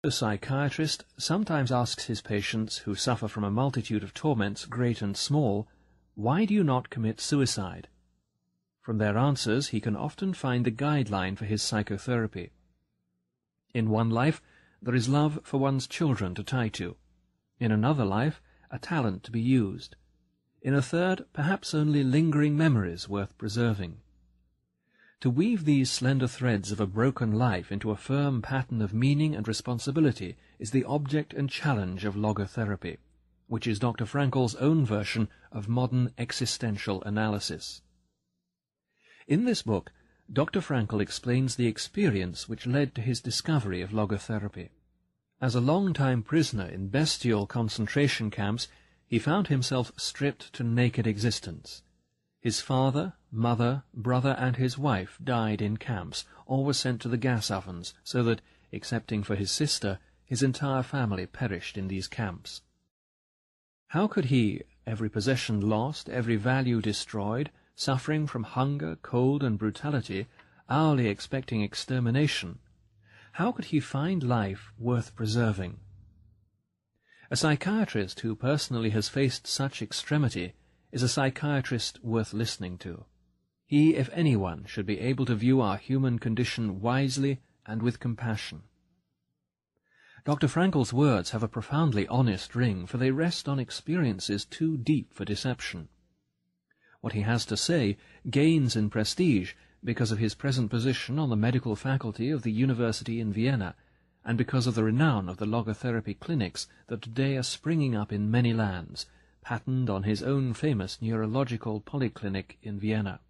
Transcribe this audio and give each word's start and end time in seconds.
The 0.00 0.12
psychiatrist 0.12 1.04
sometimes 1.18 1.72
asks 1.72 2.04
his 2.04 2.22
patients 2.22 2.78
who 2.78 2.94
suffer 2.94 3.26
from 3.26 3.42
a 3.42 3.50
multitude 3.50 4.04
of 4.04 4.14
torments, 4.14 4.64
great 4.64 5.02
and 5.02 5.16
small, 5.16 5.66
why 6.14 6.44
do 6.44 6.54
you 6.54 6.62
not 6.62 6.88
commit 6.88 7.20
suicide? 7.20 7.88
From 8.80 8.98
their 8.98 9.18
answers 9.18 9.68
he 9.68 9.80
can 9.80 9.96
often 9.96 10.34
find 10.34 10.64
the 10.64 10.70
guideline 10.70 11.36
for 11.36 11.46
his 11.46 11.64
psychotherapy. 11.64 12.52
In 13.74 13.90
one 13.90 14.08
life, 14.08 14.40
there 14.80 14.94
is 14.94 15.08
love 15.08 15.40
for 15.42 15.58
one's 15.58 15.88
children 15.88 16.32
to 16.36 16.44
tie 16.44 16.68
to. 16.68 16.96
In 17.58 17.72
another 17.72 18.04
life, 18.04 18.40
a 18.70 18.78
talent 18.78 19.24
to 19.24 19.32
be 19.32 19.40
used. 19.40 19.96
In 20.62 20.74
a 20.74 20.82
third, 20.82 21.24
perhaps 21.32 21.74
only 21.74 22.04
lingering 22.04 22.56
memories 22.56 23.08
worth 23.08 23.36
preserving. 23.36 23.98
To 25.22 25.30
weave 25.30 25.64
these 25.64 25.90
slender 25.90 26.28
threads 26.28 26.70
of 26.70 26.78
a 26.78 26.86
broken 26.86 27.32
life 27.32 27.72
into 27.72 27.90
a 27.90 27.96
firm 27.96 28.40
pattern 28.40 28.80
of 28.80 28.94
meaning 28.94 29.34
and 29.34 29.48
responsibility 29.48 30.36
is 30.60 30.70
the 30.70 30.84
object 30.84 31.34
and 31.34 31.50
challenge 31.50 32.04
of 32.04 32.14
logotherapy, 32.14 32.98
which 33.48 33.66
is 33.66 33.80
Dr. 33.80 34.04
Frankl's 34.04 34.54
own 34.56 34.86
version 34.86 35.28
of 35.50 35.68
modern 35.68 36.12
existential 36.18 37.02
analysis. 37.02 37.82
In 39.26 39.44
this 39.44 39.62
book, 39.62 39.90
Dr. 40.32 40.60
Frankl 40.60 41.00
explains 41.00 41.56
the 41.56 41.66
experience 41.66 42.48
which 42.48 42.66
led 42.66 42.94
to 42.94 43.00
his 43.00 43.20
discovery 43.20 43.82
of 43.82 43.90
logotherapy. 43.90 44.68
As 45.40 45.56
a 45.56 45.60
long-time 45.60 46.22
prisoner 46.22 46.66
in 46.66 46.90
bestial 46.90 47.44
concentration 47.44 48.30
camps, 48.30 48.68
he 49.08 49.18
found 49.18 49.48
himself 49.48 49.90
stripped 49.96 50.52
to 50.52 50.62
naked 50.62 51.08
existence. 51.08 51.82
His 52.48 52.62
father, 52.62 53.12
mother, 53.30 53.82
brother, 53.92 54.34
and 54.38 54.56
his 54.56 54.78
wife 54.78 55.18
died 55.22 55.60
in 55.60 55.76
camps, 55.76 56.24
or 56.46 56.64
were 56.64 56.72
sent 56.72 57.02
to 57.02 57.08
the 57.10 57.18
gas 57.18 57.50
ovens, 57.50 57.92
so 58.02 58.22
that, 58.22 58.40
excepting 58.72 59.22
for 59.22 59.36
his 59.36 59.50
sister, 59.50 59.98
his 60.24 60.42
entire 60.42 60.82
family 60.82 61.26
perished 61.26 61.76
in 61.76 61.88
these 61.88 62.08
camps. 62.08 62.62
How 63.88 64.06
could 64.06 64.24
he, 64.32 64.62
every 64.86 65.10
possession 65.10 65.60
lost, 65.60 66.08
every 66.08 66.36
value 66.36 66.80
destroyed, 66.80 67.50
suffering 67.74 68.26
from 68.26 68.44
hunger, 68.44 68.96
cold, 68.96 69.42
and 69.42 69.58
brutality, 69.58 70.26
hourly 70.70 71.08
expecting 71.08 71.60
extermination, 71.60 72.60
how 73.32 73.52
could 73.52 73.66
he 73.66 73.78
find 73.78 74.22
life 74.22 74.72
worth 74.78 75.14
preserving? 75.14 75.80
A 77.30 77.36
psychiatrist 77.36 78.20
who 78.20 78.34
personally 78.34 78.88
has 78.88 79.10
faced 79.10 79.46
such 79.46 79.82
extremity 79.82 80.54
is 80.90 81.02
a 81.02 81.08
psychiatrist 81.08 82.02
worth 82.02 82.32
listening 82.32 82.78
to. 82.78 83.04
He, 83.66 83.94
if 83.96 84.08
anyone, 84.12 84.64
should 84.66 84.86
be 84.86 85.00
able 85.00 85.26
to 85.26 85.34
view 85.34 85.60
our 85.60 85.76
human 85.76 86.18
condition 86.18 86.80
wisely 86.80 87.42
and 87.66 87.82
with 87.82 88.00
compassion. 88.00 88.62
Dr. 90.24 90.48
Frankl's 90.48 90.92
words 90.92 91.30
have 91.30 91.42
a 91.42 91.48
profoundly 91.48 92.06
honest 92.08 92.54
ring, 92.54 92.86
for 92.86 92.96
they 92.96 93.10
rest 93.10 93.48
on 93.48 93.58
experiences 93.58 94.44
too 94.44 94.76
deep 94.76 95.12
for 95.12 95.24
deception. 95.24 95.88
What 97.00 97.12
he 97.12 97.20
has 97.20 97.46
to 97.46 97.56
say 97.56 97.96
gains 98.28 98.74
in 98.74 98.90
prestige 98.90 99.52
because 99.84 100.10
of 100.10 100.18
his 100.18 100.34
present 100.34 100.70
position 100.70 101.18
on 101.18 101.30
the 101.30 101.36
medical 101.36 101.76
faculty 101.76 102.30
of 102.30 102.42
the 102.42 102.52
University 102.52 103.20
in 103.20 103.32
Vienna, 103.32 103.76
and 104.24 104.36
because 104.36 104.66
of 104.66 104.74
the 104.74 104.84
renown 104.84 105.28
of 105.28 105.36
the 105.36 105.46
logotherapy 105.46 106.18
clinics 106.18 106.66
that 106.88 107.00
today 107.00 107.36
are 107.36 107.42
springing 107.42 107.94
up 107.94 108.12
in 108.12 108.30
many 108.30 108.52
lands, 108.52 109.06
patterned 109.40 109.88
on 109.88 110.02
his 110.02 110.22
own 110.22 110.52
famous 110.54 111.00
neurological 111.00 111.80
polyclinic 111.80 112.56
in 112.62 112.78
Vienna. 112.78 113.20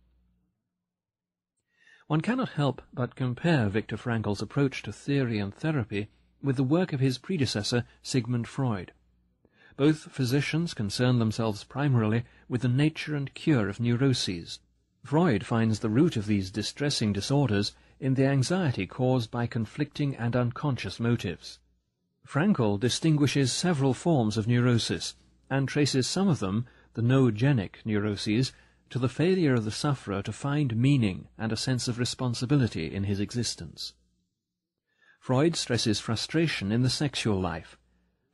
One 2.07 2.21
cannot 2.23 2.51
help 2.51 2.81
but 2.95 3.15
compare 3.15 3.69
Viktor 3.69 3.97
Frankl's 3.97 4.41
approach 4.41 4.83
to 4.83 4.93
theory 4.93 5.39
and 5.39 5.55
therapy 5.55 6.09
with 6.43 6.57
the 6.57 6.65
work 6.65 6.93
of 6.93 7.01
his 7.01 7.19
predecessor 7.19 7.85
Sigmund 8.03 8.49
Freud. 8.49 8.93
Both 9.77 10.11
physicians 10.11 10.75
concern 10.75 11.19
themselves 11.19 11.65
primarily 11.65 12.25
with 12.49 12.63
the 12.63 12.69
nature 12.69 13.15
and 13.15 13.33
cure 13.35 13.69
of 13.69 13.79
neuroses. 13.79 14.59
Freud 15.05 15.45
finds 15.45 15.81
the 15.81 15.91
root 15.91 16.17
of 16.17 16.27
these 16.27 16.51
distressing 16.51 17.13
disorders 17.13 17.73
in 18.01 18.15
the 18.15 18.27
anxiety 18.27 18.87
caused 18.87 19.31
by 19.31 19.47
conflicting 19.47 20.17
and 20.17 20.35
unconscious 20.35 20.99
motives. 20.99 21.59
Frankl 22.27 22.81
distinguishes 22.81 23.53
several 23.53 23.95
forms 23.95 24.37
of 24.37 24.47
neurosis 24.47 25.15
and 25.51 25.69
traces 25.69 26.07
some 26.07 26.29
of 26.29 26.39
them, 26.39 26.67
the 26.95 27.03
noogenic 27.03 27.77
neuroses, 27.85 28.53
to 28.91 28.99
the 28.99 29.09
failure 29.09 29.55
of 29.55 29.65
the 29.65 29.71
sufferer 29.71 30.23
to 30.23 30.33
find 30.33 30.77
meaning 30.77 31.29
and 31.37 31.53
a 31.53 31.57
sense 31.57 31.89
of 31.89 31.99
responsibility 31.99 32.95
in 32.95 33.05
his 33.05 33.21
existence. 33.21 33.93
Freud 35.21 35.57
stresses 35.57 36.01
frustration 36.01 36.73
in 36.73 36.83
the 36.83 36.91
sexual 36.91 37.41
life, 37.41 37.79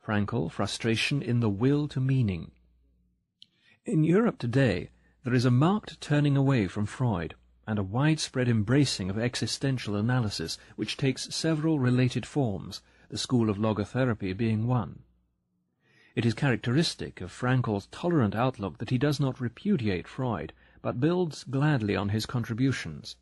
Frankl 0.05 0.49
frustration 0.49 1.21
in 1.21 1.39
the 1.39 1.49
will 1.49 1.87
to 1.89 1.99
meaning. 1.99 2.51
In 3.85 4.03
Europe 4.03 4.37
today, 4.37 4.91
there 5.23 5.33
is 5.33 5.45
a 5.45 5.51
marked 5.51 5.99
turning 5.99 6.37
away 6.37 6.67
from 6.67 6.85
Freud 6.85 7.35
and 7.67 7.79
a 7.79 7.83
widespread 7.83 8.47
embracing 8.47 9.09
of 9.09 9.17
existential 9.17 9.95
analysis 9.95 10.57
which 10.75 10.97
takes 10.97 11.33
several 11.35 11.79
related 11.79 12.25
forms, 12.25 12.81
the 13.09 13.17
school 13.17 13.49
of 13.49 13.57
logotherapy 13.57 14.35
being 14.35 14.67
one. 14.67 14.99
It 16.15 16.25
is 16.25 16.33
characteristic 16.33 17.19
of 17.19 17.29
Frankl's 17.29 17.87
tolerant 17.87 18.35
outlook 18.35 18.77
that 18.77 18.89
he 18.89 18.97
does 18.97 19.19
not 19.19 19.41
repudiate 19.41 20.07
Freud, 20.07 20.53
but 20.81 21.01
builds 21.01 21.43
gladly 21.43 21.93
on 21.93 22.09
his 22.09 22.25
contributions. 22.25 23.17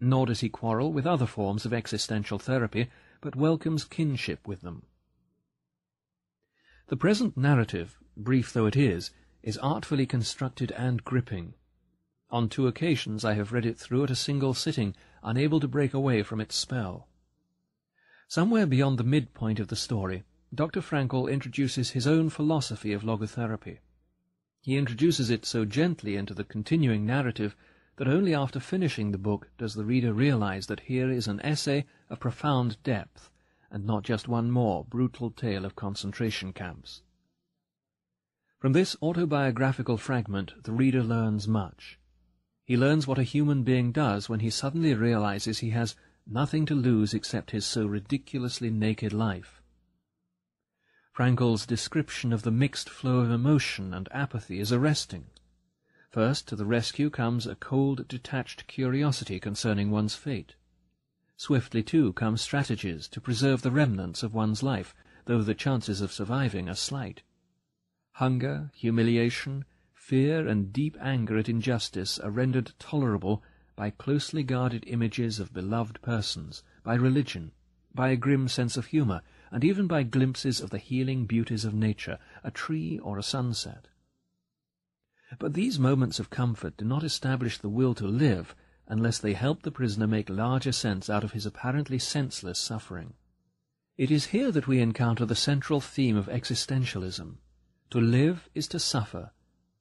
Nor 0.00 0.26
does 0.26 0.40
he 0.40 0.50
quarrel 0.50 0.92
with 0.92 1.06
other 1.06 1.24
forms 1.26 1.64
of 1.64 1.72
existential 1.72 2.38
therapy, 2.38 2.88
but 3.22 3.36
welcomes 3.36 3.86
kinship 3.86 4.46
with 4.46 4.60
them. 4.60 4.82
The 6.88 6.96
present 6.96 7.38
narrative, 7.38 7.98
brief 8.18 8.52
though 8.52 8.66
it 8.66 8.76
is, 8.76 9.12
is 9.42 9.56
artfully 9.58 10.04
constructed 10.04 10.72
and 10.72 11.02
gripping. 11.04 11.54
On 12.28 12.50
two 12.50 12.66
occasions 12.66 13.24
I 13.24 13.32
have 13.32 13.52
read 13.52 13.64
it 13.64 13.78
through 13.78 14.04
at 14.04 14.10
a 14.10 14.14
single 14.14 14.52
sitting, 14.52 14.94
unable 15.22 15.58
to 15.60 15.68
break 15.68 15.94
away 15.94 16.22
from 16.22 16.42
its 16.42 16.54
spell. 16.54 17.08
Somewhere 18.28 18.66
beyond 18.66 18.98
the 18.98 19.04
midpoint 19.04 19.58
of 19.58 19.68
the 19.68 19.76
story, 19.76 20.24
Dr. 20.54 20.80
Frankl 20.80 21.30
introduces 21.30 21.90
his 21.90 22.06
own 22.06 22.30
philosophy 22.30 22.92
of 22.92 23.02
logotherapy. 23.02 23.78
He 24.60 24.76
introduces 24.76 25.28
it 25.28 25.44
so 25.44 25.64
gently 25.64 26.16
into 26.16 26.34
the 26.34 26.44
continuing 26.44 27.04
narrative 27.04 27.56
that 27.96 28.08
only 28.08 28.34
after 28.34 28.60
finishing 28.60 29.10
the 29.10 29.18
book 29.18 29.50
does 29.58 29.74
the 29.74 29.84
reader 29.84 30.12
realize 30.12 30.66
that 30.66 30.80
here 30.80 31.10
is 31.10 31.26
an 31.26 31.40
essay 31.40 31.84
of 32.08 32.20
profound 32.20 32.82
depth, 32.82 33.30
and 33.70 33.84
not 33.84 34.04
just 34.04 34.28
one 34.28 34.50
more 34.50 34.84
brutal 34.84 35.30
tale 35.30 35.64
of 35.64 35.76
concentration 35.76 36.52
camps. 36.52 37.02
From 38.58 38.72
this 38.72 38.96
autobiographical 39.02 39.96
fragment 39.96 40.62
the 40.62 40.72
reader 40.72 41.02
learns 41.02 41.48
much. 41.48 41.98
He 42.64 42.76
learns 42.76 43.06
what 43.06 43.18
a 43.18 43.22
human 43.22 43.62
being 43.62 43.92
does 43.92 44.28
when 44.28 44.40
he 44.40 44.50
suddenly 44.50 44.94
realizes 44.94 45.58
he 45.58 45.70
has 45.70 45.96
nothing 46.26 46.66
to 46.66 46.74
lose 46.74 47.14
except 47.14 47.50
his 47.50 47.66
so 47.66 47.86
ridiculously 47.86 48.70
naked 48.70 49.12
life. 49.12 49.60
Frankl's 51.16 51.64
description 51.64 52.30
of 52.30 52.42
the 52.42 52.50
mixed 52.50 52.90
flow 52.90 53.20
of 53.20 53.30
emotion 53.30 53.94
and 53.94 54.06
apathy 54.12 54.60
is 54.60 54.70
arresting. 54.70 55.24
First 56.10 56.46
to 56.48 56.56
the 56.56 56.66
rescue 56.66 57.08
comes 57.08 57.46
a 57.46 57.54
cold, 57.54 58.06
detached 58.06 58.66
curiosity 58.66 59.40
concerning 59.40 59.90
one's 59.90 60.14
fate. 60.14 60.56
Swiftly, 61.38 61.82
too, 61.82 62.12
come 62.12 62.36
strategies 62.36 63.08
to 63.08 63.18
preserve 63.22 63.62
the 63.62 63.70
remnants 63.70 64.22
of 64.22 64.34
one's 64.34 64.62
life, 64.62 64.94
though 65.24 65.40
the 65.40 65.54
chances 65.54 66.02
of 66.02 66.12
surviving 66.12 66.68
are 66.68 66.74
slight. 66.74 67.22
Hunger, 68.16 68.70
humiliation, 68.74 69.64
fear, 69.94 70.46
and 70.46 70.70
deep 70.70 70.98
anger 71.00 71.38
at 71.38 71.48
injustice 71.48 72.18
are 72.18 72.30
rendered 72.30 72.74
tolerable 72.78 73.42
by 73.74 73.88
closely 73.88 74.42
guarded 74.42 74.84
images 74.86 75.40
of 75.40 75.54
beloved 75.54 75.98
persons, 76.02 76.62
by 76.84 76.94
religion, 76.94 77.52
by 77.94 78.10
a 78.10 78.16
grim 78.16 78.48
sense 78.48 78.76
of 78.76 78.84
humour, 78.88 79.22
and 79.50 79.64
even 79.64 79.86
by 79.86 80.02
glimpses 80.02 80.60
of 80.60 80.70
the 80.70 80.78
healing 80.78 81.26
beauties 81.26 81.64
of 81.64 81.74
nature, 81.74 82.18
a 82.42 82.50
tree 82.50 82.98
or 82.98 83.18
a 83.18 83.22
sunset. 83.22 83.88
But 85.38 85.54
these 85.54 85.78
moments 85.78 86.20
of 86.20 86.30
comfort 86.30 86.76
do 86.76 86.84
not 86.84 87.02
establish 87.02 87.58
the 87.58 87.68
will 87.68 87.94
to 87.94 88.06
live 88.06 88.54
unless 88.88 89.18
they 89.18 89.32
help 89.32 89.62
the 89.62 89.70
prisoner 89.70 90.06
make 90.06 90.30
larger 90.30 90.72
sense 90.72 91.10
out 91.10 91.24
of 91.24 91.32
his 91.32 91.46
apparently 91.46 91.98
senseless 91.98 92.58
suffering. 92.58 93.14
It 93.96 94.10
is 94.10 94.26
here 94.26 94.52
that 94.52 94.68
we 94.68 94.80
encounter 94.80 95.24
the 95.24 95.34
central 95.34 95.80
theme 95.80 96.16
of 96.16 96.26
existentialism. 96.26 97.38
To 97.90 98.00
live 98.00 98.48
is 98.54 98.68
to 98.68 98.78
suffer. 98.78 99.32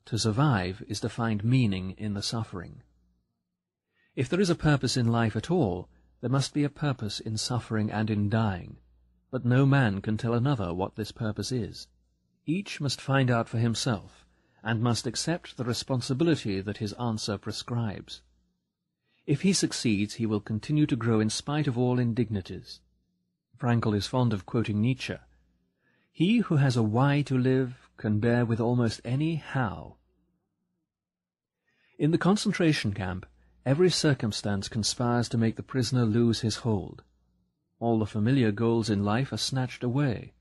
To 0.05 0.17
survive 0.17 0.83
is 0.87 0.99
to 1.01 1.09
find 1.09 1.43
meaning 1.43 1.91
in 1.97 2.13
the 2.13 2.21
suffering. 2.21 2.81
If 4.15 4.29
there 4.29 4.39
is 4.39 4.49
a 4.49 4.55
purpose 4.55 4.95
in 4.95 5.07
life 5.07 5.35
at 5.35 5.51
all, 5.51 5.89
there 6.21 6.29
must 6.29 6.53
be 6.53 6.63
a 6.63 6.69
purpose 6.69 7.19
in 7.19 7.37
suffering 7.37 7.91
and 7.91 8.09
in 8.09 8.29
dying, 8.29 8.77
but 9.31 9.45
no 9.45 9.65
man 9.65 10.01
can 10.01 10.17
tell 10.17 10.33
another 10.33 10.73
what 10.73 10.95
this 10.95 11.11
purpose 11.11 11.51
is. 11.51 11.87
Each 12.45 12.79
must 12.79 13.01
find 13.01 13.31
out 13.31 13.49
for 13.49 13.57
himself, 13.57 14.25
and 14.63 14.81
must 14.81 15.07
accept 15.07 15.57
the 15.57 15.63
responsibility 15.63 16.61
that 16.61 16.77
his 16.77 16.93
answer 16.93 17.37
prescribes. 17.37 18.21
If 19.25 19.41
he 19.41 19.53
succeeds, 19.53 20.15
he 20.15 20.25
will 20.25 20.39
continue 20.39 20.85
to 20.85 20.95
grow 20.95 21.19
in 21.19 21.29
spite 21.29 21.67
of 21.67 21.77
all 21.77 21.97
indignities. 21.99 22.81
Frankl 23.57 23.95
is 23.95 24.07
fond 24.07 24.33
of 24.33 24.45
quoting 24.45 24.81
Nietzsche. 24.81 25.15
He 26.11 26.39
who 26.39 26.57
has 26.57 26.77
a 26.77 26.83
why 26.83 27.23
to 27.23 27.37
live 27.37 27.89
can 27.97 28.19
bear 28.19 28.45
with 28.45 28.59
almost 28.59 29.01
any 29.03 29.35
how. 29.35 29.95
In 31.97 32.11
the 32.11 32.17
concentration 32.17 32.93
camp, 32.93 33.25
every 33.65 33.89
circumstance 33.89 34.67
conspires 34.67 35.29
to 35.29 35.37
make 35.37 35.55
the 35.55 35.63
prisoner 35.63 36.05
lose 36.05 36.41
his 36.41 36.57
hold. 36.57 37.03
All 37.85 37.99
the 37.99 38.07
familiar 38.07 38.51
goals 38.51 38.89
in 38.89 39.03
life 39.03 39.31
are 39.31 39.37
snatched 39.37 39.83
away. 39.83 40.33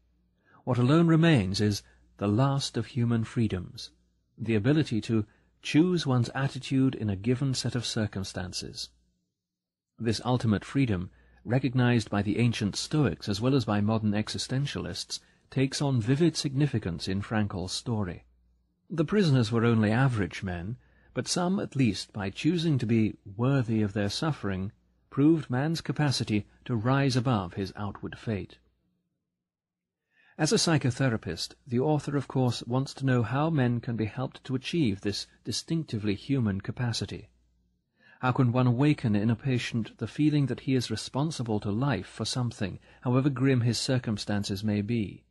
What 0.64 0.78
alone 0.78 1.08
remains 1.08 1.60
is 1.60 1.82
the 2.16 2.26
last 2.26 2.78
of 2.78 2.86
human 2.86 3.22
freedoms, 3.22 3.90
the 4.38 4.54
ability 4.54 5.02
to 5.02 5.26
choose 5.60 6.06
one's 6.06 6.30
attitude 6.30 6.94
in 6.94 7.10
a 7.10 7.16
given 7.16 7.52
set 7.52 7.74
of 7.74 7.84
circumstances. 7.84 8.88
This 9.98 10.22
ultimate 10.24 10.64
freedom, 10.64 11.10
recognized 11.44 12.08
by 12.08 12.22
the 12.22 12.38
ancient 12.38 12.76
Stoics 12.76 13.28
as 13.28 13.42
well 13.42 13.54
as 13.54 13.66
by 13.66 13.82
modern 13.82 14.12
existentialists, 14.12 15.20
takes 15.50 15.82
on 15.82 16.00
vivid 16.00 16.38
significance 16.38 17.08
in 17.08 17.20
Frankl's 17.20 17.72
story. 17.72 18.24
The 18.88 19.04
prisoners 19.04 19.52
were 19.52 19.66
only 19.66 19.90
average 19.90 20.42
men, 20.42 20.78
but 21.12 21.28
some, 21.28 21.60
at 21.60 21.76
least, 21.76 22.10
by 22.10 22.30
choosing 22.30 22.78
to 22.78 22.86
be 22.86 23.18
worthy 23.36 23.82
of 23.82 23.92
their 23.92 24.08
suffering, 24.08 24.72
proved 25.14 25.48
man's 25.48 25.80
capacity 25.80 26.44
to 26.64 26.74
rise 26.74 27.14
above 27.14 27.54
his 27.54 27.72
outward 27.76 28.18
fate. 28.18 28.58
As 30.36 30.52
a 30.52 30.56
psychotherapist, 30.56 31.54
the 31.64 31.78
author, 31.78 32.16
of 32.16 32.26
course, 32.26 32.64
wants 32.64 32.92
to 32.94 33.06
know 33.06 33.22
how 33.22 33.48
men 33.48 33.78
can 33.78 33.94
be 33.94 34.06
helped 34.06 34.42
to 34.42 34.56
achieve 34.56 35.02
this 35.02 35.28
distinctively 35.44 36.16
human 36.16 36.60
capacity. 36.60 37.28
How 38.22 38.32
can 38.32 38.50
one 38.50 38.66
awaken 38.66 39.14
in 39.14 39.30
a 39.30 39.36
patient 39.36 39.96
the 39.98 40.08
feeling 40.08 40.46
that 40.46 40.66
he 40.66 40.74
is 40.74 40.90
responsible 40.90 41.60
to 41.60 41.70
life 41.70 42.08
for 42.08 42.24
something, 42.24 42.80
however 43.02 43.30
grim 43.30 43.60
his 43.60 43.78
circumstances 43.78 44.64
may 44.64 44.82
be? 44.82 45.22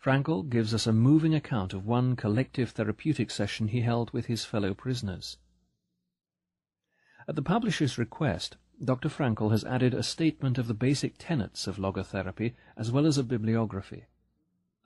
Frankl 0.00 0.48
gives 0.48 0.72
us 0.72 0.86
a 0.86 0.92
moving 0.92 1.34
account 1.34 1.74
of 1.74 1.84
one 1.84 2.14
collective 2.14 2.70
therapeutic 2.70 3.32
session 3.32 3.66
he 3.66 3.80
held 3.80 4.12
with 4.12 4.26
his 4.26 4.44
fellow 4.44 4.72
prisoners. 4.72 5.38
At 7.26 7.34
the 7.34 7.42
publisher's 7.42 7.98
request, 7.98 8.56
Dr. 8.82 9.08
Frankl 9.08 9.50
has 9.50 9.64
added 9.64 9.94
a 9.94 10.02
statement 10.02 10.58
of 10.58 10.66
the 10.66 10.74
basic 10.74 11.14
tenets 11.16 11.66
of 11.66 11.76
logotherapy 11.76 12.54
as 12.76 12.90
well 12.90 13.06
as 13.06 13.16
a 13.16 13.22
bibliography. 13.22 14.06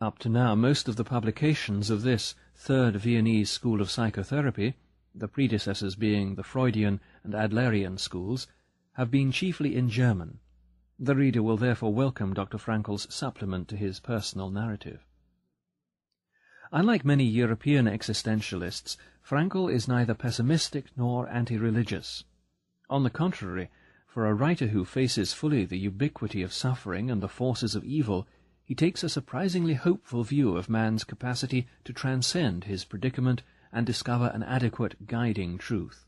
Up 0.00 0.18
to 0.18 0.28
now, 0.28 0.54
most 0.54 0.88
of 0.88 0.96
the 0.96 1.04
publications 1.04 1.90
of 1.90 2.02
this 2.02 2.34
third 2.54 2.96
Viennese 2.96 3.50
school 3.50 3.80
of 3.80 3.90
psychotherapy, 3.90 4.74
the 5.14 5.26
predecessors 5.26 5.96
being 5.96 6.34
the 6.34 6.44
Freudian 6.44 7.00
and 7.24 7.32
Adlerian 7.32 7.98
schools, 7.98 8.46
have 8.92 9.10
been 9.10 9.32
chiefly 9.32 9.74
in 9.74 9.88
German. 9.88 10.38
The 10.98 11.16
reader 11.16 11.42
will 11.42 11.56
therefore 11.56 11.92
welcome 11.92 12.34
Dr. 12.34 12.58
Frankl's 12.58 13.12
supplement 13.12 13.68
to 13.68 13.76
his 13.76 14.00
personal 14.00 14.50
narrative. 14.50 15.04
Unlike 16.70 17.04
many 17.04 17.24
European 17.24 17.86
existentialists, 17.86 18.96
Frankl 19.26 19.72
is 19.72 19.88
neither 19.88 20.14
pessimistic 20.14 20.86
nor 20.96 21.28
anti-religious. 21.28 22.24
On 22.90 23.02
the 23.02 23.10
contrary, 23.10 23.70
for 24.08 24.26
a 24.26 24.34
writer 24.34 24.68
who 24.68 24.84
faces 24.84 25.34
fully 25.34 25.66
the 25.66 25.78
ubiquity 25.78 26.42
of 26.42 26.52
suffering 26.52 27.10
and 27.10 27.22
the 27.22 27.28
forces 27.28 27.74
of 27.74 27.84
evil, 27.84 28.26
he 28.64 28.74
takes 28.74 29.04
a 29.04 29.08
surprisingly 29.08 29.74
hopeful 29.74 30.24
view 30.24 30.56
of 30.56 30.68
man's 30.68 31.04
capacity 31.04 31.68
to 31.84 31.92
transcend 31.92 32.64
his 32.64 32.84
predicament 32.84 33.42
and 33.70 33.86
discover 33.86 34.28
an 34.34 34.42
adequate 34.42 35.06
guiding 35.06 35.58
truth. 35.58 36.06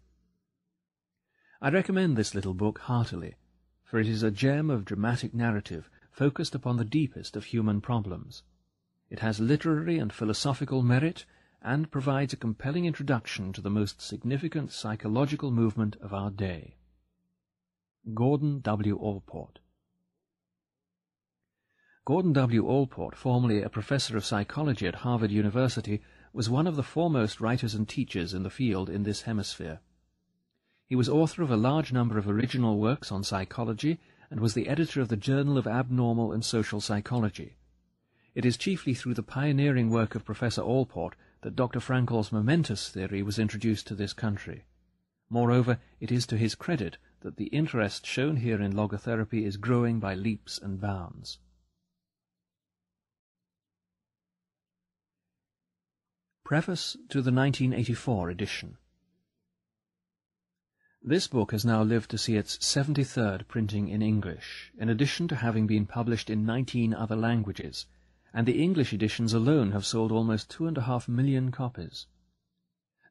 I 1.60 1.68
recommend 1.68 2.16
this 2.16 2.34
little 2.34 2.54
book 2.54 2.78
heartily, 2.80 3.36
for 3.84 4.00
it 4.00 4.08
is 4.08 4.22
a 4.22 4.30
gem 4.30 4.70
of 4.70 4.86
dramatic 4.86 5.34
narrative 5.34 5.90
focused 6.10 6.54
upon 6.54 6.78
the 6.78 6.84
deepest 6.84 7.36
of 7.36 7.44
human 7.44 7.82
problems. 7.82 8.42
It 9.10 9.18
has 9.18 9.40
literary 9.40 9.98
and 9.98 10.10
philosophical 10.10 10.82
merit 10.82 11.26
and 11.60 11.90
provides 11.90 12.32
a 12.32 12.38
compelling 12.38 12.86
introduction 12.86 13.52
to 13.52 13.60
the 13.60 13.68
most 13.68 14.00
significant 14.00 14.72
psychological 14.72 15.50
movement 15.50 15.96
of 16.00 16.14
our 16.14 16.30
day. 16.30 16.76
Gordon 18.14 18.60
W. 18.62 18.96
Allport 18.96 19.60
Gordon 22.04 22.32
W. 22.32 22.66
Allport, 22.66 23.14
formerly 23.14 23.62
a 23.62 23.68
professor 23.68 24.16
of 24.16 24.24
psychology 24.24 24.86
at 24.86 24.96
Harvard 24.96 25.30
University, 25.30 26.00
was 26.32 26.48
one 26.48 26.66
of 26.66 26.76
the 26.76 26.82
foremost 26.82 27.40
writers 27.40 27.74
and 27.74 27.88
teachers 27.88 28.34
in 28.34 28.42
the 28.42 28.50
field 28.50 28.88
in 28.88 29.02
this 29.02 29.22
hemisphere. 29.22 29.80
He 30.86 30.96
was 30.96 31.08
author 31.08 31.42
of 31.42 31.50
a 31.50 31.56
large 31.56 31.92
number 31.92 32.18
of 32.18 32.28
original 32.28 32.78
works 32.78 33.12
on 33.12 33.22
psychology 33.22 34.00
and 34.30 34.40
was 34.40 34.54
the 34.54 34.68
editor 34.68 35.00
of 35.00 35.08
the 35.08 35.16
Journal 35.16 35.58
of 35.58 35.66
Abnormal 35.66 36.32
and 36.32 36.44
Social 36.44 36.80
Psychology. 36.80 37.58
It 38.34 38.44
is 38.44 38.56
chiefly 38.56 38.94
through 38.94 39.14
the 39.14 39.22
pioneering 39.22 39.90
work 39.90 40.14
of 40.14 40.24
Professor 40.24 40.62
Allport 40.62 41.14
that 41.42 41.54
Dr. 41.54 41.80
Frankl's 41.80 42.32
momentous 42.32 42.88
theory 42.88 43.22
was 43.22 43.38
introduced 43.38 43.86
to 43.88 43.94
this 43.94 44.12
country. 44.12 44.64
Moreover, 45.28 45.78
it 46.00 46.10
is 46.10 46.26
to 46.26 46.36
his 46.36 46.54
credit 46.54 46.96
that 47.20 47.36
the 47.36 47.46
interest 47.46 48.06
shown 48.06 48.36
here 48.36 48.60
in 48.60 48.72
logotherapy 48.72 49.44
is 49.44 49.56
growing 49.56 50.00
by 50.00 50.14
leaps 50.14 50.58
and 50.58 50.80
bounds. 50.80 51.38
Preface 56.44 56.96
to 57.08 57.22
the 57.22 57.30
1984 57.30 58.30
edition 58.30 58.76
This 61.02 61.28
book 61.28 61.52
has 61.52 61.64
now 61.64 61.82
lived 61.82 62.10
to 62.10 62.18
see 62.18 62.36
its 62.36 62.58
73rd 62.58 63.46
printing 63.46 63.88
in 63.88 64.02
English, 64.02 64.72
in 64.76 64.88
addition 64.88 65.28
to 65.28 65.36
having 65.36 65.66
been 65.66 65.86
published 65.86 66.28
in 66.28 66.44
19 66.44 66.92
other 66.92 67.16
languages, 67.16 67.86
and 68.34 68.46
the 68.46 68.62
English 68.62 68.92
editions 68.92 69.32
alone 69.32 69.72
have 69.72 69.86
sold 69.86 70.10
almost 70.10 70.50
two 70.50 70.66
and 70.66 70.76
a 70.76 70.82
half 70.82 71.08
million 71.08 71.52
copies. 71.52 72.06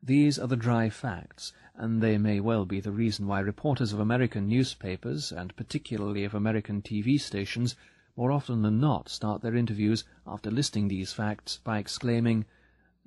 These 0.01 0.39
are 0.39 0.47
the 0.47 0.55
dry 0.55 0.89
facts, 0.89 1.51
and 1.75 2.01
they 2.01 2.17
may 2.17 2.39
well 2.39 2.65
be 2.65 2.79
the 2.79 2.91
reason 2.91 3.27
why 3.27 3.41
reporters 3.41 3.91
of 3.91 3.99
American 3.99 4.47
newspapers, 4.47 5.29
and 5.31 5.53
particularly 5.57 6.23
of 6.23 6.33
American 6.33 6.81
TV 6.81 7.19
stations, 7.19 7.75
more 8.15 8.31
often 8.31 8.61
than 8.61 8.79
not 8.79 9.09
start 9.09 9.41
their 9.41 9.55
interviews 9.55 10.05
after 10.25 10.49
listing 10.49 10.87
these 10.87 11.11
facts 11.11 11.59
by 11.63 11.79
exclaiming, 11.79 12.45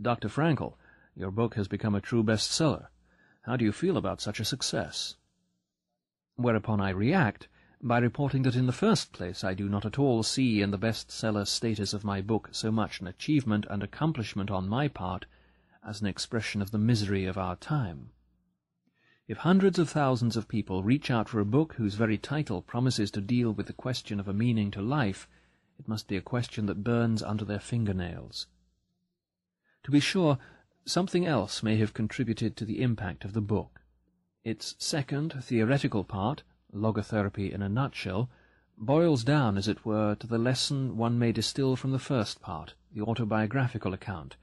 Dr. 0.01 0.29
Frankl, 0.29 0.75
your 1.15 1.31
book 1.31 1.55
has 1.55 1.67
become 1.67 1.95
a 1.95 2.01
true 2.01 2.23
bestseller. 2.23 2.89
How 3.43 3.57
do 3.57 3.65
you 3.65 3.73
feel 3.73 3.97
about 3.97 4.21
such 4.21 4.39
a 4.39 4.45
success? 4.45 5.17
Whereupon 6.37 6.81
I 6.81 6.91
react 6.91 7.49
by 7.81 7.99
reporting 7.99 8.43
that 8.43 8.55
in 8.55 8.67
the 8.67 8.73
first 8.73 9.13
place 9.13 9.43
I 9.43 9.55
do 9.55 9.69
not 9.69 9.87
at 9.87 9.99
all 9.99 10.23
see 10.23 10.61
in 10.61 10.71
the 10.71 10.79
bestseller 10.79 11.47
status 11.47 11.95
of 11.95 12.05
my 12.05 12.21
book 12.21 12.51
so 12.53 12.71
much 12.71 13.01
an 13.01 13.07
achievement 13.07 13.67
and 13.71 13.83
accomplishment 13.83 14.51
on 14.51 14.69
my 14.69 14.89
part 14.89 15.25
as 15.87 16.01
an 16.01 16.07
expression 16.07 16.63
of 16.63 16.71
the 16.71 16.79
misery 16.79 17.25
of 17.25 17.37
our 17.37 17.57
time. 17.57 18.11
If 19.29 19.39
hundreds 19.39 19.79
of 19.79 19.89
thousands 19.89 20.37
of 20.37 20.49
people 20.49 20.83
reach 20.83 21.11
out 21.11 21.29
for 21.29 21.41
a 21.41 21.45
book 21.45 21.75
whose 21.75 21.95
very 21.95 22.19
title 22.19 22.61
promises 22.61 23.11
to 23.13 23.21
deal 23.21 23.53
with 23.53 23.67
the 23.67 23.73
question 23.73 24.21
of 24.21 24.29
a 24.29 24.33
meaning 24.33 24.71
to 24.73 24.83
life, 24.83 25.29
it 25.79 25.89
must 25.89 26.09
be 26.09 26.17
a 26.17 26.21
question 26.21 26.67
that 26.67 26.85
burns 26.85 27.23
under 27.23 27.45
their 27.45 27.61
fingernails. 27.61 28.47
To 29.85 29.91
be 29.91 30.01
sure, 30.01 30.39
something 30.85 31.27
else 31.27 31.63
may 31.63 31.77
have 31.79 31.95
contributed 31.95 32.57
to 32.57 32.65
the 32.65 32.83
impact 32.83 33.25
of 33.25 33.33
the 33.33 33.41
book. 33.41 33.81
Its 34.45 34.75
second, 34.79 35.35
theoretical 35.43 36.05
part, 36.05 36.43
logotherapy 36.75 37.51
in 37.53 37.63
a 37.63 37.69
nutshell, 37.69 38.29
boils 38.77 39.25
down, 39.25 39.57
as 39.57 39.69
it 39.69 39.85
were, 39.85 40.15
to 40.17 40.27
the 40.27 40.39
lesson 40.39 40.97
one 40.97 41.19
may 41.19 41.33
distill 41.33 41.77
from 41.77 41.93
the 41.93 41.99
first 41.99 42.41
part, 42.41 42.75
the 42.95 43.03
autobiographical 43.03 43.95
account, 43.95 44.37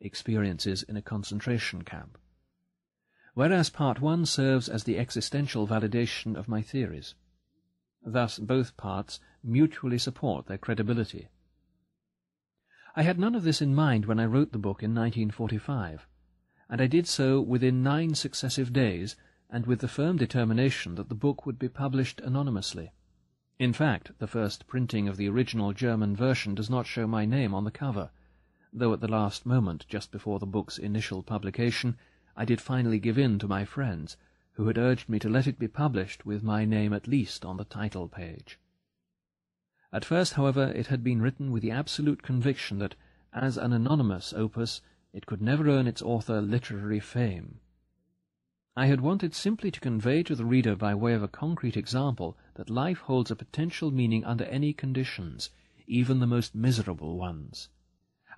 experiences 0.00 0.82
in 0.82 0.96
a 0.96 1.02
concentration 1.02 1.82
camp. 1.82 2.18
Whereas 3.34 3.70
part 3.70 4.00
one 4.00 4.24
serves 4.26 4.68
as 4.68 4.84
the 4.84 4.98
existential 4.98 5.66
validation 5.66 6.36
of 6.36 6.48
my 6.48 6.62
theories. 6.62 7.14
Thus 8.02 8.38
both 8.38 8.76
parts 8.76 9.20
mutually 9.42 9.98
support 9.98 10.46
their 10.46 10.58
credibility. 10.58 11.28
I 12.94 13.02
had 13.02 13.18
none 13.18 13.34
of 13.34 13.42
this 13.42 13.60
in 13.60 13.74
mind 13.74 14.06
when 14.06 14.18
I 14.18 14.24
wrote 14.24 14.52
the 14.52 14.58
book 14.58 14.82
in 14.82 14.94
1945, 14.94 16.06
and 16.70 16.80
I 16.80 16.86
did 16.86 17.06
so 17.06 17.40
within 17.40 17.82
nine 17.82 18.14
successive 18.14 18.72
days 18.72 19.16
and 19.50 19.66
with 19.66 19.80
the 19.80 19.88
firm 19.88 20.16
determination 20.16 20.94
that 20.94 21.08
the 21.08 21.14
book 21.14 21.44
would 21.44 21.58
be 21.58 21.68
published 21.68 22.20
anonymously. 22.20 22.92
In 23.58 23.72
fact, 23.72 24.12
the 24.18 24.26
first 24.26 24.66
printing 24.66 25.08
of 25.08 25.16
the 25.16 25.28
original 25.28 25.72
German 25.72 26.16
version 26.16 26.54
does 26.54 26.70
not 26.70 26.86
show 26.86 27.06
my 27.06 27.24
name 27.24 27.54
on 27.54 27.64
the 27.64 27.70
cover, 27.70 28.10
though 28.72 28.92
at 28.92 29.00
the 29.00 29.08
last 29.08 29.46
moment, 29.46 29.86
just 29.88 30.10
before 30.10 30.38
the 30.38 30.46
book's 30.46 30.78
initial 30.78 31.22
publication, 31.22 31.96
I 32.36 32.44
did 32.44 32.60
finally 32.60 32.98
give 32.98 33.18
in 33.18 33.38
to 33.38 33.48
my 33.48 33.64
friends, 33.64 34.16
who 34.52 34.66
had 34.66 34.78
urged 34.78 35.08
me 35.08 35.18
to 35.18 35.28
let 35.28 35.46
it 35.46 35.58
be 35.58 35.68
published 35.68 36.26
with 36.26 36.42
my 36.42 36.64
name 36.64 36.92
at 36.92 37.06
least 37.06 37.44
on 37.44 37.56
the 37.56 37.64
title 37.64 38.08
page. 38.08 38.58
At 39.92 40.04
first, 40.04 40.34
however, 40.34 40.72
it 40.74 40.88
had 40.88 41.04
been 41.04 41.22
written 41.22 41.52
with 41.52 41.62
the 41.62 41.70
absolute 41.70 42.22
conviction 42.22 42.78
that, 42.80 42.96
as 43.32 43.56
an 43.56 43.72
anonymous 43.72 44.32
opus, 44.32 44.82
it 45.12 45.26
could 45.26 45.40
never 45.40 45.68
earn 45.68 45.86
its 45.86 46.02
author 46.02 46.40
literary 46.40 47.00
fame. 47.00 47.60
I 48.76 48.86
had 48.86 49.00
wanted 49.00 49.34
simply 49.34 49.70
to 49.70 49.80
convey 49.80 50.22
to 50.24 50.34
the 50.34 50.44
reader 50.44 50.76
by 50.76 50.94
way 50.94 51.14
of 51.14 51.22
a 51.22 51.28
concrete 51.28 51.76
example 51.76 52.36
that 52.56 52.68
life 52.68 52.98
holds 52.98 53.30
a 53.30 53.36
potential 53.36 53.90
meaning 53.90 54.24
under 54.24 54.44
any 54.44 54.74
conditions, 54.74 55.50
even 55.86 56.18
the 56.18 56.26
most 56.26 56.54
miserable 56.54 57.16
ones. 57.16 57.70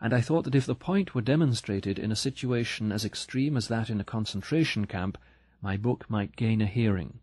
And 0.00 0.12
I 0.12 0.21
thought 0.21 0.45
that 0.45 0.55
if 0.55 0.67
the 0.67 0.75
point 0.75 1.14
were 1.14 1.21
demonstrated 1.21 1.99
in 1.99 2.12
a 2.12 2.17
situation 2.17 2.93
as 2.93 3.05
extreme 3.05 3.57
as 3.57 3.69
that 3.69 3.90
in 3.90 4.00
a 4.00 4.05
concentration 4.05 4.87
camp, 4.87 5.19
my 5.61 5.76
book 5.76 6.09
might 6.09 6.37
gain 6.37 6.61
a 6.61 6.67
hearing. 6.67 7.19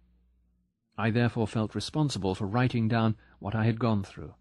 I 0.97 1.09
therefore 1.09 1.47
felt 1.47 1.75
responsible 1.75 2.35
for 2.35 2.47
writing 2.47 2.87
down 2.87 3.15
what 3.39 3.55
I 3.55 3.65
had 3.65 3.79
gone 3.79 4.03
through, 4.03 4.33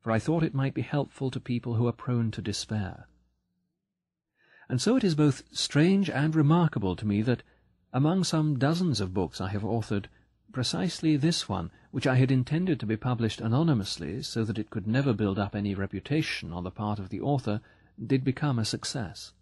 for 0.00 0.10
I 0.10 0.18
thought 0.18 0.42
it 0.42 0.54
might 0.54 0.74
be 0.74 0.82
helpful 0.82 1.30
to 1.30 1.40
people 1.40 1.74
who 1.74 1.86
are 1.86 1.92
prone 1.92 2.30
to 2.32 2.42
despair. 2.42 3.08
And 4.68 4.80
so 4.80 4.96
it 4.96 5.04
is 5.04 5.14
both 5.14 5.42
strange 5.50 6.08
and 6.10 6.34
remarkable 6.34 6.96
to 6.96 7.06
me 7.06 7.22
that 7.22 7.42
among 7.92 8.24
some 8.24 8.58
dozens 8.58 9.00
of 9.00 9.14
books 9.14 9.40
I 9.40 9.48
have 9.48 9.62
authored, 9.62 10.06
precisely 10.52 11.16
this 11.16 11.48
one, 11.48 11.70
which 11.90 12.06
I 12.06 12.16
had 12.16 12.30
intended 12.30 12.80
to 12.80 12.86
be 12.86 12.96
published 12.96 13.40
anonymously 13.40 14.22
so 14.22 14.44
that 14.44 14.58
it 14.58 14.70
could 14.70 14.86
never 14.86 15.12
build 15.12 15.38
up 15.38 15.54
any 15.54 15.74
reputation 15.74 16.52
on 16.52 16.64
the 16.64 16.70
part 16.70 16.98
of 16.98 17.08
the 17.08 17.20
author, 17.20 17.60
did 18.04 18.24
become 18.24 18.58
a 18.58 18.64
success. 18.64 19.32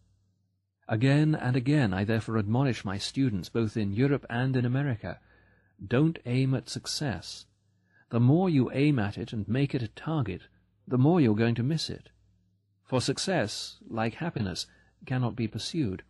Again 0.88 1.34
and 1.34 1.56
again 1.56 1.92
I 1.92 2.04
therefore 2.04 2.38
admonish 2.38 2.84
my 2.84 2.98
students, 2.98 3.48
both 3.48 3.76
in 3.76 3.92
Europe 3.92 4.24
and 4.30 4.56
in 4.56 4.64
America, 4.64 5.20
don't 5.86 6.18
aim 6.24 6.54
at 6.54 6.68
success. 6.68 7.46
The 8.10 8.20
more 8.20 8.48
you 8.48 8.70
aim 8.72 8.98
at 8.98 9.18
it 9.18 9.32
and 9.32 9.46
make 9.46 9.74
it 9.74 9.82
a 9.82 9.88
target, 9.88 10.42
the 10.86 10.98
more 10.98 11.20
you're 11.20 11.34
going 11.34 11.54
to 11.56 11.62
miss 11.62 11.90
it. 11.90 12.08
For 12.84 13.00
success, 13.02 13.76
like 13.86 14.14
happiness, 14.14 14.66
cannot 15.04 15.36
be 15.36 15.46
pursued. 15.46 16.02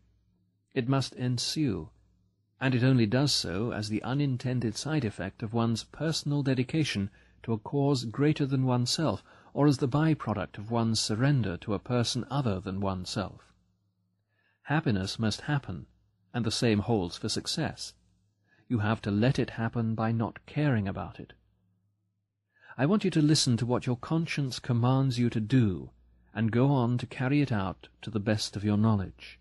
It 0.74 0.88
must 0.88 1.14
ensue 1.14 1.90
and 2.60 2.74
it 2.74 2.82
only 2.82 3.06
does 3.06 3.32
so 3.32 3.72
as 3.72 3.88
the 3.88 4.02
unintended 4.02 4.76
side 4.76 5.04
effect 5.04 5.42
of 5.42 5.54
one's 5.54 5.84
personal 5.84 6.42
dedication 6.42 7.10
to 7.42 7.52
a 7.52 7.58
cause 7.58 8.04
greater 8.04 8.44
than 8.44 8.64
oneself, 8.64 9.22
or 9.54 9.66
as 9.66 9.78
the 9.78 9.86
by-product 9.86 10.58
of 10.58 10.70
one's 10.70 11.00
surrender 11.00 11.56
to 11.56 11.74
a 11.74 11.78
person 11.78 12.24
other 12.30 12.60
than 12.60 12.80
oneself. 12.80 13.52
Happiness 14.62 15.18
must 15.18 15.42
happen, 15.42 15.86
and 16.34 16.44
the 16.44 16.50
same 16.50 16.80
holds 16.80 17.16
for 17.16 17.28
success. 17.28 17.94
You 18.68 18.80
have 18.80 19.00
to 19.02 19.10
let 19.10 19.38
it 19.38 19.50
happen 19.50 19.94
by 19.94 20.12
not 20.12 20.44
caring 20.44 20.86
about 20.86 21.18
it. 21.18 21.32
I 22.76 22.86
want 22.86 23.04
you 23.04 23.10
to 23.12 23.22
listen 23.22 23.56
to 23.56 23.66
what 23.66 23.86
your 23.86 23.96
conscience 23.96 24.58
commands 24.58 25.18
you 25.18 25.30
to 25.30 25.40
do, 25.40 25.90
and 26.34 26.52
go 26.52 26.70
on 26.70 26.98
to 26.98 27.06
carry 27.06 27.40
it 27.40 27.50
out 27.50 27.88
to 28.02 28.10
the 28.10 28.20
best 28.20 28.56
of 28.56 28.64
your 28.64 28.76
knowledge. 28.76 29.38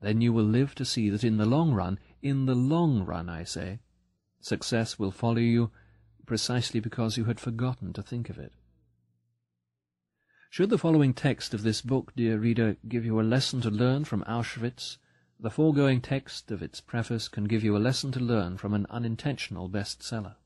Then 0.00 0.20
you 0.20 0.32
will 0.32 0.44
live 0.44 0.74
to 0.76 0.84
see 0.84 1.10
that 1.10 1.24
in 1.24 1.36
the 1.36 1.46
long 1.46 1.72
run 1.72 1.98
in 2.22 2.46
the 2.46 2.54
long 2.54 3.04
run, 3.04 3.28
I 3.28 3.44
say, 3.44 3.80
success 4.40 4.98
will 4.98 5.10
follow 5.10 5.38
you 5.38 5.70
precisely 6.24 6.80
because 6.80 7.16
you 7.16 7.24
had 7.24 7.40
forgotten 7.40 7.92
to 7.92 8.02
think 8.02 8.30
of 8.30 8.38
it. 8.38 8.52
Should 10.50 10.70
the 10.70 10.78
following 10.78 11.14
text 11.14 11.54
of 11.54 11.62
this 11.62 11.80
book, 11.80 12.12
dear 12.14 12.38
reader, 12.38 12.76
give 12.86 13.04
you 13.04 13.20
a 13.20 13.22
lesson 13.22 13.60
to 13.62 13.70
learn 13.70 14.04
from 14.04 14.22
Auschwitz, 14.24 14.98
the 15.40 15.50
foregoing 15.50 16.00
text 16.00 16.50
of 16.52 16.62
its 16.62 16.80
preface 16.80 17.26
can 17.26 17.44
give 17.44 17.64
you 17.64 17.76
a 17.76 17.78
lesson 17.78 18.12
to 18.12 18.20
learn 18.20 18.56
from 18.56 18.74
an 18.74 18.86
unintentional 18.88 19.68
bestseller. 19.68 20.36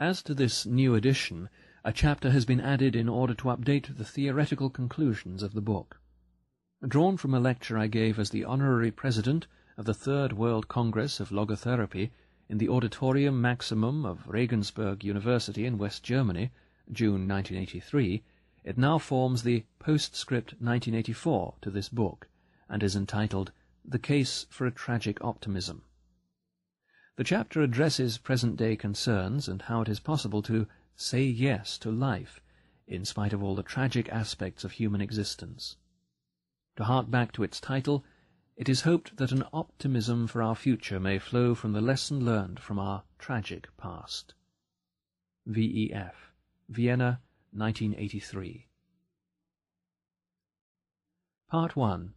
As 0.00 0.22
to 0.24 0.34
this 0.34 0.66
new 0.66 0.94
edition, 0.94 1.48
a 1.84 1.92
chapter 1.92 2.30
has 2.30 2.44
been 2.44 2.60
added 2.60 2.96
in 2.96 3.08
order 3.08 3.34
to 3.34 3.44
update 3.44 3.96
the 3.96 4.04
theoretical 4.04 4.70
conclusions 4.70 5.42
of 5.42 5.52
the 5.52 5.60
book. 5.60 6.00
Drawn 6.86 7.16
from 7.16 7.34
a 7.34 7.40
lecture 7.40 7.78
I 7.78 7.86
gave 7.86 8.18
as 8.18 8.30
the 8.30 8.44
honorary 8.44 8.90
president 8.90 9.46
of 9.78 9.84
the 9.84 9.92
Third 9.92 10.32
World 10.32 10.68
Congress 10.68 11.20
of 11.20 11.28
Logotherapy 11.28 12.10
in 12.48 12.56
the 12.56 12.68
Auditorium 12.68 13.42
Maximum 13.42 14.06
of 14.06 14.26
Regensburg 14.26 15.04
University 15.04 15.66
in 15.66 15.76
West 15.76 16.02
Germany, 16.02 16.50
June 16.90 17.28
1983, 17.28 18.22
it 18.64 18.78
now 18.78 18.98
forms 18.98 19.42
the 19.42 19.64
postscript 19.78 20.52
1984 20.54 21.56
to 21.60 21.70
this 21.70 21.90
book, 21.90 22.26
and 22.70 22.82
is 22.82 22.96
entitled 22.96 23.52
The 23.84 23.98
Case 23.98 24.46
for 24.48 24.66
a 24.66 24.70
Tragic 24.70 25.22
Optimism. 25.22 25.82
The 27.16 27.24
chapter 27.24 27.60
addresses 27.60 28.16
present-day 28.16 28.76
concerns 28.76 29.46
and 29.46 29.60
how 29.60 29.82
it 29.82 29.88
is 29.90 30.00
possible 30.00 30.40
to 30.42 30.66
say 30.94 31.22
yes 31.24 31.76
to 31.78 31.90
life, 31.90 32.40
in 32.86 33.04
spite 33.04 33.34
of 33.34 33.42
all 33.42 33.54
the 33.54 33.62
tragic 33.62 34.08
aspects 34.08 34.64
of 34.64 34.72
human 34.72 35.02
existence. 35.02 35.76
To 36.76 36.84
hark 36.84 37.10
back 37.10 37.32
to 37.32 37.42
its 37.42 37.60
title, 37.60 38.04
it 38.56 38.68
is 38.70 38.82
hoped 38.82 39.16
that 39.16 39.32
an 39.32 39.44
optimism 39.52 40.26
for 40.26 40.42
our 40.42 40.54
future 40.54 40.98
may 40.98 41.18
flow 41.18 41.54
from 41.54 41.72
the 41.72 41.80
lesson 41.80 42.24
learned 42.24 42.58
from 42.58 42.78
our 42.78 43.02
tragic 43.18 43.68
past. 43.76 44.32
V.E.F. 45.46 46.32
Vienna, 46.68 47.20
1983. 47.52 48.66
Part 51.50 51.76
1 51.76 52.14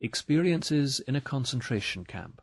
Experiences 0.00 1.00
in 1.00 1.14
a 1.14 1.20
Concentration 1.20 2.04
Camp 2.04 2.40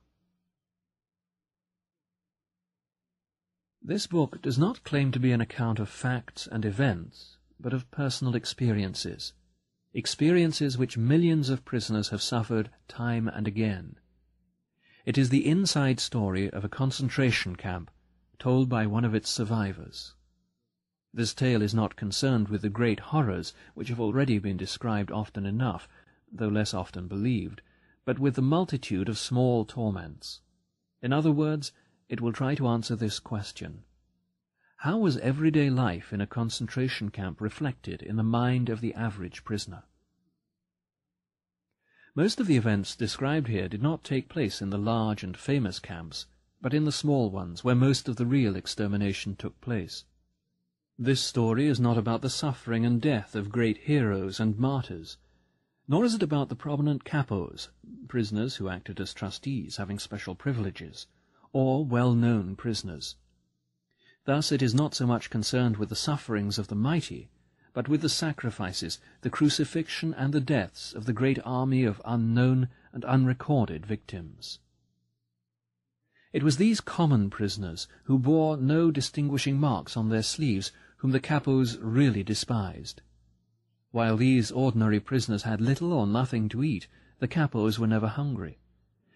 This 3.81 4.05
book 4.05 4.41
does 4.41 4.59
not 4.59 4.83
claim 4.83 5.11
to 5.11 5.19
be 5.19 5.31
an 5.31 5.41
account 5.41 5.79
of 5.79 5.89
facts 5.89 6.47
and 6.51 6.63
events, 6.65 7.37
but 7.59 7.73
of 7.73 7.89
personal 7.89 8.35
experiences 8.35 9.33
experiences 9.97 10.77
which 10.77 10.95
millions 10.95 11.49
of 11.49 11.65
prisoners 11.65 12.09
have 12.09 12.21
suffered 12.21 12.69
time 12.87 13.27
and 13.27 13.47
again. 13.47 13.95
It 15.07 15.17
is 15.17 15.29
the 15.29 15.47
inside 15.47 15.99
story 15.99 16.51
of 16.51 16.63
a 16.63 16.69
concentration 16.69 17.55
camp 17.55 17.89
told 18.37 18.69
by 18.69 18.85
one 18.85 19.03
of 19.03 19.15
its 19.15 19.27
survivors. 19.27 20.13
This 21.11 21.33
tale 21.33 21.63
is 21.63 21.73
not 21.73 21.95
concerned 21.95 22.47
with 22.47 22.61
the 22.61 22.69
great 22.69 22.99
horrors 22.99 23.55
which 23.73 23.89
have 23.89 23.99
already 23.99 24.37
been 24.37 24.55
described 24.55 25.11
often 25.11 25.47
enough, 25.47 25.89
though 26.31 26.47
less 26.47 26.75
often 26.75 27.07
believed, 27.07 27.63
but 28.05 28.19
with 28.19 28.35
the 28.35 28.41
multitude 28.43 29.09
of 29.09 29.17
small 29.17 29.65
torments. 29.65 30.41
In 31.01 31.11
other 31.11 31.31
words, 31.31 31.71
it 32.07 32.21
will 32.21 32.33
try 32.33 32.53
to 32.53 32.67
answer 32.67 32.95
this 32.95 33.19
question. 33.19 33.81
How 34.81 34.99
was 34.99 35.17
everyday 35.17 35.71
life 35.71 36.13
in 36.13 36.21
a 36.21 36.27
concentration 36.27 37.09
camp 37.09 37.41
reflected 37.41 38.03
in 38.03 38.15
the 38.15 38.21
mind 38.21 38.69
of 38.69 38.79
the 38.79 38.93
average 38.93 39.43
prisoner? 39.43 39.85
Most 42.13 42.39
of 42.39 42.45
the 42.45 42.57
events 42.57 42.95
described 42.95 43.47
here 43.47 43.67
did 43.67 43.81
not 43.81 44.03
take 44.03 44.29
place 44.29 44.61
in 44.61 44.69
the 44.69 44.77
large 44.77 45.23
and 45.23 45.35
famous 45.35 45.79
camps, 45.79 46.27
but 46.61 46.75
in 46.75 46.85
the 46.85 46.91
small 46.91 47.31
ones, 47.31 47.63
where 47.63 47.73
most 47.73 48.07
of 48.07 48.17
the 48.17 48.25
real 48.27 48.55
extermination 48.55 49.35
took 49.35 49.59
place. 49.61 50.05
This 50.95 51.21
story 51.21 51.65
is 51.65 51.79
not 51.79 51.97
about 51.97 52.21
the 52.21 52.29
suffering 52.29 52.85
and 52.85 53.01
death 53.01 53.35
of 53.35 53.49
great 53.49 53.79
heroes 53.79 54.39
and 54.39 54.59
martyrs, 54.59 55.17
nor 55.87 56.05
is 56.05 56.13
it 56.13 56.21
about 56.21 56.49
the 56.49 56.55
prominent 56.55 57.03
capos, 57.03 57.69
prisoners 58.07 58.57
who 58.57 58.69
acted 58.69 58.99
as 58.99 59.11
trustees 59.11 59.77
having 59.77 59.97
special 59.97 60.35
privileges, 60.35 61.07
or 61.51 61.83
well-known 61.83 62.55
prisoners. 62.55 63.15
Thus 64.27 64.51
it 64.51 64.61
is 64.61 64.75
not 64.75 64.93
so 64.93 65.07
much 65.07 65.29
concerned 65.29 65.77
with 65.77 65.87
the 65.87 65.95
sufferings 65.95 66.59
of 66.59 66.67
the 66.67 66.75
mighty, 66.75 67.29
but 67.71 67.87
with 67.87 68.01
the 68.01 68.09
sacrifices, 68.09 68.99
the 69.21 69.29
crucifixion, 69.29 70.13
and 70.13 70.33
the 70.33 70.41
deaths 70.41 70.91
of 70.91 71.05
the 71.05 71.13
great 71.13 71.39
army 71.45 71.85
of 71.85 72.01
unknown 72.03 72.67
and 72.91 73.05
unrecorded 73.05 73.85
victims. 73.85 74.59
It 76.33 76.43
was 76.43 76.57
these 76.57 76.81
common 76.81 77.29
prisoners, 77.29 77.87
who 78.03 78.19
bore 78.19 78.57
no 78.57 78.91
distinguishing 78.91 79.61
marks 79.61 79.95
on 79.95 80.09
their 80.09 80.23
sleeves, 80.23 80.73
whom 80.97 81.11
the 81.11 81.21
capos 81.21 81.77
really 81.81 82.21
despised. 82.21 83.01
While 83.91 84.17
these 84.17 84.51
ordinary 84.51 84.99
prisoners 84.99 85.43
had 85.43 85.61
little 85.61 85.93
or 85.93 86.05
nothing 86.05 86.49
to 86.49 86.65
eat, 86.65 86.87
the 87.19 87.29
capos 87.29 87.79
were 87.79 87.87
never 87.87 88.07
hungry. 88.07 88.59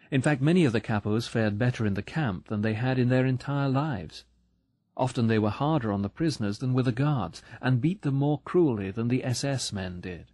In 0.10 0.22
fact, 0.22 0.41
many 0.41 0.63
of 0.63 0.72
the 0.72 0.80
capos 0.80 1.27
fared 1.27 1.60
better 1.60 1.86
in 1.86 1.96
the 1.96 2.01
camp 2.01 2.48
than 2.48 2.62
they 2.62 2.75
had 2.75 2.98
in 2.98 3.10
their 3.10 3.25
entire 3.25 3.68
lives. 3.68 4.24
Often 4.98 5.27
they 5.27 5.39
were 5.39 5.50
harder 5.50 5.91
on 5.91 6.01
the 6.01 6.10
prisoners 6.10 6.60
than 6.60 6.74
were 6.74 6.83
the 6.83 6.91
guards, 6.91 7.41
and 7.62 7.81
beat 7.81 8.01
them 8.01 8.15
more 8.15 8.41
cruelly 8.41 8.91
than 8.91 9.07
the 9.07 9.24
SS 9.24 9.71
men 9.71 10.01
did. 10.01 10.25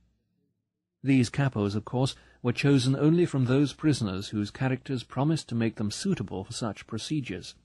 These 1.04 1.30
capos, 1.30 1.76
of 1.76 1.86
course, 1.86 2.16
were 2.42 2.54
chosen 2.54 2.96
only 2.96 3.26
from 3.26 3.46
those 3.46 3.74
prisoners 3.74 4.30
whose 4.30 4.52
characters 4.52 5.04
promised 5.04 5.48
to 5.50 5.56
make 5.56 5.76
them 5.76 5.92
suitable 5.92 6.44
for 6.44 6.54
such 6.54 6.88
procedures, 6.88 7.56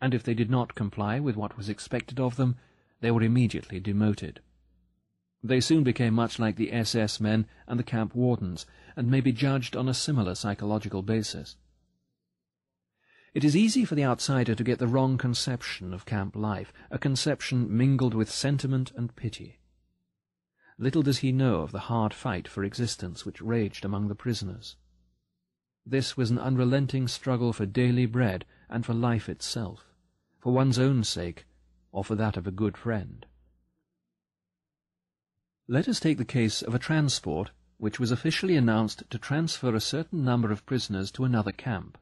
and 0.00 0.12
if 0.12 0.22
they 0.22 0.34
did 0.34 0.50
not 0.50 0.74
comply 0.74 1.18
with 1.18 1.36
what 1.36 1.56
was 1.56 1.68
expected 1.68 2.20
of 2.20 2.36
them, 2.36 2.56
they 3.00 3.10
were 3.10 3.22
immediately 3.22 3.80
demoted. 3.80 4.40
They 5.42 5.60
soon 5.60 5.82
became 5.82 6.14
much 6.14 6.38
like 6.38 6.56
the 6.56 6.72
SS 6.72 7.20
men 7.20 7.46
and 7.66 7.78
the 7.78 7.84
camp 7.84 8.14
wardens, 8.14 8.66
and 8.96 9.10
may 9.10 9.20
be 9.20 9.32
judged 9.32 9.76
on 9.76 9.88
a 9.88 9.94
similar 9.94 10.34
psychological 10.34 11.02
basis. 11.02 11.56
It 13.34 13.42
is 13.42 13.56
easy 13.56 13.84
for 13.84 13.96
the 13.96 14.04
outsider 14.04 14.54
to 14.54 14.62
get 14.62 14.78
the 14.78 14.86
wrong 14.86 15.18
conception 15.18 15.92
of 15.92 16.06
camp 16.06 16.36
life, 16.36 16.72
a 16.88 17.00
conception 17.00 17.76
mingled 17.76 18.14
with 18.14 18.30
sentiment 18.30 18.92
and 18.94 19.14
pity. 19.16 19.58
Little 20.78 21.02
does 21.02 21.18
he 21.18 21.32
know 21.32 21.62
of 21.62 21.72
the 21.72 21.90
hard 21.90 22.14
fight 22.14 22.46
for 22.46 22.62
existence 22.62 23.26
which 23.26 23.42
raged 23.42 23.84
among 23.84 24.06
the 24.06 24.14
prisoners. 24.14 24.76
This 25.84 26.16
was 26.16 26.30
an 26.30 26.38
unrelenting 26.38 27.08
struggle 27.08 27.52
for 27.52 27.66
daily 27.66 28.06
bread 28.06 28.44
and 28.68 28.86
for 28.86 28.94
life 28.94 29.28
itself, 29.28 29.84
for 30.38 30.52
one's 30.52 30.78
own 30.78 31.02
sake, 31.02 31.44
or 31.90 32.04
for 32.04 32.14
that 32.14 32.36
of 32.36 32.46
a 32.46 32.52
good 32.52 32.76
friend. 32.76 33.26
Let 35.66 35.88
us 35.88 35.98
take 35.98 36.18
the 36.18 36.24
case 36.24 36.62
of 36.62 36.72
a 36.72 36.78
transport 36.78 37.50
which 37.78 37.98
was 37.98 38.12
officially 38.12 38.56
announced 38.56 39.02
to 39.10 39.18
transfer 39.18 39.74
a 39.74 39.80
certain 39.80 40.24
number 40.24 40.52
of 40.52 40.64
prisoners 40.66 41.10
to 41.12 41.24
another 41.24 41.52
camp, 41.52 41.98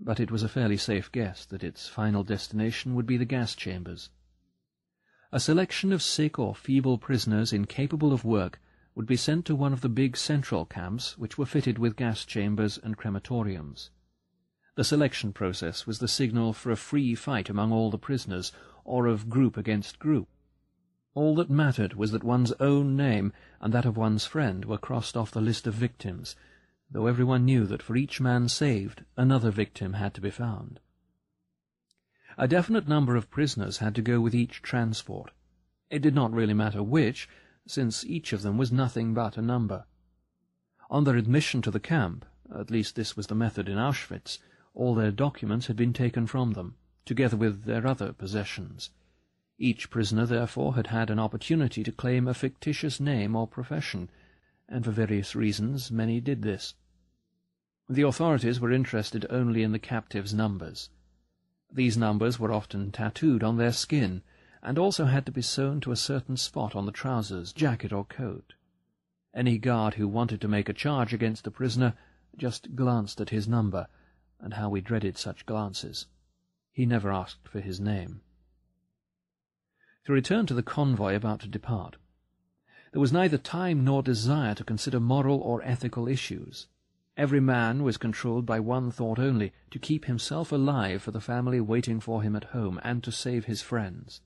but 0.00 0.18
it 0.18 0.30
was 0.30 0.42
a 0.42 0.48
fairly 0.48 0.76
safe 0.76 1.12
guess 1.12 1.44
that 1.44 1.62
its 1.62 1.88
final 1.88 2.24
destination 2.24 2.94
would 2.94 3.06
be 3.06 3.16
the 3.16 3.24
gas 3.24 3.54
chambers. 3.54 4.10
A 5.30 5.40
selection 5.40 5.92
of 5.92 6.02
sick 6.02 6.38
or 6.38 6.54
feeble 6.54 6.98
prisoners 6.98 7.52
incapable 7.52 8.12
of 8.12 8.24
work 8.24 8.60
would 8.94 9.06
be 9.06 9.16
sent 9.16 9.46
to 9.46 9.56
one 9.56 9.72
of 9.72 9.80
the 9.80 9.88
big 9.88 10.16
central 10.16 10.66
camps 10.66 11.16
which 11.16 11.38
were 11.38 11.46
fitted 11.46 11.78
with 11.78 11.96
gas 11.96 12.24
chambers 12.24 12.78
and 12.78 12.96
crematoriums. 12.96 13.90
The 14.74 14.84
selection 14.84 15.32
process 15.32 15.86
was 15.86 15.98
the 15.98 16.08
signal 16.08 16.52
for 16.52 16.70
a 16.70 16.76
free 16.76 17.14
fight 17.14 17.48
among 17.48 17.72
all 17.72 17.90
the 17.90 17.98
prisoners, 17.98 18.52
or 18.84 19.06
of 19.06 19.28
group 19.28 19.56
against 19.56 19.98
group. 19.98 20.28
All 21.14 21.34
that 21.36 21.50
mattered 21.50 21.94
was 21.94 22.10
that 22.12 22.24
one's 22.24 22.52
own 22.52 22.96
name 22.96 23.32
and 23.60 23.72
that 23.74 23.84
of 23.84 23.96
one's 23.96 24.24
friend 24.24 24.64
were 24.64 24.78
crossed 24.78 25.16
off 25.16 25.30
the 25.30 25.42
list 25.42 25.66
of 25.66 25.74
victims, 25.74 26.36
though 26.92 27.06
everyone 27.06 27.44
knew 27.44 27.64
that 27.66 27.82
for 27.82 27.96
each 27.96 28.20
man 28.20 28.48
saved, 28.48 29.02
another 29.16 29.50
victim 29.50 29.94
had 29.94 30.12
to 30.12 30.20
be 30.20 30.30
found. 30.30 30.78
A 32.36 32.46
definite 32.46 32.86
number 32.86 33.16
of 33.16 33.30
prisoners 33.30 33.78
had 33.78 33.94
to 33.94 34.02
go 34.02 34.20
with 34.20 34.34
each 34.34 34.62
transport. 34.62 35.32
It 35.90 36.02
did 36.02 36.14
not 36.14 36.32
really 36.32 36.54
matter 36.54 36.82
which, 36.82 37.28
since 37.66 38.04
each 38.04 38.32
of 38.32 38.42
them 38.42 38.58
was 38.58 38.70
nothing 38.70 39.14
but 39.14 39.36
a 39.36 39.42
number. 39.42 39.86
On 40.90 41.04
their 41.04 41.16
admission 41.16 41.62
to 41.62 41.70
the 41.70 41.80
camp, 41.80 42.26
at 42.54 42.70
least 42.70 42.94
this 42.94 43.16
was 43.16 43.26
the 43.26 43.34
method 43.34 43.68
in 43.68 43.78
Auschwitz, 43.78 44.38
all 44.74 44.94
their 44.94 45.10
documents 45.10 45.68
had 45.68 45.76
been 45.76 45.92
taken 45.92 46.26
from 46.26 46.52
them, 46.52 46.76
together 47.06 47.36
with 47.36 47.64
their 47.64 47.86
other 47.86 48.12
possessions. 48.12 48.90
Each 49.58 49.88
prisoner, 49.88 50.26
therefore, 50.26 50.74
had 50.74 50.88
had 50.88 51.08
an 51.08 51.18
opportunity 51.18 51.82
to 51.84 51.92
claim 51.92 52.28
a 52.28 52.34
fictitious 52.34 53.00
name 53.00 53.34
or 53.34 53.46
profession, 53.46 54.10
and 54.68 54.84
for 54.84 54.90
various 54.90 55.34
reasons 55.34 55.90
many 55.90 56.20
did 56.20 56.42
this. 56.42 56.74
The 57.92 58.00
authorities 58.00 58.58
were 58.58 58.72
interested 58.72 59.26
only 59.28 59.62
in 59.62 59.72
the 59.72 59.78
captives' 59.78 60.32
numbers. 60.32 60.88
These 61.70 61.98
numbers 61.98 62.38
were 62.38 62.50
often 62.50 62.90
tattooed 62.90 63.44
on 63.44 63.58
their 63.58 63.70
skin, 63.70 64.22
and 64.62 64.78
also 64.78 65.04
had 65.04 65.26
to 65.26 65.32
be 65.32 65.42
sewn 65.42 65.78
to 65.82 65.92
a 65.92 65.96
certain 65.96 66.38
spot 66.38 66.74
on 66.74 66.86
the 66.86 66.92
trousers, 66.92 67.52
jacket, 67.52 67.92
or 67.92 68.06
coat. 68.06 68.54
Any 69.34 69.58
guard 69.58 69.94
who 69.94 70.08
wanted 70.08 70.40
to 70.40 70.48
make 70.48 70.70
a 70.70 70.72
charge 70.72 71.12
against 71.12 71.46
a 71.46 71.50
prisoner 71.50 71.92
just 72.34 72.74
glanced 72.74 73.20
at 73.20 73.28
his 73.28 73.46
number, 73.46 73.88
and 74.40 74.54
how 74.54 74.70
we 74.70 74.80
dreaded 74.80 75.18
such 75.18 75.44
glances. 75.44 76.06
He 76.72 76.86
never 76.86 77.12
asked 77.12 77.46
for 77.46 77.60
his 77.60 77.78
name. 77.78 78.22
To 80.06 80.14
return 80.14 80.46
to 80.46 80.54
the 80.54 80.62
convoy 80.62 81.14
about 81.14 81.40
to 81.40 81.46
depart. 81.46 81.96
There 82.92 83.02
was 83.02 83.12
neither 83.12 83.36
time 83.36 83.84
nor 83.84 84.02
desire 84.02 84.54
to 84.54 84.64
consider 84.64 84.98
moral 84.98 85.42
or 85.42 85.60
ethical 85.62 86.08
issues. 86.08 86.68
Every 87.16 87.40
man 87.40 87.82
was 87.82 87.98
controlled 87.98 88.46
by 88.46 88.58
one 88.60 88.90
thought 88.90 89.18
only, 89.18 89.52
to 89.70 89.78
keep 89.78 90.06
himself 90.06 90.50
alive 90.50 91.02
for 91.02 91.10
the 91.10 91.20
family 91.20 91.60
waiting 91.60 92.00
for 92.00 92.22
him 92.22 92.34
at 92.34 92.44
home, 92.44 92.80
and 92.82 93.04
to 93.04 93.12
save 93.12 93.44
his 93.44 93.60
friends. 93.60 94.22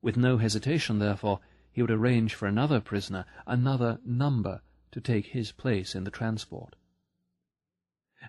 With 0.00 0.16
no 0.16 0.38
hesitation, 0.38 0.98
therefore, 0.98 1.40
he 1.70 1.82
would 1.82 1.90
arrange 1.90 2.34
for 2.34 2.46
another 2.46 2.80
prisoner, 2.80 3.26
another 3.46 4.00
number, 4.04 4.62
to 4.92 5.00
take 5.00 5.26
his 5.26 5.52
place 5.52 5.94
in 5.94 6.04
the 6.04 6.10
transport. 6.10 6.76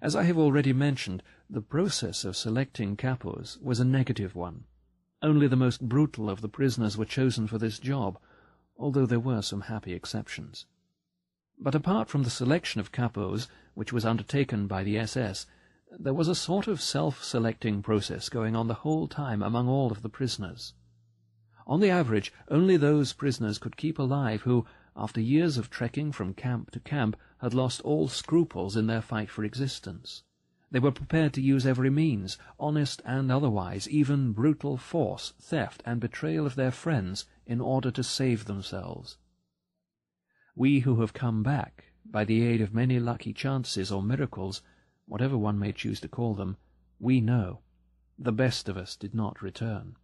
As 0.02 0.16
I 0.16 0.24
have 0.24 0.38
already 0.38 0.74
mentioned, 0.74 1.24
the 1.50 1.62
process 1.62 2.26
of 2.26 2.36
selecting 2.36 2.98
capos 2.98 3.58
was 3.62 3.80
a 3.80 3.86
negative 3.86 4.36
one. 4.36 4.66
Only 5.22 5.48
the 5.48 5.56
most 5.56 5.88
brutal 5.88 6.30
of 6.30 6.42
the 6.42 6.50
prisoners 6.50 6.98
were 6.98 7.06
chosen 7.06 7.48
for 7.48 7.58
this 7.58 7.80
job, 7.80 8.20
although 8.78 9.06
there 9.06 9.20
were 9.20 9.42
some 9.42 9.62
happy 9.62 9.94
exceptions. 9.94 10.66
But 11.64 11.76
apart 11.76 12.10
from 12.10 12.24
the 12.24 12.30
selection 12.30 12.82
of 12.82 12.92
capos, 12.92 13.48
which 13.74 13.94
was 13.94 14.04
undertaken 14.04 14.68
by 14.68 14.84
the 14.84 14.98
SS, 14.98 15.46
there 15.98 16.14
was 16.14 16.28
a 16.28 16.36
sort 16.36 16.68
of 16.68 16.82
self-selecting 16.82 17.82
process 17.82 18.28
going 18.28 18.54
on 18.54 18.68
the 18.68 18.84
whole 18.84 19.08
time 19.08 19.42
among 19.42 19.70
all 19.70 19.90
of 19.90 20.02
the 20.02 20.10
prisoners. 20.10 20.74
On 21.66 21.80
the 21.80 21.90
average, 21.90 22.34
only 22.50 22.76
those 22.76 23.14
prisoners 23.14 23.60
could 23.60 23.78
keep 23.78 23.98
alive 23.98 24.42
who, 24.42 24.66
after 24.98 25.22
years 25.22 25.58
of 25.58 25.70
trekking 25.70 26.12
from 26.12 26.34
camp 26.34 26.70
to 26.72 26.82
camp, 26.82 27.16
had 27.38 27.54
lost 27.54 27.80
all 27.84 28.10
scruples 28.10 28.76
in 28.76 28.88
their 28.88 29.02
fight 29.02 29.30
for 29.30 29.46
existence. 29.46 30.24
They 30.70 30.80
were 30.80 30.92
prepared 30.92 31.32
to 31.36 31.42
use 31.42 31.66
every 31.66 31.90
means, 31.90 32.38
honest 32.60 33.02
and 33.06 33.32
otherwise, 33.32 33.88
even 33.88 34.34
brutal 34.34 34.76
force, 34.76 35.32
theft, 35.40 35.82
and 35.86 36.02
betrayal 36.02 36.46
of 36.46 36.56
their 36.56 36.72
friends, 36.72 37.24
in 37.46 37.62
order 37.62 37.90
to 37.92 38.04
save 38.04 38.44
themselves. 38.44 39.18
We 40.56 40.80
who 40.80 41.02
have 41.02 41.14
come 41.14 41.42
back, 41.42 41.86
by 42.06 42.26
the 42.26 42.44
aid 42.44 42.62
of 42.62 42.74
many 42.74 43.00
lucky 43.00 43.34
chances 43.34 43.92
or 43.92 44.04
miracles, 44.04 44.62
whatever 45.08 45.38
one 45.38 45.58
may 45.58 45.72
choose 45.72 46.00
to 46.02 46.08
call 46.08 46.36
them, 46.36 46.58
we 47.00 47.22
know 47.22 47.62
the 48.20 48.32
best 48.32 48.70
of 48.70 48.78
us 48.78 48.96
did 48.96 49.16
not 49.16 49.42
return. 49.42 49.96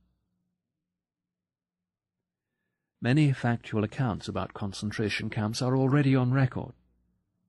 Many 3.00 3.32
factual 3.32 3.84
accounts 3.84 4.28
about 4.28 4.54
concentration 4.54 5.30
camps 5.30 5.62
are 5.62 5.78
already 5.78 6.16
on 6.16 6.34
record. 6.34 6.74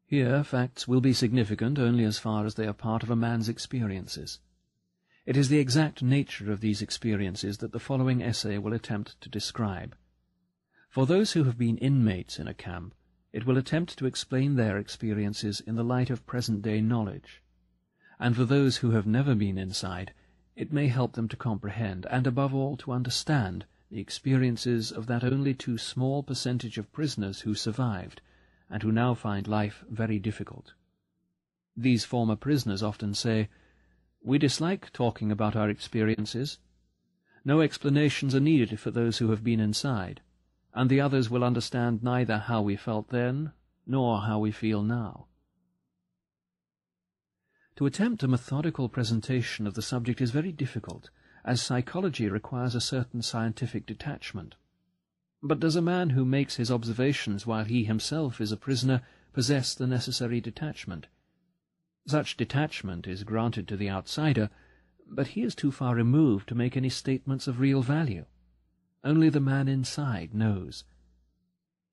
Here 0.06 0.44
facts 0.44 0.86
will 0.86 1.00
be 1.00 1.12
significant 1.12 1.78
only 1.78 2.04
as 2.04 2.18
far 2.18 2.44
as 2.44 2.54
they 2.54 2.66
are 2.66 2.72
part 2.72 3.02
of 3.02 3.10
a 3.10 3.16
man's 3.16 3.48
experiences. 3.48 4.40
It 5.24 5.36
is 5.36 5.48
the 5.48 5.58
exact 5.58 6.02
nature 6.02 6.52
of 6.52 6.60
these 6.60 6.82
experiences 6.82 7.58
that 7.58 7.72
the 7.72 7.80
following 7.80 8.22
essay 8.22 8.58
will 8.58 8.72
attempt 8.72 9.20
to 9.22 9.28
describe. 9.28 9.96
For 10.90 11.06
those 11.06 11.32
who 11.32 11.44
have 11.44 11.56
been 11.56 11.78
inmates 11.78 12.40
in 12.40 12.48
a 12.48 12.54
camp, 12.54 12.96
it 13.32 13.46
will 13.46 13.56
attempt 13.56 13.96
to 13.96 14.06
explain 14.06 14.56
their 14.56 14.76
experiences 14.76 15.60
in 15.60 15.76
the 15.76 15.84
light 15.84 16.10
of 16.10 16.26
present-day 16.26 16.80
knowledge. 16.80 17.44
And 18.18 18.34
for 18.34 18.44
those 18.44 18.78
who 18.78 18.90
have 18.90 19.06
never 19.06 19.36
been 19.36 19.56
inside, 19.56 20.12
it 20.56 20.72
may 20.72 20.88
help 20.88 21.12
them 21.12 21.28
to 21.28 21.36
comprehend, 21.36 22.06
and 22.10 22.26
above 22.26 22.52
all 22.52 22.76
to 22.78 22.90
understand, 22.90 23.66
the 23.88 24.00
experiences 24.00 24.90
of 24.90 25.06
that 25.06 25.22
only 25.22 25.54
too 25.54 25.78
small 25.78 26.24
percentage 26.24 26.76
of 26.76 26.92
prisoners 26.92 27.42
who 27.42 27.54
survived, 27.54 28.20
and 28.68 28.82
who 28.82 28.90
now 28.90 29.14
find 29.14 29.46
life 29.46 29.84
very 29.88 30.18
difficult. 30.18 30.74
These 31.76 32.04
former 32.04 32.34
prisoners 32.34 32.82
often 32.82 33.14
say, 33.14 33.48
We 34.22 34.38
dislike 34.38 34.92
talking 34.92 35.30
about 35.30 35.54
our 35.54 35.70
experiences. 35.70 36.58
No 37.44 37.60
explanations 37.60 38.34
are 38.34 38.40
needed 38.40 38.80
for 38.80 38.90
those 38.90 39.18
who 39.18 39.30
have 39.30 39.44
been 39.44 39.60
inside, 39.60 40.20
and 40.74 40.88
the 40.88 41.00
others 41.00 41.28
will 41.28 41.44
understand 41.44 42.02
neither 42.02 42.38
how 42.38 42.62
we 42.62 42.76
felt 42.76 43.08
then, 43.08 43.52
nor 43.86 44.22
how 44.22 44.38
we 44.38 44.50
feel 44.50 44.82
now. 44.82 45.26
To 47.76 47.86
attempt 47.86 48.22
a 48.22 48.28
methodical 48.28 48.88
presentation 48.88 49.66
of 49.66 49.74
the 49.74 49.82
subject 49.82 50.20
is 50.20 50.30
very 50.30 50.52
difficult, 50.52 51.10
as 51.44 51.62
psychology 51.62 52.28
requires 52.28 52.74
a 52.74 52.80
certain 52.80 53.22
scientific 53.22 53.86
detachment. 53.86 54.54
But 55.42 55.60
does 55.60 55.76
a 55.76 55.82
man 55.82 56.10
who 56.10 56.24
makes 56.24 56.56
his 56.56 56.70
observations 56.70 57.46
while 57.46 57.64
he 57.64 57.84
himself 57.84 58.40
is 58.40 58.52
a 58.52 58.56
prisoner 58.58 59.00
possess 59.32 59.74
the 59.74 59.86
necessary 59.86 60.40
detachment? 60.40 61.06
Such 62.06 62.36
detachment 62.36 63.06
is 63.06 63.24
granted 63.24 63.66
to 63.68 63.76
the 63.76 63.88
outsider, 63.88 64.50
but 65.06 65.28
he 65.28 65.42
is 65.42 65.54
too 65.54 65.72
far 65.72 65.94
removed 65.94 66.48
to 66.48 66.54
make 66.54 66.76
any 66.76 66.90
statements 66.90 67.46
of 67.46 67.60
real 67.60 67.82
value. 67.82 68.26
Only 69.02 69.28
the 69.30 69.40
man 69.40 69.68
inside 69.68 70.34
knows. 70.34 70.84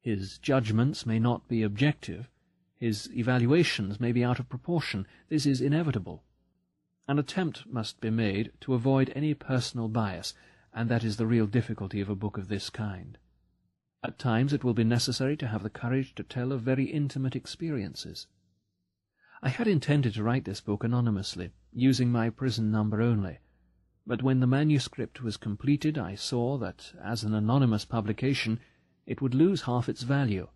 His 0.02 0.38
judgments 0.38 1.06
may 1.06 1.20
not 1.20 1.48
be 1.48 1.64
objective, 1.64 2.30
his 2.78 3.10
evaluations 3.16 4.00
may 4.00 4.12
be 4.12 4.24
out 4.24 4.40
of 4.40 4.50
proportion. 4.50 5.08
This 5.30 5.46
is 5.46 5.62
inevitable. 5.62 6.24
An 7.08 7.18
attempt 7.18 7.66
must 7.66 8.00
be 8.02 8.10
made 8.10 8.52
to 8.62 8.74
avoid 8.74 9.12
any 9.16 9.34
personal 9.34 9.88
bias, 9.88 10.34
and 10.74 10.90
that 10.90 11.04
is 11.04 11.18
the 11.18 11.26
real 11.26 11.48
difficulty 11.48 12.02
of 12.02 12.10
a 12.10 12.16
book 12.16 12.38
of 12.38 12.50
this 12.50 12.70
kind. 12.70 13.18
At 14.04 14.20
times 14.20 14.54
it 14.54 14.64
will 14.64 14.76
be 14.76 14.84
necessary 14.84 15.36
to 15.38 15.48
have 15.48 15.64
the 15.64 15.70
courage 15.70 16.14
to 16.16 16.24
tell 16.24 16.52
of 16.52 16.62
very 16.62 16.86
intimate 16.86 17.36
experiences. 17.36 18.28
I 19.42 19.50
had 19.50 19.68
intended 19.68 20.14
to 20.16 20.24
write 20.24 20.46
this 20.46 20.62
book 20.62 20.84
anonymously, 20.84 21.52
using 21.74 22.12
my 22.12 22.30
prison 22.30 22.70
number 22.72 23.02
only, 23.02 23.40
but 24.08 24.24
when 24.24 24.40
the 24.40 24.48
manuscript 24.48 25.22
was 25.22 25.36
completed 25.36 25.98
I 25.98 26.16
saw 26.16 26.58
that, 26.60 26.94
as 27.04 27.24
an 27.24 27.34
anonymous 27.34 27.84
publication, 27.84 28.58
it 29.06 29.22
would 29.22 29.36
lose 29.36 29.64
half 29.64 29.90
its 29.90 30.04
value, 30.04 30.48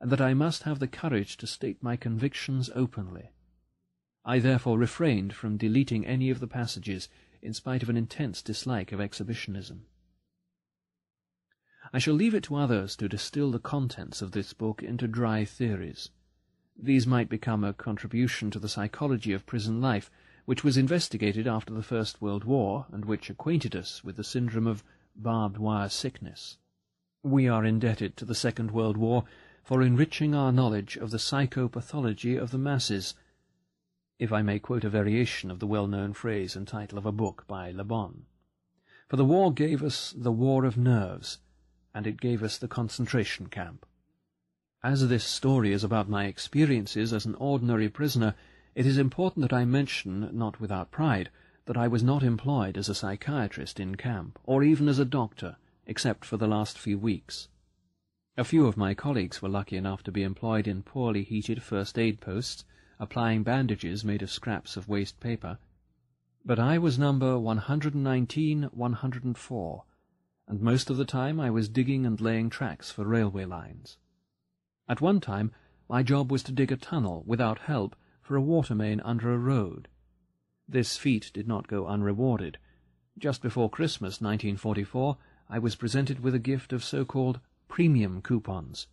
and 0.00 0.12
that 0.12 0.20
I 0.20 0.32
must 0.32 0.62
have 0.62 0.78
the 0.78 0.86
courage 0.86 1.36
to 1.38 1.46
state 1.48 1.82
my 1.82 1.96
convictions 1.96 2.70
openly. 2.72 3.32
I 4.24 4.38
therefore 4.38 4.78
refrained 4.78 5.34
from 5.34 5.56
deleting 5.56 6.06
any 6.06 6.30
of 6.30 6.38
the 6.38 6.46
passages, 6.46 7.08
in 7.42 7.52
spite 7.52 7.82
of 7.82 7.90
an 7.90 7.96
intense 7.96 8.40
dislike 8.40 8.92
of 8.92 9.00
exhibitionism. 9.00 9.86
I 11.92 11.98
shall 11.98 12.14
leave 12.14 12.34
it 12.34 12.44
to 12.44 12.54
others 12.54 12.94
to 12.96 13.08
distill 13.08 13.50
the 13.50 13.58
contents 13.58 14.22
of 14.22 14.30
this 14.30 14.52
book 14.52 14.82
into 14.82 15.08
dry 15.08 15.44
theories. 15.44 16.10
These 16.80 17.08
might 17.08 17.28
become 17.28 17.64
a 17.64 17.74
contribution 17.74 18.52
to 18.52 18.60
the 18.60 18.68
psychology 18.68 19.32
of 19.32 19.46
prison 19.46 19.80
life, 19.80 20.10
which 20.44 20.62
was 20.62 20.76
investigated 20.76 21.46
after 21.46 21.72
the 21.72 21.82
First 21.82 22.20
World 22.20 22.44
War, 22.44 22.86
and 22.92 23.04
which 23.04 23.30
acquainted 23.30 23.74
us 23.74 24.04
with 24.04 24.16
the 24.16 24.24
syndrome 24.24 24.66
of 24.66 24.84
barbed 25.16 25.56
wire 25.56 25.88
sickness. 25.88 26.58
We 27.22 27.48
are 27.48 27.64
indebted 27.64 28.16
to 28.18 28.24
the 28.24 28.34
Second 28.34 28.70
World 28.70 28.96
War 28.96 29.24
for 29.62 29.80
enriching 29.80 30.34
our 30.34 30.52
knowledge 30.52 30.96
of 30.96 31.10
the 31.10 31.18
psychopathology 31.18 32.38
of 32.38 32.50
the 32.50 32.58
masses, 32.58 33.14
if 34.18 34.32
I 34.32 34.42
may 34.42 34.58
quote 34.58 34.84
a 34.84 34.90
variation 34.90 35.50
of 35.50 35.58
the 35.58 35.66
well-known 35.66 36.12
phrase 36.12 36.54
and 36.54 36.68
title 36.68 36.98
of 36.98 37.06
a 37.06 37.12
book 37.12 37.44
by 37.48 37.70
Le 37.70 37.84
Bon. 37.84 38.26
For 39.08 39.16
the 39.16 39.24
war 39.24 39.52
gave 39.52 39.82
us 39.82 40.14
the 40.16 40.32
war 40.32 40.66
of 40.66 40.76
nerves, 40.76 41.38
and 41.94 42.06
it 42.06 42.20
gave 42.20 42.42
us 42.42 42.58
the 42.58 42.68
concentration 42.68 43.46
camp. 43.46 43.86
As 44.82 45.08
this 45.08 45.24
story 45.24 45.72
is 45.72 45.82
about 45.82 46.10
my 46.10 46.26
experiences 46.26 47.14
as 47.14 47.24
an 47.24 47.34
ordinary 47.36 47.88
prisoner, 47.88 48.34
it 48.74 48.86
is 48.86 48.98
important 48.98 49.42
that 49.42 49.52
I 49.52 49.64
mention, 49.64 50.28
not 50.32 50.60
without 50.60 50.90
pride, 50.90 51.30
that 51.66 51.76
I 51.76 51.88
was 51.88 52.02
not 52.02 52.22
employed 52.22 52.76
as 52.76 52.88
a 52.88 52.94
psychiatrist 52.94 53.78
in 53.78 53.94
camp, 53.94 54.38
or 54.44 54.62
even 54.62 54.88
as 54.88 54.98
a 54.98 55.04
doctor, 55.04 55.56
except 55.86 56.24
for 56.24 56.36
the 56.36 56.48
last 56.48 56.78
few 56.78 56.98
weeks. 56.98 57.48
A 58.36 58.44
few 58.44 58.66
of 58.66 58.76
my 58.76 58.94
colleagues 58.94 59.40
were 59.40 59.48
lucky 59.48 59.76
enough 59.76 60.02
to 60.02 60.12
be 60.12 60.24
employed 60.24 60.66
in 60.66 60.82
poorly 60.82 61.22
heated 61.22 61.62
first 61.62 61.98
aid 61.98 62.20
posts, 62.20 62.64
applying 62.98 63.44
bandages 63.44 64.04
made 64.04 64.22
of 64.22 64.30
scraps 64.30 64.76
of 64.76 64.88
waste 64.88 65.20
paper. 65.20 65.58
But 66.44 66.58
I 66.58 66.78
was 66.78 66.98
number 66.98 67.34
119-104, 67.34 69.82
and 70.48 70.60
most 70.60 70.90
of 70.90 70.96
the 70.96 71.04
time 71.04 71.38
I 71.38 71.50
was 71.50 71.68
digging 71.68 72.04
and 72.04 72.20
laying 72.20 72.50
tracks 72.50 72.90
for 72.90 73.06
railway 73.06 73.44
lines. 73.44 73.96
At 74.88 75.00
one 75.00 75.20
time, 75.20 75.52
my 75.88 76.02
job 76.02 76.32
was 76.32 76.42
to 76.42 76.52
dig 76.52 76.72
a 76.72 76.76
tunnel, 76.76 77.22
without 77.26 77.60
help, 77.60 77.94
for 78.24 78.36
a 78.36 78.40
water 78.40 78.74
main 78.74 79.00
under 79.02 79.32
a 79.32 79.38
road. 79.38 79.86
This 80.66 80.96
feat 80.96 81.30
did 81.34 81.46
not 81.46 81.68
go 81.68 81.86
unrewarded. 81.86 82.56
Just 83.18 83.42
before 83.42 83.68
Christmas 83.68 84.14
1944, 84.22 85.18
I 85.50 85.58
was 85.58 85.76
presented 85.76 86.20
with 86.20 86.34
a 86.34 86.38
gift 86.38 86.72
of 86.72 86.82
so-called 86.82 87.38
premium 87.68 88.22
coupons. 88.22 88.86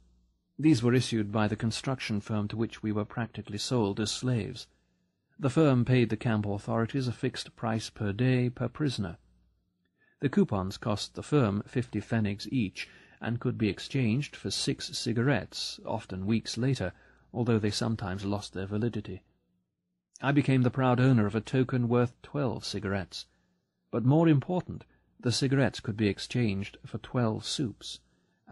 These 0.59 0.83
were 0.83 0.93
issued 0.93 1.31
by 1.31 1.47
the 1.47 1.55
construction 1.55 2.19
firm 2.19 2.49
to 2.49 2.57
which 2.57 2.83
we 2.83 2.91
were 2.91 3.05
practically 3.05 3.57
sold 3.57 4.01
as 4.01 4.11
slaves. 4.11 4.67
The 5.39 5.49
firm 5.49 5.85
paid 5.85 6.09
the 6.09 6.17
camp 6.17 6.45
authorities 6.45 7.07
a 7.07 7.13
fixed 7.13 7.55
price 7.55 7.89
per 7.89 8.11
day 8.11 8.49
per 8.49 8.67
prisoner. 8.67 9.17
The 10.19 10.29
coupons 10.29 10.77
cost 10.77 11.15
the 11.15 11.23
firm 11.23 11.63
fifty 11.65 12.01
pfennigs 12.01 12.47
each, 12.51 12.89
and 13.21 13.39
could 13.39 13.57
be 13.57 13.69
exchanged 13.69 14.35
for 14.35 14.51
six 14.51 14.95
cigarettes, 14.97 15.79
often 15.85 16.25
weeks 16.25 16.57
later, 16.57 16.91
although 17.33 17.59
they 17.59 17.71
sometimes 17.71 18.25
lost 18.25 18.53
their 18.53 18.65
validity. 18.65 19.23
I 20.21 20.31
became 20.31 20.63
the 20.63 20.69
proud 20.69 20.99
owner 20.99 21.25
of 21.25 21.35
a 21.35 21.41
token 21.41 21.87
worth 21.87 22.21
twelve 22.21 22.65
cigarettes. 22.65 23.25
But 23.89 24.05
more 24.05 24.27
important, 24.27 24.85
the 25.19 25.31
cigarettes 25.31 25.79
could 25.79 25.97
be 25.97 26.07
exchanged 26.07 26.77
for 26.85 26.97
twelve 26.97 27.45
soups 27.45 27.99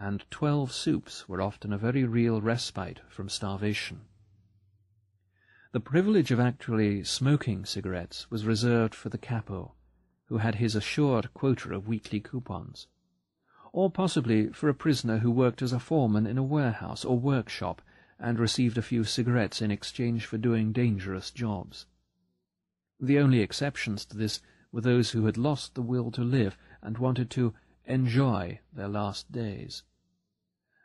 and 0.00 0.24
twelve 0.30 0.72
soups 0.72 1.28
were 1.28 1.42
often 1.42 1.74
a 1.74 1.78
very 1.78 2.04
real 2.04 2.40
respite 2.40 3.00
from 3.06 3.28
starvation. 3.28 4.00
The 5.72 5.80
privilege 5.80 6.30
of 6.30 6.40
actually 6.40 7.04
smoking 7.04 7.66
cigarettes 7.66 8.30
was 8.30 8.46
reserved 8.46 8.94
for 8.94 9.10
the 9.10 9.18
capo, 9.18 9.74
who 10.24 10.38
had 10.38 10.54
his 10.54 10.74
assured 10.74 11.34
quota 11.34 11.74
of 11.74 11.86
weekly 11.86 12.18
coupons, 12.18 12.86
or 13.74 13.90
possibly 13.90 14.48
for 14.48 14.70
a 14.70 14.74
prisoner 14.74 15.18
who 15.18 15.30
worked 15.30 15.60
as 15.60 15.74
a 15.74 15.78
foreman 15.78 16.26
in 16.26 16.38
a 16.38 16.42
warehouse 16.42 17.04
or 17.04 17.18
workshop 17.18 17.82
and 18.20 18.38
received 18.38 18.76
a 18.76 18.82
few 18.82 19.02
cigarettes 19.02 19.62
in 19.62 19.70
exchange 19.70 20.26
for 20.26 20.36
doing 20.36 20.72
dangerous 20.72 21.30
jobs. 21.30 21.86
The 23.00 23.18
only 23.18 23.40
exceptions 23.40 24.04
to 24.06 24.16
this 24.16 24.40
were 24.70 24.82
those 24.82 25.12
who 25.12 25.24
had 25.24 25.38
lost 25.38 25.74
the 25.74 25.82
will 25.82 26.10
to 26.12 26.22
live 26.22 26.58
and 26.82 26.98
wanted 26.98 27.30
to 27.30 27.54
enjoy 27.86 28.60
their 28.72 28.88
last 28.88 29.32
days. 29.32 29.82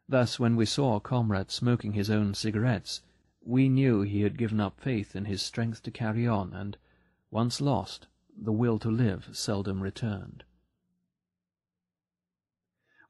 Thus, 0.08 0.40
when 0.40 0.56
we 0.56 0.66
saw 0.66 0.96
a 0.96 1.02
comrade 1.02 1.52
smoking 1.52 1.94
his 1.94 2.10
own 2.10 2.34
cigarettes, 2.34 3.02
we 3.42 3.70
knew 3.70 4.02
he 4.02 4.22
had 4.22 4.38
given 4.38 4.60
up 4.60 4.80
faith 4.80 5.16
in 5.16 5.26
his 5.26 5.42
strength 5.42 5.84
to 5.84 5.92
carry 5.92 6.26
on, 6.26 6.54
and, 6.54 6.78
once 7.30 7.60
lost, 7.60 8.08
the 8.36 8.52
will 8.52 8.80
to 8.80 8.90
live 8.90 9.30
seldom 9.34 9.82
returned. 9.82 10.44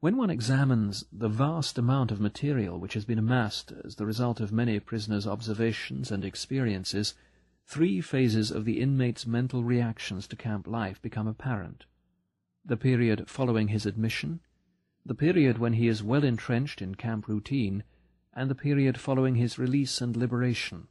When 0.06 0.18
one 0.18 0.30
examines 0.30 1.04
the 1.12 1.28
vast 1.28 1.80
amount 1.80 2.12
of 2.12 2.22
material 2.22 2.80
which 2.80 2.94
has 2.94 3.06
been 3.06 3.18
amassed 3.18 3.74
as 3.84 3.96
the 3.96 4.06
result 4.06 4.40
of 4.40 4.52
many 4.52 4.80
prisoners' 4.80 5.26
observations 5.26 6.12
and 6.12 6.24
experiences, 6.24 7.16
three 7.66 8.02
phases 8.02 8.52
of 8.52 8.66
the 8.66 8.82
inmate's 8.82 9.26
mental 9.26 9.64
reactions 9.64 10.28
to 10.28 10.36
camp 10.36 10.68
life 10.68 11.02
become 11.02 11.26
apparent. 11.26 11.86
The 12.64 12.78
period 12.78 13.28
following 13.28 13.70
his 13.70 13.88
admission, 13.88 14.42
the 15.04 15.16
period 15.16 15.58
when 15.58 15.74
he 15.74 15.88
is 15.88 16.04
well 16.04 16.24
entrenched 16.24 16.84
in 16.84 16.94
camp 16.94 17.28
routine, 17.28 17.84
and 18.32 18.48
the 18.48 18.54
period 18.54 19.00
following 19.00 19.34
his 19.34 19.58
release 19.58 20.02
and 20.02 20.16
liberation. 20.16 20.88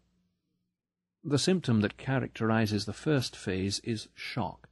The 1.22 1.38
symptom 1.38 1.82
that 1.82 1.96
characterizes 1.96 2.84
the 2.84 2.92
first 2.92 3.36
phase 3.36 3.78
is 3.84 4.08
shock. 4.16 4.68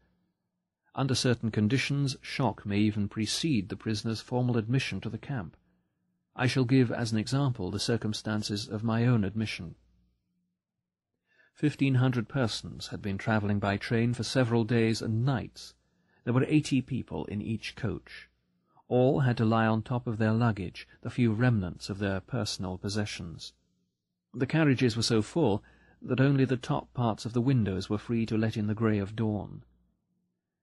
Under 0.95 1.15
certain 1.15 1.51
conditions, 1.51 2.17
shock 2.21 2.67
may 2.67 2.79
even 2.79 3.09
precede 3.09 3.69
the 3.69 3.77
prisoner's 3.77 4.21
formal 4.21 4.59
admission 4.59 5.01
to 5.01 5.09
the 5.09 5.19
camp. 5.19 5.57
I 6.37 6.47
shall 6.47 6.65
give 6.65 6.93
as 6.93 7.13
an 7.13 7.19
example 7.19 7.71
the 7.71 7.79
circumstances 7.79 8.69
of 8.69 8.85
my 8.85 9.07
own 9.07 9.25
admission. 9.25 9.75
Fifteen 11.55 11.97
hundred 11.97 12.29
persons 12.29 12.89
had 12.89 13.01
been 13.01 13.19
travelling 13.19 13.59
by 13.59 13.77
train 13.77 14.13
for 14.13 14.23
several 14.23 14.65
days 14.65 15.01
and 15.01 15.25
nights. 15.25 15.75
There 16.25 16.35
were 16.35 16.45
eighty 16.45 16.83
people 16.83 17.25
in 17.27 17.41
each 17.41 17.75
coach. 17.75 18.29
All 18.89 19.21
had 19.21 19.37
to 19.39 19.45
lie 19.45 19.67
on 19.67 19.83
top 19.83 20.07
of 20.07 20.19
their 20.19 20.33
luggage, 20.33 20.87
the 21.01 21.11
few 21.11 21.33
remnants 21.33 21.89
of 21.89 21.99
their 21.99 22.21
personal 22.21 22.77
possessions. 22.77 23.55
The 24.35 24.47
carriages 24.47 24.97
were 24.97 25.03
so 25.03 25.23
full 25.23 25.63
that 26.03 26.21
only 26.21 26.45
the 26.45 26.57
top 26.57 26.93
parts 26.93 27.25
of 27.25 27.33
the 27.33 27.41
windows 27.41 27.89
were 27.89 27.99
free 27.99 28.27
to 28.27 28.37
let 28.37 28.57
in 28.57 28.67
the 28.67 28.75
grey 28.75 28.99
of 28.99 29.17
dawn. 29.17 29.63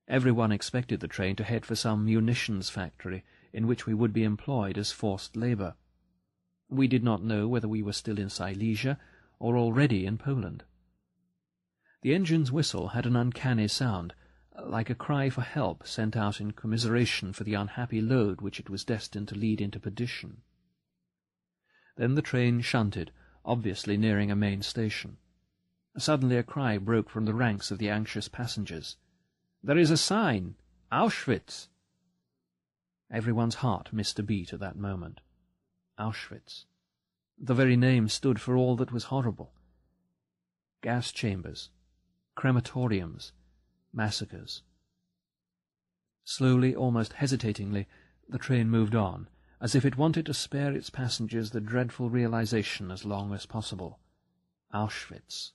Everyone 0.09 0.51
expected 0.51 1.01
the 1.01 1.07
train 1.07 1.35
to 1.35 1.43
head 1.43 1.67
for 1.67 1.75
some 1.75 2.03
munitions 2.03 2.67
factory 2.67 3.23
in 3.53 3.67
which 3.67 3.85
we 3.85 3.93
would 3.93 4.11
be 4.11 4.23
employed 4.23 4.75
as 4.75 4.91
forced 4.91 5.35
labour. 5.35 5.75
We 6.67 6.87
did 6.87 7.03
not 7.03 7.23
know 7.23 7.47
whether 7.47 7.67
we 7.67 7.83
were 7.83 7.93
still 7.93 8.17
in 8.17 8.29
Silesia 8.29 8.97
or 9.37 9.55
already 9.55 10.07
in 10.07 10.17
Poland. 10.17 10.63
The 12.01 12.15
engine's 12.15 12.51
whistle 12.51 12.89
had 12.89 13.05
an 13.05 13.15
uncanny 13.15 13.67
sound, 13.67 14.15
like 14.59 14.89
a 14.89 14.95
cry 14.95 15.29
for 15.29 15.41
help 15.41 15.85
sent 15.85 16.17
out 16.17 16.41
in 16.41 16.51
commiseration 16.51 17.31
for 17.31 17.43
the 17.43 17.53
unhappy 17.53 18.01
load 18.01 18.41
which 18.41 18.59
it 18.59 18.69
was 18.69 18.83
destined 18.83 19.27
to 19.27 19.35
lead 19.35 19.61
into 19.61 19.79
perdition. 19.79 20.41
Then 21.97 22.15
the 22.15 22.23
train 22.23 22.61
shunted, 22.61 23.11
obviously 23.45 23.95
nearing 23.95 24.31
a 24.31 24.35
main 24.35 24.63
station. 24.63 25.17
Suddenly 25.97 26.37
a 26.37 26.43
cry 26.43 26.79
broke 26.79 27.11
from 27.11 27.25
the 27.25 27.33
ranks 27.33 27.69
of 27.69 27.77
the 27.77 27.89
anxious 27.89 28.27
passengers. 28.27 28.97
There 29.61 29.77
is 29.77 29.91
a 29.91 29.97
sign! 29.97 30.55
Auschwitz! 30.91 31.67
Everyone's 33.11 33.55
heart 33.55 33.91
missed 33.91 34.17
a 34.17 34.23
beat 34.23 34.53
at 34.53 34.59
that 34.61 34.77
moment. 34.77 35.19
Auschwitz. 35.99 36.65
The 37.37 37.53
very 37.53 37.75
name 37.75 38.07
stood 38.07 38.39
for 38.39 38.55
all 38.55 38.75
that 38.77 38.91
was 38.91 39.05
horrible. 39.05 39.51
Gas 40.81 41.11
chambers, 41.11 41.69
crematoriums, 42.37 43.33
massacres. 43.91 44.61
Slowly, 46.23 46.75
almost 46.75 47.13
hesitatingly, 47.13 47.87
the 48.29 48.37
train 48.37 48.69
moved 48.69 48.95
on, 48.95 49.27
as 49.59 49.75
if 49.75 49.83
it 49.83 49.97
wanted 49.97 50.25
to 50.27 50.33
spare 50.33 50.73
its 50.73 50.89
passengers 50.89 51.51
the 51.51 51.59
dreadful 51.59 52.09
realization 52.09 52.91
as 52.91 53.03
long 53.03 53.33
as 53.33 53.45
possible. 53.45 53.99
Auschwitz. 54.73 55.51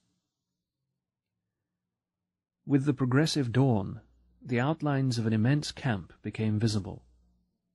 With 2.66 2.86
the 2.86 2.94
progressive 2.94 3.52
dawn, 3.52 4.00
the 4.40 4.58
outlines 4.58 5.18
of 5.18 5.26
an 5.26 5.34
immense 5.34 5.70
camp 5.70 6.14
became 6.22 6.58
visible. 6.58 7.04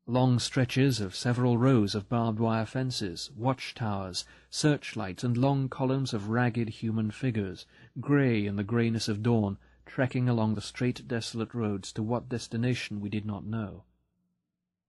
Long 0.07 0.39
stretches 0.39 0.99
of 0.99 1.13
several 1.13 1.59
rows 1.59 1.93
of 1.93 2.09
barbed 2.09 2.39
wire 2.39 2.65
fences, 2.65 3.29
watchtowers, 3.35 4.25
searchlights, 4.49 5.23
and 5.23 5.37
long 5.37 5.69
columns 5.69 6.11
of 6.11 6.29
ragged 6.29 6.69
human 6.69 7.11
figures, 7.11 7.67
grey 7.99 8.47
in 8.47 8.55
the 8.55 8.63
greyness 8.63 9.07
of 9.07 9.21
dawn, 9.21 9.59
trekking 9.85 10.27
along 10.27 10.55
the 10.55 10.61
straight, 10.61 11.07
desolate 11.07 11.53
roads 11.53 11.93
to 11.93 12.01
what 12.01 12.27
destination 12.27 12.99
we 12.99 13.09
did 13.09 13.27
not 13.27 13.45
know. 13.45 13.83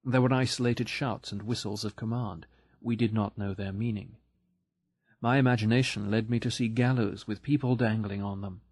There 0.02 0.22
were 0.22 0.32
isolated 0.32 0.88
shouts 0.88 1.30
and 1.30 1.42
whistles 1.42 1.84
of 1.84 1.96
command. 1.96 2.46
We 2.80 2.96
did 2.96 3.12
not 3.12 3.36
know 3.36 3.52
their 3.52 3.72
meaning. 3.72 4.16
My 5.20 5.36
imagination 5.36 6.10
led 6.10 6.30
me 6.30 6.40
to 6.40 6.50
see 6.50 6.68
gallows 6.68 7.26
with 7.26 7.42
people 7.42 7.76
dangling 7.76 8.22
on 8.22 8.40
them. 8.40 8.62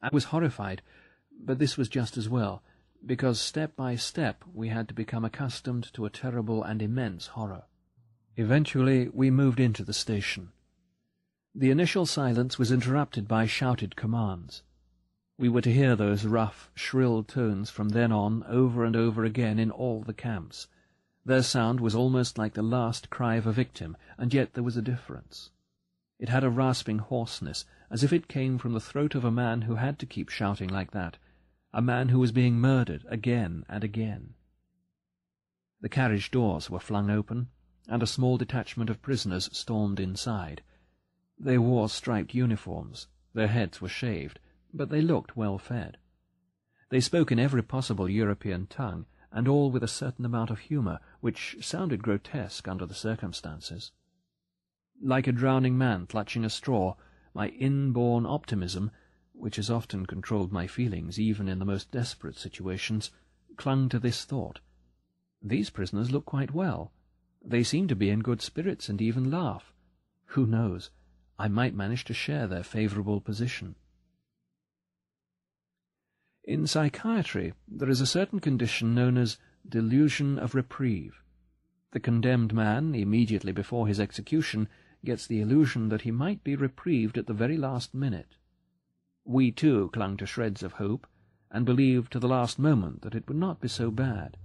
I 0.00 0.10
was 0.12 0.24
horrified, 0.24 0.82
but 1.40 1.58
this 1.58 1.76
was 1.76 1.88
just 1.88 2.16
as 2.16 2.28
well, 2.28 2.62
because 3.04 3.40
step 3.40 3.74
by 3.76 3.96
step 3.96 4.44
we 4.52 4.68
had 4.68 4.88
to 4.88 4.94
become 4.94 5.24
accustomed 5.24 5.92
to 5.94 6.06
a 6.06 6.10
terrible 6.10 6.62
and 6.62 6.80
immense 6.82 7.28
horror. 7.28 7.64
Eventually 8.36 9.08
we 9.08 9.30
moved 9.30 9.58
into 9.58 9.84
the 9.84 9.92
station. 9.92 10.50
The 11.54 11.70
initial 11.70 12.06
silence 12.06 12.58
was 12.58 12.70
interrupted 12.70 13.26
by 13.26 13.46
shouted 13.46 13.96
commands. 13.96 14.62
We 15.38 15.48
were 15.48 15.62
to 15.62 15.72
hear 15.72 15.96
those 15.96 16.24
rough, 16.24 16.70
shrill 16.74 17.24
tones 17.24 17.70
from 17.70 17.88
then 17.90 18.12
on 18.12 18.44
over 18.44 18.84
and 18.84 18.94
over 18.94 19.24
again 19.24 19.58
in 19.58 19.70
all 19.70 20.02
the 20.02 20.14
camps. 20.14 20.68
Their 21.24 21.42
sound 21.42 21.80
was 21.80 21.94
almost 21.94 22.38
like 22.38 22.54
the 22.54 22.62
last 22.62 23.10
cry 23.10 23.34
of 23.36 23.46
a 23.46 23.52
victim, 23.52 23.96
and 24.16 24.32
yet 24.32 24.54
there 24.54 24.64
was 24.64 24.76
a 24.76 24.82
difference. 24.82 25.50
It 26.18 26.28
had 26.28 26.44
a 26.44 26.50
rasping 26.50 26.98
hoarseness, 26.98 27.64
as 27.90 28.04
if 28.04 28.12
it 28.12 28.28
came 28.28 28.58
from 28.58 28.72
the 28.72 28.80
throat 28.80 29.14
of 29.14 29.24
a 29.24 29.30
man 29.30 29.62
who 29.62 29.76
had 29.76 29.98
to 29.98 30.06
keep 30.06 30.28
shouting 30.28 30.68
like 30.68 30.90
that, 30.90 31.16
a 31.72 31.82
man 31.82 32.08
who 32.08 32.18
was 32.18 32.32
being 32.32 32.60
murdered 32.60 33.04
again 33.08 33.64
and 33.68 33.84
again. 33.84 34.34
The 35.80 35.88
carriage 35.88 36.30
doors 36.30 36.68
were 36.68 36.80
flung 36.80 37.10
open, 37.10 37.48
and 37.86 38.02
a 38.02 38.06
small 38.06 38.36
detachment 38.36 38.90
of 38.90 39.00
prisoners 39.00 39.48
stormed 39.56 40.00
inside. 40.00 40.62
They 41.38 41.56
wore 41.56 41.88
striped 41.88 42.34
uniforms, 42.34 43.06
their 43.32 43.48
heads 43.48 43.80
were 43.80 43.88
shaved, 43.88 44.40
but 44.74 44.88
they 44.90 45.00
looked 45.00 45.36
well 45.36 45.58
fed. 45.58 45.96
They 46.90 47.00
spoke 47.00 47.30
in 47.30 47.38
every 47.38 47.62
possible 47.62 48.08
European 48.08 48.66
tongue, 48.66 49.06
and 49.30 49.46
all 49.46 49.70
with 49.70 49.82
a 49.82 49.88
certain 49.88 50.24
amount 50.24 50.50
of 50.50 50.58
humour, 50.58 51.00
which 51.20 51.58
sounded 51.60 52.02
grotesque 52.02 52.66
under 52.66 52.86
the 52.86 52.94
circumstances. 52.94 53.92
Like 55.00 55.26
a 55.26 55.32
drowning 55.32 55.78
man 55.78 56.06
clutching 56.06 56.44
a 56.44 56.50
straw, 56.50 56.96
my 57.38 57.50
inborn 57.50 58.26
optimism, 58.26 58.90
which 59.32 59.54
has 59.54 59.70
often 59.70 60.04
controlled 60.04 60.50
my 60.50 60.66
feelings 60.66 61.20
even 61.20 61.46
in 61.46 61.60
the 61.60 61.64
most 61.64 61.88
desperate 61.92 62.36
situations, 62.36 63.12
clung 63.56 63.88
to 63.88 64.00
this 64.00 64.24
thought. 64.24 64.58
These 65.40 65.70
prisoners 65.70 66.10
look 66.10 66.24
quite 66.24 66.52
well. 66.52 66.90
They 67.40 67.62
seem 67.62 67.86
to 67.86 67.94
be 67.94 68.10
in 68.10 68.24
good 68.24 68.42
spirits 68.42 68.88
and 68.88 69.00
even 69.00 69.30
laugh. 69.30 69.72
Who 70.34 70.46
knows? 70.46 70.90
I 71.38 71.46
might 71.46 71.76
manage 71.76 72.04
to 72.06 72.12
share 72.12 72.48
their 72.48 72.64
favourable 72.64 73.20
position. 73.20 73.76
In 76.42 76.66
psychiatry, 76.66 77.54
there 77.68 77.88
is 77.88 78.00
a 78.00 78.06
certain 78.06 78.40
condition 78.40 78.96
known 78.96 79.16
as 79.16 79.38
delusion 79.68 80.40
of 80.40 80.56
reprieve. 80.56 81.22
The 81.92 82.00
condemned 82.00 82.52
man, 82.52 82.96
immediately 82.96 83.52
before 83.52 83.86
his 83.86 84.00
execution, 84.00 84.68
gets 85.04 85.26
the 85.26 85.40
illusion 85.40 85.88
that 85.88 86.02
he 86.02 86.10
might 86.10 86.42
be 86.42 86.56
reprieved 86.56 87.16
at 87.16 87.26
the 87.26 87.32
very 87.32 87.56
last 87.56 87.94
minute. 87.94 88.36
We, 89.24 89.50
too, 89.50 89.90
clung 89.92 90.16
to 90.18 90.26
shreds 90.26 90.62
of 90.62 90.72
hope, 90.72 91.06
and 91.50 91.64
believed 91.64 92.12
to 92.12 92.18
the 92.18 92.28
last 92.28 92.58
moment 92.58 93.02
that 93.02 93.14
it 93.14 93.28
would 93.28 93.36
not 93.36 93.60
be 93.60 93.68
so 93.68 93.90
bad. 93.90 94.36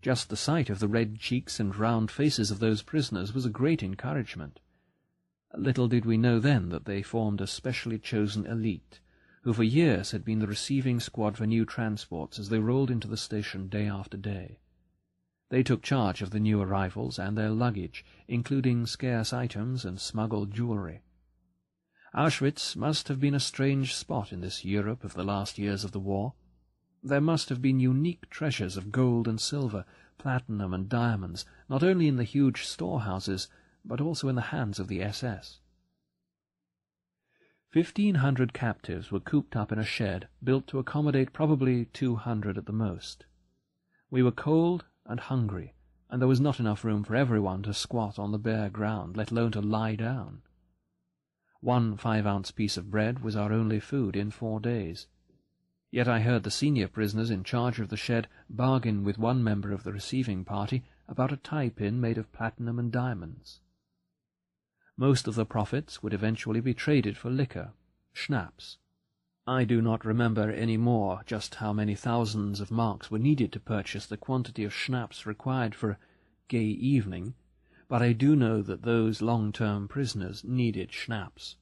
Just 0.00 0.28
the 0.28 0.36
sight 0.36 0.70
of 0.70 0.78
the 0.78 0.88
red 0.88 1.18
cheeks 1.18 1.58
and 1.58 1.74
round 1.74 2.10
faces 2.10 2.50
of 2.50 2.60
those 2.60 2.82
prisoners 2.82 3.34
was 3.34 3.44
a 3.44 3.50
great 3.50 3.82
encouragement. 3.82 4.60
Little 5.56 5.88
did 5.88 6.04
we 6.04 6.16
know 6.16 6.38
then 6.38 6.68
that 6.68 6.84
they 6.84 7.02
formed 7.02 7.40
a 7.40 7.46
specially 7.46 7.98
chosen 7.98 8.46
elite, 8.46 9.00
who 9.42 9.52
for 9.52 9.64
years 9.64 10.12
had 10.12 10.24
been 10.24 10.38
the 10.38 10.46
receiving 10.46 11.00
squad 11.00 11.36
for 11.36 11.46
new 11.46 11.64
transports 11.64 12.38
as 12.38 12.48
they 12.48 12.58
rolled 12.58 12.90
into 12.90 13.08
the 13.08 13.16
station 13.16 13.68
day 13.68 13.86
after 13.86 14.16
day. 14.16 14.58
They 15.50 15.62
took 15.62 15.82
charge 15.82 16.20
of 16.20 16.30
the 16.30 16.40
new 16.40 16.60
arrivals 16.60 17.18
and 17.18 17.36
their 17.36 17.50
luggage, 17.50 18.04
including 18.26 18.84
scarce 18.84 19.32
items 19.32 19.84
and 19.84 19.98
smuggled 19.98 20.52
jewellery. 20.52 21.02
Auschwitz 22.14 22.76
must 22.76 23.08
have 23.08 23.20
been 23.20 23.34
a 23.34 23.40
strange 23.40 23.94
spot 23.94 24.32
in 24.32 24.40
this 24.40 24.64
Europe 24.64 25.04
of 25.04 25.14
the 25.14 25.24
last 25.24 25.58
years 25.58 25.84
of 25.84 25.92
the 25.92 26.00
war. 26.00 26.34
There 27.02 27.20
must 27.20 27.48
have 27.48 27.62
been 27.62 27.80
unique 27.80 28.28
treasures 28.28 28.76
of 28.76 28.92
gold 28.92 29.28
and 29.28 29.40
silver, 29.40 29.84
platinum 30.18 30.74
and 30.74 30.88
diamonds, 30.88 31.46
not 31.68 31.82
only 31.82 32.08
in 32.08 32.16
the 32.16 32.24
huge 32.24 32.64
storehouses, 32.64 33.48
but 33.84 34.00
also 34.00 34.28
in 34.28 34.34
the 34.34 34.50
hands 34.52 34.78
of 34.78 34.88
the 34.88 35.02
SS. 35.02 35.60
Fifteen 37.70 38.16
hundred 38.16 38.52
captives 38.52 39.12
were 39.12 39.20
cooped 39.20 39.54
up 39.54 39.70
in 39.70 39.78
a 39.78 39.84
shed 39.84 40.28
built 40.42 40.66
to 40.68 40.78
accommodate 40.78 41.32
probably 41.32 41.84
two 41.86 42.16
hundred 42.16 42.58
at 42.58 42.66
the 42.66 42.72
most. 42.72 43.24
We 44.10 44.22
were 44.22 44.32
cold 44.32 44.86
and 45.08 45.18
hungry, 45.18 45.74
and 46.10 46.20
there 46.20 46.28
was 46.28 46.40
not 46.40 46.60
enough 46.60 46.84
room 46.84 47.02
for 47.02 47.16
everyone 47.16 47.62
to 47.64 47.74
squat 47.74 48.18
on 48.18 48.30
the 48.30 48.38
bare 48.38 48.68
ground, 48.68 49.16
let 49.16 49.30
alone 49.30 49.50
to 49.50 49.60
lie 49.60 49.96
down. 49.96 50.42
One 51.60 51.96
five-ounce 51.96 52.52
piece 52.52 52.76
of 52.76 52.90
bread 52.90 53.24
was 53.24 53.34
our 53.34 53.52
only 53.52 53.80
food 53.80 54.14
in 54.14 54.30
four 54.30 54.60
days. 54.60 55.08
Yet 55.90 56.06
I 56.06 56.20
heard 56.20 56.42
the 56.44 56.50
senior 56.50 56.86
prisoners 56.86 57.30
in 57.30 57.42
charge 57.42 57.80
of 57.80 57.88
the 57.88 57.96
shed 57.96 58.28
bargain 58.48 59.02
with 59.02 59.18
one 59.18 59.42
member 59.42 59.72
of 59.72 59.82
the 59.82 59.92
receiving 59.92 60.44
party 60.44 60.84
about 61.08 61.32
a 61.32 61.36
tie-pin 61.38 62.00
made 62.00 62.18
of 62.18 62.30
platinum 62.30 62.78
and 62.78 62.92
diamonds. 62.92 63.60
Most 64.96 65.26
of 65.26 65.34
the 65.34 65.46
profits 65.46 66.02
would 66.02 66.12
eventually 66.12 66.60
be 66.60 66.74
traded 66.74 67.16
for 67.16 67.30
liquor, 67.30 67.72
schnapps, 68.12 68.76
I 69.50 69.64
do 69.64 69.80
not 69.80 70.04
remember 70.04 70.50
any 70.50 70.76
more 70.76 71.22
just 71.24 71.54
how 71.54 71.72
many 71.72 71.94
thousands 71.94 72.60
of 72.60 72.70
marks 72.70 73.10
were 73.10 73.18
needed 73.18 73.50
to 73.52 73.60
purchase 73.60 74.04
the 74.04 74.18
quantity 74.18 74.62
of 74.62 74.74
schnapps 74.74 75.24
required 75.24 75.74
for 75.74 75.92
a 75.92 75.98
gay 76.48 76.66
evening, 76.66 77.32
but 77.88 78.02
I 78.02 78.12
do 78.12 78.36
know 78.36 78.60
that 78.60 78.82
those 78.82 79.22
long-term 79.22 79.88
prisoners 79.88 80.44
needed 80.44 80.92
schnapps. 80.92 81.56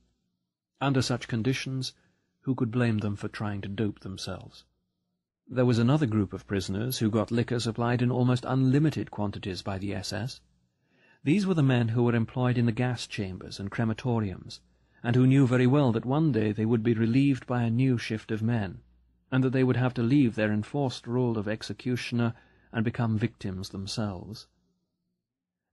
Under 0.81 1.01
such 1.01 1.29
conditions, 1.29 1.93
who 2.41 2.57
could 2.57 2.73
blame 2.73 2.99
them 2.99 3.15
for 3.15 3.29
trying 3.29 3.61
to 3.61 3.69
dope 3.69 4.01
themselves? 4.01 4.65
There 5.47 5.65
was 5.65 5.79
another 5.79 6.07
group 6.07 6.33
of 6.33 6.49
prisoners 6.49 6.99
who 6.99 7.09
got 7.09 7.31
liquor 7.31 7.61
supplied 7.61 8.03
in 8.03 8.11
almost 8.11 8.45
unlimited 8.49 9.13
quantities 9.13 9.63
by 9.63 9.79
the 9.79 9.95
SS. 9.95 10.41
These 11.23 11.47
were 11.47 11.55
the 11.55 11.63
men 11.63 11.91
who 11.91 12.03
were 12.03 12.17
employed 12.17 12.59
in 12.59 12.67
the 12.67 12.73
gas 12.73 13.07
chambers 13.07 13.61
and 13.61 13.71
crematoriums, 13.71 14.59
and 15.07 15.15
who 15.15 15.25
knew 15.25 15.47
very 15.47 15.69
well 15.69 15.93
that 15.93 16.05
one 16.05 16.33
day 16.33 16.51
they 16.51 16.65
would 16.65 16.83
be 16.83 16.93
relieved 16.93 17.47
by 17.47 17.63
a 17.63 17.71
new 17.71 17.97
shift 17.97 18.33
of 18.33 18.43
men, 18.43 18.81
and 19.31 19.45
that 19.45 19.51
they 19.51 19.63
would 19.63 19.77
have 19.77 19.95
to 19.95 20.03
leave 20.03 20.35
their 20.35 20.51
enforced 20.51 21.07
role 21.07 21.39
of 21.39 21.47
executioner 21.47 22.35
and 22.73 22.85
become 22.85 23.17
victims 23.17 23.69
themselves. 23.69 24.49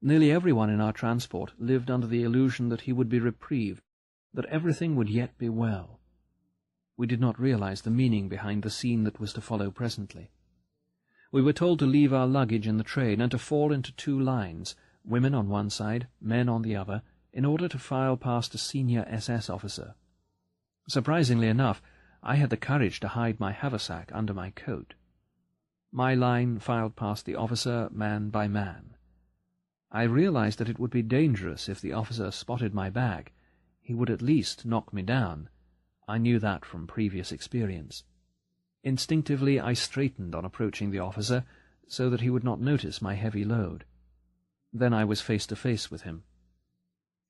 Nearly 0.04 0.30
everyone 0.30 0.70
in 0.70 0.80
our 0.80 0.94
transport 0.94 1.52
lived 1.58 1.90
under 1.90 2.06
the 2.06 2.22
illusion 2.22 2.70
that 2.70 2.82
he 2.82 2.94
would 2.94 3.10
be 3.10 3.20
reprieved, 3.20 3.82
that 4.36 4.46
everything 4.46 4.96
would 4.98 5.10
yet 5.10 5.36
be 5.40 5.50
well. 5.50 6.00
We 6.96 7.08
did 7.08 7.20
not 7.20 7.40
realize 7.40 7.82
the 7.82 7.90
meaning 7.90 8.30
behind 8.30 8.62
the 8.62 8.70
scene 8.70 9.04
that 9.06 9.20
was 9.20 9.34
to 9.34 9.42
follow 9.42 9.72
presently. 9.72 10.30
We 11.32 11.42
were 11.42 11.54
told 11.54 11.80
to 11.80 11.88
leave 11.88 12.14
our 12.14 12.28
luggage 12.28 12.68
in 12.68 12.78
the 12.78 12.84
train 12.84 13.20
and 13.20 13.32
to 13.32 13.40
fall 13.40 13.72
into 13.72 13.96
two 13.96 14.20
lines, 14.20 14.76
women 15.04 15.34
on 15.34 15.50
one 15.50 15.72
side, 15.72 16.08
men 16.22 16.48
on 16.48 16.62
the 16.62 16.76
other, 16.76 17.02
in 17.34 17.46
order 17.46 17.68
to 17.68 17.80
file 17.80 18.16
past 18.16 18.54
a 18.54 18.58
senior 18.58 19.06
SS 19.10 19.50
officer. 19.50 19.96
Surprisingly 20.88 21.48
enough, 21.48 21.82
I 22.22 22.36
had 22.36 22.50
the 22.50 22.58
courage 22.58 23.00
to 23.02 23.10
hide 23.10 23.40
my 23.40 23.52
haversack 23.52 24.12
under 24.14 24.34
my 24.34 24.52
coat. 24.52 24.94
My 25.92 26.14
line 26.14 26.60
filed 26.60 26.96
past 26.96 27.26
the 27.26 27.36
officer 27.36 27.90
man 27.92 28.30
by 28.30 28.48
man. 28.48 28.96
I 29.92 30.04
realized 30.04 30.60
that 30.60 30.70
it 30.70 30.80
would 30.80 30.92
be 30.92 31.02
dangerous 31.02 31.68
if 31.68 31.82
the 31.82 31.94
officer 31.94 32.32
spotted 32.32 32.74
my 32.74 32.90
bag. 32.90 33.32
He 33.82 33.94
would 33.94 34.10
at 34.10 34.22
least 34.22 34.66
knock 34.66 34.94
me 34.94 35.02
down. 35.02 35.50
I 36.08 36.18
knew 36.18 36.40
that 36.40 36.66
from 36.66 36.88
previous 36.88 37.32
experience. 37.32 38.04
Instinctively 38.84 39.60
I 39.60 39.74
straightened 39.74 40.36
on 40.36 40.46
approaching 40.46 40.92
the 40.92 41.00
officer, 41.00 41.46
so 41.88 42.10
that 42.10 42.22
he 42.22 42.30
would 42.30 42.44
not 42.44 42.60
notice 42.60 43.02
my 43.02 43.14
heavy 43.14 43.44
load. 43.44 43.86
Then 44.74 44.94
I 44.94 45.06
was 45.06 45.22
face 45.22 45.46
to 45.48 45.56
face 45.56 45.92
with 45.92 46.02
him. 46.02 46.24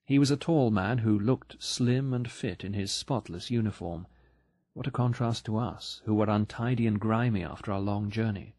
He 0.06 0.20
was 0.20 0.32
a 0.32 0.38
tall 0.38 0.70
man 0.70 1.00
who 1.00 1.18
looked 1.18 1.62
slim 1.64 2.14
and 2.14 2.30
fit 2.30 2.64
in 2.64 2.74
his 2.74 2.92
spotless 2.92 3.50
uniform. 3.50 4.06
What 4.74 4.88
a 4.88 4.92
contrast 4.92 5.46
to 5.46 5.58
us, 5.58 6.02
who 6.06 6.14
were 6.14 6.30
untidy 6.30 6.88
and 6.88 7.00
grimy 7.00 7.44
after 7.44 7.72
our 7.72 7.80
long 7.80 8.10
journey. 8.10 8.56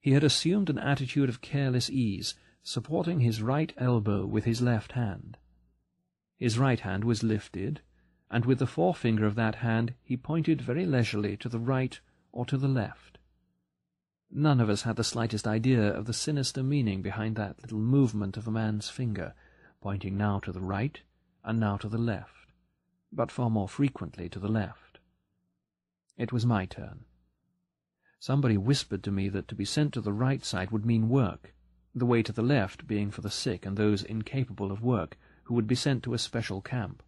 He 0.00 0.12
had 0.12 0.24
assumed 0.24 0.68
an 0.68 0.78
attitude 0.78 1.28
of 1.28 1.40
careless 1.40 1.88
ease, 1.88 2.34
supporting 2.62 3.20
his 3.20 3.42
right 3.42 3.72
elbow 3.78 4.26
with 4.26 4.44
his 4.44 4.60
left 4.60 4.92
hand. 4.92 5.38
His 6.36 6.58
right 6.58 6.80
hand 6.80 7.04
was 7.04 7.22
lifted, 7.22 7.80
and 8.30 8.44
with 8.44 8.58
the 8.58 8.66
forefinger 8.66 9.24
of 9.24 9.34
that 9.36 9.56
hand 9.56 9.94
he 10.02 10.16
pointed 10.16 10.60
very 10.60 10.84
leisurely 10.84 11.36
to 11.38 11.48
the 11.48 11.58
right 11.58 11.98
or 12.32 12.44
to 12.46 12.58
the 12.58 12.68
left. 12.68 13.18
None 14.30 14.60
of 14.60 14.68
us 14.68 14.82
had 14.82 14.96
the 14.96 15.04
slightest 15.04 15.48
idea 15.48 15.82
of 15.82 16.04
the 16.04 16.12
sinister 16.12 16.62
meaning 16.62 17.00
behind 17.00 17.36
that 17.36 17.62
little 17.62 17.78
movement 17.78 18.36
of 18.36 18.46
a 18.46 18.50
man's 18.50 18.90
finger, 18.90 19.34
pointing 19.80 20.16
now 20.16 20.38
to 20.40 20.52
the 20.52 20.60
right 20.60 21.00
and 21.44 21.60
now 21.60 21.76
to 21.76 21.88
the 21.88 21.98
left, 21.98 22.52
but 23.12 23.30
far 23.30 23.48
more 23.48 23.68
frequently 23.68 24.28
to 24.28 24.38
the 24.38 24.48
left. 24.48 24.98
It 26.16 26.32
was 26.32 26.44
my 26.44 26.66
turn. 26.66 27.04
Somebody 28.18 28.56
whispered 28.56 29.04
to 29.04 29.12
me 29.12 29.28
that 29.28 29.46
to 29.48 29.54
be 29.54 29.64
sent 29.64 29.94
to 29.94 30.00
the 30.00 30.12
right 30.12 30.44
side 30.44 30.72
would 30.72 30.84
mean 30.84 31.08
work, 31.08 31.54
the 31.94 32.06
way 32.06 32.22
to 32.22 32.32
the 32.32 32.42
left 32.42 32.86
being 32.86 33.10
for 33.10 33.20
the 33.20 33.30
sick 33.30 33.64
and 33.64 33.76
those 33.76 34.02
incapable 34.02 34.72
of 34.72 34.82
work 34.82 35.16
who 35.44 35.54
would 35.54 35.66
be 35.66 35.74
sent 35.74 36.02
to 36.02 36.14
a 36.14 36.18
special 36.18 36.60
camp. 36.60 37.02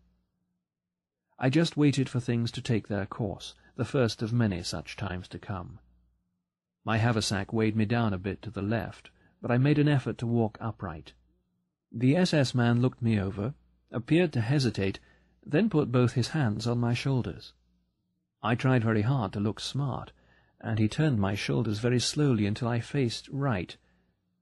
I 1.39 1.51
just 1.51 1.77
waited 1.77 2.09
for 2.09 2.21
things 2.21 2.53
to 2.53 2.63
take 2.63 2.89
their 2.89 3.07
course, 3.07 3.55
the 3.77 3.85
first 3.85 4.23
of 4.23 4.33
many 4.33 4.63
such 4.63 4.97
times 4.97 5.27
to 5.29 5.39
come. 5.39 5.79
My 6.85 6.99
haversack 6.99 7.53
weighed 7.53 7.77
me 7.77 7.85
down 7.85 8.13
a 8.13 8.19
bit 8.19 8.41
to 8.43 8.51
the 8.51 8.63
left, 8.63 9.11
but 9.43 9.51
I 9.51 9.59
made 9.59 9.79
an 9.79 9.89
effort 9.89 10.19
to 10.19 10.27
walk 10.27 10.57
upright. 10.61 11.13
The 11.93 12.17
SS 12.17 12.55
man 12.55 12.81
looked 12.81 13.03
me 13.03 13.19
over, 13.19 13.55
appeared 13.91 14.33
to 14.35 14.41
hesitate, 14.41 15.01
then 15.45 15.69
put 15.69 15.91
both 15.91 16.13
his 16.13 16.29
hands 16.29 16.67
on 16.67 16.79
my 16.79 16.95
shoulders. 16.95 17.53
I 18.43 18.55
tried 18.55 18.85
very 18.85 19.03
hard 19.03 19.33
to 19.33 19.41
look 19.41 19.59
smart, 19.59 20.13
and 20.61 20.79
he 20.79 20.89
turned 20.89 21.19
my 21.19 21.35
shoulders 21.35 21.79
very 21.79 21.99
slowly 21.99 22.47
until 22.47 22.69
I 22.69 22.81
faced 22.81 23.29
right, 23.29 23.77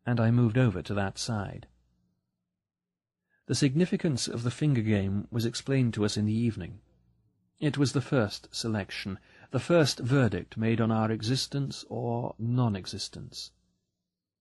and 0.04 0.20
I 0.20 0.30
moved 0.30 0.58
over 0.58 0.82
to 0.82 0.94
that 0.94 1.18
side. 1.18 1.66
The 3.46 3.54
significance 3.54 4.28
of 4.28 4.42
the 4.42 4.50
finger 4.50 4.82
game 4.82 5.26
was 5.30 5.46
explained 5.46 5.94
to 5.94 6.04
us 6.04 6.18
in 6.18 6.26
the 6.26 6.38
evening. 6.38 6.80
It 7.60 7.78
was 7.78 7.92
the 7.92 8.02
first 8.02 8.54
selection, 8.54 9.18
the 9.50 9.58
first 9.58 10.00
verdict 10.00 10.58
made 10.58 10.80
on 10.80 10.90
our 10.90 11.10
existence 11.10 11.84
or 11.88 12.34
non-existence. 12.38 13.52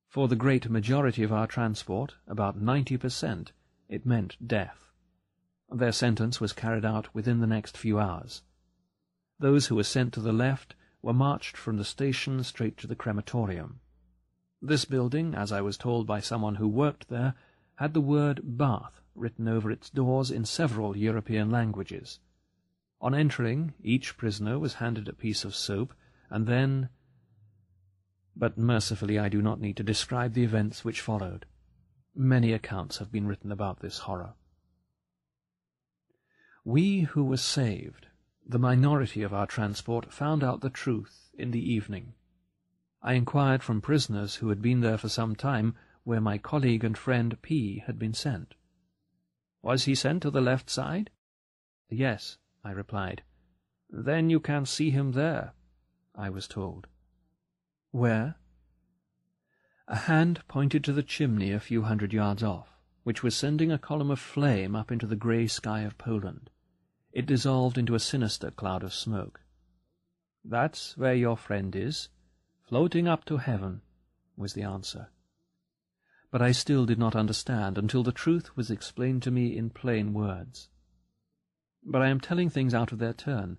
For 0.07 0.27
the 0.27 0.35
great 0.35 0.69
majority 0.69 1.23
of 1.23 1.33
our 1.33 1.47
transport, 1.47 2.15
about 2.27 2.59
ninety 2.59 2.97
per 2.97 3.09
cent, 3.09 3.51
it 3.89 4.05
meant 4.05 4.35
death. 4.45 4.91
Their 5.69 5.91
sentence 5.91 6.39
was 6.39 6.53
carried 6.53 6.85
out 6.85 7.13
within 7.13 7.39
the 7.39 7.47
next 7.47 7.77
few 7.77 7.99
hours. 7.99 8.41
Those 9.39 9.67
who 9.67 9.75
were 9.75 9.83
sent 9.83 10.13
to 10.13 10.21
the 10.21 10.33
left 10.33 10.75
were 11.01 11.13
marched 11.13 11.57
from 11.57 11.77
the 11.77 11.83
station 11.83 12.43
straight 12.43 12.77
to 12.77 12.87
the 12.87 12.95
crematorium. 12.95 13.81
This 14.61 14.85
building, 14.85 15.35
as 15.35 15.51
I 15.51 15.61
was 15.61 15.77
told 15.77 16.07
by 16.07 16.21
someone 16.21 16.55
who 16.55 16.67
worked 16.67 17.09
there, 17.09 17.35
had 17.75 17.93
the 17.93 18.01
word 18.01 18.41
Bath 18.43 19.01
written 19.13 19.47
over 19.47 19.69
its 19.69 19.89
doors 19.89 20.31
in 20.31 20.45
several 20.45 20.97
European 20.97 21.51
languages. 21.51 22.19
On 22.99 23.13
entering, 23.13 23.73
each 23.83 24.17
prisoner 24.17 24.57
was 24.57 24.75
handed 24.75 25.07
a 25.07 25.13
piece 25.13 25.45
of 25.45 25.53
soap, 25.53 25.93
and 26.29 26.47
then... 26.47 26.89
But 28.39 28.55
mercifully 28.55 29.17
I 29.17 29.29
do 29.29 29.41
not 29.41 29.59
need 29.59 29.77
to 29.77 29.83
describe 29.83 30.33
the 30.33 30.43
events 30.43 30.85
which 30.85 31.01
followed. 31.01 31.47
Many 32.13 32.53
accounts 32.53 32.99
have 32.99 33.11
been 33.11 33.25
written 33.25 33.51
about 33.51 33.79
this 33.79 33.99
horror. 33.99 34.35
We 36.63 37.01
who 37.01 37.23
were 37.23 37.37
saved 37.37 38.07
the 38.45 38.59
minority 38.59 39.23
of 39.23 39.33
our 39.33 39.47
transport 39.47 40.13
found 40.13 40.43
out 40.43 40.61
the 40.61 40.69
truth 40.69 41.31
in 41.33 41.49
the 41.49 41.73
evening. 41.73 42.13
I 43.01 43.13
inquired 43.13 43.63
from 43.63 43.81
prisoners 43.81 44.35
who 44.35 44.49
had 44.49 44.61
been 44.61 44.81
there 44.81 44.97
for 44.97 45.09
some 45.09 45.35
time 45.35 45.75
where 46.03 46.21
my 46.21 46.37
colleague 46.37 46.83
and 46.83 46.97
friend 46.97 47.41
P. 47.41 47.79
had 47.87 47.97
been 47.97 48.13
sent. 48.13 48.53
Was 49.61 49.85
he 49.85 49.95
sent 49.95 50.21
to 50.21 50.29
the 50.29 50.41
left 50.41 50.69
side? 50.69 51.09
Yes, 51.89 52.37
I 52.63 52.71
replied. 52.71 53.23
Then 53.89 54.29
you 54.29 54.39
can 54.39 54.65
see 54.65 54.91
him 54.91 55.13
there, 55.13 55.53
I 56.15 56.29
was 56.29 56.47
told. 56.47 56.87
Where? 57.97 58.35
A 59.87 59.95
hand 59.95 60.43
pointed 60.47 60.83
to 60.83 60.93
the 60.93 61.01
chimney 61.01 61.51
a 61.51 61.59
few 61.59 61.81
hundred 61.81 62.13
yards 62.13 62.43
off, 62.43 62.77
which 63.01 63.23
was 63.23 63.35
sending 63.35 63.71
a 63.71 63.79
column 63.79 64.11
of 64.11 64.19
flame 64.19 64.75
up 64.75 64.91
into 64.91 65.07
the 65.07 65.15
grey 65.15 65.47
sky 65.47 65.81
of 65.81 65.97
Poland. 65.97 66.51
It 67.11 67.25
dissolved 67.25 67.75
into 67.75 67.95
a 67.95 67.99
sinister 67.99 68.51
cloud 68.51 68.83
of 68.83 68.93
smoke. 68.93 69.41
That's 70.45 70.95
where 70.95 71.15
your 71.15 71.35
friend 71.35 71.75
is, 71.75 72.09
floating 72.61 73.07
up 73.07 73.25
to 73.25 73.37
heaven, 73.37 73.81
was 74.35 74.53
the 74.53 74.61
answer. 74.61 75.07
But 76.29 76.43
I 76.43 76.51
still 76.51 76.85
did 76.85 76.99
not 76.99 77.15
understand 77.15 77.79
until 77.79 78.03
the 78.03 78.11
truth 78.11 78.55
was 78.55 78.69
explained 78.69 79.23
to 79.23 79.31
me 79.31 79.57
in 79.57 79.71
plain 79.71 80.13
words. 80.13 80.69
But 81.83 82.03
I 82.03 82.09
am 82.09 82.19
telling 82.19 82.51
things 82.51 82.75
out 82.75 82.91
of 82.91 82.99
their 82.99 83.13
turn. 83.13 83.57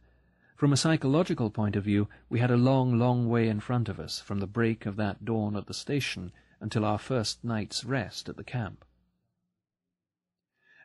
From 0.58 0.72
a 0.72 0.76
psychological 0.76 1.50
point 1.50 1.76
of 1.76 1.84
view, 1.84 2.08
we 2.28 2.40
had 2.40 2.50
a 2.50 2.56
long, 2.56 2.98
long 2.98 3.28
way 3.28 3.48
in 3.48 3.60
front 3.60 3.88
of 3.88 4.00
us 4.00 4.18
from 4.18 4.40
the 4.40 4.46
break 4.48 4.86
of 4.86 4.96
that 4.96 5.24
dawn 5.24 5.54
at 5.54 5.68
the 5.68 5.72
station 5.72 6.32
until 6.58 6.84
our 6.84 6.98
first 6.98 7.44
night's 7.44 7.84
rest 7.84 8.28
at 8.28 8.36
the 8.36 8.42
camp. 8.42 8.84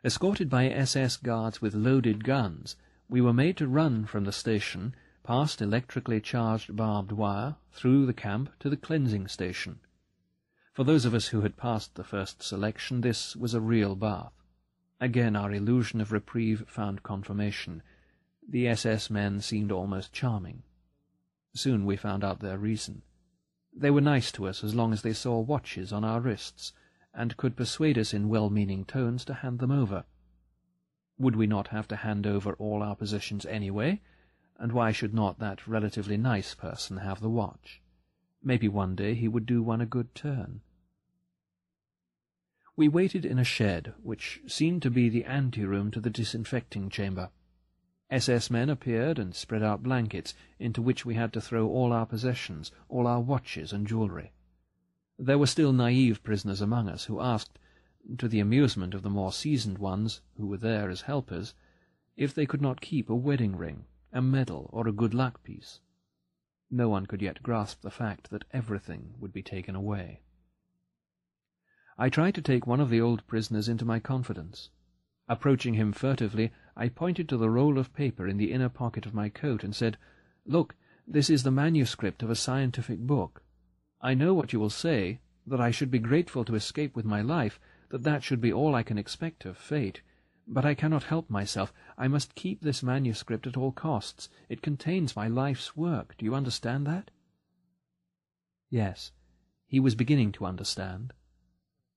Escorted 0.04 0.48
by 0.48 0.68
SS 0.68 1.16
guards 1.16 1.60
with 1.60 1.74
loaded 1.74 2.22
guns, 2.22 2.76
we 3.08 3.20
were 3.20 3.32
made 3.32 3.56
to 3.56 3.66
run 3.66 4.06
from 4.06 4.22
the 4.22 4.30
station, 4.30 4.94
past 5.24 5.60
electrically 5.60 6.20
charged 6.20 6.76
barbed 6.76 7.10
wire, 7.10 7.56
through 7.72 8.06
the 8.06 8.14
camp 8.14 8.50
to 8.60 8.70
the 8.70 8.76
cleansing 8.76 9.26
station. 9.26 9.80
For 10.72 10.84
those 10.84 11.04
of 11.04 11.14
us 11.14 11.26
who 11.28 11.40
had 11.40 11.56
passed 11.56 11.96
the 11.96 12.04
first 12.04 12.44
selection, 12.44 13.00
this 13.00 13.34
was 13.34 13.54
a 13.54 13.60
real 13.60 13.96
bath. 13.96 14.34
Again 15.00 15.34
our 15.34 15.52
illusion 15.52 16.00
of 16.00 16.12
reprieve 16.12 16.64
found 16.68 17.02
confirmation. 17.02 17.82
The 18.48 18.68
SS 18.68 19.10
men 19.10 19.40
seemed 19.40 19.72
almost 19.72 20.12
charming. 20.12 20.62
Soon 21.54 21.86
we 21.86 21.96
found 21.96 22.22
out 22.22 22.40
their 22.40 22.58
reason. 22.58 23.02
They 23.76 23.90
were 23.90 24.00
nice 24.00 24.30
to 24.32 24.46
us 24.46 24.62
as 24.62 24.74
long 24.74 24.92
as 24.92 25.02
they 25.02 25.12
saw 25.12 25.40
watches 25.40 25.92
on 25.92 26.04
our 26.04 26.20
wrists, 26.20 26.72
and 27.12 27.36
could 27.36 27.56
persuade 27.56 27.96
us 27.96 28.12
in 28.12 28.28
well-meaning 28.28 28.84
tones 28.84 29.24
to 29.26 29.34
hand 29.34 29.60
them 29.60 29.70
over. 29.70 30.04
Would 31.18 31.36
we 31.36 31.46
not 31.46 31.68
have 31.68 31.88
to 31.88 31.96
hand 31.96 32.26
over 32.26 32.54
all 32.54 32.82
our 32.82 32.96
possessions 32.96 33.46
anyway? 33.46 34.00
And 34.58 34.72
why 34.72 34.92
should 34.92 35.14
not 35.14 35.38
that 35.38 35.66
relatively 35.66 36.16
nice 36.16 36.54
person 36.54 36.98
have 36.98 37.20
the 37.20 37.30
watch? 37.30 37.80
Maybe 38.42 38.68
one 38.68 38.94
day 38.94 39.14
he 39.14 39.28
would 39.28 39.46
do 39.46 39.62
one 39.62 39.80
a 39.80 39.86
good 39.86 40.14
turn. 40.14 40.60
We 42.76 42.88
waited 42.88 43.24
in 43.24 43.38
a 43.38 43.44
shed, 43.44 43.94
which 44.02 44.40
seemed 44.46 44.82
to 44.82 44.90
be 44.90 45.08
the 45.08 45.24
anteroom 45.24 45.90
to 45.92 46.00
the 46.00 46.10
disinfecting 46.10 46.90
chamber. 46.90 47.30
SS 48.10 48.50
men 48.50 48.68
appeared 48.68 49.18
and 49.18 49.34
spread 49.34 49.62
out 49.62 49.82
blankets, 49.82 50.34
into 50.58 50.82
which 50.82 51.06
we 51.06 51.14
had 51.14 51.32
to 51.32 51.40
throw 51.40 51.68
all 51.68 51.92
our 51.92 52.06
possessions, 52.06 52.70
all 52.88 53.06
our 53.06 53.20
watches 53.20 53.72
and 53.72 53.86
jewellery. 53.86 54.32
There 55.18 55.38
were 55.38 55.46
still 55.46 55.72
naive 55.72 56.22
prisoners 56.22 56.60
among 56.60 56.88
us 56.88 57.04
who 57.04 57.20
asked, 57.20 57.58
to 58.18 58.28
the 58.28 58.40
amusement 58.40 58.94
of 58.94 59.02
the 59.02 59.10
more 59.10 59.32
seasoned 59.32 59.78
ones 59.78 60.20
who 60.36 60.46
were 60.46 60.58
there 60.58 60.90
as 60.90 61.02
helpers, 61.02 61.54
if 62.16 62.34
they 62.34 62.46
could 62.46 62.60
not 62.60 62.80
keep 62.80 63.08
a 63.08 63.14
wedding 63.14 63.56
ring, 63.56 63.86
a 64.12 64.20
medal, 64.20 64.68
or 64.72 64.86
a 64.86 64.92
good 64.92 65.14
luck 65.14 65.42
piece. 65.42 65.80
No 66.70 66.88
one 66.88 67.06
could 67.06 67.22
yet 67.22 67.42
grasp 67.42 67.80
the 67.80 67.90
fact 67.90 68.30
that 68.30 68.44
everything 68.52 69.14
would 69.18 69.32
be 69.32 69.42
taken 69.42 69.74
away. 69.74 70.20
I 71.96 72.08
tried 72.08 72.34
to 72.34 72.42
take 72.42 72.66
one 72.66 72.80
of 72.80 72.90
the 72.90 73.00
old 73.00 73.26
prisoners 73.26 73.68
into 73.68 73.84
my 73.84 74.00
confidence. 74.00 74.70
Approaching 75.28 75.74
him 75.74 75.92
furtively, 75.92 76.52
I 76.76 76.88
pointed 76.88 77.28
to 77.28 77.36
the 77.36 77.50
roll 77.50 77.78
of 77.78 77.94
paper 77.94 78.26
in 78.26 78.36
the 78.36 78.52
inner 78.52 78.68
pocket 78.68 79.06
of 79.06 79.14
my 79.14 79.28
coat 79.28 79.62
and 79.62 79.74
said, 79.74 79.96
Look, 80.44 80.74
this 81.06 81.30
is 81.30 81.42
the 81.42 81.50
manuscript 81.50 82.22
of 82.22 82.30
a 82.30 82.34
scientific 82.34 82.98
book. 82.98 83.42
I 84.00 84.14
know 84.14 84.34
what 84.34 84.52
you 84.52 84.58
will 84.58 84.70
say, 84.70 85.20
that 85.46 85.60
I 85.60 85.70
should 85.70 85.90
be 85.90 85.98
grateful 85.98 86.44
to 86.44 86.54
escape 86.54 86.96
with 86.96 87.04
my 87.04 87.20
life, 87.20 87.60
that 87.90 88.02
that 88.02 88.22
should 88.22 88.40
be 88.40 88.52
all 88.52 88.74
I 88.74 88.82
can 88.82 88.98
expect 88.98 89.44
of 89.44 89.56
fate. 89.56 90.00
But 90.46 90.64
I 90.64 90.74
cannot 90.74 91.04
help 91.04 91.30
myself. 91.30 91.72
I 91.96 92.08
must 92.08 92.34
keep 92.34 92.60
this 92.60 92.82
manuscript 92.82 93.46
at 93.46 93.56
all 93.56 93.72
costs. 93.72 94.28
It 94.48 94.62
contains 94.62 95.16
my 95.16 95.28
life's 95.28 95.76
work. 95.76 96.14
Do 96.18 96.24
you 96.24 96.34
understand 96.34 96.86
that? 96.86 97.10
Yes, 98.68 99.12
he 99.66 99.80
was 99.80 99.94
beginning 99.94 100.32
to 100.32 100.44
understand. 100.44 101.12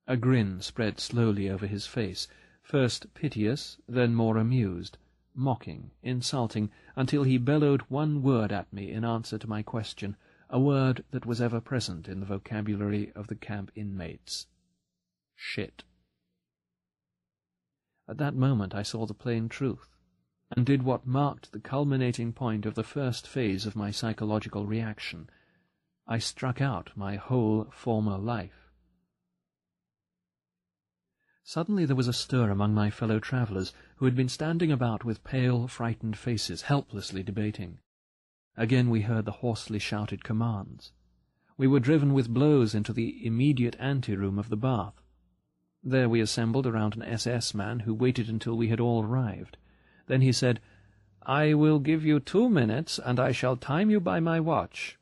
A 0.08 0.16
grin 0.16 0.62
spread 0.62 1.00
slowly 1.00 1.50
over 1.50 1.68
his 1.68 1.88
face, 1.88 2.28
first 2.68 3.14
piteous, 3.14 3.78
then 3.88 4.14
more 4.14 4.36
amused, 4.36 4.98
mocking, 5.34 5.90
insulting, 6.04 6.70
until 6.98 7.24
he 7.24 7.38
bellowed 7.38 7.82
one 7.84 8.22
word 8.22 8.52
at 8.52 8.72
me 8.74 8.92
in 8.92 9.06
answer 9.06 9.38
to 9.38 9.48
my 9.48 9.64
question, 9.64 10.18
a 10.50 10.60
word 10.60 11.02
that 11.12 11.26
was 11.26 11.40
ever 11.40 11.62
present 11.62 12.10
in 12.10 12.20
the 12.20 12.26
vocabulary 12.26 13.10
of 13.16 13.28
the 13.28 13.36
camp 13.36 13.72
inmates. 13.74 14.48
Shit. 15.34 15.86
At 18.10 18.18
that 18.18 18.36
moment 18.36 18.76
I 18.76 18.84
saw 18.84 19.06
the 19.06 19.14
plain 19.14 19.48
truth, 19.48 19.96
and 20.52 20.66
did 20.66 20.84
what 20.84 21.08
marked 21.08 21.54
the 21.54 21.62
culminating 21.62 22.34
point 22.34 22.66
of 22.66 22.76
the 22.76 22.84
first 22.84 23.26
phase 23.26 23.66
of 23.66 23.78
my 23.78 23.92
psychological 23.92 24.66
reaction. 24.66 25.30
I 26.06 26.18
struck 26.18 26.60
out 26.60 26.92
my 26.96 27.16
whole 27.16 27.70
former 27.72 28.18
life. 28.18 28.67
Suddenly 31.50 31.86
there 31.86 31.96
was 31.96 32.10
a 32.10 32.14
stir 32.14 32.50
among 32.50 32.74
my 32.74 32.90
fellow 32.90 33.22
travellers, 33.22 33.72
who 33.96 34.06
had 34.06 34.18
been 34.18 34.28
standing 34.28 34.70
about 34.70 35.06
with 35.06 35.24
pale, 35.24 35.66
frightened 35.66 36.18
faces, 36.18 36.64
helplessly 36.64 37.24
debating. 37.24 37.80
Again 38.58 38.90
we 38.90 39.04
heard 39.04 39.24
the 39.24 39.32
hoarsely 39.32 39.80
shouted 39.80 40.26
commands. 40.26 40.92
We 41.56 41.66
were 41.66 41.80
driven 41.80 42.14
with 42.14 42.34
blows 42.34 42.76
into 42.76 42.92
the 42.92 43.26
immediate 43.26 43.78
anteroom 43.80 44.38
of 44.38 44.50
the 44.50 44.58
bath. 44.58 45.02
There 45.82 46.10
we 46.10 46.20
assembled 46.20 46.68
around 46.68 46.98
an 46.98 47.04
SS 47.04 47.54
man 47.54 47.80
who 47.80 47.94
waited 47.94 48.28
until 48.28 48.58
we 48.58 48.68
had 48.68 48.82
all 48.82 49.06
arrived. 49.06 49.56
Then 50.08 50.20
he 50.20 50.34
said, 50.34 50.60
I 51.22 51.54
will 51.54 51.80
give 51.80 52.04
you 52.04 52.20
two 52.20 52.50
minutes, 52.50 53.00
and 53.00 53.22
I 53.22 53.32
shall 53.32 53.56
time 53.56 53.90
you 53.90 54.02
by 54.02 54.20
my 54.20 54.42
watch. 54.42 55.00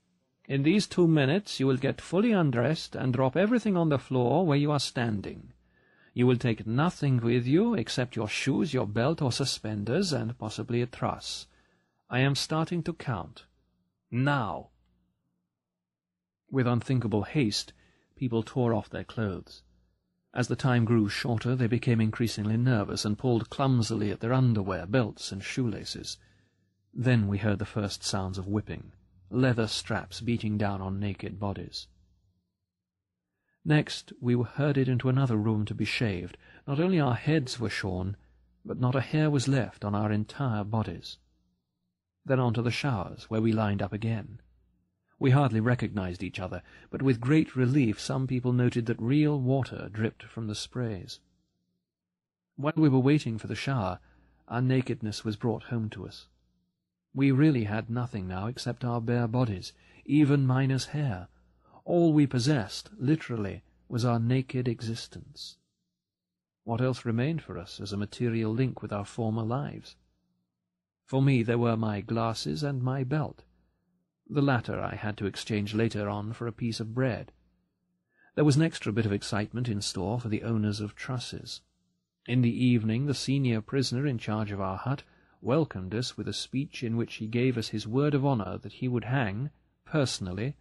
In 0.48 0.62
these 0.62 0.86
two 0.86 1.08
minutes 1.08 1.60
you 1.60 1.66
will 1.66 1.78
get 1.78 2.00
fully 2.00 2.34
undressed 2.34 2.96
and 2.96 3.12
drop 3.12 3.36
everything 3.36 3.76
on 3.76 3.90
the 3.90 3.98
floor 3.98 4.46
where 4.46 4.60
you 4.60 4.70
are 4.70 4.80
standing. 4.80 5.52
You 6.16 6.26
will 6.26 6.38
take 6.38 6.66
nothing 6.66 7.18
with 7.18 7.46
you 7.46 7.74
except 7.74 8.16
your 8.16 8.30
shoes, 8.30 8.74
your 8.74 8.88
belt 8.88 9.22
or 9.22 9.34
suspenders, 9.34 10.14
and 10.14 10.38
possibly 10.40 10.82
a 10.82 10.86
truss. 10.88 11.46
I 12.10 12.20
am 12.20 12.36
starting 12.36 12.84
to 12.84 12.94
count. 12.94 13.44
Now! 14.10 14.70
With 16.50 16.68
unthinkable 16.68 17.24
haste, 17.24 17.74
people 18.16 18.44
tore 18.44 18.74
off 18.74 18.90
their 18.90 19.04
clothes. 19.04 19.64
As 20.34 20.48
the 20.48 20.56
time 20.56 20.86
grew 20.86 21.10
shorter, 21.10 21.54
they 21.54 21.68
became 21.68 22.00
increasingly 22.00 22.56
nervous 22.56 23.04
and 23.04 23.18
pulled 23.18 23.50
clumsily 23.50 24.10
at 24.10 24.22
their 24.22 24.32
underwear, 24.32 24.86
belts, 24.86 25.34
and 25.34 25.44
shoelaces. 25.44 26.18
Then 26.94 27.28
we 27.28 27.40
heard 27.40 27.60
the 27.60 27.66
first 27.66 28.06
sounds 28.06 28.38
of 28.38 28.48
whipping, 28.48 28.94
leather 29.30 29.68
straps 29.68 30.22
beating 30.22 30.58
down 30.58 30.82
on 30.82 30.98
naked 30.98 31.42
bodies. 31.42 31.88
Next, 33.68 34.14
we 34.22 34.36
were 34.36 34.46
herded 34.46 34.88
into 34.88 35.10
another 35.10 35.36
room 35.36 35.66
to 35.66 35.74
be 35.74 35.86
shaved. 35.86 36.38
Not 36.68 36.80
only 36.80 37.00
our 37.00 37.16
heads 37.16 37.60
were 37.60 37.70
shorn, 37.70 38.16
but 38.64 38.80
not 38.80 38.96
a 38.96 39.02
hair 39.02 39.32
was 39.32 39.48
left 39.48 39.84
on 39.84 39.96
our 39.96 40.12
entire 40.12 40.64
bodies. 40.64 41.18
Then 42.24 42.40
on 42.40 42.54
to 42.54 42.62
the 42.62 42.70
showers, 42.70 43.24
where 43.30 43.42
we 43.42 43.52
lined 43.52 43.82
up 43.82 43.92
again. 43.92 44.40
We 45.18 45.32
hardly 45.32 45.60
recognized 45.60 46.22
each 46.22 46.40
other, 46.40 46.62
but 46.92 47.02
with 47.02 47.20
great 47.20 47.56
relief 47.56 48.00
some 48.00 48.28
people 48.28 48.54
noted 48.54 48.86
that 48.86 49.02
real 49.02 49.40
water 49.40 49.90
dripped 49.92 50.24
from 50.24 50.46
the 50.46 50.56
sprays. 50.56 51.20
While 52.58 52.74
we 52.76 52.90
were 52.90 53.00
waiting 53.00 53.40
for 53.40 53.48
the 53.48 53.56
shower, 53.56 54.00
our 54.48 54.62
nakedness 54.62 55.26
was 55.26 55.38
brought 55.38 55.64
home 55.64 55.90
to 55.92 56.06
us. 56.06 56.28
We 57.16 57.32
really 57.32 57.64
had 57.64 57.90
nothing 57.90 58.28
now 58.28 58.46
except 58.46 58.86
our 58.86 59.02
bare 59.02 59.28
bodies, 59.28 59.74
even 60.06 60.46
minus 60.46 60.88
hair, 60.88 61.30
all 61.86 62.12
we 62.12 62.26
possessed, 62.26 62.90
literally, 62.98 63.64
was 63.88 64.04
our 64.04 64.20
naked 64.20 64.68
existence. 64.68 65.58
What 66.64 66.82
else 66.82 67.06
remained 67.06 67.44
for 67.44 67.60
us 67.60 67.80
as 67.80 67.94
a 67.94 67.98
material 67.98 68.52
link 68.52 68.82
with 68.82 68.92
our 68.92 69.06
former 69.06 69.44
lives? 69.44 69.96
For 71.06 71.22
me 71.22 71.44
there 71.44 71.60
were 71.60 71.78
my 71.78 72.02
glasses 72.02 72.64
and 72.64 72.82
my 72.82 73.04
belt. 73.04 73.44
The 74.28 74.42
latter 74.42 74.82
I 74.82 74.96
had 74.96 75.16
to 75.18 75.28
exchange 75.28 75.76
later 75.76 76.10
on 76.10 76.34
for 76.34 76.48
a 76.48 76.52
piece 76.52 76.80
of 76.80 76.96
bread. 76.96 77.32
There 78.34 78.44
was 78.44 78.56
an 78.56 78.64
extra 78.64 78.92
bit 78.92 79.06
of 79.06 79.14
excitement 79.14 79.70
in 79.70 79.82
store 79.82 80.20
for 80.20 80.30
the 80.30 80.42
owners 80.42 80.82
of 80.82 80.96
trusses. 80.96 81.62
In 82.26 82.42
the 82.42 82.66
evening 82.66 83.06
the 83.06 83.14
senior 83.14 83.62
prisoner 83.62 84.08
in 84.08 84.18
charge 84.18 84.52
of 84.52 84.60
our 84.60 84.78
hut 84.78 85.04
welcomed 85.40 85.94
us 85.94 86.18
with 86.18 86.28
a 86.28 86.34
speech 86.34 86.82
in 86.82 86.98
which 86.98 87.16
he 87.16 87.28
gave 87.28 87.56
us 87.56 87.68
his 87.68 87.88
word 87.88 88.16
of 88.16 88.26
honour 88.26 88.58
that 88.58 88.74
he 88.74 88.88
would 88.88 89.04
hang, 89.04 89.52
personally, 89.86 90.56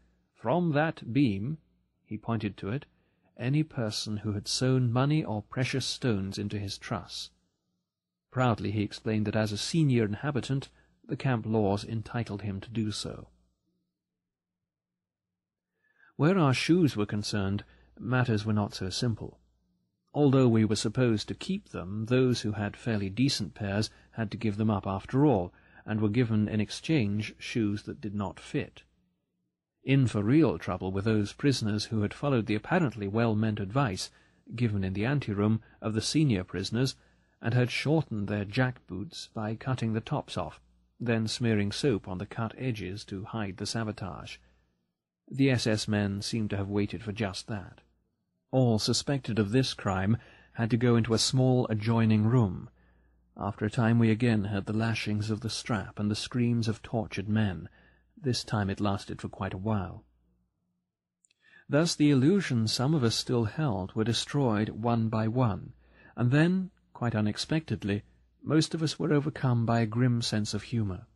from 0.45 0.73
that 0.73 1.11
beam, 1.11 1.57
he 2.05 2.19
pointed 2.19 2.55
to 2.55 2.69
it, 2.69 2.85
any 3.39 3.63
person 3.63 4.19
who 4.19 4.33
had 4.33 4.47
sewn 4.47 4.93
money 4.93 5.25
or 5.25 5.41
precious 5.41 5.87
stones 5.87 6.37
into 6.37 6.59
his 6.59 6.77
truss. 6.77 7.31
Proudly 8.31 8.71
he 8.71 8.83
explained 8.83 9.27
that 9.27 9.37
as 9.37 9.53
a 9.53 9.57
senior 9.57 10.05
inhabitant, 10.05 10.69
the 11.03 11.17
camp 11.17 11.47
laws 11.47 11.83
entitled 11.83 12.43
him 12.43 12.61
to 12.61 12.69
do 12.69 12.93
so. 12.93 13.29
Where 16.17 16.39
our 16.39 16.53
shoes 16.53 16.95
were 16.95 17.07
concerned, 17.07 17.65
matters 17.99 18.45
were 18.45 18.53
not 18.53 18.75
so 18.75 18.91
simple. 18.91 19.41
Although 20.13 20.49
we 20.49 20.67
were 20.67 20.77
supposed 20.77 21.27
to 21.29 21.35
keep 21.35 21.71
them, 21.71 22.05
those 22.05 22.43
who 22.43 22.53
had 22.53 22.77
fairly 22.77 23.09
decent 23.09 23.55
pairs 23.55 23.89
had 24.11 24.31
to 24.33 24.37
give 24.37 24.59
them 24.59 24.69
up 24.69 24.87
after 24.87 25.25
all, 25.25 25.55
and 25.87 26.03
were 26.03 26.11
given 26.11 26.49
in 26.49 26.61
exchange 26.61 27.35
shoes 27.39 27.85
that 27.85 28.03
did 28.03 28.15
not 28.15 28.39
fit. 28.39 28.83
In 29.85 30.07
for 30.07 30.23
real 30.23 30.59
trouble 30.59 30.93
were 30.93 31.03
those 31.03 31.35
prisoners 31.35 31.85
who 31.87 32.01
had 32.01 32.15
followed 32.15 32.47
the 32.47 32.55
apparently 32.55 33.07
well-meant 33.07 33.61
advice, 33.61 34.11
given 34.55 34.83
in 34.83 34.95
the 34.95 35.05
anteroom, 35.05 35.61
of 35.83 35.93
the 35.93 36.01
senior 36.01 36.43
prisoners, 36.43 36.97
and 37.43 37.53
had 37.53 37.71
shortened 37.71 38.27
their 38.27 38.47
jack-boots 38.47 39.29
by 39.35 39.55
cutting 39.55 39.93
the 39.93 40.01
tops 40.01 40.39
off, 40.39 40.59
then 40.99 41.29
smearing 41.29 41.71
soap 41.71 42.09
on 42.09 42.17
the 42.17 42.25
cut 42.25 42.55
edges 42.57 43.05
to 43.05 43.25
hide 43.25 43.59
the 43.59 43.67
sabotage. 43.67 44.39
The 45.31 45.51
SS 45.51 45.87
men 45.87 46.23
seemed 46.23 46.49
to 46.51 46.57
have 46.57 46.71
waited 46.71 47.03
for 47.03 47.13
just 47.13 47.47
that. 47.49 47.83
All 48.51 48.79
suspected 48.79 49.39
of 49.39 49.51
this 49.51 49.75
crime 49.75 50.17
had 50.55 50.71
to 50.71 50.79
go 50.79 50.97
into 50.97 51.13
a 51.13 51.19
small 51.19 51.67
adjoining 51.69 52.25
room. 52.25 52.71
After 53.37 53.67
a 53.67 53.71
time 53.71 53.99
we 53.99 54.11
again 54.11 54.45
heard 54.45 54.65
the 54.65 54.73
lashings 54.73 55.29
of 55.29 55.41
the 55.41 55.51
strap 55.51 55.99
and 55.99 56.11
the 56.11 56.17
screams 56.17 56.69
of 56.69 56.81
tortured 56.81 57.29
men, 57.29 57.69
this 58.25 58.43
time 58.43 58.69
it 58.71 58.81
lasted 58.81 59.21
for 59.21 59.29
quite 59.29 59.55
a 59.55 59.59
while. 59.59 60.05
Thus 61.69 61.95
the 61.95 62.11
illusions 62.11 62.73
some 62.73 62.95
of 62.95 63.05
us 63.05 63.15
still 63.15 63.45
held 63.45 63.95
were 63.95 64.05
destroyed 64.05 64.71
one 64.71 65.09
by 65.09 65.29
one, 65.29 65.73
and 66.17 66.31
then, 66.31 66.71
quite 66.93 67.15
unexpectedly, 67.15 68.03
most 68.43 68.75
of 68.75 68.83
us 68.83 68.99
were 68.99 69.13
overcome 69.13 69.65
by 69.65 69.81
a 69.81 69.87
grim 69.87 70.21
sense 70.21 70.53
of 70.53 70.65
humour. 70.65 71.07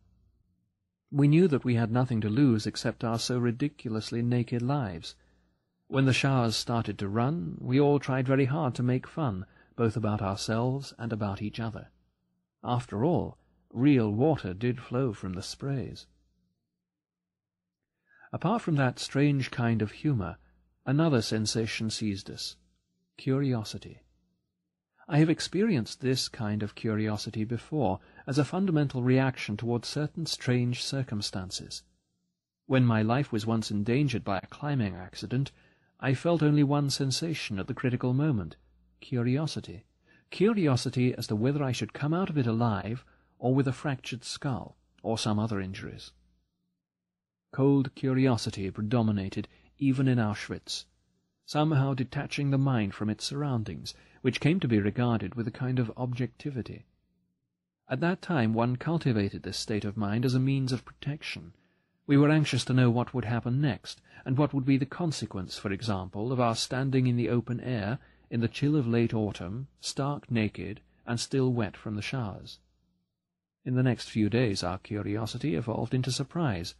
We 1.11 1.27
knew 1.27 1.47
that 1.47 1.63
we 1.63 1.75
had 1.75 1.91
nothing 1.91 2.21
to 2.21 2.29
lose 2.29 2.65
except 2.65 3.03
our 3.03 3.19
so 3.19 3.37
ridiculously 3.37 4.21
naked 4.21 4.61
lives. 4.61 5.15
When 5.87 6.05
the 6.05 6.13
showers 6.13 6.55
started 6.55 6.99
to 6.99 7.07
run, 7.07 7.57
we 7.59 7.79
all 7.79 7.99
tried 7.99 8.27
very 8.27 8.45
hard 8.45 8.75
to 8.75 8.83
make 8.83 9.07
fun, 9.07 9.45
both 9.75 9.95
about 9.97 10.21
ourselves 10.21 10.93
and 10.97 11.13
about 11.13 11.41
each 11.41 11.59
other. 11.59 11.89
After 12.63 13.03
all, 13.03 13.37
real 13.71 14.11
water 14.11 14.53
did 14.53 14.79
flow 14.79 15.13
from 15.13 15.33
the 15.33 15.41
sprays. 15.41 16.05
Apart 18.31 18.61
from 18.61 18.75
that 18.75 18.99
strange 18.99 19.49
kind 19.49 19.81
of 19.81 19.91
humour, 19.91 20.37
another 20.85 21.21
sensation 21.21 21.89
seized 21.89 22.29
us 22.29 22.55
curiosity. 23.17 24.01
I 25.07 25.17
have 25.17 25.29
experienced 25.29 26.01
this 26.01 26.29
kind 26.29 26.61
of 26.61 26.75
curiosity 26.75 27.43
before 27.43 27.99
as 28.27 28.37
a 28.37 28.45
fundamental 28.45 29.01
reaction 29.01 29.57
towards 29.57 29.87
certain 29.87 30.27
strange 30.27 30.83
circumstances. 30.83 31.81
When 32.67 32.85
my 32.85 33.01
life 33.01 33.31
was 33.31 33.47
once 33.47 33.71
endangered 33.71 34.23
by 34.23 34.37
a 34.37 34.47
climbing 34.47 34.95
accident, 34.95 35.51
I 35.99 36.13
felt 36.13 36.43
only 36.43 36.63
one 36.63 36.91
sensation 36.91 37.57
at 37.57 37.65
the 37.65 37.73
critical 37.73 38.13
moment 38.13 38.55
curiosity. 39.01 39.85
Curiosity 40.29 41.15
as 41.15 41.25
to 41.27 41.35
whether 41.35 41.63
I 41.63 41.71
should 41.71 41.93
come 41.93 42.13
out 42.13 42.29
of 42.29 42.37
it 42.37 42.45
alive 42.45 43.03
or 43.39 43.55
with 43.55 43.67
a 43.67 43.73
fractured 43.73 44.23
skull 44.23 44.77
or 45.01 45.17
some 45.17 45.39
other 45.39 45.59
injuries. 45.59 46.11
Cold 47.51 47.93
curiosity 47.95 48.69
predominated 48.69 49.47
even 49.77 50.07
in 50.07 50.19
Auschwitz, 50.19 50.85
somehow 51.45 51.93
detaching 51.93 52.51
the 52.51 52.57
mind 52.57 52.93
from 52.93 53.09
its 53.09 53.25
surroundings, 53.25 53.95
which 54.21 54.39
came 54.39 54.59
to 54.59 54.67
be 54.67 54.79
regarded 54.79 55.33
with 55.35 55.47
a 55.47 55.51
kind 55.51 55.79
of 55.79 55.91
objectivity. 55.97 56.85
At 57.89 58.01
that 58.01 58.21
time 58.21 58.53
one 58.53 58.75
cultivated 58.75 59.41
this 59.41 59.57
state 59.57 59.83
of 59.83 59.97
mind 59.97 60.25
as 60.25 60.35
a 60.35 60.39
means 60.39 60.71
of 60.71 60.85
protection. 60.85 61.53
We 62.05 62.17
were 62.17 62.29
anxious 62.29 62.63
to 62.65 62.73
know 62.73 62.91
what 62.91 63.15
would 63.15 63.25
happen 63.25 63.59
next, 63.59 63.99
and 64.25 64.37
what 64.37 64.53
would 64.53 64.65
be 64.65 64.77
the 64.77 64.85
consequence, 64.85 65.57
for 65.57 65.71
example, 65.71 66.31
of 66.31 66.39
our 66.39 66.55
standing 66.55 67.07
in 67.07 67.15
the 67.15 67.29
open 67.29 67.59
air, 67.59 67.97
in 68.29 68.41
the 68.41 68.47
chill 68.47 68.75
of 68.75 68.87
late 68.87 69.13
autumn, 69.13 69.67
stark 69.81 70.29
naked, 70.29 70.81
and 71.07 71.19
still 71.19 71.51
wet 71.51 71.75
from 71.75 71.95
the 71.95 72.01
showers. 72.03 72.59
In 73.65 73.73
the 73.73 73.83
next 73.83 74.09
few 74.09 74.29
days 74.29 74.63
our 74.63 74.77
curiosity 74.77 75.55
evolved 75.55 75.95
into 75.95 76.11
surprise, 76.11 76.75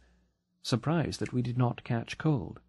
surprised 0.62 1.20
that 1.20 1.32
we 1.32 1.42
did 1.42 1.56
not 1.56 1.84
catch 1.84 2.18
cold. 2.18 2.60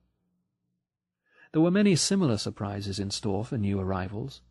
There 1.51 1.61
were 1.61 1.71
many 1.71 1.95
similar 1.95 2.37
surprises 2.37 2.99
in 2.99 3.11
store 3.11 3.43
for 3.43 3.57
new 3.57 3.79
arrivals. 3.79 4.41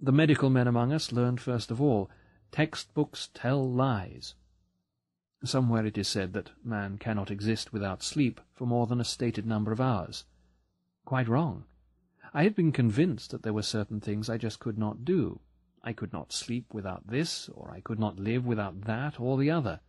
The 0.00 0.12
medical 0.12 0.48
men 0.48 0.66
among 0.66 0.92
us 0.92 1.12
learned 1.12 1.40
first 1.40 1.70
of 1.70 1.80
all, 1.80 2.10
textbooks 2.50 3.28
tell 3.34 3.70
lies. 3.70 4.34
Somewhere 5.44 5.84
it 5.84 5.98
is 5.98 6.08
said 6.08 6.32
that 6.32 6.50
man 6.64 6.98
cannot 6.98 7.30
exist 7.30 7.72
without 7.72 8.02
sleep 8.02 8.40
for 8.54 8.66
more 8.66 8.86
than 8.86 9.00
a 9.00 9.04
stated 9.04 9.46
number 9.46 9.72
of 9.72 9.80
hours. 9.80 10.24
Quite 11.04 11.28
wrong. 11.28 11.64
I 12.34 12.42
had 12.42 12.54
been 12.54 12.72
convinced 12.72 13.30
that 13.30 13.42
there 13.42 13.52
were 13.52 13.62
certain 13.62 14.00
things 14.00 14.28
I 14.28 14.38
just 14.38 14.58
could 14.58 14.78
not 14.78 15.04
do. 15.04 15.40
I 15.82 15.92
could 15.92 16.12
not 16.12 16.32
sleep 16.32 16.74
without 16.74 17.06
this, 17.06 17.48
or 17.50 17.70
I 17.70 17.80
could 17.80 17.98
not 17.98 18.18
live 18.18 18.46
without 18.46 18.82
that 18.82 19.20
or 19.20 19.38
the 19.38 19.50
other. 19.50 19.80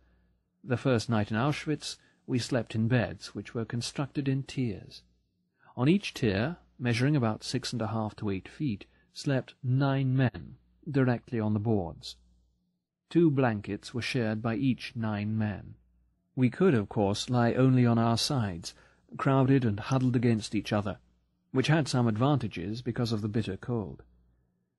The 0.62 0.76
first 0.76 1.08
night 1.08 1.30
in 1.30 1.36
Auschwitz 1.36 1.96
we 2.30 2.38
slept 2.38 2.76
in 2.76 2.86
beds 2.86 3.34
which 3.34 3.54
were 3.54 3.64
constructed 3.64 4.28
in 4.28 4.44
tiers. 4.44 5.02
On 5.76 5.88
each 5.88 6.14
tier, 6.14 6.58
measuring 6.78 7.16
about 7.16 7.42
six 7.42 7.72
and 7.72 7.82
a 7.82 7.88
half 7.88 8.14
to 8.14 8.30
eight 8.30 8.48
feet, 8.48 8.86
slept 9.12 9.54
nine 9.64 10.16
men, 10.16 10.54
directly 10.88 11.40
on 11.40 11.54
the 11.54 11.58
boards. 11.58 12.14
Two 13.08 13.32
blankets 13.32 13.92
were 13.92 14.00
shared 14.00 14.40
by 14.40 14.54
each 14.54 14.94
nine 14.94 15.36
men. 15.36 15.74
We 16.36 16.50
could, 16.50 16.72
of 16.72 16.88
course, 16.88 17.28
lie 17.28 17.52
only 17.54 17.84
on 17.84 17.98
our 17.98 18.16
sides, 18.16 18.74
crowded 19.16 19.64
and 19.64 19.80
huddled 19.80 20.14
against 20.14 20.54
each 20.54 20.72
other, 20.72 21.00
which 21.50 21.66
had 21.66 21.88
some 21.88 22.06
advantages 22.06 22.80
because 22.80 23.10
of 23.10 23.22
the 23.22 23.28
bitter 23.28 23.56
cold. 23.56 24.04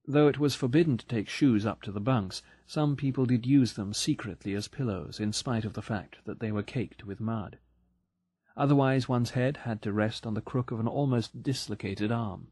Though 0.08 0.28
it 0.28 0.40
was 0.40 0.56
forbidden 0.56 0.98
to 0.98 1.06
take 1.06 1.30
shoes 1.30 1.66
up 1.66 1.82
to 1.84 1.92
the 1.92 2.00
bunks, 2.00 2.42
some 2.66 2.96
people 2.96 3.26
did 3.26 3.46
use 3.46 3.74
them 3.74 3.94
secretly 3.94 4.54
as 4.54 4.68
pillows, 4.68 5.20
in 5.20 5.32
spite 5.32 5.66
of 5.66 5.74
the 5.74 5.82
fact 5.82 6.18
that 6.26 6.40
they 6.40 6.52
were 6.52 6.64
caked 6.64 7.06
with 7.06 7.20
mud. 7.20 7.60
Otherwise 8.58 9.08
one's 9.08 9.32
head 9.32 9.58
had 9.58 9.82
to 9.82 9.94
rest 9.94 10.26
on 10.26 10.34
the 10.34 10.42
crook 10.42 10.72
of 10.72 10.80
an 10.80 10.88
almost 10.88 11.44
dislocated 11.44 12.12
arm. 12.12 12.48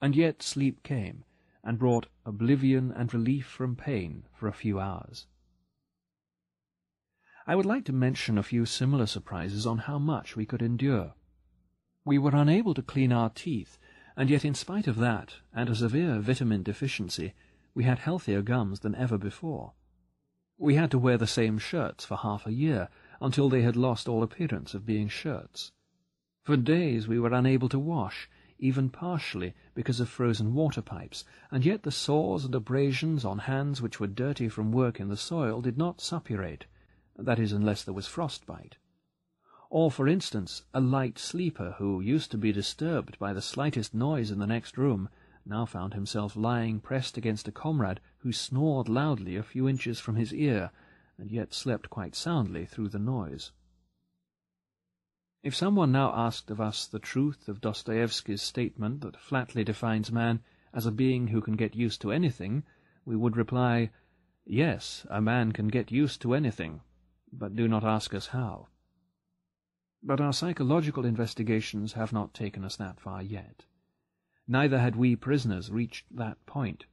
And 0.00 0.14
yet 0.14 0.42
sleep 0.42 0.82
came, 0.82 1.24
and 1.64 1.78
brought 1.78 2.08
oblivion 2.26 2.92
and 2.92 3.12
relief 3.14 3.46
from 3.46 3.76
pain 3.76 4.24
for 4.34 4.46
a 4.46 4.52
few 4.52 4.78
hours. 4.78 5.26
I 7.46 7.56
would 7.56 7.66
like 7.66 7.84
to 7.86 7.92
mention 7.92 8.38
a 8.38 8.42
few 8.42 8.66
similar 8.66 9.06
surprises 9.06 9.66
on 9.66 9.78
how 9.78 9.98
much 9.98 10.36
we 10.36 10.46
could 10.46 10.62
endure. 10.62 11.14
We 12.04 12.18
were 12.18 12.34
unable 12.34 12.74
to 12.74 12.82
clean 12.82 13.12
our 13.12 13.30
teeth, 13.30 13.78
and 14.16 14.30
yet 14.30 14.44
in 14.44 14.54
spite 14.54 14.86
of 14.86 14.96
that, 14.96 15.36
and 15.54 15.68
a 15.68 15.74
severe 15.74 16.20
vitamin 16.20 16.62
deficiency, 16.62 17.34
we 17.74 17.84
had 17.84 17.98
healthier 17.98 18.42
gums 18.42 18.80
than 18.80 18.94
ever 18.94 19.16
before. 19.18 19.72
We 20.58 20.74
had 20.74 20.90
to 20.90 20.98
wear 20.98 21.16
the 21.18 21.26
same 21.26 21.58
shirts 21.58 22.04
for 22.04 22.16
half 22.16 22.46
a 22.46 22.52
year, 22.52 22.88
until 23.20 23.48
they 23.48 23.62
had 23.62 23.76
lost 23.76 24.08
all 24.08 24.22
appearance 24.22 24.74
of 24.74 24.84
being 24.84 25.08
shirts. 25.08 25.72
For 26.42 26.56
days 26.56 27.06
we 27.08 27.18
were 27.18 27.32
unable 27.32 27.68
to 27.68 27.78
wash, 27.78 28.28
even 28.58 28.90
partially 28.90 29.54
because 29.74 29.98
of 30.00 30.08
frozen 30.08 30.54
water 30.54 30.82
pipes, 30.82 31.24
and 31.50 31.64
yet 31.64 31.82
the 31.82 31.90
sores 31.90 32.44
and 32.44 32.54
abrasions 32.54 33.24
on 33.24 33.38
hands 33.38 33.80
which 33.80 33.98
were 33.98 34.06
dirty 34.06 34.48
from 34.48 34.72
work 34.72 35.00
in 35.00 35.08
the 35.08 35.16
soil 35.16 35.60
did 35.60 35.78
not 35.78 36.00
suppurate, 36.00 36.66
that 37.16 37.38
is, 37.38 37.52
unless 37.52 37.82
there 37.82 37.94
was 37.94 38.06
frostbite. 38.06 38.76
Or, 39.74 39.90
for 39.90 40.06
instance, 40.06 40.64
a 40.74 40.82
light 40.82 41.18
sleeper 41.18 41.76
who 41.78 42.02
used 42.02 42.30
to 42.32 42.36
be 42.36 42.52
disturbed 42.52 43.18
by 43.18 43.32
the 43.32 43.40
slightest 43.40 43.94
noise 43.94 44.30
in 44.30 44.38
the 44.38 44.46
next 44.46 44.76
room 44.76 45.08
now 45.46 45.64
found 45.64 45.94
himself 45.94 46.36
lying 46.36 46.78
pressed 46.78 47.16
against 47.16 47.48
a 47.48 47.52
comrade 47.52 47.98
who 48.18 48.32
snored 48.32 48.90
loudly 48.90 49.34
a 49.34 49.42
few 49.42 49.66
inches 49.66 49.98
from 49.98 50.16
his 50.16 50.34
ear, 50.34 50.72
and 51.16 51.30
yet 51.30 51.54
slept 51.54 51.88
quite 51.88 52.14
soundly 52.14 52.66
through 52.66 52.90
the 52.90 52.98
noise. 52.98 53.50
If 55.42 55.54
someone 55.56 55.90
now 55.90 56.12
asked 56.14 56.50
of 56.50 56.60
us 56.60 56.86
the 56.86 56.98
truth 56.98 57.48
of 57.48 57.62
Dostoevsky's 57.62 58.42
statement 58.42 59.00
that 59.00 59.16
flatly 59.16 59.64
defines 59.64 60.12
man 60.12 60.40
as 60.74 60.84
a 60.84 60.92
being 60.92 61.28
who 61.28 61.40
can 61.40 61.56
get 61.56 61.74
used 61.74 62.02
to 62.02 62.12
anything, 62.12 62.64
we 63.06 63.16
would 63.16 63.38
reply, 63.38 63.88
Yes, 64.44 65.06
a 65.08 65.22
man 65.22 65.52
can 65.52 65.68
get 65.68 65.90
used 65.90 66.20
to 66.20 66.34
anything, 66.34 66.82
but 67.32 67.56
do 67.56 67.66
not 67.66 67.84
ask 67.84 68.12
us 68.12 68.26
how. 68.26 68.68
But 70.02 70.20
our 70.20 70.32
psychological 70.32 71.04
investigations 71.04 71.92
have 71.92 72.12
not 72.12 72.34
taken 72.34 72.64
us 72.64 72.76
that 72.76 73.00
far 73.00 73.22
yet. 73.22 73.64
Neither 74.48 74.80
had 74.80 74.96
we 74.96 75.14
prisoners 75.14 75.70
reached 75.70 76.06
that 76.16 76.44
point. 76.44 76.86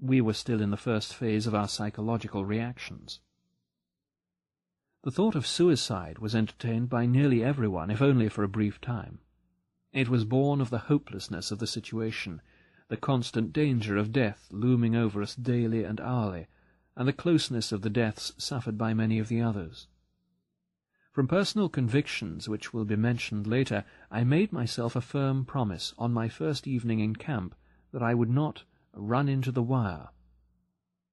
We 0.00 0.20
were 0.20 0.32
still 0.32 0.60
in 0.60 0.70
the 0.70 0.76
first 0.76 1.14
phase 1.14 1.46
of 1.46 1.54
our 1.54 1.68
psychological 1.68 2.44
reactions. 2.44 3.20
The 5.02 5.10
thought 5.10 5.34
of 5.34 5.46
suicide 5.46 6.18
was 6.18 6.34
entertained 6.34 6.90
by 6.90 7.06
nearly 7.06 7.44
everyone, 7.44 7.90
if 7.90 8.02
only 8.02 8.28
for 8.28 8.42
a 8.42 8.48
brief 8.48 8.80
time. 8.80 9.20
It 9.92 10.08
was 10.08 10.24
born 10.24 10.60
of 10.60 10.70
the 10.70 10.78
hopelessness 10.90 11.50
of 11.50 11.58
the 11.58 11.66
situation, 11.66 12.42
the 12.88 12.96
constant 12.96 13.52
danger 13.52 13.96
of 13.96 14.12
death 14.12 14.48
looming 14.50 14.96
over 14.96 15.22
us 15.22 15.36
daily 15.36 15.84
and 15.84 16.00
hourly, 16.00 16.48
and 16.96 17.06
the 17.06 17.12
closeness 17.12 17.72
of 17.72 17.82
the 17.82 17.90
deaths 17.90 18.32
suffered 18.36 18.76
by 18.76 18.92
many 18.92 19.18
of 19.18 19.28
the 19.28 19.40
others. 19.40 19.86
From 21.12 21.26
personal 21.26 21.68
convictions 21.68 22.48
which 22.48 22.72
will 22.72 22.84
be 22.84 22.94
mentioned 22.94 23.46
later, 23.46 23.84
I 24.12 24.22
made 24.22 24.52
myself 24.52 24.94
a 24.94 25.00
firm 25.00 25.44
promise 25.44 25.92
on 25.98 26.12
my 26.12 26.28
first 26.28 26.68
evening 26.68 27.00
in 27.00 27.16
camp 27.16 27.56
that 27.92 28.02
I 28.02 28.14
would 28.14 28.30
not 28.30 28.62
run 28.92 29.28
into 29.28 29.50
the 29.50 29.62
wire. 29.62 30.10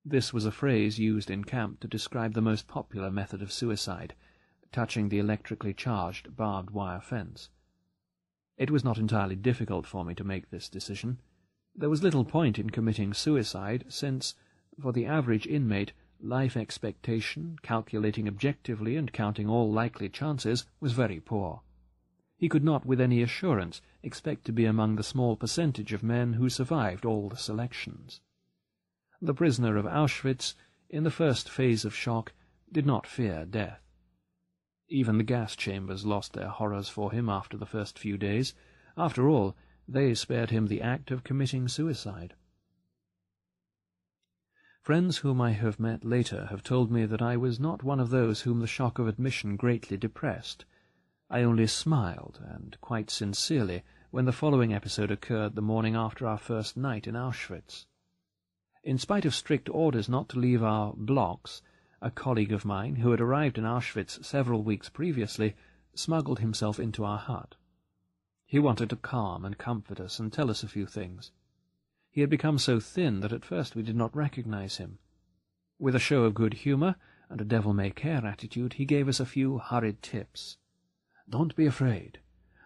This 0.06 0.32
was 0.32 0.46
a 0.46 0.52
phrase 0.52 1.00
used 1.00 1.32
in 1.32 1.44
camp 1.44 1.80
to 1.80 1.88
describe 1.88 2.34
the 2.34 2.42
most 2.42 2.68
popular 2.68 3.10
method 3.10 3.42
of 3.42 3.52
suicide, 3.52 4.14
touching 4.72 5.10
the 5.10 5.18
electrically 5.18 5.74
charged 5.74 6.36
barbed 6.36 6.70
wire 6.70 7.02
fence. 7.02 7.50
It 8.56 8.70
was 8.70 8.84
not 8.84 9.00
entirely 9.00 9.36
difficult 9.36 9.88
for 9.88 10.06
me 10.06 10.14
to 10.14 10.24
make 10.24 10.52
this 10.52 10.70
decision. 10.70 11.20
There 11.76 11.90
was 11.90 12.04
little 12.04 12.24
point 12.24 12.60
in 12.60 12.70
committing 12.70 13.14
suicide, 13.14 13.86
since, 13.90 14.36
for 14.80 14.94
the 14.94 15.08
average 15.08 15.48
inmate, 15.48 15.94
life 16.22 16.58
expectation, 16.58 17.58
calculating 17.62 18.28
objectively 18.28 18.96
and 18.96 19.14
counting 19.14 19.50
all 19.50 19.72
likely 19.72 20.10
chances, 20.10 20.66
was 20.80 20.94
very 20.94 21.20
poor. 21.20 21.62
He 22.38 22.50
could 22.50 22.64
not 22.64 22.86
with 22.86 23.02
any 23.02 23.22
assurance 23.22 23.82
expect 24.04 24.46
to 24.46 24.52
be 24.52 24.66
among 24.66 24.96
the 24.96 25.04
small 25.04 25.36
percentage 25.36 25.94
of 25.94 26.04
men 26.04 26.34
who 26.34 26.50
survived 26.50 27.06
all 27.06 27.30
the 27.30 27.38
selections. 27.38 28.22
The 29.22 29.34
prisoner 29.34 29.78
of 29.78 29.86
Auschwitz, 29.86 30.54
in 30.90 31.04
the 31.04 31.10
first 31.10 31.50
phase 31.50 31.84
of 31.84 31.96
shock, 31.96 32.34
did 32.72 32.86
not 32.86 33.08
fear 33.08 33.46
death. 33.46 33.82
Even 34.90 35.18
the 35.18 35.24
gas 35.24 35.56
chambers 35.56 36.06
lost 36.06 36.34
their 36.34 36.50
horrors 36.50 36.88
for 36.88 37.12
him 37.12 37.28
after 37.28 37.58
the 37.58 37.66
first 37.66 37.98
few 37.98 38.18
days. 38.18 38.54
After 38.96 39.28
all, 39.28 39.56
they 39.88 40.14
spared 40.14 40.52
him 40.52 40.68
the 40.68 40.82
act 40.82 41.12
of 41.12 41.24
committing 41.24 41.68
suicide. 41.68 42.36
Friends 44.88 45.18
whom 45.18 45.42
I 45.42 45.52
have 45.52 45.82
met 45.82 46.06
later 46.06 46.46
have 46.46 46.64
told 46.64 46.90
me 46.90 47.06
that 47.08 47.22
I 47.22 47.36
was 47.36 47.60
not 47.60 47.84
one 47.84 48.00
of 48.00 48.10
those 48.10 48.44
whom 48.44 48.62
the 48.62 48.68
shock 48.68 49.00
of 49.00 49.06
admission 49.10 49.58
greatly 49.58 49.98
depressed. 49.98 50.64
I 51.30 51.44
only 51.44 51.68
smiled, 51.68 52.40
and 52.42 52.80
quite 52.80 53.10
sincerely, 53.10 53.84
when 54.12 54.24
the 54.24 54.32
following 54.32 54.74
episode 54.74 55.12
occurred 55.12 55.56
the 55.56 55.62
morning 55.62 55.98
after 55.98 56.26
our 56.26 56.38
first 56.38 56.78
night 56.78 57.06
in 57.06 57.16
Auschwitz. 57.18 57.86
In 58.82 58.98
spite 58.98 59.26
of 59.26 59.36
strict 59.36 59.68
orders 59.68 60.08
not 60.08 60.30
to 60.30 60.40
leave 60.40 60.64
our 60.64 60.94
blocks, 60.94 61.62
a 62.02 62.10
colleague 62.10 62.54
of 62.54 62.64
mine, 62.64 62.96
who 62.96 63.12
had 63.12 63.20
arrived 63.20 63.58
in 63.58 63.66
Auschwitz 63.66 64.26
several 64.26 64.64
weeks 64.64 64.88
previously, 64.88 65.54
smuggled 65.96 66.40
himself 66.40 66.80
into 66.80 67.04
our 67.04 67.18
hut. 67.18 67.56
He 68.46 68.58
wanted 68.58 68.90
to 68.92 68.96
calm 68.96 69.44
and 69.44 69.58
comfort 69.58 70.00
us 70.00 70.18
and 70.18 70.32
tell 70.32 70.50
us 70.50 70.64
a 70.64 70.70
few 70.70 70.86
things. 70.86 71.32
He 72.12 72.22
had 72.22 72.30
become 72.30 72.58
so 72.58 72.80
thin 72.80 73.20
that 73.20 73.34
at 73.34 73.46
first 73.46 73.76
we 73.76 73.84
did 73.84 73.96
not 73.96 74.16
recognize 74.16 74.78
him. 74.78 75.00
With 75.80 75.96
a 75.96 76.00
show 76.00 76.24
of 76.24 76.34
good 76.34 76.56
humour 76.56 76.96
and 77.30 77.40
a 77.40 77.46
devil-may-care 77.46 78.26
attitude, 78.26 78.74
he 78.74 78.86
gave 78.86 79.08
us 79.08 79.20
a 79.20 79.26
few 79.26 79.60
hurried 79.60 80.02
tips. 80.02 80.58
Don't 81.30 81.56
be 81.56 81.66
afraid. 81.66 82.20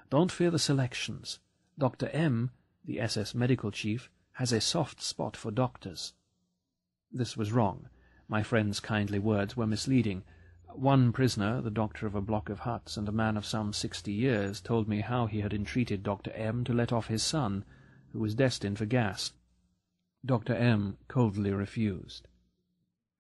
Don't 0.09 0.31
fear 0.31 0.51
the 0.51 0.59
selections. 0.59 1.39
Dr. 1.77 2.09
M, 2.09 2.51
the 2.85 2.99
SS 2.99 3.33
medical 3.33 3.71
chief, 3.71 4.09
has 4.33 4.53
a 4.53 4.61
soft 4.61 5.01
spot 5.01 5.35
for 5.35 5.51
doctors. 5.51 6.13
This 7.11 7.35
was 7.35 7.51
wrong. 7.51 7.89
My 8.27 8.43
friend's 8.43 8.79
kindly 8.79 9.19
words 9.19 9.57
were 9.57 9.67
misleading. 9.67 10.23
One 10.69 11.11
prisoner, 11.11 11.59
the 11.59 11.69
doctor 11.69 12.07
of 12.07 12.15
a 12.15 12.21
block 12.21 12.49
of 12.49 12.59
huts 12.59 12.95
and 12.95 13.09
a 13.09 13.11
man 13.11 13.35
of 13.35 13.45
some 13.45 13.73
sixty 13.73 14.13
years, 14.13 14.61
told 14.61 14.87
me 14.87 15.01
how 15.01 15.25
he 15.25 15.41
had 15.41 15.53
entreated 15.53 16.03
Dr. 16.03 16.31
M 16.31 16.63
to 16.63 16.73
let 16.73 16.93
off 16.93 17.07
his 17.07 17.23
son, 17.23 17.65
who 18.13 18.19
was 18.19 18.35
destined 18.35 18.77
for 18.77 18.85
gas. 18.85 19.33
Dr. 20.25 20.53
M 20.53 20.97
coldly 21.07 21.51
refused. 21.51 22.27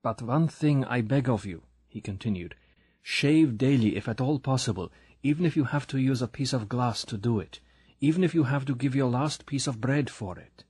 But 0.03 0.21
one 0.21 0.47
thing 0.47 0.85
I 0.85 1.01
beg 1.01 1.29
of 1.29 1.45
you, 1.45 1.63
he 1.87 2.01
continued. 2.01 2.55
Shave 3.01 3.57
daily 3.57 3.95
if 3.95 4.07
at 4.07 4.21
all 4.21 4.39
possible, 4.39 4.91
even 5.23 5.45
if 5.45 5.55
you 5.55 5.65
have 5.65 5.87
to 5.87 5.99
use 5.99 6.21
a 6.21 6.27
piece 6.27 6.53
of 6.53 6.69
glass 6.69 7.03
to 7.05 7.17
do 7.17 7.39
it, 7.39 7.59
even 7.99 8.23
if 8.23 8.33
you 8.33 8.43
have 8.45 8.65
to 8.65 8.75
give 8.75 8.95
your 8.95 9.09
last 9.09 9.45
piece 9.45 9.67
of 9.67 9.81
bread 9.81 10.09
for 10.09 10.37
it. 10.37 10.63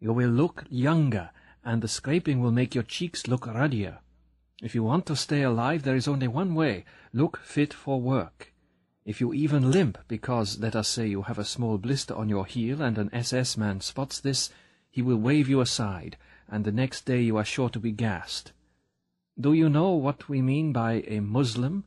You 0.00 0.12
will 0.12 0.30
look 0.30 0.64
younger, 0.68 1.30
and 1.64 1.80
the 1.80 1.88
scraping 1.88 2.40
will 2.40 2.50
make 2.50 2.74
your 2.74 2.84
cheeks 2.84 3.28
look 3.28 3.46
ruddier. 3.46 4.00
If 4.60 4.74
you 4.74 4.82
want 4.82 5.06
to 5.06 5.16
stay 5.16 5.42
alive, 5.42 5.82
there 5.82 5.96
is 5.96 6.08
only 6.08 6.28
one 6.28 6.54
way. 6.54 6.84
Look 7.12 7.38
fit 7.38 7.72
for 7.72 8.00
work. 8.00 8.51
If 9.04 9.20
you 9.20 9.32
even 9.34 9.72
limp 9.72 9.98
because, 10.06 10.60
let 10.60 10.76
us 10.76 10.88
say, 10.88 11.08
you 11.08 11.22
have 11.22 11.38
a 11.38 11.44
small 11.44 11.76
blister 11.76 12.14
on 12.14 12.28
your 12.28 12.46
heel 12.46 12.80
and 12.80 12.96
an 12.98 13.10
SS 13.12 13.56
man 13.56 13.80
spots 13.80 14.20
this, 14.20 14.50
he 14.90 15.02
will 15.02 15.16
wave 15.16 15.48
you 15.48 15.60
aside, 15.60 16.16
and 16.48 16.64
the 16.64 16.70
next 16.70 17.04
day 17.04 17.20
you 17.20 17.36
are 17.36 17.44
sure 17.44 17.68
to 17.70 17.80
be 17.80 17.90
gassed. 17.90 18.52
Do 19.40 19.54
you 19.54 19.68
know 19.68 19.90
what 19.90 20.28
we 20.28 20.40
mean 20.40 20.72
by 20.72 21.02
a 21.08 21.20
Muslim? 21.20 21.84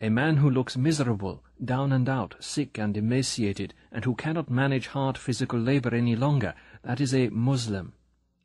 A 0.00 0.08
man 0.08 0.38
who 0.38 0.48
looks 0.48 0.76
miserable, 0.76 1.42
down 1.62 1.92
and 1.92 2.08
out, 2.08 2.36
sick 2.40 2.78
and 2.78 2.96
emaciated, 2.96 3.74
and 3.92 4.04
who 4.04 4.14
cannot 4.14 4.50
manage 4.50 4.86
hard 4.86 5.18
physical 5.18 5.58
labor 5.58 5.94
any 5.94 6.16
longer. 6.16 6.54
That 6.82 7.00
is 7.00 7.14
a 7.14 7.28
Muslim. 7.28 7.92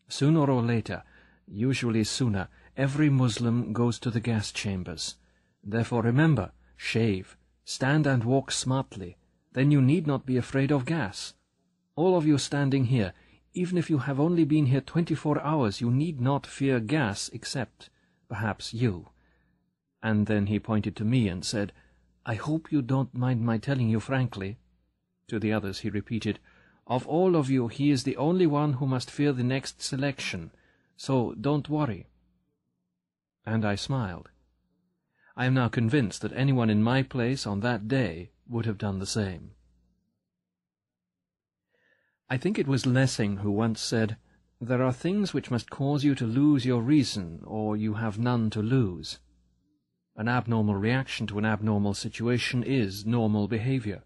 Sooner 0.08 0.50
or 0.50 0.62
later, 0.62 1.04
usually 1.48 2.04
sooner, 2.04 2.50
every 2.76 3.10
Muslim 3.10 3.72
goes 3.72 3.98
to 4.00 4.12
the 4.12 4.20
gas 4.20 4.52
chambers. 4.52 5.16
Therefore 5.64 6.02
remember, 6.02 6.52
shave, 6.76 7.38
stand 7.70 8.08
and 8.08 8.24
walk 8.24 8.50
smartly. 8.52 9.16
Then 9.54 9.70
you 9.70 9.80
need 9.80 10.08
not 10.08 10.26
be 10.26 10.38
afraid 10.38 10.72
of 10.72 10.86
gas. 10.86 11.36
All 11.96 12.18
of 12.18 12.26
you 12.26 12.40
standing 12.40 12.86
here, 12.86 13.14
even 13.54 13.78
if 13.78 13.92
you 13.92 14.00
have 14.00 14.20
only 14.20 14.44
been 14.44 14.66
here 14.66 14.82
twenty-four 14.82 15.40
hours, 15.42 15.80
you 15.80 15.92
need 15.92 16.20
not 16.20 16.48
fear 16.48 16.80
gas 16.80 17.30
except, 17.32 17.92
perhaps, 18.28 18.74
you. 18.74 19.10
And 20.02 20.26
then 20.26 20.48
he 20.48 20.60
pointed 20.60 20.96
to 20.96 21.06
me 21.06 21.28
and 21.28 21.46
said, 21.46 21.72
I 22.26 22.34
hope 22.34 22.72
you 22.72 22.82
don't 22.82 23.14
mind 23.14 23.46
my 23.46 23.60
telling 23.60 23.88
you 23.88 24.00
frankly. 24.00 24.58
To 25.28 25.38
the 25.40 25.54
others 25.54 25.82
he 25.82 25.92
repeated, 25.92 26.40
Of 26.88 27.06
all 27.06 27.36
of 27.36 27.52
you, 27.52 27.68
he 27.68 27.92
is 27.92 28.04
the 28.04 28.18
only 28.18 28.48
one 28.48 28.74
who 28.74 28.88
must 28.88 29.12
fear 29.12 29.32
the 29.32 29.44
next 29.44 29.80
selection, 29.80 30.50
so 30.98 31.36
don't 31.40 31.70
worry. 31.70 32.08
And 33.46 33.64
I 33.64 33.76
smiled. 33.76 34.30
I 35.40 35.46
am 35.46 35.54
now 35.54 35.70
convinced 35.70 36.22
that 36.22 36.34
anyone 36.36 36.70
in 36.70 36.84
my 36.84 37.02
place 37.02 37.48
on 37.48 37.62
that 37.62 37.88
day 37.88 38.32
would 38.50 38.66
have 38.66 38.78
done 38.78 39.00
the 39.00 39.06
same. 39.06 39.52
I 42.30 42.36
think 42.36 42.60
it 42.60 42.68
was 42.68 42.86
Lessing 42.86 43.38
who 43.38 43.50
once 43.50 43.80
said, 43.80 44.18
There 44.60 44.84
are 44.84 44.92
things 44.92 45.34
which 45.34 45.50
must 45.50 45.70
cause 45.70 46.04
you 46.04 46.14
to 46.16 46.26
lose 46.26 46.66
your 46.66 46.82
reason, 46.82 47.42
or 47.46 47.78
you 47.78 47.94
have 47.94 48.20
none 48.20 48.50
to 48.50 48.62
lose. 48.62 49.20
An 50.18 50.28
abnormal 50.28 50.76
reaction 50.76 51.26
to 51.28 51.38
an 51.38 51.46
abnormal 51.46 51.94
situation 51.94 52.62
is 52.62 53.06
normal 53.06 53.48
behavior. 53.48 54.04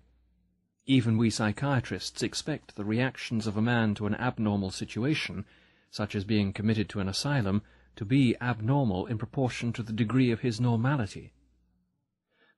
Even 0.86 1.18
we 1.18 1.32
psychiatrists 1.32 2.22
expect 2.22 2.76
the 2.76 2.86
reactions 2.86 3.48
of 3.48 3.58
a 3.58 3.62
man 3.62 3.96
to 3.96 4.06
an 4.06 4.14
abnormal 4.14 4.70
situation, 4.70 5.46
such 5.90 6.14
as 6.14 6.26
being 6.26 6.54
committed 6.54 6.90
to 6.90 7.00
an 7.00 7.10
asylum, 7.10 7.64
to 7.96 8.06
be 8.06 8.36
abnormal 8.42 9.06
in 9.06 9.18
proportion 9.18 9.74
to 9.74 9.84
the 9.84 9.94
degree 9.94 10.32
of 10.32 10.42
his 10.42 10.60
normality. 10.60 11.34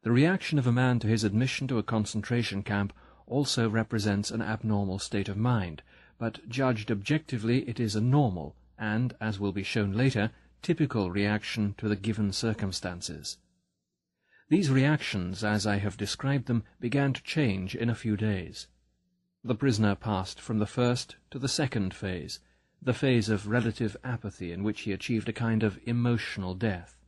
The 0.03 0.11
reaction 0.11 0.59
of 0.59 0.67
a 0.67 0.71
man 0.71 0.99
to 0.99 1.07
his 1.07 1.23
admission 1.23 1.67
to 1.67 1.77
a 1.77 1.83
concentration 1.83 2.63
camp 2.63 2.93
also 3.27 3.69
represents 3.69 4.29
an 4.29 4.41
abnormal 4.41 4.99
state 4.99 5.27
of 5.27 5.38
mind, 5.38 5.81
but 6.17 6.47
judged 6.47 6.91
objectively 6.91 7.67
it 7.67 7.79
is 7.79 7.95
a 7.95 8.01
normal, 8.01 8.55
and, 8.77 9.15
as 9.19 9.39
will 9.39 9.51
be 9.51 9.63
shown 9.63 9.93
later, 9.93 10.31
typical 10.61 11.11
reaction 11.11 11.73
to 11.77 11.89
the 11.89 11.95
given 11.95 12.31
circumstances. 12.31 13.38
These 14.47 14.69
reactions, 14.69 15.43
as 15.43 15.65
I 15.65 15.77
have 15.77 15.97
described 15.97 16.45
them, 16.45 16.63
began 16.79 17.13
to 17.13 17.23
change 17.23 17.75
in 17.75 17.89
a 17.89 17.95
few 17.95 18.15
days. 18.15 18.67
The 19.43 19.55
prisoner 19.55 19.95
passed 19.95 20.39
from 20.39 20.59
the 20.59 20.67
first 20.67 21.15
to 21.31 21.39
the 21.39 21.47
second 21.47 21.93
phase, 21.93 22.39
the 22.86 22.93
phase 22.93 23.29
of 23.29 23.47
relative 23.47 23.97
apathy 24.03 24.51
in 24.51 24.63
which 24.63 24.81
he 24.81 24.91
achieved 24.91 25.27
a 25.27 25.33
kind 25.33 25.63
of 25.63 25.79
emotional 25.88 26.53
death. 26.53 27.01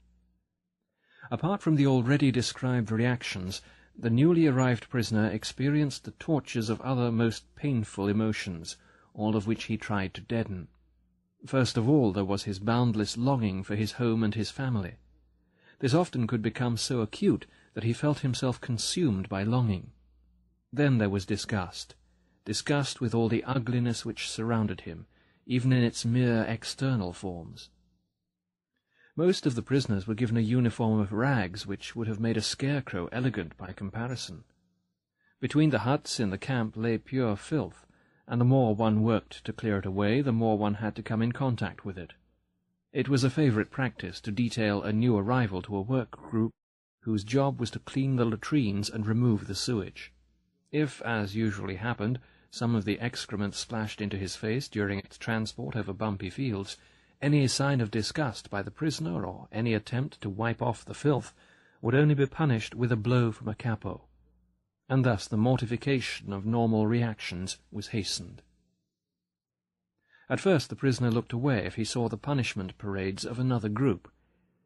Apart 1.30 1.62
from 1.62 1.76
the 1.76 1.86
already 1.86 2.32
described 2.32 2.92
reactions, 2.92 3.62
the 3.96 4.10
newly 4.10 4.48
arrived 4.48 4.90
prisoner 4.90 5.28
experienced 5.28 6.04
the 6.04 6.12
tortures 6.12 6.70
of 6.70 6.82
other 6.82 7.12
most 7.12 7.44
painful 7.56 8.08
emotions, 8.08 8.76
all 9.14 9.36
of 9.36 9.46
which 9.46 9.66
he 9.66 9.78
tried 9.78 10.16
to 10.16 10.22
deaden. 10.22 10.68
First 11.46 11.78
of 11.78 11.88
all 11.88 12.12
there 12.12 12.26
was 12.26 12.44
his 12.44 12.58
boundless 12.58 13.16
longing 13.16 13.62
for 13.64 13.76
his 13.76 13.94
home 13.94 14.24
and 14.24 14.34
his 14.34 14.50
family. 14.50 14.96
This 15.78 15.94
often 15.94 16.26
could 16.26 16.42
become 16.42 16.78
so 16.78 17.02
acute 17.02 17.46
that 17.76 17.84
he 17.84 17.94
felt 17.94 18.20
himself 18.20 18.60
consumed 18.60 19.30
by 19.30 19.44
longing. 19.44 19.92
Then 20.74 20.98
there 20.98 21.10
was 21.10 21.28
disgust, 21.28 21.94
disgust 22.46 23.00
with 23.00 23.14
all 23.14 23.30
the 23.30 23.44
ugliness 23.44 24.04
which 24.04 24.28
surrounded 24.28 24.82
him, 24.82 25.06
even 25.48 25.72
in 25.72 25.84
its 25.84 26.06
mere 26.06 26.44
external 26.44 27.14
forms. 27.14 27.70
Most 29.16 29.48
of 29.48 29.56
the 29.56 29.64
prisoners 29.64 30.06
were 30.06 30.14
given 30.14 30.38
a 30.38 30.42
uniform 30.42 31.00
of 31.00 31.12
rags 31.12 31.66
which 31.66 31.96
would 31.96 32.08
have 32.08 32.20
made 32.20 32.38
a 32.38 32.42
scarecrow 32.42 33.08
elegant 33.12 33.58
by 33.58 33.72
comparison. 33.72 34.44
Between 35.40 35.72
the 35.72 35.80
huts 35.80 36.20
in 36.20 36.30
the 36.30 36.38
camp 36.38 36.76
lay 36.76 36.98
pure 36.98 37.36
filth, 37.36 37.86
and 38.28 38.42
the 38.42 38.46
more 38.46 38.76
one 38.76 39.02
worked 39.02 39.44
to 39.46 39.54
clear 39.54 39.80
it 39.80 39.86
away, 39.86 40.22
the 40.22 40.34
more 40.34 40.58
one 40.58 40.76
had 40.76 40.96
to 40.98 41.02
come 41.02 41.22
in 41.22 41.32
contact 41.32 41.86
with 41.86 41.98
it. 41.98 42.14
It 42.92 43.08
was 43.08 43.24
a 43.24 43.30
favourite 43.30 43.72
practice 43.72 44.20
to 44.22 44.32
detail 44.32 44.84
a 44.84 44.92
new 44.92 45.18
arrival 45.18 45.62
to 45.64 45.78
a 45.78 45.82
work 45.82 46.12
group 46.12 46.52
whose 47.02 47.24
job 47.24 47.60
was 47.60 47.72
to 47.72 47.80
clean 47.80 48.18
the 48.18 48.26
latrines 48.26 48.90
and 48.90 49.08
remove 49.08 49.48
the 49.48 49.56
sewage. 49.56 50.12
If, 50.72 51.02
as 51.04 51.36
usually 51.36 51.78
happened, 51.78 52.20
some 52.50 52.76
of 52.76 52.86
the 52.86 53.00
excrement 53.00 53.56
splashed 53.56 54.02
into 54.02 54.18
his 54.18 54.36
face 54.36 54.68
during 54.68 55.00
its 55.00 55.18
transport 55.18 55.76
over 55.76 55.94
bumpy 55.94 56.30
fields, 56.30 56.78
any 57.22 57.48
sign 57.48 57.82
of 57.82 57.92
disgust 57.92 58.50
by 58.50 58.62
the 58.62 58.72
prisoner, 58.72 59.26
or 59.26 59.48
any 59.52 59.74
attempt 59.74 60.22
to 60.22 60.30
wipe 60.30 60.62
off 60.62 60.86
the 60.86 60.94
filth, 60.94 61.34
would 61.82 61.96
only 61.96 62.16
be 62.16 62.26
punished 62.26 62.74
with 62.74 62.92
a 62.92 62.96
blow 62.96 63.32
from 63.32 63.48
a 63.48 63.56
capo, 63.56 64.06
and 64.90 65.04
thus 65.04 65.28
the 65.28 65.38
mortification 65.38 66.32
of 66.32 66.46
normal 66.46 66.88
reactions 66.88 67.58
was 67.72 67.88
hastened. 67.88 68.42
At 70.30 70.40
first 70.40 70.70
the 70.70 70.76
prisoner 70.76 71.10
looked 71.12 71.34
away 71.34 71.66
if 71.66 71.76
he 71.76 71.84
saw 71.84 72.10
the 72.10 72.18
punishment 72.18 72.78
parades 72.78 73.26
of 73.26 73.40
another 73.40 73.70
group. 73.70 74.12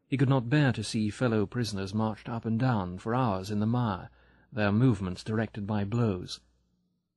He 0.07 0.17
could 0.17 0.29
not 0.29 0.49
bear 0.49 0.71
to 0.73 0.83
see 0.83 1.09
fellow 1.09 1.45
prisoners 1.45 1.93
marched 1.93 2.27
up 2.27 2.45
and 2.45 2.59
down 2.59 2.97
for 2.97 3.15
hours 3.15 3.51
in 3.51 3.59
the 3.59 3.65
mire, 3.65 4.09
their 4.51 4.71
movements 4.71 5.23
directed 5.23 5.65
by 5.65 5.83
blows. 5.83 6.39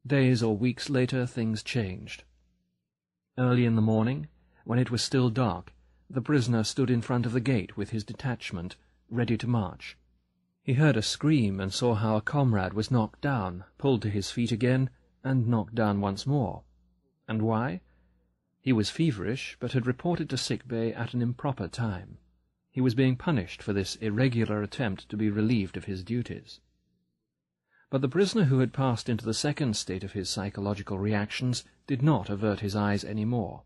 Days 0.06 0.42
or 0.42 0.54
weeks 0.54 0.90
later 0.90 1.24
things 1.24 1.62
changed. 1.62 2.24
Early 3.38 3.64
in 3.64 3.74
the 3.74 3.80
morning, 3.80 4.28
when 4.64 4.78
it 4.78 4.90
was 4.90 5.02
still 5.02 5.30
dark, 5.30 5.72
the 6.10 6.20
prisoner 6.20 6.62
stood 6.62 6.90
in 6.90 7.00
front 7.00 7.24
of 7.24 7.32
the 7.32 7.40
gate 7.40 7.78
with 7.78 7.88
his 7.88 8.04
detachment, 8.04 8.76
ready 9.08 9.38
to 9.38 9.46
march. 9.46 9.96
He 10.62 10.74
heard 10.74 10.98
a 10.98 11.02
scream 11.02 11.58
and 11.58 11.72
saw 11.72 11.94
how 11.94 12.16
a 12.16 12.20
comrade 12.20 12.74
was 12.74 12.90
knocked 12.90 13.22
down, 13.22 13.64
pulled 13.78 14.02
to 14.02 14.10
his 14.10 14.30
feet 14.30 14.52
again, 14.52 14.90
and 15.22 15.48
knocked 15.48 15.74
down 15.74 16.02
once 16.02 16.26
more. 16.26 16.64
And 17.26 17.40
why? 17.40 17.80
He 18.60 18.74
was 18.74 18.90
feverish, 18.90 19.56
but 19.58 19.72
had 19.72 19.86
reported 19.86 20.28
to 20.30 20.36
sick 20.36 20.68
bay 20.68 20.92
at 20.92 21.14
an 21.14 21.22
improper 21.22 21.66
time. 21.66 22.18
He 22.70 22.82
was 22.82 22.94
being 22.94 23.16
punished 23.16 23.62
for 23.62 23.72
this 23.72 23.96
irregular 23.96 24.62
attempt 24.62 25.08
to 25.08 25.16
be 25.16 25.30
relieved 25.30 25.78
of 25.78 25.86
his 25.86 26.04
duties. 26.04 26.60
But 27.94 28.00
the 28.00 28.08
prisoner 28.08 28.46
who 28.46 28.58
had 28.58 28.72
passed 28.72 29.08
into 29.08 29.24
the 29.24 29.32
second 29.32 29.76
state 29.76 30.02
of 30.02 30.14
his 30.14 30.28
psychological 30.28 30.98
reactions 30.98 31.62
did 31.86 32.02
not 32.02 32.28
avert 32.28 32.58
his 32.58 32.74
eyes 32.74 33.04
any 33.04 33.24
more. 33.24 33.62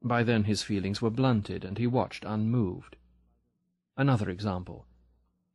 By 0.00 0.22
then 0.22 0.44
his 0.44 0.62
feelings 0.62 1.02
were 1.02 1.10
blunted, 1.10 1.64
and 1.64 1.76
he 1.76 1.88
watched 1.88 2.24
unmoved. 2.24 2.94
Another 3.96 4.30
example. 4.30 4.86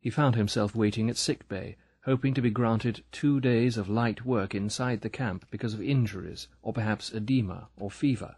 He 0.01 0.09
found 0.09 0.35
himself 0.35 0.75
waiting 0.75 1.09
at 1.09 1.15
sick 1.15 1.47
bay, 1.47 1.77
hoping 2.03 2.33
to 2.33 2.41
be 2.41 2.49
granted 2.49 3.05
two 3.13 3.39
days 3.39 3.77
of 3.77 3.87
light 3.87 4.25
work 4.25 4.53
inside 4.53 4.99
the 4.99 5.09
camp 5.09 5.45
because 5.49 5.73
of 5.73 5.81
injuries, 5.81 6.49
or 6.61 6.73
perhaps 6.73 7.13
edema 7.13 7.69
or 7.77 7.89
fever. 7.89 8.35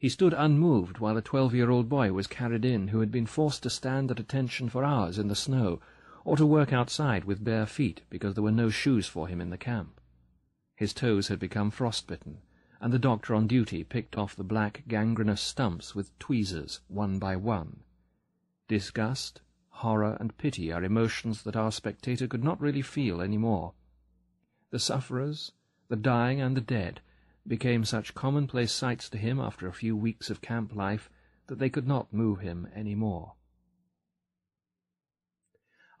He 0.00 0.08
stood 0.08 0.34
unmoved 0.36 0.98
while 0.98 1.16
a 1.16 1.22
twelve-year-old 1.22 1.88
boy 1.88 2.12
was 2.12 2.26
carried 2.26 2.64
in 2.64 2.88
who 2.88 2.98
had 2.98 3.12
been 3.12 3.26
forced 3.26 3.62
to 3.62 3.70
stand 3.70 4.10
at 4.10 4.18
attention 4.18 4.68
for 4.68 4.82
hours 4.82 5.16
in 5.16 5.28
the 5.28 5.36
snow, 5.36 5.80
or 6.24 6.36
to 6.36 6.46
work 6.46 6.72
outside 6.72 7.24
with 7.24 7.44
bare 7.44 7.66
feet 7.66 8.02
because 8.10 8.34
there 8.34 8.42
were 8.42 8.52
no 8.52 8.70
shoes 8.70 9.06
for 9.06 9.28
him 9.28 9.40
in 9.40 9.50
the 9.50 9.58
camp. 9.58 10.00
His 10.76 10.92
toes 10.92 11.28
had 11.28 11.38
become 11.38 11.70
frostbitten, 11.70 12.38
and 12.80 12.92
the 12.92 12.98
doctor 12.98 13.34
on 13.34 13.46
duty 13.46 13.84
picked 13.84 14.16
off 14.16 14.34
the 14.34 14.44
black 14.44 14.82
gangrenous 14.88 15.40
stumps 15.40 15.94
with 15.94 16.18
tweezers 16.18 16.80
one 16.88 17.18
by 17.18 17.36
one. 17.36 17.80
Disgust, 18.68 19.40
horror, 19.68 20.16
and 20.20 20.36
pity 20.38 20.72
are 20.72 20.82
emotions 20.82 21.42
that 21.42 21.56
our 21.56 21.72
spectator 21.72 22.26
could 22.26 22.44
not 22.44 22.60
really 22.60 22.82
feel 22.82 23.20
any 23.20 23.38
more. 23.38 23.74
The 24.70 24.78
sufferers, 24.78 25.52
the 25.88 25.96
dying, 25.96 26.40
and 26.40 26.56
the 26.56 26.60
dead 26.60 27.00
became 27.46 27.84
such 27.84 28.14
commonplace 28.14 28.72
sights 28.72 29.08
to 29.10 29.18
him 29.18 29.40
after 29.40 29.66
a 29.66 29.72
few 29.72 29.96
weeks 29.96 30.30
of 30.30 30.40
camp 30.40 30.74
life 30.74 31.10
that 31.48 31.58
they 31.58 31.68
could 31.68 31.86
not 31.86 32.12
move 32.12 32.40
him 32.40 32.68
any 32.74 32.94
more. 32.94 33.34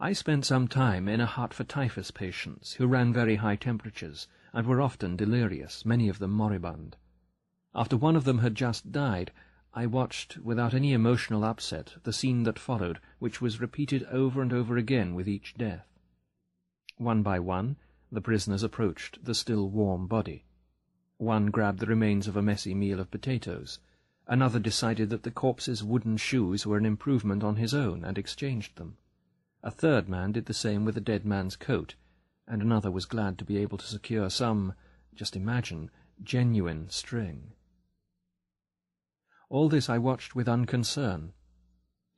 I 0.04 0.14
spent 0.14 0.44
some 0.44 0.66
time 0.66 1.06
in 1.06 1.20
a 1.20 1.26
hut 1.26 1.54
for 1.54 1.62
typhus 1.62 2.10
patients 2.10 2.72
who 2.72 2.88
ran 2.88 3.12
very 3.12 3.36
high 3.36 3.54
temperatures 3.54 4.26
and 4.52 4.66
were 4.66 4.80
often 4.80 5.14
delirious, 5.14 5.86
many 5.86 6.08
of 6.08 6.18
them 6.18 6.32
moribund. 6.32 6.96
After 7.72 7.96
one 7.96 8.16
of 8.16 8.24
them 8.24 8.38
had 8.38 8.56
just 8.56 8.90
died, 8.90 9.30
I 9.72 9.86
watched, 9.86 10.38
without 10.38 10.74
any 10.74 10.92
emotional 10.92 11.44
upset, 11.44 11.94
the 12.02 12.12
scene 12.12 12.42
that 12.42 12.58
followed, 12.58 12.98
which 13.20 13.40
was 13.40 13.60
repeated 13.60 14.02
over 14.10 14.42
and 14.42 14.52
over 14.52 14.76
again 14.76 15.14
with 15.14 15.28
each 15.28 15.54
death. 15.54 15.86
One 16.96 17.22
by 17.22 17.38
one, 17.38 17.76
the 18.10 18.20
prisoners 18.20 18.64
approached 18.64 19.24
the 19.24 19.36
still 19.36 19.70
warm 19.70 20.08
body. 20.08 20.46
One 21.18 21.46
grabbed 21.52 21.78
the 21.78 21.86
remains 21.86 22.26
of 22.26 22.36
a 22.36 22.42
messy 22.42 22.74
meal 22.74 22.98
of 22.98 23.12
potatoes. 23.12 23.78
Another 24.26 24.58
decided 24.58 25.10
that 25.10 25.22
the 25.22 25.30
corpse's 25.30 25.84
wooden 25.84 26.16
shoes 26.16 26.66
were 26.66 26.76
an 26.76 26.86
improvement 26.86 27.44
on 27.44 27.54
his 27.54 27.72
own, 27.72 28.04
and 28.04 28.18
exchanged 28.18 28.74
them. 28.74 28.96
A 29.64 29.70
third 29.70 30.08
man 30.08 30.32
did 30.32 30.46
the 30.46 30.54
same 30.54 30.84
with 30.84 30.96
a 30.96 31.00
dead 31.00 31.24
man's 31.24 31.54
coat, 31.54 31.94
and 32.48 32.60
another 32.60 32.90
was 32.90 33.04
glad 33.04 33.38
to 33.38 33.44
be 33.44 33.58
able 33.58 33.78
to 33.78 33.86
secure 33.86 34.28
some, 34.28 34.74
just 35.14 35.36
imagine, 35.36 35.90
genuine 36.22 36.90
string. 36.90 37.52
All 39.48 39.68
this 39.68 39.88
I 39.88 39.98
watched 39.98 40.34
with 40.34 40.48
unconcern. 40.48 41.32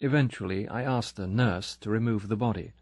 Eventually 0.00 0.66
I 0.68 0.84
asked 0.84 1.16
the 1.16 1.26
nurse 1.26 1.76
to 1.78 1.90
remove 1.90 2.28
the 2.28 2.36
body. 2.36 2.72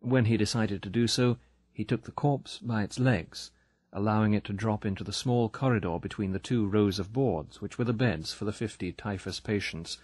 When 0.00 0.24
he 0.24 0.36
decided 0.36 0.82
to 0.82 0.90
do 0.90 1.06
so, 1.06 1.38
he 1.72 1.84
took 1.84 2.02
the 2.02 2.10
corpse 2.10 2.58
by 2.58 2.82
its 2.82 2.98
legs, 2.98 3.52
allowing 3.92 4.34
it 4.34 4.42
to 4.44 4.52
drop 4.52 4.84
into 4.84 5.04
the 5.04 5.12
small 5.12 5.48
corridor 5.48 5.98
between 6.00 6.32
the 6.32 6.38
two 6.40 6.66
rows 6.66 6.98
of 6.98 7.12
boards, 7.12 7.60
which 7.60 7.78
were 7.78 7.84
the 7.84 7.92
beds 7.92 8.32
for 8.32 8.44
the 8.44 8.52
fifty 8.52 8.92
typhus 8.92 9.38
patients, 9.38 9.98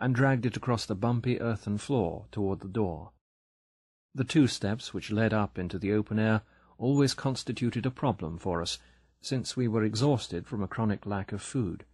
and 0.00 0.14
dragged 0.14 0.46
it 0.46 0.56
across 0.56 0.84
the 0.84 0.96
bumpy 0.96 1.40
earthen 1.40 1.78
floor 1.78 2.26
toward 2.32 2.58
the 2.58 2.68
door. 2.68 3.12
The 4.14 4.24
two 4.24 4.46
steps 4.46 4.92
which 4.92 5.10
led 5.10 5.32
up 5.32 5.58
into 5.58 5.78
the 5.78 5.92
open 5.92 6.18
air 6.18 6.42
always 6.76 7.14
constituted 7.14 7.86
a 7.86 7.90
problem 7.90 8.38
for 8.38 8.60
us, 8.60 8.78
since 9.20 9.56
we 9.56 9.68
were 9.68 9.84
exhausted 9.84 10.46
from 10.46 10.62
a 10.62 10.68
chronic 10.68 11.06
lack 11.06 11.32
of 11.32 11.40
food. 11.40 11.84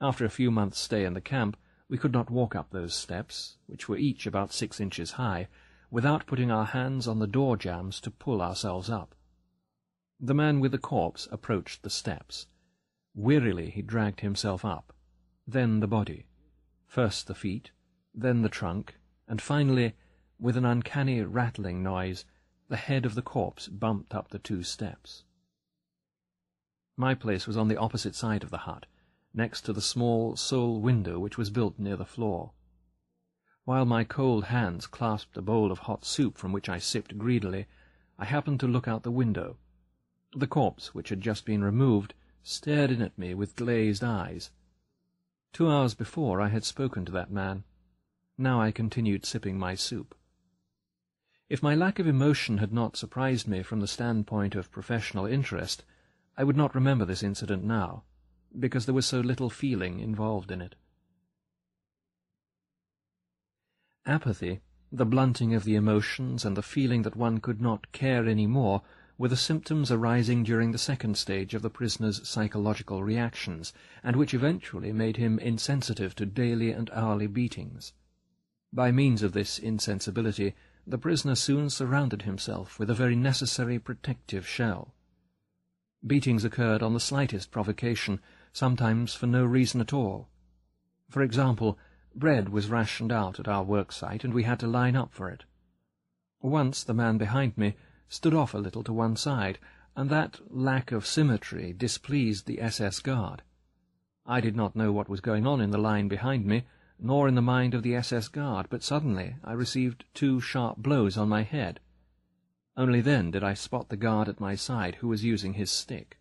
After 0.00 0.24
a 0.24 0.30
few 0.30 0.50
months' 0.50 0.78
stay 0.78 1.04
in 1.04 1.14
the 1.14 1.20
camp, 1.20 1.56
we 1.88 1.98
could 1.98 2.12
not 2.12 2.30
walk 2.30 2.54
up 2.54 2.70
those 2.70 2.94
steps, 2.94 3.58
which 3.66 3.88
were 3.88 3.96
each 3.96 4.26
about 4.26 4.52
six 4.52 4.80
inches 4.80 5.12
high, 5.12 5.48
without 5.90 6.26
putting 6.26 6.50
our 6.50 6.64
hands 6.64 7.06
on 7.06 7.18
the 7.18 7.26
door 7.26 7.56
jambs 7.56 8.00
to 8.00 8.10
pull 8.10 8.40
ourselves 8.40 8.88
up. 8.88 9.14
The 10.18 10.34
man 10.34 10.60
with 10.60 10.72
the 10.72 10.78
corpse 10.78 11.28
approached 11.30 11.82
the 11.82 11.90
steps. 11.90 12.46
Wearily 13.14 13.70
he 13.70 13.82
dragged 13.82 14.20
himself 14.20 14.64
up, 14.64 14.94
then 15.46 15.80
the 15.80 15.86
body, 15.86 16.26
first 16.86 17.26
the 17.26 17.34
feet, 17.34 17.70
then 18.14 18.42
the 18.42 18.48
trunk, 18.48 18.96
and 19.28 19.42
finally 19.42 19.94
with 20.40 20.56
an 20.56 20.64
uncanny 20.64 21.22
rattling 21.22 21.82
noise, 21.82 22.24
The 22.68 22.76
head 22.76 23.06
of 23.06 23.14
the 23.14 23.22
corpse 23.22 23.68
bumped 23.68 24.14
up 24.14 24.28
the 24.28 24.38
two 24.38 24.62
steps. 24.62 25.24
My 26.96 27.14
place 27.14 27.46
was 27.46 27.56
on 27.56 27.68
the 27.68 27.76
opposite 27.76 28.14
side 28.14 28.42
of 28.42 28.50
the 28.50 28.58
hut, 28.58 28.86
next 29.32 29.62
to 29.62 29.72
the 29.72 29.80
small 29.80 30.36
sole 30.36 30.80
window 30.80 31.18
which 31.18 31.36
was 31.36 31.50
built 31.50 31.78
near 31.78 31.96
the 31.96 32.04
floor. 32.04 32.52
While 33.64 33.84
my 33.84 34.04
cold 34.04 34.44
hands 34.44 34.86
clasped 34.86 35.36
a 35.36 35.42
bowl 35.42 35.72
of 35.72 35.80
hot 35.80 36.04
soup 36.04 36.36
from 36.36 36.52
which 36.52 36.68
I 36.68 36.78
sipped 36.78 37.16
greedily, 37.16 37.66
I 38.18 38.26
happened 38.26 38.60
to 38.60 38.68
look 38.68 38.86
out 38.86 39.02
the 39.02 39.10
window. 39.10 39.56
The 40.36 40.46
corpse, 40.46 40.94
which 40.94 41.08
had 41.08 41.20
just 41.20 41.44
been 41.44 41.64
removed, 41.64 42.14
stared 42.42 42.90
in 42.90 43.00
at 43.00 43.16
me 43.18 43.34
with 43.34 43.56
glazed 43.56 44.04
eyes. 44.04 44.50
Two 45.52 45.70
hours 45.70 45.94
before 45.94 46.40
I 46.40 46.48
had 46.48 46.64
spoken 46.64 47.04
to 47.06 47.12
that 47.12 47.30
man. 47.30 47.64
Now 48.36 48.60
I 48.60 48.70
continued 48.70 49.24
sipping 49.24 49.58
my 49.58 49.74
soup. 49.74 50.14
If 51.48 51.62
my 51.62 51.74
lack 51.74 51.98
of 51.98 52.06
emotion 52.06 52.58
had 52.58 52.72
not 52.72 52.96
surprised 52.96 53.46
me 53.46 53.62
from 53.62 53.80
the 53.80 53.86
standpoint 53.86 54.54
of 54.54 54.70
professional 54.70 55.26
interest, 55.26 55.84
I 56.36 56.44
would 56.44 56.56
not 56.56 56.74
remember 56.74 57.04
this 57.04 57.22
incident 57.22 57.64
now, 57.64 58.04
because 58.58 58.86
there 58.86 58.94
was 58.94 59.06
so 59.06 59.20
little 59.20 59.50
feeling 59.50 60.00
involved 60.00 60.50
in 60.50 60.62
it. 60.62 60.74
Apathy, 64.06 64.60
the 64.90 65.04
blunting 65.04 65.54
of 65.54 65.64
the 65.64 65.74
emotions, 65.74 66.44
and 66.44 66.56
the 66.56 66.62
feeling 66.62 67.02
that 67.02 67.16
one 67.16 67.40
could 67.40 67.60
not 67.60 67.92
care 67.92 68.26
any 68.26 68.46
more 68.46 68.82
were 69.18 69.28
the 69.28 69.36
symptoms 69.36 69.90
arising 69.92 70.42
during 70.42 70.72
the 70.72 70.78
second 70.78 71.16
stage 71.16 71.54
of 71.54 71.62
the 71.62 71.70
prisoner's 71.70 72.26
psychological 72.26 73.02
reactions, 73.02 73.72
and 74.02 74.16
which 74.16 74.34
eventually 74.34 74.92
made 74.92 75.18
him 75.18 75.38
insensitive 75.38 76.14
to 76.14 76.26
daily 76.26 76.70
and 76.72 76.90
hourly 76.92 77.26
beatings. 77.26 77.92
By 78.72 78.90
means 78.90 79.22
of 79.22 79.32
this 79.32 79.58
insensibility, 79.58 80.54
the 80.86 80.98
prisoner 80.98 81.34
soon 81.34 81.70
surrounded 81.70 82.22
himself 82.22 82.78
with 82.78 82.90
a 82.90 82.94
very 82.94 83.16
necessary 83.16 83.78
protective 83.78 84.46
shell. 84.46 84.94
Beatings 86.06 86.44
occurred 86.44 86.82
on 86.82 86.92
the 86.92 87.00
slightest 87.00 87.50
provocation, 87.50 88.20
sometimes 88.52 89.14
for 89.14 89.26
no 89.26 89.44
reason 89.44 89.80
at 89.80 89.92
all. 89.92 90.28
For 91.08 91.22
example, 91.22 91.78
bread 92.14 92.50
was 92.50 92.68
rationed 92.68 93.10
out 93.10 93.40
at 93.40 93.48
our 93.48 93.62
work 93.62 93.92
site, 93.92 94.24
and 94.24 94.34
we 94.34 94.42
had 94.42 94.60
to 94.60 94.66
line 94.66 94.96
up 94.96 95.14
for 95.14 95.30
it. 95.30 95.44
Once 96.42 96.84
the 96.84 96.92
man 96.92 97.16
behind 97.16 97.56
me 97.56 97.74
stood 98.08 98.34
off 98.34 98.52
a 98.52 98.58
little 98.58 98.84
to 98.84 98.92
one 98.92 99.16
side, 99.16 99.58
and 99.96 100.10
that 100.10 100.40
lack 100.50 100.92
of 100.92 101.06
symmetry 101.06 101.72
displeased 101.72 102.46
the 102.46 102.60
SS 102.60 103.00
guard. 103.00 103.42
I 104.26 104.40
did 104.40 104.56
not 104.56 104.76
know 104.76 104.92
what 104.92 105.08
was 105.08 105.20
going 105.20 105.46
on 105.46 105.60
in 105.60 105.70
the 105.70 105.78
line 105.78 106.08
behind 106.08 106.44
me, 106.44 106.64
nor 106.98 107.28
in 107.28 107.34
the 107.34 107.42
mind 107.42 107.74
of 107.74 107.82
the 107.82 107.94
SS 107.94 108.28
guard, 108.28 108.66
but 108.70 108.82
suddenly 108.82 109.36
I 109.44 109.52
received 109.52 110.04
two 110.14 110.40
sharp 110.40 110.78
blows 110.78 111.16
on 111.16 111.28
my 111.28 111.42
head. 111.42 111.80
Only 112.76 113.00
then 113.00 113.30
did 113.30 113.44
I 113.44 113.54
spot 113.54 113.88
the 113.88 113.96
guard 113.96 114.28
at 114.28 114.40
my 114.40 114.54
side 114.54 114.96
who 114.96 115.08
was 115.08 115.24
using 115.24 115.54
his 115.54 115.70
stick. 115.70 116.18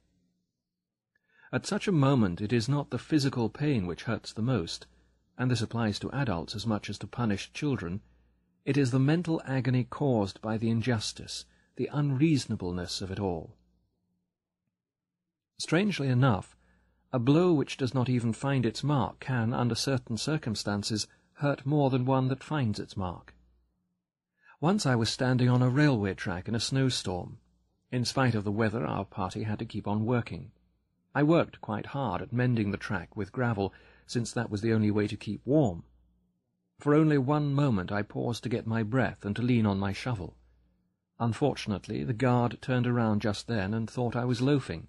At 1.51 1.65
such 1.65 1.87
a 1.87 1.91
moment 1.91 2.41
it 2.41 2.51
is 2.51 2.67
not 2.67 2.89
the 2.89 2.97
physical 2.99 3.49
pain 3.49 3.85
which 3.85 4.03
hurts 4.03 4.33
the 4.33 4.41
most, 4.41 4.87
and 5.37 5.49
this 5.49 5.61
applies 5.61 5.99
to 5.99 6.11
adults 6.11 6.55
as 6.55 6.65
much 6.65 6.89
as 6.89 6.97
to 6.99 7.07
punished 7.07 7.53
children. 7.53 8.01
It 8.65 8.77
is 8.77 8.91
the 8.91 8.99
mental 8.99 9.41
agony 9.45 9.83
caused 9.83 10.41
by 10.41 10.57
the 10.57 10.69
injustice, 10.69 11.45
the 11.75 11.89
unreasonableness 11.91 13.01
of 13.01 13.11
it 13.11 13.19
all. 13.19 13.55
Strangely 15.59 16.07
enough, 16.07 16.55
a 17.13 17.19
blow 17.19 17.53
which 17.53 17.77
does 17.77 17.93
not 17.93 18.09
even 18.09 18.33
find 18.33 18.65
its 18.65 18.83
mark 18.83 19.19
can, 19.19 19.53
under 19.53 19.75
certain 19.75 20.17
circumstances, 20.17 21.07
hurt 21.33 21.63
more 21.63 21.91
than 21.91 22.05
one 22.05 22.27
that 22.27 22.43
finds 22.43 22.79
its 22.79 22.97
mark. 22.97 23.35
Once 24.59 24.87
I 24.87 24.95
was 24.95 25.11
standing 25.11 25.47
on 25.47 25.61
a 25.61 25.69
railway 25.69 26.15
track 26.15 26.47
in 26.47 26.55
a 26.55 26.59
snowstorm. 26.59 27.37
In 27.91 28.03
spite 28.03 28.33
of 28.33 28.43
the 28.43 28.51
weather, 28.51 28.83
our 28.83 29.05
party 29.05 29.43
had 29.43 29.59
to 29.59 29.65
keep 29.65 29.87
on 29.87 30.05
working. 30.05 30.51
I 31.13 31.21
worked 31.21 31.61
quite 31.61 31.85
hard 31.87 32.23
at 32.23 32.33
mending 32.33 32.71
the 32.71 32.77
track 32.77 33.15
with 33.15 33.31
gravel, 33.31 33.71
since 34.07 34.31
that 34.31 34.49
was 34.49 34.61
the 34.61 34.73
only 34.73 34.89
way 34.89 35.07
to 35.07 35.15
keep 35.15 35.45
warm. 35.45 35.83
For 36.79 36.95
only 36.95 37.19
one 37.19 37.53
moment 37.53 37.91
I 37.91 38.01
paused 38.01 38.41
to 38.41 38.49
get 38.49 38.65
my 38.65 38.81
breath 38.81 39.23
and 39.23 39.35
to 39.35 39.43
lean 39.43 39.67
on 39.67 39.77
my 39.77 39.93
shovel. 39.93 40.35
Unfortunately, 41.19 42.03
the 42.03 42.13
guard 42.13 42.57
turned 42.59 42.87
around 42.87 43.21
just 43.21 43.45
then 43.45 43.75
and 43.75 43.87
thought 43.87 44.15
I 44.15 44.25
was 44.25 44.41
loafing. 44.41 44.87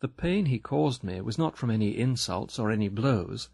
The 0.00 0.08
pain 0.08 0.46
he 0.46 0.60
caused 0.60 1.02
me 1.02 1.20
was 1.20 1.38
not 1.38 1.56
from 1.56 1.70
any 1.70 1.98
insults 1.98 2.58
or 2.58 2.70
any 2.70 2.88
blows. 2.88 3.48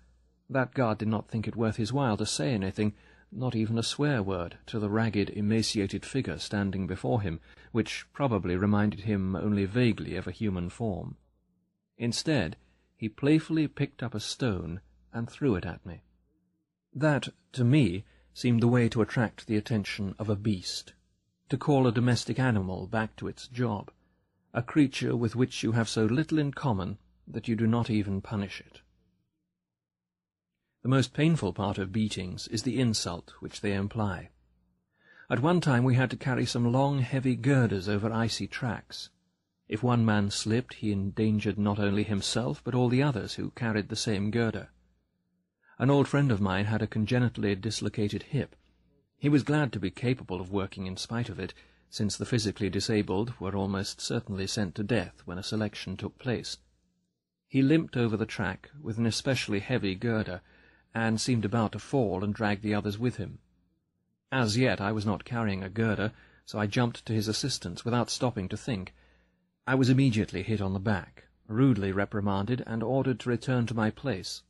That 0.50 0.74
guard 0.74 0.98
did 0.98 1.08
not 1.08 1.28
think 1.28 1.48
it 1.48 1.56
worth 1.56 1.76
his 1.76 1.92
while 1.92 2.18
to 2.18 2.26
say 2.26 2.52
anything, 2.52 2.92
not 3.32 3.56
even 3.56 3.78
a 3.78 3.82
swear 3.82 4.22
word, 4.22 4.58
to 4.66 4.78
the 4.78 4.90
ragged, 4.90 5.30
emaciated 5.30 6.04
figure 6.04 6.38
standing 6.38 6.86
before 6.86 7.22
him, 7.22 7.40
which 7.72 8.06
probably 8.12 8.56
reminded 8.56 9.00
him 9.00 9.34
only 9.34 9.64
vaguely 9.64 10.16
of 10.16 10.26
a 10.26 10.32
human 10.32 10.68
form. 10.68 11.16
Instead, 11.96 12.56
he 12.96 13.08
playfully 13.08 13.66
picked 13.66 14.02
up 14.02 14.14
a 14.14 14.20
stone 14.20 14.82
and 15.14 15.30
threw 15.30 15.54
it 15.54 15.64
at 15.64 15.84
me. 15.86 16.02
That, 16.92 17.30
to 17.52 17.64
me, 17.64 18.04
seemed 18.34 18.60
the 18.60 18.68
way 18.68 18.88
to 18.90 19.00
attract 19.00 19.46
the 19.46 19.56
attention 19.56 20.14
of 20.18 20.28
a 20.28 20.36
beast, 20.36 20.92
to 21.48 21.56
call 21.56 21.86
a 21.86 21.92
domestic 21.92 22.38
animal 22.38 22.86
back 22.86 23.16
to 23.16 23.28
its 23.28 23.48
job, 23.48 23.90
a 24.54 24.62
creature 24.62 25.14
with 25.14 25.36
which 25.36 25.62
you 25.62 25.72
have 25.72 25.88
so 25.88 26.06
little 26.06 26.38
in 26.38 26.52
common 26.52 26.96
that 27.28 27.46
you 27.48 27.54
do 27.54 27.66
not 27.66 27.90
even 27.90 28.22
punish 28.22 28.60
it. 28.60 28.80
The 30.82 30.88
most 30.88 31.12
painful 31.12 31.52
part 31.52 31.76
of 31.76 31.92
beatings 31.92 32.48
is 32.48 32.62
the 32.62 32.80
insult 32.80 33.34
which 33.40 33.60
they 33.60 33.74
imply. 33.74 34.30
At 35.28 35.40
one 35.40 35.60
time 35.60 35.84
we 35.84 35.96
had 35.96 36.10
to 36.10 36.16
carry 36.16 36.46
some 36.46 36.72
long, 36.72 37.00
heavy 37.00 37.36
girders 37.36 37.88
over 37.88 38.10
icy 38.10 38.46
tracks, 38.46 39.10
if 39.66 39.82
one 39.82 40.04
man 40.04 40.30
slipped, 40.30 40.74
he 40.74 40.92
endangered 40.92 41.58
not 41.58 41.78
only 41.78 42.02
himself, 42.02 42.62
but 42.62 42.74
all 42.74 42.90
the 42.90 43.02
others 43.02 43.34
who 43.34 43.50
carried 43.52 43.88
the 43.88 43.96
same 43.96 44.30
girder. 44.30 44.68
An 45.78 45.90
old 45.90 46.06
friend 46.06 46.30
of 46.30 46.40
mine 46.40 46.66
had 46.66 46.82
a 46.82 46.86
congenitally 46.86 47.54
dislocated 47.54 48.24
hip. 48.24 48.56
He 49.18 49.30
was 49.30 49.42
glad 49.42 49.72
to 49.72 49.80
be 49.80 49.90
capable 49.90 50.40
of 50.40 50.52
working 50.52 50.86
in 50.86 50.98
spite 50.98 51.30
of 51.30 51.40
it, 51.40 51.54
since 51.94 52.16
the 52.16 52.26
physically 52.26 52.68
disabled 52.68 53.32
were 53.38 53.54
almost 53.54 54.00
certainly 54.00 54.48
sent 54.48 54.74
to 54.74 54.82
death 54.82 55.22
when 55.26 55.38
a 55.38 55.44
selection 55.44 55.96
took 55.96 56.18
place. 56.18 56.58
He 57.46 57.62
limped 57.62 57.96
over 57.96 58.16
the 58.16 58.26
track 58.26 58.72
with 58.82 58.98
an 58.98 59.06
especially 59.06 59.60
heavy 59.60 59.94
girder, 59.94 60.40
and 60.92 61.20
seemed 61.20 61.44
about 61.44 61.70
to 61.70 61.78
fall 61.78 62.24
and 62.24 62.34
drag 62.34 62.62
the 62.62 62.74
others 62.74 62.98
with 62.98 63.18
him. 63.18 63.38
As 64.32 64.56
yet 64.56 64.80
I 64.80 64.90
was 64.90 65.06
not 65.06 65.24
carrying 65.24 65.62
a 65.62 65.68
girder, 65.68 66.10
so 66.44 66.58
I 66.58 66.66
jumped 66.66 67.06
to 67.06 67.12
his 67.12 67.28
assistance 67.28 67.84
without 67.84 68.10
stopping 68.10 68.48
to 68.48 68.56
think, 68.56 68.92
I 69.64 69.76
was 69.76 69.88
immediately 69.88 70.42
hit 70.42 70.60
on 70.60 70.72
the 70.72 70.80
back, 70.80 71.28
rudely 71.46 71.92
reprimanded, 71.92 72.64
and 72.66 72.82
ordered 72.82 73.20
to 73.20 73.30
return 73.30 73.66
to 73.66 73.74
my 73.74 73.92
place. 73.92 74.42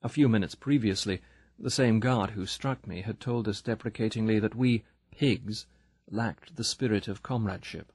A 0.00 0.08
few 0.08 0.30
minutes 0.30 0.54
previously, 0.54 1.20
the 1.58 1.70
same 1.70 2.00
guard 2.00 2.30
who 2.30 2.46
struck 2.46 2.86
me 2.86 3.02
had 3.02 3.20
told 3.20 3.46
us 3.48 3.60
deprecatingly 3.60 4.38
that 4.38 4.54
we, 4.54 4.84
pigs, 5.10 5.66
lacked 6.10 6.56
the 6.56 6.64
spirit 6.64 7.08
of 7.08 7.22
comradeship. 7.22 7.92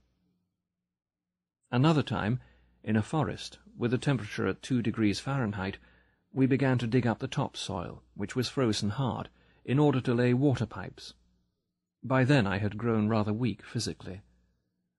Another 1.72 2.04
time, 2.04 2.40
in 2.84 2.96
a 2.96 3.02
forest, 3.02 3.60
with 3.78 3.94
a 3.94 3.98
temperature 3.98 4.46
at 4.48 4.62
two 4.62 4.82
degrees 4.82 5.20
Fahrenheit, 5.20 5.78
we 6.32 6.46
began 6.46 6.78
to 6.78 6.88
dig 6.88 7.08
up 7.08 7.20
the 7.20 7.28
topsoil, 7.28 8.04
which 8.16 8.36
was 8.36 8.50
frozen 8.50 8.90
hard, 8.90 9.30
in 9.66 9.80
order 9.80 10.02
to 10.02 10.14
lay 10.14 10.34
water 10.34 10.66
pipes. 10.66 11.14
By 12.04 12.24
then 12.24 12.46
I 12.46 12.58
had 12.58 12.78
grown 12.78 13.08
rather 13.08 13.34
weak 13.34 13.64
physically. 13.64 14.22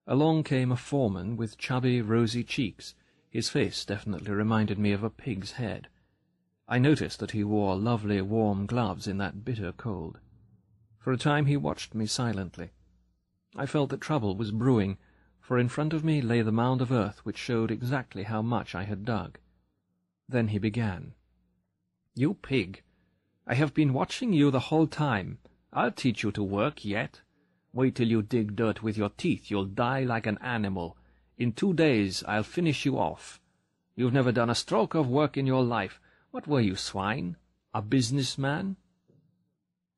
Along 0.07 0.43
came 0.43 0.73
a 0.73 0.77
foreman 0.77 1.37
with 1.37 1.59
chubby, 1.59 2.01
rosy 2.01 2.45
cheeks. 2.45 2.95
His 3.31 3.49
face 3.49 3.85
definitely 3.85 4.33
reminded 4.33 4.79
me 4.79 4.93
of 4.93 5.03
a 5.03 5.11
pig's 5.11 5.53
head. 5.53 5.89
I 6.67 6.79
noticed 6.79 7.19
that 7.21 7.33
he 7.33 7.45
wore 7.45 7.77
lovely 7.77 8.21
warm 8.23 8.67
gloves 8.67 9.07
in 9.07 9.19
that 9.19 9.45
bitter 9.45 9.73
cold. 9.73 10.19
For 10.99 11.13
a 11.13 11.19
time 11.19 11.47
he 11.47 11.57
watched 11.57 11.95
me 11.95 12.07
silently. 12.07 12.71
I 13.57 13.67
felt 13.67 13.91
that 13.91 14.01
trouble 14.01 14.37
was 14.37 14.51
brewing, 14.51 14.99
for 15.41 15.59
in 15.59 15.69
front 15.69 15.93
of 15.93 16.03
me 16.03 16.21
lay 16.21 16.43
the 16.43 16.51
mound 16.51 16.81
of 16.81 16.91
earth 16.91 17.25
which 17.25 17.39
showed 17.39 17.71
exactly 17.71 18.25
how 18.25 18.43
much 18.43 18.75
I 18.75 18.83
had 18.85 19.05
dug. 19.05 19.39
Then 20.29 20.49
he 20.49 20.59
began. 20.59 21.15
"You 22.15 22.35
pig! 22.35 22.83
I 23.47 23.55
have 23.55 23.75
been 23.75 23.93
watching 23.93 24.33
you 24.33 24.51
the 24.51 24.69
whole 24.71 24.87
time. 24.87 25.39
I'll 25.73 25.93
teach 25.93 26.23
you 26.23 26.33
to 26.33 26.43
work 26.43 26.85
yet. 26.85 27.21
Wait 27.73 27.95
till 27.95 28.09
you 28.09 28.23
dig 28.23 28.57
dirt 28.57 28.83
with 28.83 28.97
your 28.97 29.11
teeth. 29.11 29.51
You'll 29.51 29.67
die 29.67 30.03
like 30.03 30.27
an 30.27 30.39
animal. 30.39 30.97
In 31.37 31.53
two 31.53 31.75
days 31.75 32.25
I'll 32.25 32.43
finish 32.43 32.85
you 32.85 32.99
off. 32.99 33.41
You've 33.97 34.13
never 34.13 34.33
done 34.33 34.51
a 34.51 34.55
stroke 34.55 34.95
of 34.95 35.09
work 35.09 35.37
in 35.37 35.47
your 35.47 35.63
life. 35.63 36.01
What 36.31 36.47
were 36.47 36.61
you, 36.61 36.75
swine? 36.75 37.37
A 37.73 37.83
businessman? 37.83 38.77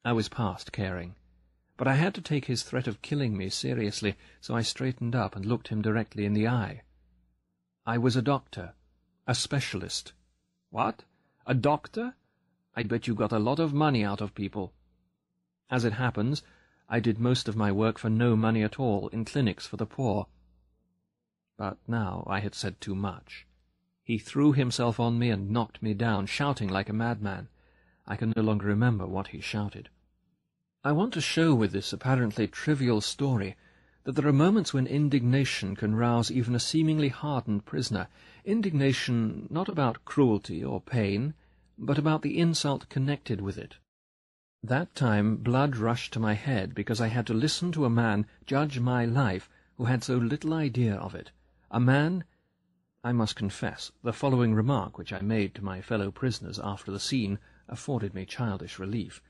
I 0.04 0.12
was 0.12 0.28
past 0.28 0.72
caring. 0.72 1.14
But 1.76 1.88
I 1.88 1.94
had 1.94 2.14
to 2.14 2.22
take 2.22 2.46
his 2.46 2.62
threat 2.62 2.86
of 2.86 3.02
killing 3.02 3.36
me 3.36 3.50
seriously, 3.50 4.16
so 4.40 4.54
I 4.56 4.62
straightened 4.62 5.14
up 5.14 5.36
and 5.36 5.44
looked 5.44 5.68
him 5.68 5.82
directly 5.82 6.24
in 6.24 6.32
the 6.32 6.48
eye. 6.48 6.82
I 7.84 7.98
was 7.98 8.16
a 8.16 8.22
doctor. 8.22 8.74
A 9.26 9.34
specialist. 9.34 10.12
What? 10.70 11.04
A 11.46 11.54
doctor? 11.54 12.14
I 12.74 12.82
bet 12.82 13.06
you 13.06 13.14
got 13.14 13.32
a 13.32 13.38
lot 13.38 13.58
of 13.58 13.74
money 13.74 14.04
out 14.04 14.20
of 14.20 14.34
people. 14.34 14.72
As 15.70 15.84
it 15.84 15.94
happens, 15.94 16.42
I 16.88 17.00
did 17.00 17.18
most 17.18 17.48
of 17.48 17.56
my 17.56 17.72
work 17.72 17.98
for 17.98 18.08
no 18.08 18.36
money 18.36 18.62
at 18.62 18.78
all 18.78 19.08
in 19.08 19.24
clinics 19.24 19.66
for 19.66 19.76
the 19.76 19.86
poor. 19.86 20.28
But 21.56 21.78
now 21.86 22.24
I 22.26 22.40
had 22.40 22.54
said 22.54 22.80
too 22.80 22.94
much. 22.94 23.46
He 24.02 24.18
threw 24.18 24.52
himself 24.52 25.00
on 25.00 25.18
me 25.18 25.30
and 25.30 25.50
knocked 25.50 25.82
me 25.82 25.92
down, 25.94 26.26
shouting 26.26 26.68
like 26.68 26.88
a 26.88 26.92
madman. 26.92 27.48
I 28.06 28.16
can 28.16 28.32
no 28.36 28.42
longer 28.42 28.66
remember 28.66 29.06
what 29.06 29.28
he 29.28 29.40
shouted. 29.40 29.88
I 30.87 30.93
want 30.93 31.12
to 31.14 31.20
show 31.20 31.53
with 31.53 31.72
this 31.72 31.93
apparently 31.93 32.47
trivial 32.47 33.01
story 33.01 33.57
that 34.05 34.12
there 34.12 34.28
are 34.28 34.32
moments 34.32 34.72
when 34.72 34.87
indignation 34.87 35.74
can 35.74 35.97
rouse 35.97 36.30
even 36.30 36.55
a 36.55 36.61
seemingly 36.61 37.09
hardened 37.09 37.64
prisoner, 37.64 38.07
indignation 38.45 39.49
not 39.51 39.68
about 39.68 40.05
cruelty 40.05 40.62
or 40.62 40.80
pain, 40.80 41.34
but 41.76 41.99
about 41.99 42.22
the 42.22 42.39
insult 42.39 42.89
connected 42.89 43.41
with 43.41 43.59
it. 43.59 43.78
That 44.62 44.95
time 44.95 45.39
blood 45.39 45.76
rushed 45.76 46.12
to 46.12 46.20
my 46.20 46.34
head 46.34 46.72
because 46.72 47.01
I 47.01 47.09
had 47.09 47.26
to 47.26 47.34
listen 47.34 47.72
to 47.72 47.84
a 47.84 47.91
man 47.91 48.24
judge 48.47 48.78
my 48.78 49.05
life 49.05 49.51
who 49.78 49.87
had 49.87 50.05
so 50.05 50.16
little 50.16 50.55
idea 50.55 50.95
of 50.95 51.16
it, 51.16 51.32
a 51.68 51.80
man 51.80 52.22
I 53.03 53.11
must 53.11 53.34
confess, 53.34 53.91
the 54.05 54.12
following 54.12 54.55
remark 54.55 54.99
which 54.99 55.12
I 55.12 55.20
made 55.20 55.53
to 55.57 55.64
my 55.64 55.80
fellow 55.80 56.12
prisoners 56.12 56.61
after 56.62 56.93
the 56.93 57.01
scene 57.01 57.41
afforded 57.66 58.14
me 58.14 58.24
childish 58.24 58.78
relief 58.78 59.20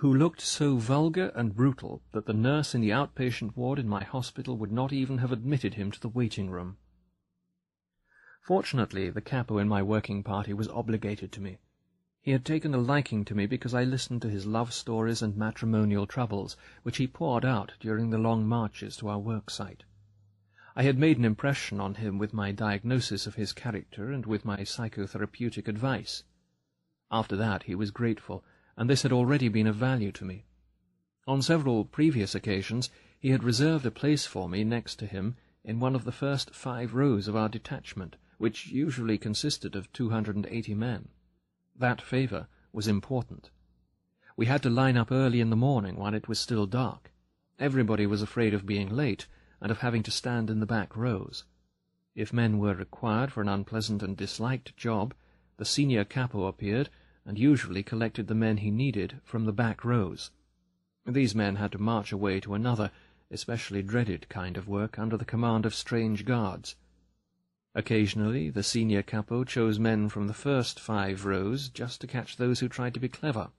who 0.00 0.12
looked 0.12 0.42
so 0.42 0.76
vulgar 0.76 1.32
and 1.34 1.56
brutal 1.56 2.02
that 2.12 2.26
the 2.26 2.34
nurse 2.34 2.74
in 2.74 2.82
the 2.82 2.90
outpatient 2.90 3.56
ward 3.56 3.78
in 3.78 3.88
my 3.88 4.04
hospital 4.04 4.58
would 4.58 4.70
not 4.70 4.92
even 4.92 5.18
have 5.18 5.32
admitted 5.32 5.72
him 5.74 5.90
to 5.90 6.00
the 6.00 6.08
waiting-room. 6.08 6.76
Fortunately, 8.42 9.08
the 9.08 9.22
capo 9.22 9.56
in 9.56 9.66
my 9.66 9.82
working 9.82 10.22
party 10.22 10.52
was 10.52 10.68
obligated 10.68 11.32
to 11.32 11.40
me. 11.40 11.58
He 12.20 12.32
had 12.32 12.44
taken 12.44 12.74
a 12.74 12.78
liking 12.78 13.24
to 13.24 13.34
me 13.34 13.46
because 13.46 13.72
I 13.72 13.84
listened 13.84 14.20
to 14.22 14.28
his 14.28 14.44
love 14.44 14.74
stories 14.74 15.22
and 15.22 15.34
matrimonial 15.34 16.06
troubles, 16.06 16.58
which 16.82 16.98
he 16.98 17.06
poured 17.06 17.46
out 17.46 17.72
during 17.80 18.10
the 18.10 18.18
long 18.18 18.46
marches 18.46 18.98
to 18.98 19.08
our 19.08 19.18
work 19.18 19.48
site. 19.48 19.84
I 20.74 20.82
had 20.82 20.98
made 20.98 21.16
an 21.16 21.24
impression 21.24 21.80
on 21.80 21.94
him 21.94 22.18
with 22.18 22.34
my 22.34 22.52
diagnosis 22.52 23.26
of 23.26 23.36
his 23.36 23.54
character 23.54 24.12
and 24.12 24.26
with 24.26 24.44
my 24.44 24.58
psychotherapeutic 24.58 25.68
advice. 25.68 26.22
After 27.10 27.34
that 27.36 27.62
he 27.62 27.74
was 27.74 27.90
grateful, 27.90 28.44
and 28.76 28.90
this 28.90 29.02
had 29.02 29.12
already 29.12 29.48
been 29.48 29.66
of 29.66 29.76
value 29.76 30.12
to 30.12 30.24
me. 30.24 30.44
On 31.26 31.42
several 31.42 31.84
previous 31.84 32.34
occasions 32.34 32.90
he 33.18 33.30
had 33.30 33.42
reserved 33.42 33.86
a 33.86 33.90
place 33.90 34.26
for 34.26 34.48
me 34.48 34.62
next 34.64 34.96
to 34.96 35.06
him 35.06 35.36
in 35.64 35.80
one 35.80 35.94
of 35.94 36.04
the 36.04 36.12
first 36.12 36.54
five 36.54 36.94
rows 36.94 37.26
of 37.26 37.34
our 37.34 37.48
detachment, 37.48 38.16
which 38.38 38.68
usually 38.68 39.18
consisted 39.18 39.74
of 39.74 39.92
two 39.92 40.10
hundred 40.10 40.36
and 40.36 40.46
eighty 40.46 40.74
men. 40.74 41.08
That 41.76 42.00
favour 42.00 42.48
was 42.72 42.86
important. 42.86 43.50
We 44.36 44.46
had 44.46 44.62
to 44.64 44.70
line 44.70 44.96
up 44.96 45.10
early 45.10 45.40
in 45.40 45.50
the 45.50 45.56
morning 45.56 45.96
while 45.96 46.14
it 46.14 46.28
was 46.28 46.38
still 46.38 46.66
dark. 46.66 47.10
Everybody 47.58 48.06
was 48.06 48.20
afraid 48.20 48.52
of 48.52 48.66
being 48.66 48.90
late 48.90 49.26
and 49.60 49.70
of 49.70 49.78
having 49.78 50.02
to 50.02 50.10
stand 50.10 50.50
in 50.50 50.60
the 50.60 50.66
back 50.66 50.94
rows. 50.94 51.44
If 52.14 52.32
men 52.32 52.58
were 52.58 52.74
required 52.74 53.32
for 53.32 53.40
an 53.40 53.48
unpleasant 53.48 54.02
and 54.02 54.16
disliked 54.16 54.76
job, 54.76 55.14
the 55.56 55.64
senior 55.64 56.04
capo 56.04 56.46
appeared 56.46 56.90
and 57.26 57.38
usually 57.38 57.82
collected 57.82 58.28
the 58.28 58.34
men 58.34 58.58
he 58.58 58.70
needed 58.70 59.20
from 59.24 59.44
the 59.44 59.52
back 59.52 59.84
rows. 59.84 60.30
These 61.04 61.34
men 61.34 61.56
had 61.56 61.72
to 61.72 61.78
march 61.78 62.12
away 62.12 62.40
to 62.40 62.54
another, 62.54 62.92
especially 63.30 63.82
dreaded 63.82 64.28
kind 64.28 64.56
of 64.56 64.68
work 64.68 64.98
under 64.98 65.16
the 65.16 65.24
command 65.24 65.66
of 65.66 65.74
strange 65.74 66.24
guards. 66.24 66.76
Occasionally 67.74 68.48
the 68.48 68.62
senior 68.62 69.02
capo 69.02 69.44
chose 69.44 69.78
men 69.78 70.08
from 70.08 70.28
the 70.28 70.34
first 70.34 70.80
five 70.80 71.26
rows 71.26 71.68
just 71.68 72.00
to 72.00 72.06
catch 72.06 72.36
those 72.36 72.60
who 72.60 72.68
tried 72.68 72.94
to 72.94 73.00
be 73.00 73.08
clever. 73.08 73.50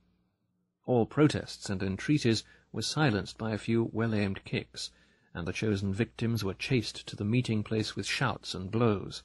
All 0.85 1.05
protests 1.05 1.69
and 1.69 1.83
entreaties 1.83 2.43
were 2.71 2.81
silenced 2.81 3.37
by 3.37 3.51
a 3.51 3.57
few 3.57 3.89
well-aimed 3.91 4.43
kicks, 4.45 4.89
and 5.33 5.47
the 5.47 5.53
chosen 5.53 5.93
victims 5.93 6.43
were 6.43 6.53
chased 6.53 7.05
to 7.07 7.15
the 7.15 7.25
meeting 7.25 7.63
place 7.63 7.95
with 7.95 8.05
shouts 8.05 8.55
and 8.55 8.71
blows. 8.71 9.23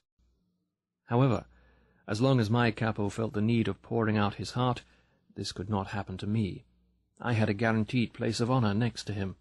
However, 1.07 1.47
as 2.07 2.21
long 2.21 2.41
as 2.41 2.51
my 2.51 2.71
capo 2.71 3.09
felt 3.09 3.33
the 3.33 3.41
need 3.41 3.69
of 3.69 3.81
pouring 3.81 4.17
out 4.17 4.35
his 4.35 4.53
heart, 4.53 4.83
this 5.37 5.53
could 5.53 5.71
not 5.71 5.89
happen 5.89 6.17
to 6.19 6.27
me. 6.27 6.65
I 7.21 7.35
had 7.35 7.49
a 7.49 7.55
guaranteed 7.55 8.13
place 8.13 8.41
of 8.41 8.51
honour 8.51 8.75
next 8.75 9.05
to 9.05 9.13
him. 9.13 9.37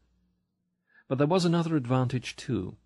But 1.08 1.18
there 1.18 1.28
was 1.28 1.44
another 1.44 1.76
advantage, 1.76 2.36
too. 2.36 2.78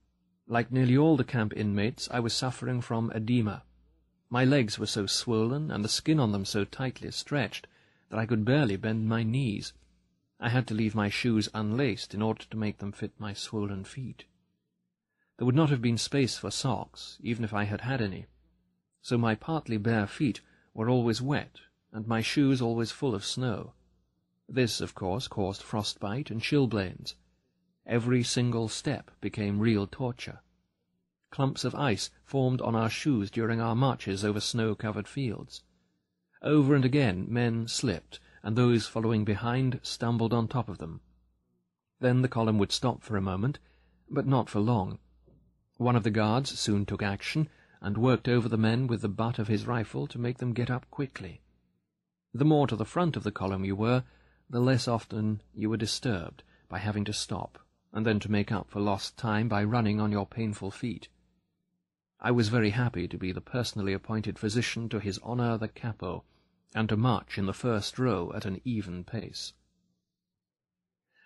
Like 0.48 0.72
nearly 0.72 0.98
all 0.98 1.18
the 1.18 1.24
camp 1.24 1.54
inmates, 1.56 2.08
I 2.10 2.20
was 2.22 2.34
suffering 2.34 2.80
from 2.80 3.12
edema. 3.14 3.64
My 4.30 4.46
legs 4.46 4.80
were 4.80 4.86
so 4.86 5.06
swollen, 5.06 5.70
and 5.70 5.84
the 5.84 5.90
skin 5.90 6.20
on 6.20 6.32
them 6.32 6.46
so 6.46 6.64
tightly 6.64 7.12
stretched, 7.12 7.68
that 8.10 8.18
I 8.18 8.26
could 8.26 8.46
barely 8.46 8.78
bend 8.78 9.10
my 9.10 9.24
knees. 9.24 9.74
I 10.40 10.50
had 10.50 10.68
to 10.68 10.74
leave 10.74 10.96
my 10.96 11.10
shoes 11.10 11.50
unlaced 11.54 12.14
in 12.14 12.22
order 12.22 12.46
to 12.50 12.58
make 12.58 12.78
them 12.78 12.92
fit 12.92 13.12
my 13.20 13.34
swollen 13.34 13.84
feet. 13.84 14.26
There 15.38 15.46
would 15.46 15.56
not 15.56 15.70
have 15.70 15.82
been 15.82 15.98
space 15.98 16.38
for 16.38 16.50
socks, 16.50 17.18
even 17.22 17.44
if 17.44 17.54
I 17.54 17.66
had 17.66 17.82
had 17.82 18.02
any 18.02 18.28
so 19.06 19.20
my 19.20 19.36
partly 19.36 19.78
bare 19.78 20.08
feet 20.08 20.41
were 20.74 20.89
always 20.89 21.22
wet, 21.22 21.60
and 21.93 22.08
my 22.08 22.22
shoes 22.22 22.60
always 22.60 22.89
full 22.89 23.14
of 23.14 23.24
snow. 23.24 23.72
This, 24.49 24.82
of 24.82 24.95
course, 24.95 25.28
caused 25.28 25.62
frostbite 25.62 26.32
and 26.32 26.41
chilblains. 26.41 27.14
Every 27.86 28.24
single 28.24 28.68
step 28.68 29.12
became 29.22 29.60
real 29.60 29.86
torture. 29.86 30.39
Clumps 31.30 31.64
of 31.64 31.76
ice 31.76 32.10
formed 32.24 32.62
on 32.62 32.76
our 32.76 32.89
shoes 32.89 33.30
during 33.30 33.62
our 33.62 33.76
marches 33.76 34.26
over 34.26 34.39
snow-covered 34.39 35.08
fields. 35.08 35.62
Over 36.41 36.74
and 36.74 36.84
again 36.84 37.28
men 37.30 37.68
slipped, 37.68 38.20
and 38.41 38.56
those 38.56 38.88
following 38.88 39.24
behind 39.24 39.82
stumbled 39.84 40.34
on 40.34 40.47
top 40.47 40.68
of 40.68 40.80
them. 40.80 41.01
Then 41.99 42.24
the 42.24 42.28
column 42.28 42.58
would 42.58 42.72
stop 42.72 43.03
for 43.03 43.18
a 43.18 43.22
moment, 43.22 43.60
but 44.10 44.26
not 44.26 44.49
for 44.49 44.62
long. 44.62 44.97
One 45.78 45.95
of 45.95 46.01
the 46.01 46.10
guards 46.10 46.58
soon 46.60 46.88
took 46.88 47.03
action, 47.03 47.49
and 47.86 48.00
worked 48.00 48.28
over 48.28 48.50
the 48.50 48.58
men 48.58 48.88
with 48.88 49.04
the 49.04 49.08
butt 49.08 49.38
of 49.38 49.48
his 49.48 49.68
rifle 49.68 50.08
to 50.08 50.18
make 50.18 50.40
them 50.40 50.54
get 50.54 50.72
up 50.72 50.90
quickly. 50.90 51.40
The 52.34 52.44
more 52.44 52.66
to 52.66 52.76
the 52.76 52.84
front 52.84 53.16
of 53.16 53.22
the 53.22 53.32
column 53.32 53.64
you 53.64 53.76
were, 53.76 54.04
the 54.50 54.60
less 54.60 54.88
often 54.88 55.44
you 55.54 55.70
were 55.70 55.78
disturbed 55.78 56.42
by 56.68 56.80
having 56.80 57.06
to 57.06 57.14
stop, 57.14 57.60
and 57.94 58.04
then 58.04 58.20
to 58.22 58.32
make 58.32 58.52
up 58.52 58.72
for 58.72 58.80
lost 58.80 59.18
time 59.18 59.48
by 59.48 59.64
running 59.64 60.02
on 60.02 60.12
your 60.12 60.26
painful 60.26 60.72
feet. 60.72 61.10
I 62.20 62.32
was 62.32 62.50
very 62.50 62.72
happy 62.72 63.08
to 63.08 63.20
be 63.20 63.32
the 63.32 63.40
personally 63.40 63.94
appointed 63.94 64.40
physician 64.40 64.90
to 64.90 65.00
his 65.00 65.20
honour 65.20 65.56
the 65.60 65.68
capo, 65.68 66.24
and 66.74 66.90
to 66.90 66.98
march 66.98 67.38
in 67.38 67.46
the 67.46 67.54
first 67.54 68.00
row 68.00 68.34
at 68.34 68.46
an 68.46 68.62
even 68.66 69.04
pace. 69.04 69.54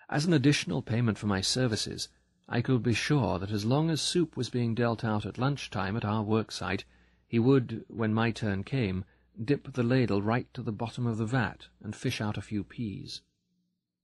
As 0.10 0.26
an 0.26 0.34
additional 0.34 0.82
payment 0.82 1.18
for 1.18 1.28
my 1.28 1.40
services, 1.40 2.10
I 2.52 2.64
could 2.64 2.82
be 2.82 2.96
sure 2.96 3.38
that 3.38 3.52
as 3.52 3.64
long 3.64 3.92
as 3.92 4.02
soup 4.02 4.36
was 4.36 4.50
being 4.50 4.74
dealt 4.74 5.04
out 5.04 5.24
at 5.24 5.38
lunch-time 5.38 5.96
at 5.96 6.04
our 6.04 6.24
work-site, 6.24 6.84
he 7.28 7.38
would, 7.38 7.86
when 7.88 8.12
my 8.12 8.32
turn 8.32 8.64
came, 8.64 9.06
dip 9.40 9.72
the 9.72 9.84
ladle 9.84 10.24
right 10.24 10.52
to 10.56 10.64
the 10.64 10.72
bottom 10.72 11.06
of 11.06 11.20
the 11.20 11.28
vat 11.28 11.68
and 11.80 11.96
fish 11.96 12.20
out 12.20 12.40
a 12.40 12.42
few 12.42 12.64
peas. 12.64 13.22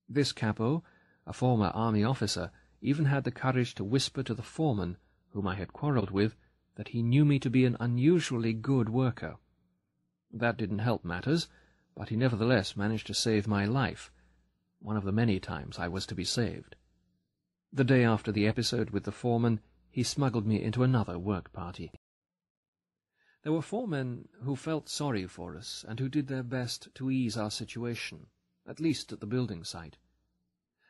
This 0.08 0.32
capo, 0.32 0.84
a 1.26 1.34
former 1.34 1.72
army 1.74 2.04
officer, 2.04 2.52
even 2.82 3.06
had 3.06 3.24
the 3.24 3.32
courage 3.32 3.74
to 3.76 3.84
whisper 3.84 4.22
to 4.22 4.36
the 4.36 4.43
foreman, 4.43 4.98
whom 5.32 5.48
I 5.48 5.56
had 5.56 5.74
quarrelled 5.74 6.12
with, 6.12 6.36
that 6.76 6.89
he 6.89 7.02
knew 7.02 7.26
me 7.26 7.39
to 7.39 7.50
be 7.50 7.66
an 7.66 7.78
unusually 7.80 8.54
good 8.54 8.89
worker. 8.89 9.38
That 10.32 10.56
didn't 10.56 10.80
help 10.80 11.04
matters, 11.04 11.48
but 11.96 12.10
he 12.10 12.16
nevertheless 12.16 12.78
managed 12.78 13.08
to 13.08 13.16
save 13.16 13.48
my 13.48 13.66
life, 13.66 14.12
one 14.78 14.98
of 14.98 15.04
the 15.04 15.12
many 15.12 15.39
times 15.39 15.80
I 15.80 15.88
was 15.88 16.06
to 16.06 16.16
be 16.16 16.24
saved. 16.24 16.76
The 17.76 17.84
day 17.84 18.05
after 18.05 18.32
the 18.32 18.47
episode 18.47 18.91
with 18.91 19.03
the 19.03 19.11
foreman, 19.11 19.59
he 19.91 20.01
smuggled 20.01 20.47
me 20.47 20.63
into 20.63 20.82
another 20.82 21.19
work 21.19 21.51
party. 21.51 21.91
There 23.43 23.51
were 23.51 23.61
four 23.61 23.86
men 23.86 24.30
who 24.43 24.55
felt 24.55 24.88
sorry 24.88 25.28
for 25.28 25.57
us 25.57 25.84
and 25.86 25.99
who 25.99 26.07
did 26.07 26.28
their 26.28 26.41
best 26.41 26.88
to 26.95 27.11
ease 27.11 27.36
our 27.36 27.51
situation, 27.51 28.28
at 28.65 28.80
least 28.80 29.11
at 29.11 29.19
the 29.19 29.28
building 29.28 29.65
site. 29.65 29.97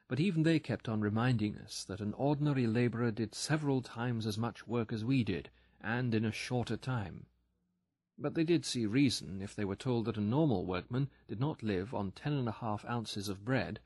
But 0.08 0.20
even 0.20 0.44
they 0.44 0.60
kept 0.60 0.88
on 0.88 1.02
reminding 1.02 1.58
us 1.58 1.84
that 1.86 2.02
an 2.02 2.14
ordinary 2.14 2.68
labourer 2.68 3.10
did 3.10 3.34
several 3.34 3.82
times 3.82 4.28
as 4.28 4.38
much 4.38 4.68
work 4.68 4.94
as 4.94 5.04
we 5.04 5.24
did, 5.24 5.50
and 5.82 6.14
in 6.14 6.24
a 6.24 6.32
shorter 6.32 6.78
time. 6.78 7.26
But 8.16 8.36
they 8.36 8.44
did 8.44 8.64
see 8.64 8.86
reason 8.86 9.42
if 9.42 9.56
they 9.56 9.66
were 9.66 9.76
told 9.76 10.06
that 10.06 10.18
a 10.18 10.22
normal 10.22 10.68
workman 10.68 11.10
did 11.28 11.40
not 11.40 11.64
live 11.64 11.96
on 11.96 12.12
ten 12.12 12.34
and 12.34 12.48
a 12.48 12.52
half 12.62 12.86
ounces 12.86 13.28
of 13.28 13.44
bread 13.44 13.80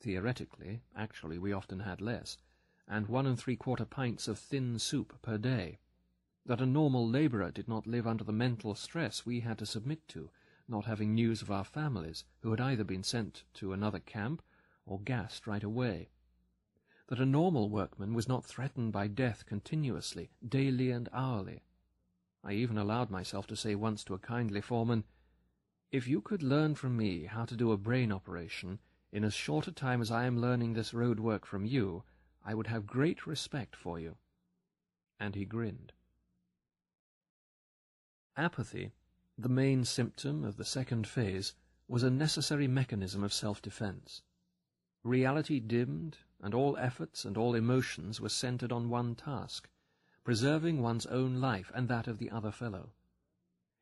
Theoretically, 0.00 0.82
actually 0.94 1.38
we 1.38 1.52
often 1.52 1.80
had 1.80 2.00
less, 2.00 2.38
and 2.86 3.08
one 3.08 3.26
and 3.26 3.38
three-quarter 3.38 3.84
pints 3.84 4.28
of 4.28 4.38
thin 4.38 4.78
soup 4.78 5.20
per 5.22 5.38
day. 5.38 5.80
That 6.46 6.60
a 6.60 6.66
normal 6.66 7.08
labourer 7.08 7.50
did 7.50 7.66
not 7.68 7.86
live 7.86 8.06
under 8.06 8.22
the 8.22 8.32
mental 8.32 8.74
stress 8.76 9.26
we 9.26 9.40
had 9.40 9.58
to 9.58 9.66
submit 9.66 10.06
to, 10.08 10.30
not 10.68 10.84
having 10.84 11.14
news 11.14 11.42
of 11.42 11.50
our 11.50 11.64
families, 11.64 12.24
who 12.40 12.50
had 12.52 12.60
either 12.60 12.84
been 12.84 13.02
sent 13.02 13.42
to 13.54 13.72
another 13.72 13.98
camp 13.98 14.40
or 14.86 15.00
gassed 15.00 15.46
right 15.46 15.64
away. 15.64 16.10
That 17.08 17.20
a 17.20 17.26
normal 17.26 17.68
workman 17.68 18.14
was 18.14 18.28
not 18.28 18.44
threatened 18.44 18.92
by 18.92 19.08
death 19.08 19.46
continuously, 19.46 20.30
daily 20.46 20.90
and 20.90 21.08
hourly. 21.12 21.64
I 22.44 22.52
even 22.52 22.78
allowed 22.78 23.10
myself 23.10 23.46
to 23.48 23.56
say 23.56 23.74
once 23.74 24.04
to 24.04 24.14
a 24.14 24.18
kindly 24.18 24.60
foreman, 24.60 25.04
If 25.90 26.06
you 26.06 26.20
could 26.20 26.42
learn 26.42 26.76
from 26.76 26.96
me 26.96 27.24
how 27.24 27.44
to 27.46 27.56
do 27.56 27.72
a 27.72 27.76
brain 27.76 28.12
operation, 28.12 28.78
in 29.12 29.24
as 29.24 29.34
short 29.34 29.66
a 29.66 29.72
time 29.72 30.00
as 30.00 30.10
I 30.10 30.24
am 30.24 30.40
learning 30.40 30.74
this 30.74 30.92
road 30.92 31.18
work 31.20 31.46
from 31.46 31.64
you, 31.64 32.02
I 32.44 32.54
would 32.54 32.66
have 32.66 32.86
great 32.86 33.26
respect 33.26 33.74
for 33.74 33.98
you. 33.98 34.16
And 35.18 35.34
he 35.34 35.44
grinned. 35.44 35.92
Apathy, 38.36 38.92
the 39.36 39.48
main 39.48 39.84
symptom 39.84 40.44
of 40.44 40.56
the 40.56 40.64
second 40.64 41.06
phase, 41.06 41.54
was 41.88 42.02
a 42.02 42.10
necessary 42.10 42.68
mechanism 42.68 43.24
of 43.24 43.32
self-defense. 43.32 44.22
Reality 45.02 45.58
dimmed, 45.58 46.18
and 46.42 46.54
all 46.54 46.76
efforts 46.76 47.24
and 47.24 47.36
all 47.36 47.54
emotions 47.54 48.20
were 48.20 48.28
centered 48.28 48.72
on 48.72 48.90
one 48.90 49.14
task, 49.14 49.68
preserving 50.22 50.82
one's 50.82 51.06
own 51.06 51.40
life 51.40 51.72
and 51.74 51.88
that 51.88 52.06
of 52.06 52.18
the 52.18 52.30
other 52.30 52.50
fellow. 52.50 52.90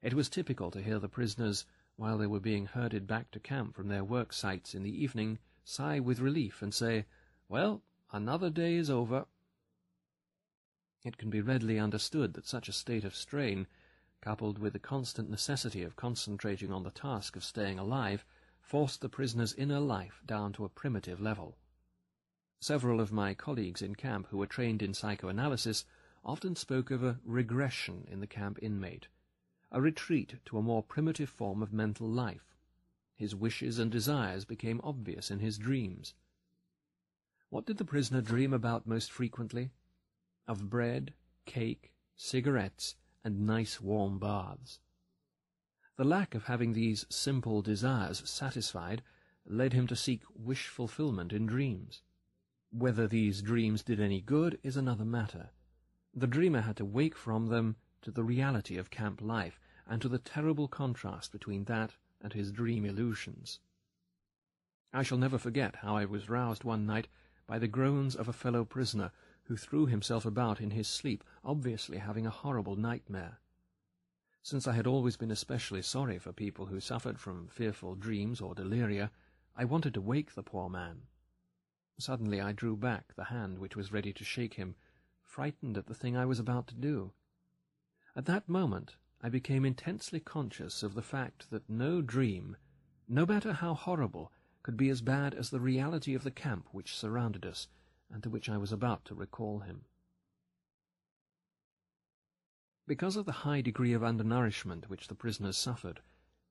It 0.03 0.15
was 0.15 0.29
typical 0.29 0.71
to 0.71 0.83
hear 0.83 0.99
the 0.99 1.09
prisoners, 1.09 1.67
while 1.97 2.19
they 2.19 2.27
were 2.27 2.41
being 2.41 2.67
herded 2.67 3.07
back 3.07 3.31
to 3.31 3.41
camp 3.41 3.75
from 3.75 3.89
their 3.89 4.05
work 4.05 4.33
sites 4.33 4.75
in 4.75 4.83
the 4.83 5.03
evening, 5.03 5.39
sigh 5.65 5.99
with 5.99 6.21
relief 6.21 6.61
and 6.61 6.75
say, 6.75 7.07
Well, 7.49 7.83
another 8.13 8.51
day 8.51 8.77
is 8.77 8.91
over. 8.91 9.27
It 11.05 11.17
can 11.17 11.31
be 11.31 11.41
readily 11.41 11.79
understood 11.79 12.35
that 12.35 12.47
such 12.47 12.69
a 12.69 12.73
state 12.73 13.05
of 13.05 13.15
strain, 13.15 13.67
coupled 14.21 14.59
with 14.59 14.73
the 14.73 14.79
constant 14.79 15.31
necessity 15.31 15.83
of 15.83 15.97
concentrating 15.97 16.71
on 16.71 16.83
the 16.83 16.91
task 16.91 17.37
of 17.37 17.45
staying 17.45 17.79
alive, 17.79 18.25
forced 18.61 19.01
the 19.01 19.09
prisoner's 19.09 19.55
inner 19.55 19.81
life 19.81 20.21
down 20.27 20.53
to 20.53 20.65
a 20.65 20.69
primitive 20.69 21.21
level. 21.21 21.57
Several 22.61 23.01
of 23.01 23.13
my 23.13 23.33
colleagues 23.33 23.81
in 23.81 23.95
camp 23.95 24.27
who 24.29 24.39
were 24.39 24.47
trained 24.47 24.83
in 24.83 24.93
psychoanalysis 24.93 25.85
often 26.25 26.57
spoke 26.57 26.91
of 26.91 27.05
a 27.05 27.21
regression 27.25 28.07
in 28.11 28.21
the 28.21 28.27
camp 28.27 28.59
inmate, 28.61 29.09
a 29.71 29.81
retreat 29.81 30.37
to 30.45 30.59
a 30.59 30.63
more 30.63 30.83
primitive 30.83 31.29
form 31.29 31.63
of 31.63 31.73
mental 31.73 32.09
life. 32.09 32.55
His 33.15 33.35
wishes 33.35 33.79
and 33.79 33.91
desires 33.91 34.45
became 34.45 34.81
obvious 34.85 35.31
in 35.31 35.41
his 35.41 35.59
dreams. 35.59 36.15
What 37.49 37.67
did 37.67 37.79
the 37.79 37.85
prisoner 37.85 38.21
dream 38.21 38.53
about 38.53 38.87
most 38.87 39.11
frequently? 39.11 39.71
Of 40.47 40.69
bread, 40.69 41.15
cake, 41.47 41.93
cigarettes, 42.17 42.97
and 43.25 43.47
nice 43.47 43.81
warm 43.81 44.19
baths. 44.19 44.79
The 45.97 46.05
lack 46.05 46.35
of 46.35 46.45
having 46.45 46.73
these 46.73 47.07
simple 47.09 47.63
desires 47.63 48.29
satisfied 48.29 49.03
led 49.47 49.73
him 49.73 49.87
to 49.87 49.97
seek 49.97 50.23
wish 50.35 50.69
fulfillment 50.69 51.33
in 51.33 51.47
dreams. 51.47 52.03
Whether 52.71 53.09
these 53.09 53.43
dreams 53.43 53.83
did 53.83 54.01
any 54.01 54.21
good 54.21 54.59
is 54.63 54.77
another 54.77 55.05
matter. 55.05 55.51
The 56.15 56.27
dreamer 56.27 56.61
had 56.61 56.77
to 56.77 56.85
wake 56.85 57.17
from 57.17 57.47
them 57.47 57.77
to 58.07 58.13
the 58.13 58.23
reality 58.23 58.77
of 58.77 58.89
camp 58.89 59.21
life, 59.21 59.59
and 59.85 60.01
to 60.01 60.09
the 60.09 60.21
terrible 60.21 60.69
contrast 60.69 61.33
between 61.33 61.65
that 61.65 61.97
and 62.21 62.33
his 62.33 62.53
dream 62.53 62.85
illusions. 62.85 63.59
I 64.93 65.03
shall 65.03 65.19
never 65.19 65.39
forget 65.39 65.75
how 65.83 65.97
I 65.97 66.05
was 66.05 66.31
roused 66.31 66.63
one 66.63 66.87
night 66.87 67.09
by 67.49 67.59
the 67.59 67.67
groans 67.67 68.15
of 68.15 68.29
a 68.29 68.33
fellow 68.33 68.65
prisoner 68.65 69.11
who 69.47 69.57
threw 69.57 69.87
himself 69.87 70.25
about 70.25 70.61
in 70.61 70.71
his 70.71 70.87
sleep, 70.87 71.25
obviously 71.45 71.99
having 71.99 72.29
a 72.29 72.31
horrible 72.31 72.77
nightmare. 72.77 73.41
Since 74.41 74.69
I 74.69 74.75
had 74.75 74.87
always 74.87 75.17
been 75.17 75.33
especially 75.33 75.83
sorry 75.83 76.21
for 76.21 76.33
people 76.33 76.67
who 76.67 76.79
suffered 76.79 77.19
from 77.19 77.49
fearful 77.49 77.97
dreams 77.97 78.41
or 78.41 78.55
deliria, 78.55 79.11
I 79.57 79.65
wanted 79.65 79.95
to 79.95 80.01
wake 80.01 80.37
the 80.37 80.45
poor 80.45 80.71
man. 80.71 81.09
Suddenly 81.99 82.41
I 82.41 82.53
drew 82.53 82.77
back 82.77 83.17
the 83.17 83.25
hand 83.25 83.59
which 83.59 83.75
was 83.75 83.91
ready 83.91 84.13
to 84.13 84.23
shake 84.23 84.55
him, 84.55 84.77
frightened 85.25 85.77
at 85.77 85.89
the 85.89 85.95
thing 85.95 86.17
I 86.17 86.25
was 86.25 86.39
about 86.39 86.69
to 86.69 86.77
do. 86.77 87.11
At 88.17 88.25
that 88.25 88.49
moment 88.49 88.97
I 89.21 89.29
became 89.29 89.67
intensely 89.67 90.21
conscious 90.21 90.83
of 90.83 90.95
the 90.95 91.03
fact 91.03 91.51
that 91.51 91.69
no 91.69 92.01
dream, 92.01 92.57
no 93.07 93.27
matter 93.27 93.53
how 93.53 93.75
horrible, 93.75 94.33
could 94.63 94.79
be 94.79 94.89
as 94.89 95.03
bad 95.03 95.35
as 95.35 95.51
the 95.51 95.61
reality 95.61 96.15
of 96.15 96.25
the 96.25 96.31
camp 96.31 96.69
which 96.73 96.97
surrounded 96.97 97.45
us, 97.45 97.69
and 98.11 98.23
to 98.23 98.31
which 98.31 98.49
I 98.49 98.57
was 98.57 98.73
about 98.73 99.05
to 99.05 99.15
recall 99.15 99.59
him. 99.59 99.85
Because 102.87 103.17
of 103.17 103.27
the 103.27 103.45
high 103.45 103.61
degree 103.61 103.93
of 103.93 104.03
undernourishment 104.03 104.89
which 104.89 105.09
the 105.09 105.15
prisoners 105.15 105.59
suffered, 105.59 106.01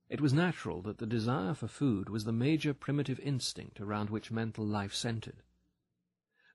it 0.07 0.21
was 0.21 0.33
natural 0.33 0.83
that 0.83 0.99
the 0.99 1.07
desire 1.07 1.55
for 1.55 1.67
food 1.67 2.09
was 2.09 2.25
the 2.25 2.31
major 2.31 2.75
primitive 2.75 3.19
instinct 3.21 3.81
around 3.81 4.11
which 4.11 4.29
mental 4.29 4.65
life 4.65 4.93
centered. 4.93 5.41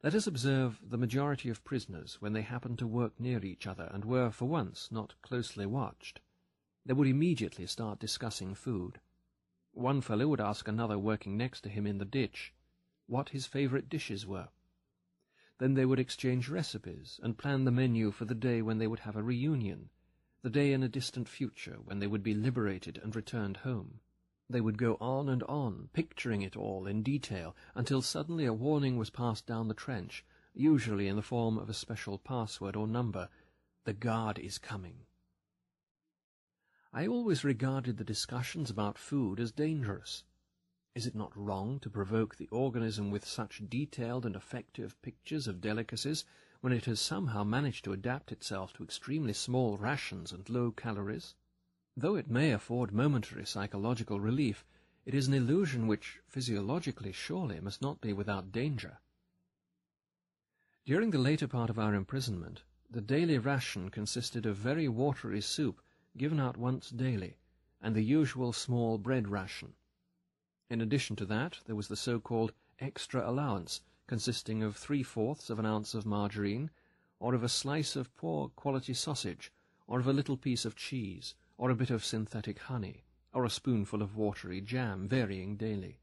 Let 0.03 0.14
us 0.14 0.26
observe 0.26 0.80
the 0.82 0.96
majority 0.96 1.51
of 1.51 1.62
prisoners 1.62 2.16
when 2.20 2.32
they 2.32 2.40
happened 2.40 2.78
to 2.78 2.86
work 2.86 3.20
near 3.20 3.44
each 3.44 3.66
other 3.66 3.90
and 3.92 4.03
were, 4.03 4.30
for 4.30 4.46
once, 4.46 4.90
not 4.90 5.14
closely 5.20 5.66
watched. 5.66 6.20
They 6.86 6.94
would 6.94 7.07
immediately 7.07 7.66
start 7.66 7.98
discussing 7.98 8.55
food. 8.55 8.98
One 9.72 10.01
fellow 10.01 10.26
would 10.28 10.40
ask 10.40 10.66
another 10.66 10.98
working 10.98 11.36
next 11.36 11.61
to 11.62 11.68
him 11.68 11.86
in 11.86 11.98
the 11.98 12.07
ditch 12.07 12.55
what 13.07 13.28
his 13.28 13.46
favourite 13.46 13.90
dishes 13.90 14.26
were. 14.26 14.48
Then 15.59 15.74
they 15.74 15.84
would 15.84 16.01
exchange 16.01 16.48
recipes 16.48 17.20
and 17.22 17.36
plan 17.36 17.64
the 17.64 17.70
menu 17.70 18.11
for 18.11 18.24
the 18.24 18.34
day 18.34 18.62
when 18.62 18.78
they 18.78 18.86
would 18.86 19.01
have 19.01 19.16
a 19.16 19.22
reunion, 19.22 19.90
the 20.40 20.48
day 20.48 20.72
in 20.72 20.82
a 20.82 20.88
distant 20.88 21.28
future 21.28 21.78
when 21.84 21.98
they 21.98 22.07
would 22.07 22.22
be 22.22 22.32
liberated 22.32 22.98
and 23.03 23.14
returned 23.14 23.59
home. 23.59 24.01
They 24.51 24.61
would 24.61 24.78
go 24.78 24.96
on 25.01 25.28
and 25.28 25.44
on, 25.44 25.90
picturing 25.92 26.42
it 26.42 26.57
all 26.57 26.88
in 26.88 27.05
detail, 27.05 27.55
until 27.76 28.03
suddenly 28.03 28.46
a 28.46 28.53
warning 28.53 28.96
was 28.96 29.09
passed 29.09 29.46
down 29.46 29.68
the 29.68 29.74
trench, 29.74 30.24
usually 30.53 31.07
in 31.07 31.14
the 31.14 31.22
form 31.22 31.57
of 31.57 31.70
a 31.70 31.72
special 31.72 32.18
password 32.18 32.74
or 32.74 32.88
number. 32.88 33.28
The 33.84 33.92
guard 33.92 34.40
is 34.40 34.59
coming. 34.59 35.07
I 36.92 37.07
always 37.07 37.44
regarded 37.44 37.96
the 37.96 38.03
discussions 38.03 38.70
about 38.70 38.98
food 38.98 39.38
as 39.38 39.53
dangerous. 39.53 40.24
Is 40.96 41.07
it 41.07 41.14
not 41.14 41.36
wrong 41.36 41.78
to 41.78 41.88
provoke 41.88 42.34
the 42.34 42.48
organism 42.48 43.12
with 43.12 43.24
such 43.24 43.62
detailed 43.68 44.26
and 44.26 44.34
effective 44.34 45.01
pictures 45.01 45.46
of 45.46 45.61
delicacies 45.61 46.24
when 46.61 46.72
it 46.72 46.86
has 46.86 47.01
somehow 47.01 47.44
managed 47.44 47.84
to 47.84 47.92
adapt 47.92 48.32
itself 48.32 48.72
to 48.72 48.82
extremely 48.82 49.32
small 49.32 49.78
rations 49.78 50.32
and 50.32 50.51
low 50.51 50.72
calories? 50.72 51.36
Though 51.97 52.14
it 52.14 52.30
may 52.30 52.53
afford 52.53 52.93
momentary 52.93 53.45
psychological 53.45 54.20
relief, 54.20 54.64
it 55.05 55.14
is 55.14 55.26
an 55.26 55.34
illusion 55.34 55.86
which, 55.86 56.20
physiologically 56.28 57.11
surely, 57.11 57.61
must 57.61 57.82
not 57.82 58.01
be 58.01 58.12
without 58.12 58.53
danger. 58.53 59.01
During 60.84 61.11
the 61.11 61.18
later 61.18 61.49
part 61.49 61.68
of 61.68 61.78
our 61.78 61.95
imprisonment, 61.95 62.62
the 62.88 63.01
daily 63.01 63.38
ration 63.38 63.91
consisted 63.91 64.47
of 64.47 64.57
very 64.57 64.88
watery 64.88 65.41
soup 65.41 65.82
given 66.16 66.38
out 66.38 66.57
once 66.57 66.91
daily, 66.91 67.36
and 67.80 67.95
the 67.95 68.05
usual 68.05 68.53
small 68.53 68.97
bread 68.97 69.28
ration. 69.28 69.74
In 70.68 70.80
addition 70.80 71.16
to 71.16 71.26
that, 71.26 71.59
there 71.66 71.76
was 71.76 71.88
the 71.88 71.97
so-called 71.97 72.53
extra 72.78 73.28
allowance, 73.28 73.80
consisting 74.07 74.62
of 74.62 74.76
three-fourths 74.76 75.51
of 75.51 75.59
an 75.59 75.66
ounce 75.66 75.95
of 75.95 76.07
margarine, 76.07 76.70
or 77.18 77.34
of 77.34 77.43
a 77.43 77.49
slice 77.49 77.97
of 77.97 78.14
poor 78.16 78.49
quality 78.51 78.95
sausage, 78.95 79.53
or 79.86 79.99
of 79.99 80.07
a 80.07 80.12
little 80.12 80.36
piece 80.36 80.64
of 80.64 80.76
cheese, 80.76 81.34
or 81.61 81.68
a 81.68 81.74
bit 81.74 81.90
of 81.90 82.02
synthetic 82.02 82.58
honey, 82.58 83.04
or 83.34 83.44
a 83.44 83.50
spoonful 83.50 84.00
of 84.00 84.16
watery 84.16 84.62
jam, 84.62 85.06
varying 85.06 85.58
daily. 85.58 86.00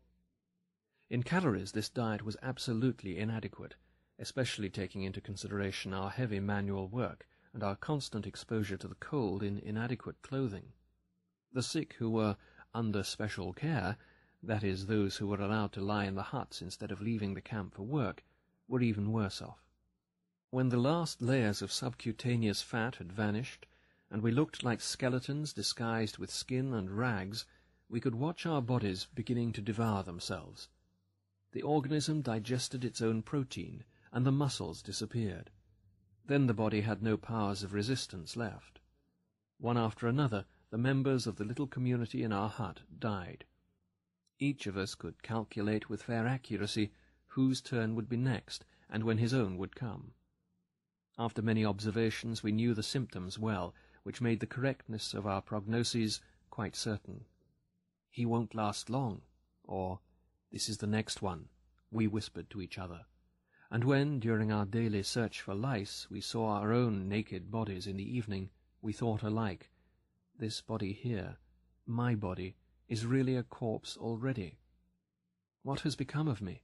In 1.09 1.23
calories 1.23 1.71
this 1.71 1.89
diet 1.89 2.21
was 2.21 2.37
absolutely 2.43 3.17
inadequate, 3.17 3.73
especially 4.19 4.69
taking 4.69 5.01
into 5.01 5.19
consideration 5.19 5.95
our 5.95 6.11
heavy 6.11 6.39
manual 6.39 6.87
work 6.87 7.25
and 7.55 7.63
our 7.63 7.75
constant 7.75 8.27
exposure 8.27 8.77
to 8.77 8.87
the 8.87 8.93
cold 8.99 9.41
in 9.41 9.57
inadequate 9.57 10.21
clothing. 10.21 10.73
The 11.51 11.63
sick 11.63 11.93
who 11.93 12.11
were 12.11 12.37
under 12.75 13.01
special 13.01 13.51
care, 13.51 13.97
that 14.43 14.63
is, 14.63 14.85
those 14.85 15.17
who 15.17 15.25
were 15.25 15.41
allowed 15.41 15.71
to 15.71 15.81
lie 15.81 16.05
in 16.05 16.13
the 16.13 16.21
huts 16.21 16.61
instead 16.61 16.91
of 16.91 17.01
leaving 17.01 17.33
the 17.33 17.41
camp 17.41 17.73
for 17.73 17.81
work, 17.81 18.23
were 18.67 18.81
even 18.81 19.11
worse 19.11 19.41
off. 19.41 19.63
When 20.51 20.69
the 20.69 20.77
last 20.77 21.19
layers 21.19 21.63
of 21.63 21.71
subcutaneous 21.71 22.61
fat 22.61 22.97
had 22.97 23.11
vanished, 23.11 23.65
and 24.09 24.21
we 24.21 24.31
looked 24.31 24.63
like 24.63 24.81
skeletons 24.81 25.53
disguised 25.53 26.17
with 26.17 26.31
skin 26.31 26.73
and 26.73 26.97
rags, 26.97 27.45
we 27.89 27.99
could 27.99 28.15
watch 28.15 28.45
our 28.45 28.61
bodies 28.61 29.07
beginning 29.13 29.51
to 29.53 29.61
devour 29.61 30.03
themselves. 30.03 30.69
The 31.51 31.61
organism 31.61 32.21
digested 32.21 32.85
its 32.85 33.01
own 33.01 33.21
protein, 33.21 33.83
and 34.11 34.25
the 34.25 34.31
muscles 34.31 34.81
disappeared. 34.81 35.49
Then 36.25 36.47
the 36.47 36.53
body 36.53 36.81
had 36.81 37.01
no 37.01 37.17
powers 37.17 37.63
of 37.63 37.73
resistance 37.73 38.35
left. 38.35 38.79
One 39.57 39.77
after 39.77 40.07
another, 40.07 40.45
the 40.69 40.77
members 40.77 41.25
of 41.25 41.37
the 41.37 41.45
little 41.45 41.67
community 41.67 42.23
in 42.23 42.31
our 42.31 42.49
hut 42.49 42.81
died. 42.99 43.45
Each 44.39 44.67
of 44.67 44.77
us 44.77 44.95
could 44.95 45.23
calculate 45.23 45.89
with 45.89 46.03
fair 46.03 46.27
accuracy 46.27 46.91
whose 47.27 47.61
turn 47.61 47.95
would 47.95 48.09
be 48.09 48.17
next, 48.17 48.65
and 48.89 49.03
when 49.03 49.17
his 49.17 49.33
own 49.33 49.57
would 49.57 49.75
come. 49.75 50.13
After 51.17 51.41
many 51.41 51.65
observations, 51.65 52.43
we 52.43 52.51
knew 52.51 52.73
the 52.73 52.83
symptoms 52.83 53.39
well, 53.39 53.73
which 54.07 54.21
made 54.21 54.39
the 54.39 54.47
correctness 54.47 55.13
of 55.13 55.27
our 55.27 55.41
prognoses 55.41 56.21
quite 56.49 56.77
certain. 56.77 57.25
He 58.09 58.25
won't 58.25 58.55
last 58.55 58.89
long, 58.89 59.19
or 59.65 59.99
this 60.49 60.69
is 60.69 60.77
the 60.77 60.87
next 60.87 61.21
one, 61.21 61.49
we 61.91 62.07
whispered 62.07 62.49
to 62.51 62.61
each 62.61 62.77
other. 62.77 63.01
And 63.69 63.83
when, 63.83 64.21
during 64.21 64.49
our 64.49 64.63
daily 64.63 65.03
search 65.03 65.41
for 65.41 65.53
lice, 65.53 66.07
we 66.09 66.21
saw 66.21 66.53
our 66.53 66.71
own 66.71 67.09
naked 67.09 67.51
bodies 67.51 67.85
in 67.85 67.97
the 67.97 68.17
evening, 68.17 68.49
we 68.81 68.93
thought 68.93 69.23
alike, 69.23 69.69
this 70.39 70.61
body 70.61 70.93
here, 70.93 71.35
my 71.85 72.15
body, 72.15 72.55
is 72.87 73.05
really 73.05 73.35
a 73.35 73.43
corpse 73.43 73.97
already. 73.97 74.57
What 75.63 75.81
has 75.81 75.97
become 75.97 76.29
of 76.29 76.41
me? 76.41 76.61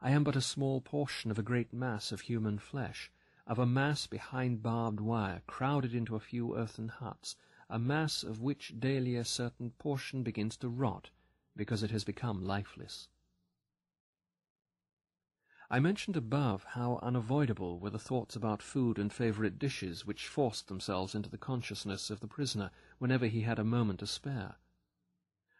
I 0.00 0.10
am 0.10 0.24
but 0.24 0.34
a 0.34 0.40
small 0.40 0.80
portion 0.80 1.30
of 1.30 1.38
a 1.38 1.44
great 1.44 1.72
mass 1.72 2.10
of 2.10 2.22
human 2.22 2.58
flesh, 2.58 3.12
of 3.46 3.58
a 3.58 3.66
mass 3.66 4.06
behind 4.06 4.62
barbed 4.62 5.00
wire, 5.00 5.42
crowded 5.46 5.94
into 5.94 6.14
a 6.14 6.20
few 6.20 6.56
earthen 6.56 6.88
huts, 6.88 7.36
a 7.68 7.78
mass 7.78 8.22
of 8.22 8.40
which 8.40 8.78
daily 8.78 9.16
a 9.16 9.24
certain 9.24 9.70
portion 9.78 10.22
begins 10.22 10.56
to 10.56 10.68
rot, 10.68 11.10
because 11.56 11.82
it 11.82 11.90
has 11.90 12.04
become 12.04 12.44
lifeless. 12.44 13.08
I 15.70 15.80
mentioned 15.80 16.18
above 16.18 16.64
how 16.64 16.98
unavoidable 17.02 17.78
were 17.78 17.88
the 17.88 17.98
thoughts 17.98 18.36
about 18.36 18.60
food 18.62 18.98
and 18.98 19.10
favourite 19.10 19.58
dishes 19.58 20.06
which 20.06 20.28
forced 20.28 20.68
themselves 20.68 21.14
into 21.14 21.30
the 21.30 21.38
consciousness 21.38 22.10
of 22.10 22.20
the 22.20 22.28
prisoner 22.28 22.70
whenever 22.98 23.26
he 23.26 23.40
had 23.40 23.58
a 23.58 23.64
moment 23.64 24.00
to 24.00 24.06
spare. 24.06 24.56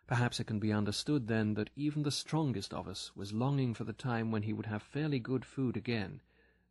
Perhaps 0.07 0.39
it 0.39 0.47
can 0.47 0.59
be 0.59 0.71
understood, 0.71 1.29
then, 1.29 1.55
that 1.55 1.71
even 1.77 2.03
the 2.03 2.11
strongest 2.11 2.75
of 2.75 2.87
us 2.87 3.17
was 3.17 3.33
longing 3.33 3.73
for 3.73 3.85
the 3.85 3.95
time 3.95 4.31
when 4.31 4.43
he 4.43 4.53
would 4.53 4.67
have 4.67 4.83
fairly 4.83 5.19
good 5.19 5.47
food 5.47 5.79
again, 5.79 6.21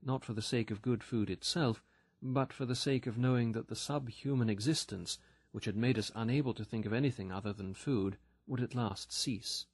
not 0.03 0.25
for 0.25 0.33
the 0.33 0.41
sake 0.41 0.71
of 0.71 0.81
good 0.81 1.03
food 1.03 1.29
itself, 1.29 1.83
but 2.21 2.53
for 2.53 2.65
the 2.65 2.75
sake 2.75 3.07
of 3.07 3.17
knowing 3.17 3.51
that 3.51 3.67
the 3.67 3.75
subhuman 3.75 4.49
existence, 4.49 5.17
which 5.51 5.65
had 5.65 5.75
made 5.75 5.97
us 5.97 6.11
unable 6.15 6.53
to 6.53 6.63
think 6.63 6.85
of 6.85 6.93
anything 6.93 7.31
other 7.31 7.53
than 7.53 7.73
food, 7.73 8.17
would 8.47 8.61
at 8.61 8.75
last 8.75 9.11
cease. 9.11 9.65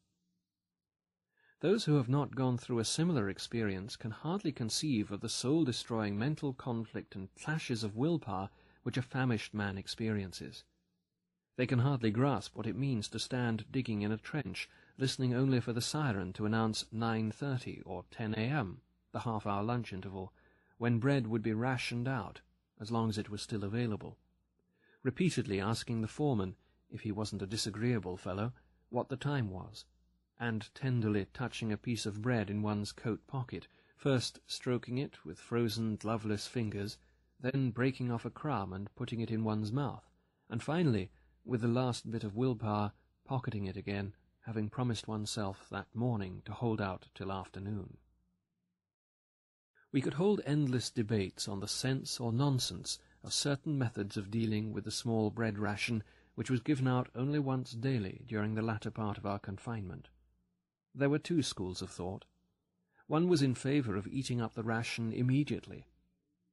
Those 1.59 1.85
who 1.85 1.95
have 1.95 2.07
not 2.07 2.35
gone 2.35 2.57
through 2.57 2.79
a 2.79 2.85
similar 2.85 3.29
experience 3.29 3.95
can 3.95 4.11
hardly 4.11 4.51
conceive 4.51 5.11
of 5.11 5.21
the 5.21 5.29
soul-destroying 5.29 6.17
mental 6.17 6.53
conflict 6.53 7.15
and 7.15 7.33
clashes 7.35 7.83
of 7.83 7.95
willpower 7.95 8.49
which 8.83 8.97
a 8.97 9.01
famished 9.01 9.53
man 9.53 9.77
experiences. 9.77 10.63
They 11.55 11.65
can 11.65 11.79
hardly 11.79 12.11
grasp 12.11 12.55
what 12.55 12.67
it 12.67 12.75
means 12.75 13.07
to 13.09 13.19
stand 13.19 13.65
digging 13.71 14.03
in 14.03 14.11
a 14.11 14.17
trench, 14.17 14.69
listening 14.97 15.33
only 15.33 15.59
for 15.59 15.73
the 15.73 15.81
siren 15.81 16.31
to 16.33 16.45
announce 16.45 16.85
9.30 16.93 17.81
or 17.83 18.05
10 18.11 18.35
a.m., 18.35 18.81
the 19.11 19.21
half-hour 19.21 19.63
lunch 19.63 19.93
interval, 19.93 20.33
when 20.77 20.99
bread 20.99 21.27
would 21.27 21.41
be 21.41 21.53
rationed 21.53 22.07
out, 22.07 22.41
as 22.79 22.91
long 22.91 23.09
as 23.09 23.17
it 23.17 23.29
was 23.29 23.41
still 23.41 23.63
available. 23.63 24.17
Repeatedly 25.03 25.59
asking 25.59 26.01
the 26.01 26.07
foreman, 26.07 26.55
if 26.89 27.01
he 27.01 27.11
wasn't 27.11 27.41
a 27.41 27.47
disagreeable 27.47 28.17
fellow, 28.17 28.53
what 28.89 29.09
the 29.09 29.17
time 29.17 29.49
was 29.49 29.85
and 30.39 30.69
tenderly 30.75 31.25
touching 31.33 31.71
a 31.71 31.77
piece 31.77 32.05
of 32.05 32.21
bread 32.21 32.49
in 32.49 32.61
one's 32.61 32.91
coat 32.91 33.25
pocket, 33.27 33.67
first 33.95 34.39
stroking 34.45 34.97
it 34.97 35.25
with 35.25 35.39
frozen, 35.39 35.95
gloveless 35.95 36.47
fingers, 36.47 36.97
then 37.39 37.71
breaking 37.71 38.11
off 38.11 38.25
a 38.25 38.29
crumb 38.29 38.73
and 38.73 38.93
putting 38.95 39.19
it 39.19 39.31
in 39.31 39.43
one's 39.43 39.71
mouth, 39.71 40.09
and 40.49 40.61
finally, 40.61 41.09
with 41.43 41.61
the 41.61 41.67
last 41.67 42.09
bit 42.11 42.23
of 42.23 42.35
willpower, 42.35 42.91
pocketing 43.25 43.65
it 43.65 43.77
again, 43.77 44.13
having 44.45 44.69
promised 44.69 45.07
oneself 45.07 45.67
that 45.71 45.87
morning 45.93 46.41
to 46.45 46.51
hold 46.51 46.79
out 46.79 47.07
till 47.15 47.31
afternoon. 47.31 47.97
We 49.91 50.01
could 50.01 50.15
hold 50.15 50.41
endless 50.45 50.89
debates 50.89 51.47
on 51.47 51.61
the 51.61 51.67
sense 51.67 52.19
or 52.19 52.33
nonsense 52.33 52.99
of 53.23 53.33
certain 53.33 53.77
methods 53.77 54.17
of 54.17 54.29
dealing 54.29 54.73
with 54.73 54.83
the 54.83 54.91
small 54.91 55.31
bread 55.31 55.57
ration 55.57 56.03
which 56.35 56.49
was 56.49 56.59
given 56.59 56.87
out 56.87 57.09
only 57.15 57.39
once 57.39 57.71
daily 57.71 58.23
during 58.27 58.53
the 58.53 58.61
latter 58.61 58.91
part 58.91 59.17
of 59.17 59.25
our 59.25 59.39
confinement. 59.39 60.09
There 60.93 61.09
were 61.09 61.19
two 61.19 61.41
schools 61.41 61.81
of 61.81 61.89
thought. 61.89 62.25
One 63.07 63.27
was 63.27 63.41
in 63.41 63.55
favour 63.55 63.95
of 63.95 64.07
eating 64.07 64.41
up 64.41 64.53
the 64.53 64.63
ration 64.63 65.13
immediately. 65.13 65.87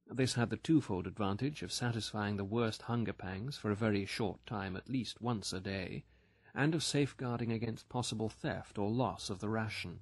This 0.07 0.35
had 0.35 0.49
the 0.49 0.57
twofold 0.57 1.05
advantage 1.05 1.61
of 1.61 1.71
satisfying 1.71 2.37
the 2.37 2.43
worst 2.43 2.83
hunger 2.83 3.13
pangs 3.13 3.57
for 3.57 3.69
a 3.69 3.75
very 3.75 4.05
short 4.05 4.45
time 4.45 4.75
at 4.75 4.89
least 4.89 5.21
once 5.21 5.51
a 5.51 5.59
day, 5.59 6.05
and 6.53 6.73
of 6.73 6.83
safeguarding 6.83 7.51
against 7.51 7.89
possible 7.89 8.29
theft 8.29 8.77
or 8.77 8.89
loss 8.89 9.29
of 9.29 9.39
the 9.39 9.49
ration. 9.49 9.99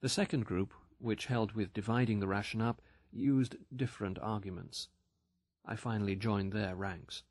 The 0.00 0.08
second 0.08 0.46
group, 0.46 0.72
which 0.98 1.26
held 1.26 1.52
with 1.52 1.72
dividing 1.72 2.20
the 2.20 2.28
ration 2.28 2.60
up, 2.60 2.82
used 3.12 3.56
different 3.74 4.18
arguments. 4.20 4.88
I 5.64 5.76
finally 5.76 6.16
joined 6.16 6.52
their 6.52 6.74
ranks. 6.74 7.22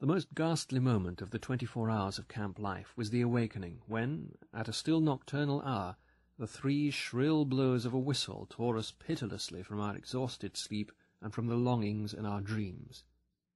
The 0.00 0.06
most 0.06 0.34
ghastly 0.34 0.80
moment 0.80 1.20
of 1.20 1.30
the 1.30 1.38
twenty-four 1.38 1.90
hours 1.90 2.18
of 2.18 2.26
camp 2.26 2.58
life 2.58 2.92
was 2.96 3.10
the 3.10 3.20
awakening, 3.20 3.82
when, 3.86 4.32
at 4.54 4.68
a 4.68 4.72
still 4.72 5.00
nocturnal 5.00 5.60
hour, 5.62 5.96
the 6.38 6.46
three 6.46 6.90
shrill 6.90 7.44
blows 7.44 7.84
of 7.84 7.92
a 7.92 7.98
whistle 7.98 8.46
tore 8.48 8.78
us 8.78 8.92
pitilessly 8.92 9.62
from 9.62 9.78
our 9.78 9.94
exhausted 9.94 10.56
sleep 10.56 10.90
and 11.20 11.34
from 11.34 11.48
the 11.48 11.54
longings 11.54 12.14
in 12.14 12.24
our 12.24 12.40
dreams. 12.40 13.04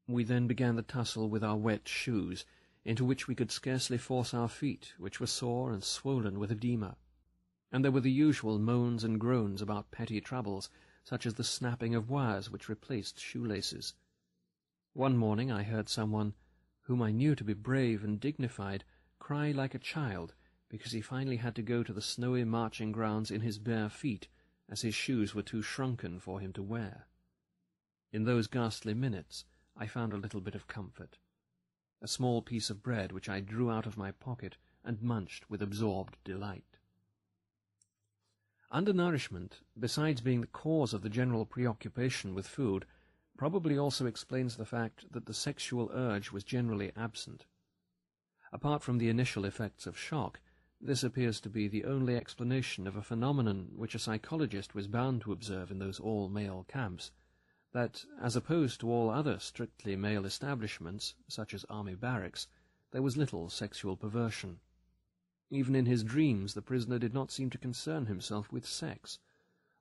We 0.07 0.23
then 0.23 0.47
began 0.47 0.77
the 0.77 0.83
tussle 0.83 1.31
with 1.31 1.43
our 1.43 1.57
wet 1.57 1.89
shoes, 1.89 2.45
into 2.85 3.07
which 3.07 3.27
we 3.27 3.35
could 3.35 3.51
scarcely 3.51 3.97
force 3.97 4.35
our 4.35 4.49
feet, 4.49 4.93
which 4.99 5.19
were 5.19 5.27
sore 5.27 5.73
and 5.73 5.83
swollen 5.83 6.39
with 6.39 6.53
edema. 6.53 6.97
And 7.75 7.85
there 7.85 7.91
were 7.91 8.01
the 8.01 8.13
usual 8.13 8.61
moans 8.61 9.03
and 9.03 9.19
groans 9.19 9.61
about 9.61 9.91
petty 9.91 10.21
troubles, 10.21 10.71
such 11.03 11.27
as 11.27 11.35
the 11.35 11.43
snapping 11.43 11.93
of 11.93 12.09
wires 12.09 12.49
which 12.49 12.69
replaced 12.69 13.19
shoelaces. 13.19 13.95
One 14.93 15.17
morning 15.17 15.51
I 15.51 15.65
heard 15.65 15.89
someone, 15.89 16.35
whom 16.83 17.03
I 17.03 17.11
knew 17.11 17.35
to 17.35 17.43
be 17.43 17.53
brave 17.53 18.05
and 18.05 18.21
dignified, 18.21 18.85
cry 19.19 19.51
like 19.51 19.75
a 19.75 19.81
child 19.81 20.35
because 20.69 20.93
he 20.93 21.01
finally 21.01 21.39
had 21.39 21.57
to 21.57 21.63
go 21.63 21.83
to 21.83 21.93
the 21.93 22.01
snowy 22.01 22.45
marching 22.45 22.93
grounds 22.93 23.33
in 23.33 23.41
his 23.41 23.59
bare 23.59 23.89
feet, 23.89 24.29
as 24.69 24.83
his 24.83 24.95
shoes 24.95 25.35
were 25.35 25.43
too 25.43 25.61
shrunken 25.61 26.21
for 26.21 26.39
him 26.39 26.53
to 26.53 26.63
wear. 26.63 27.09
In 28.13 28.23
those 28.23 28.47
ghastly 28.47 28.95
minutes 28.95 29.47
I 29.77 29.89
found 29.89 30.13
a 30.13 30.17
little 30.17 30.41
bit 30.41 30.55
of 30.55 30.69
comfort. 30.69 31.19
A 32.01 32.07
small 32.07 32.41
piece 32.41 32.71
of 32.71 32.85
bread 32.85 33.11
which 33.11 33.29
I 33.29 33.41
drew 33.41 33.69
out 33.69 33.85
of 33.85 33.97
my 33.97 34.13
pocket 34.13 34.59
and 34.85 35.03
munched 35.03 35.51
with 35.51 35.61
absorbed 35.61 36.19
delight. 36.23 36.74
Undernourishment, 38.75 39.61
besides 39.79 40.21
being 40.21 40.41
the 40.41 40.49
cause 40.49 40.93
of 40.93 41.03
the 41.03 41.09
general 41.09 41.47
preoccupation 41.47 42.35
with 42.35 42.49
food, 42.49 42.85
probably 43.37 43.79
also 43.79 44.05
explains 44.05 44.57
the 44.57 44.67
fact 44.67 45.13
that 45.13 45.27
the 45.27 45.33
sexual 45.33 45.93
urge 45.95 46.33
was 46.33 46.43
generally 46.43 46.91
absent. 46.97 47.47
Apart 48.53 48.83
from 48.83 48.99
the 48.99 49.09
initial 49.09 49.45
effects 49.45 49.87
of 49.87 49.97
shock, 49.97 50.41
this 50.81 51.05
appears 51.05 51.39
to 51.43 51.49
be 51.49 51.69
the 51.69 51.85
only 51.85 52.17
explanation 52.17 52.89
of 52.89 52.97
a 52.97 53.03
phenomenon 53.03 53.69
which 53.77 53.95
a 53.95 54.01
psychologist 54.01 54.75
was 54.75 54.89
bound 54.89 55.21
to 55.21 55.31
observe 55.31 55.71
in 55.71 55.79
those 55.79 56.01
all-male 56.01 56.67
camps, 56.67 57.13
that, 57.71 58.05
as 58.21 58.35
opposed 58.35 58.81
to 58.81 58.91
all 58.91 59.09
other 59.09 59.39
strictly 59.39 59.95
male 59.95 60.25
establishments, 60.25 61.15
such 61.29 61.55
as 61.55 61.65
army 61.71 61.95
barracks, 61.95 62.49
there 62.91 63.03
was 63.03 63.17
little 63.17 63.49
sexual 63.49 63.97
perversion. 63.97 64.59
Even 65.51 65.75
in 65.77 65.87
his 65.87 66.03
dreams 66.03 66.55
the 66.55 66.63
prisoner 66.63 66.99
did 66.99 67.13
not 67.13 67.31
seem 67.31 67.51
to 67.51 67.59
concern 67.59 68.07
himself 68.07 68.51
with 68.51 68.67
sex, 68.67 69.19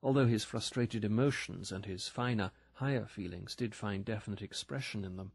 although 0.02 0.26
his 0.26 0.44
frustrated 0.44 1.04
emotions 1.04 1.72
and 1.72 1.86
his 1.86 2.08
finer, 2.08 2.50
higher 2.74 3.06
feelings 3.06 3.56
did 3.56 3.74
find 3.74 4.04
definite 4.04 4.42
expression 4.42 5.04
in 5.04 5.16
them. 5.16 5.32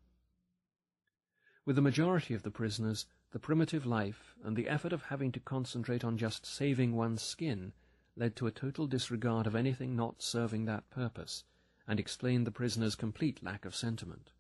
With 1.66 1.76
the 1.76 1.82
majority 1.82 2.34
of 2.34 2.44
the 2.44 2.52
prisoners, 2.52 3.06
the 3.32 3.40
primitive 3.40 3.86
life 3.86 4.36
and 4.44 4.56
the 4.56 4.68
effort 4.68 4.94
of 4.94 5.03
having 5.03 5.32
to 5.34 5.40
concentrate 5.40 6.03
on 6.03 6.18
just 6.18 6.45
saving 6.45 6.95
one's 6.95 7.22
skin 7.22 7.74
led 8.16 8.36
to 8.36 8.48
a 8.48 8.52
total 8.52 8.88
disregard 8.88 9.48
of 9.48 9.56
anything 9.56 9.95
not 9.95 10.22
serving 10.22 10.66
that 10.66 10.90
purpose, 10.90 11.44
and 11.88 11.99
explained 11.99 12.45
the 12.45 12.52
prisoner's 12.52 12.95
complete 12.95 13.41
lack 13.44 13.66
of 13.66 13.76
sentiment. 13.76 14.32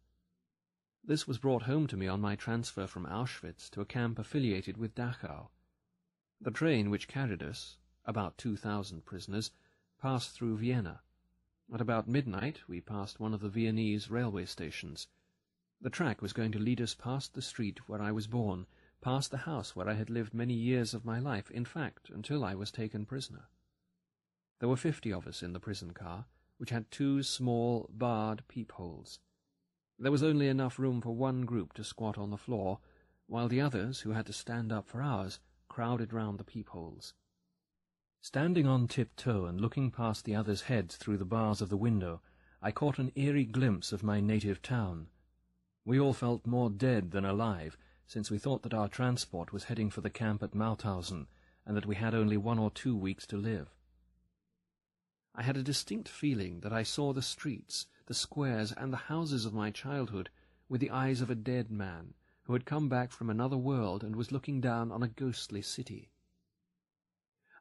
This 1.03 1.27
was 1.27 1.37
brought 1.37 1.63
home 1.63 1.87
to 1.87 1.97
me 1.97 2.07
on 2.07 2.19
my 2.19 2.35
transfer 2.35 2.85
from 2.85 3.05
Auschwitz 3.05 3.69
to 3.71 3.81
a 3.81 3.85
camp 3.85 4.09
affiliated 4.09 4.77
with 4.77 4.95
Dachau. 4.95 5.49
The 6.41 6.51
train 6.51 6.89
which 6.89 7.09
carried 7.09 7.43
us, 7.43 7.77
about 8.05 8.37
two 8.37 8.55
thousand 8.55 9.03
prisoners, 9.03 9.51
passed 10.01 10.31
through 10.31 10.57
Vienna, 10.57 11.01
at 11.73 11.81
about 11.81 12.07
midnight 12.07 12.61
we 12.67 12.79
passed 12.79 13.19
one 13.19 13.33
of 13.33 13.41
the 13.41 13.49
Viennese 13.49 14.09
railway 14.09 14.45
stations. 14.45 15.07
The 15.81 15.89
track 15.89 16.21
was 16.21 16.31
going 16.31 16.53
to 16.53 16.59
lead 16.59 16.79
us 16.79 16.95
past 16.95 17.33
the 17.33 17.41
street 17.41 17.87
where 17.87 18.01
I 18.01 18.13
was 18.13 18.27
born, 18.27 18.67
past 19.01 19.31
the 19.31 19.37
house 19.37 19.75
where 19.75 19.89
I 19.89 19.93
had 19.93 20.09
lived 20.09 20.33
many 20.33 20.53
years 20.53 20.93
of 20.93 21.03
my 21.03 21.19
life, 21.19 21.51
in 21.51 21.65
fact, 21.65 22.09
until 22.09 22.45
I 22.45 22.55
was 22.55 22.71
taken 22.71 23.05
prisoner. 23.05 23.49
There 24.59 24.69
were 24.69 24.77
fifty 24.77 25.11
of 25.11 25.27
us 25.27 25.43
in 25.43 25.51
the 25.51 25.59
prison 25.59 25.91
car, 25.91 26.25
which 26.57 26.69
had 26.69 26.89
two 26.89 27.21
small, 27.21 27.89
barred 27.93 28.43
peepholes. 28.47 29.19
There 29.97 30.11
was 30.11 30.23
only 30.23 30.47
enough 30.47 30.79
room 30.79 31.01
for 31.01 31.15
one 31.15 31.41
group 31.41 31.73
to 31.73 31.83
squat 31.83 32.17
on 32.17 32.29
the 32.29 32.37
floor, 32.37 32.79
while 33.27 33.49
the 33.49 33.61
others, 33.61 34.01
who 34.01 34.11
had 34.11 34.25
to 34.27 34.33
stand 34.33 34.71
up 34.71 34.87
for 34.87 35.01
hours, 35.01 35.39
crowded 35.69 36.11
round 36.11 36.37
the 36.37 36.43
peepholes. 36.43 37.13
Standing 38.21 38.67
on 38.67 38.87
tiptoe 38.87 39.45
and 39.45 39.61
looking 39.61 39.91
past 39.91 40.25
the 40.25 40.35
others' 40.35 40.63
heads 40.63 40.97
through 40.97 41.17
the 41.17 41.23
bars 41.23 41.61
of 41.61 41.69
the 41.69 41.77
window, 41.77 42.21
I 42.61 42.71
caught 42.71 42.99
an 42.99 43.13
eerie 43.15 43.45
glimpse 43.45 43.93
of 43.93 44.03
my 44.03 44.19
native 44.19 44.61
town. 44.61 45.07
We 45.85 45.97
all 45.97 46.13
felt 46.13 46.45
more 46.45 46.69
dead 46.69 47.11
than 47.11 47.23
alive, 47.23 47.77
since 48.05 48.29
we 48.29 48.37
thought 48.37 48.63
that 48.63 48.73
our 48.73 48.89
transport 48.89 49.53
was 49.53 49.63
heading 49.65 49.89
for 49.89 50.01
the 50.01 50.09
camp 50.09 50.43
at 50.43 50.53
Mauthausen, 50.53 51.27
and 51.65 51.77
that 51.77 51.85
we 51.85 51.95
had 51.95 52.13
only 52.13 52.35
one 52.35 52.59
or 52.59 52.71
two 52.71 52.97
weeks 52.97 53.25
to 53.27 53.37
live. 53.37 53.69
I 55.33 55.43
had 55.43 55.55
a 55.55 55.63
distinct 55.63 56.09
feeling 56.09 56.59
that 56.59 56.73
I 56.73 56.83
saw 56.83 57.13
the 57.13 57.21
streets, 57.21 57.85
the 58.07 58.13
squares, 58.13 58.73
and 58.73 58.91
the 58.91 58.97
houses 59.07 59.45
of 59.45 59.53
my 59.53 59.71
childhood 59.71 60.29
with 60.67 60.81
the 60.81 60.91
eyes 60.91 61.21
of 61.21 61.29
a 61.29 61.35
dead 61.35 61.71
man, 61.71 62.15
who 62.49 62.53
had 62.53 62.65
come 62.65 62.89
back 62.89 63.11
from 63.11 63.29
another 63.29 63.55
world 63.55 64.03
and 64.03 64.15
was 64.15 64.31
looking 64.31 64.59
down 64.59 64.91
on 64.91 65.03
a 65.03 65.07
ghostly 65.07 65.61
city. 65.61 66.09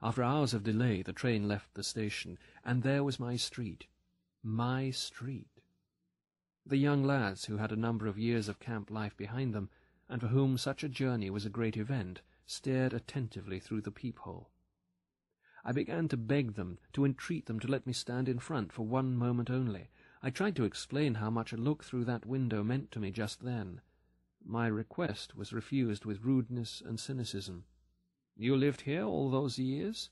After 0.01 0.23
hours 0.23 0.55
of 0.55 0.63
delay, 0.63 1.03
the 1.03 1.13
train 1.13 1.47
left 1.47 1.75
the 1.75 1.83
station, 1.83 2.39
and 2.65 2.83
there 2.83 3.05
was 3.05 3.21
my 3.21 3.37
street. 3.37 3.87
My 4.43 4.91
street. 4.91 5.61
The 6.65 6.79
young 6.79 7.05
lads 7.05 7.45
who 7.45 7.59
had 7.59 7.71
a 7.71 7.77
number 7.77 8.07
of 8.07 8.19
years 8.19 8.49
of 8.49 8.61
camp 8.61 8.91
life 8.91 9.15
behind 9.15 9.53
them, 9.55 9.69
and 10.09 10.23
for 10.23 10.29
whom 10.29 10.57
such 10.57 10.83
a 10.83 10.89
journey 10.89 11.29
was 11.29 11.45
a 11.45 11.51
great 11.51 11.77
event, 11.77 12.23
stared 12.47 12.95
attentively 12.95 13.61
through 13.61 13.83
the 13.83 13.93
peephole. 13.93 14.49
I 15.67 15.73
began 15.73 16.09
to 16.09 16.17
beg 16.17 16.55
them, 16.55 16.79
to 16.95 17.05
entreat 17.05 17.45
them 17.45 17.61
to 17.61 17.69
let 17.69 17.87
me 17.87 17.93
stand 17.93 18.27
in 18.27 18.39
front 18.39 18.73
for 18.73 18.87
one 18.87 19.19
moment 19.19 19.51
only. 19.51 19.91
I 20.23 20.31
tried 20.31 20.57
to 20.57 20.65
explain 20.65 21.17
how 21.17 21.29
much 21.29 21.53
a 21.53 21.59
look 21.59 21.85
through 21.85 22.07
that 22.07 22.25
window 22.25 22.65
meant 22.65 22.91
to 22.93 23.01
me 23.01 23.11
just 23.11 23.45
then. 23.45 23.83
My 24.51 24.67
request 24.67 25.37
was 25.37 25.53
refused 25.53 26.07
with 26.07 26.25
rudeness 26.25 26.81
and 26.81 26.99
cynicism. 26.99 27.67
You 28.35 28.57
lived 28.57 28.81
here 28.81 29.05
all 29.05 29.31
those 29.31 29.59
years? 29.59 30.09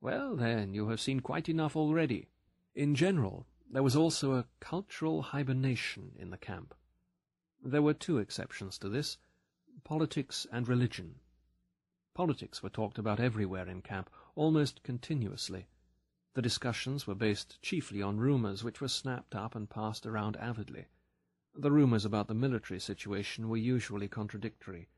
Well, 0.00 0.36
then, 0.36 0.72
you 0.72 0.86
have 0.90 1.00
seen 1.00 1.18
quite 1.18 1.48
enough 1.48 1.74
already. 1.74 2.28
In 2.76 2.94
general, 2.94 3.48
there 3.68 3.82
was 3.82 3.96
also 3.96 4.34
a 4.34 4.46
cultural 4.60 5.20
hibernation 5.20 6.12
in 6.16 6.30
the 6.30 6.38
camp. 6.38 6.76
There 7.60 7.82
were 7.82 7.92
two 7.92 8.18
exceptions 8.18 8.78
to 8.78 8.88
this, 8.88 9.18
politics 9.82 10.46
and 10.52 10.68
religion. 10.68 11.16
Politics 12.14 12.62
were 12.62 12.70
talked 12.70 12.98
about 12.98 13.18
everywhere 13.18 13.68
in 13.68 13.82
camp, 13.82 14.10
almost 14.36 14.84
continuously. 14.84 15.66
The 16.34 16.42
discussions 16.42 17.08
were 17.08 17.16
based 17.16 17.60
chiefly 17.62 18.00
on 18.00 18.18
rumours 18.18 18.62
which 18.62 18.80
were 18.80 18.86
snapped 18.86 19.34
up 19.34 19.56
and 19.56 19.68
passed 19.68 20.06
around 20.06 20.36
avidly. 20.36 20.86
The 21.58 21.72
rumours 21.72 22.04
about 22.04 22.28
the 22.28 22.34
military 22.34 22.78
situation 22.78 23.48
were 23.48 23.56
usually 23.56 24.08
contradictory. 24.08 24.88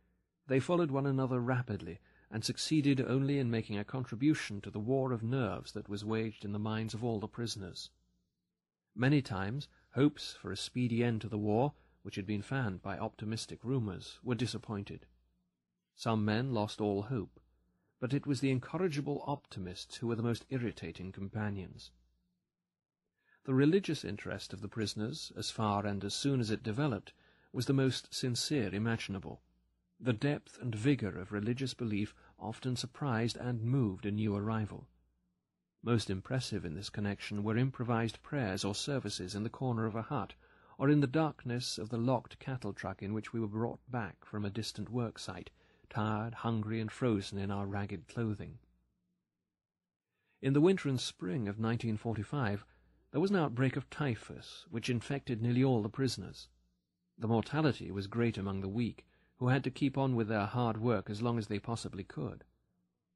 They 0.48 0.59
followed 0.59 0.90
one 0.90 1.06
another 1.06 1.39
rapidly, 1.40 2.01
and 2.32 2.44
succeeded 2.44 3.01
only 3.01 3.39
in 3.39 3.48
making 3.48 3.78
a 3.78 3.85
contribution 3.85 4.60
to 4.62 4.70
the 4.70 4.80
war 4.80 5.12
of 5.12 5.22
nerves 5.22 5.70
that 5.72 5.89
was 5.89 6.05
waged 6.05 6.44
in 6.44 6.51
the 6.52 6.59
minds 6.59 6.94
of 6.94 7.05
all 7.05 7.20
the 7.20 7.28
prisoners. 7.28 7.90
Many 8.94 9.22
times 9.22 9.68
hopes 9.93 10.32
for 10.32 10.51
a 10.51 10.56
speedy 10.56 11.05
end 11.05 11.20
to 11.20 11.28
the 11.28 11.39
war, 11.39 11.74
which 12.02 12.16
had 12.16 12.26
been 12.26 12.43
fanned 12.43 12.82
by 12.82 12.98
optimistic 12.98 13.62
rumours, 13.62 14.18
were 14.24 14.35
disappointed. 14.35 15.06
Some 15.94 16.24
men 16.24 16.52
lost 16.52 16.80
all 16.80 17.02
hope, 17.02 17.39
but 18.01 18.12
it 18.12 18.26
was 18.26 18.40
the 18.40 18.51
incorrigible 18.51 19.22
optimists 19.26 19.98
who 19.98 20.09
were 20.09 20.16
the 20.16 20.22
most 20.24 20.44
irritating 20.51 21.12
companions. 21.12 21.93
The 23.48 23.54
religious 23.54 24.04
interest 24.04 24.52
of 24.52 24.60
the 24.60 24.68
prisoners, 24.68 25.32
as 25.34 25.50
far 25.50 25.86
and 25.86 26.04
as 26.04 26.12
soon 26.12 26.38
as 26.38 26.50
it 26.50 26.62
developed, 26.62 27.14
was 27.50 27.64
the 27.64 27.72
most 27.72 28.12
sincere 28.12 28.74
imaginable. 28.74 29.40
The 29.98 30.12
depth 30.12 30.58
and 30.60 30.74
vigour 30.74 31.16
of 31.16 31.32
religious 31.32 31.72
belief 31.72 32.14
often 32.38 32.76
surprised 32.76 33.38
and 33.38 33.62
moved 33.62 34.04
a 34.04 34.10
new 34.10 34.36
arrival. 34.36 34.86
Most 35.82 36.10
impressive 36.10 36.66
in 36.66 36.74
this 36.74 36.90
connection 36.90 37.42
were 37.42 37.56
improvised 37.56 38.22
prayers 38.22 38.66
or 38.66 38.74
services 38.74 39.34
in 39.34 39.44
the 39.44 39.48
corner 39.48 39.86
of 39.86 39.94
a 39.94 40.02
hut, 40.02 40.34
or 40.76 40.90
in 40.90 41.00
the 41.00 41.06
darkness 41.06 41.78
of 41.78 41.88
the 41.88 41.96
locked 41.96 42.38
cattle 42.38 42.74
truck 42.74 43.02
in 43.02 43.14
which 43.14 43.32
we 43.32 43.40
were 43.40 43.48
brought 43.48 43.80
back 43.90 44.26
from 44.26 44.44
a 44.44 44.50
distant 44.50 44.90
work 44.90 45.18
site, 45.18 45.48
tired, 45.88 46.34
hungry, 46.34 46.82
and 46.82 46.92
frozen 46.92 47.38
in 47.38 47.50
our 47.50 47.66
ragged 47.66 48.08
clothing. 48.08 48.58
In 50.42 50.52
the 50.52 50.60
winter 50.60 50.90
and 50.90 51.00
spring 51.00 51.48
of 51.48 51.58
1945, 51.58 52.66
there 53.10 53.20
was 53.20 53.30
an 53.30 53.36
outbreak 53.36 53.76
of 53.76 53.89
typhus, 53.89 54.66
which 54.70 54.90
infected 54.90 55.40
nearly 55.40 55.64
all 55.64 55.82
the 55.82 55.89
prisoners. 55.89 56.48
The 57.16 57.28
mortality 57.28 57.90
was 57.90 58.06
great 58.06 58.36
among 58.36 58.60
the 58.60 58.68
weak, 58.68 59.06
who 59.39 59.48
had 59.48 59.64
to 59.64 59.70
keep 59.70 59.97
on 59.97 60.14
with 60.14 60.28
their 60.28 60.47
hard 60.47 60.78
work 60.78 61.09
as 61.09 61.22
long 61.22 61.39
as 61.39 61.47
they 61.47 61.59
possibly 61.59 62.05
could. 62.05 62.44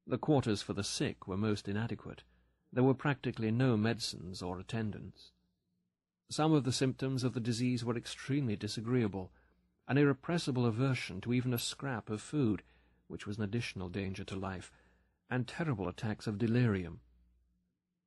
The 0.07 0.17
quarters 0.17 0.61
for 0.61 0.73
the 0.73 0.83
sick 0.83 1.27
were 1.27 1.37
most 1.37 1.67
inadequate. 1.67 2.23
There 2.71 2.83
were 2.83 2.93
practically 2.93 3.51
no 3.51 3.77
medicines 3.77 4.41
or 4.41 4.59
attendants. 4.59 5.31
Some 6.29 6.53
of 6.53 6.63
the 6.63 6.71
symptoms 6.71 7.23
of 7.23 7.33
the 7.33 7.39
disease 7.39 7.85
were 7.85 7.95
extremely 7.95 8.55
disagreeable, 8.55 9.31
an 9.87 9.97
irrepressible 9.97 10.65
aversion 10.65 11.21
to 11.21 11.33
even 11.33 11.53
a 11.53 11.59
scrap 11.59 12.09
of 12.09 12.21
food, 12.21 12.63
which 13.07 13.27
was 13.27 13.37
an 13.37 13.43
additional 13.43 13.89
danger 13.89 14.23
to 14.23 14.35
life, 14.35 14.71
and 15.29 15.47
terrible 15.47 15.87
attacks 15.87 16.25
of 16.25 16.37
delirium. 16.37 17.01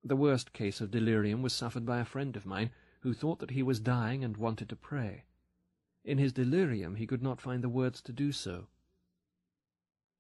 The 0.09 0.15
worst 0.15 0.53
case 0.53 0.81
of 0.81 0.93
delirium 0.93 1.43
was 1.43 1.53
suffered 1.53 1.85
by 1.85 1.99
a 1.99 2.05
friend 2.05 2.37
of 2.37 2.47
mine, 2.47 2.71
who 3.01 3.13
thought 3.13 3.41
that 3.41 3.51
he 3.51 3.63
was 3.65 3.81
dying 3.81 4.23
and 4.23 4.37
wanted 4.37 4.69
to 4.69 4.77
pray. 4.77 5.25
In 6.05 6.19
his 6.19 6.33
delirium 6.33 6.95
he 6.95 7.09
could 7.09 7.25
not 7.25 7.41
find 7.41 7.65
the 7.65 7.69
words 7.69 8.01
to 8.03 8.13
do 8.13 8.31
so. 8.31 8.69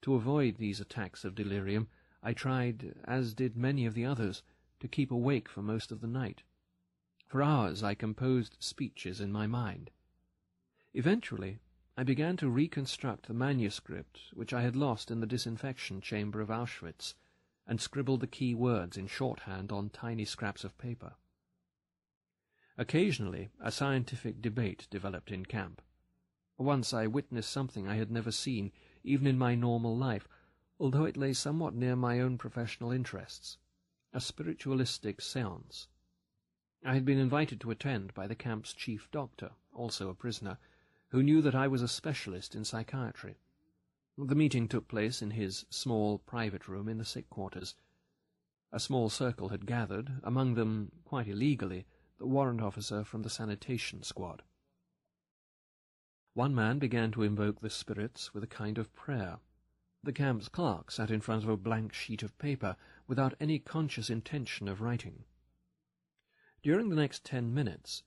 To 0.02 0.16
avoid 0.16 0.56
these 0.56 0.80
attacks 0.80 1.24
of 1.24 1.36
delirium, 1.36 1.86
I 2.20 2.32
tried, 2.32 2.96
as 3.04 3.32
did 3.32 3.56
many 3.56 3.86
of 3.86 3.94
the 3.94 4.04
others, 4.04 4.42
to 4.80 4.88
keep 4.88 5.12
awake 5.12 5.48
for 5.48 5.62
most 5.62 5.92
of 5.92 6.00
the 6.00 6.08
night. 6.08 6.42
For 7.28 7.40
hours 7.40 7.84
I 7.84 7.94
composed 7.94 8.56
speeches 8.58 9.20
in 9.20 9.30
my 9.30 9.46
mind. 9.46 9.92
Eventually, 10.94 11.60
I 11.96 12.02
began 12.02 12.36
to 12.38 12.48
reconstruct 12.48 13.26
the 13.26 13.34
manuscript 13.34 14.32
which 14.32 14.52
I 14.52 14.62
had 14.62 14.74
lost 14.74 15.12
in 15.12 15.20
the 15.20 15.28
disinfection 15.28 16.00
chamber 16.00 16.40
of 16.40 16.50
Auschwitz, 16.50 17.14
and 17.66 17.80
scribbled 17.80 18.20
the 18.20 18.26
key 18.26 18.54
words 18.54 18.96
in 18.96 19.06
shorthand 19.06 19.72
on 19.72 19.90
tiny 19.90 20.24
scraps 20.24 20.64
of 20.64 20.78
paper. 20.78 21.14
Occasionally, 22.78 23.48
a 23.60 23.72
scientific 23.72 24.42
debate 24.42 24.86
developed 24.90 25.32
in 25.32 25.44
camp. 25.44 25.82
Once 26.58 26.92
I 26.92 27.06
witnessed 27.06 27.50
something 27.50 27.88
I 27.88 27.96
had 27.96 28.10
never 28.10 28.30
seen, 28.30 28.72
even 29.02 29.26
in 29.26 29.38
my 29.38 29.54
normal 29.54 29.96
life, 29.96 30.28
although 30.78 31.04
it 31.04 31.16
lay 31.16 31.32
somewhat 31.32 31.74
near 31.74 31.96
my 31.96 32.20
own 32.20 32.38
professional 32.38 32.92
interests 32.92 33.58
a 34.12 34.20
spiritualistic 34.20 35.20
seance. 35.20 35.88
I 36.82 36.94
had 36.94 37.04
been 37.04 37.18
invited 37.18 37.60
to 37.60 37.70
attend 37.70 38.14
by 38.14 38.26
the 38.26 38.34
camp's 38.34 38.72
chief 38.72 39.10
doctor, 39.10 39.50
also 39.74 40.08
a 40.08 40.14
prisoner, 40.14 40.56
who 41.08 41.22
knew 41.22 41.42
that 41.42 41.54
I 41.54 41.68
was 41.68 41.82
a 41.82 41.88
specialist 41.88 42.54
in 42.54 42.64
psychiatry. 42.64 43.36
The 44.18 44.34
meeting 44.34 44.66
took 44.66 44.88
place 44.88 45.20
in 45.20 45.32
his 45.32 45.66
small 45.68 46.18
private 46.18 46.68
room 46.68 46.88
in 46.88 46.96
the 46.96 47.04
sick 47.04 47.28
quarters. 47.28 47.74
A 48.72 48.80
small 48.80 49.10
circle 49.10 49.50
had 49.50 49.66
gathered, 49.66 50.20
among 50.22 50.54
them, 50.54 50.90
quite 51.04 51.28
illegally, 51.28 51.84
the 52.18 52.26
warrant 52.26 52.62
officer 52.62 53.04
from 53.04 53.22
the 53.22 53.30
sanitation 53.30 54.02
squad. 54.02 54.42
One 56.32 56.54
man 56.54 56.78
began 56.78 57.12
to 57.12 57.24
invoke 57.24 57.60
the 57.60 57.68
spirits 57.68 58.32
with 58.32 58.42
a 58.42 58.48
kind 58.48 58.78
of 58.78 58.94
prayer. 58.94 59.38
The 60.02 60.14
camp's 60.14 60.48
clerk 60.48 60.90
sat 60.90 61.10
in 61.10 61.20
front 61.20 61.44
of 61.44 61.50
a 61.50 61.56
blank 61.58 61.92
sheet 61.92 62.22
of 62.22 62.38
paper 62.38 62.76
without 63.06 63.34
any 63.38 63.58
conscious 63.58 64.08
intention 64.08 64.66
of 64.66 64.80
writing. 64.80 65.24
During 66.62 66.88
the 66.88 66.96
next 66.96 67.22
ten 67.24 67.52
minutes, 67.52 68.02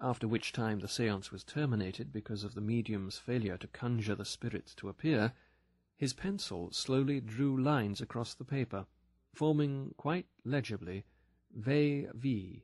after 0.00 0.26
which 0.26 0.52
time 0.52 0.80
the 0.80 0.88
seance 0.88 1.30
was 1.30 1.44
terminated 1.44 2.12
because 2.12 2.44
of 2.44 2.54
the 2.54 2.62
medium's 2.62 3.18
failure 3.18 3.58
to 3.58 3.68
conjure 3.68 4.14
the 4.14 4.24
spirits 4.24 4.74
to 4.76 4.88
appear, 4.88 5.34
his 6.00 6.14
pencil 6.14 6.70
slowly 6.72 7.20
drew 7.20 7.62
lines 7.62 8.00
across 8.00 8.32
the 8.32 8.44
paper, 8.44 8.86
forming 9.34 9.92
quite 9.98 10.24
legibly 10.46 11.04
Ve 11.54 12.06
Vi, 12.14 12.62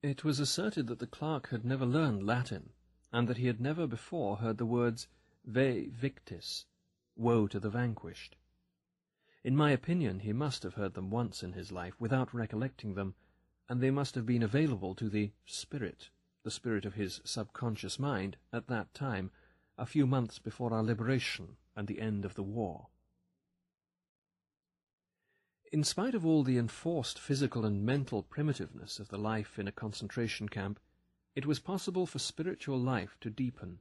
it 0.00 0.22
was 0.22 0.38
asserted 0.38 0.86
that 0.86 1.00
the 1.00 1.06
clerk 1.08 1.48
had 1.48 1.64
never 1.64 1.84
learned 1.84 2.22
Latin, 2.24 2.70
and 3.12 3.26
that 3.26 3.38
he 3.38 3.48
had 3.48 3.60
never 3.60 3.84
before 3.88 4.36
heard 4.36 4.58
the 4.58 4.64
words 4.64 5.08
Vae 5.44 5.88
Victis, 5.88 6.64
woe 7.16 7.48
to 7.48 7.58
the 7.58 7.68
vanquished. 7.68 8.36
In 9.42 9.56
my 9.56 9.72
opinion, 9.72 10.20
he 10.20 10.32
must 10.32 10.62
have 10.62 10.74
heard 10.74 10.94
them 10.94 11.10
once 11.10 11.42
in 11.42 11.54
his 11.54 11.72
life 11.72 12.00
without 12.00 12.32
recollecting 12.32 12.94
them, 12.94 13.16
and 13.68 13.80
they 13.80 13.90
must 13.90 14.14
have 14.14 14.24
been 14.24 14.44
available 14.44 14.94
to 14.94 15.08
the 15.08 15.32
spirit, 15.46 16.10
the 16.44 16.50
spirit 16.52 16.84
of 16.84 16.94
his 16.94 17.20
subconscious 17.24 17.98
mind, 17.98 18.36
at 18.52 18.68
that 18.68 18.94
time, 18.94 19.32
a 19.76 19.84
few 19.84 20.06
months 20.06 20.38
before 20.38 20.72
our 20.72 20.84
liberation 20.84 21.56
and 21.76 21.88
the 21.88 22.00
end 22.00 22.24
of 22.24 22.34
the 22.34 22.42
war. 22.42 22.88
In 25.72 25.84
spite 25.84 26.14
of 26.14 26.26
all 26.26 26.42
the 26.42 26.58
enforced 26.58 27.18
physical 27.18 27.64
and 27.64 27.82
mental 27.82 28.22
primitiveness 28.22 29.00
of 29.00 29.08
the 29.08 29.16
life 29.16 29.58
in 29.58 29.66
a 29.66 29.72
concentration 29.72 30.48
camp, 30.48 30.78
it 31.34 31.46
was 31.46 31.60
possible 31.60 32.06
for 32.06 32.18
spiritual 32.18 32.78
life 32.78 33.16
to 33.22 33.30
deepen. 33.30 33.78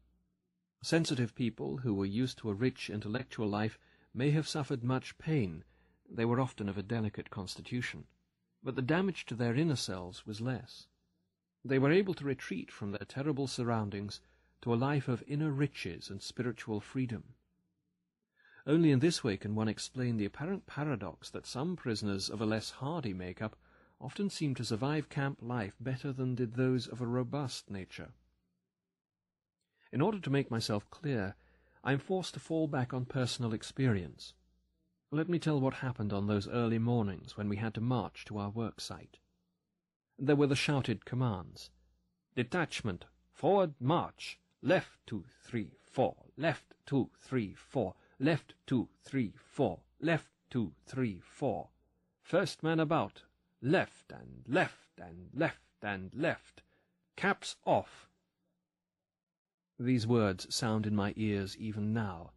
Sensitive 0.81 1.35
people 1.35 1.77
who 1.77 1.93
were 1.93 2.05
used 2.05 2.37
to 2.37 2.49
a 2.49 2.53
rich 2.53 2.89
intellectual 2.89 3.47
life 3.47 3.77
may 4.13 4.31
have 4.31 4.47
suffered 4.47 4.83
much 4.83 5.17
pain, 5.17 5.65
they 6.09 6.23
were 6.23 6.39
often 6.39 6.69
of 6.69 6.77
a 6.77 6.83
delicate 6.83 7.29
constitution, 7.29 8.05
but 8.63 8.75
the 8.75 8.81
damage 8.81 9.25
to 9.25 9.35
their 9.35 9.55
inner 9.55 9.75
selves 9.75 10.25
was 10.25 10.39
less. 10.39 10.87
They 11.63 11.77
were 11.77 11.91
able 11.91 12.13
to 12.15 12.25
retreat 12.25 12.71
from 12.71 12.91
their 12.91 13.05
terrible 13.05 13.47
surroundings 13.47 14.21
to 14.61 14.73
a 14.73 14.75
life 14.75 15.07
of 15.07 15.23
inner 15.27 15.51
riches 15.51 16.09
and 16.09 16.21
spiritual 16.21 16.79
freedom. 16.79 17.35
Only 18.67 18.91
in 18.91 18.99
this 18.99 19.23
way 19.23 19.37
can 19.37 19.55
one 19.55 19.67
explain 19.67 20.17
the 20.17 20.25
apparent 20.25 20.67
paradox 20.67 21.29
that 21.31 21.47
some 21.47 21.75
prisoners 21.75 22.29
of 22.29 22.41
a 22.41 22.45
less 22.45 22.69
hardy 22.69 23.13
make-up 23.13 23.55
often 23.99 24.29
seem 24.29 24.55
to 24.55 24.65
survive 24.65 25.09
camp 25.09 25.39
life 25.41 25.75
better 25.79 26.11
than 26.13 26.35
did 26.35 26.53
those 26.53 26.87
of 26.87 27.01
a 27.01 27.07
robust 27.07 27.69
nature. 27.69 28.09
In 29.91 30.01
order 30.01 30.19
to 30.19 30.29
make 30.29 30.51
myself 30.51 30.89
clear, 30.89 31.35
I 31.83 31.93
am 31.93 31.99
forced 31.99 32.35
to 32.35 32.39
fall 32.39 32.67
back 32.67 32.93
on 32.93 33.05
personal 33.05 33.53
experience. 33.53 34.33
Let 35.11 35.27
me 35.27 35.39
tell 35.39 35.59
what 35.59 35.75
happened 35.75 36.13
on 36.13 36.27
those 36.27 36.47
early 36.47 36.79
mornings 36.79 37.35
when 37.35 37.49
we 37.49 37.57
had 37.57 37.73
to 37.73 37.81
march 37.81 38.25
to 38.25 38.37
our 38.37 38.49
work 38.49 38.79
site. 38.79 39.17
There 40.17 40.35
were 40.35 40.47
the 40.47 40.55
shouted 40.55 41.03
commands. 41.03 41.71
Detachment, 42.35 43.05
forward, 43.33 43.73
march, 43.79 44.39
left, 44.61 44.99
two, 45.05 45.25
three, 45.43 45.71
four, 45.81 46.15
left, 46.37 46.75
two, 46.85 47.09
three, 47.19 47.55
four, 47.55 47.95
left, 48.21 48.53
two, 48.67 48.87
three, 49.03 49.33
four, 49.35 49.79
left, 49.99 50.29
two, 50.49 50.71
three, 50.85 51.19
four. 51.23 51.69
First 52.21 52.61
man 52.61 52.79
about, 52.79 53.23
left 53.61 54.11
and 54.11 54.43
left 54.47 54.99
and 54.99 55.29
left 55.33 55.59
and 55.81 56.11
left. 56.13 56.61
Caps 57.15 57.55
off. 57.65 58.07
These 59.79 60.05
words 60.05 60.53
sound 60.53 60.85
in 60.85 60.95
my 60.95 61.13
ears 61.17 61.57
even 61.57 61.93
now. 61.93 62.31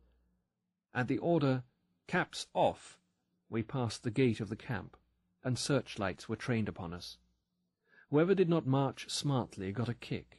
At 0.94 1.08
the 1.08 1.18
order, 1.18 1.62
caps 2.06 2.46
off, 2.54 2.98
we 3.50 3.62
passed 3.62 4.02
the 4.02 4.10
gate 4.10 4.40
of 4.40 4.48
the 4.48 4.56
camp, 4.56 4.96
and 5.42 5.58
searchlights 5.58 6.28
were 6.28 6.36
trained 6.36 6.68
upon 6.68 6.94
us. 6.94 7.18
Whoever 8.10 8.34
did 8.34 8.48
not 8.48 8.66
march 8.66 9.10
smartly 9.10 9.72
got 9.72 9.88
a 9.90 9.94
kick, 9.94 10.38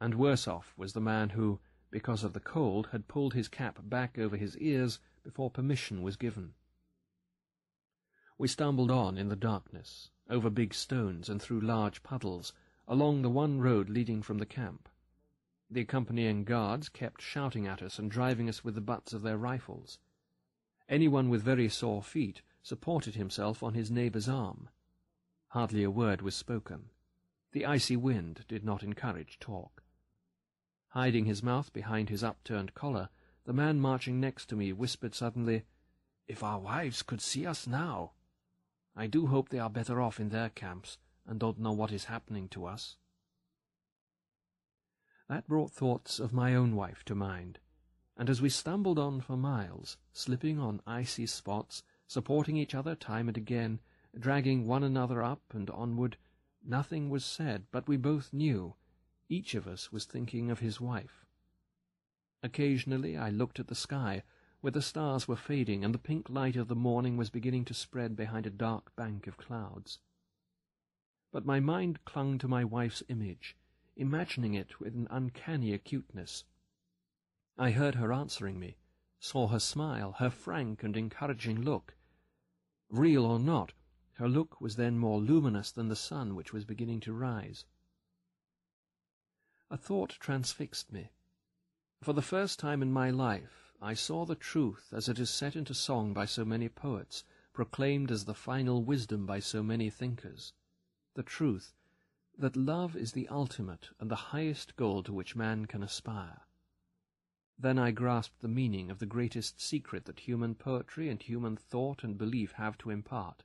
and 0.00 0.16
worse 0.16 0.48
off 0.48 0.74
was 0.76 0.92
the 0.92 1.00
man 1.00 1.30
who, 1.30 1.60
because 1.92 2.24
of 2.24 2.32
the 2.32 2.40
cold, 2.40 2.88
had 2.90 3.06
pulled 3.06 3.34
his 3.34 3.46
cap 3.46 3.78
back 3.84 4.18
over 4.18 4.36
his 4.36 4.56
ears 4.58 4.98
before 5.22 5.50
permission 5.50 6.02
was 6.02 6.16
given. 6.16 6.54
We 8.38 8.48
stumbled 8.48 8.90
on 8.90 9.18
in 9.18 9.28
the 9.28 9.36
darkness, 9.36 10.10
over 10.28 10.50
big 10.50 10.74
stones 10.74 11.28
and 11.28 11.40
through 11.40 11.60
large 11.60 12.02
puddles, 12.02 12.52
along 12.88 13.22
the 13.22 13.30
one 13.30 13.60
road 13.60 13.88
leading 13.88 14.22
from 14.22 14.38
the 14.38 14.46
camp. 14.46 14.88
The 15.70 15.82
accompanying 15.82 16.44
guards 16.44 16.88
kept 16.88 17.22
shouting 17.22 17.66
at 17.66 17.82
us 17.82 17.98
and 17.98 18.10
driving 18.10 18.48
us 18.48 18.64
with 18.64 18.74
the 18.74 18.80
butts 18.80 19.12
of 19.12 19.22
their 19.22 19.38
rifles. 19.38 19.98
Anyone 20.88 21.28
with 21.28 21.42
very 21.42 21.68
sore 21.68 22.02
feet 22.02 22.42
supported 22.62 23.14
himself 23.14 23.62
on 23.62 23.74
his 23.74 23.90
neighbour's 23.90 24.28
arm. 24.28 24.68
Hardly 25.48 25.82
a 25.82 25.90
word 25.90 26.22
was 26.22 26.34
spoken. 26.34 26.86
The 27.52 27.66
icy 27.66 27.96
wind 27.96 28.44
did 28.48 28.64
not 28.64 28.82
encourage 28.82 29.38
talk. 29.38 29.82
Hiding 30.92 31.24
his 31.24 31.42
mouth 31.42 31.72
behind 31.72 32.10
his 32.10 32.22
upturned 32.22 32.74
collar, 32.74 33.08
the 33.44 33.54
man 33.54 33.80
marching 33.80 34.20
next 34.20 34.50
to 34.50 34.56
me 34.56 34.74
whispered 34.74 35.14
suddenly, 35.14 35.64
If 36.28 36.42
our 36.42 36.58
wives 36.58 37.02
could 37.02 37.22
see 37.22 37.46
us 37.46 37.66
now! 37.66 38.12
I 38.94 39.06
do 39.06 39.28
hope 39.28 39.48
they 39.48 39.58
are 39.58 39.70
better 39.70 40.02
off 40.02 40.20
in 40.20 40.28
their 40.28 40.50
camps 40.50 40.98
and 41.26 41.40
don't 41.40 41.58
know 41.58 41.72
what 41.72 41.92
is 41.92 42.04
happening 42.04 42.46
to 42.50 42.66
us. 42.66 42.98
That 45.30 45.46
brought 45.46 45.72
thoughts 45.72 46.20
of 46.20 46.34
my 46.34 46.54
own 46.54 46.76
wife 46.76 47.06
to 47.06 47.14
mind, 47.14 47.58
and 48.14 48.28
as 48.28 48.42
we 48.42 48.50
stumbled 48.50 48.98
on 48.98 49.22
for 49.22 49.38
miles, 49.38 49.96
slipping 50.12 50.58
on 50.58 50.82
icy 50.86 51.24
spots, 51.24 51.82
supporting 52.06 52.58
each 52.58 52.74
other 52.74 52.94
time 52.94 53.28
and 53.28 53.38
again, 53.38 53.80
dragging 54.18 54.66
one 54.66 54.84
another 54.84 55.22
up 55.22 55.54
and 55.54 55.70
onward, 55.70 56.18
nothing 56.62 57.08
was 57.08 57.24
said, 57.24 57.64
but 57.72 57.88
we 57.88 57.96
both 57.96 58.30
knew 58.34 58.74
each 59.32 59.54
of 59.54 59.66
us 59.66 59.90
was 59.90 60.04
thinking 60.04 60.50
of 60.50 60.58
his 60.60 60.78
wife. 60.78 61.24
Occasionally 62.42 63.16
I 63.16 63.30
looked 63.30 63.58
at 63.58 63.68
the 63.68 63.74
sky, 63.74 64.24
where 64.60 64.70
the 64.70 64.82
stars 64.82 65.26
were 65.26 65.36
fading 65.36 65.82
and 65.84 65.94
the 65.94 65.98
pink 65.98 66.28
light 66.28 66.54
of 66.54 66.68
the 66.68 66.76
morning 66.76 67.16
was 67.16 67.30
beginning 67.30 67.64
to 67.64 67.74
spread 67.74 68.14
behind 68.14 68.46
a 68.46 68.50
dark 68.50 68.94
bank 68.94 69.26
of 69.26 69.38
clouds. 69.38 70.00
But 71.32 71.46
my 71.46 71.60
mind 71.60 72.04
clung 72.04 72.36
to 72.38 72.46
my 72.46 72.62
wife's 72.62 73.02
image, 73.08 73.56
imagining 73.96 74.52
it 74.52 74.78
with 74.78 74.94
an 74.94 75.08
uncanny 75.10 75.72
acuteness. 75.72 76.44
I 77.56 77.70
heard 77.70 77.94
her 77.94 78.12
answering 78.12 78.60
me, 78.60 78.76
saw 79.18 79.48
her 79.48 79.60
smile, 79.60 80.12
her 80.18 80.30
frank 80.30 80.82
and 80.82 80.94
encouraging 80.94 81.62
look. 81.62 81.96
Real 82.90 83.24
or 83.24 83.38
not, 83.38 83.72
her 84.16 84.28
look 84.28 84.60
was 84.60 84.76
then 84.76 84.98
more 84.98 85.20
luminous 85.20 85.72
than 85.72 85.88
the 85.88 85.96
sun 85.96 86.34
which 86.34 86.52
was 86.52 86.66
beginning 86.66 87.00
to 87.00 87.14
rise. 87.14 87.64
A 89.72 89.78
thought 89.78 90.18
transfixed 90.20 90.92
me. 90.92 91.12
For 92.02 92.12
the 92.12 92.20
first 92.20 92.58
time 92.58 92.82
in 92.82 92.92
my 92.92 93.08
life 93.08 93.72
I 93.80 93.94
saw 93.94 94.26
the 94.26 94.34
truth 94.34 94.92
as 94.92 95.08
it 95.08 95.18
is 95.18 95.30
set 95.30 95.56
into 95.56 95.72
song 95.72 96.12
by 96.12 96.26
so 96.26 96.44
many 96.44 96.68
poets, 96.68 97.24
proclaimed 97.54 98.10
as 98.10 98.26
the 98.26 98.34
final 98.34 98.84
wisdom 98.84 99.24
by 99.24 99.40
so 99.40 99.62
many 99.62 99.88
thinkers. 99.88 100.52
The 101.14 101.22
truth 101.22 101.72
that 102.36 102.54
love 102.54 102.94
is 102.94 103.12
the 103.12 103.26
ultimate 103.28 103.88
and 103.98 104.10
the 104.10 104.28
highest 104.34 104.76
goal 104.76 105.02
to 105.04 105.12
which 105.14 105.34
man 105.34 105.64
can 105.64 105.82
aspire. 105.82 106.42
Then 107.58 107.78
I 107.78 107.92
grasped 107.92 108.42
the 108.42 108.48
meaning 108.48 108.90
of 108.90 108.98
the 108.98 109.06
greatest 109.06 109.58
secret 109.58 110.04
that 110.04 110.20
human 110.20 110.54
poetry 110.54 111.08
and 111.08 111.22
human 111.22 111.56
thought 111.56 112.04
and 112.04 112.18
belief 112.18 112.52
have 112.52 112.76
to 112.76 112.90
impart. 112.90 113.42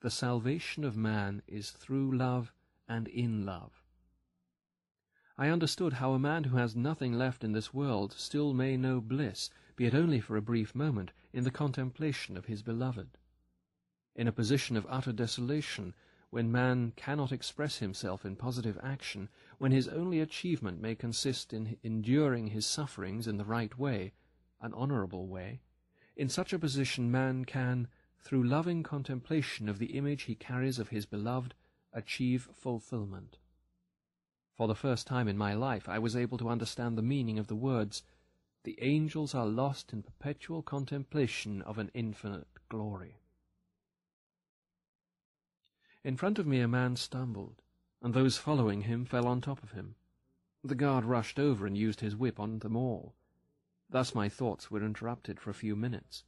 The 0.00 0.10
salvation 0.10 0.84
of 0.84 0.96
man 0.96 1.42
is 1.48 1.72
through 1.72 2.16
love 2.16 2.52
and 2.88 3.08
in 3.08 3.44
love. 3.44 3.79
I 5.40 5.48
understood 5.48 5.94
how 5.94 6.12
a 6.12 6.18
man 6.18 6.44
who 6.44 6.58
has 6.58 6.76
nothing 6.76 7.14
left 7.14 7.42
in 7.44 7.52
this 7.52 7.72
world 7.72 8.12
still 8.12 8.52
may 8.52 8.76
know 8.76 9.00
bliss, 9.00 9.48
be 9.74 9.86
it 9.86 9.94
only 9.94 10.20
for 10.20 10.36
a 10.36 10.42
brief 10.42 10.74
moment, 10.74 11.12
in 11.32 11.44
the 11.44 11.50
contemplation 11.50 12.36
of 12.36 12.44
his 12.44 12.60
beloved. 12.62 13.16
In 14.14 14.28
a 14.28 14.32
position 14.32 14.76
of 14.76 14.86
utter 14.86 15.14
desolation, 15.14 15.94
when 16.28 16.52
man 16.52 16.92
cannot 16.94 17.32
express 17.32 17.78
himself 17.78 18.26
in 18.26 18.36
positive 18.36 18.78
action, 18.82 19.30
when 19.56 19.72
his 19.72 19.88
only 19.88 20.20
achievement 20.20 20.78
may 20.78 20.94
consist 20.94 21.54
in 21.54 21.78
enduring 21.82 22.48
his 22.48 22.66
sufferings 22.66 23.26
in 23.26 23.38
the 23.38 23.44
right 23.46 23.78
way, 23.78 24.12
an 24.60 24.74
honourable 24.74 25.26
way, 25.26 25.62
in 26.16 26.28
such 26.28 26.52
a 26.52 26.58
position 26.58 27.10
man 27.10 27.46
can, 27.46 27.88
through 28.18 28.44
loving 28.44 28.82
contemplation 28.82 29.70
of 29.70 29.78
the 29.78 29.96
image 29.96 30.24
he 30.24 30.34
carries 30.34 30.78
of 30.78 30.90
his 30.90 31.06
beloved, 31.06 31.54
achieve 31.94 32.46
fulfilment. 32.52 33.38
For 34.60 34.68
the 34.68 34.74
first 34.74 35.06
time 35.06 35.26
in 35.26 35.38
my 35.38 35.54
life 35.54 35.88
I 35.88 35.98
was 35.98 36.14
able 36.14 36.36
to 36.36 36.50
understand 36.50 36.98
the 36.98 37.02
meaning 37.02 37.38
of 37.38 37.46
the 37.46 37.56
words, 37.56 38.02
The 38.64 38.76
angels 38.82 39.34
are 39.34 39.46
lost 39.46 39.94
in 39.94 40.02
perpetual 40.02 40.60
contemplation 40.60 41.62
of 41.62 41.78
an 41.78 41.90
infinite 41.94 42.46
glory. 42.68 43.22
In 46.04 46.18
front 46.18 46.38
of 46.38 46.46
me 46.46 46.60
a 46.60 46.68
man 46.68 46.96
stumbled, 46.96 47.62
and 48.02 48.12
those 48.12 48.36
following 48.36 48.82
him 48.82 49.06
fell 49.06 49.26
on 49.26 49.40
top 49.40 49.62
of 49.62 49.72
him. 49.72 49.94
The 50.62 50.74
guard 50.74 51.06
rushed 51.06 51.38
over 51.38 51.66
and 51.66 51.74
used 51.74 52.00
his 52.00 52.14
whip 52.14 52.38
on 52.38 52.58
them 52.58 52.76
all. 52.76 53.14
Thus 53.88 54.14
my 54.14 54.28
thoughts 54.28 54.70
were 54.70 54.84
interrupted 54.84 55.40
for 55.40 55.48
a 55.48 55.54
few 55.54 55.74
minutes. 55.74 56.24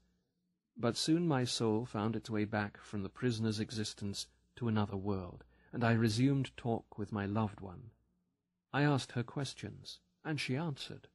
But 0.75 0.97
soon 0.97 1.29
my 1.29 1.45
soul 1.45 1.85
found 1.85 2.17
its 2.17 2.31
way 2.31 2.47
back 2.47 2.79
from 2.79 3.03
the 3.03 3.11
prisoner's 3.11 3.61
existence 3.61 4.27
to 4.57 4.69
another 4.69 4.97
world, 4.97 5.45
and 5.71 5.85
I 5.85 5.93
resumed 5.93 6.57
talk 6.57 6.97
with 6.97 7.13
my 7.13 7.27
loved 7.27 7.61
one. 7.61 7.91
I 8.73 8.83
asked 8.83 9.13
her 9.13 9.23
questions, 9.23 10.01
and 10.25 10.41
she 10.41 10.57
answered. 10.57 11.09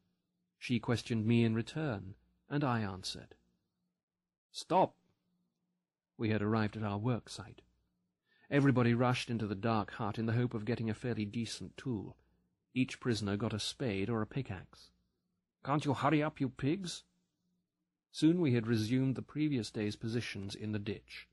She 0.59 0.79
questioned 0.79 1.25
me 1.25 1.43
in 1.43 1.55
return, 1.55 2.15
and 2.49 2.63
I 2.63 2.81
answered. 2.81 3.35
Stop! 4.51 4.95
We 6.17 6.29
had 6.29 6.41
arrived 6.41 6.77
at 6.77 6.83
our 6.83 6.97
work 6.97 7.29
site. 7.29 7.61
Everybody 8.49 8.93
rushed 8.93 9.29
into 9.29 9.45
the 9.45 9.55
dark 9.55 9.91
hut 9.91 10.17
in 10.17 10.25
the 10.25 10.33
hope 10.33 10.53
of 10.53 10.65
getting 10.65 10.89
a 10.89 10.93
fairly 10.93 11.25
decent 11.25 11.75
tool. 11.77 12.15
Each 12.73 12.99
prisoner 12.99 13.37
got 13.37 13.53
a 13.53 13.59
spade 13.59 14.09
or 14.09 14.21
a 14.21 14.27
pickaxe. 14.27 14.91
Can't 15.65 15.83
you 15.83 15.93
hurry 15.93 16.23
up, 16.23 16.39
you 16.39 16.49
pigs? 16.49 17.03
Soon 18.11 18.39
we 18.39 18.53
had 18.53 18.67
resumed 18.67 19.15
the 19.15 19.21
previous 19.21 19.69
day's 19.69 19.95
positions 19.95 20.55
in 20.55 20.71
the 20.71 20.79
ditch. 20.79 21.27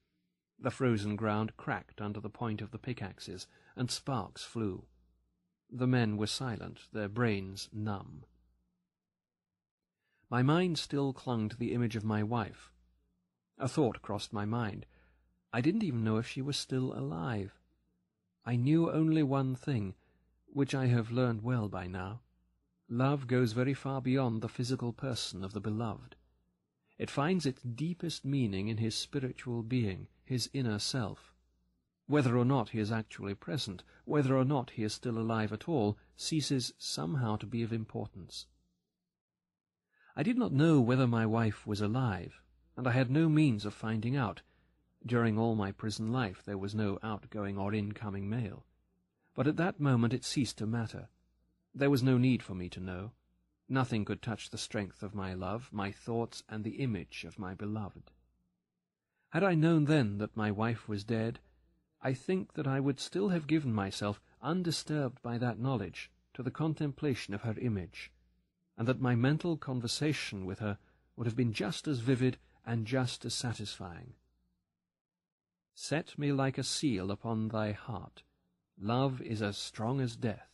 The 0.59 0.71
frozen 0.71 1.17
ground 1.17 1.57
cracked 1.57 2.01
under 2.01 2.21
the 2.21 2.31
point 2.31 2.61
of 2.61 2.71
the 2.71 2.79
pickaxes, 2.79 3.47
and 3.77 3.91
sparks 3.91 4.43
flew. 4.43 4.87
The 5.71 5.87
men 5.87 6.17
were 6.17 6.27
silent, 6.27 6.89
their 6.93 7.09
brains 7.09 7.69
numb. 7.73 8.25
My 10.31 10.43
mind 10.43 10.79
still 10.79 11.13
clung 11.13 11.49
to 11.49 11.57
the 11.57 11.73
image 11.73 11.97
of 11.97 12.05
my 12.05 12.23
wife. 12.23 12.73
A 13.59 13.69
thought 13.69 14.03
crossed 14.03 14.33
my 14.33 14.45
mind. 14.45 14.87
I 15.53 15.61
didn't 15.61 15.85
even 15.85 16.03
know 16.03 16.17
if 16.17 16.27
she 16.27 16.43
was 16.43 16.57
still 16.57 16.93
alive. 16.93 17.59
I 18.45 18.57
knew 18.57 18.91
only 18.91 19.23
one 19.23 19.55
thing, 19.55 19.95
which 20.47 20.75
I 20.75 20.87
have 20.87 21.11
learned 21.11 21.43
well 21.43 21.69
by 21.69 21.87
now. 21.87 22.21
Love 22.89 23.27
goes 23.27 23.53
very 23.53 23.75
far 23.75 24.01
beyond 24.01 24.43
the 24.43 24.49
physical 24.49 24.93
person 24.93 25.45
of 25.45 25.53
the 25.53 25.61
beloved. 25.61 26.17
It 26.99 27.11
finds 27.11 27.47
its 27.47 27.63
deepest 27.63 28.25
meaning 28.25 28.69
in 28.69 28.79
his 28.79 28.95
spiritual 28.95 29.63
being, 29.63 30.09
his 30.25 30.49
inner 30.53 30.79
self. 30.79 31.34
Whether 32.07 32.37
or 32.37 32.45
not 32.45 32.71
he 32.71 32.79
is 32.79 32.93
actually 32.93 33.35
present, 33.35 33.83
whether 34.05 34.37
or 34.37 34.45
not 34.45 34.71
he 34.71 34.83
is 34.83 34.93
still 34.93 35.19
alive 35.19 35.53
at 35.53 35.69
all, 35.69 35.97
ceases 36.17 36.75
somehow 36.77 37.37
to 37.37 37.47
be 37.47 37.63
of 37.63 37.73
importance. 37.73 38.47
I 40.15 40.23
did 40.23 40.37
not 40.37 40.53
know 40.53 40.81
whether 40.81 41.07
my 41.07 41.25
wife 41.25 41.67
was 41.67 41.81
alive, 41.81 42.41
and 42.77 42.87
I 42.87 42.93
had 42.93 43.11
no 43.11 43.29
means 43.29 43.65
of 43.65 43.73
finding 43.73 44.17
out. 44.17 44.43
During 45.07 45.39
all 45.39 45.55
my 45.55 45.73
prison 45.73 46.13
life 46.13 46.43
there 46.45 46.59
was 46.59 46.75
no 46.75 46.99
outgoing 47.03 47.59
or 47.59 47.73
incoming 47.73 48.29
mail. 48.29 48.65
But 49.35 49.47
at 49.47 49.57
that 49.57 49.81
moment 49.81 50.13
it 50.13 50.25
ceased 50.25 50.59
to 50.59 50.67
matter. 50.67 51.09
There 51.75 51.91
was 51.91 52.03
no 52.03 52.19
need 52.19 52.43
for 52.43 52.55
me 52.55 52.69
to 52.69 52.81
know. 52.81 53.13
Nothing 53.69 54.05
could 54.05 54.23
touch 54.23 54.51
the 54.51 54.59
strength 54.59 55.03
of 55.03 55.15
my 55.15 55.33
love, 55.33 55.71
my 55.73 55.91
thoughts, 55.91 56.45
and 56.49 56.65
the 56.65 56.83
image 56.83 57.25
of 57.25 57.39
my 57.39 57.55
beloved. 57.55 58.11
Had 59.31 59.43
I 59.43 59.55
known 59.55 59.87
then 59.87 60.19
that 60.19 60.37
my 60.37 60.51
wife 60.51 60.87
was 60.87 61.03
dead, 61.03 61.41
I 62.05 62.13
think 62.13 62.53
that 62.53 62.67
I 62.67 62.81
would 62.81 63.01
still 63.01 63.31
have 63.31 63.47
given 63.47 63.73
myself, 63.73 64.21
undisturbed 64.43 65.23
by 65.23 65.39
that 65.39 65.59
knowledge, 65.59 66.11
to 66.35 66.43
the 66.43 66.51
contemplation 66.51 67.33
of 67.33 67.41
her 67.43 67.59
image, 67.59 68.13
and 68.77 68.87
that 68.87 69.01
my 69.01 69.15
mental 69.15 69.57
conversation 69.57 70.45
with 70.45 70.59
her 70.59 70.77
would 71.17 71.27
have 71.27 71.35
been 71.35 71.55
just 71.55 71.89
as 71.89 72.01
vivid 72.01 72.37
and 72.67 72.87
just 72.87 73.25
as 73.25 73.33
satisfying. 73.33 74.13
Set 75.75 76.19
me 76.19 76.31
like 76.31 76.59
a 76.59 76.63
seal 76.63 77.11
upon 77.11 77.49
thy 77.49 77.73
heart. 77.73 78.23
Love 78.79 79.23
is 79.23 79.41
as 79.41 79.57
strong 79.57 79.99
as 80.01 80.15
death. 80.15 80.51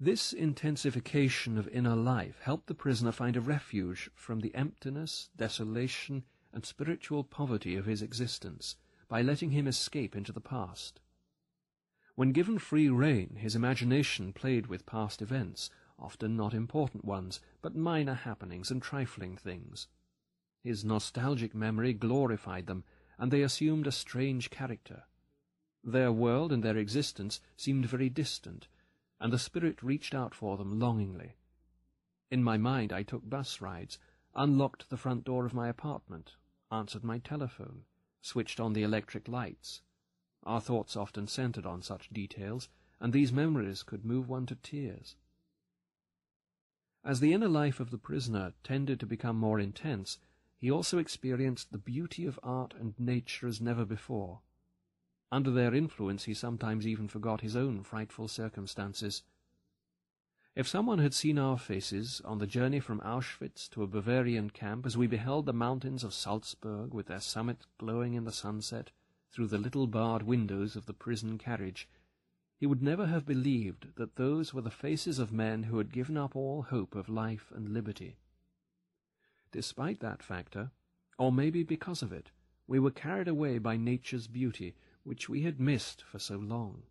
This 0.00 0.32
intensification 0.32 1.56
of 1.58 1.68
inner 1.68 1.94
life 1.94 2.40
helped 2.42 2.66
the 2.66 2.74
prisoner 2.74 3.12
find 3.12 3.36
a 3.36 3.40
refuge 3.40 4.10
from 4.16 4.40
the 4.40 4.52
emptiness, 4.54 5.30
desolation, 5.36 6.24
and 6.54 6.64
spiritual 6.64 7.24
poverty 7.24 7.74
of 7.74 7.84
his 7.84 8.00
existence 8.00 8.76
by 9.08 9.20
letting 9.20 9.50
him 9.50 9.66
escape 9.66 10.14
into 10.14 10.32
the 10.32 10.40
past. 10.40 11.00
When 12.14 12.30
given 12.30 12.60
free 12.60 12.88
rein, 12.88 13.36
his 13.40 13.56
imagination 13.56 14.32
played 14.32 14.68
with 14.68 14.86
past 14.86 15.20
events, 15.20 15.68
often 15.98 16.36
not 16.36 16.54
important 16.54 17.04
ones, 17.04 17.40
but 17.60 17.74
minor 17.74 18.14
happenings 18.14 18.70
and 18.70 18.80
trifling 18.80 19.36
things. 19.36 19.88
His 20.62 20.84
nostalgic 20.84 21.56
memory 21.56 21.92
glorified 21.92 22.66
them, 22.68 22.84
and 23.18 23.32
they 23.32 23.42
assumed 23.42 23.88
a 23.88 23.92
strange 23.92 24.48
character. 24.48 25.02
Their 25.82 26.12
world 26.12 26.52
and 26.52 26.62
their 26.62 26.76
existence 26.76 27.40
seemed 27.56 27.86
very 27.86 28.08
distant, 28.08 28.68
and 29.20 29.32
the 29.32 29.40
spirit 29.40 29.82
reached 29.82 30.14
out 30.14 30.36
for 30.36 30.56
them 30.56 30.78
longingly. 30.78 31.34
In 32.30 32.44
my 32.44 32.58
mind 32.58 32.92
I 32.92 33.02
took 33.02 33.28
bus 33.28 33.60
rides, 33.60 33.98
unlocked 34.36 34.88
the 34.88 34.96
front 34.96 35.24
door 35.24 35.44
of 35.46 35.52
my 35.52 35.68
apartment, 35.68 36.36
answered 36.70 37.04
my 37.04 37.18
telephone, 37.18 37.84
switched 38.20 38.60
on 38.60 38.72
the 38.72 38.82
electric 38.82 39.28
lights. 39.28 39.82
Our 40.44 40.60
thoughts 40.60 40.96
often 40.96 41.26
centered 41.26 41.66
on 41.66 41.82
such 41.82 42.10
details, 42.10 42.68
and 43.00 43.12
these 43.12 43.32
memories 43.32 43.82
could 43.82 44.04
move 44.04 44.28
one 44.28 44.46
to 44.46 44.54
tears. 44.56 45.16
As 47.04 47.20
the 47.20 47.34
inner 47.34 47.48
life 47.48 47.80
of 47.80 47.90
the 47.90 47.98
prisoner 47.98 48.54
tended 48.62 48.98
to 49.00 49.06
become 49.06 49.36
more 49.36 49.60
intense, 49.60 50.18
he 50.56 50.70
also 50.70 50.98
experienced 50.98 51.70
the 51.70 51.78
beauty 51.78 52.24
of 52.24 52.40
art 52.42 52.72
and 52.72 52.98
nature 52.98 53.46
as 53.46 53.60
never 53.60 53.84
before. 53.84 54.40
Under 55.30 55.50
their 55.50 55.74
influence 55.74 56.24
he 56.24 56.32
sometimes 56.32 56.86
even 56.86 57.08
forgot 57.08 57.42
his 57.42 57.56
own 57.56 57.82
frightful 57.82 58.28
circumstances. 58.28 59.22
If 60.56 60.68
someone 60.68 61.00
had 61.00 61.14
seen 61.14 61.36
our 61.36 61.58
faces 61.58 62.22
on 62.24 62.38
the 62.38 62.46
journey 62.46 62.78
from 62.78 63.00
Auschwitz 63.00 63.68
to 63.70 63.82
a 63.82 63.88
Bavarian 63.88 64.50
camp 64.50 64.86
as 64.86 64.96
we 64.96 65.08
beheld 65.08 65.46
the 65.46 65.52
mountains 65.52 66.04
of 66.04 66.14
Salzburg 66.14 66.94
with 66.94 67.06
their 67.06 67.18
summit 67.18 67.66
glowing 67.76 68.14
in 68.14 68.22
the 68.22 68.30
sunset 68.30 68.92
through 69.32 69.48
the 69.48 69.58
little 69.58 69.88
barred 69.88 70.22
windows 70.22 70.76
of 70.76 70.86
the 70.86 70.94
prison 70.94 71.38
carriage, 71.38 71.88
he 72.56 72.66
would 72.66 72.82
never 72.82 73.06
have 73.06 73.26
believed 73.26 73.96
that 73.96 74.14
those 74.14 74.54
were 74.54 74.60
the 74.60 74.70
faces 74.70 75.18
of 75.18 75.32
men 75.32 75.64
who 75.64 75.78
had 75.78 75.92
given 75.92 76.16
up 76.16 76.36
all 76.36 76.62
hope 76.62 76.94
of 76.94 77.08
life 77.08 77.50
and 77.52 77.74
liberty. 77.74 78.16
Despite 79.50 79.98
that 80.00 80.22
factor, 80.22 80.70
or 81.18 81.32
maybe 81.32 81.64
because 81.64 82.00
of 82.00 82.12
it, 82.12 82.30
we 82.68 82.78
were 82.78 82.92
carried 82.92 83.26
away 83.26 83.58
by 83.58 83.76
nature's 83.76 84.28
beauty, 84.28 84.76
which 85.02 85.28
we 85.28 85.42
had 85.42 85.58
missed 85.58 86.04
for 86.04 86.20
so 86.20 86.36
long. 86.36 86.84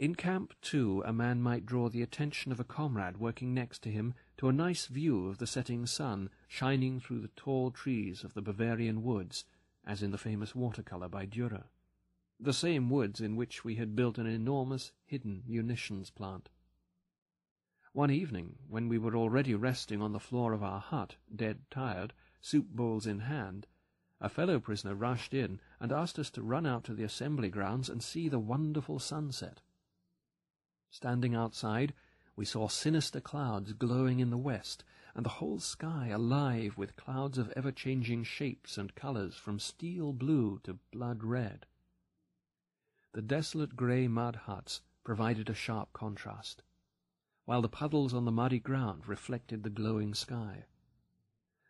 In 0.00 0.14
camp, 0.14 0.54
too, 0.62 1.02
a 1.04 1.12
man 1.12 1.42
might 1.42 1.66
draw 1.66 1.90
the 1.90 2.00
attention 2.00 2.52
of 2.52 2.58
a 2.58 2.64
comrade 2.64 3.18
working 3.18 3.52
next 3.52 3.82
to 3.82 3.90
him 3.90 4.14
to 4.38 4.48
a 4.48 4.52
nice 4.52 4.86
view 4.86 5.28
of 5.28 5.36
the 5.36 5.46
setting 5.46 5.84
sun 5.84 6.30
shining 6.48 7.00
through 7.00 7.20
the 7.20 7.28
tall 7.36 7.70
trees 7.70 8.24
of 8.24 8.32
the 8.32 8.40
Bavarian 8.40 9.02
woods, 9.02 9.44
as 9.84 10.02
in 10.02 10.10
the 10.10 10.16
famous 10.16 10.54
watercolour 10.54 11.10
by 11.10 11.26
Dürer, 11.26 11.64
the 12.40 12.54
same 12.54 12.88
woods 12.88 13.20
in 13.20 13.36
which 13.36 13.62
we 13.62 13.74
had 13.74 13.94
built 13.94 14.16
an 14.16 14.24
enormous 14.24 14.90
hidden 15.04 15.42
munitions 15.46 16.08
plant. 16.08 16.48
One 17.92 18.10
evening, 18.10 18.56
when 18.70 18.88
we 18.88 18.96
were 18.96 19.14
already 19.14 19.54
resting 19.54 20.00
on 20.00 20.14
the 20.14 20.18
floor 20.18 20.54
of 20.54 20.62
our 20.62 20.80
hut, 20.80 21.16
dead 21.36 21.70
tired, 21.70 22.14
soup 22.40 22.70
bowls 22.70 23.06
in 23.06 23.18
hand, 23.18 23.66
a 24.18 24.30
fellow 24.30 24.60
prisoner 24.60 24.94
rushed 24.94 25.34
in 25.34 25.60
and 25.78 25.92
asked 25.92 26.18
us 26.18 26.30
to 26.30 26.42
run 26.42 26.64
out 26.64 26.84
to 26.84 26.94
the 26.94 27.04
assembly 27.04 27.50
grounds 27.50 27.90
and 27.90 28.02
see 28.02 28.30
the 28.30 28.38
wonderful 28.38 28.98
sunset. 28.98 29.60
Standing 30.92 31.36
outside, 31.36 31.94
we 32.34 32.44
saw 32.44 32.66
sinister 32.66 33.20
clouds 33.20 33.72
glowing 33.74 34.18
in 34.18 34.30
the 34.30 34.36
west, 34.36 34.82
and 35.14 35.24
the 35.24 35.30
whole 35.30 35.60
sky 35.60 36.08
alive 36.08 36.76
with 36.76 36.96
clouds 36.96 37.38
of 37.38 37.50
ever-changing 37.50 38.24
shapes 38.24 38.76
and 38.76 38.94
colours 38.94 39.36
from 39.36 39.58
steel 39.58 40.12
blue 40.12 40.58
to 40.64 40.80
blood 40.90 41.22
red. 41.22 41.66
The 43.12 43.22
desolate 43.22 43.76
grey 43.76 44.08
mud 44.08 44.34
huts 44.34 44.82
provided 45.04 45.48
a 45.48 45.54
sharp 45.54 45.92
contrast, 45.92 46.62
while 47.44 47.62
the 47.62 47.68
puddles 47.68 48.12
on 48.12 48.24
the 48.24 48.32
muddy 48.32 48.58
ground 48.58 49.06
reflected 49.06 49.62
the 49.62 49.70
glowing 49.70 50.12
sky. 50.12 50.66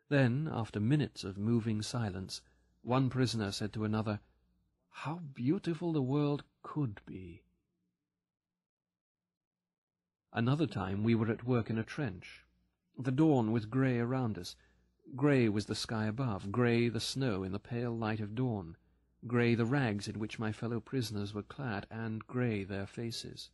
Then, 0.09 0.49
after 0.51 0.81
minutes 0.81 1.25
of 1.25 1.37
moving 1.37 1.83
silence, 1.83 2.41
one 2.83 3.11
prisoner 3.11 3.53
said 3.53 3.73
to 3.75 3.85
another, 3.85 4.21
How 4.89 5.17
beautiful 5.19 5.93
the 5.93 6.03
world 6.03 6.45
could 6.63 7.01
be! 7.05 7.43
Another 10.33 10.67
time 10.67 11.03
we 11.03 11.15
were 11.15 11.29
at 11.29 11.45
work 11.45 11.71
in 11.71 11.79
a 11.79 11.83
trench. 11.83 12.45
The 12.97 13.11
dawn 13.11 13.51
was 13.51 13.67
grey 13.67 13.99
around 13.99 14.39
us. 14.39 14.55
Grey 15.17 15.49
was 15.49 15.67
the 15.67 15.75
sky 15.75 16.07
above, 16.07 16.53
grey 16.53 16.89
the 16.89 17.01
snow 17.01 17.43
in 17.43 17.51
the 17.51 17.59
pale 17.59 17.97
light 17.97 18.21
of 18.21 18.37
dawn, 18.37 18.77
grey 19.27 19.57
the 19.57 19.65
rags 19.65 20.07
in 20.07 20.21
which 20.21 20.39
my 20.39 20.53
fellow 20.53 20.79
prisoners 20.79 21.35
were 21.35 21.43
clad, 21.43 21.87
and 21.91 22.27
grey 22.29 22.63
their 22.63 22.87
faces. 22.87 23.51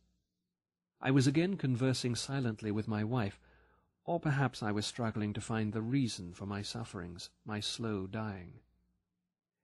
I 1.01 1.09
was 1.09 1.25
again 1.25 1.57
conversing 1.57 2.13
silently 2.13 2.69
with 2.69 2.87
my 2.87 3.03
wife, 3.03 3.39
or 4.05 4.19
perhaps 4.19 4.61
I 4.61 4.71
was 4.71 4.85
struggling 4.85 5.33
to 5.33 5.41
find 5.41 5.73
the 5.73 5.81
reason 5.81 6.33
for 6.33 6.45
my 6.45 6.61
sufferings, 6.61 7.31
my 7.43 7.59
slow 7.59 8.05
dying. 8.05 8.59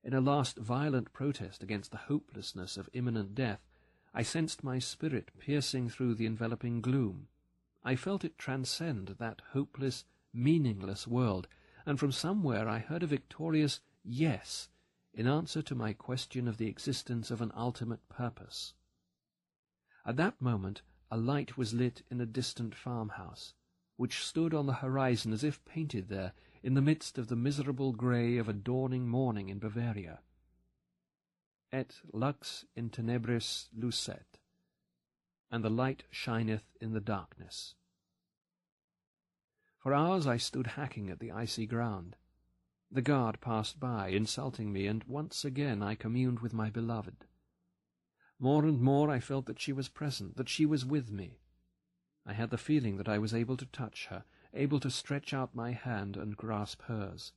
In 0.03 0.13
a 0.13 0.21
last 0.21 0.57
violent 0.57 1.13
protest 1.13 1.61
against 1.61 1.91
the 1.91 1.97
hopelessness 1.97 2.75
of 2.75 2.89
imminent 2.93 3.35
death, 3.35 3.61
I 4.13 4.21
sensed 4.21 4.63
my 4.63 4.77
spirit 4.77 5.31
piercing 5.39 5.89
through 5.89 6.15
the 6.15 6.27
enveloping 6.27 6.81
gloom. 6.81 7.29
I 7.83 7.95
felt 7.95 8.23
it 8.23 8.37
transcend 8.37 9.15
that 9.17 9.41
hopeless, 9.53 10.05
meaningless 10.31 11.07
world, 11.07 11.47
and 11.85 11.99
from 11.99 12.11
somewhere 12.11 12.69
I 12.69 12.79
heard 12.79 13.01
a 13.01 13.07
victorious 13.07 13.79
yes 14.03 14.69
in 15.13 15.27
answer 15.27 15.61
to 15.63 15.75
my 15.75 15.93
question 15.93 16.47
of 16.47 16.57
the 16.57 16.67
existence 16.67 17.31
of 17.31 17.41
an 17.41 17.51
ultimate 17.55 18.07
purpose. 18.07 18.73
At 20.05 20.17
that 20.17 20.41
moment 20.41 20.81
a 21.09 21.17
light 21.17 21.57
was 21.57 21.73
lit 21.73 22.03
in 22.09 22.21
a 22.21 22.25
distant 22.25 22.75
farmhouse, 22.75 23.53
which 23.97 24.23
stood 24.23 24.53
on 24.53 24.65
the 24.67 24.73
horizon 24.73 25.33
as 25.33 25.43
if 25.43 25.63
painted 25.65 26.09
there 26.09 26.33
in 26.61 26.75
the 26.75 26.81
midst 26.81 27.17
of 27.17 27.27
the 27.27 27.35
miserable 27.35 27.91
grey 27.91 28.37
of 28.37 28.47
a 28.47 28.53
dawning 28.53 29.07
morning 29.07 29.49
in 29.49 29.59
Bavaria 29.59 30.19
et 31.73 31.99
lux 32.13 32.65
in 32.75 32.89
tenebris 32.89 33.67
lucet, 33.75 34.37
and 35.51 35.63
the 35.63 35.69
light 35.69 36.03
shineth 36.11 36.77
in 36.79 36.93
the 36.93 37.01
darkness. 37.01 37.73
For 39.79 39.93
hours 39.93 40.27
I 40.27 40.37
stood 40.37 40.67
hacking 40.67 41.09
at 41.09 41.19
the 41.19 41.31
icy 41.31 41.65
ground. 41.65 42.15
The 42.91 43.01
guard 43.01 43.41
passed 43.41 43.79
by, 43.79 44.09
insulting 44.09 44.71
me, 44.71 44.85
and 44.85 45.03
once 45.05 45.43
again 45.43 45.81
I 45.81 45.95
communed 45.95 46.39
with 46.39 46.53
my 46.53 46.69
beloved. 46.69 47.25
More 48.39 48.65
and 48.65 48.79
more 48.79 49.09
I 49.09 49.19
felt 49.19 49.47
that 49.47 49.59
she 49.59 49.73
was 49.73 49.89
present, 49.89 50.37
that 50.37 50.49
she 50.49 50.65
was 50.65 50.85
with 50.85 51.11
me. 51.11 51.39
I 52.25 52.33
had 52.33 52.51
the 52.51 52.57
feeling 52.57 52.97
that 52.97 53.09
I 53.09 53.17
was 53.17 53.33
able 53.33 53.57
to 53.57 53.65
touch 53.65 54.05
her, 54.11 54.23
able 54.53 54.79
to 54.79 54.91
stretch 54.91 55.33
out 55.33 55.55
my 55.55 55.71
hand 55.71 56.15
and 56.15 56.37
grasp 56.37 56.83
hers. 56.83 57.33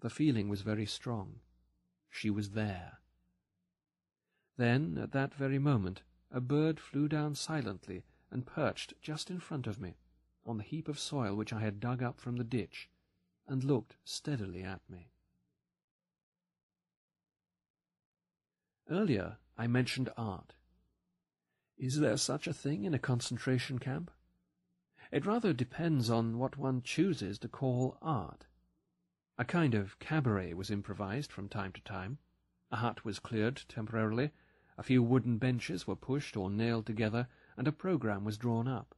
The 0.00 0.10
feeling 0.10 0.48
was 0.48 0.62
very 0.62 0.86
strong. 0.86 1.40
She 2.08 2.30
was 2.30 2.50
there. 2.50 3.00
Then, 4.56 4.98
at 4.98 5.12
that 5.12 5.34
very 5.34 5.58
moment, 5.58 6.02
a 6.30 6.40
bird 6.40 6.78
flew 6.78 7.08
down 7.08 7.34
silently 7.34 8.04
and 8.30 8.46
perched 8.46 8.94
just 9.02 9.30
in 9.30 9.40
front 9.40 9.66
of 9.66 9.80
me, 9.80 9.96
on 10.46 10.58
the 10.58 10.62
heap 10.62 10.88
of 10.88 10.98
soil 10.98 11.34
which 11.34 11.52
I 11.52 11.60
had 11.60 11.80
dug 11.80 12.02
up 12.02 12.20
from 12.20 12.36
the 12.36 12.44
ditch, 12.44 12.88
and 13.46 13.64
looked 13.64 13.96
steadily 14.04 14.62
at 14.62 14.80
me. 14.88 15.10
Earlier 18.88 19.38
I 19.56 19.66
mentioned 19.66 20.10
art. 20.16 20.54
Is 21.76 21.98
there 21.98 22.16
such 22.16 22.46
a 22.46 22.54
thing 22.54 22.84
in 22.84 22.94
a 22.94 22.98
concentration 22.98 23.78
camp? 23.78 24.10
It 25.10 25.26
rather 25.26 25.52
depends 25.52 26.10
on 26.10 26.38
what 26.38 26.56
one 26.56 26.82
chooses 26.82 27.38
to 27.40 27.48
call 27.48 27.98
art. 28.00 28.46
A 29.36 29.44
kind 29.44 29.74
of 29.74 29.98
cabaret 29.98 30.54
was 30.54 30.70
improvised 30.70 31.32
from 31.32 31.48
time 31.48 31.72
to 31.72 31.80
time. 31.82 32.18
A 32.70 32.76
hut 32.76 33.04
was 33.04 33.18
cleared 33.18 33.62
temporarily, 33.68 34.30
a 34.76 34.82
few 34.82 35.02
wooden 35.02 35.38
benches 35.38 35.86
were 35.86 35.96
pushed 35.96 36.36
or 36.36 36.50
nailed 36.50 36.86
together, 36.86 37.28
and 37.56 37.68
a 37.68 37.72
program 37.72 38.24
was 38.24 38.36
drawn 38.36 38.66
up. 38.66 38.94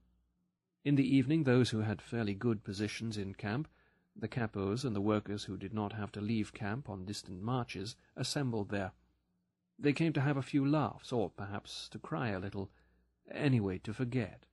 In 0.84 0.94
the 0.94 1.16
evening, 1.16 1.44
those 1.44 1.70
who 1.70 1.80
had 1.80 2.00
fairly 2.00 2.34
good 2.34 2.64
positions 2.64 3.18
in 3.18 3.34
camp, 3.34 3.68
the 4.14 4.28
capos 4.28 4.84
and 4.84 4.96
the 4.96 5.00
workers 5.00 5.44
who 5.44 5.56
did 5.56 5.74
not 5.74 5.92
have 5.92 6.10
to 6.12 6.20
leave 6.20 6.54
camp 6.54 6.88
on 6.88 7.04
distant 7.04 7.42
marches, 7.42 7.96
assembled 8.16 8.70
there. 8.70 8.92
They 9.78 9.92
came 9.92 10.12
to 10.14 10.20
have 10.22 10.38
a 10.38 10.42
few 10.42 10.66
laughs, 10.66 11.12
or 11.12 11.28
perhaps 11.28 11.88
to 11.90 11.98
cry 11.98 12.28
a 12.28 12.38
little, 12.38 12.70
anyway 13.30 13.78
to 13.78 13.92
forget. 13.92 14.46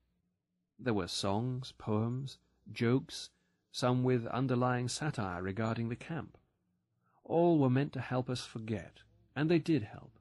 There 0.78 0.94
were 0.94 1.08
songs, 1.08 1.72
poems, 1.78 2.40
jokes, 2.72 3.30
some 3.72 4.04
with 4.04 4.28
underlying 4.28 4.90
satire 4.90 5.41
regarding 5.41 5.90
the 5.90 5.95
camp. 5.95 6.38
All 7.24 7.58
were 7.58 7.70
meant 7.70 7.94
to 7.94 8.02
help 8.02 8.30
us 8.30 8.45
forget, 8.45 9.04
and 9.36 9.50
they 9.50 9.60
did 9.60 9.84
help. 9.84 10.20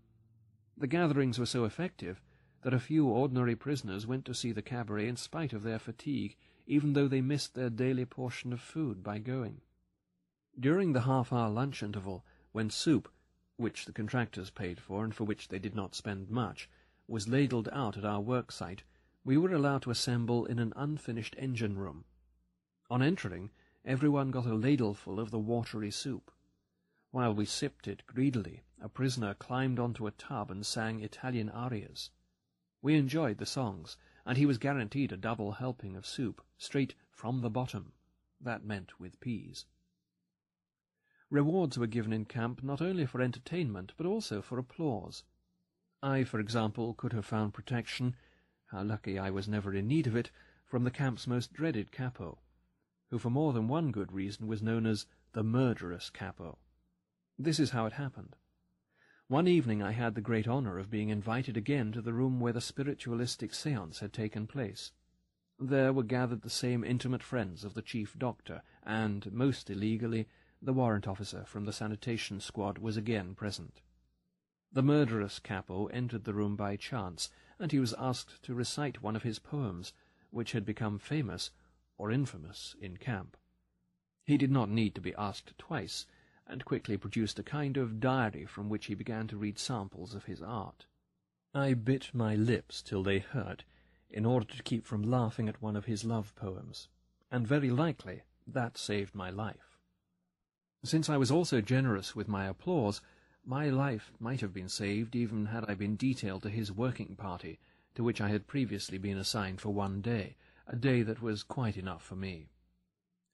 The 0.77 0.87
gatherings 0.87 1.39
were 1.39 1.47
so 1.47 1.65
effective 1.65 2.21
that 2.63 2.75
a 2.75 2.81
few 2.81 3.07
ordinary 3.07 3.55
prisoners 3.57 4.07
went 4.07 4.25
to 4.25 4.35
see 4.35 4.53
the 4.53 4.63
cabaret 4.63 5.09
in 5.09 5.17
spite 5.17 5.53
of 5.53 5.63
their 5.63 5.79
fatigue, 5.79 6.37
even 6.67 6.93
though 6.93 7.09
they 7.09 7.21
missed 7.21 7.55
their 7.55 7.71
daily 7.71 8.05
portion 8.05 8.53
of 8.53 8.61
food 8.61 9.03
by 9.03 9.19
going. 9.19 9.61
During 10.59 10.93
the 10.93 11.03
half-hour 11.03 11.51
lunch 11.51 11.83
interval, 11.83 12.25
when 12.53 12.71
soup, 12.71 13.11
which 13.57 13.85
the 13.85 13.93
contractors 13.93 14.51
paid 14.51 14.81
for 14.81 15.05
and 15.05 15.15
for 15.15 15.25
which 15.25 15.49
they 15.49 15.59
did 15.59 15.75
not 15.75 15.95
spend 15.95 16.31
much, 16.31 16.69
was 17.09 17.29
ladled 17.29 17.69
out 17.73 17.97
at 17.97 18.05
our 18.05 18.21
work 18.21 18.53
site, 18.53 18.85
we 19.25 19.37
were 19.37 19.53
allowed 19.53 19.83
to 19.83 19.91
assemble 19.91 20.47
in 20.47 20.59
an 20.59 20.73
unfinished 20.77 21.37
engine 21.39 21.77
room. 21.77 22.05
On 22.91 23.03
entering, 23.03 23.51
everyone 23.85 24.31
got 24.31 24.47
a 24.47 24.55
ladleful 24.55 25.19
of 25.19 25.31
the 25.31 25.39
watery 25.39 25.91
soup. 25.91 26.31
While 27.11 27.35
we 27.35 27.45
sipped 27.45 27.87
it 27.89 28.07
greedily, 28.07 28.63
a 28.83 28.89
prisoner 28.89 29.33
climbed 29.33 29.79
onto 29.79 30.09
a 30.09 30.11
tub 30.11 30.51
and 30.51 30.67
sang 30.67 31.01
Italian 31.01 31.49
arias. 31.49 32.11
We 32.83 32.97
enjoyed 32.97 33.39
the 33.39 33.47
songs, 33.47 33.97
and 34.27 34.37
he 34.37 34.45
was 34.45 34.59
guaranteed 34.59 35.13
a 35.13 35.17
double 35.17 35.53
helping 35.53 35.95
of 35.95 36.05
soup, 36.05 36.45
straight 36.59 36.97
from 37.09 37.43
the 37.43 37.51
bottom. 37.51 37.93
That 38.41 38.65
meant 38.65 38.99
with 38.99 39.21
peas. 39.21 39.67
Rewards 41.31 41.79
were 41.79 41.87
given 41.87 42.13
in 42.13 42.25
camp 42.25 42.63
not 42.65 42.83
only 42.83 43.07
for 43.07 43.23
entertainment, 43.23 43.93
but 43.97 44.05
also 44.05 44.43
for 44.43 44.59
applause. 44.59 45.23
I, 46.03 46.25
for 46.25 46.41
example, 46.41 46.93
could 46.95 47.13
have 47.13 47.25
found 47.25 47.55
protection, 47.55 48.17
how 48.67 48.83
lucky 48.83 49.17
I 49.17 49.31
was 49.31 49.49
never 49.49 49.73
in 49.73 49.87
need 49.87 50.09
of 50.09 50.17
it, 50.17 50.33
from 50.67 50.83
the 50.83 50.91
camp's 50.91 51.29
most 51.29 51.53
dreaded 51.53 51.93
capo, 51.93 52.41
who 53.11 53.19
for 53.21 53.31
more 53.31 53.53
than 53.53 53.69
one 53.69 53.93
good 53.93 54.11
reason 54.11 54.49
was 54.49 54.61
known 54.61 54.87
as 54.87 55.07
the 55.33 55.45
murderous 55.45 56.11
capo. 56.11 56.59
This 57.39 57.61
is 57.61 57.71
how 57.71 57.87
it 57.87 57.93
happened. 57.93 58.35
One 59.33 59.49
evening 59.49 59.83
I 59.83 59.93
had 59.93 60.15
the 60.15 60.21
great 60.21 60.47
honour 60.47 60.79
of 60.79 60.91
being 60.91 61.09
invited 61.09 61.57
again 61.57 61.91
to 61.93 62.03
the 62.03 62.13
room 62.13 62.39
where 62.39 62.53
the 62.53 62.61
spiritualistic 62.61 63.55
seance 63.55 64.01
had 64.01 64.13
taken 64.13 64.47
place. 64.47 64.93
There 65.59 65.91
were 65.91 66.03
gathered 66.03 66.43
the 66.43 66.51
same 66.51 66.85
intimate 66.85 67.23
friends 67.23 67.65
of 67.65 67.73
the 67.73 67.81
chief 67.81 68.15
doctor, 68.19 68.61
and, 68.83 69.33
most 69.33 69.71
illegally, 69.71 70.29
the 70.61 70.75
warrant 70.75 71.09
officer 71.09 71.47
from 71.47 71.65
the 71.65 71.73
sanitation 71.73 72.41
squad 72.41 72.77
was 72.77 72.99
again 72.99 73.35
present. 73.35 73.81
The 74.71 74.83
murderous 74.83 75.39
capo 75.39 75.87
entered 75.87 76.25
the 76.25 76.35
room 76.35 76.55
by 76.55 76.77
chance, 76.77 77.31
and 77.59 77.73
he 77.73 77.79
was 77.79 77.95
asked 77.95 78.43
to 78.43 78.53
recite 78.53 79.03
one 79.03 79.17
of 79.17 79.23
his 79.23 79.39
poems, 79.39 79.95
which 80.29 80.53
had 80.53 80.67
become 80.67 80.99
famous, 80.99 81.51
or 81.97 82.11
infamous, 82.11 82.77
in 82.79 82.99
camp. 82.99 83.39
He 84.27 84.37
did 84.37 84.51
not 84.51 84.69
need 84.69 84.95
to 84.95 85.01
be 85.01 85.15
asked 85.15 85.57
twice, 85.57 86.05
and 86.47 86.65
quickly 86.65 86.97
produced 86.97 87.39
a 87.39 87.43
kind 87.43 87.77
of 87.77 88.01
diary 88.01 88.45
from 88.47 88.69
which 88.69 88.87
he 88.87 88.95
began 88.95 89.27
to 89.29 89.37
read 89.37 89.59
samples 89.59 90.15
of 90.15 90.25
his 90.25 90.43
art. 90.43 90.87
I 91.55 91.75
bit 91.75 92.11
my 92.13 92.35
lips 92.35 92.83
till 92.83 93.03
they 93.03 93.19
hurt, 93.19 93.65
in 94.11 94.27
order 94.27 94.47
to 94.47 94.63
keep 94.63 94.87
from 94.87 95.03
laughing 95.03 95.49
at 95.49 95.63
one 95.63 95.77
of 95.77 95.85
his 95.85 96.05
love 96.05 96.35
poems, 96.35 96.89
and 97.31 97.47
very 97.47 97.71
likely 97.71 98.23
that 98.47 98.77
saved 98.77 99.15
my 99.15 99.31
life. 99.31 99.79
Since 100.85 101.09
I 101.09 101.17
was 101.17 101.31
also 101.31 101.61
generous 101.61 102.17
with 102.17 102.29
my 102.29 102.47
applause, 102.47 103.01
my 103.45 103.69
life 103.69 104.13
might 104.19 104.41
have 104.41 104.53
been 104.53 104.69
saved 104.69 105.15
even 105.15 105.47
had 105.47 105.65
I 105.69 105.75
been 105.75 105.97
detailed 105.97 106.43
to 106.43 106.51
his 106.51 106.73
working 106.73 107.17
party, 107.17 107.59
to 107.95 108.05
which 108.05 108.21
I 108.21 108.29
had 108.29 108.47
previously 108.47 108.99
been 108.99 109.19
assigned 109.19 109.61
for 109.61 109.71
one 109.71 110.01
day, 110.01 110.37
a 110.67 110.77
day 110.77 111.03
that 111.03 111.23
was 111.23 111.43
quite 111.43 111.77
enough 111.77 112.03
for 112.03 112.17
me. 112.17 112.49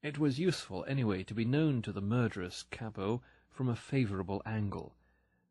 It 0.00 0.18
was 0.18 0.38
useful, 0.38 0.84
anyway, 0.86 1.24
to 1.24 1.34
be 1.34 1.44
known 1.44 1.82
to 1.82 1.92
the 1.92 2.00
murderous 2.00 2.62
capo 2.70 3.20
from 3.50 3.68
a 3.68 3.74
favourable 3.74 4.40
angle, 4.46 4.94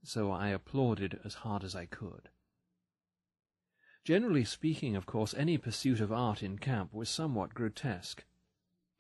so 0.04 0.32
I 0.32 0.50
applauded 0.50 1.20
as 1.26 1.34
hard 1.34 1.66
as 1.66 1.76
I 1.76 1.86
could. 1.86 2.30
Generally 4.06 4.46
speaking, 4.46 4.96
of 4.96 5.06
course, 5.06 5.34
any 5.34 5.58
pursuit 5.58 6.00
of 6.00 6.14
art 6.14 6.42
in 6.42 6.60
camp 6.60 6.94
was 6.94 7.10
somewhat 7.10 7.54
grotesque. 7.54 8.24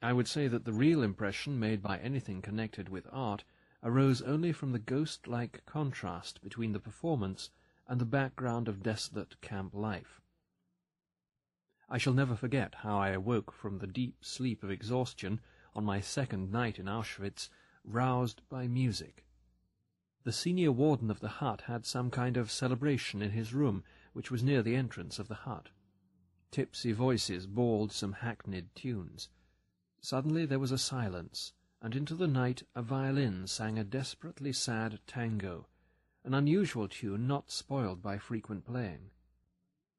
I 0.01 0.11
would 0.11 0.27
say 0.27 0.49
that 0.49 0.65
the 0.65 0.73
real 0.73 1.01
impression 1.01 1.57
made 1.57 1.81
by 1.81 1.97
anything 1.99 2.41
connected 2.41 2.89
with 2.89 3.07
art 3.09 3.45
arose 3.81 4.21
only 4.21 4.51
from 4.51 4.73
the 4.73 4.79
ghost-like 4.79 5.65
contrast 5.65 6.41
between 6.41 6.73
the 6.73 6.79
performance 6.81 7.51
and 7.87 8.01
the 8.01 8.05
background 8.05 8.67
of 8.67 8.83
desolate 8.83 9.39
camp 9.39 9.73
life. 9.73 10.19
I 11.89 11.97
shall 11.97 12.13
never 12.13 12.35
forget 12.35 12.75
how 12.75 12.97
I 12.97 13.09
awoke 13.09 13.51
from 13.51 13.77
the 13.77 13.87
deep 13.87 14.25
sleep 14.25 14.61
of 14.61 14.69
exhaustion 14.69 15.39
on 15.73 15.85
my 15.85 16.01
second 16.01 16.51
night 16.51 16.79
in 16.79 16.87
Auschwitz, 16.87 17.49
roused 17.85 18.41
by 18.49 18.67
music. 18.67 19.25
The 20.23 20.33
senior 20.33 20.73
warden 20.73 21.09
of 21.09 21.21
the 21.21 21.29
hut 21.39 21.61
had 21.61 21.85
some 21.85 22.11
kind 22.11 22.35
of 22.35 22.51
celebration 22.51 23.21
in 23.21 23.31
his 23.31 23.53
room, 23.53 23.85
which 24.11 24.29
was 24.29 24.43
near 24.43 24.61
the 24.61 24.75
entrance 24.75 25.17
of 25.17 25.29
the 25.29 25.35
hut. 25.35 25.69
Tipsy 26.51 26.91
voices 26.91 27.47
bawled 27.47 27.93
some 27.93 28.11
hackneyed 28.11 28.75
tunes. 28.75 29.29
Suddenly 30.01 30.45
there 30.45 30.59
was 30.59 30.73
a 30.73 30.77
silence, 30.77 31.53
and 31.81 31.95
into 31.95 32.15
the 32.15 32.27
night 32.27 32.63
a 32.75 32.81
violin 32.81 33.47
sang 33.47 33.79
a 33.79 33.85
desperately 33.85 34.51
sad 34.51 34.99
tango, 35.07 35.67
an 36.25 36.33
unusual 36.33 36.89
tune 36.89 37.27
not 37.27 37.49
spoiled 37.49 38.01
by 38.01 38.17
frequent 38.17 38.65
playing. 38.65 39.11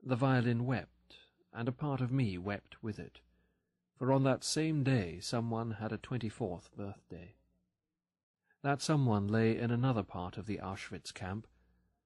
The 0.02 0.16
violin 0.16 0.66
wept 0.66 0.97
and 1.52 1.68
a 1.68 1.72
part 1.72 2.00
of 2.00 2.12
me 2.12 2.38
wept 2.38 2.82
with 2.82 2.98
it, 2.98 3.20
for 3.96 4.12
on 4.12 4.22
that 4.24 4.44
same 4.44 4.82
day 4.84 5.18
someone 5.20 5.72
had 5.72 5.92
a 5.92 5.98
twenty-fourth 5.98 6.70
birthday. 6.76 7.34
That 8.62 8.82
someone 8.82 9.28
lay 9.28 9.56
in 9.56 9.70
another 9.70 10.02
part 10.02 10.36
of 10.36 10.46
the 10.46 10.58
Auschwitz 10.58 11.12
camp, 11.12 11.46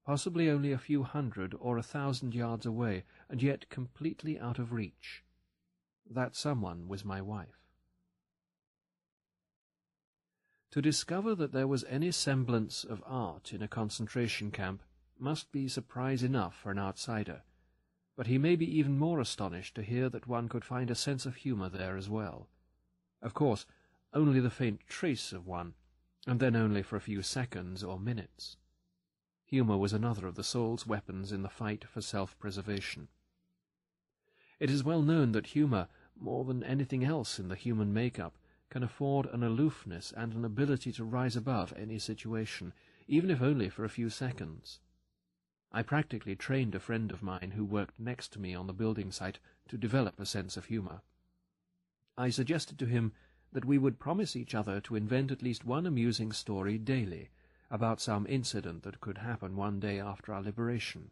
possibly 0.05 0.51
only 0.51 0.73
a 0.73 0.79
few 0.79 1.03
hundred 1.03 1.55
or 1.59 1.79
a 1.79 1.83
thousand 1.83 2.35
yards 2.35 2.67
away, 2.67 3.05
and 3.29 3.43
yet 3.43 3.69
completely 3.69 4.39
out 4.39 4.59
of 4.59 4.73
reach. 4.73 5.23
That 6.11 6.35
someone 6.35 6.89
was 6.89 7.05
my 7.05 7.21
wife. 7.21 7.63
To 10.73 10.83
discover 10.83 11.35
that 11.35 11.53
there 11.53 11.69
was 11.69 11.85
any 11.89 12.11
semblance 12.11 12.83
of 12.83 13.03
art 13.07 13.53
in 13.53 13.63
a 13.63 13.69
concentration 13.69 14.51
camp 14.51 14.83
must 15.19 15.53
be 15.53 15.69
surprise 15.69 16.23
enough 16.23 16.57
for 16.57 16.71
an 16.71 16.79
outsider, 16.79 17.43
but 18.23 18.29
he 18.29 18.39
may 18.39 18.55
be 18.55 18.79
even 18.79 19.01
more 19.01 19.19
astonished 19.19 19.75
to 19.75 19.83
hear 19.83 20.09
that 20.09 20.29
one 20.29 20.49
could 20.49 20.65
find 20.65 20.93
a 20.93 20.95
sense 20.95 21.27
of 21.27 21.35
humour 21.35 21.69
there 21.69 21.97
as 21.97 22.09
well. 22.09 22.47
Of 23.21 23.35
course, 23.35 23.67
only 24.15 24.39
the 24.39 24.49
faint 24.49 24.79
trace 24.87 25.33
of 25.33 25.45
one, 25.45 25.75
and 26.25 26.39
then 26.39 26.55
only 26.55 26.85
for 26.85 26.95
a 26.95 27.01
few 27.01 27.23
seconds 27.23 27.83
or 27.83 27.99
minutes. 27.99 28.57
Humour 29.45 29.77
was 29.77 29.93
another 29.93 30.29
of 30.29 30.37
the 30.37 30.45
soul's 30.45 30.87
weapons 30.87 31.33
in 31.33 31.43
the 31.43 31.49
fight 31.49 31.85
for 31.85 32.01
self-preservation. 32.01 33.09
It 34.61 34.71
is 34.71 34.85
well 34.85 35.03
known 35.03 35.33
that 35.33 35.49
humour, 35.49 35.89
more 36.17 36.45
than 36.45 36.63
anything 36.63 37.03
else 37.03 37.41
in 37.41 37.49
the 37.49 37.57
human 37.57 37.93
make-up, 37.93 38.39
can 38.71 38.85
afford 38.85 39.27
an 39.33 39.43
aloofness 39.43 40.13
and 40.17 40.33
an 40.33 40.45
ability 40.45 40.93
to 40.93 41.05
rise 41.05 41.35
above 41.35 41.75
any 41.77 41.99
situation, 41.99 42.73
even 43.09 43.31
if 43.31 43.43
only 43.43 43.69
for 43.69 43.85
a 43.85 43.89
few 43.89 44.09
seconds. 44.09 44.79
I 45.75 45.83
practically 45.83 46.37
trained 46.37 46.75
a 46.75 46.81
friend 46.81 47.11
of 47.11 47.23
mine 47.23 47.53
who 47.57 47.65
worked 47.65 47.99
next 47.99 48.33
to 48.35 48.39
me 48.39 48.55
on 48.55 48.67
the 48.67 48.75
building 48.75 49.11
site 49.11 49.39
to 49.69 49.79
develop 49.79 50.21
a 50.21 50.27
sense 50.27 50.59
of 50.59 50.67
humour. 50.67 51.01
I 52.17 52.29
suggested 52.29 52.79
to 52.79 52.87
him 52.87 53.13
that 53.53 53.65
we 53.65 53.79
would 53.79 53.99
promise 53.99 54.37
each 54.37 54.55
other 54.55 54.83
to 54.83 54.97
invent 54.97 55.31
at 55.31 55.41
least 55.41 55.65
one 55.65 55.87
amusing 55.87 56.31
story 56.33 56.77
daily 56.77 57.31
about 57.71 58.03
some 58.03 58.27
incident 58.27 58.83
that 58.83 59.01
could 59.01 59.19
happen 59.19 59.57
one 59.57 59.81
day 59.81 59.99
after 59.99 60.35
our 60.35 60.43
liberation. 60.43 61.11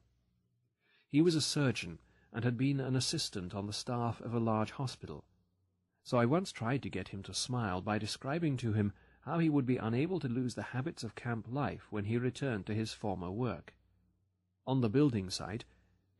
He 1.09 1.23
was 1.23 1.35
a 1.35 1.41
surgeon 1.41 1.99
and 2.31 2.45
had 2.45 2.59
been 2.59 2.81
an 2.81 2.95
assistant 2.95 3.55
on 3.55 3.67
the 3.67 3.73
staff 3.73 4.21
of 4.21 4.35
a 4.35 4.39
large 4.39 4.73
hospital, 4.73 5.25
so 6.03 6.19
I 6.19 6.27
once 6.27 6.53
tried 6.53 6.83
to 6.83 6.91
get 6.91 7.09
him 7.09 7.23
to 7.23 7.33
smile 7.33 7.81
by 7.81 7.97
describing 7.97 8.59
to 8.59 8.75
him 8.75 8.93
how 9.23 9.39
he 9.39 9.49
would 9.49 9.65
be 9.65 9.79
unable 9.79 10.21
to 10.21 10.29
lose 10.29 10.55
the 10.55 10.63
habits 10.63 11.03
of 11.03 11.15
camp 11.15 11.47
life 11.49 11.87
when 11.89 12.05
he 12.05 12.19
returned 12.19 12.67
to 12.67 12.75
his 12.75 12.93
former 12.93 13.31
work. 13.31 13.75
On 14.67 14.81
the 14.81 14.91
building 14.91 15.31
site, 15.31 15.65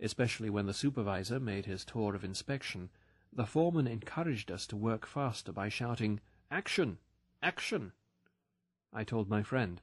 especially 0.01 0.51
when 0.51 0.67
the 0.67 0.73
supervisor 0.73 1.39
made 1.39 1.67
his 1.67 1.85
tour 1.85 2.15
of 2.15 2.25
inspection, 2.25 2.91
the 3.33 3.47
foreman 3.47 3.87
encouraged 3.87 4.51
us 4.51 4.67
to 4.67 4.77
work 4.77 5.07
faster 5.07 5.53
by 5.53 5.69
shouting, 5.69 6.21
Action! 6.51 6.99
Action! 7.43 7.93
I 8.93 9.05
told 9.05 9.29
my 9.29 9.43
friend, 9.43 9.81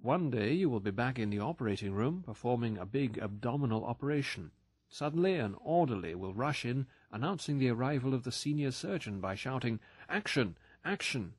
One 0.00 0.30
day 0.30 0.54
you 0.54 0.70
will 0.70 0.80
be 0.80 0.90
back 0.90 1.18
in 1.18 1.28
the 1.28 1.40
operating 1.40 1.92
room 1.92 2.22
performing 2.22 2.78
a 2.78 2.86
big 2.86 3.18
abdominal 3.18 3.84
operation. 3.84 4.52
Suddenly 4.88 5.34
an 5.34 5.54
orderly 5.60 6.14
will 6.14 6.32
rush 6.32 6.64
in, 6.64 6.86
announcing 7.10 7.58
the 7.58 7.68
arrival 7.68 8.14
of 8.14 8.22
the 8.24 8.32
senior 8.32 8.70
surgeon 8.70 9.20
by 9.20 9.34
shouting, 9.34 9.80
Action! 10.08 10.56
Action! 10.84 11.34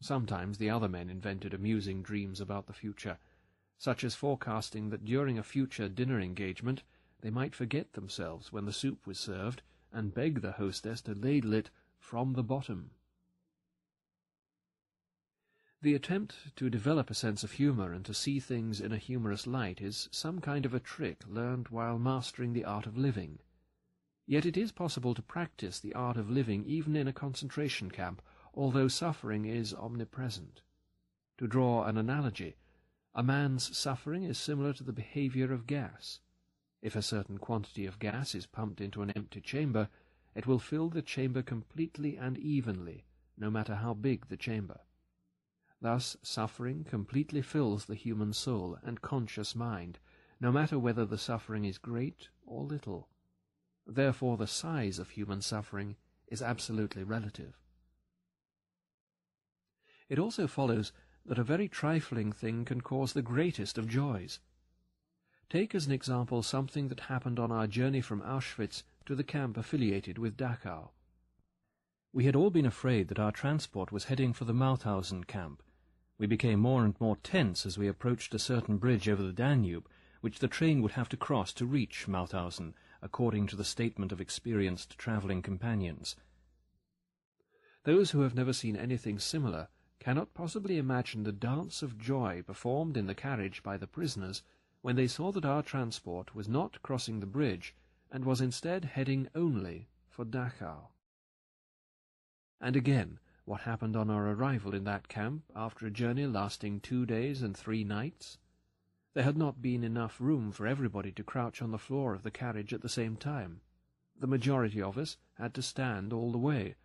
Sometimes 0.00 0.58
the 0.58 0.70
other 0.70 0.88
men 0.88 1.08
invented 1.08 1.54
amusing 1.54 2.02
dreams 2.02 2.40
about 2.40 2.66
the 2.66 2.72
future, 2.72 3.18
such 3.80 4.04
as 4.04 4.14
forecasting 4.14 4.90
that 4.90 5.06
during 5.06 5.38
a 5.38 5.42
future 5.42 5.88
dinner 5.88 6.20
engagement 6.20 6.82
they 7.22 7.30
might 7.30 7.54
forget 7.54 7.94
themselves 7.94 8.52
when 8.52 8.66
the 8.66 8.74
soup 8.74 9.06
was 9.06 9.18
served, 9.18 9.62
and 9.90 10.12
beg 10.12 10.42
the 10.42 10.52
hostess 10.52 11.00
to 11.00 11.14
ladle 11.14 11.54
it 11.54 11.70
from 11.98 12.34
the 12.34 12.42
bottom. 12.42 12.90
The 15.80 15.94
attempt 15.94 16.54
to 16.56 16.68
develop 16.68 17.08
a 17.08 17.14
sense 17.14 17.42
of 17.42 17.52
humour 17.52 17.94
and 17.94 18.04
to 18.04 18.12
see 18.12 18.38
things 18.38 18.82
in 18.82 18.92
a 18.92 18.98
humorous 18.98 19.46
light 19.46 19.80
is 19.80 20.10
some 20.12 20.42
kind 20.42 20.66
of 20.66 20.74
a 20.74 20.80
trick 20.80 21.22
learned 21.26 21.68
while 21.68 21.98
mastering 21.98 22.52
the 22.52 22.66
art 22.66 22.84
of 22.84 22.98
living. 22.98 23.38
Yet 24.26 24.44
it 24.44 24.58
is 24.58 24.72
possible 24.72 25.14
to 25.14 25.22
practice 25.22 25.80
the 25.80 25.94
art 25.94 26.18
of 26.18 26.28
living 26.28 26.66
even 26.66 26.96
in 26.96 27.08
a 27.08 27.14
concentration 27.14 27.90
camp, 27.90 28.20
although 28.52 28.88
suffering 28.88 29.46
is 29.46 29.72
omnipresent. 29.72 30.60
To 31.38 31.46
draw 31.46 31.84
an 31.84 31.96
analogy, 31.96 32.56
a 33.14 33.22
man's 33.22 33.76
suffering 33.76 34.22
is 34.24 34.38
similar 34.38 34.72
to 34.72 34.84
the 34.84 34.92
behaviour 34.92 35.52
of 35.52 35.66
gas. 35.66 36.20
If 36.80 36.94
a 36.94 37.02
certain 37.02 37.38
quantity 37.38 37.84
of 37.86 37.98
gas 37.98 38.34
is 38.34 38.46
pumped 38.46 38.80
into 38.80 39.02
an 39.02 39.10
empty 39.10 39.40
chamber, 39.40 39.88
it 40.34 40.46
will 40.46 40.58
fill 40.58 40.88
the 40.88 41.02
chamber 41.02 41.42
completely 41.42 42.16
and 42.16 42.38
evenly, 42.38 43.04
no 43.36 43.50
matter 43.50 43.76
how 43.76 43.94
big 43.94 44.28
the 44.28 44.36
chamber. 44.36 44.80
Thus 45.80 46.16
suffering 46.22 46.84
completely 46.84 47.42
fills 47.42 47.86
the 47.86 47.94
human 47.94 48.32
soul 48.32 48.78
and 48.82 49.02
conscious 49.02 49.54
mind, 49.56 49.98
no 50.40 50.52
matter 50.52 50.78
whether 50.78 51.04
the 51.04 51.18
suffering 51.18 51.64
is 51.64 51.78
great 51.78 52.28
or 52.46 52.64
little. 52.64 53.08
Therefore 53.86 54.36
the 54.36 54.46
size 54.46 54.98
of 54.98 55.10
human 55.10 55.42
suffering 55.42 55.96
is 56.28 56.42
absolutely 56.42 57.02
relative. 57.02 57.58
It 60.08 60.18
also 60.18 60.46
follows 60.46 60.92
that 61.26 61.38
a 61.38 61.44
very 61.44 61.68
trifling 61.68 62.32
thing 62.32 62.64
can 62.64 62.80
cause 62.80 63.12
the 63.12 63.22
greatest 63.22 63.78
of 63.78 63.88
joys. 63.88 64.40
Take 65.48 65.74
as 65.74 65.86
an 65.86 65.92
example 65.92 66.42
something 66.42 66.88
that 66.88 67.00
happened 67.00 67.38
on 67.38 67.50
our 67.50 67.66
journey 67.66 68.00
from 68.00 68.22
Auschwitz 68.22 68.82
to 69.06 69.14
the 69.14 69.24
camp 69.24 69.56
affiliated 69.56 70.18
with 70.18 70.36
Dachau. 70.36 70.90
We 72.12 72.24
had 72.24 72.36
all 72.36 72.50
been 72.50 72.66
afraid 72.66 73.08
that 73.08 73.18
our 73.18 73.32
transport 73.32 73.92
was 73.92 74.04
heading 74.04 74.32
for 74.32 74.44
the 74.44 74.54
Mauthausen 74.54 75.24
camp, 75.24 75.62
we 76.20 76.26
became 76.26 76.60
more 76.60 76.84
and 76.84 76.94
more 77.00 77.16
tense 77.16 77.64
as 77.64 77.78
we 77.78 77.88
approached 77.88 78.34
a 78.34 78.38
certain 78.38 78.76
bridge 78.76 79.08
over 79.08 79.22
the 79.22 79.32
Danube, 79.32 79.88
which 80.20 80.40
the 80.40 80.48
train 80.48 80.82
would 80.82 80.92
have 80.92 81.08
to 81.08 81.16
cross 81.16 81.50
to 81.54 81.64
reach 81.64 82.06
Mauthausen, 82.06 82.74
according 83.00 83.46
to 83.46 83.56
the 83.56 83.64
statement 83.64 84.12
of 84.12 84.20
experienced 84.20 84.98
travelling 84.98 85.40
companions. 85.40 86.16
Those 87.84 88.10
who 88.10 88.20
have 88.20 88.34
never 88.34 88.52
seen 88.52 88.76
anything 88.76 89.18
similar 89.18 89.68
cannot 90.00 90.34
possibly 90.34 90.78
imagine 90.78 91.22
the 91.22 91.32
dance 91.32 91.82
of 91.82 91.98
joy 91.98 92.42
performed 92.42 92.96
in 92.96 93.06
the 93.06 93.14
carriage 93.14 93.62
by 93.62 93.76
the 93.76 93.86
prisoners 93.86 94.42
when 94.80 94.96
they 94.96 95.06
saw 95.06 95.30
that 95.30 95.44
our 95.44 95.62
transport 95.62 96.34
was 96.34 96.48
not 96.48 96.82
crossing 96.82 97.20
the 97.20 97.26
bridge 97.26 97.74
and 98.10 98.24
was 98.24 98.40
instead 98.40 98.84
heading 98.84 99.28
only 99.34 99.86
for 100.08 100.24
Dachau. 100.24 100.88
And 102.60 102.74
again, 102.74 103.18
what 103.44 103.62
happened 103.62 103.96
on 103.96 104.10
our 104.10 104.28
arrival 104.28 104.74
in 104.74 104.84
that 104.84 105.08
camp 105.08 105.42
after 105.56 105.86
a 105.86 105.90
journey 105.90 106.26
lasting 106.26 106.78
two 106.80 107.04
days 107.04 107.42
and 107.42 107.56
three 107.56 107.82
nights. 107.82 108.38
There 109.12 109.24
had 109.24 109.36
not 109.36 109.60
been 109.60 109.82
enough 109.82 110.20
room 110.20 110.52
for 110.52 110.66
everybody 110.66 111.10
to 111.12 111.24
crouch 111.24 111.60
on 111.60 111.72
the 111.72 111.78
floor 111.78 112.14
of 112.14 112.22
the 112.22 112.30
carriage 112.30 112.72
at 112.72 112.80
the 112.80 112.88
same 112.88 113.16
time. 113.16 113.60
The 114.16 114.28
majority 114.28 114.80
of 114.80 114.96
us 114.96 115.16
had 115.34 115.52
to 115.54 115.62
stand 115.62 116.12
all 116.12 116.30
the 116.30 116.38
way, 116.38 116.76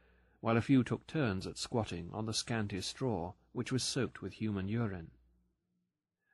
while 0.45 0.57
a 0.57 0.61
few 0.61 0.84
took 0.84 1.07
turns 1.07 1.47
at 1.47 1.57
squatting 1.57 2.07
on 2.13 2.27
the 2.27 2.34
scanty 2.34 2.80
straw, 2.80 3.34
which 3.51 3.72
was 3.72 3.81
soaked 3.81 4.22
with 4.22 4.34
human 4.34 4.67
urine. 4.67 5.09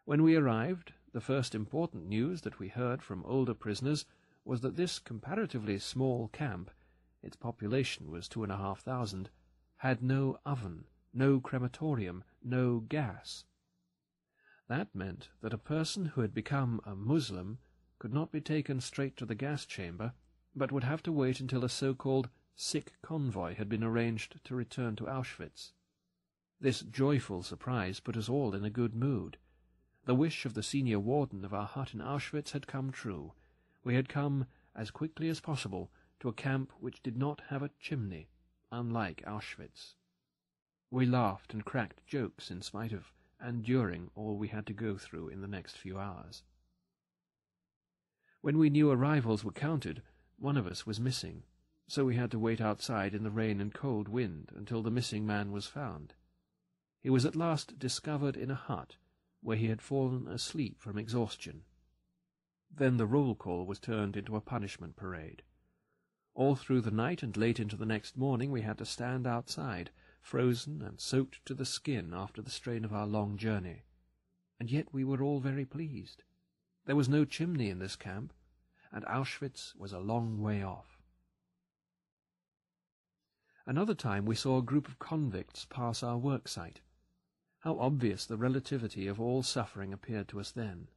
When 0.03 0.21
we 0.21 0.35
arrived, 0.35 0.91
the 1.13 1.21
first 1.21 1.55
important 1.55 2.07
news 2.07 2.41
that 2.41 2.59
we 2.59 2.67
heard 2.67 3.01
from 3.01 3.23
older 3.23 3.53
prisoners 3.53 4.03
was 4.43 4.59
that 4.59 4.75
this 4.75 4.99
comparatively 4.99 5.79
small 5.79 6.27
camp, 6.27 6.71
its 7.23 7.37
population 7.37 8.11
was 8.11 8.27
two 8.27 8.43
and 8.43 8.51
a 8.51 8.57
half 8.57 8.81
thousand, 8.81 9.29
had 9.77 10.03
no 10.03 10.37
oven, 10.45 10.83
no 11.13 11.39
crematorium, 11.39 12.25
no 12.43 12.81
gas. 12.81 13.45
That 14.67 14.93
meant 14.93 15.29
that 15.39 15.53
a 15.53 15.57
person 15.57 16.03
who 16.07 16.19
had 16.19 16.33
become 16.33 16.81
a 16.83 16.95
Muslim 16.95 17.59
could 17.97 18.13
not 18.13 18.33
be 18.33 18.41
taken 18.41 18.81
straight 18.81 19.15
to 19.15 19.25
the 19.25 19.35
gas 19.35 19.65
chamber, 19.65 20.11
but 20.53 20.73
would 20.73 20.83
have 20.83 21.01
to 21.03 21.13
wait 21.13 21.39
until 21.39 21.63
a 21.63 21.69
so-called 21.69 22.27
sick 22.61 22.93
convoy 23.01 23.55
had 23.55 23.67
been 23.67 23.83
arranged 23.83 24.39
to 24.43 24.53
return 24.53 24.95
to 24.95 25.05
Auschwitz. 25.05 25.71
This 26.59 26.81
joyful 26.81 27.41
surprise 27.41 27.99
put 27.99 28.15
us 28.15 28.29
all 28.29 28.53
in 28.53 28.63
a 28.63 28.69
good 28.69 28.93
mood. 28.93 29.37
The 30.05 30.13
wish 30.13 30.45
of 30.45 30.53
the 30.53 30.61
senior 30.61 30.99
warden 30.99 31.43
of 31.43 31.55
our 31.55 31.65
hut 31.65 31.95
in 31.95 32.01
Auschwitz 32.01 32.51
had 32.51 32.67
come 32.67 32.91
true. 32.91 33.33
We 33.83 33.95
had 33.95 34.07
come, 34.07 34.45
as 34.75 34.91
quickly 34.91 35.27
as 35.27 35.39
possible, 35.39 35.89
to 36.19 36.29
a 36.29 36.33
camp 36.33 36.71
which 36.79 37.01
did 37.01 37.17
not 37.17 37.41
have 37.49 37.63
a 37.63 37.71
chimney 37.79 38.29
unlike 38.71 39.23
Auschwitz. 39.25 39.95
We 40.91 41.07
laughed 41.07 41.53
and 41.53 41.65
cracked 41.65 42.05
jokes 42.05 42.51
in 42.51 42.61
spite 42.61 42.93
of 42.93 43.11
and 43.39 43.63
during 43.63 44.11
all 44.13 44.37
we 44.37 44.49
had 44.49 44.67
to 44.67 44.73
go 44.73 44.97
through 44.97 45.29
in 45.29 45.41
the 45.41 45.47
next 45.47 45.77
few 45.77 45.97
hours. 45.97 46.43
When 48.41 48.59
we 48.59 48.69
knew 48.69 48.91
arrivals 48.91 49.43
were 49.43 49.51
counted, 49.51 50.03
one 50.37 50.57
of 50.57 50.67
us 50.67 50.85
was 50.85 50.99
missing, 50.99 51.43
so 51.91 52.05
we 52.05 52.15
had 52.15 52.31
to 52.31 52.39
wait 52.39 52.61
outside 52.61 53.13
in 53.13 53.23
the 53.23 53.29
rain 53.29 53.59
and 53.59 53.73
cold 53.73 54.07
wind 54.07 54.49
until 54.55 54.81
the 54.81 54.89
missing 54.89 55.25
man 55.25 55.51
was 55.51 55.67
found. 55.67 56.13
He 57.01 57.09
was 57.09 57.25
at 57.25 57.35
last 57.35 57.77
discovered 57.77 58.37
in 58.37 58.49
a 58.49 58.55
hut, 58.55 58.95
where 59.41 59.57
he 59.57 59.67
had 59.67 59.81
fallen 59.81 60.25
asleep 60.29 60.79
from 60.79 60.97
exhaustion. 60.97 61.63
Then 62.73 62.95
the 62.95 63.05
roll 63.05 63.35
call 63.35 63.65
was 63.65 63.77
turned 63.77 64.15
into 64.15 64.37
a 64.37 64.41
punishment 64.41 64.95
parade. 64.95 65.43
All 66.33 66.55
through 66.55 66.79
the 66.79 66.91
night 66.91 67.23
and 67.23 67.35
late 67.35 67.59
into 67.59 67.75
the 67.75 67.85
next 67.85 68.15
morning 68.15 68.51
we 68.51 68.61
had 68.61 68.77
to 68.77 68.85
stand 68.85 69.27
outside, 69.27 69.91
frozen 70.21 70.81
and 70.81 70.97
soaked 70.97 71.45
to 71.45 71.53
the 71.53 71.65
skin 71.65 72.13
after 72.13 72.41
the 72.41 72.49
strain 72.49 72.85
of 72.85 72.93
our 72.93 73.05
long 73.05 73.35
journey. 73.35 73.83
And 74.61 74.71
yet 74.71 74.93
we 74.93 75.03
were 75.03 75.21
all 75.21 75.41
very 75.41 75.65
pleased. 75.65 76.23
There 76.85 76.95
was 76.95 77.09
no 77.09 77.25
chimney 77.25 77.69
in 77.69 77.79
this 77.79 77.97
camp, 77.97 78.31
and 78.93 79.03
Auschwitz 79.03 79.75
was 79.75 79.91
a 79.91 79.99
long 79.99 80.41
way 80.41 80.63
off. 80.63 80.90
Another 83.65 83.93
time 83.93 84.25
we 84.25 84.35
saw 84.35 84.57
a 84.57 84.63
group 84.63 84.87
of 84.87 84.99
convicts 84.99 85.65
pass 85.65 86.03
our 86.03 86.17
work 86.17 86.47
site. 86.47 86.81
How 87.59 87.77
obvious 87.79 88.25
the 88.25 88.37
relativity 88.37 89.07
of 89.07 89.19
all 89.19 89.43
suffering 89.43 89.93
appeared 89.93 90.27
to 90.29 90.39
us 90.39 90.51
then. 90.51 90.87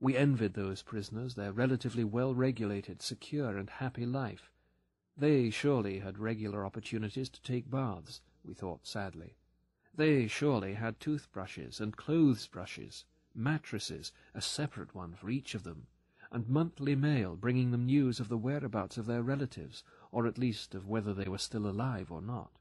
We 0.00 0.16
envied 0.16 0.54
those 0.54 0.82
prisoners 0.82 1.34
their 1.34 1.52
relatively 1.52 2.04
well-regulated, 2.04 3.02
secure, 3.02 3.58
and 3.58 3.68
happy 3.68 4.06
life, 4.06 4.50
they 5.20 5.50
surely 5.50 5.98
had 5.98 6.18
regular 6.18 6.64
opportunities 6.64 7.28
to 7.28 7.42
take 7.42 7.70
baths, 7.70 8.22
we 8.42 8.54
thought 8.54 8.86
sadly. 8.86 9.36
They 9.94 10.28
surely 10.28 10.72
had 10.72 10.98
toothbrushes 10.98 11.78
and 11.78 11.94
clothes 11.94 12.46
brushes, 12.46 13.04
mattresses, 13.34 14.12
a 14.32 14.40
separate 14.40 14.94
one 14.94 15.12
for 15.12 15.28
each 15.28 15.54
of 15.54 15.62
them, 15.62 15.88
and 16.32 16.48
monthly 16.48 16.96
mail 16.96 17.36
bringing 17.36 17.70
them 17.70 17.84
news 17.84 18.18
of 18.18 18.30
the 18.30 18.38
whereabouts 18.38 18.96
of 18.96 19.04
their 19.04 19.22
relatives, 19.22 19.84
or 20.12 20.26
at 20.26 20.38
least 20.38 20.74
of 20.74 20.88
whether 20.88 21.14
they 21.14 21.28
were 21.28 21.38
still 21.38 21.66
alive 21.66 22.10
or 22.10 22.20
not. 22.20 22.58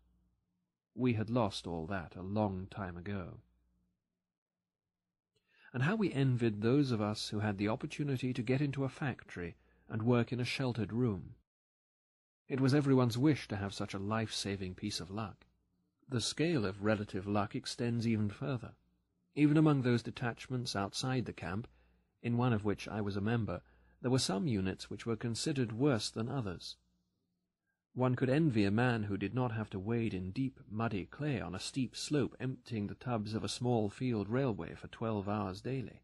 We 0.95 1.13
had 1.13 1.29
lost 1.29 1.65
all 1.65 1.85
that 1.87 2.15
a 2.15 2.21
long 2.21 2.67
time 2.69 2.97
ago. 2.97 3.39
And 5.73 5.83
how 5.83 5.95
we 5.95 6.11
envied 6.11 6.61
those 6.61 6.91
of 6.91 7.01
us 7.01 7.29
who 7.29 7.39
had 7.39 7.57
the 7.57 7.69
opportunity 7.69 8.33
to 8.33 8.41
get 8.41 8.61
into 8.61 8.83
a 8.83 8.89
factory 8.89 9.55
and 9.87 10.01
work 10.03 10.31
in 10.31 10.39
a 10.39 10.45
sheltered 10.45 10.91
room. 10.91 11.35
It 12.47 12.59
was 12.59 12.73
everyone's 12.73 13.17
wish 13.17 13.47
to 13.49 13.57
have 13.57 13.73
such 13.73 13.93
a 13.93 13.99
life-saving 13.99 14.75
piece 14.75 14.99
of 14.99 15.11
luck. 15.11 15.45
The 16.07 16.21
scale 16.21 16.65
of 16.65 16.83
relative 16.83 17.27
luck 17.27 17.55
extends 17.55 18.07
even 18.07 18.29
further. 18.29 18.73
Even 19.35 19.57
among 19.57 19.83
those 19.83 20.01
detachments 20.01 20.75
outside 20.75 21.25
the 21.25 21.33
camp, 21.33 21.67
in 22.23 22.35
one 22.35 22.51
of 22.51 22.65
which 22.65 22.87
I 22.87 23.01
was 23.01 23.15
a 23.15 23.21
member, 23.21 23.61
there 24.01 24.09
were 24.09 24.19
some 24.19 24.47
units 24.47 24.89
which 24.89 25.05
were 25.05 25.15
considered 25.15 25.71
worse 25.71 26.09
than 26.09 26.27
others. 26.27 26.77
One 27.93 28.15
could 28.15 28.29
envy 28.29 28.65
a 28.65 28.71
man 28.71 29.03
who 29.03 29.17
did 29.17 29.33
not 29.33 29.51
have 29.51 29.69
to 29.71 29.79
wade 29.79 30.13
in 30.13 30.31
deep, 30.31 30.59
muddy 30.69 31.05
clay 31.05 31.41
on 31.41 31.53
a 31.53 31.59
steep 31.59 31.95
slope 31.95 32.35
emptying 32.39 32.87
the 32.87 32.95
tubs 32.95 33.33
of 33.33 33.43
a 33.43 33.49
small 33.49 33.89
field 33.89 34.29
railway 34.29 34.75
for 34.75 34.87
twelve 34.87 35.27
hours 35.27 35.59
daily. 35.59 36.03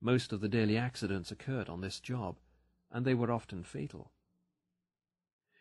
Most 0.00 0.32
of 0.32 0.40
the 0.40 0.48
daily 0.48 0.76
accidents 0.76 1.32
occurred 1.32 1.68
on 1.68 1.80
this 1.80 2.00
job, 2.00 2.38
and 2.90 3.04
they 3.04 3.14
were 3.14 3.32
often 3.32 3.64
fatal. 3.64 4.12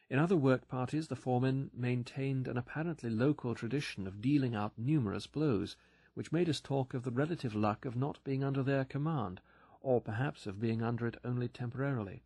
In 0.09 0.19
other 0.19 0.37
work 0.37 0.67
parties 0.67 1.07
the 1.07 1.15
foremen 1.15 1.71
maintained 1.73 2.47
an 2.47 2.57
apparently 2.57 3.09
local 3.09 3.55
tradition 3.55 4.07
of 4.07 4.21
dealing 4.21 4.55
out 4.55 4.77
numerous 4.77 5.27
blows, 5.27 5.75
which 6.15 6.31
made 6.31 6.49
us 6.49 6.59
talk 6.59 6.93
of 6.93 7.03
the 7.03 7.11
relative 7.11 7.55
luck 7.55 7.85
of 7.85 7.95
not 7.95 8.23
being 8.23 8.43
under 8.43 8.63
their 8.63 8.85
command, 8.85 9.39
or 9.81 10.01
perhaps 10.01 10.45
of 10.45 10.59
being 10.59 10.81
under 10.81 11.07
it 11.07 11.17
only 11.23 11.47
temporarily. 11.47 12.23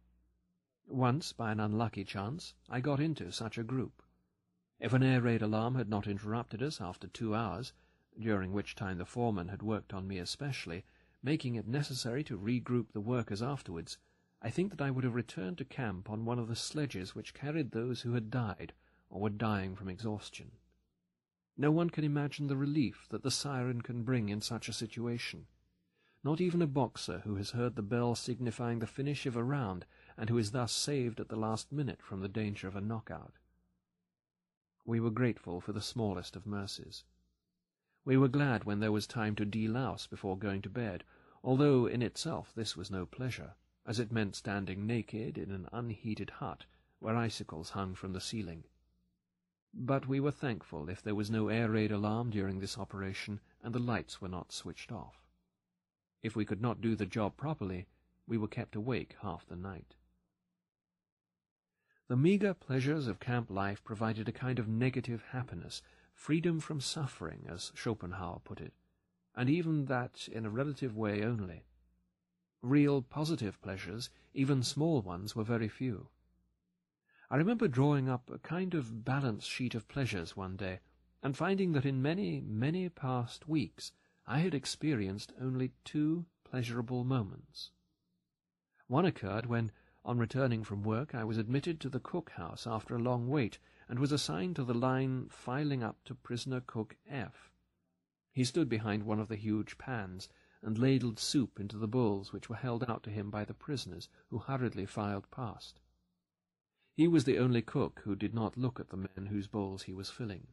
Once, 0.89 1.31
by 1.31 1.51
an 1.51 1.59
unlucky 1.59 2.03
chance, 2.03 2.53
I 2.69 2.81
got 2.81 2.99
into 2.99 3.31
such 3.31 3.57
a 3.57 3.63
group. 3.63 4.03
If 4.79 4.91
an 4.91 5.01
air 5.01 5.21
raid 5.21 5.41
alarm 5.41 5.75
had 5.75 5.87
not 5.87 6.07
interrupted 6.07 6.61
us 6.61 6.81
after 6.81 7.07
two 7.07 7.33
hours, 7.33 7.71
during 8.19 8.51
which 8.51 8.75
time 8.75 8.97
the 8.97 9.05
foreman 9.05 9.47
had 9.47 9.63
worked 9.63 9.93
on 9.93 10.07
me 10.07 10.17
especially, 10.17 10.83
making 11.23 11.55
it 11.55 11.67
necessary 11.67 12.23
to 12.25 12.37
regroup 12.37 12.91
the 12.91 12.99
workers 12.99 13.41
afterwards, 13.41 13.97
I 14.41 14.49
think 14.49 14.71
that 14.71 14.81
I 14.81 14.91
would 14.91 15.05
have 15.05 15.15
returned 15.15 15.57
to 15.59 15.65
camp 15.65 16.09
on 16.09 16.25
one 16.25 16.37
of 16.37 16.49
the 16.49 16.55
sledges 16.55 17.15
which 17.15 17.33
carried 17.33 17.71
those 17.71 18.01
who 18.01 18.13
had 18.13 18.29
died 18.29 18.73
or 19.09 19.21
were 19.21 19.29
dying 19.29 19.77
from 19.77 19.87
exhaustion. 19.87 20.51
No 21.55 21.71
one 21.71 21.91
can 21.91 22.03
imagine 22.03 22.47
the 22.47 22.57
relief 22.57 23.07
that 23.09 23.23
the 23.23 23.31
siren 23.31 23.81
can 23.81 24.03
bring 24.03 24.27
in 24.27 24.41
such 24.41 24.67
a 24.67 24.73
situation. 24.73 25.47
Not 26.25 26.41
even 26.41 26.61
a 26.61 26.67
boxer 26.67 27.19
who 27.19 27.35
has 27.35 27.51
heard 27.51 27.75
the 27.75 27.81
bell 27.81 28.15
signifying 28.15 28.79
the 28.79 28.87
finish 28.87 29.25
of 29.25 29.37
a 29.37 29.43
round 29.43 29.85
and 30.17 30.29
who 30.29 30.37
is 30.37 30.51
thus 30.51 30.71
saved 30.71 31.19
at 31.19 31.29
the 31.29 31.35
last 31.35 31.71
minute 31.71 32.01
from 32.01 32.21
the 32.21 32.27
danger 32.27 32.67
of 32.67 32.75
a 32.75 32.81
knockout. 32.81 33.33
We 34.85 34.99
were 34.99 35.11
grateful 35.11 35.61
for 35.61 35.71
the 35.71 35.81
smallest 35.81 36.35
of 36.35 36.45
mercies. 36.45 37.03
We 38.05 38.17
were 38.17 38.27
glad 38.27 38.65
when 38.65 38.79
there 38.79 38.91
was 38.91 39.07
time 39.07 39.35
to 39.37 39.45
delouse 39.45 40.07
before 40.07 40.37
going 40.37 40.61
to 40.63 40.69
bed, 40.69 41.03
although 41.43 41.85
in 41.85 42.01
itself 42.01 42.51
this 42.53 42.75
was 42.75 42.91
no 42.91 43.05
pleasure, 43.05 43.55
as 43.85 43.99
it 43.99 44.11
meant 44.11 44.35
standing 44.35 44.85
naked 44.85 45.37
in 45.37 45.51
an 45.51 45.69
unheated 45.71 46.29
hut 46.29 46.65
where 46.99 47.15
icicles 47.15 47.71
hung 47.71 47.95
from 47.95 48.13
the 48.13 48.21
ceiling. 48.21 48.65
But 49.73 50.07
we 50.07 50.19
were 50.19 50.31
thankful 50.31 50.89
if 50.89 51.01
there 51.01 51.15
was 51.15 51.31
no 51.31 51.47
air 51.47 51.71
raid 51.71 51.91
alarm 51.91 52.29
during 52.29 52.59
this 52.59 52.77
operation 52.77 53.39
and 53.61 53.73
the 53.73 53.79
lights 53.79 54.21
were 54.21 54.27
not 54.27 54.51
switched 54.51 54.91
off. 54.91 55.23
If 56.21 56.35
we 56.35 56.45
could 56.45 56.61
not 56.61 56.79
do 56.79 56.95
the 56.95 57.05
job 57.05 57.37
properly, 57.37 57.87
we 58.27 58.37
were 58.37 58.47
kept 58.47 58.75
awake 58.75 59.15
half 59.21 59.45
the 59.47 59.55
night. 59.55 59.95
The 62.13 62.17
meagre 62.17 62.53
pleasures 62.53 63.07
of 63.07 63.19
camp 63.19 63.49
life 63.49 63.83
provided 63.83 64.29
a 64.29 64.31
kind 64.31 64.59
of 64.59 64.67
negative 64.67 65.23
happiness, 65.31 65.81
freedom 66.13 66.59
from 66.59 66.79
suffering, 66.79 67.47
as 67.49 67.71
Schopenhauer 67.73 68.39
put 68.43 68.61
it, 68.61 68.71
and 69.33 69.49
even 69.49 69.85
that 69.85 70.29
in 70.31 70.45
a 70.45 70.51
relative 70.51 70.95
way 70.95 71.23
only. 71.23 71.65
Real 72.61 73.01
positive 73.01 73.59
pleasures, 73.63 74.11
even 74.31 74.61
small 74.61 75.01
ones, 75.01 75.35
were 75.35 75.43
very 75.43 75.67
few. 75.67 76.09
I 77.31 77.37
remember 77.37 77.67
drawing 77.67 78.07
up 78.07 78.29
a 78.29 78.37
kind 78.37 78.75
of 78.75 79.03
balance 79.03 79.47
sheet 79.47 79.73
of 79.73 79.87
pleasures 79.87 80.37
one 80.37 80.55
day, 80.55 80.81
and 81.23 81.35
finding 81.35 81.71
that 81.71 81.83
in 81.83 82.03
many, 82.03 82.41
many 82.41 82.89
past 82.89 83.49
weeks 83.49 83.91
I 84.27 84.37
had 84.37 84.53
experienced 84.53 85.33
only 85.41 85.71
two 85.83 86.27
pleasurable 86.43 87.05
moments. 87.05 87.71
One 88.85 89.05
occurred 89.05 89.47
when, 89.47 89.71
on 90.05 90.17
returning 90.17 90.63
from 90.63 90.83
work, 90.83 91.15
I 91.15 91.23
was 91.23 91.37
admitted 91.37 91.79
to 91.79 91.89
the 91.89 91.99
cook-house 91.99 92.67
after 92.67 92.95
a 92.95 92.99
long 92.99 93.29
wait, 93.29 93.57
and 93.87 93.99
was 93.99 94.11
assigned 94.11 94.55
to 94.57 94.63
the 94.63 94.73
line 94.73 95.27
filing 95.29 95.81
up 95.81 96.03
to 96.05 96.15
prisoner 96.15 96.61
cook 96.61 96.95
F. 97.07 97.51
He 98.31 98.43
stood 98.43 98.67
behind 98.67 99.03
one 99.03 99.19
of 99.19 99.27
the 99.27 99.35
huge 99.35 99.77
pans, 99.77 100.27
and 100.61 100.77
ladled 100.77 101.19
soup 101.19 101.59
into 101.59 101.77
the 101.77 101.87
bowls 101.87 102.33
which 102.33 102.49
were 102.49 102.55
held 102.55 102.83
out 102.89 103.03
to 103.03 103.09
him 103.09 103.29
by 103.29 103.45
the 103.45 103.53
prisoners, 103.53 104.09
who 104.29 104.39
hurriedly 104.39 104.85
filed 104.85 105.29
past. 105.31 105.79
He 106.95 107.07
was 107.07 107.23
the 107.23 107.37
only 107.39 107.61
cook 107.61 108.01
who 108.03 108.15
did 108.15 108.33
not 108.33 108.57
look 108.57 108.79
at 108.79 108.89
the 108.89 108.97
men 108.97 109.27
whose 109.29 109.47
bowls 109.47 109.83
he 109.83 109.93
was 109.93 110.09
filling, 110.09 110.47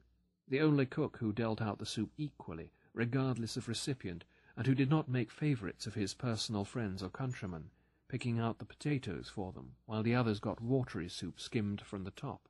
the 0.48 0.60
only 0.60 0.86
cook 0.86 1.18
who 1.18 1.32
dealt 1.32 1.60
out 1.60 1.78
the 1.78 1.86
soup 1.86 2.12
equally, 2.16 2.72
regardless 2.92 3.56
of 3.56 3.68
recipient, 3.68 4.24
and 4.56 4.66
who 4.66 4.74
did 4.74 4.90
not 4.90 5.08
make 5.08 5.30
favourites 5.30 5.86
of 5.86 5.94
his 5.94 6.14
personal 6.14 6.64
friends 6.64 7.02
or 7.02 7.08
countrymen, 7.08 7.70
picking 8.10 8.40
out 8.40 8.58
the 8.58 8.64
potatoes 8.64 9.30
for 9.32 9.52
them, 9.52 9.76
while 9.86 10.02
the 10.02 10.16
others 10.16 10.40
got 10.40 10.60
watery 10.60 11.08
soup 11.08 11.38
skimmed 11.38 11.80
from 11.80 12.02
the 12.02 12.10
top. 12.10 12.48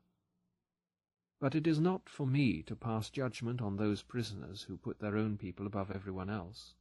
But 1.39 1.55
it 1.55 1.67
is 1.67 1.79
not 1.79 2.09
for 2.09 2.27
me 2.27 2.63
to 2.63 2.75
pass 2.75 3.11
judgment 3.11 3.61
on 3.61 3.77
those 3.77 4.03
prisoners 4.03 4.63
who 4.63 4.79
put 4.79 5.01
their 5.01 5.19
own 5.19 5.37
people 5.37 5.67
above 5.67 5.91
everyone 5.91 6.31
else. 6.31 6.77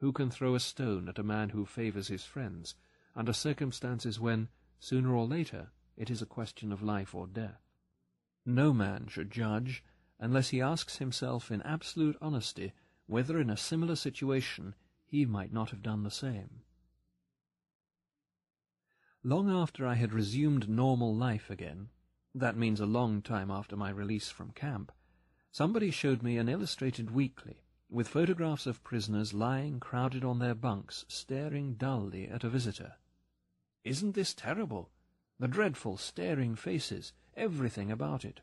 Who 0.00 0.12
can 0.12 0.30
throw 0.30 0.54
a 0.54 0.60
stone 0.60 1.08
at 1.08 1.18
a 1.18 1.22
man 1.22 1.48
who 1.48 1.64
favours 1.64 2.08
his 2.08 2.26
friends, 2.26 2.74
under 3.16 3.32
circumstances 3.32 4.20
when, 4.20 4.48
sooner 4.78 5.14
or 5.14 5.26
later, 5.26 5.70
it 5.96 6.10
is 6.10 6.20
a 6.20 6.26
question 6.26 6.70
of 6.70 6.82
life 6.82 7.14
or 7.14 7.26
death? 7.26 7.62
No 8.44 8.74
man 8.74 9.06
should 9.08 9.30
judge 9.30 9.82
unless 10.18 10.50
he 10.50 10.60
asks 10.60 10.98
himself 10.98 11.50
in 11.50 11.62
absolute 11.62 12.18
honesty 12.20 12.74
whether 13.06 13.40
in 13.40 13.48
a 13.48 13.56
similar 13.56 13.96
situation 13.96 14.74
he 15.06 15.24
might 15.24 15.52
not 15.52 15.70
have 15.70 15.82
done 15.82 16.02
the 16.02 16.10
same. 16.10 16.60
Long 19.24 19.48
after 19.48 19.86
I 19.86 19.94
had 19.94 20.12
resumed 20.12 20.68
normal 20.68 21.14
life 21.14 21.48
again, 21.48 21.90
that 22.34 22.56
means 22.56 22.80
a 22.80 22.86
long 22.86 23.22
time 23.22 23.50
after 23.50 23.76
my 23.76 23.90
release 23.90 24.30
from 24.30 24.50
camp, 24.50 24.90
somebody 25.52 25.92
showed 25.92 26.22
me 26.22 26.38
an 26.38 26.48
illustrated 26.48 27.10
weekly 27.10 27.62
with 27.88 28.08
photographs 28.08 28.66
of 28.66 28.82
prisoners 28.82 29.32
lying 29.32 29.78
crowded 29.78 30.24
on 30.24 30.38
their 30.38 30.54
bunks, 30.54 31.04
staring 31.08 31.74
dully 31.74 32.26
at 32.26 32.42
a 32.42 32.48
visitor. 32.48 32.94
Isn't 33.84 34.14
this 34.14 34.34
terrible? 34.34 34.90
The 35.38 35.46
dreadful, 35.46 35.98
staring 35.98 36.56
faces, 36.56 37.12
everything 37.36 37.92
about 37.92 38.24
it. 38.24 38.40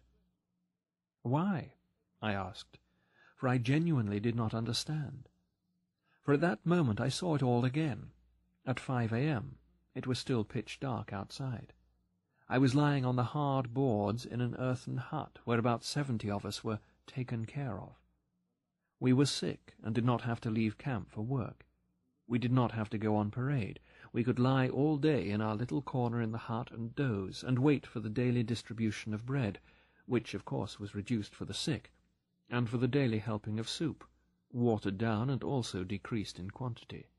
Why? 1.24 1.74
I 2.22 2.34
asked, 2.34 2.78
for 3.36 3.50
I 3.50 3.58
genuinely 3.58 4.20
did 4.20 4.36
not 4.36 4.54
understand. 4.54 5.28
For 6.22 6.34
at 6.34 6.42
that 6.42 6.66
moment 6.66 7.02
I 7.02 7.10
saw 7.10 7.36
it 7.36 7.44
all 7.44 7.66
again, 7.66 8.12
at 8.66 8.80
five 8.80 9.12
a.m. 9.12 9.59
It 10.00 10.08
was 10.08 10.18
still 10.18 10.46
pitch 10.46 10.80
dark 10.80 11.12
outside. 11.12 11.74
I 12.48 12.58
was 12.58 12.74
lying 12.74 13.04
on 13.04 13.18
the 13.18 13.36
hard 13.36 13.74
boards 13.74 14.26
in 14.26 14.40
an 14.40 14.56
earthen 14.56 14.96
hut 14.96 15.40
where 15.44 15.60
about 15.60 15.84
seventy 15.84 16.32
of 16.32 16.46
us 16.46 16.64
were 16.64 16.80
taken 17.06 17.46
care 17.46 17.78
of. 17.78 18.00
We 19.02 19.12
were 19.12 19.26
sick 19.26 19.76
and 19.84 19.94
did 19.94 20.06
not 20.06 20.22
have 20.22 20.40
to 20.40 20.50
leave 20.50 20.78
camp 20.78 21.12
for 21.12 21.24
work. 21.24 21.66
We 22.28 22.40
did 22.40 22.54
not 22.54 22.72
have 22.72 22.90
to 22.92 22.98
go 22.98 23.18
on 23.18 23.30
parade. 23.30 23.82
We 24.14 24.24
could 24.24 24.40
lie 24.40 24.70
all 24.70 24.96
day 24.96 25.30
in 25.30 25.42
our 25.42 25.54
little 25.54 25.82
corner 25.82 26.22
in 26.22 26.32
the 26.32 26.38
hut 26.48 26.72
and 26.72 26.96
doze 26.96 27.44
and 27.44 27.60
wait 27.60 27.86
for 27.86 28.00
the 28.00 28.10
daily 28.10 28.42
distribution 28.42 29.14
of 29.14 29.26
bread, 29.26 29.60
which 30.06 30.34
of 30.34 30.46
course 30.46 30.80
was 30.80 30.96
reduced 30.96 31.36
for 31.36 31.44
the 31.44 31.54
sick, 31.54 31.92
and 32.50 32.70
for 32.70 32.78
the 32.78 32.88
daily 32.88 33.20
helping 33.20 33.60
of 33.60 33.68
soup, 33.68 34.06
watered 34.50 34.98
down 34.98 35.30
and 35.30 35.44
also 35.44 35.84
decreased 35.84 36.40
in 36.40 36.52
quantity. 36.52 37.10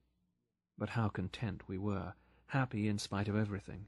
But 0.79 0.89
how 0.89 1.11
content 1.11 1.69
we 1.69 1.77
were! 1.77 2.15
Happy 2.51 2.89
in 2.89 2.99
spite 2.99 3.29
of 3.29 3.37
everything. 3.37 3.87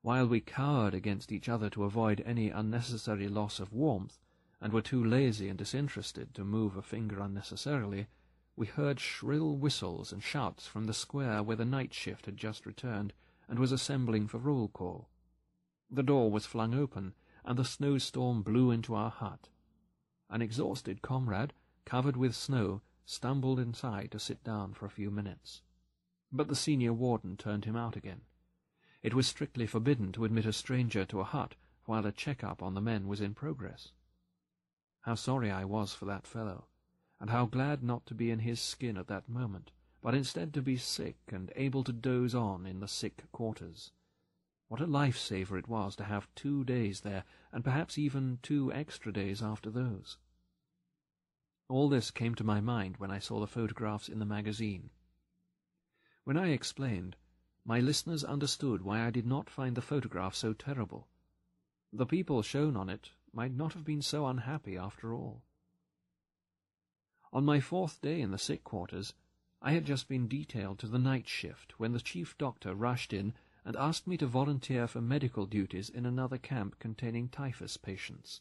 While 0.00 0.28
we 0.28 0.40
cowered 0.40 0.94
against 0.94 1.32
each 1.32 1.48
other 1.48 1.68
to 1.70 1.82
avoid 1.82 2.22
any 2.24 2.50
unnecessary 2.50 3.26
loss 3.26 3.58
of 3.58 3.72
warmth, 3.72 4.20
and 4.60 4.72
were 4.72 4.80
too 4.80 5.04
lazy 5.04 5.48
and 5.48 5.58
disinterested 5.58 6.34
to 6.34 6.44
move 6.44 6.76
a 6.76 6.82
finger 6.82 7.18
unnecessarily, 7.20 8.06
we 8.54 8.66
heard 8.66 9.00
shrill 9.00 9.56
whistles 9.56 10.12
and 10.12 10.22
shouts 10.22 10.68
from 10.68 10.84
the 10.84 10.94
square 10.94 11.42
where 11.42 11.56
the 11.56 11.64
night 11.64 11.92
shift 11.92 12.26
had 12.26 12.36
just 12.36 12.64
returned 12.64 13.12
and 13.48 13.58
was 13.58 13.72
assembling 13.72 14.28
for 14.28 14.38
roll 14.38 14.68
call. 14.68 15.08
The 15.90 16.04
door 16.04 16.30
was 16.30 16.46
flung 16.46 16.74
open, 16.74 17.14
and 17.44 17.58
the 17.58 17.64
snowstorm 17.64 18.42
blew 18.42 18.70
into 18.70 18.94
our 18.94 19.10
hut. 19.10 19.48
An 20.30 20.42
exhausted 20.42 21.02
comrade, 21.02 21.52
covered 21.84 22.16
with 22.16 22.36
snow, 22.36 22.82
stumbled 23.04 23.58
inside 23.58 24.12
to 24.12 24.20
sit 24.20 24.44
down 24.44 24.74
for 24.74 24.86
a 24.86 24.90
few 24.90 25.10
minutes 25.10 25.62
but 26.34 26.48
the 26.48 26.56
senior 26.56 26.92
warden 26.92 27.36
turned 27.36 27.64
him 27.64 27.76
out 27.76 27.94
again. 27.94 28.20
It 29.02 29.14
was 29.14 29.26
strictly 29.26 29.66
forbidden 29.66 30.10
to 30.12 30.24
admit 30.24 30.46
a 30.46 30.52
stranger 30.52 31.04
to 31.04 31.20
a 31.20 31.24
hut 31.24 31.54
while 31.84 32.04
a 32.04 32.12
check-up 32.12 32.62
on 32.62 32.74
the 32.74 32.80
men 32.80 33.06
was 33.06 33.20
in 33.20 33.34
progress. 33.34 33.92
How 35.02 35.14
sorry 35.14 35.50
I 35.50 35.64
was 35.64 35.94
for 35.94 36.06
that 36.06 36.26
fellow, 36.26 36.64
and 37.20 37.30
how 37.30 37.46
glad 37.46 37.82
not 37.82 38.04
to 38.06 38.14
be 38.14 38.30
in 38.30 38.40
his 38.40 38.60
skin 38.60 38.96
at 38.96 39.06
that 39.06 39.28
moment, 39.28 39.70
but 40.02 40.14
instead 40.14 40.52
to 40.54 40.62
be 40.62 40.76
sick 40.76 41.16
and 41.30 41.52
able 41.54 41.84
to 41.84 41.92
doze 41.92 42.34
on 42.34 42.66
in 42.66 42.80
the 42.80 42.88
sick 42.88 43.24
quarters. 43.30 43.92
What 44.68 44.80
a 44.80 44.86
life-saver 44.86 45.56
it 45.56 45.68
was 45.68 45.94
to 45.96 46.04
have 46.04 46.26
two 46.34 46.64
days 46.64 47.02
there, 47.02 47.24
and 47.52 47.62
perhaps 47.62 47.96
even 47.96 48.38
two 48.42 48.72
extra 48.72 49.12
days 49.12 49.40
after 49.40 49.70
those. 49.70 50.16
All 51.68 51.88
this 51.88 52.10
came 52.10 52.34
to 52.34 52.44
my 52.44 52.60
mind 52.60 52.96
when 52.98 53.10
I 53.10 53.18
saw 53.18 53.38
the 53.38 53.46
photographs 53.46 54.08
in 54.08 54.18
the 54.18 54.24
magazine. 54.24 54.90
When 56.24 56.38
I 56.38 56.48
explained, 56.48 57.16
my 57.66 57.80
listeners 57.80 58.24
understood 58.24 58.80
why 58.80 59.06
I 59.06 59.10
did 59.10 59.26
not 59.26 59.50
find 59.50 59.76
the 59.76 59.82
photograph 59.82 60.34
so 60.34 60.54
terrible. 60.54 61.06
The 61.92 62.06
people 62.06 62.40
shown 62.40 62.76
on 62.76 62.88
it 62.88 63.10
might 63.32 63.52
not 63.52 63.74
have 63.74 63.84
been 63.84 64.00
so 64.00 64.26
unhappy 64.26 64.78
after 64.78 65.12
all. 65.12 65.42
On 67.30 67.44
my 67.44 67.60
fourth 67.60 68.00
day 68.00 68.22
in 68.22 68.30
the 68.30 68.38
sick 68.38 68.64
quarters, 68.64 69.12
I 69.60 69.72
had 69.72 69.84
just 69.84 70.08
been 70.08 70.26
detailed 70.26 70.78
to 70.78 70.86
the 70.86 70.98
night 70.98 71.28
shift 71.28 71.78
when 71.78 71.92
the 71.92 72.00
chief 72.00 72.38
doctor 72.38 72.74
rushed 72.74 73.12
in 73.12 73.34
and 73.62 73.76
asked 73.76 74.06
me 74.06 74.16
to 74.16 74.26
volunteer 74.26 74.86
for 74.86 75.02
medical 75.02 75.44
duties 75.44 75.90
in 75.90 76.06
another 76.06 76.38
camp 76.38 76.78
containing 76.78 77.28
typhus 77.28 77.76
patients. 77.76 78.40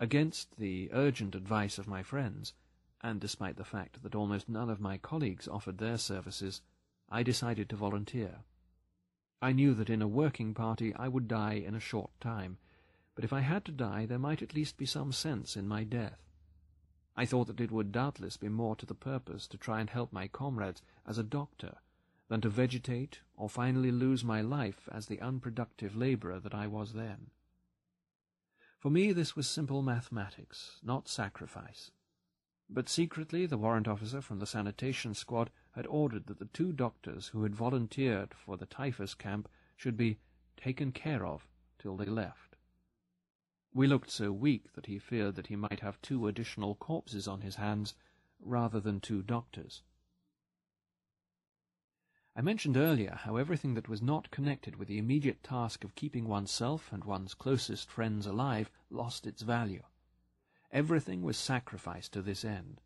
Against 0.00 0.56
the 0.58 0.90
urgent 0.92 1.36
advice 1.36 1.78
of 1.78 1.86
my 1.86 2.02
friends, 2.02 2.54
and 3.00 3.20
despite 3.20 3.56
the 3.56 3.64
fact 3.64 4.02
that 4.02 4.14
almost 4.14 4.48
none 4.48 4.70
of 4.70 4.80
my 4.80 4.98
colleagues 4.98 5.46
offered 5.46 5.78
their 5.78 5.98
services, 5.98 6.60
I 7.12 7.22
decided 7.22 7.68
to 7.68 7.76
volunteer. 7.76 8.38
I 9.42 9.52
knew 9.52 9.74
that 9.74 9.90
in 9.90 10.00
a 10.00 10.08
working 10.08 10.54
party 10.54 10.94
I 10.94 11.08
would 11.08 11.28
die 11.28 11.62
in 11.66 11.74
a 11.74 11.80
short 11.80 12.10
time, 12.20 12.56
but 13.14 13.22
if 13.22 13.34
I 13.34 13.40
had 13.40 13.66
to 13.66 13.72
die 13.72 14.06
there 14.06 14.18
might 14.18 14.40
at 14.40 14.54
least 14.54 14.78
be 14.78 14.86
some 14.86 15.12
sense 15.12 15.54
in 15.54 15.68
my 15.68 15.84
death. 15.84 16.18
I 17.14 17.26
thought 17.26 17.48
that 17.48 17.60
it 17.60 17.70
would 17.70 17.92
doubtless 17.92 18.38
be 18.38 18.48
more 18.48 18.76
to 18.76 18.86
the 18.86 18.94
purpose 18.94 19.46
to 19.48 19.58
try 19.58 19.80
and 19.80 19.90
help 19.90 20.10
my 20.10 20.26
comrades 20.26 20.80
as 21.06 21.18
a 21.18 21.22
doctor 21.22 21.76
than 22.28 22.40
to 22.40 22.48
vegetate 22.48 23.20
or 23.36 23.50
finally 23.50 23.90
lose 23.90 24.24
my 24.24 24.40
life 24.40 24.88
as 24.90 25.04
the 25.04 25.20
unproductive 25.20 25.94
labourer 25.94 26.40
that 26.40 26.54
I 26.54 26.66
was 26.66 26.94
then. 26.94 27.26
For 28.78 28.90
me 28.90 29.12
this 29.12 29.36
was 29.36 29.46
simple 29.46 29.82
mathematics, 29.82 30.80
not 30.82 31.08
sacrifice. 31.08 31.90
But 32.74 32.88
secretly 32.88 33.44
the 33.44 33.58
warrant 33.58 33.86
officer 33.86 34.22
from 34.22 34.38
the 34.38 34.46
sanitation 34.46 35.12
squad 35.12 35.50
had 35.72 35.86
ordered 35.86 36.24
that 36.26 36.38
the 36.38 36.46
two 36.46 36.72
doctors 36.72 37.28
who 37.28 37.42
had 37.42 37.54
volunteered 37.54 38.32
for 38.32 38.56
the 38.56 38.64
typhus 38.64 39.12
camp 39.12 39.46
should 39.76 39.94
be 39.94 40.20
taken 40.56 40.90
care 40.90 41.26
of 41.26 41.46
till 41.78 41.98
they 41.98 42.06
left. 42.06 42.56
We 43.74 43.86
looked 43.86 44.10
so 44.10 44.32
weak 44.32 44.72
that 44.72 44.86
he 44.86 44.98
feared 44.98 45.34
that 45.34 45.48
he 45.48 45.56
might 45.56 45.80
have 45.80 46.00
two 46.00 46.26
additional 46.26 46.74
corpses 46.74 47.28
on 47.28 47.42
his 47.42 47.56
hands 47.56 47.94
rather 48.40 48.80
than 48.80 49.00
two 49.00 49.22
doctors. 49.22 49.82
I 52.34 52.40
mentioned 52.40 52.78
earlier 52.78 53.16
how 53.16 53.36
everything 53.36 53.74
that 53.74 53.90
was 53.90 54.00
not 54.00 54.30
connected 54.30 54.76
with 54.76 54.88
the 54.88 54.96
immediate 54.96 55.42
task 55.42 55.84
of 55.84 55.94
keeping 55.94 56.26
oneself 56.26 56.90
and 56.90 57.04
one's 57.04 57.34
closest 57.34 57.90
friends 57.90 58.24
alive 58.24 58.70
lost 58.88 59.26
its 59.26 59.42
value. 59.42 59.82
Everything 60.72 61.20
was 61.20 61.36
sacrificed 61.36 62.14
to 62.14 62.22
this 62.22 62.46
end. 62.46 62.80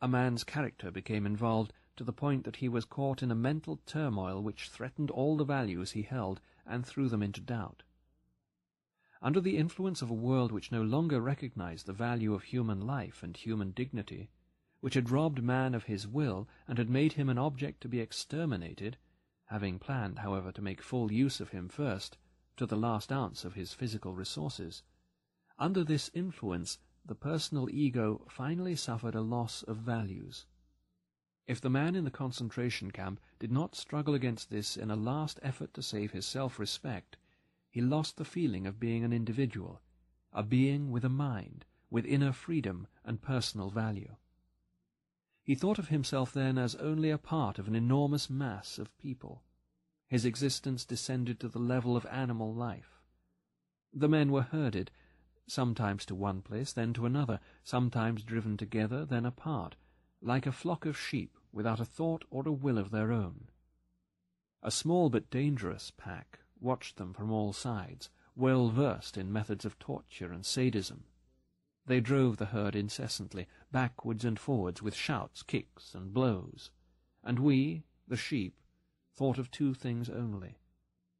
A 0.00 0.08
man's 0.08 0.42
character 0.42 0.90
became 0.90 1.24
involved 1.24 1.72
to 1.94 2.02
the 2.02 2.12
point 2.12 2.44
that 2.44 2.56
he 2.56 2.68
was 2.68 2.84
caught 2.84 3.22
in 3.22 3.30
a 3.30 3.36
mental 3.36 3.80
turmoil 3.86 4.42
which 4.42 4.68
threatened 4.68 5.10
all 5.12 5.36
the 5.36 5.44
values 5.44 5.92
he 5.92 6.02
held 6.02 6.40
and 6.66 6.84
threw 6.84 7.08
them 7.08 7.22
into 7.22 7.40
doubt. 7.40 7.84
Under 9.22 9.40
the 9.40 9.56
influence 9.56 10.02
of 10.02 10.10
a 10.10 10.14
world 10.14 10.50
which 10.50 10.72
no 10.72 10.82
longer 10.82 11.20
recognized 11.20 11.86
the 11.86 11.92
value 11.92 12.34
of 12.34 12.42
human 12.42 12.80
life 12.80 13.22
and 13.22 13.36
human 13.36 13.70
dignity, 13.70 14.28
which 14.80 14.94
had 14.94 15.08
robbed 15.08 15.42
man 15.42 15.74
of 15.74 15.84
his 15.84 16.08
will 16.08 16.48
and 16.66 16.76
had 16.76 16.90
made 16.90 17.12
him 17.12 17.28
an 17.28 17.38
object 17.38 17.80
to 17.82 17.88
be 17.88 18.00
exterminated, 18.00 18.98
having 19.46 19.78
planned, 19.78 20.18
however, 20.18 20.50
to 20.50 20.60
make 20.60 20.82
full 20.82 21.12
use 21.12 21.40
of 21.40 21.50
him 21.50 21.68
first, 21.68 22.18
to 22.56 22.66
the 22.66 22.76
last 22.76 23.12
ounce 23.12 23.44
of 23.44 23.54
his 23.54 23.72
physical 23.72 24.12
resources. 24.12 24.82
Under 25.58 25.84
this 25.84 26.10
influence, 26.12 26.78
the 27.06 27.14
personal 27.14 27.70
ego 27.70 28.26
finally 28.28 28.74
suffered 28.74 29.14
a 29.14 29.20
loss 29.20 29.62
of 29.62 29.76
values. 29.76 30.46
If 31.46 31.60
the 31.60 31.70
man 31.70 31.94
in 31.94 32.04
the 32.04 32.10
concentration 32.10 32.90
camp 32.90 33.20
did 33.38 33.52
not 33.52 33.76
struggle 33.76 34.14
against 34.14 34.50
this 34.50 34.76
in 34.76 34.90
a 34.90 34.96
last 34.96 35.38
effort 35.42 35.72
to 35.74 35.82
save 35.82 36.10
his 36.10 36.26
self-respect, 36.26 37.16
he 37.70 37.80
lost 37.80 38.16
the 38.16 38.24
feeling 38.24 38.66
of 38.66 38.80
being 38.80 39.04
an 39.04 39.12
individual, 39.12 39.80
a 40.32 40.42
being 40.42 40.90
with 40.90 41.04
a 41.04 41.08
mind, 41.08 41.64
with 41.90 42.04
inner 42.04 42.32
freedom 42.32 42.88
and 43.04 43.22
personal 43.22 43.70
value. 43.70 44.16
He 45.44 45.54
thought 45.54 45.78
of 45.78 45.88
himself 45.88 46.32
then 46.32 46.58
as 46.58 46.74
only 46.74 47.10
a 47.10 47.18
part 47.18 47.60
of 47.60 47.68
an 47.68 47.76
enormous 47.76 48.28
mass 48.28 48.78
of 48.78 48.96
people. 48.98 49.44
His 50.08 50.24
existence 50.24 50.84
descended 50.84 51.38
to 51.38 51.48
the 51.48 51.60
level 51.60 51.96
of 51.96 52.06
animal 52.06 52.52
life. 52.52 53.00
The 53.92 54.08
men 54.08 54.32
were 54.32 54.42
herded, 54.42 54.90
sometimes 55.46 56.04
to 56.06 56.14
one 56.14 56.42
place, 56.42 56.72
then 56.72 56.92
to 56.92 57.06
another, 57.06 57.40
sometimes 57.62 58.22
driven 58.22 58.56
together, 58.56 59.04
then 59.04 59.24
apart, 59.24 59.76
like 60.20 60.46
a 60.46 60.52
flock 60.52 60.86
of 60.86 60.98
sheep 60.98 61.38
without 61.52 61.80
a 61.80 61.84
thought 61.84 62.24
or 62.30 62.46
a 62.46 62.52
will 62.52 62.78
of 62.78 62.90
their 62.90 63.12
own. 63.12 63.48
A 64.62 64.70
small 64.70 65.10
but 65.10 65.30
dangerous 65.30 65.92
pack 65.96 66.40
watched 66.60 66.96
them 66.96 67.12
from 67.12 67.30
all 67.30 67.52
sides, 67.52 68.10
well 68.34 68.68
versed 68.68 69.16
in 69.16 69.32
methods 69.32 69.64
of 69.64 69.78
torture 69.78 70.32
and 70.32 70.44
sadism. 70.44 71.04
They 71.86 72.00
drove 72.00 72.36
the 72.36 72.46
herd 72.46 72.74
incessantly, 72.74 73.46
backwards 73.70 74.24
and 74.24 74.38
forwards, 74.38 74.82
with 74.82 74.94
shouts, 74.94 75.42
kicks, 75.42 75.94
and 75.94 76.12
blows. 76.12 76.70
And 77.22 77.38
we, 77.38 77.84
the 78.08 78.16
sheep, 78.16 78.60
thought 79.14 79.38
of 79.38 79.50
two 79.50 79.72
things 79.72 80.10
only 80.10 80.58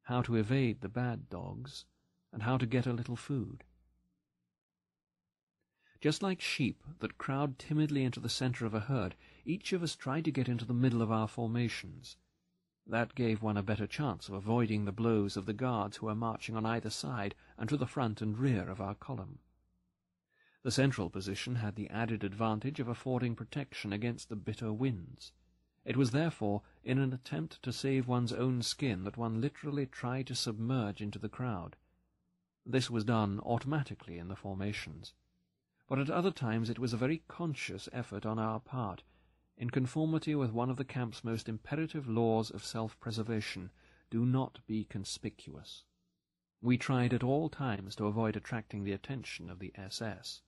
how 0.06 0.22
to 0.22 0.36
evade 0.36 0.80
the 0.82 0.88
bad 0.88 1.28
dogs, 1.28 1.84
and 2.32 2.44
how 2.44 2.56
to 2.56 2.64
get 2.64 2.86
a 2.86 2.92
little 2.92 3.16
food. 3.16 3.64
Just 6.00 6.22
like 6.22 6.40
sheep 6.40 6.82
that 6.98 7.16
crowd 7.16 7.58
timidly 7.58 8.04
into 8.04 8.20
the 8.20 8.28
centre 8.28 8.66
of 8.66 8.74
a 8.74 8.80
herd, 8.80 9.14
each 9.44 9.72
of 9.72 9.82
us 9.82 9.96
tried 9.96 10.24
to 10.26 10.30
get 10.30 10.48
into 10.48 10.64
the 10.64 10.74
middle 10.74 11.00
of 11.00 11.10
our 11.10 11.26
formations. 11.26 12.16
That 12.86 13.14
gave 13.14 13.42
one 13.42 13.56
a 13.56 13.62
better 13.62 13.86
chance 13.86 14.28
of 14.28 14.34
avoiding 14.34 14.84
the 14.84 14.92
blows 14.92 15.36
of 15.36 15.46
the 15.46 15.52
guards 15.52 15.96
who 15.96 16.06
were 16.06 16.14
marching 16.14 16.54
on 16.54 16.66
either 16.66 16.90
side 16.90 17.34
and 17.56 17.68
to 17.68 17.76
the 17.76 17.86
front 17.86 18.20
and 18.20 18.38
rear 18.38 18.68
of 18.68 18.80
our 18.80 18.94
column. 18.94 19.38
The 20.62 20.70
central 20.70 21.08
position 21.10 21.56
had 21.56 21.76
the 21.76 21.88
added 21.90 22.22
advantage 22.24 22.78
of 22.78 22.88
affording 22.88 23.34
protection 23.34 23.92
against 23.92 24.28
the 24.28 24.36
bitter 24.36 24.72
winds. 24.72 25.32
It 25.84 25.96
was 25.96 26.10
therefore 26.10 26.62
in 26.84 26.98
an 26.98 27.12
attempt 27.12 27.62
to 27.62 27.72
save 27.72 28.06
one's 28.06 28.32
own 28.32 28.62
skin 28.62 29.04
that 29.04 29.16
one 29.16 29.40
literally 29.40 29.86
tried 29.86 30.26
to 30.26 30.34
submerge 30.34 31.00
into 31.00 31.18
the 31.18 31.28
crowd. 31.28 31.76
This 32.66 32.90
was 32.90 33.04
done 33.04 33.40
automatically 33.40 34.18
in 34.18 34.28
the 34.28 34.36
formations. 34.36 35.14
But 35.88 36.00
at 36.00 36.10
other 36.10 36.32
times 36.32 36.68
it 36.68 36.78
was 36.78 36.92
a 36.92 36.96
very 36.96 37.22
conscious 37.28 37.88
effort 37.92 38.26
on 38.26 38.38
our 38.38 38.58
part, 38.58 39.04
in 39.56 39.70
conformity 39.70 40.34
with 40.34 40.50
one 40.50 40.68
of 40.68 40.76
the 40.76 40.84
camp's 40.84 41.22
most 41.22 41.48
imperative 41.48 42.08
laws 42.08 42.50
of 42.50 42.64
self-preservation, 42.64 43.70
do 44.10 44.26
not 44.26 44.58
be 44.66 44.84
conspicuous. 44.84 45.84
We 46.60 46.76
tried 46.76 47.14
at 47.14 47.22
all 47.22 47.48
times 47.48 47.96
to 47.96 48.06
avoid 48.06 48.36
attracting 48.36 48.84
the 48.84 48.92
attention 48.92 49.48
of 49.48 49.60
the 49.60 49.72
SS. 49.76 50.42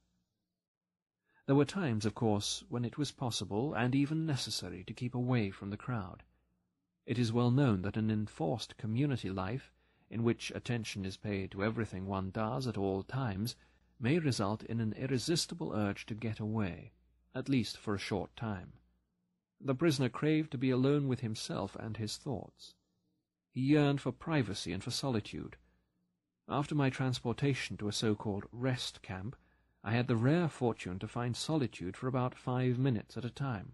There 1.46 1.56
were 1.56 1.64
times, 1.64 2.04
of 2.04 2.14
course, 2.14 2.64
when 2.68 2.84
it 2.84 2.98
was 2.98 3.12
possible 3.12 3.72
and 3.72 3.94
even 3.94 4.26
necessary 4.26 4.84
to 4.84 4.92
keep 4.92 5.14
away 5.14 5.50
from 5.50 5.70
the 5.70 5.76
crowd. 5.76 6.24
It 7.06 7.18
is 7.18 7.32
well 7.32 7.50
known 7.50 7.82
that 7.82 7.96
an 7.96 8.10
enforced 8.10 8.76
community 8.76 9.30
life, 9.30 9.72
in 10.10 10.22
which 10.24 10.50
attention 10.54 11.06
is 11.06 11.16
paid 11.16 11.52
to 11.52 11.64
everything 11.64 12.06
one 12.06 12.30
does 12.30 12.66
at 12.66 12.76
all 12.76 13.02
times, 13.02 13.56
may 14.00 14.18
result 14.18 14.62
in 14.64 14.80
an 14.80 14.92
irresistible 14.92 15.72
urge 15.74 16.06
to 16.06 16.14
get 16.14 16.40
away, 16.40 16.92
at 17.34 17.48
least 17.48 17.76
for 17.76 17.94
a 17.94 17.98
short 17.98 18.34
time. 18.36 18.72
The 19.60 19.74
prisoner 19.74 20.08
craved 20.08 20.52
to 20.52 20.58
be 20.58 20.70
alone 20.70 21.08
with 21.08 21.20
himself 21.20 21.76
and 21.76 21.96
his 21.96 22.16
thoughts. 22.16 22.74
He 23.50 23.60
yearned 23.60 24.00
for 24.00 24.12
privacy 24.12 24.72
and 24.72 24.84
for 24.84 24.92
solitude. 24.92 25.56
After 26.48 26.74
my 26.74 26.90
transportation 26.90 27.76
to 27.78 27.88
a 27.88 27.92
so-called 27.92 28.44
rest 28.52 29.02
camp, 29.02 29.36
I 29.82 29.92
had 29.92 30.06
the 30.06 30.16
rare 30.16 30.48
fortune 30.48 30.98
to 31.00 31.08
find 31.08 31.36
solitude 31.36 31.96
for 31.96 32.06
about 32.06 32.38
five 32.38 32.78
minutes 32.78 33.16
at 33.16 33.24
a 33.24 33.30
time. 33.30 33.72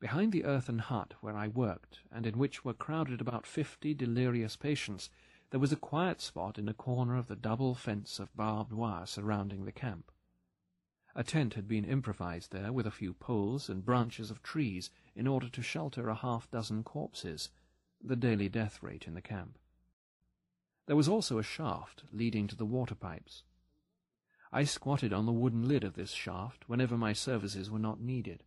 Behind 0.00 0.32
the 0.32 0.44
earthen 0.44 0.78
hut 0.78 1.14
where 1.20 1.36
I 1.36 1.48
worked, 1.48 2.00
and 2.12 2.26
in 2.26 2.38
which 2.38 2.64
were 2.64 2.74
crowded 2.74 3.20
about 3.20 3.46
fifty 3.46 3.94
delirious 3.94 4.56
patients, 4.56 5.10
there 5.50 5.60
was 5.60 5.72
a 5.72 5.76
quiet 5.76 6.20
spot 6.20 6.58
in 6.58 6.68
a 6.68 6.74
corner 6.74 7.16
of 7.16 7.28
the 7.28 7.36
double 7.36 7.74
fence 7.74 8.18
of 8.18 8.34
barbed 8.36 8.72
wire 8.72 9.06
surrounding 9.06 9.64
the 9.64 9.72
camp. 9.72 10.12
A 11.14 11.24
tent 11.24 11.54
had 11.54 11.66
been 11.66 11.84
improvised 11.84 12.52
there 12.52 12.72
with 12.72 12.86
a 12.86 12.92
few 12.92 13.14
poles 13.14 13.68
and 13.68 13.84
branches 13.84 14.30
of 14.30 14.42
trees 14.42 14.90
in 15.16 15.26
order 15.26 15.48
to 15.48 15.62
shelter 15.62 16.08
a 16.08 16.14
half-dozen 16.14 16.84
corpses, 16.84 17.48
the 18.02 18.14
daily 18.14 18.48
death 18.48 18.82
rate 18.82 19.06
in 19.06 19.14
the 19.14 19.22
camp. 19.22 19.58
There 20.86 20.96
was 20.96 21.08
also 21.08 21.38
a 21.38 21.42
shaft 21.42 22.04
leading 22.12 22.46
to 22.48 22.56
the 22.56 22.66
water 22.66 22.94
pipes. 22.94 23.42
I 24.52 24.64
squatted 24.64 25.12
on 25.12 25.26
the 25.26 25.32
wooden 25.32 25.66
lid 25.66 25.82
of 25.82 25.94
this 25.94 26.12
shaft 26.12 26.68
whenever 26.68 26.96
my 26.96 27.12
services 27.12 27.70
were 27.70 27.78
not 27.78 28.00
needed. 28.00 28.44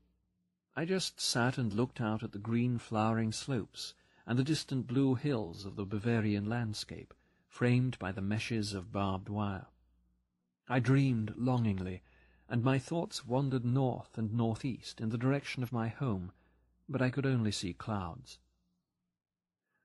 I 0.75 0.85
just 0.85 1.19
sat 1.19 1.57
and 1.57 1.73
looked 1.73 1.99
out 1.99 2.23
at 2.23 2.31
the 2.31 2.39
green 2.39 2.77
flowering 2.77 3.31
slopes 3.31 3.93
and 4.31 4.39
the 4.39 4.45
distant 4.45 4.87
blue 4.87 5.13
hills 5.15 5.65
of 5.65 5.75
the 5.75 5.83
Bavarian 5.83 6.45
landscape, 6.45 7.13
framed 7.49 7.99
by 7.99 8.13
the 8.13 8.21
meshes 8.21 8.73
of 8.73 8.89
barbed 8.89 9.27
wire. 9.27 9.67
I 10.69 10.79
dreamed 10.79 11.33
longingly, 11.35 12.01
and 12.47 12.63
my 12.63 12.79
thoughts 12.79 13.27
wandered 13.27 13.65
north 13.65 14.17
and 14.17 14.33
northeast 14.33 15.01
in 15.01 15.09
the 15.09 15.17
direction 15.17 15.63
of 15.63 15.73
my 15.73 15.89
home, 15.89 16.31
but 16.87 17.01
I 17.01 17.09
could 17.09 17.25
only 17.25 17.51
see 17.51 17.73
clouds. 17.73 18.39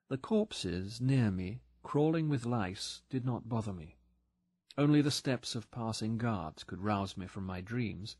The 0.07 0.17
corpses 0.17 1.01
near 1.01 1.33
me, 1.33 1.63
crawling 1.83 2.29
with 2.29 2.47
lice, 2.47 3.03
did 3.11 3.25
not 3.25 3.49
bother 3.49 3.73
me. 3.73 3.97
Only 4.79 5.03
the 5.03 5.11
steps 5.11 5.57
of 5.57 5.73
passing 5.73 6.19
guards 6.19 6.63
could 6.63 6.83
rouse 6.83 7.17
me 7.17 7.27
from 7.27 7.47
my 7.47 7.61
dreams, 7.61 8.15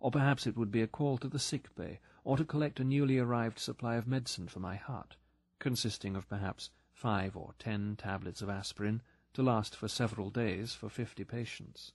or 0.00 0.10
perhaps 0.10 0.48
it 0.48 0.56
would 0.56 0.72
be 0.72 0.82
a 0.82 0.88
call 0.88 1.16
to 1.18 1.28
the 1.28 1.38
sick 1.38 1.72
bay, 1.76 2.00
or 2.24 2.36
to 2.36 2.44
collect 2.44 2.80
a 2.80 2.84
newly 2.84 3.18
arrived 3.18 3.60
supply 3.60 3.94
of 3.94 4.08
medicine 4.08 4.48
for 4.48 4.58
my 4.58 4.74
hut, 4.74 5.14
consisting 5.60 6.16
of 6.16 6.28
perhaps 6.28 6.70
five 6.92 7.36
or 7.36 7.54
ten 7.58 7.94
tablets 7.96 8.42
of 8.42 8.48
aspirin 8.48 9.00
to 9.32 9.42
last 9.42 9.76
for 9.76 9.86
several 9.86 10.30
days 10.30 10.74
for 10.74 10.88
fifty 10.88 11.22
patients. 11.22 11.92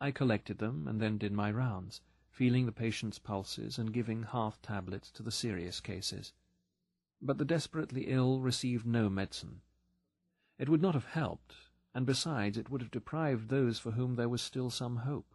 I 0.00 0.12
collected 0.12 0.58
them 0.58 0.86
and 0.86 1.00
then 1.00 1.18
did 1.18 1.32
my 1.32 1.50
rounds, 1.50 2.00
feeling 2.30 2.66
the 2.66 2.72
patients' 2.72 3.18
pulses 3.18 3.78
and 3.78 3.92
giving 3.92 4.22
half 4.22 4.60
tablets 4.62 5.10
to 5.12 5.22
the 5.22 5.32
serious 5.32 5.80
cases. 5.80 6.32
But 7.20 7.38
the 7.38 7.44
desperately 7.44 8.04
ill 8.08 8.40
received 8.40 8.86
no 8.86 9.08
medicine. 9.08 9.62
It 10.58 10.68
would 10.68 10.82
not 10.82 10.94
have 10.94 11.06
helped, 11.06 11.54
and 11.94 12.06
besides 12.06 12.56
it 12.58 12.70
would 12.70 12.82
have 12.82 12.90
deprived 12.90 13.48
those 13.48 13.78
for 13.78 13.92
whom 13.92 14.14
there 14.14 14.28
was 14.28 14.42
still 14.42 14.70
some 14.70 14.98
hope. 14.98 15.34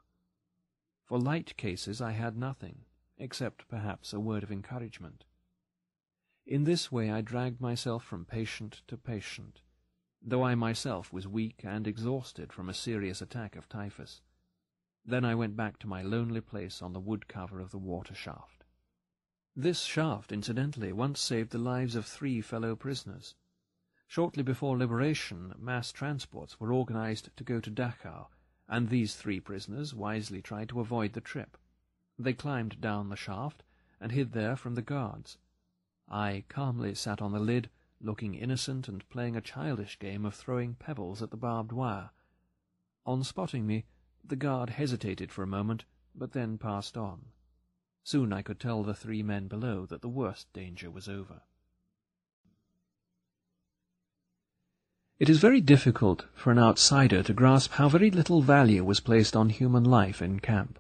For 1.03 1.19
light 1.19 1.57
cases 1.57 1.99
I 1.99 2.11
had 2.11 2.37
nothing, 2.37 2.85
except 3.17 3.67
perhaps 3.67 4.13
a 4.13 4.19
word 4.19 4.43
of 4.43 4.51
encouragement. 4.51 5.25
In 6.49 6.63
this 6.63 6.91
way 6.91 7.11
I 7.11 7.21
dragged 7.21 7.61
myself 7.61 8.03
from 8.03 8.25
patient 8.25 8.81
to 8.87 8.97
patient, 8.97 9.61
though 10.19 10.41
I 10.41 10.55
myself 10.55 11.13
was 11.13 11.27
weak 11.27 11.63
and 11.63 11.85
exhausted 11.85 12.51
from 12.51 12.67
a 12.69 12.73
serious 12.73 13.21
attack 13.21 13.55
of 13.55 13.69
typhus. 13.69 14.23
Then 15.05 15.23
I 15.23 15.35
went 15.35 15.55
back 15.55 15.77
to 15.77 15.87
my 15.87 16.01
lonely 16.01 16.41
place 16.41 16.81
on 16.81 16.91
the 16.91 16.99
wood 16.99 17.27
cover 17.27 17.59
of 17.59 17.69
the 17.69 17.77
water 17.77 18.15
shaft. 18.15 18.63
This 19.55 19.83
shaft, 19.83 20.31
incidentally, 20.31 20.91
once 20.91 21.21
saved 21.21 21.51
the 21.51 21.59
lives 21.59 21.93
of 21.93 22.07
three 22.07 22.41
fellow 22.41 22.75
prisoners. 22.75 23.35
Shortly 24.07 24.41
before 24.41 24.75
liberation, 24.75 25.53
mass 25.55 25.91
transports 25.91 26.59
were 26.59 26.73
organized 26.73 27.29
to 27.37 27.43
go 27.43 27.59
to 27.59 27.69
Dachau, 27.69 28.29
and 28.67 28.89
these 28.89 29.15
three 29.15 29.39
prisoners 29.39 29.93
wisely 29.93 30.41
tried 30.41 30.69
to 30.69 30.79
avoid 30.79 31.13
the 31.13 31.21
trip. 31.21 31.59
They 32.17 32.33
climbed 32.33 32.81
down 32.81 33.09
the 33.09 33.15
shaft 33.15 33.61
and 34.01 34.11
hid 34.11 34.31
there 34.31 34.55
from 34.55 34.73
the 34.73 34.81
guards. 34.81 35.37
I 36.09 36.43
calmly 36.49 36.95
sat 36.95 37.21
on 37.21 37.31
the 37.31 37.39
lid, 37.39 37.69
looking 38.01 38.33
innocent 38.33 38.87
and 38.87 39.07
playing 39.09 39.35
a 39.35 39.41
childish 39.41 39.99
game 39.99 40.25
of 40.25 40.33
throwing 40.33 40.75
pebbles 40.75 41.21
at 41.21 41.29
the 41.29 41.37
barbed 41.37 41.71
wire. 41.71 42.09
On 43.05 43.23
spotting 43.23 43.67
me, 43.67 43.85
the 44.23 44.35
guard 44.35 44.71
hesitated 44.71 45.31
for 45.31 45.43
a 45.43 45.47
moment, 45.47 45.85
but 46.15 46.33
then 46.33 46.57
passed 46.57 46.97
on. 46.97 47.25
Soon 48.03 48.33
I 48.33 48.41
could 48.41 48.59
tell 48.59 48.83
the 48.83 48.93
three 48.93 49.21
men 49.21 49.47
below 49.47 49.85
that 49.85 50.01
the 50.01 50.09
worst 50.09 50.51
danger 50.53 50.89
was 50.89 51.07
over. 51.07 51.41
It 55.19 55.29
is 55.29 55.39
very 55.39 55.59
difficult 55.59 56.25
for 56.33 56.51
an 56.51 56.57
outsider 56.57 57.21
to 57.23 57.33
grasp 57.33 57.73
how 57.73 57.89
very 57.89 58.09
little 58.09 58.41
value 58.41 58.85
was 58.85 59.01
placed 59.01 59.35
on 59.35 59.49
human 59.49 59.83
life 59.83 60.21
in 60.21 60.39
camp. 60.39 60.79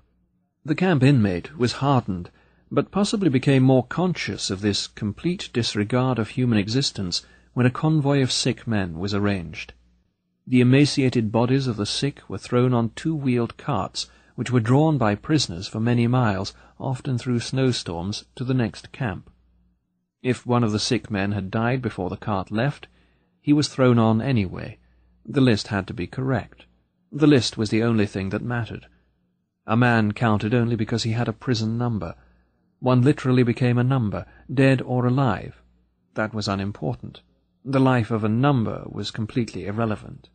The 0.63 0.75
camp 0.75 1.03
inmate 1.03 1.57
was 1.57 1.73
hardened, 1.73 2.31
but 2.71 2.91
possibly 2.91 3.29
became 3.29 3.63
more 3.63 3.85
conscious 3.85 4.49
of 4.49 4.61
this 4.61 4.87
complete 4.87 5.49
disregard 5.53 6.19
of 6.19 6.29
human 6.29 6.57
existence 6.57 7.25
when 7.53 7.65
a 7.65 7.71
convoy 7.71 8.21
of 8.21 8.31
sick 8.31 8.67
men 8.67 8.99
was 8.99 9.13
arranged. 9.13 9.73
The 10.45 10.61
emaciated 10.61 11.31
bodies 11.31 11.67
of 11.67 11.77
the 11.77 11.85
sick 11.85 12.21
were 12.27 12.37
thrown 12.37 12.73
on 12.73 12.91
two-wheeled 12.95 13.57
carts, 13.57 14.07
which 14.35 14.51
were 14.51 14.59
drawn 14.59 14.97
by 14.97 15.15
prisoners 15.15 15.67
for 15.67 15.79
many 15.79 16.07
miles, 16.07 16.53
often 16.79 17.17
through 17.17 17.41
snowstorms, 17.41 18.25
to 18.35 18.43
the 18.43 18.53
next 18.53 18.91
camp. 18.91 19.29
If 20.21 20.45
one 20.45 20.63
of 20.63 20.71
the 20.71 20.79
sick 20.79 21.09
men 21.09 21.31
had 21.33 21.51
died 21.51 21.81
before 21.81 22.09
the 22.09 22.17
cart 22.17 22.51
left, 22.51 22.87
he 23.41 23.53
was 23.53 23.67
thrown 23.67 23.97
on 23.97 24.21
anyway. 24.21 24.77
The 25.25 25.41
list 25.41 25.67
had 25.67 25.87
to 25.87 25.93
be 25.93 26.07
correct. 26.07 26.65
The 27.11 27.27
list 27.27 27.57
was 27.57 27.69
the 27.69 27.83
only 27.83 28.05
thing 28.05 28.29
that 28.29 28.41
mattered. 28.41 28.85
A 29.65 29.77
man 29.77 30.11
counted 30.11 30.53
only 30.53 30.75
because 30.75 31.03
he 31.03 31.11
had 31.11 31.27
a 31.27 31.33
prison 31.33 31.77
number. 31.77 32.15
One 32.79 33.01
literally 33.01 33.43
became 33.43 33.77
a 33.77 33.83
number, 33.83 34.25
dead 34.51 34.81
or 34.81 35.05
alive. 35.05 35.61
That 36.13 36.33
was 36.33 36.47
unimportant. 36.47 37.21
The 37.65 37.79
life 37.79 38.09
of 38.09 38.23
a 38.23 38.29
number 38.29 38.85
was 38.87 39.11
completely 39.11 39.65
irrelevant. 39.65 40.29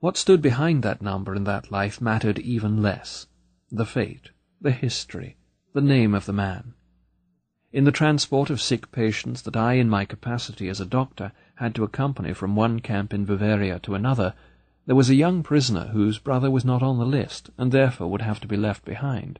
What 0.00 0.16
stood 0.16 0.42
behind 0.42 0.82
that 0.82 1.02
number 1.02 1.34
and 1.34 1.46
that 1.46 1.72
life 1.72 2.00
mattered 2.00 2.38
even 2.38 2.82
less. 2.82 3.26
The 3.70 3.86
fate, 3.86 4.30
the 4.60 4.70
history, 4.70 5.38
the 5.72 5.80
name 5.80 6.14
of 6.14 6.26
the 6.26 6.32
man. 6.32 6.74
In 7.72 7.84
the 7.84 7.92
transport 7.92 8.48
of 8.48 8.60
sick 8.60 8.92
patients 8.92 9.42
that 9.42 9.56
I, 9.56 9.74
in 9.74 9.88
my 9.88 10.04
capacity 10.04 10.68
as 10.68 10.80
a 10.80 10.86
doctor, 10.86 11.32
had 11.56 11.74
to 11.74 11.84
accompany 11.84 12.32
from 12.32 12.54
one 12.54 12.80
camp 12.80 13.12
in 13.12 13.24
Bavaria 13.24 13.78
to 13.80 13.94
another, 13.94 14.34
there 14.86 14.96
was 14.96 15.10
a 15.10 15.14
young 15.14 15.42
prisoner 15.42 15.88
whose 15.88 16.18
brother 16.18 16.50
was 16.50 16.64
not 16.64 16.82
on 16.82 16.98
the 16.98 17.04
list, 17.04 17.50
and 17.58 17.72
therefore 17.72 18.08
would 18.08 18.22
have 18.22 18.40
to 18.40 18.46
be 18.46 18.56
left 18.56 18.84
behind. 18.84 19.38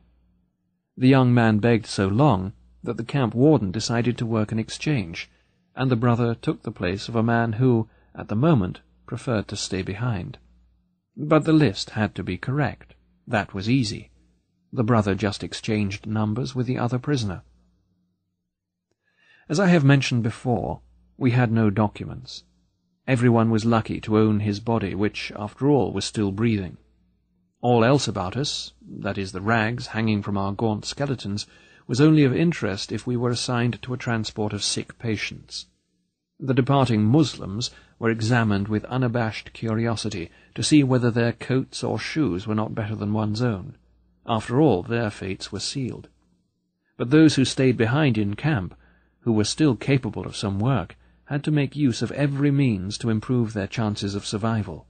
The 0.99 1.07
young 1.07 1.33
man 1.33 1.59
begged 1.59 1.85
so 1.85 2.09
long 2.09 2.51
that 2.83 2.97
the 2.97 3.05
camp 3.05 3.33
warden 3.33 3.71
decided 3.71 4.17
to 4.17 4.25
work 4.25 4.51
an 4.51 4.59
exchange, 4.59 5.29
and 5.73 5.89
the 5.89 5.95
brother 5.95 6.35
took 6.35 6.63
the 6.63 6.73
place 6.73 7.07
of 7.07 7.15
a 7.15 7.23
man 7.23 7.53
who, 7.53 7.87
at 8.13 8.27
the 8.27 8.35
moment, 8.35 8.81
preferred 9.07 9.47
to 9.47 9.55
stay 9.55 9.81
behind. 9.81 10.39
But 11.15 11.45
the 11.45 11.53
list 11.53 11.91
had 11.91 12.15
to 12.15 12.23
be 12.23 12.37
correct. 12.37 12.95
That 13.25 13.53
was 13.53 13.69
easy. 13.69 14.11
The 14.73 14.83
brother 14.83 15.15
just 15.15 15.41
exchanged 15.41 16.05
numbers 16.05 16.53
with 16.53 16.67
the 16.67 16.77
other 16.77 16.99
prisoner. 16.99 17.43
As 19.47 19.57
I 19.57 19.67
have 19.67 19.85
mentioned 19.85 20.23
before, 20.23 20.81
we 21.17 21.31
had 21.31 21.49
no 21.49 21.69
documents. 21.69 22.43
Everyone 23.07 23.49
was 23.49 23.63
lucky 23.63 24.01
to 24.01 24.17
own 24.17 24.41
his 24.41 24.59
body, 24.59 24.93
which, 24.95 25.31
after 25.37 25.69
all, 25.69 25.93
was 25.93 26.03
still 26.03 26.33
breathing. 26.33 26.75
All 27.61 27.83
else 27.83 28.07
about 28.07 28.37
us, 28.37 28.71
that 28.81 29.17
is, 29.17 29.33
the 29.33 29.41
rags 29.41 29.87
hanging 29.87 30.21
from 30.21 30.37
our 30.37 30.53
gaunt 30.53 30.85
skeletons, 30.85 31.45
was 31.87 31.99
only 31.99 32.23
of 32.23 32.33
interest 32.33 32.91
if 32.91 33.05
we 33.05 33.17
were 33.17 33.31
assigned 33.31 33.81
to 33.81 33.93
a 33.93 33.97
transport 33.97 34.53
of 34.53 34.63
sick 34.63 34.97
patients. 34.97 35.65
The 36.39 36.53
departing 36.53 37.03
Muslims 37.03 37.71
were 37.97 38.09
examined 38.09 38.69
with 38.69 38.85
unabashed 38.85 39.51
curiosity 39.51 40.31
to 40.55 40.63
see 40.63 40.83
whether 40.83 41.11
their 41.11 41.33
coats 41.33 41.83
or 41.83 41.99
shoes 41.99 42.47
were 42.47 42.55
not 42.55 42.73
better 42.73 42.95
than 42.95 43.11
one's 43.11 43.41
own. 43.41 43.75
After 44.25 44.61
all, 44.61 44.81
their 44.81 45.09
fates 45.09 45.51
were 45.51 45.59
sealed. 45.59 46.07
But 46.95 47.09
those 47.09 47.35
who 47.35 47.43
stayed 47.43 47.75
behind 47.75 48.17
in 48.17 48.35
camp, 48.35 48.73
who 49.21 49.33
were 49.33 49.43
still 49.43 49.75
capable 49.75 50.25
of 50.25 50.37
some 50.37 50.59
work, 50.59 50.95
had 51.25 51.43
to 51.43 51.51
make 51.51 51.75
use 51.75 52.01
of 52.01 52.11
every 52.13 52.51
means 52.51 52.97
to 52.99 53.09
improve 53.09 53.51
their 53.51 53.67
chances 53.67 54.15
of 54.15 54.25
survival. 54.25 54.87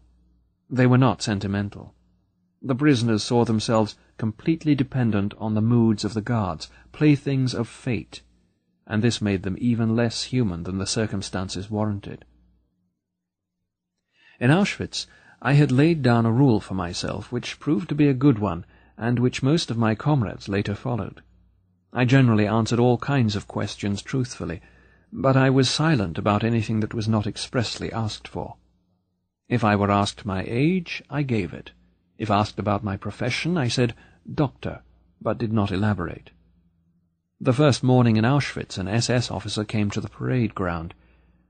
They 0.70 0.86
were 0.86 1.00
not 1.00 1.24
sentimental. 1.24 1.96
The 2.62 2.76
prisoners 2.76 3.24
saw 3.24 3.46
themselves 3.46 3.96
completely 4.18 4.76
dependent 4.76 5.34
on 5.38 5.54
the 5.54 5.62
moods 5.62 6.04
of 6.04 6.14
the 6.14 6.22
guards, 6.22 6.70
playthings 6.92 7.54
of 7.54 7.70
fate, 7.70 8.22
and 8.86 9.02
this 9.02 9.22
made 9.22 9.44
them 9.44 9.56
even 9.60 9.96
less 9.96 10.24
human 10.24 10.64
than 10.64 10.78
the 10.78 10.86
circumstances 10.86 11.70
warranted. 11.70 12.26
In 14.40 14.52
Auschwitz, 14.52 15.06
I 15.42 15.54
had 15.54 15.72
laid 15.72 16.02
down 16.02 16.26
a 16.26 16.32
rule 16.32 16.60
for 16.60 16.74
myself 16.74 17.32
which 17.32 17.60
proved 17.60 17.88
to 17.90 17.96
be 17.96 18.10
a 18.10 18.14
good 18.14 18.40
one, 18.40 18.66
and 18.98 19.20
which 19.20 19.42
most 19.42 19.72
of 19.72 19.78
my 19.78 19.96
comrades 19.96 20.50
later 20.50 20.76
followed. 20.76 21.22
I 21.94 22.04
generally 22.04 22.46
answered 22.46 22.80
all 22.80 22.98
kinds 22.98 23.38
of 23.38 23.48
questions 23.48 24.02
truthfully, 24.02 24.62
but 25.14 25.38
I 25.38 25.50
was 25.50 25.70
silent 25.70 26.18
about 26.18 26.44
anything 26.44 26.82
that 26.82 26.94
was 26.94 27.08
not 27.08 27.26
expressly 27.26 27.92
asked 27.94 28.28
for. 28.28 28.58
If 29.48 29.64
I 29.64 29.78
were 29.78 29.90
asked 29.90 30.26
my 30.26 30.44
age, 30.46 31.02
I 31.10 31.24
gave 31.24 31.54
it. 31.54 31.72
If 32.20 32.30
asked 32.30 32.60
about 32.60 32.84
my 32.84 32.98
profession, 32.98 33.58
I 33.58 33.70
said 33.70 33.96
doctor, 34.32 34.82
but 35.22 35.38
did 35.38 35.54
not 35.54 35.72
elaborate. 35.72 36.32
The 37.40 37.54
first 37.54 37.82
morning 37.82 38.18
in 38.18 38.26
Auschwitz, 38.26 38.78
an 38.78 38.90
SS 38.90 39.32
officer 39.32 39.64
came 39.64 39.90
to 39.92 40.02
the 40.02 40.10
parade 40.10 40.54
ground. 40.54 40.94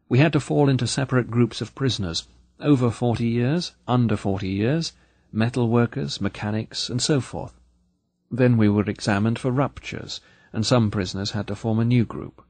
We 0.08 0.20
had 0.20 0.32
to 0.34 0.40
fall 0.40 0.70
into 0.70 0.86
separate 0.86 1.32
groups 1.32 1.60
of 1.60 1.74
prisoners, 1.74 2.28
over 2.60 2.91
forty 2.91 3.26
years, 3.26 3.74
under 3.88 4.16
forty 4.16 4.50
years, 4.50 4.94
metal 5.32 5.70
workers, 5.70 6.22
mechanics, 6.22 6.88
and 6.88 7.02
so 7.02 7.20
forth. 7.20 7.60
Then 8.30 8.56
we 8.56 8.70
were 8.70 8.88
examined 8.88 9.40
for 9.40 9.50
ruptures, 9.50 10.22
and 10.54 10.64
some 10.64 10.91
prisoners 10.91 11.32
had 11.32 11.48
to 11.48 11.56
form 11.56 11.80
a 11.80 11.84
new 11.84 12.06
group. 12.06 12.46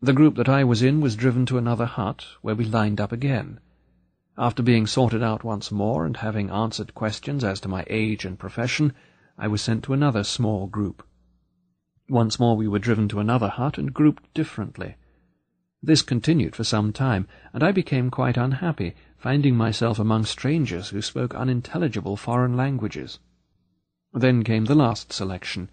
The 0.00 0.14
group 0.14 0.36
that 0.36 0.48
I 0.48 0.64
was 0.64 0.80
in 0.80 1.02
was 1.02 1.14
driven 1.14 1.44
to 1.46 1.58
another 1.58 1.84
hut, 1.84 2.24
where 2.40 2.54
we 2.54 2.64
lined 2.64 3.02
up 3.02 3.12
again. 3.12 3.60
After 4.36 4.64
being 4.64 4.86
sorted 4.86 5.22
out 5.22 5.44
once 5.44 5.70
more, 5.70 6.04
and 6.04 6.16
having 6.16 6.50
answered 6.50 6.94
questions 6.94 7.44
as 7.44 7.60
to 7.60 7.68
my 7.68 7.84
age 7.88 8.24
and 8.24 8.36
profession, 8.36 8.92
I 9.38 9.46
was 9.46 9.62
sent 9.62 9.84
to 9.84 9.92
another 9.92 10.24
small 10.24 10.66
group. 10.66 11.06
Once 12.08 12.40
more 12.40 12.56
we 12.56 12.66
were 12.66 12.80
driven 12.80 13.08
to 13.08 13.20
another 13.20 13.48
hut 13.48 13.78
and 13.78 13.94
grouped 13.94 14.32
differently. 14.34 14.96
This 15.82 16.02
continued 16.02 16.56
for 16.56 16.64
some 16.64 16.92
time, 16.92 17.28
and 17.52 17.62
I 17.62 17.70
became 17.70 18.10
quite 18.10 18.36
unhappy, 18.36 18.94
finding 19.16 19.56
myself 19.56 19.98
among 19.98 20.24
strangers 20.24 20.88
who 20.88 21.00
spoke 21.00 21.34
unintelligible 21.34 22.16
foreign 22.16 22.56
languages. 22.56 23.20
Then 24.12 24.42
came 24.42 24.64
the 24.64 24.74
last 24.74 25.12
selection, 25.12 25.70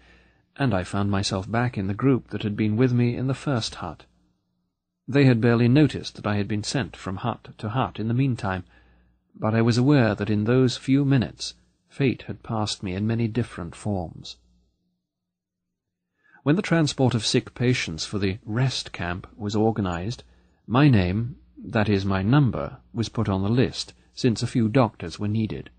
and 0.56 0.72
I 0.72 0.84
found 0.84 1.10
myself 1.10 1.50
back 1.50 1.76
in 1.76 1.88
the 1.88 1.94
group 1.94 2.28
that 2.28 2.42
had 2.42 2.56
been 2.56 2.76
with 2.76 2.92
me 2.92 3.16
in 3.16 3.26
the 3.26 3.34
first 3.34 3.76
hut. 3.76 4.04
They 5.08 5.24
had 5.24 5.40
barely 5.40 5.68
noticed 5.68 6.14
that 6.16 6.26
I 6.26 6.36
had 6.36 6.46
been 6.46 6.62
sent 6.62 6.96
from 6.96 7.16
hut 7.16 7.48
to 7.58 7.70
hut 7.70 7.98
in 7.98 8.08
the 8.08 8.14
meantime, 8.14 8.64
but 9.34 9.54
I 9.54 9.62
was 9.62 9.78
aware 9.78 10.14
that 10.14 10.30
in 10.30 10.44
those 10.44 10.76
few 10.76 11.04
minutes 11.04 11.54
fate 11.88 12.22
had 12.22 12.42
passed 12.42 12.82
me 12.82 12.94
in 12.94 13.06
many 13.06 13.28
different 13.28 13.74
forms. 13.74 14.36
When 16.42 16.56
the 16.56 16.62
transport 16.62 17.14
of 17.14 17.26
sick 17.26 17.54
patients 17.54 18.04
for 18.04 18.18
the 18.18 18.38
rest 18.44 18.92
camp 18.92 19.26
was 19.36 19.54
organized, 19.54 20.24
my 20.66 20.88
name, 20.88 21.36
that 21.56 21.88
is 21.88 22.04
my 22.04 22.22
number, 22.22 22.78
was 22.92 23.08
put 23.08 23.28
on 23.28 23.42
the 23.42 23.48
list, 23.48 23.94
since 24.14 24.42
a 24.42 24.46
few 24.46 24.68
doctors 24.68 25.18
were 25.18 25.28
needed. 25.28 25.70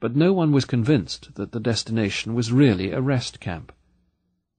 But 0.00 0.16
no 0.16 0.32
one 0.32 0.52
was 0.52 0.64
convinced 0.64 1.34
that 1.34 1.52
the 1.52 1.60
destination 1.60 2.34
was 2.34 2.52
really 2.52 2.90
a 2.90 3.00
rest 3.00 3.40
camp. 3.40 3.72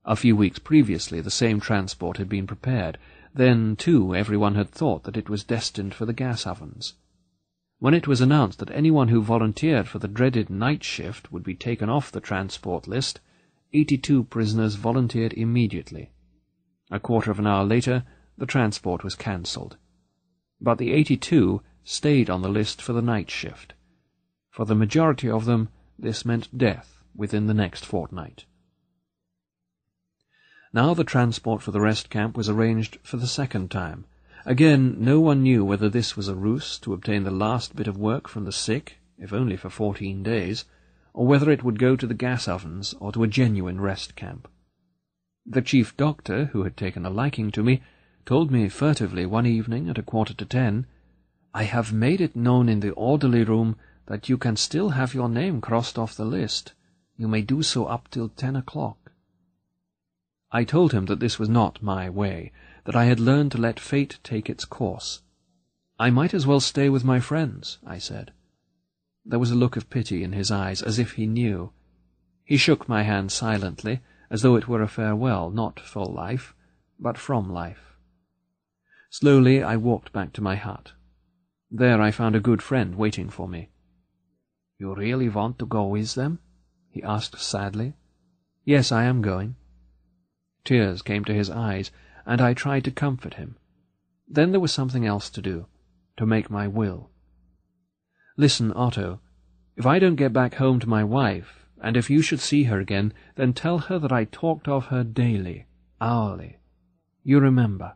A 0.06 0.16
few 0.16 0.36
weeks 0.36 0.60
previously 0.60 1.22
the 1.22 1.32
same 1.32 1.60
transport 1.60 2.18
had 2.18 2.30
been 2.30 2.46
prepared, 2.46 2.98
Then, 3.34 3.76
too, 3.76 4.16
everyone 4.16 4.56
had 4.56 4.70
thought 4.70 5.04
that 5.04 5.18
it 5.18 5.30
was 5.30 5.44
destined 5.44 5.96
for 5.96 6.06
the 6.06 6.14
gas 6.14 6.46
ovens. 6.46 6.94
When 7.80 7.94
it 7.94 8.08
was 8.08 8.22
announced 8.22 8.60
that 8.60 8.72
anyone 8.72 9.08
who 9.08 9.22
volunteered 9.22 9.88
for 9.88 10.00
the 10.00 10.08
dreaded 10.08 10.50
night 10.50 10.84
shift 10.84 11.32
would 11.32 11.44
be 11.44 11.56
taken 11.56 11.90
off 11.90 12.12
the 12.12 12.22
transport 12.22 12.88
list, 12.88 13.20
eighty-two 13.74 14.26
prisoners 14.26 14.76
volunteered 14.76 15.34
immediately. 15.34 16.12
A 16.92 17.00
quarter 17.00 17.32
of 17.32 17.40
an 17.40 17.48
hour 17.48 17.66
later, 17.66 18.04
the 18.38 18.46
transport 18.46 19.04
was 19.04 19.16
cancelled. 19.16 19.78
But 20.62 20.78
the 20.78 20.94
eighty-two 20.94 21.62
stayed 21.84 22.30
on 22.30 22.42
the 22.42 22.50
list 22.50 22.82
for 22.82 22.94
the 22.94 23.02
night 23.02 23.32
shift. 23.32 23.74
For 24.52 24.66
the 24.66 24.76
majority 24.76 25.30
of 25.30 25.46
them, 25.46 25.70
this 25.98 26.24
meant 26.24 26.56
death 26.56 27.04
within 27.16 27.48
the 27.48 27.54
next 27.54 27.84
fortnight. 27.84 28.46
Now 30.74 30.96
the 30.96 31.04
transport 31.04 31.62
for 31.62 31.70
the 31.70 31.80
rest 31.80 32.10
camp 32.10 32.36
was 32.36 32.50
arranged 32.50 32.98
for 33.04 33.18
the 33.18 33.28
second 33.28 33.70
time. 33.70 34.06
Again, 34.44 34.96
no 34.98 35.20
one 35.20 35.44
knew 35.44 35.64
whether 35.64 35.88
this 35.88 36.18
was 36.18 36.28
a 36.28 36.36
ruse 36.36 36.80
to 36.80 36.94
obtain 36.94 37.24
the 37.24 37.32
last 37.32 37.76
bit 37.76 37.88
of 37.88 37.96
work 37.96 38.28
from 38.28 38.46
the 38.46 38.52
sick, 38.52 38.98
if 39.20 39.32
only 39.32 39.56
for 39.56 39.70
fourteen 39.70 40.24
days, 40.24 40.66
or 41.14 41.28
whether 41.28 41.52
it 41.52 41.64
would 41.64 41.78
go 41.78 41.96
to 41.96 42.08
the 42.08 42.16
gas 42.16 42.48
ovens 42.48 42.96
or 43.00 43.12
to 43.12 43.22
a 43.22 43.28
genuine 43.28 43.80
rest 43.80 44.16
camp. 44.16 44.48
The 45.46 45.62
chief 45.62 45.96
doctor, 45.96 46.46
who 46.46 46.64
had 46.64 46.76
taken 46.76 47.06
a 47.06 47.12
liking 47.12 47.52
to 47.52 47.62
me, 47.62 47.84
told 48.26 48.50
me 48.50 48.68
furtively 48.68 49.28
one 49.28 49.46
evening 49.46 49.90
at 49.90 50.00
a 50.00 50.04
quarter 50.04 50.34
to 50.34 50.46
ten, 50.46 50.88
I 51.54 51.64
have 51.64 51.94
made 51.94 52.20
it 52.20 52.36
known 52.36 52.68
in 52.68 52.80
the 52.80 52.94
orderly 52.94 53.44
room 53.44 53.76
that 54.08 54.28
you 54.28 54.40
can 54.40 54.56
still 54.56 54.90
have 54.90 55.14
your 55.14 55.30
name 55.30 55.62
crossed 55.62 56.00
off 56.00 56.16
the 56.16 56.26
list. 56.26 56.74
You 57.16 57.28
may 57.28 57.44
do 57.44 57.62
so 57.62 57.86
up 57.86 58.10
till 58.10 58.30
ten 58.30 58.56
o'clock. 58.56 59.03
I 60.56 60.64
told 60.64 60.92
him 60.92 61.08
that 61.08 61.20
this 61.20 61.40
was 61.40 61.50
not 61.50 61.82
my 61.82 62.12
way, 62.12 62.52
that 62.86 62.96
I 62.96 63.06
had 63.06 63.20
learned 63.20 63.52
to 63.54 63.58
let 63.58 63.80
fate 63.80 64.20
take 64.24 64.52
its 64.52 64.66
course. 64.66 65.24
I 66.00 66.12
might 66.12 66.32
as 66.32 66.46
well 66.46 66.60
stay 66.60 66.90
with 66.90 67.04
my 67.04 67.20
friends, 67.20 67.80
I 67.84 67.98
said. 67.98 68.32
There 69.26 69.40
was 69.40 69.50
a 69.50 69.56
look 69.56 69.76
of 69.76 69.90
pity 69.90 70.24
in 70.24 70.34
his 70.34 70.52
eyes, 70.52 70.84
as 70.84 71.00
if 71.00 71.14
he 71.14 71.26
knew. 71.26 71.72
He 72.46 72.58
shook 72.58 72.88
my 72.88 73.02
hand 73.02 73.32
silently, 73.32 74.02
as 74.30 74.44
though 74.44 74.56
it 74.56 74.68
were 74.68 74.84
a 74.84 74.88
farewell, 74.88 75.50
not 75.50 75.80
for 75.80 76.06
life, 76.06 76.54
but 77.00 77.18
from 77.18 77.52
life. 77.52 77.96
Slowly 79.10 79.64
I 79.64 79.76
walked 79.78 80.14
back 80.14 80.34
to 80.34 80.42
my 80.42 80.56
hut. 80.56 80.92
There 81.72 82.00
I 82.00 82.12
found 82.12 82.36
a 82.36 82.40
good 82.40 82.62
friend 82.62 82.94
waiting 82.94 83.30
for 83.30 83.48
me. 83.48 83.70
You 84.78 84.94
really 84.94 85.30
want 85.30 85.58
to 85.60 85.66
go 85.66 85.88
with 85.88 86.14
them? 86.14 86.38
he 86.92 87.02
asked 87.02 87.40
sadly. 87.40 87.94
Yes, 88.66 88.92
I 88.92 89.06
am 89.06 89.24
going. 89.24 89.56
Tears 90.64 91.02
came 91.02 91.26
to 91.26 91.34
his 91.34 91.50
eyes, 91.50 91.92
and 92.26 92.40
I 92.42 92.54
tried 92.54 92.86
to 92.86 92.92
comfort 92.92 93.36
him. 93.36 93.58
Then 94.28 94.52
there 94.52 94.60
was 94.60 94.72
something 94.72 95.06
else 95.06 95.30
to 95.32 95.42
do, 95.42 95.68
to 96.18 96.26
make 96.26 96.50
my 96.50 96.68
will. 96.68 97.10
Listen, 98.38 98.72
Otto, 98.74 99.20
if 99.76 99.86
I 99.86 100.00
don't 100.00 100.16
get 100.16 100.34
back 100.34 100.56
home 100.56 100.80
to 100.80 100.90
my 100.90 101.04
wife, 101.04 101.68
and 101.82 101.98
if 101.98 102.10
you 102.10 102.22
should 102.22 102.40
see 102.40 102.64
her 102.64 102.80
again, 102.80 103.14
then 103.36 103.54
tell 103.54 103.78
her 103.78 104.00
that 104.00 104.12
I 104.12 104.24
talked 104.24 104.68
of 104.68 104.86
her 104.86 105.04
daily, 105.04 105.68
hourly. 106.00 106.58
You 107.24 107.40
remember. 107.40 107.96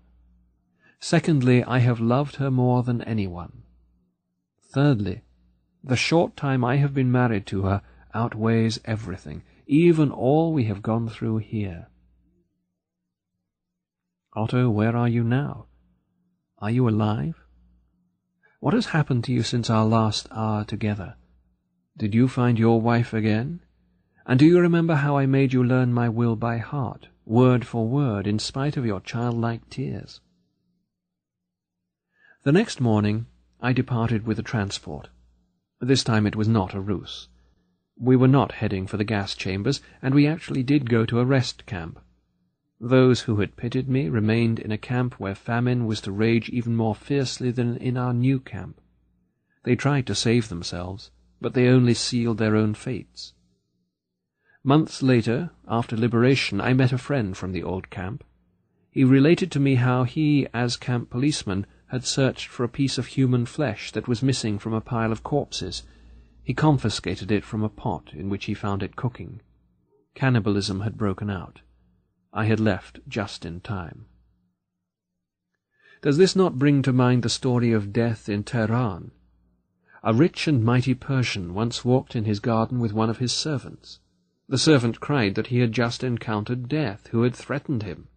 Secondly, 0.99 1.64
I 1.64 1.80
have 1.80 1.99
loved 1.99 2.35
her 2.35 2.52
more 2.52 2.84
than 2.84 3.02
anyone. 3.03 3.64
Thirdly, 4.73 5.22
the 5.84 5.95
short 5.95 6.35
time 6.35 6.65
I 6.65 6.76
have 6.77 6.94
been 6.94 7.11
married 7.11 7.45
to 7.48 7.64
her 7.64 7.81
outweighs 8.14 8.80
everything, 8.84 9.44
even 9.68 10.11
all 10.11 10.53
we 10.53 10.65
have 10.65 10.81
gone 10.81 11.07
through 11.07 11.38
here. 11.38 11.88
Otto, 14.38 14.69
where 14.69 14.95
are 14.95 15.07
you 15.09 15.23
now? 15.23 15.65
Are 16.59 16.69
you 16.69 16.88
alive? 16.88 17.43
What 18.59 18.76
has 18.76 18.85
happened 18.85 19.23
to 19.23 19.34
you 19.34 19.41
since 19.41 19.68
our 19.68 19.84
last 19.84 20.27
hour 20.30 20.64
together? 20.64 21.15
Did 21.97 22.14
you 22.14 22.27
find 22.27 22.59
your 22.59 22.80
wife 22.80 23.15
again? 23.15 23.61
And 24.27 24.38
do 24.38 24.45
you 24.45 24.59
remember 24.59 24.93
how 24.93 25.18
I 25.18 25.26
made 25.26 25.53
you 25.53 25.64
learn 25.64 25.91
my 25.91 26.07
will 26.07 26.35
by 26.35 26.59
heart, 26.59 27.07
word 27.26 27.65
for 27.65 27.88
word, 27.88 28.27
in 28.27 28.38
spite 28.38 28.77
of 28.77 28.85
your 28.85 28.99
childlike 28.99 29.68
tears? 29.72 30.22
The 32.43 32.51
next 32.51 32.80
morning 32.80 33.26
I 33.59 33.73
departed 33.73 34.27
with 34.27 34.38
a 34.38 34.43
transport. 34.43 35.09
This 35.81 36.03
time 36.03 36.27
it 36.27 36.35
was 36.35 36.47
not 36.47 36.76
a 36.76 36.80
ruse. 36.80 37.27
We 37.99 38.15
were 38.15 38.27
not 38.27 38.51
heading 38.51 38.85
for 38.85 38.97
the 38.97 39.03
gas 39.03 39.34
chambers, 39.34 39.81
and 39.99 40.14
we 40.14 40.27
actually 40.27 40.61
did 40.61 40.91
go 40.91 41.07
to 41.07 41.19
a 41.19 41.26
rest 41.26 41.65
camp. 41.65 41.99
Those 42.79 43.21
who 43.21 43.37
had 43.37 43.57
pitied 43.57 43.89
me 43.89 44.07
remained 44.07 44.59
in 44.59 44.71
a 44.71 44.77
camp 44.77 45.19
where 45.19 45.33
famine 45.33 45.87
was 45.87 45.99
to 46.01 46.11
rage 46.11 46.49
even 46.49 46.75
more 46.75 46.93
fiercely 46.93 47.49
than 47.49 47.77
in 47.77 47.97
our 47.97 48.13
new 48.13 48.39
camp. 48.39 48.79
They 49.63 49.75
tried 49.75 50.05
to 50.07 50.15
save 50.15 50.49
themselves, 50.49 51.09
but 51.41 51.55
they 51.55 51.67
only 51.67 51.95
sealed 51.95 52.37
their 52.37 52.55
own 52.55 52.75
fates. 52.75 53.33
Months 54.63 55.01
later, 55.01 55.51
after 55.67 55.97
liberation, 55.97 56.61
I 56.61 56.73
met 56.73 56.91
a 56.91 56.97
friend 56.97 57.35
from 57.35 57.51
the 57.51 57.63
old 57.63 57.89
camp. 57.89 58.23
He 58.91 59.03
related 59.03 59.51
to 59.53 59.59
me 59.59 59.75
how 59.75 60.03
he, 60.03 60.47
as 60.53 60.77
camp 60.77 61.09
policeman, 61.09 61.65
had 61.87 62.05
searched 62.05 62.47
for 62.47 62.63
a 62.63 62.69
piece 62.69 62.97
of 62.97 63.07
human 63.07 63.45
flesh 63.45 63.91
that 63.93 64.07
was 64.07 64.21
missing 64.21 64.59
from 64.59 64.73
a 64.73 64.81
pile 64.81 65.11
of 65.11 65.23
corpses. 65.23 65.83
He 66.43 66.53
confiscated 66.53 67.31
it 67.31 67.43
from 67.43 67.63
a 67.63 67.69
pot 67.69 68.11
in 68.13 68.29
which 68.29 68.45
he 68.45 68.53
found 68.53 68.83
it 68.83 68.95
cooking. 68.95 69.41
Cannibalism 70.13 70.81
had 70.81 70.97
broken 70.97 71.29
out. 71.29 71.61
I 72.33 72.45
had 72.45 72.59
left 72.59 72.99
just 73.07 73.45
in 73.45 73.61
time. 73.61 74.05
Does 76.01 76.17
this 76.17 76.35
not 76.35 76.59
bring 76.59 76.81
to 76.83 76.93
mind 76.93 77.23
the 77.23 77.29
story 77.29 77.71
of 77.71 77.91
death 77.91 78.29
in 78.29 78.43
Teheran? 78.43 79.11
A 80.03 80.13
rich 80.13 80.47
and 80.47 80.63
mighty 80.63 80.93
Persian 80.93 81.53
once 81.53 81.83
walked 81.83 82.15
in 82.15 82.25
his 82.25 82.39
garden 82.39 82.79
with 82.79 82.93
one 82.93 83.09
of 83.09 83.17
his 83.17 83.33
servants. 83.33 83.99
The 84.47 84.57
servant 84.57 84.99
cried 84.99 85.35
that 85.35 85.47
he 85.47 85.59
had 85.59 85.71
just 85.71 86.03
encountered 86.03 86.69
death, 86.69 87.07
who 87.07 87.23
had 87.23 87.35
threatened 87.35 87.83
him. 87.83 88.07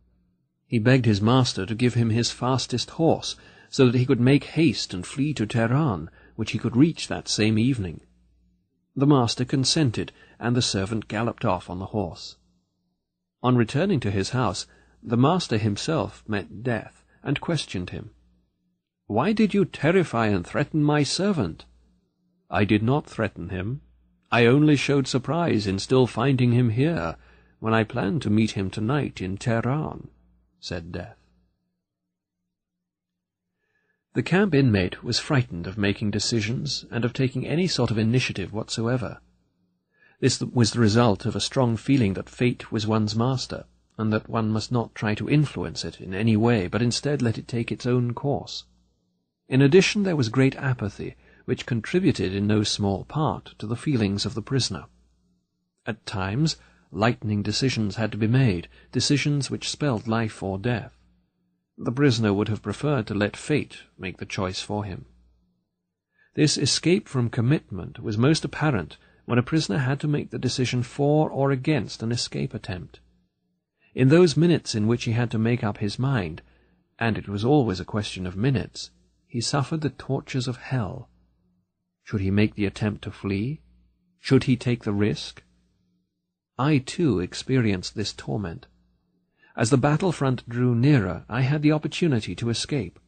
He 0.67 0.79
begged 0.79 1.07
his 1.07 1.21
master 1.21 1.67
to 1.67 1.75
give 1.75 1.95
him 1.95 2.11
his 2.11 2.31
fastest 2.31 2.91
horse, 2.91 3.35
so 3.71 3.87
that 3.87 3.99
he 3.99 4.07
could 4.07 4.21
make 4.21 4.45
haste 4.45 4.93
and 4.93 5.07
flee 5.07 5.33
to 5.35 5.47
Teheran, 5.47 6.11
which 6.37 6.53
he 6.53 6.59
could 6.59 6.77
reach 6.77 7.09
that 7.09 7.29
same 7.29 7.59
evening. 7.59 8.03
The 8.95 9.07
master 9.07 9.45
consented, 9.45 10.13
and 10.39 10.55
the 10.55 10.63
servant 10.63 11.09
galloped 11.09 11.45
off 11.45 11.71
on 11.71 11.79
the 11.79 11.87
horse. 11.87 12.37
On 13.43 13.57
returning 13.57 14.01
to 14.01 14.11
his 14.11 14.31
house, 14.31 14.67
the 15.03 15.17
master 15.17 15.57
himself 15.57 16.23
met 16.29 16.63
Death, 16.63 17.05
and 17.23 17.41
questioned 17.41 17.91
him. 17.91 18.11
Why 19.07 19.33
did 19.33 19.55
you 19.55 19.65
terrify 19.65 20.27
and 20.27 20.47
threaten 20.47 20.83
my 20.83 21.03
servant? 21.03 21.65
I 22.51 22.65
did 22.65 22.83
not 22.83 23.07
threaten 23.07 23.49
him. 23.49 23.81
I 24.31 24.47
only 24.47 24.77
showed 24.77 25.09
surprise 25.09 25.67
in 25.67 25.79
still 25.79 26.07
finding 26.07 26.53
him 26.53 26.71
here, 26.71 27.17
when 27.59 27.75
I 27.75 27.85
planned 27.85 28.23
to 28.23 28.31
meet 28.31 28.53
him 28.53 28.71
tonight 28.71 29.21
in 29.21 29.37
Teheran, 29.37 30.09
said 30.61 30.93
Death. 30.93 31.17
The 34.15 34.23
camp 34.23 34.55
inmate 34.55 35.05
was 35.05 35.19
frightened 35.19 35.67
of 35.67 35.79
making 35.79 36.11
decisions 36.11 36.85
and 36.91 37.05
of 37.05 37.13
taking 37.13 37.47
any 37.47 37.69
sort 37.69 37.91
of 37.91 37.99
initiative 37.99 38.53
whatsoever. 38.53 39.21
This 40.21 40.39
was 40.41 40.73
the 40.73 40.81
result 40.81 41.25
of 41.25 41.35
a 41.35 41.41
strong 41.41 41.79
feeling 41.79 42.13
that 42.15 42.29
fate 42.29 42.71
was 42.71 42.87
one's 42.87 43.17
master, 43.17 43.65
and 43.97 44.13
that 44.13 44.29
one 44.29 44.51
must 44.51 44.71
not 44.71 44.95
try 44.95 45.15
to 45.15 45.31
influence 45.31 45.83
it 45.83 45.99
in 45.99 46.13
any 46.13 46.37
way, 46.37 46.69
but 46.69 46.83
instead 46.83 47.23
let 47.23 47.39
it 47.39 47.49
take 47.49 47.73
its 47.73 47.87
own 47.87 48.13
course. 48.13 48.65
In 49.49 49.63
addition, 49.63 50.03
there 50.03 50.17
was 50.17 50.29
great 50.29 50.55
apathy, 50.57 51.17
which 51.47 51.65
contributed 51.65 52.35
in 52.35 52.47
no 52.47 52.63
small 52.63 53.05
part 53.05 53.55
to 53.59 53.67
the 53.67 53.77
feelings 53.77 54.27
of 54.27 54.35
the 54.35 54.43
prisoner. 54.43 54.85
At 55.87 56.05
times, 56.05 56.57
lightning 56.93 57.43
decisions 57.43 57.97
had 57.97 58.13
to 58.13 58.19
be 58.19 58.27
made, 58.27 58.69
decisions 58.93 59.51
which 59.51 59.71
spelled 59.71 60.07
life 60.07 60.43
or 60.43 60.59
death. 60.59 60.93
The 61.79 61.93
prisoner 61.93 62.35
would 62.35 62.49
have 62.49 62.63
preferred 62.63 63.07
to 63.07 63.15
let 63.15 63.39
fate 63.39 63.79
make 63.97 64.19
the 64.19 64.27
choice 64.27 64.61
for 64.61 64.85
him. 64.85 65.07
This 66.35 66.59
escape 66.59 67.09
from 67.09 67.31
commitment 67.31 68.01
was 68.01 68.19
most 68.19 68.45
apparent 68.45 68.99
when 69.31 69.39
a 69.39 69.45
prisoner 69.45 69.79
had 69.79 70.01
to 70.01 70.09
make 70.09 70.31
the 70.31 70.41
decision 70.41 70.83
for 70.83 71.31
or 71.31 71.53
against 71.53 72.03
an 72.03 72.11
escape 72.11 72.53
attempt. 72.53 72.99
In 73.95 74.09
those 74.09 74.37
minutes 74.37 74.75
in 74.75 74.89
which 74.89 75.05
he 75.05 75.13
had 75.13 75.31
to 75.31 75.39
make 75.39 75.63
up 75.63 75.79
his 75.79 76.01
mind, 76.01 76.43
and 76.99 77.17
it 77.17 77.29
was 77.29 77.45
always 77.45 77.79
a 77.79 77.85
question 77.85 78.27
of 78.27 78.35
minutes, 78.37 78.91
he 79.29 79.41
suffered 79.41 79.83
the 79.83 79.91
tortures 79.91 80.49
of 80.49 80.57
hell. 80.57 81.09
Should 82.03 82.23
he 82.23 82.33
make 82.33 82.57
the 82.57 82.67
attempt 82.67 83.03
to 83.03 83.13
flee? 83.13 83.61
Should 84.19 84.45
he 84.51 84.57
take 84.57 84.83
the 84.83 84.93
risk? 84.93 85.45
I, 86.59 86.79
too, 86.79 87.21
experienced 87.21 87.95
this 87.95 88.13
torment. 88.13 88.67
As 89.57 89.71
the 89.71 89.79
battlefront 89.79 90.49
drew 90.49 90.75
nearer, 90.75 91.25
I 91.29 91.43
had 91.43 91.63
the 91.63 91.71
opportunity 91.71 92.35
to 92.35 92.51
escape. 92.51 92.99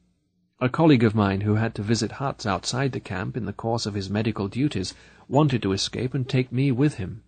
A 0.60 0.68
colleague 0.68 1.02
of 1.02 1.16
mine 1.16 1.40
who 1.40 1.56
had 1.56 1.74
to 1.74 1.82
visit 1.82 2.12
huts 2.12 2.46
outside 2.46 2.92
the 2.92 3.00
camp 3.00 3.36
in 3.36 3.46
the 3.46 3.52
course 3.52 3.84
of 3.84 3.94
his 3.94 4.08
medical 4.08 4.46
duties 4.46 4.94
wanted 5.32 5.62
to 5.62 5.72
escape 5.72 6.12
and 6.12 6.28
take 6.28 6.52
me 6.52 6.70
with 6.70 6.96
him. 6.96 7.22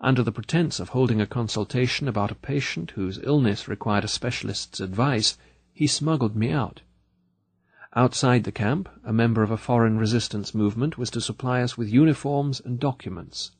Under 0.00 0.22
the 0.22 0.30
pretence 0.30 0.78
of 0.78 0.90
holding 0.90 1.20
a 1.20 1.26
consultation 1.26 2.06
about 2.06 2.30
a 2.30 2.36
patient 2.36 2.92
whose 2.92 3.18
illness 3.24 3.66
required 3.66 4.04
a 4.04 4.08
specialist's 4.08 4.78
advice, 4.78 5.36
he 5.72 5.88
smuggled 5.88 6.36
me 6.36 6.52
out. 6.52 6.82
Outside 7.96 8.44
the 8.44 8.52
camp, 8.52 8.88
a 9.04 9.12
member 9.12 9.42
of 9.42 9.50
a 9.50 9.56
foreign 9.56 9.98
resistance 9.98 10.54
movement 10.54 10.96
was 10.96 11.10
to 11.10 11.20
supply 11.20 11.60
us 11.60 11.76
with 11.76 11.92
uniforms 11.92 12.62
and 12.64 12.78
documents. 12.78 13.50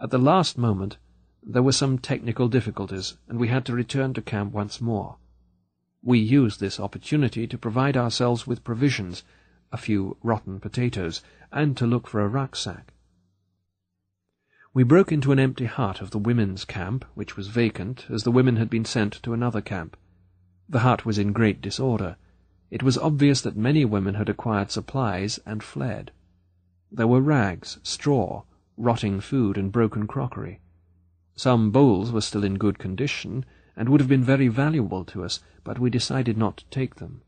At 0.00 0.10
the 0.10 0.18
last 0.18 0.58
moment, 0.58 0.96
there 1.40 1.62
were 1.62 1.70
some 1.70 1.98
technical 1.98 2.48
difficulties, 2.48 3.16
and 3.28 3.38
we 3.38 3.46
had 3.46 3.64
to 3.66 3.72
return 3.72 4.14
to 4.14 4.20
camp 4.20 4.52
once 4.52 4.80
more. 4.80 5.18
We 6.02 6.18
used 6.18 6.58
this 6.58 6.80
opportunity 6.80 7.46
to 7.46 7.56
provide 7.56 7.96
ourselves 7.96 8.48
with 8.48 8.64
provisions, 8.64 9.22
a 9.72 9.76
few 9.76 10.16
rotten 10.22 10.60
potatoes, 10.60 11.22
and 11.52 11.76
to 11.76 11.86
look 11.86 12.06
for 12.06 12.20
a 12.20 12.28
rucksack. 12.28 12.92
We 14.74 14.82
broke 14.84 15.10
into 15.10 15.32
an 15.32 15.38
empty 15.38 15.64
hut 15.64 16.00
of 16.00 16.10
the 16.10 16.18
women's 16.18 16.64
camp, 16.64 17.04
which 17.14 17.36
was 17.36 17.48
vacant, 17.48 18.06
as 18.10 18.22
the 18.22 18.30
women 18.30 18.56
had 18.56 18.70
been 18.70 18.84
sent 18.84 19.22
to 19.22 19.32
another 19.32 19.60
camp. 19.60 19.96
The 20.68 20.80
hut 20.80 21.04
was 21.04 21.18
in 21.18 21.32
great 21.32 21.60
disorder. 21.60 22.16
It 22.70 22.82
was 22.82 22.98
obvious 22.98 23.40
that 23.40 23.56
many 23.56 23.84
women 23.84 24.14
had 24.14 24.28
acquired 24.28 24.70
supplies 24.70 25.40
and 25.46 25.62
fled. 25.62 26.12
There 26.92 27.06
were 27.06 27.20
rags, 27.20 27.78
straw, 27.82 28.44
rotting 28.76 29.20
food, 29.20 29.58
and 29.58 29.72
broken 29.72 30.06
crockery. 30.06 30.60
Some 31.34 31.70
bowls 31.70 32.12
were 32.12 32.20
still 32.20 32.44
in 32.44 32.58
good 32.58 32.78
condition, 32.78 33.44
and 33.76 33.88
would 33.88 34.00
have 34.00 34.08
been 34.08 34.24
very 34.24 34.48
valuable 34.48 35.04
to 35.06 35.24
us, 35.24 35.40
but 35.64 35.78
we 35.78 35.88
decided 35.88 36.36
not 36.36 36.58
to 36.58 36.64
take 36.66 36.96
them. 36.96 37.22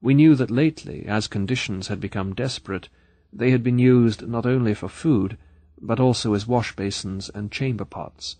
We 0.00 0.14
knew 0.14 0.34
that 0.36 0.50
lately, 0.50 1.06
as 1.06 1.26
conditions 1.26 1.88
had 1.88 2.00
become 2.00 2.34
desperate, 2.34 2.88
they 3.32 3.50
had 3.50 3.62
been 3.62 3.78
used 3.78 4.26
not 4.26 4.46
only 4.46 4.74
for 4.74 4.88
food, 4.88 5.36
but 5.80 6.00
also 6.00 6.34
as 6.34 6.46
wash 6.46 6.74
basins 6.74 7.30
and 7.34 7.52
chamber 7.52 7.84
pots. 7.84 8.36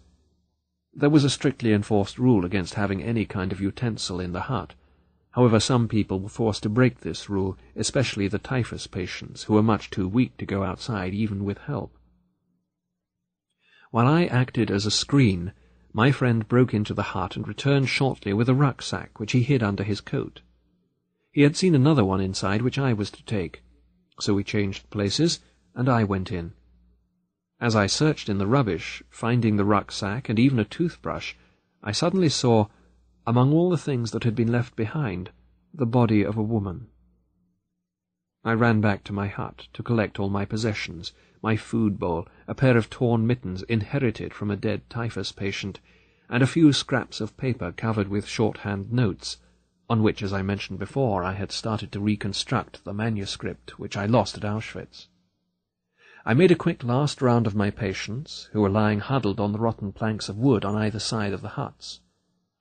There 0.94 1.10
was 1.10 1.24
a 1.24 1.30
strictly 1.30 1.72
enforced 1.72 2.18
rule 2.18 2.44
against 2.44 2.74
having 2.74 3.02
any 3.02 3.24
kind 3.24 3.52
of 3.52 3.60
utensil 3.60 4.20
in 4.20 4.32
the 4.32 4.42
hut, 4.42 4.74
However, 5.38 5.60
some 5.60 5.86
people 5.86 6.18
were 6.18 6.28
forced 6.28 6.64
to 6.64 6.68
break 6.68 6.98
this 6.98 7.30
rule, 7.30 7.56
especially 7.76 8.26
the 8.26 8.40
typhus 8.40 8.88
patients, 8.88 9.44
who 9.44 9.54
were 9.54 9.62
much 9.62 9.88
too 9.88 10.08
weak 10.08 10.36
to 10.38 10.44
go 10.46 10.64
outside 10.64 11.14
even 11.14 11.44
with 11.44 11.58
help. 11.58 11.96
While 13.92 14.08
I 14.08 14.24
acted 14.24 14.68
as 14.68 14.84
a 14.84 14.90
screen, 14.90 15.52
my 15.92 16.10
friend 16.10 16.48
broke 16.48 16.74
into 16.74 16.92
the 16.92 17.14
hut 17.14 17.36
and 17.36 17.46
returned 17.46 17.88
shortly 17.88 18.32
with 18.32 18.48
a 18.48 18.54
rucksack 18.54 19.20
which 19.20 19.30
he 19.30 19.44
hid 19.44 19.62
under 19.62 19.84
his 19.84 20.00
coat. 20.00 20.40
He 21.30 21.42
had 21.42 21.56
seen 21.56 21.74
another 21.74 22.04
one 22.04 22.20
inside 22.20 22.62
which 22.62 22.78
I 22.78 22.92
was 22.92 23.10
to 23.10 23.24
take, 23.24 23.62
so 24.18 24.34
we 24.34 24.44
changed 24.44 24.90
places, 24.90 25.40
and 25.74 25.88
I 25.88 26.02
went 26.04 26.32
in. 26.32 26.52
As 27.60 27.76
I 27.76 27.86
searched 27.86 28.28
in 28.28 28.38
the 28.38 28.46
rubbish, 28.46 29.02
finding 29.10 29.56
the 29.56 29.64
rucksack 29.64 30.28
and 30.28 30.38
even 30.38 30.58
a 30.58 30.64
toothbrush, 30.64 31.34
I 31.82 31.92
suddenly 31.92 32.28
saw 32.28 32.68
among 33.26 33.52
all 33.52 33.68
the 33.68 33.76
things 33.76 34.12
that 34.12 34.24
had 34.24 34.34
been 34.34 34.50
left 34.50 34.74
behind, 34.74 35.30
the 35.74 35.86
body 35.86 36.22
of 36.22 36.36
a 36.36 36.42
woman. 36.42 36.88
I 38.44 38.52
ran 38.52 38.80
back 38.80 39.04
to 39.04 39.12
my 39.12 39.26
hut 39.26 39.68
to 39.74 39.82
collect 39.82 40.18
all 40.18 40.30
my 40.30 40.44
possessions, 40.44 41.12
my 41.42 41.56
food 41.56 41.98
bowl, 41.98 42.26
a 42.46 42.54
pair 42.54 42.76
of 42.76 42.88
torn 42.88 43.26
mittens 43.26 43.62
inherited 43.64 44.32
from 44.32 44.50
a 44.50 44.56
dead 44.56 44.88
typhus 44.88 45.32
patient, 45.32 45.80
and 46.28 46.42
a 46.42 46.46
few 46.46 46.72
scraps 46.72 47.20
of 47.20 47.36
paper 47.36 47.72
covered 47.72 48.08
with 48.08 48.26
shorthand 48.26 48.92
notes, 48.92 49.36
on 49.90 50.02
which, 50.02 50.22
as 50.22 50.32
I 50.32 50.42
mentioned 50.42 50.78
before, 50.78 51.24
I 51.24 51.32
had 51.32 51.50
started 51.50 51.90
to 51.92 52.00
reconstruct 52.00 52.84
the 52.84 52.92
manuscript 52.92 53.78
which 53.78 53.96
I 53.96 54.06
lost 54.06 54.36
at 54.36 54.44
Auschwitz. 54.44 55.06
I 56.26 56.34
made 56.34 56.50
a 56.50 56.56
quick 56.56 56.84
last 56.84 57.22
round 57.22 57.46
of 57.46 57.54
my 57.54 57.70
patients, 57.70 58.50
who 58.52 58.60
were 58.60 58.68
lying 58.68 59.00
huddled 59.00 59.40
on 59.40 59.52
the 59.52 59.58
rotten 59.58 59.92
planks 59.92 60.28
of 60.28 60.36
wood 60.36 60.64
on 60.64 60.76
either 60.76 60.98
side 60.98 61.32
of 61.32 61.40
the 61.40 61.56
huts. 61.56 62.00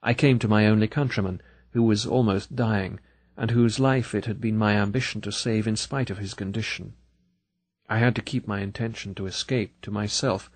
I 0.02 0.14
came 0.14 0.40
to 0.40 0.48
my 0.48 0.68
only 0.68 0.88
countryman, 0.88 1.42
who 1.72 1.84
was 1.84 2.06
almost 2.06 2.56
dying, 2.56 3.00
and 3.36 3.52
whose 3.52 3.80
life 3.80 4.16
it 4.16 4.26
had 4.26 4.40
been 4.40 4.58
my 4.58 4.74
ambition 4.76 5.20
to 5.22 5.32
save 5.32 5.68
in 5.68 5.76
spite 5.76 6.10
of 6.10 6.20
his 6.20 6.34
condition. 6.34 6.94
I 7.90 7.98
had 7.98 8.16
to 8.16 8.22
keep 8.22 8.48
my 8.48 8.62
intention 8.62 9.14
to 9.16 9.26
escape 9.26 9.82
to 9.82 9.92
myself, 9.92 10.50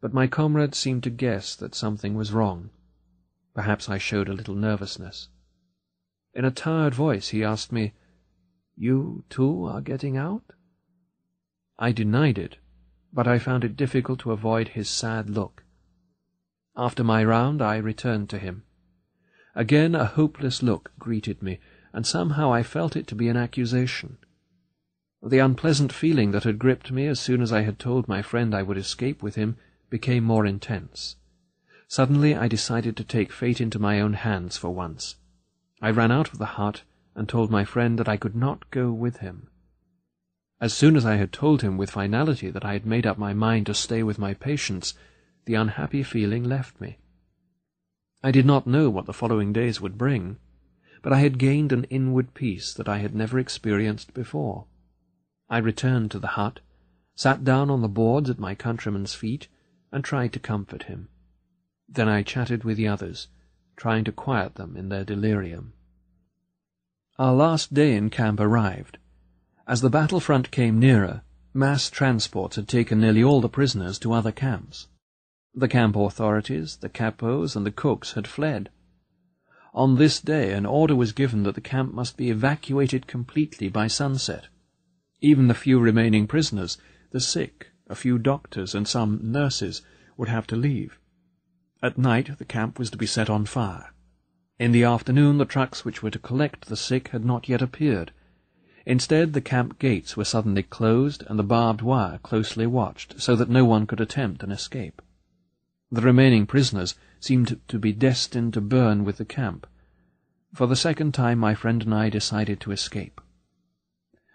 but 0.00 0.12
my 0.12 0.26
comrade 0.26 0.74
seemed 0.74 1.02
to 1.04 1.10
guess 1.10 1.56
that 1.56 1.74
something 1.74 2.14
was 2.14 2.32
wrong. 2.32 2.70
Perhaps 3.54 3.88
I 3.88 3.96
showed 3.96 4.28
a 4.28 4.34
little 4.34 4.54
nervousness. 4.54 5.28
In 6.34 6.44
a 6.44 6.50
tired 6.50 6.94
voice 6.94 7.28
he 7.28 7.44
asked 7.44 7.70
me, 7.70 7.92
You, 8.76 9.22
too, 9.30 9.66
are 9.66 9.80
getting 9.80 10.16
out? 10.16 10.42
I 11.78 11.92
denied 11.92 12.38
it, 12.38 12.58
but 13.12 13.28
I 13.28 13.38
found 13.38 13.62
it 13.62 13.76
difficult 13.76 14.18
to 14.20 14.32
avoid 14.32 14.68
his 14.68 14.88
sad 14.88 15.30
look. 15.30 15.62
After 16.76 17.04
my 17.04 17.24
round, 17.24 17.62
I 17.62 17.76
returned 17.76 18.28
to 18.30 18.38
him. 18.38 18.64
Again 19.54 19.94
a 19.94 20.04
hopeless 20.04 20.60
look 20.60 20.90
greeted 20.98 21.40
me, 21.40 21.60
and 21.92 22.04
somehow 22.04 22.52
I 22.52 22.64
felt 22.64 22.96
it 22.96 23.06
to 23.08 23.14
be 23.14 23.28
an 23.28 23.36
accusation. 23.36 24.18
The 25.22 25.38
unpleasant 25.38 25.92
feeling 25.92 26.32
that 26.32 26.42
had 26.42 26.58
gripped 26.58 26.90
me 26.90 27.06
as 27.06 27.20
soon 27.20 27.42
as 27.42 27.52
I 27.52 27.60
had 27.60 27.78
told 27.78 28.08
my 28.08 28.22
friend 28.22 28.52
I 28.52 28.64
would 28.64 28.76
escape 28.76 29.22
with 29.22 29.36
him 29.36 29.56
became 29.88 30.24
more 30.24 30.44
intense. 30.44 31.14
Suddenly 31.86 32.34
I 32.34 32.48
decided 32.48 32.96
to 32.96 33.04
take 33.04 33.30
fate 33.30 33.60
into 33.60 33.78
my 33.78 34.00
own 34.00 34.14
hands 34.14 34.56
for 34.56 34.70
once. 34.70 35.14
I 35.84 35.90
ran 35.90 36.10
out 36.10 36.32
of 36.32 36.38
the 36.38 36.56
hut 36.56 36.82
and 37.14 37.28
told 37.28 37.50
my 37.50 37.66
friend 37.66 37.98
that 37.98 38.08
I 38.08 38.16
could 38.16 38.34
not 38.34 38.70
go 38.70 38.90
with 38.90 39.18
him. 39.18 39.48
As 40.58 40.72
soon 40.72 40.96
as 40.96 41.04
I 41.04 41.16
had 41.16 41.30
told 41.30 41.60
him 41.60 41.76
with 41.76 41.90
finality 41.90 42.48
that 42.48 42.64
I 42.64 42.72
had 42.72 42.86
made 42.86 43.06
up 43.06 43.18
my 43.18 43.34
mind 43.34 43.66
to 43.66 43.74
stay 43.74 44.02
with 44.02 44.18
my 44.18 44.32
patients, 44.32 44.94
the 45.44 45.56
unhappy 45.56 46.02
feeling 46.02 46.42
left 46.42 46.80
me. 46.80 46.96
I 48.22 48.30
did 48.30 48.46
not 48.46 48.66
know 48.66 48.88
what 48.88 49.04
the 49.04 49.12
following 49.12 49.52
days 49.52 49.78
would 49.78 49.98
bring, 49.98 50.38
but 51.02 51.12
I 51.12 51.18
had 51.18 51.36
gained 51.36 51.70
an 51.70 51.84
inward 51.90 52.32
peace 52.32 52.72
that 52.72 52.88
I 52.88 52.96
had 52.96 53.14
never 53.14 53.38
experienced 53.38 54.14
before. 54.14 54.64
I 55.50 55.58
returned 55.58 56.10
to 56.12 56.18
the 56.18 56.28
hut, 56.28 56.60
sat 57.14 57.44
down 57.44 57.68
on 57.68 57.82
the 57.82 57.88
boards 57.88 58.30
at 58.30 58.38
my 58.38 58.54
countryman's 58.54 59.14
feet, 59.14 59.48
and 59.92 60.02
tried 60.02 60.32
to 60.32 60.40
comfort 60.40 60.84
him. 60.84 61.10
Then 61.86 62.08
I 62.08 62.22
chatted 62.22 62.64
with 62.64 62.78
the 62.78 62.88
others, 62.88 63.28
trying 63.76 64.04
to 64.04 64.12
quiet 64.12 64.54
them 64.54 64.78
in 64.78 64.88
their 64.88 65.04
delirium. 65.04 65.73
Our 67.16 67.32
last 67.32 67.72
day 67.72 67.94
in 67.94 68.10
camp 68.10 68.40
arrived. 68.40 68.98
As 69.68 69.82
the 69.82 69.88
battlefront 69.88 70.50
came 70.50 70.80
nearer, 70.80 71.22
mass 71.52 71.88
transports 71.88 72.56
had 72.56 72.66
taken 72.66 73.00
nearly 73.00 73.22
all 73.22 73.40
the 73.40 73.48
prisoners 73.48 74.00
to 74.00 74.12
other 74.12 74.32
camps. 74.32 74.88
The 75.54 75.68
camp 75.68 75.94
authorities, 75.94 76.76
the 76.78 76.88
capos, 76.88 77.54
and 77.54 77.64
the 77.64 77.70
cooks 77.70 78.14
had 78.14 78.26
fled. 78.26 78.68
On 79.72 79.94
this 79.94 80.20
day 80.20 80.54
an 80.54 80.66
order 80.66 80.96
was 80.96 81.12
given 81.12 81.44
that 81.44 81.54
the 81.54 81.60
camp 81.60 81.94
must 81.94 82.16
be 82.16 82.30
evacuated 82.30 83.06
completely 83.06 83.68
by 83.68 83.86
sunset. 83.86 84.48
Even 85.20 85.46
the 85.46 85.54
few 85.54 85.78
remaining 85.78 86.26
prisoners, 86.26 86.78
the 87.12 87.20
sick, 87.20 87.68
a 87.86 87.94
few 87.94 88.18
doctors, 88.18 88.74
and 88.74 88.88
some 88.88 89.20
nurses 89.22 89.82
would 90.16 90.28
have 90.28 90.48
to 90.48 90.56
leave. 90.56 90.98
At 91.80 91.96
night 91.96 92.38
the 92.38 92.44
camp 92.44 92.76
was 92.76 92.90
to 92.90 92.98
be 92.98 93.06
set 93.06 93.30
on 93.30 93.46
fire. 93.46 93.93
In 94.56 94.70
the 94.70 94.84
afternoon 94.84 95.38
the 95.38 95.44
trucks 95.44 95.84
which 95.84 96.00
were 96.00 96.10
to 96.10 96.18
collect 96.18 96.66
the 96.66 96.76
sick 96.76 97.08
had 97.08 97.24
not 97.24 97.48
yet 97.48 97.60
appeared. 97.60 98.12
Instead 98.86 99.32
the 99.32 99.40
camp 99.40 99.80
gates 99.80 100.16
were 100.16 100.24
suddenly 100.24 100.62
closed 100.62 101.24
and 101.26 101.38
the 101.38 101.42
barbed 101.42 101.82
wire 101.82 102.18
closely 102.18 102.66
watched, 102.66 103.20
so 103.20 103.34
that 103.34 103.48
no 103.48 103.64
one 103.64 103.86
could 103.86 104.00
attempt 104.00 104.44
an 104.44 104.52
escape. 104.52 105.02
The 105.90 106.02
remaining 106.02 106.46
prisoners 106.46 106.94
seemed 107.18 107.58
to 107.66 107.78
be 107.80 107.92
destined 107.92 108.54
to 108.54 108.60
burn 108.60 109.04
with 109.04 109.16
the 109.16 109.24
camp. 109.24 109.66
For 110.54 110.68
the 110.68 110.76
second 110.76 111.14
time 111.14 111.40
my 111.40 111.56
friend 111.56 111.82
and 111.82 111.92
I 111.92 112.08
decided 112.08 112.60
to 112.60 112.70
escape. 112.70 113.20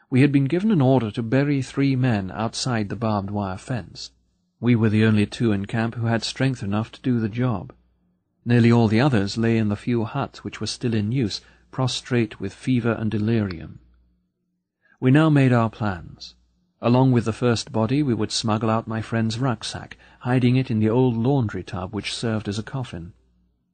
We 0.09 0.19
had 0.19 0.33
been 0.33 0.45
given 0.45 0.71
an 0.71 0.81
order 0.81 1.11
to 1.11 1.23
bury 1.23 1.61
three 1.61 1.95
men 1.95 2.29
outside 2.31 2.89
the 2.89 2.97
barbed 2.97 3.31
wire 3.31 3.57
fence. 3.57 4.11
We 4.59 4.75
were 4.75 4.89
the 4.89 5.05
only 5.05 5.25
two 5.25 5.53
in 5.53 5.65
camp 5.65 5.95
who 5.95 6.07
had 6.07 6.23
strength 6.23 6.61
enough 6.61 6.91
to 6.91 7.01
do 7.01 7.21
the 7.21 7.29
job. 7.29 7.71
Nearly 8.49 8.71
all 8.71 8.87
the 8.87 8.99
others 8.99 9.37
lay 9.37 9.59
in 9.59 9.69
the 9.69 9.75
few 9.75 10.05
huts 10.05 10.43
which 10.43 10.59
were 10.59 10.65
still 10.65 10.95
in 10.95 11.11
use, 11.11 11.39
prostrate 11.69 12.39
with 12.39 12.51
fever 12.51 12.93
and 12.93 13.11
delirium. 13.11 13.77
We 14.99 15.11
now 15.11 15.29
made 15.29 15.53
our 15.53 15.69
plans. 15.69 16.33
Along 16.81 17.11
with 17.11 17.25
the 17.25 17.31
first 17.31 17.71
body 17.71 18.01
we 18.01 18.15
would 18.15 18.31
smuggle 18.31 18.71
out 18.71 18.87
my 18.87 19.03
friend's 19.03 19.37
rucksack, 19.37 19.97
hiding 20.21 20.55
it 20.55 20.71
in 20.71 20.79
the 20.79 20.89
old 20.89 21.15
laundry 21.15 21.61
tub 21.61 21.93
which 21.93 22.11
served 22.11 22.47
as 22.47 22.57
a 22.57 22.63
coffin. 22.63 23.13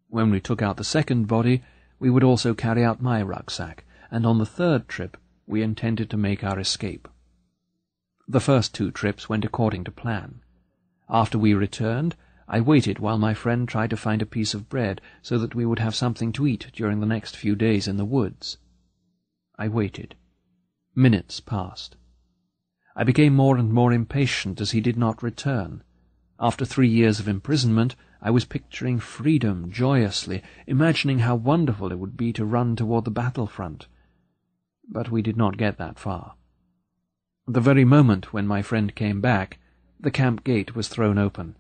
When 0.10 0.30
we 0.30 0.42
took 0.42 0.62
out 0.62 0.76
the 0.76 0.84
second 0.84 1.30
body, 1.30 1.64
we 1.98 2.10
would 2.10 2.26
also 2.26 2.54
carry 2.54 2.84
out 2.84 3.02
my 3.02 3.22
rucksack, 3.22 3.86
and 4.12 4.26
on 4.26 4.40
the 4.40 4.46
third 4.46 4.90
trip 4.90 5.16
we 5.48 5.62
intended 5.62 6.10
to 6.10 6.18
make 6.18 6.44
our 6.44 6.60
escape. 6.60 7.08
The 8.28 8.42
first 8.42 8.76
two 8.76 8.92
trips 8.92 9.30
went 9.30 9.46
according 9.46 9.86
to 9.86 9.92
plan. 9.92 10.42
After 11.10 11.40
we 11.40 11.54
returned, 11.54 12.18
I 12.48 12.62
waited 12.62 13.00
while 13.00 13.18
my 13.18 13.34
friend 13.34 13.68
tried 13.68 13.90
to 13.90 13.98
find 13.98 14.22
a 14.22 14.26
piece 14.26 14.54
of 14.54 14.70
bread 14.70 15.02
so 15.22 15.40
that 15.40 15.56
we 15.56 15.66
would 15.66 15.80
have 15.80 15.96
something 15.96 16.32
to 16.34 16.46
eat 16.46 16.72
during 16.74 17.00
the 17.00 17.06
next 17.06 17.36
few 17.36 17.56
days 17.56 17.88
in 17.88 17.98
the 17.98 18.06
woods. 18.06 18.58
I 19.58 19.68
waited. 19.68 20.16
Minutes 20.96 21.40
passed. 21.40 21.96
I 22.96 23.04
became 23.04 23.36
more 23.36 23.58
and 23.58 23.74
more 23.74 23.92
impatient 23.92 24.62
as 24.62 24.72
he 24.72 24.80
did 24.80 24.96
not 24.96 25.24
return. 25.24 25.84
After 26.40 26.66
three 26.66 26.88
years 26.88 27.20
of 27.20 27.28
imprisonment, 27.28 27.96
I 28.22 28.30
was 28.30 28.46
picturing 28.46 29.00
freedom 29.00 29.72
joyously, 29.72 30.44
imagining 30.68 31.20
how 31.20 31.36
wonderful 31.36 31.92
it 31.92 32.00
would 32.00 32.16
be 32.16 32.32
to 32.34 32.46
run 32.46 32.76
toward 32.76 33.06
the 33.06 33.12
battlefront. 33.12 33.88
But 34.88 35.10
we 35.10 35.22
did 35.22 35.36
not 35.36 35.58
get 35.58 35.78
that 35.78 35.98
far. 35.98 36.36
The 37.48 37.62
very 37.62 37.86
moment 37.86 38.34
when 38.34 38.48
my 38.48 38.62
friend 38.62 38.94
came 38.96 39.20
back, 39.20 39.60
the 40.00 40.12
camp 40.12 40.44
gate 40.44 40.76
was 40.76 40.88
thrown 40.88 41.18
open. 41.18 41.56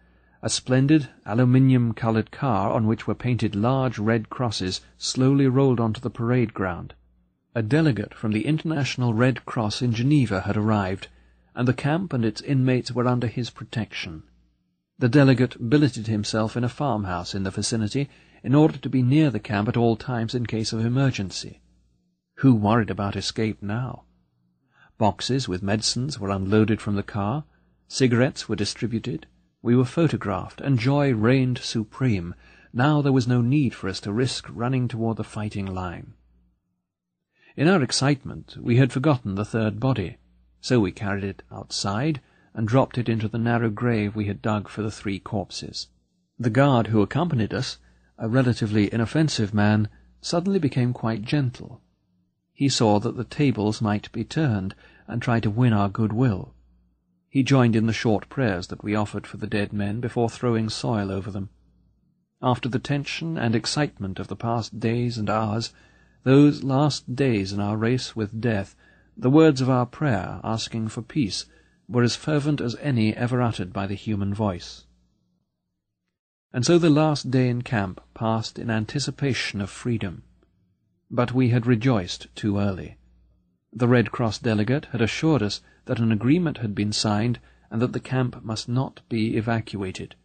A 0.46 0.50
splendid 0.50 1.10
aluminium-coloured 1.26 2.30
car 2.30 2.72
on 2.72 2.86
which 2.86 3.08
were 3.08 3.16
painted 3.16 3.56
large 3.56 3.98
red 3.98 4.30
crosses 4.30 4.80
slowly 4.96 5.48
rolled 5.48 5.80
onto 5.80 6.00
the 6.00 6.12
parade 6.12 6.54
ground. 6.54 6.94
A 7.56 7.64
delegate 7.64 8.14
from 8.14 8.32
the 8.32 8.46
International 8.46 9.16
Red 9.16 9.44
Cross 9.48 9.82
in 9.82 9.92
Geneva 9.92 10.42
had 10.42 10.56
arrived, 10.56 11.08
and 11.56 11.68
the 11.68 11.74
camp 11.74 12.14
and 12.14 12.24
its 12.24 12.42
inmates 12.42 12.92
were 12.92 13.08
under 13.08 13.26
his 13.26 13.50
protection. 13.50 14.22
The 15.00 15.10
delegate 15.10 15.68
billeted 15.68 16.06
himself 16.06 16.56
in 16.56 16.64
a 16.64 16.70
farmhouse 16.70 17.34
in 17.34 17.42
the 17.42 17.50
vicinity 17.50 18.08
in 18.44 18.54
order 18.54 18.78
to 18.78 18.88
be 18.88 19.02
near 19.02 19.32
the 19.32 19.40
camp 19.40 19.68
at 19.68 19.78
all 19.78 19.96
times 19.96 20.36
in 20.36 20.46
case 20.46 20.72
of 20.72 20.86
emergency. 20.86 21.64
Who 22.36 22.54
worried 22.54 22.92
about 22.92 23.16
escape 23.16 23.64
now? 23.64 24.04
Boxes 25.00 25.48
with 25.48 25.64
medicines 25.64 26.20
were 26.20 26.30
unloaded 26.30 26.82
from 26.82 26.98
the 26.98 27.02
car, 27.02 27.46
cigarettes 27.88 28.48
were 28.48 28.56
distributed, 28.56 29.26
we 29.66 29.76
were 29.76 29.84
photographed, 29.84 30.62
and 30.62 30.78
joy 30.78 31.12
reigned 31.12 31.58
supreme. 31.58 32.36
Now 32.72 33.02
there 33.02 33.12
was 33.12 33.28
no 33.28 33.42
need 33.42 33.74
for 33.74 33.90
us 33.90 34.00
to 34.02 34.14
risk 34.14 34.46
running 34.48 34.88
toward 34.88 35.18
the 35.18 35.24
fighting 35.24 35.66
line. 35.66 36.14
In 37.58 37.68
our 37.68 37.82
excitement, 37.82 38.58
we 38.62 38.78
had 38.78 38.94
forgotten 38.94 39.34
the 39.34 39.44
third 39.44 39.80
body, 39.80 40.18
so 40.62 40.80
we 40.80 40.92
carried 40.92 41.24
it 41.24 41.42
outside 41.52 42.22
and 42.54 42.68
dropped 42.68 43.00
it 43.00 43.10
into 43.10 43.28
the 43.28 43.40
narrow 43.40 43.72
grave 43.72 44.16
we 44.16 44.26
had 44.26 44.40
dug 44.40 44.70
for 44.70 44.84
the 44.84 44.92
three 44.92 45.18
corpses. 45.18 45.88
The 46.38 46.52
guard 46.52 46.88
who 46.88 47.02
accompanied 47.02 47.52
us, 47.52 47.80
a 48.20 48.30
relatively 48.30 48.94
inoffensive 48.94 49.52
man, 49.52 49.90
suddenly 50.22 50.60
became 50.60 50.94
quite 50.94 51.24
gentle. 51.24 51.82
He 52.54 52.70
saw 52.70 53.00
that 53.00 53.18
the 53.18 53.24
tables 53.24 53.82
might 53.82 54.12
be 54.12 54.24
turned, 54.24 54.76
and 55.08 55.24
tried 55.24 55.42
to 55.42 55.50
win 55.50 55.74
our 55.74 55.90
goodwill. 55.90 56.55
He 57.36 57.44
joined 57.44 57.76
in 57.76 57.86
the 57.86 57.91
short 57.91 58.30
prayers 58.30 58.68
that 58.68 58.82
we 58.82 58.95
offered 58.95 59.28
for 59.28 59.36
the 59.36 59.45
dead 59.45 59.74
men 59.74 59.99
before 59.99 60.30
throwing 60.30 60.70
soil 60.70 61.12
over 61.12 61.30
them. 61.30 61.49
After 62.41 62.70
the 62.70 62.80
tension 62.80 63.38
and 63.38 63.53
excitement 63.53 64.20
of 64.20 64.30
the 64.30 64.38
past 64.38 64.80
days 64.80 65.18
and 65.18 65.30
hours, 65.30 65.74
those 66.24 66.64
last 66.64 67.14
days 67.14 67.52
in 67.52 67.60
our 67.60 67.76
race 67.76 68.16
with 68.16 68.40
death, 68.40 68.74
the 69.18 69.30
words 69.30 69.60
of 69.60 69.70
our 69.70 69.86
prayer 69.86 70.40
asking 70.45 70.88
for 70.88 71.02
peace 71.02 71.45
were 71.90 72.03
as 72.03 72.16
fervent 72.16 72.62
as 72.62 72.78
any 72.78 73.14
ever 73.14 73.41
uttered 73.41 73.74
by 73.74 73.86
the 73.86 73.95
human 73.95 74.34
voice. 74.34 74.86
And 76.53 76.66
so 76.66 76.78
the 76.78 76.90
last 76.90 77.32
day 77.32 77.49
in 77.49 77.64
camp 77.64 77.99
passed 78.14 78.57
in 78.57 78.70
anticipation 78.70 79.60
of 79.60 79.70
freedom. 79.70 80.24
But 81.12 81.34
we 81.34 81.49
had 81.49 81.68
rejoiced 81.68 82.34
too 82.34 82.60
early. 82.60 82.95
The 83.78 83.90
Red 83.90 84.10
Cross 84.10 84.40
delegate 84.40 84.86
had 84.94 85.02
assured 85.02 85.44
us 85.44 85.62
that 85.84 86.00
an 86.00 86.10
agreement 86.10 86.60
had 86.60 86.74
been 86.74 86.94
signed 86.94 87.40
and 87.70 87.82
that 87.82 87.92
the 87.92 88.00
camp 88.00 88.42
must 88.42 88.70
not 88.70 89.02
be 89.10 89.36
evacuated. 89.36 90.16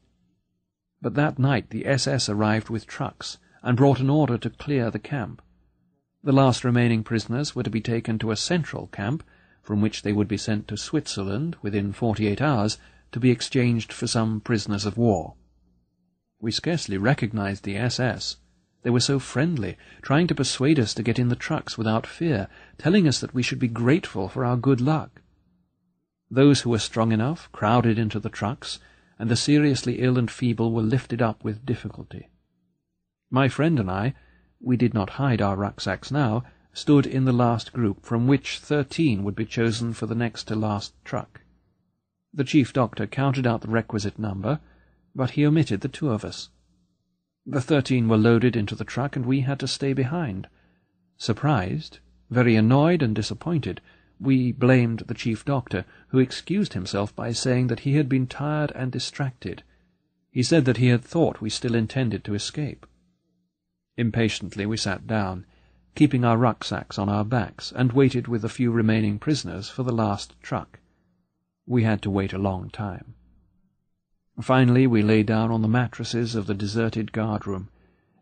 But 1.02 1.14
that 1.14 1.36
night 1.36 1.70
the 1.70 1.84
SS 1.84 2.28
arrived 2.28 2.70
with 2.70 2.86
trucks 2.86 3.38
and 3.62 3.76
brought 3.76 3.98
an 3.98 4.08
order 4.08 4.38
to 4.38 4.50
clear 4.50 4.88
the 4.88 5.00
camp. 5.00 5.42
The 6.22 6.32
last 6.32 6.62
remaining 6.62 7.02
prisoners 7.02 7.56
were 7.56 7.64
to 7.64 7.70
be 7.70 7.80
taken 7.80 8.20
to 8.20 8.30
a 8.30 8.36
central 8.36 8.86
camp 8.86 9.24
from 9.62 9.80
which 9.80 10.02
they 10.02 10.12
would 10.12 10.28
be 10.28 10.36
sent 10.36 10.68
to 10.68 10.76
Switzerland 10.76 11.56
within 11.60 11.92
forty-eight 11.92 12.40
hours 12.40 12.78
to 13.10 13.18
be 13.18 13.32
exchanged 13.32 13.92
for 13.92 14.06
some 14.06 14.40
prisoners 14.40 14.86
of 14.86 14.96
war. 14.96 15.34
We 16.40 16.52
scarcely 16.52 16.98
recognized 16.98 17.64
the 17.64 17.76
SS. 17.76 18.36
They 18.82 18.90
were 18.90 19.00
so 19.00 19.18
friendly, 19.18 19.76
trying 20.00 20.26
to 20.28 20.34
persuade 20.34 20.78
us 20.78 20.94
to 20.94 21.02
get 21.02 21.18
in 21.18 21.28
the 21.28 21.36
trucks 21.36 21.76
without 21.76 22.06
fear, 22.06 22.48
telling 22.78 23.06
us 23.06 23.20
that 23.20 23.34
we 23.34 23.42
should 23.42 23.58
be 23.58 23.68
grateful 23.68 24.28
for 24.28 24.44
our 24.44 24.56
good 24.56 24.80
luck. 24.80 25.20
Those 26.30 26.62
who 26.62 26.70
were 26.70 26.78
strong 26.78 27.12
enough 27.12 27.50
crowded 27.52 27.98
into 27.98 28.18
the 28.18 28.30
trucks, 28.30 28.78
and 29.18 29.28
the 29.28 29.36
seriously 29.36 30.00
ill 30.00 30.16
and 30.16 30.30
feeble 30.30 30.72
were 30.72 30.82
lifted 30.82 31.20
up 31.20 31.44
with 31.44 31.66
difficulty. 31.66 32.30
My 33.30 33.48
friend 33.48 33.78
and 33.78 33.90
I, 33.90 34.14
we 34.60 34.76
did 34.76 34.94
not 34.94 35.10
hide 35.10 35.42
our 35.42 35.56
rucksacks 35.56 36.10
now, 36.10 36.44
stood 36.72 37.04
in 37.06 37.24
the 37.24 37.32
last 37.32 37.72
group, 37.72 38.06
from 38.06 38.26
which 38.26 38.58
thirteen 38.60 39.24
would 39.24 39.34
be 39.34 39.44
chosen 39.44 39.92
for 39.92 40.06
the 40.06 40.14
next 40.14 40.44
to 40.44 40.54
last 40.54 40.94
truck. 41.04 41.40
The 42.32 42.44
chief 42.44 42.72
doctor 42.72 43.06
counted 43.06 43.46
out 43.46 43.60
the 43.60 43.68
requisite 43.68 44.18
number, 44.18 44.60
but 45.14 45.30
he 45.30 45.44
omitted 45.44 45.80
the 45.80 45.88
two 45.88 46.10
of 46.10 46.24
us. 46.24 46.48
The 47.52 47.60
thirteen 47.60 48.08
were 48.08 48.16
loaded 48.16 48.54
into 48.54 48.74
the 48.74 48.84
truck, 48.84 49.16
and 49.16 49.26
we 49.26 49.40
had 49.40 49.58
to 49.60 49.68
stay 49.68 49.92
behind. 49.92 50.48
Surprised, 51.16 51.98
very 52.30 52.56
annoyed 52.56 53.02
and 53.02 53.14
disappointed, 53.14 53.80
we 54.20 54.52
blamed 54.52 55.00
the 55.00 55.14
chief 55.14 55.44
doctor, 55.44 55.84
who 56.08 56.18
excused 56.18 56.74
himself 56.74 57.14
by 57.14 57.32
saying 57.32 57.66
that 57.66 57.80
he 57.80 57.96
had 57.96 58.08
been 58.08 58.26
tired 58.26 58.72
and 58.74 58.92
distracted. 58.92 59.62
He 60.30 60.42
said 60.42 60.64
that 60.64 60.76
he 60.76 60.88
had 60.88 61.02
thought 61.02 61.40
we 61.40 61.50
still 61.50 61.74
intended 61.74 62.24
to 62.24 62.34
escape. 62.34 62.86
Impatiently 63.96 64.64
we 64.64 64.76
sat 64.76 65.06
down 65.06 65.44
keeping 65.94 66.24
our 66.24 66.36
rucksacks 66.36 66.98
on 66.98 67.08
our 67.08 67.24
backs, 67.24 67.72
and 67.74 67.92
waited 67.92 68.28
with 68.28 68.42
the 68.42 68.48
few 68.48 68.70
remaining 68.70 69.18
prisoners 69.18 69.68
for 69.68 69.82
the 69.82 69.92
last 69.92 70.34
truck. 70.42 70.78
We 71.66 71.82
had 71.82 72.02
to 72.02 72.10
wait 72.10 72.32
a 72.32 72.38
long 72.38 72.70
time. 72.70 73.14
Finally 74.42 74.86
we 74.86 75.02
lay 75.02 75.22
down 75.22 75.50
on 75.50 75.62
the 75.62 75.68
mattresses 75.68 76.34
of 76.34 76.46
the 76.46 76.54
deserted 76.54 77.12
guard-room, 77.12 77.68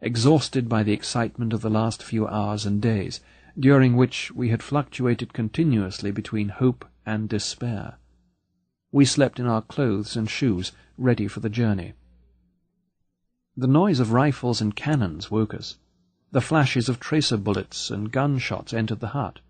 exhausted 0.01 0.69
by 0.69 0.83
the 0.83 0.93
excitement 0.93 1.53
of 1.53 1.61
the 1.61 1.71
last 1.71 2.03
few 2.03 2.27
hours 2.27 2.67
and 2.67 2.83
days, 2.83 3.21
during 3.59 3.97
which 3.97 4.33
we 4.33 4.49
had 4.49 4.63
fluctuated 4.63 5.33
continuously 5.33 6.11
between 6.11 6.49
hope 6.49 6.85
and 7.05 7.29
despair. 7.29 7.99
We 8.91 9.05
slept 9.05 9.39
in 9.39 9.47
our 9.47 9.63
clothes 9.63 10.17
and 10.17 10.29
shoes, 10.31 10.73
ready 10.97 11.29
for 11.29 11.41
the 11.41 11.49
journey. 11.49 11.95
The 13.57 13.67
noise 13.67 14.01
of 14.01 14.13
rifles 14.13 14.61
and 14.61 14.75
cannons 14.75 15.31
woke 15.31 15.53
us. 15.53 15.79
The 16.31 16.41
flashes 16.41 16.89
of 16.89 17.01
tracer 17.01 17.37
bullets 17.37 17.91
and 17.91 18.13
gunshots 18.13 18.73
entered 18.73 19.01
the 19.01 19.09
hut. 19.09 19.41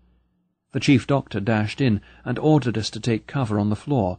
The 0.71 0.79
chief 0.79 1.07
doctor 1.07 1.39
dashed 1.39 1.81
in 1.81 2.01
and 2.25 2.37
ordered 2.39 2.77
us 2.77 2.89
to 2.91 2.99
take 2.99 3.27
cover 3.27 3.59
on 3.59 3.69
the 3.69 3.75
floor. 3.75 4.17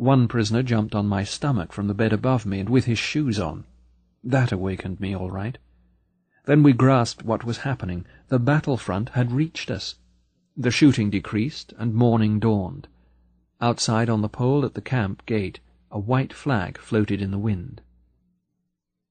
One 0.00 0.28
prisoner 0.28 0.62
jumped 0.62 0.94
on 0.94 1.08
my 1.08 1.24
stomach 1.24 1.74
from 1.74 1.86
the 1.86 1.92
bed 1.92 2.14
above 2.14 2.46
me 2.46 2.60
and 2.60 2.70
with 2.70 2.86
his 2.86 2.98
shoes 2.98 3.38
on. 3.38 3.66
That 4.24 4.50
awakened 4.50 4.98
me 4.98 5.14
all 5.14 5.30
right. 5.30 5.58
Then 6.46 6.62
we 6.62 6.72
grasped 6.72 7.22
what 7.22 7.44
was 7.44 7.68
happening. 7.68 8.06
The 8.28 8.38
battlefront 8.38 9.10
had 9.10 9.30
reached 9.30 9.70
us. 9.70 9.96
The 10.56 10.70
shooting 10.70 11.10
decreased, 11.10 11.74
and 11.76 11.92
morning 11.92 12.40
dawned. 12.40 12.88
Outside 13.60 14.08
on 14.08 14.22
the 14.22 14.30
pole 14.30 14.64
at 14.64 14.72
the 14.72 14.80
camp 14.80 15.26
gate, 15.26 15.60
a 15.90 15.98
white 15.98 16.32
flag 16.32 16.78
floated 16.78 17.20
in 17.20 17.30
the 17.30 17.38
wind. 17.38 17.82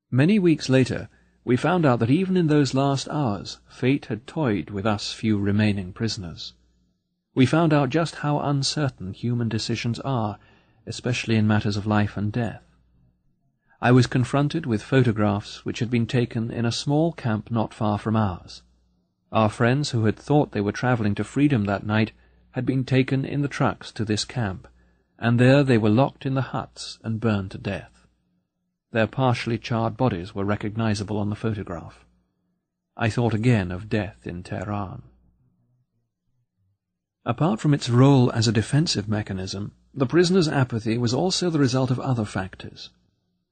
Many 0.09 0.39
weeks 0.39 0.69
later, 0.69 1.07
we 1.43 1.55
found 1.55 1.85
out 1.85 1.99
that 1.99 2.09
even 2.09 2.35
in 2.35 2.47
those 2.47 2.73
last 2.73 3.07
hours 3.09 3.59
fate 3.69 4.07
had 4.07 4.25
toyed 4.25 4.71
with 4.71 4.87
us 4.87 5.13
few 5.13 5.37
remaining 5.37 5.93
prisoners. 5.93 6.53
We 7.35 7.45
found 7.45 7.73
out 7.73 7.91
just 7.91 8.15
how 8.15 8.39
uncertain 8.39 9.13
human 9.13 9.49
decisions 9.49 9.99
are, 9.99 10.39
especially 10.89 11.37
in 11.37 11.47
matters 11.47 11.77
of 11.77 11.87
life 11.87 12.17
and 12.17 12.33
death. 12.33 12.63
I 13.79 13.91
was 13.93 14.07
confronted 14.07 14.65
with 14.65 14.83
photographs 14.83 15.63
which 15.63 15.79
had 15.79 15.89
been 15.89 16.05
taken 16.05 16.51
in 16.51 16.65
a 16.65 16.71
small 16.71 17.13
camp 17.13 17.49
not 17.49 17.73
far 17.73 17.97
from 17.97 18.17
ours. 18.17 18.63
Our 19.31 19.49
friends 19.49 19.91
who 19.91 20.03
had 20.03 20.17
thought 20.17 20.51
they 20.51 20.59
were 20.59 20.73
travelling 20.73 21.15
to 21.15 21.23
freedom 21.23 21.63
that 21.65 21.85
night 21.85 22.11
had 22.51 22.65
been 22.65 22.83
taken 22.83 23.23
in 23.23 23.41
the 23.41 23.47
trucks 23.47 23.91
to 23.93 24.03
this 24.03 24.25
camp, 24.25 24.67
and 25.17 25.39
there 25.39 25.63
they 25.63 25.77
were 25.77 25.89
locked 25.89 26.25
in 26.25 26.33
the 26.33 26.49
huts 26.51 26.97
and 27.03 27.21
burned 27.21 27.51
to 27.51 27.57
death. 27.57 28.07
Their 28.91 29.07
partially 29.07 29.59
charred 29.59 29.95
bodies 29.95 30.33
were 30.33 30.43
recognizable 30.43 31.17
on 31.17 31.29
the 31.29 31.35
photograph. 31.35 32.03
I 32.97 33.09
thought 33.09 33.35
again 33.35 33.71
of 33.71 33.87
death 33.87 34.25
in 34.25 34.43
Tehran. 34.43 35.03
Apart 37.23 37.59
from 37.59 37.73
its 37.73 37.89
role 37.89 38.31
as 38.31 38.47
a 38.47 38.51
defensive 38.51 39.07
mechanism, 39.07 39.73
the 39.93 40.05
prisoner's 40.05 40.47
apathy 40.47 40.97
was 40.97 41.13
also 41.13 41.49
the 41.49 41.59
result 41.59 41.89
of 41.89 41.99
other 41.99 42.25
factors. 42.25 42.91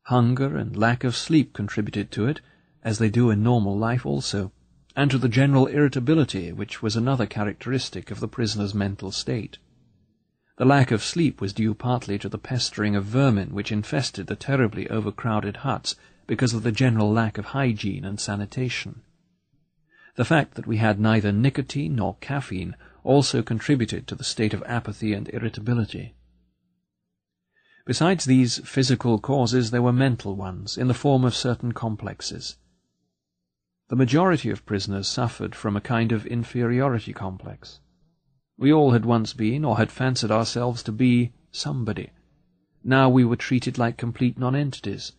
Hunger 0.03 0.55
and 0.55 0.77
lack 0.77 1.03
of 1.03 1.15
sleep 1.15 1.51
contributed 1.51 2.11
to 2.11 2.27
it, 2.27 2.41
as 2.83 2.99
they 2.99 3.09
do 3.09 3.29
in 3.31 3.43
normal 3.43 3.77
life 3.77 4.05
also, 4.05 4.51
and 4.95 5.11
to 5.11 5.17
the 5.17 5.29
general 5.29 5.65
irritability 5.67 6.51
which 6.51 6.81
was 6.81 6.95
another 6.95 7.25
characteristic 7.25 8.11
of 8.11 8.19
the 8.19 8.27
prisoner's 8.27 8.73
mental 8.73 9.11
state. 9.11 9.57
The 10.57 10.65
lack 10.65 10.91
of 10.91 11.03
sleep 11.03 11.39
was 11.41 11.53
due 11.53 11.73
partly 11.73 12.17
to 12.19 12.29
the 12.29 12.37
pestering 12.37 12.95
of 12.95 13.05
vermin 13.05 13.53
which 13.53 13.71
infested 13.71 14.27
the 14.27 14.35
terribly 14.35 14.89
overcrowded 14.89 15.57
huts 15.57 15.95
because 16.25 16.53
of 16.53 16.63
the 16.63 16.71
general 16.71 17.11
lack 17.11 17.37
of 17.37 17.45
hygiene 17.45 18.05
and 18.05 18.19
sanitation. 18.19 19.01
The 20.15 20.25
fact 20.25 20.55
that 20.55 20.65
we 20.65 20.77
had 20.77 20.99
neither 20.99 21.31
nicotine 21.31 21.95
nor 21.95 22.17
caffeine 22.21 22.75
also 23.03 23.41
contributed 23.43 24.07
to 24.07 24.15
the 24.15 24.23
state 24.23 24.53
of 24.53 24.63
apathy 24.65 25.13
and 25.13 25.29
irritability. 25.29 26.15
Besides 27.87 28.25
these 28.25 28.57
physical 28.67 29.17
causes, 29.17 29.71
there 29.71 29.81
were 29.81 29.93
mental 29.93 30.35
ones, 30.35 30.77
in 30.77 30.89
the 30.89 30.93
form 30.93 31.23
of 31.23 31.33
certain 31.33 31.71
complexes. 31.71 32.57
The 33.87 33.95
majority 33.95 34.49
of 34.49 34.65
prisoners 34.65 35.07
suffered 35.07 35.55
from 35.55 35.77
a 35.77 35.79
kind 35.79 36.11
of 36.11 36.25
inferiority 36.25 37.13
complex. 37.13 37.79
We 38.57 38.73
all 38.73 38.91
had 38.91 39.05
once 39.05 39.31
been, 39.31 39.63
or 39.63 39.77
had 39.77 39.89
fancied 39.89 40.31
ourselves 40.31 40.83
to 40.83 40.91
be, 40.91 41.31
somebody. 41.49 42.09
Now 42.83 43.07
we 43.07 43.23
were 43.23 43.37
treated 43.37 43.77
like 43.77 43.95
complete 43.95 44.37
nonentities. 44.37 45.13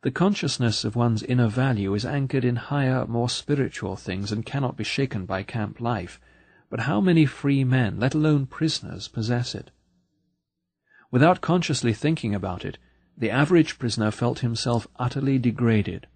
The 0.00 0.10
consciousness 0.10 0.86
of 0.86 0.96
one's 0.96 1.22
inner 1.22 1.48
value 1.48 1.92
is 1.92 2.06
anchored 2.06 2.46
in 2.46 2.56
higher, 2.56 3.04
more 3.06 3.28
spiritual 3.28 3.96
things 3.96 4.32
and 4.32 4.46
cannot 4.46 4.78
be 4.78 4.84
shaken 4.84 5.26
by 5.26 5.42
camp 5.42 5.82
life, 5.82 6.18
but 6.70 6.80
how 6.80 7.02
many 7.02 7.26
free 7.26 7.62
men, 7.62 8.00
let 8.00 8.14
alone 8.14 8.46
prisoners, 8.46 9.06
possess 9.06 9.54
it? 9.54 9.70
Without 11.10 11.40
consciously 11.40 11.94
thinking 11.94 12.34
about 12.34 12.64
it, 12.64 12.78
the 13.16 13.30
average 13.30 13.78
prisoner 13.78 14.10
felt 14.10 14.40
himself 14.40 14.86
utterly 14.96 15.38
degraded. 15.38 16.06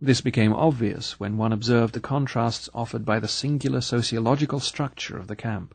This 0.00 0.20
became 0.20 0.52
obvious 0.52 1.18
when 1.18 1.36
one 1.36 1.52
observed 1.52 1.94
the 1.94 2.00
contrasts 2.00 2.68
offered 2.74 3.04
by 3.04 3.20
the 3.20 3.28
singular 3.28 3.80
sociological 3.80 4.60
structure 4.60 5.16
of 5.16 5.28
the 5.28 5.36
camp. 5.36 5.74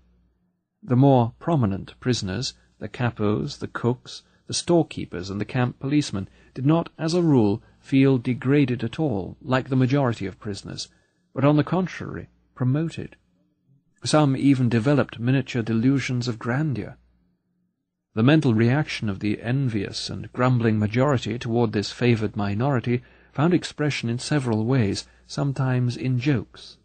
The 0.84 0.96
more 0.96 1.34
prominent 1.40 2.00
prisoners, 2.00 2.54
the 2.78 2.88
capos, 2.88 3.58
the 3.58 3.68
cooks, 3.68 4.22
the 4.46 4.54
storekeepers, 4.54 5.30
and 5.30 5.42
the 5.42 5.46
camp 5.46 5.80
policemen, 5.80 6.30
did 6.54 6.66
not, 6.66 6.90
as 6.98 7.14
a 7.14 7.22
rule, 7.22 7.64
feel 7.80 8.18
degraded 8.18 8.84
at 8.84 9.00
all, 9.00 9.36
like 9.42 9.70
the 9.70 9.76
majority 9.76 10.26
of 10.26 10.40
prisoners, 10.40 10.90
but 11.34 11.44
on 11.44 11.58
the 11.58 11.64
contrary, 11.64 12.30
promoted. 12.54 13.16
Some 14.04 14.38
even 14.38 14.70
developed 14.70 15.20
miniature 15.20 15.64
delusions 15.64 16.28
of 16.28 16.38
grandeur. 16.38 16.98
The 18.18 18.24
mental 18.24 18.56
reaction 18.56 19.10
of 19.10 19.20
the 19.20 19.40
envious 19.44 20.10
and 20.10 20.34
grumbling 20.34 20.80
majority 20.80 21.38
toward 21.38 21.72
this 21.72 21.92
favored 21.92 22.36
minority 22.36 23.04
found 23.32 23.54
expression 23.54 24.10
in 24.10 24.18
several 24.18 24.66
ways, 24.66 25.08
sometimes 25.28 25.96
in 25.96 26.18
jokes. 26.18 26.80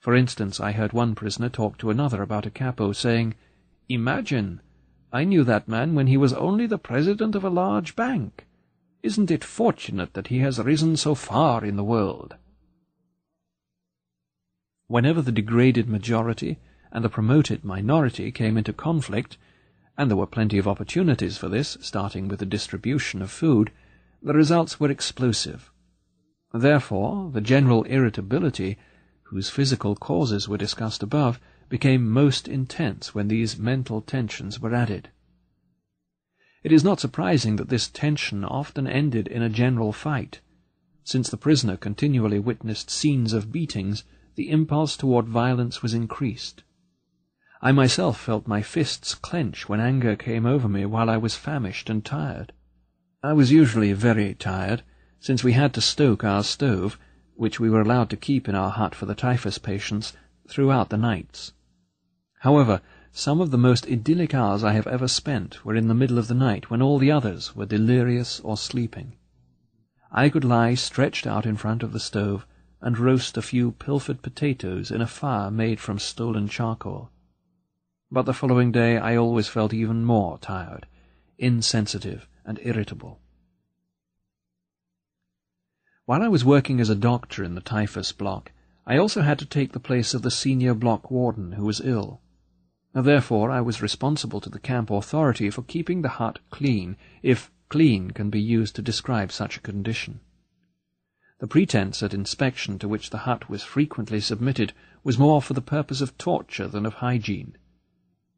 For 0.00 0.14
instance, 0.14 0.58
I 0.58 0.72
heard 0.72 0.94
one 0.94 1.14
prisoner 1.14 1.50
talk 1.50 1.76
to 1.76 1.90
another 1.90 2.22
about 2.22 2.46
a 2.46 2.50
capo, 2.50 2.92
saying, 2.92 3.34
Imagine! 3.90 4.62
I 5.12 5.24
knew 5.24 5.44
that 5.44 5.68
man 5.68 5.94
when 5.94 6.06
he 6.06 6.16
was 6.16 6.32
only 6.32 6.64
the 6.66 6.78
president 6.78 7.34
of 7.34 7.44
a 7.44 7.50
large 7.50 7.94
bank. 7.94 8.46
Isn't 9.02 9.30
it 9.30 9.44
fortunate 9.44 10.14
that 10.14 10.28
he 10.28 10.38
has 10.38 10.58
risen 10.58 10.96
so 10.96 11.14
far 11.14 11.62
in 11.62 11.76
the 11.76 11.84
world? 11.84 12.36
Whenever 14.86 15.20
the 15.20 15.30
degraded 15.30 15.90
majority 15.90 16.58
and 16.90 17.04
the 17.04 17.10
promoted 17.10 17.66
minority 17.66 18.32
came 18.32 18.56
into 18.56 18.72
conflict, 18.72 19.36
and 19.98 20.08
there 20.08 20.16
were 20.16 20.26
plenty 20.26 20.56
of 20.56 20.68
opportunities 20.68 21.36
for 21.36 21.48
this, 21.48 21.76
starting 21.80 22.28
with 22.28 22.38
the 22.38 22.46
distribution 22.46 23.20
of 23.20 23.32
food, 23.32 23.72
the 24.22 24.32
results 24.32 24.78
were 24.78 24.90
explosive. 24.90 25.72
Therefore, 26.54 27.30
the 27.32 27.40
general 27.40 27.82
irritability, 27.82 28.78
whose 29.24 29.50
physical 29.50 29.96
causes 29.96 30.48
were 30.48 30.56
discussed 30.56 31.02
above, 31.02 31.40
became 31.68 32.08
most 32.08 32.46
intense 32.46 33.12
when 33.12 33.26
these 33.26 33.58
mental 33.58 34.00
tensions 34.00 34.60
were 34.60 34.72
added. 34.72 35.10
It 36.62 36.72
is 36.72 36.84
not 36.84 37.00
surprising 37.00 37.56
that 37.56 37.68
this 37.68 37.88
tension 37.88 38.44
often 38.44 38.86
ended 38.86 39.26
in 39.26 39.42
a 39.42 39.48
general 39.48 39.92
fight. 39.92 40.40
Since 41.02 41.28
the 41.28 41.36
prisoner 41.36 41.76
continually 41.76 42.38
witnessed 42.38 42.88
scenes 42.88 43.32
of 43.32 43.50
beatings, 43.50 44.04
the 44.36 44.50
impulse 44.50 44.96
toward 44.96 45.26
violence 45.26 45.82
was 45.82 45.92
increased. 45.92 46.62
I 47.60 47.72
myself 47.72 48.20
felt 48.20 48.46
my 48.46 48.62
fists 48.62 49.16
clench 49.16 49.68
when 49.68 49.80
anger 49.80 50.14
came 50.14 50.46
over 50.46 50.68
me 50.68 50.86
while 50.86 51.10
I 51.10 51.16
was 51.16 51.34
famished 51.34 51.90
and 51.90 52.04
tired. 52.04 52.52
I 53.20 53.32
was 53.32 53.50
usually 53.50 53.92
very 53.94 54.34
tired, 54.34 54.84
since 55.18 55.42
we 55.42 55.54
had 55.54 55.74
to 55.74 55.80
stoke 55.80 56.22
our 56.22 56.44
stove, 56.44 57.00
which 57.34 57.58
we 57.58 57.68
were 57.68 57.80
allowed 57.80 58.10
to 58.10 58.16
keep 58.16 58.48
in 58.48 58.54
our 58.54 58.70
hut 58.70 58.94
for 58.94 59.06
the 59.06 59.14
typhus 59.16 59.58
patients, 59.58 60.12
throughout 60.48 60.90
the 60.90 60.96
nights. 60.96 61.52
However, 62.42 62.80
some 63.10 63.40
of 63.40 63.50
the 63.50 63.58
most 63.58 63.88
idyllic 63.88 64.34
hours 64.34 64.62
I 64.62 64.74
have 64.74 64.86
ever 64.86 65.08
spent 65.08 65.64
were 65.64 65.74
in 65.74 65.88
the 65.88 65.94
middle 65.94 66.18
of 66.18 66.28
the 66.28 66.34
night 66.34 66.70
when 66.70 66.80
all 66.80 66.98
the 66.98 67.10
others 67.10 67.56
were 67.56 67.66
delirious 67.66 68.38
or 68.38 68.56
sleeping. 68.56 69.16
I 70.12 70.28
could 70.28 70.44
lie 70.44 70.74
stretched 70.74 71.26
out 71.26 71.44
in 71.44 71.56
front 71.56 71.82
of 71.82 71.92
the 71.92 71.98
stove 71.98 72.46
and 72.80 72.96
roast 72.96 73.36
a 73.36 73.42
few 73.42 73.72
pilfered 73.72 74.22
potatoes 74.22 74.92
in 74.92 75.00
a 75.00 75.08
fire 75.08 75.50
made 75.50 75.80
from 75.80 75.98
stolen 75.98 76.46
charcoal. 76.46 77.10
But 78.10 78.22
the 78.22 78.32
following 78.32 78.72
day 78.72 78.96
I 78.96 79.16
always 79.16 79.48
felt 79.48 79.74
even 79.74 80.04
more 80.04 80.38
tired, 80.38 80.86
insensitive, 81.36 82.26
and 82.44 82.58
irritable. 82.62 83.20
While 86.06 86.22
I 86.22 86.28
was 86.28 86.42
working 86.42 86.80
as 86.80 86.88
a 86.88 86.94
doctor 86.94 87.44
in 87.44 87.54
the 87.54 87.60
typhus 87.60 88.12
block, 88.12 88.52
I 88.86 88.96
also 88.96 89.20
had 89.20 89.38
to 89.40 89.44
take 89.44 89.72
the 89.72 89.78
place 89.78 90.14
of 90.14 90.22
the 90.22 90.30
senior 90.30 90.72
block 90.72 91.10
warden 91.10 91.52
who 91.52 91.66
was 91.66 91.82
ill. 91.82 92.22
Therefore, 92.94 93.50
I 93.50 93.60
was 93.60 93.82
responsible 93.82 94.40
to 94.40 94.48
the 94.48 94.58
camp 94.58 94.90
authority 94.90 95.50
for 95.50 95.60
keeping 95.60 96.00
the 96.00 96.08
hut 96.08 96.38
clean, 96.50 96.96
if 97.22 97.50
clean 97.68 98.12
can 98.12 98.30
be 98.30 98.40
used 98.40 98.74
to 98.76 98.82
describe 98.82 99.30
such 99.30 99.58
a 99.58 99.60
condition. 99.60 100.20
The 101.40 101.46
pretense 101.46 102.02
at 102.02 102.14
inspection 102.14 102.78
to 102.78 102.88
which 102.88 103.10
the 103.10 103.18
hut 103.18 103.50
was 103.50 103.62
frequently 103.62 104.20
submitted 104.20 104.72
was 105.04 105.18
more 105.18 105.42
for 105.42 105.52
the 105.52 105.60
purpose 105.60 106.00
of 106.00 106.16
torture 106.16 106.66
than 106.66 106.86
of 106.86 106.94
hygiene. 106.94 107.54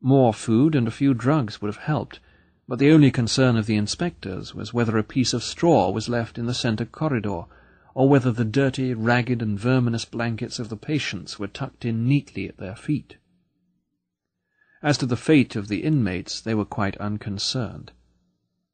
More 0.02 0.32
food 0.32 0.74
and 0.74 0.88
a 0.88 0.90
few 0.90 1.12
drugs 1.12 1.60
would 1.60 1.68
have 1.68 1.84
helped, 1.84 2.20
but 2.66 2.78
the 2.78 2.90
only 2.90 3.10
concern 3.10 3.56
of 3.56 3.66
the 3.66 3.76
inspectors 3.76 4.54
was 4.54 4.72
whether 4.72 4.96
a 4.96 5.04
piece 5.04 5.34
of 5.34 5.42
straw 5.42 5.90
was 5.90 6.08
left 6.08 6.38
in 6.38 6.46
the 6.46 6.54
centre 6.54 6.86
corridor, 6.86 7.42
or 7.94 8.08
whether 8.08 8.32
the 8.32 8.44
dirty, 8.44 8.94
ragged, 8.94 9.42
and 9.42 9.58
verminous 9.58 10.04
blankets 10.04 10.58
of 10.58 10.68
the 10.68 10.76
patients 10.76 11.38
were 11.38 11.48
tucked 11.48 11.84
in 11.84 12.06
neatly 12.06 12.48
at 12.48 12.56
their 12.56 12.76
feet. 12.76 13.16
As 14.82 14.96
to 14.98 15.06
the 15.06 15.16
fate 15.16 15.56
of 15.56 15.68
the 15.68 15.82
inmates, 15.82 16.40
they 16.40 16.54
were 16.54 16.64
quite 16.64 16.96
unconcerned. 16.96 17.92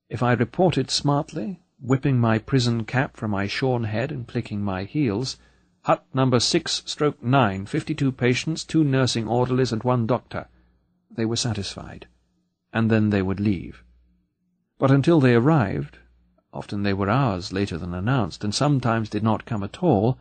If 0.09 0.23
I 0.23 0.35
reported 0.35 0.91
smartly, 0.91 1.63
whipping 1.81 2.21
my 2.21 2.39
prison 2.39 2.85
cap 2.85 3.17
from 3.17 3.33
my 3.33 3.49
shorn 3.49 3.85
head 3.85 4.13
and 4.13 4.29
clicking 4.29 4.63
my 4.63 4.85
heels, 4.85 5.39
hut 5.83 6.07
number 6.15 6.39
six 6.39 6.83
stroke 6.87 7.21
nine, 7.23 7.67
fifty-two 7.67 8.13
patients, 8.13 8.63
two 8.63 8.85
nursing 8.85 9.27
orderlies, 9.27 9.73
and 9.73 9.83
one 9.83 10.07
doctor, 10.07 10.47
they 11.17 11.27
were 11.27 11.37
satisfied, 11.37 12.07
and 12.73 12.91
then 12.91 13.11
they 13.11 13.23
would 13.23 13.41
leave. 13.41 13.83
But 14.79 14.91
until 14.91 15.21
they 15.21 15.35
arrived, 15.35 15.99
often 16.53 16.83
they 16.83 16.93
were 16.93 17.11
hours 17.11 17.53
later 17.53 17.79
than 17.79 17.95
announced, 17.95 18.45
and 18.45 18.55
sometimes 18.55 19.09
did 19.09 19.23
not 19.23 19.47
come 19.47 19.63
at 19.63 19.83
all, 19.83 20.19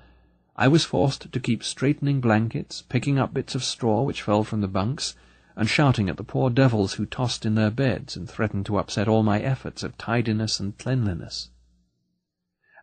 I 0.56 0.70
was 0.70 0.86
forced 0.86 1.32
to 1.32 1.40
keep 1.40 1.64
straightening 1.64 2.22
blankets, 2.22 2.82
picking 2.82 3.20
up 3.20 3.34
bits 3.34 3.56
of 3.56 3.64
straw 3.64 4.04
which 4.04 4.22
fell 4.22 4.46
from 4.46 4.62
the 4.62 4.68
bunks, 4.68 5.16
and 5.58 5.70
shouting 5.70 6.10
at 6.10 6.18
the 6.18 6.24
poor 6.24 6.50
devils 6.50 6.94
who 6.94 7.06
tossed 7.06 7.46
in 7.46 7.56
their 7.56 7.72
beds 7.72 8.16
and 8.16 8.30
threatened 8.30 8.66
to 8.66 8.78
upset 8.78 9.08
all 9.08 9.24
my 9.24 9.40
efforts 9.42 9.84
at 9.84 10.00
tidiness 10.00 10.60
and 10.60 10.78
cleanliness. 10.78 11.50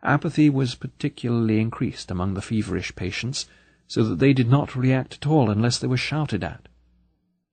Apathy 0.03 0.49
was 0.49 0.75
particularly 0.75 1.59
increased 1.59 2.11
among 2.11 2.33
the 2.33 2.41
feverish 2.41 2.95
patients, 2.95 3.47
so 3.87 4.03
that 4.03 4.19
they 4.19 4.33
did 4.33 4.49
not 4.49 4.75
react 4.75 5.15
at 5.15 5.27
all 5.27 5.49
unless 5.49 5.79
they 5.79 5.87
were 5.87 5.97
shouted 5.97 6.43
at. 6.43 6.67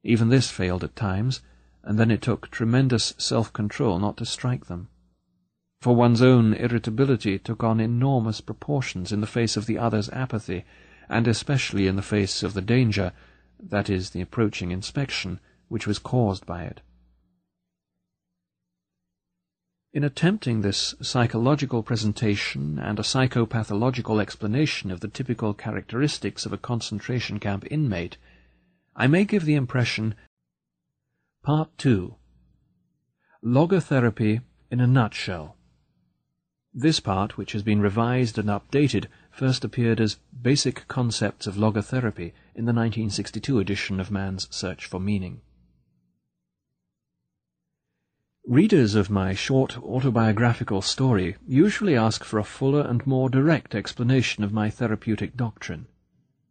Even 0.03 0.29
this 0.29 0.51
failed 0.51 0.83
at 0.83 0.97
times, 0.97 1.43
and 1.83 1.99
then 1.99 2.11
it 2.11 2.23
took 2.23 2.51
tremendous 2.51 3.15
self-control 3.19 3.99
not 3.99 4.17
to 4.17 4.25
strike 4.25 4.67
them. 4.67 4.89
For 5.81 5.95
one's 5.95 6.21
own 6.21 6.55
irritability 6.55 7.39
took 7.39 7.65
on 7.65 7.81
enormous 7.81 8.41
proportions 8.41 9.13
in 9.13 9.21
the 9.21 9.27
face 9.27 9.57
of 9.57 9.67
the 9.67 9.79
other's 9.79 10.11
apathy, 10.11 10.65
and 11.09 11.27
especially 11.27 11.87
in 11.87 11.97
the 11.97 12.03
face 12.03 12.43
of 12.43 12.55
the 12.55 12.61
danger, 12.61 13.13
that 13.59 13.91
is, 13.91 14.11
the 14.11 14.21
approaching 14.21 14.71
inspection, 14.71 15.41
which 15.69 15.87
was 15.87 15.99
caused 15.99 16.47
by 16.47 16.63
it. 16.63 16.81
In 19.93 20.05
attempting 20.05 20.61
this 20.61 20.95
psychological 21.01 21.83
presentation 21.83 22.79
and 22.79 22.99
a 22.99 23.03
psychopathological 23.03 24.21
explanation 24.21 24.91
of 24.91 25.01
the 25.01 25.09
typical 25.09 25.53
characteristics 25.53 26.47
of 26.47 26.53
a 26.53 26.59
concentration 26.59 27.41
camp 27.41 27.67
inmate, 27.71 28.17
I 28.97 29.07
may 29.07 29.25
give 29.25 29.45
the 29.45 29.55
impression 29.55 30.15
Part 31.43 31.79
2 31.79 32.17
Logotherapy 33.45 34.43
in 34.71 34.81
a 34.81 34.87
Nutshell 34.87 35.57
This 36.75 37.01
part, 37.01 37.39
which 37.39 37.53
has 37.53 37.63
been 37.63 37.81
revised 37.81 38.37
and 38.37 38.49
updated, 38.49 39.07
first 39.31 39.65
appeared 39.65 40.01
as 40.01 40.19
Basic 40.43 40.87
Concepts 40.89 41.47
of 41.47 41.55
Logotherapy 41.55 42.33
in 42.55 42.65
the 42.67 42.75
1962 42.75 43.59
edition 43.61 44.01
of 44.01 44.11
Man's 44.11 44.49
Search 44.55 44.87
for 44.87 44.99
Meaning. 44.99 45.41
Readers 48.45 48.97
of 48.97 49.09
my 49.09 49.35
short 49.35 49.79
autobiographical 49.79 50.83
story 50.83 51.37
usually 51.47 51.97
ask 51.97 52.25
for 52.25 52.41
a 52.41 52.45
fuller 52.45 52.83
and 52.83 53.07
more 53.07 53.31
direct 53.31 53.75
explanation 53.75 54.43
of 54.43 54.53
my 54.53 54.69
therapeutic 54.69 55.37
doctrine. 55.37 55.87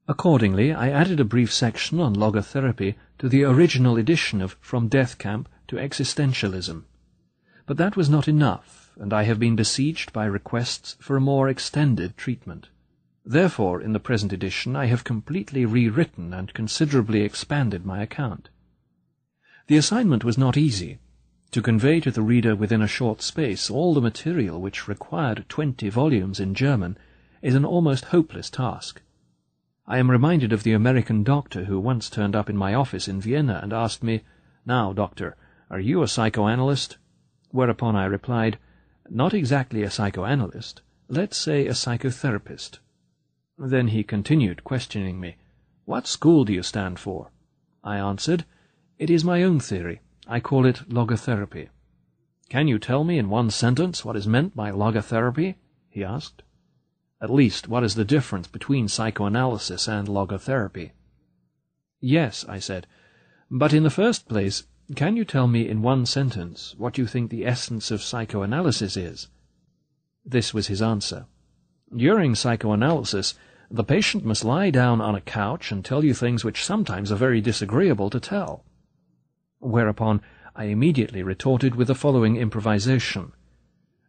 Accordingly, 0.10 0.74
I 0.74 0.90
added 0.90 1.20
a 1.20 1.24
brief 1.24 1.54
section 1.54 2.00
on 2.00 2.16
logotherapy 2.16 2.96
to 3.20 3.30
the 3.30 3.44
original 3.44 3.96
edition 3.96 4.42
of 4.42 4.58
From 4.60 4.88
Death 4.88 5.20
Camp 5.20 5.48
to 5.68 5.76
Existentialism, 5.76 6.86
But 7.68 7.78
that 7.78 7.96
was 7.96 8.10
not 8.10 8.28
enough, 8.28 8.92
and 8.98 9.14
I 9.14 9.22
have 9.26 9.38
been 9.38 9.56
besieged 9.56 10.12
by 10.12 10.26
requests 10.26 10.98
for 11.00 11.16
a 11.16 11.22
more 11.22 11.48
extended 11.48 12.18
treatment. 12.18 12.70
Therefore, 13.24 13.84
in 13.84 13.94
the 13.94 14.00
present 14.00 14.34
edition, 14.34 14.76
I 14.76 14.88
have 14.88 15.04
completely 15.04 15.64
rewritten 15.64 16.34
and 16.34 16.56
considerably 16.56 17.22
expanded 17.22 17.86
my 17.86 18.02
account. 18.02 18.50
The 19.68 19.78
assignment 19.78 20.24
was 20.24 20.40
not 20.40 20.58
easy. 20.58 20.98
To 21.52 21.62
convey 21.62 22.00
to 22.00 22.10
the 22.10 22.24
reader 22.24 22.56
within 22.56 22.82
a 22.82 22.88
short 22.88 23.22
space 23.22 23.70
all 23.70 23.94
the 23.94 24.02
material 24.02 24.60
which 24.60 24.88
required 24.88 25.46
twenty 25.50 25.90
volumes 25.90 26.40
in 26.40 26.56
German 26.56 26.98
is 27.44 27.54
an 27.54 27.64
almost 27.64 28.06
hopeless 28.06 28.50
task. 28.50 29.04
I 29.92 29.98
am 29.98 30.12
reminded 30.12 30.54
of 30.54 30.62
the 30.62 30.74
American 30.74 31.24
doctor 31.24 31.64
who 31.64 31.80
once 31.80 32.12
turned 32.12 32.36
up 32.36 32.48
in 32.48 32.56
my 32.56 32.76
office 32.76 33.08
in 33.08 33.20
Vienna 33.20 33.60
and 33.64 33.74
asked 33.74 34.04
me, 34.04 34.22
Now, 34.64 34.94
doctor, 34.94 35.36
are 35.72 35.80
you 35.80 36.04
a 36.04 36.08
psychoanalyst? 36.08 37.00
Whereupon 37.50 37.96
I 37.96 38.06
replied, 38.06 38.60
Not 39.10 39.34
exactly 39.34 39.82
a 39.82 39.90
psychoanalyst. 39.90 40.84
Let's 41.08 41.38
say 41.38 41.66
a 41.66 41.72
psychotherapist. 41.72 42.78
Then 43.58 43.88
he 43.88 44.04
continued, 44.04 44.64
questioning 44.64 45.20
me, 45.20 45.38
What 45.86 46.06
school 46.06 46.46
do 46.46 46.54
you 46.54 46.62
stand 46.62 47.00
for? 47.00 47.32
I 47.84 47.98
answered, 47.98 48.46
It 49.00 49.10
is 49.10 49.26
my 49.26 49.42
own 49.42 49.60
theory. 49.60 50.02
I 50.28 50.40
call 50.40 50.68
it 50.68 50.88
logotherapy. 50.88 51.70
Can 52.48 52.68
you 52.68 52.78
tell 52.78 53.04
me 53.04 53.18
in 53.18 53.28
one 53.28 53.50
sentence 53.50 54.06
what 54.06 54.16
is 54.16 54.28
meant 54.28 54.56
by 54.56 54.70
logotherapy? 54.70 55.56
he 55.90 56.04
asked. 56.04 56.44
At 57.22 57.30
least, 57.30 57.68
what 57.68 57.84
is 57.84 57.96
the 57.96 58.06
difference 58.06 58.48
between 58.48 58.88
psychoanalysis 58.88 59.88
and 59.88 60.08
logotherapy? 60.08 60.92
Yes, 62.00 62.46
I 62.48 62.60
said, 62.60 62.88
but 63.52 63.74
in 63.74 63.84
the 63.84 63.90
first 63.90 64.30
place, 64.30 64.64
can 64.96 65.16
you 65.18 65.26
tell 65.26 65.48
me 65.48 65.68
in 65.68 65.82
one 65.82 66.06
sentence 66.06 66.76
what 66.78 66.98
you 66.98 67.06
think 67.06 67.30
the 67.30 67.46
essence 67.46 67.92
of 67.92 68.02
psychoanalysis 68.02 68.96
is? 68.96 69.28
This 70.26 70.54
was 70.54 70.68
his 70.68 70.82
answer. 70.82 71.26
During 71.96 72.36
psychoanalysis, 72.36 73.34
the 73.70 73.84
patient 73.84 74.24
must 74.24 74.46
lie 74.46 74.70
down 74.70 75.02
on 75.02 75.16
a 75.16 75.22
couch 75.22 75.72
and 75.72 75.84
tell 75.84 76.04
you 76.04 76.14
things 76.14 76.44
which 76.44 76.64
sometimes 76.64 77.12
are 77.12 77.16
very 77.16 77.42
disagreeable 77.42 78.10
to 78.10 78.20
tell. 78.20 78.64
Whereupon 79.60 80.22
I 80.56 80.66
immediately 80.66 81.22
retorted 81.22 81.76
with 81.76 81.88
the 81.88 81.96
following 81.96 82.36
improvisation. 82.38 83.34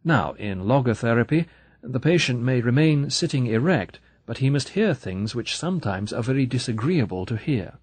Now, 0.03 0.33
in 0.33 0.63
logotherapy, 0.63 1.47
the 1.81 1.99
patient 1.99 2.41
may 2.41 2.61
remain 2.61 3.09
sitting 3.09 3.47
erect, 3.47 3.99
but 4.25 4.37
he 4.37 4.49
must 4.49 4.69
hear 4.69 4.93
things 4.93 5.33
which 5.33 5.57
sometimes 5.57 6.13
are 6.13 6.23
very 6.23 6.45
disagreeable 6.45 7.25
to 7.25 7.37
hear. 7.37 7.79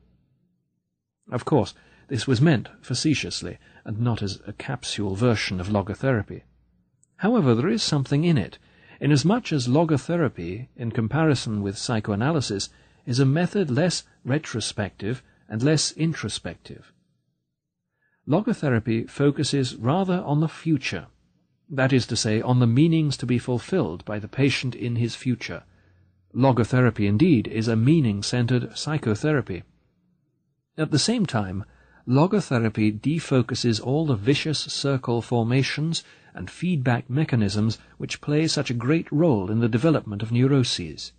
Of 1.31 1.45
course, 1.45 1.75
this 2.09 2.27
was 2.27 2.41
meant 2.41 2.69
facetiously, 2.81 3.59
and 3.85 4.01
not 4.01 4.23
as 4.23 4.41
a 4.47 4.53
capsule 4.53 5.15
version 5.15 5.61
of 5.61 5.69
logotherapy. 5.69 6.43
However, 7.17 7.55
there 7.55 7.69
is 7.69 7.83
something 7.83 8.25
in 8.25 8.39
it, 8.39 8.59
inasmuch 9.01 9.53
as 9.53 9.69
logotherapy, 9.69 10.69
in 10.77 10.91
comparison 10.91 11.63
with 11.63 11.77
psychoanalysis, 11.77 12.71
is 13.05 13.19
a 13.19 13.27
method 13.27 13.71
less 13.71 14.05
retrospective 14.25 15.23
and 15.49 15.63
less 15.63 15.93
introspective. 15.93 16.93
Logotherapy 18.27 19.09
focuses 19.09 19.75
rather 19.77 20.23
on 20.25 20.41
the 20.41 20.49
future, 20.49 21.07
that 21.71 21.93
is 21.93 22.07
to 22.07 22.17
say, 22.17 22.41
on 22.41 22.61
the 22.61 22.67
meanings 22.67 23.17
to 23.19 23.27
be 23.27 23.39
fulfilled 23.39 24.05
by 24.05 24.19
the 24.19 24.29
patient 24.29 24.75
in 24.75 24.97
his 24.97 25.15
future. 25.15 25.65
Logotherapy, 26.35 27.07
indeed, 27.07 27.47
is 27.49 27.69
a 27.69 27.77
meaning-centered 27.77 28.77
psychotherapy. 28.77 29.63
At 30.77 30.91
the 30.91 30.99
same 30.99 31.27
time, 31.27 31.65
logotherapy 32.07 32.99
defocuses 32.99 33.81
all 33.85 34.07
the 34.07 34.15
vicious 34.15 34.61
circle 34.61 35.21
formations 35.21 36.05
and 36.35 36.51
feedback 36.51 37.11
mechanisms 37.11 37.79
which 37.97 38.21
play 38.21 38.47
such 38.47 38.71
a 38.71 38.75
great 38.75 39.11
role 39.11 39.51
in 39.51 39.61
the 39.61 39.69
development 39.69 40.23
of 40.23 40.33
neuroses. 40.33 41.13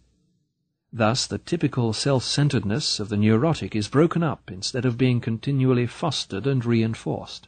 Thus, 0.92 1.28
the 1.28 1.38
typical 1.38 1.94
self-centeredness 1.94 3.00
of 3.00 3.10
the 3.10 3.18
neurotic 3.18 3.76
is 3.76 3.88
broken 3.88 4.24
up 4.24 4.50
instead 4.50 4.86
of 4.86 4.98
being 4.98 5.20
continually 5.22 5.86
fostered 5.86 6.48
and 6.48 6.66
reinforced. 6.66 7.48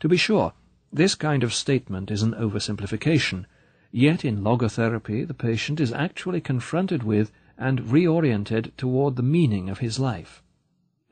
To 0.00 0.08
be 0.08 0.18
sure, 0.18 0.52
this 0.92 1.14
kind 1.14 1.42
of 1.42 1.54
statement 1.54 2.10
is 2.10 2.22
an 2.22 2.34
oversimplification, 2.34 3.46
yet 3.92 4.24
in 4.24 4.42
logotherapy 4.42 5.26
the 5.26 5.34
patient 5.34 5.80
is 5.80 5.92
actually 5.92 6.40
confronted 6.40 7.02
with 7.02 7.30
and 7.56 7.80
reoriented 7.80 8.74
toward 8.76 9.16
the 9.16 9.22
meaning 9.22 9.68
of 9.68 9.78
his 9.78 9.98
life, 9.98 10.42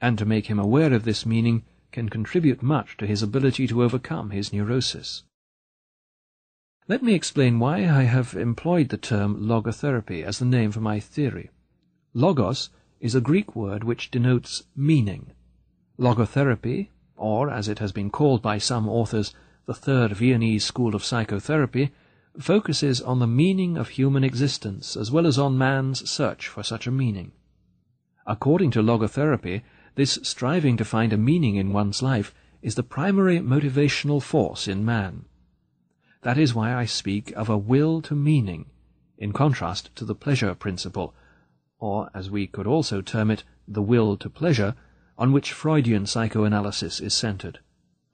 and 0.01 0.19
to 0.19 0.25
make 0.25 0.47
him 0.47 0.59
aware 0.59 0.93
of 0.93 1.05
this 1.05 1.27
meaning 1.27 1.65
can 1.93 2.09
contribute 2.09 2.63
much 2.63 2.97
to 2.97 3.07
his 3.07 3.23
ability 3.23 3.67
to 3.67 3.83
overcome 3.83 4.31
his 4.31 4.53
neurosis. 4.53 5.25
Let 6.89 7.03
me 7.03 7.15
explain 7.15 7.59
why 7.59 7.81
I 7.89 8.05
have 8.05 8.35
employed 8.35 8.89
the 8.89 8.97
term 8.97 9.37
logotherapy 9.47 10.23
as 10.25 10.39
the 10.39 10.47
name 10.47 10.73
for 10.73 10.81
my 10.81 11.01
theory. 11.01 11.51
Logos 12.15 12.71
is 12.99 13.15
a 13.15 13.21
Greek 13.21 13.55
word 13.55 13.85
which 13.85 14.11
denotes 14.11 14.63
meaning. 14.75 15.33
Logotherapy, 15.99 16.89
or 17.17 17.51
as 17.51 17.69
it 17.69 17.79
has 17.79 17.93
been 17.93 18.11
called 18.11 18.41
by 18.41 18.57
some 18.57 18.89
authors, 18.89 19.35
the 19.69 19.75
third 19.75 20.13
Viennese 20.13 20.65
school 20.65 20.95
of 20.95 21.05
psychotherapy, 21.05 21.91
focuses 22.41 23.03
on 23.03 23.19
the 23.19 23.27
meaning 23.27 23.77
of 23.77 23.91
human 23.91 24.25
existence 24.25 24.97
as 24.97 25.11
well 25.11 25.27
as 25.27 25.39
on 25.39 25.59
man's 25.59 26.09
search 26.09 26.49
for 26.49 26.63
such 26.63 26.87
a 26.87 26.91
meaning. 26.91 27.33
According 28.27 28.71
to 28.71 28.83
logotherapy, 28.83 29.61
this 29.95 30.19
striving 30.23 30.79
to 30.79 30.87
find 30.87 31.13
a 31.13 31.19
meaning 31.19 31.57
in 31.57 31.75
one's 31.75 32.03
life 32.03 32.35
is 32.63 32.77
the 32.77 32.83
primary 32.83 33.41
motivational 33.41 34.23
force 34.23 34.67
in 34.67 34.87
man. 34.87 35.27
That 36.23 36.39
is 36.39 36.55
why 36.55 36.75
I 36.75 36.87
speak 36.87 37.31
of 37.37 37.51
a 37.51 37.59
will 37.59 38.01
to 38.03 38.15
meaning, 38.15 38.71
in 39.19 39.35
contrast 39.35 39.95
to 39.97 40.07
the 40.07 40.15
pleasure 40.15 40.55
principle, 40.55 41.15
or, 41.79 42.09
as 42.15 42.31
we 42.31 42.47
could 42.47 42.67
also 42.67 43.03
term 43.03 43.31
it, 43.31 43.45
the 43.67 43.83
will 43.83 44.17
to 44.17 44.31
pleasure, 44.31 44.75
on 45.19 45.31
which 45.31 45.53
Freudian 45.53 46.07
psychoanalysis 46.07 47.01
is 47.01 47.13
centered, 47.13 47.61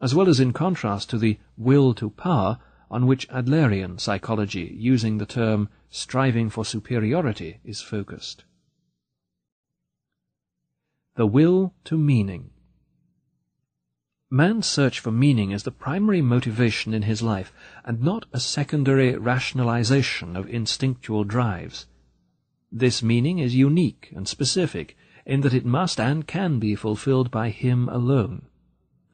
as 0.01 0.15
well 0.15 0.29
as 0.29 0.41
in 0.41 0.53
contrast 0.53 1.11
to 1.11 1.19
the 1.19 1.39
will 1.57 1.95
to 1.95 2.11
power, 2.11 2.59
on 2.91 3.07
which 3.07 3.29
Adlerian 3.29 3.99
psychology, 3.99 4.75
using 4.79 5.19
the 5.19 5.27
term 5.27 5.69
striving 5.91 6.51
for 6.51 6.65
superiority, 6.65 7.61
is 7.65 7.81
focused. 7.81 8.45
The 11.17 11.27
will 11.27 11.75
to 11.85 11.97
meaning. 11.97 12.51
Man's 14.31 14.67
search 14.67 14.99
for 14.99 15.13
meaning 15.13 15.53
is 15.53 15.63
the 15.63 15.71
primary 15.71 16.21
motivation 16.21 16.93
in 16.93 17.03
his 17.03 17.23
life, 17.23 17.53
and 17.85 18.03
not 18.03 18.27
a 18.33 18.41
secondary 18.41 19.17
rationalization 19.17 20.37
of 20.37 20.49
instinctual 20.49 21.23
drives. 21.23 21.87
This 22.73 23.03
meaning 23.03 23.39
is 23.39 23.55
unique 23.55 24.13
and 24.17 24.27
specific 24.27 24.97
in 25.25 25.43
that 25.43 25.55
it 25.55 25.65
must 25.65 26.01
and 26.01 26.27
can 26.27 26.59
be 26.59 26.75
fulfilled 26.75 27.31
by 27.31 27.51
him 27.51 27.89
alone. 27.89 28.47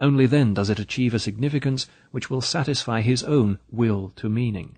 Only 0.01 0.27
then 0.27 0.55
does 0.55 0.71
it 0.71 0.79
achieve 0.79 1.13
a 1.13 1.19
significance 1.19 1.87
which 2.11 2.31
will 2.31 2.41
satisfy 2.41 3.03
his 3.03 3.23
own 3.23 3.59
will 3.71 4.13
to 4.17 4.29
meaning. 4.29 4.77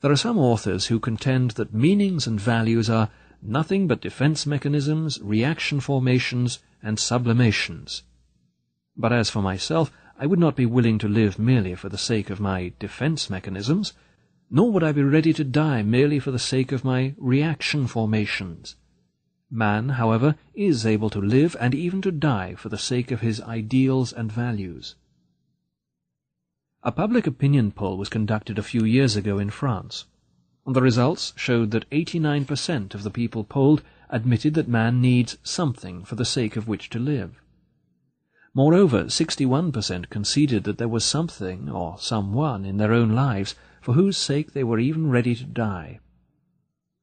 There 0.00 0.10
are 0.10 0.16
some 0.16 0.38
authors 0.38 0.86
who 0.86 0.98
contend 0.98 1.52
that 1.52 1.74
meanings 1.74 2.26
and 2.26 2.40
values 2.40 2.88
are 2.88 3.10
nothing 3.42 3.86
but 3.86 4.00
defense 4.00 4.46
mechanisms, 4.46 5.20
reaction 5.22 5.80
formations, 5.80 6.58
and 6.82 6.98
sublimations. 6.98 8.02
But 8.96 9.12
as 9.12 9.30
for 9.30 9.42
myself, 9.42 9.92
I 10.18 10.26
would 10.26 10.38
not 10.38 10.56
be 10.56 10.66
willing 10.66 10.98
to 10.98 11.08
live 11.08 11.38
merely 11.38 11.74
for 11.74 11.88
the 11.88 11.98
sake 11.98 12.30
of 12.30 12.40
my 12.40 12.72
defense 12.78 13.28
mechanisms, 13.28 13.92
nor 14.50 14.70
would 14.72 14.82
I 14.82 14.92
be 14.92 15.02
ready 15.02 15.32
to 15.32 15.44
die 15.44 15.82
merely 15.82 16.18
for 16.18 16.30
the 16.30 16.38
sake 16.38 16.72
of 16.72 16.84
my 16.84 17.14
reaction 17.16 17.86
formations. 17.86 18.76
Man, 19.54 19.90
however, 19.90 20.36
is 20.54 20.86
able 20.86 21.10
to 21.10 21.20
live 21.20 21.54
and 21.60 21.74
even 21.74 22.00
to 22.02 22.10
die 22.10 22.54
for 22.54 22.70
the 22.70 22.78
sake 22.78 23.10
of 23.10 23.20
his 23.20 23.38
ideals 23.42 24.10
and 24.10 24.32
values. 24.32 24.94
A 26.82 26.90
public 26.90 27.26
opinion 27.26 27.70
poll 27.70 27.98
was 27.98 28.08
conducted 28.08 28.58
a 28.58 28.62
few 28.62 28.82
years 28.84 29.14
ago 29.14 29.38
in 29.38 29.50
France. 29.50 30.06
The 30.66 30.80
results 30.80 31.34
showed 31.36 31.70
that 31.72 31.88
89% 31.90 32.94
of 32.94 33.02
the 33.02 33.10
people 33.10 33.44
polled 33.44 33.82
admitted 34.08 34.54
that 34.54 34.68
man 34.68 35.02
needs 35.02 35.36
something 35.42 36.02
for 36.04 36.14
the 36.14 36.24
sake 36.24 36.56
of 36.56 36.66
which 36.66 36.88
to 36.88 36.98
live. 36.98 37.42
Moreover, 38.54 39.04
61% 39.04 40.08
conceded 40.08 40.64
that 40.64 40.78
there 40.78 40.88
was 40.88 41.04
something 41.04 41.68
or 41.68 41.98
someone 41.98 42.64
in 42.64 42.78
their 42.78 42.94
own 42.94 43.10
lives 43.10 43.54
for 43.82 43.92
whose 43.92 44.16
sake 44.16 44.54
they 44.54 44.64
were 44.64 44.78
even 44.78 45.10
ready 45.10 45.34
to 45.34 45.44
die. 45.44 46.00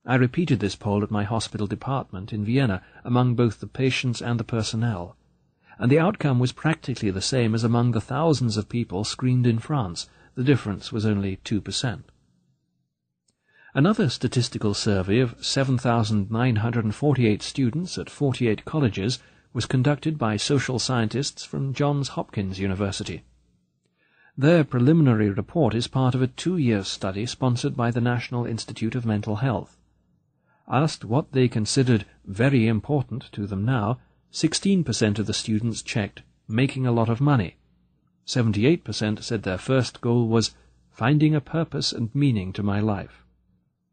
I 0.09 0.15
repeated 0.15 0.59
this 0.59 0.75
poll 0.75 1.03
at 1.03 1.11
my 1.11 1.23
hospital 1.23 1.67
department 1.67 2.33
in 2.33 2.43
Vienna 2.43 2.81
among 3.05 3.35
both 3.35 3.59
the 3.59 3.67
patients 3.67 4.23
and 4.23 4.39
the 4.39 4.43
personnel, 4.43 5.15
and 5.77 5.91
the 5.91 5.99
outcome 5.99 6.39
was 6.39 6.51
practically 6.51 7.11
the 7.11 7.21
same 7.21 7.53
as 7.53 7.63
among 7.63 7.91
the 7.91 8.01
thousands 8.01 8.57
of 8.57 8.69
people 8.69 9.03
screened 9.03 9.45
in 9.45 9.59
France. 9.59 10.09
The 10.33 10.43
difference 10.43 10.91
was 10.91 11.05
only 11.05 11.37
2%. 11.45 12.05
Another 13.75 14.09
statistical 14.09 14.73
survey 14.73 15.19
of 15.19 15.35
7,948 15.45 17.43
students 17.43 17.99
at 17.99 18.09
48 18.09 18.65
colleges 18.65 19.19
was 19.53 19.67
conducted 19.67 20.17
by 20.17 20.37
social 20.37 20.79
scientists 20.79 21.45
from 21.45 21.71
Johns 21.71 22.07
Hopkins 22.07 22.57
University. 22.57 23.25
Their 24.35 24.63
preliminary 24.63 25.29
report 25.29 25.75
is 25.75 25.87
part 25.87 26.15
of 26.15 26.23
a 26.23 26.27
two-year 26.27 26.83
study 26.83 27.27
sponsored 27.27 27.77
by 27.77 27.91
the 27.91 28.01
National 28.01 28.47
Institute 28.47 28.95
of 28.95 29.05
Mental 29.05 29.35
Health. 29.35 29.75
Asked 30.69 31.03
what 31.03 31.31
they 31.31 31.47
considered 31.47 32.05
very 32.25 32.67
important 32.67 33.31
to 33.31 33.47
them 33.47 33.65
now, 33.65 33.99
16% 34.31 35.17
of 35.17 35.25
the 35.25 35.33
students 35.33 35.81
checked 35.81 36.21
making 36.47 36.85
a 36.85 36.91
lot 36.91 37.09
of 37.09 37.19
money. 37.19 37.57
78% 38.27 39.23
said 39.23 39.43
their 39.43 39.57
first 39.57 40.01
goal 40.01 40.27
was 40.27 40.53
finding 40.91 41.33
a 41.33 41.41
purpose 41.41 41.91
and 41.91 42.13
meaning 42.13 42.53
to 42.53 42.61
my 42.61 42.79
life. 42.79 43.25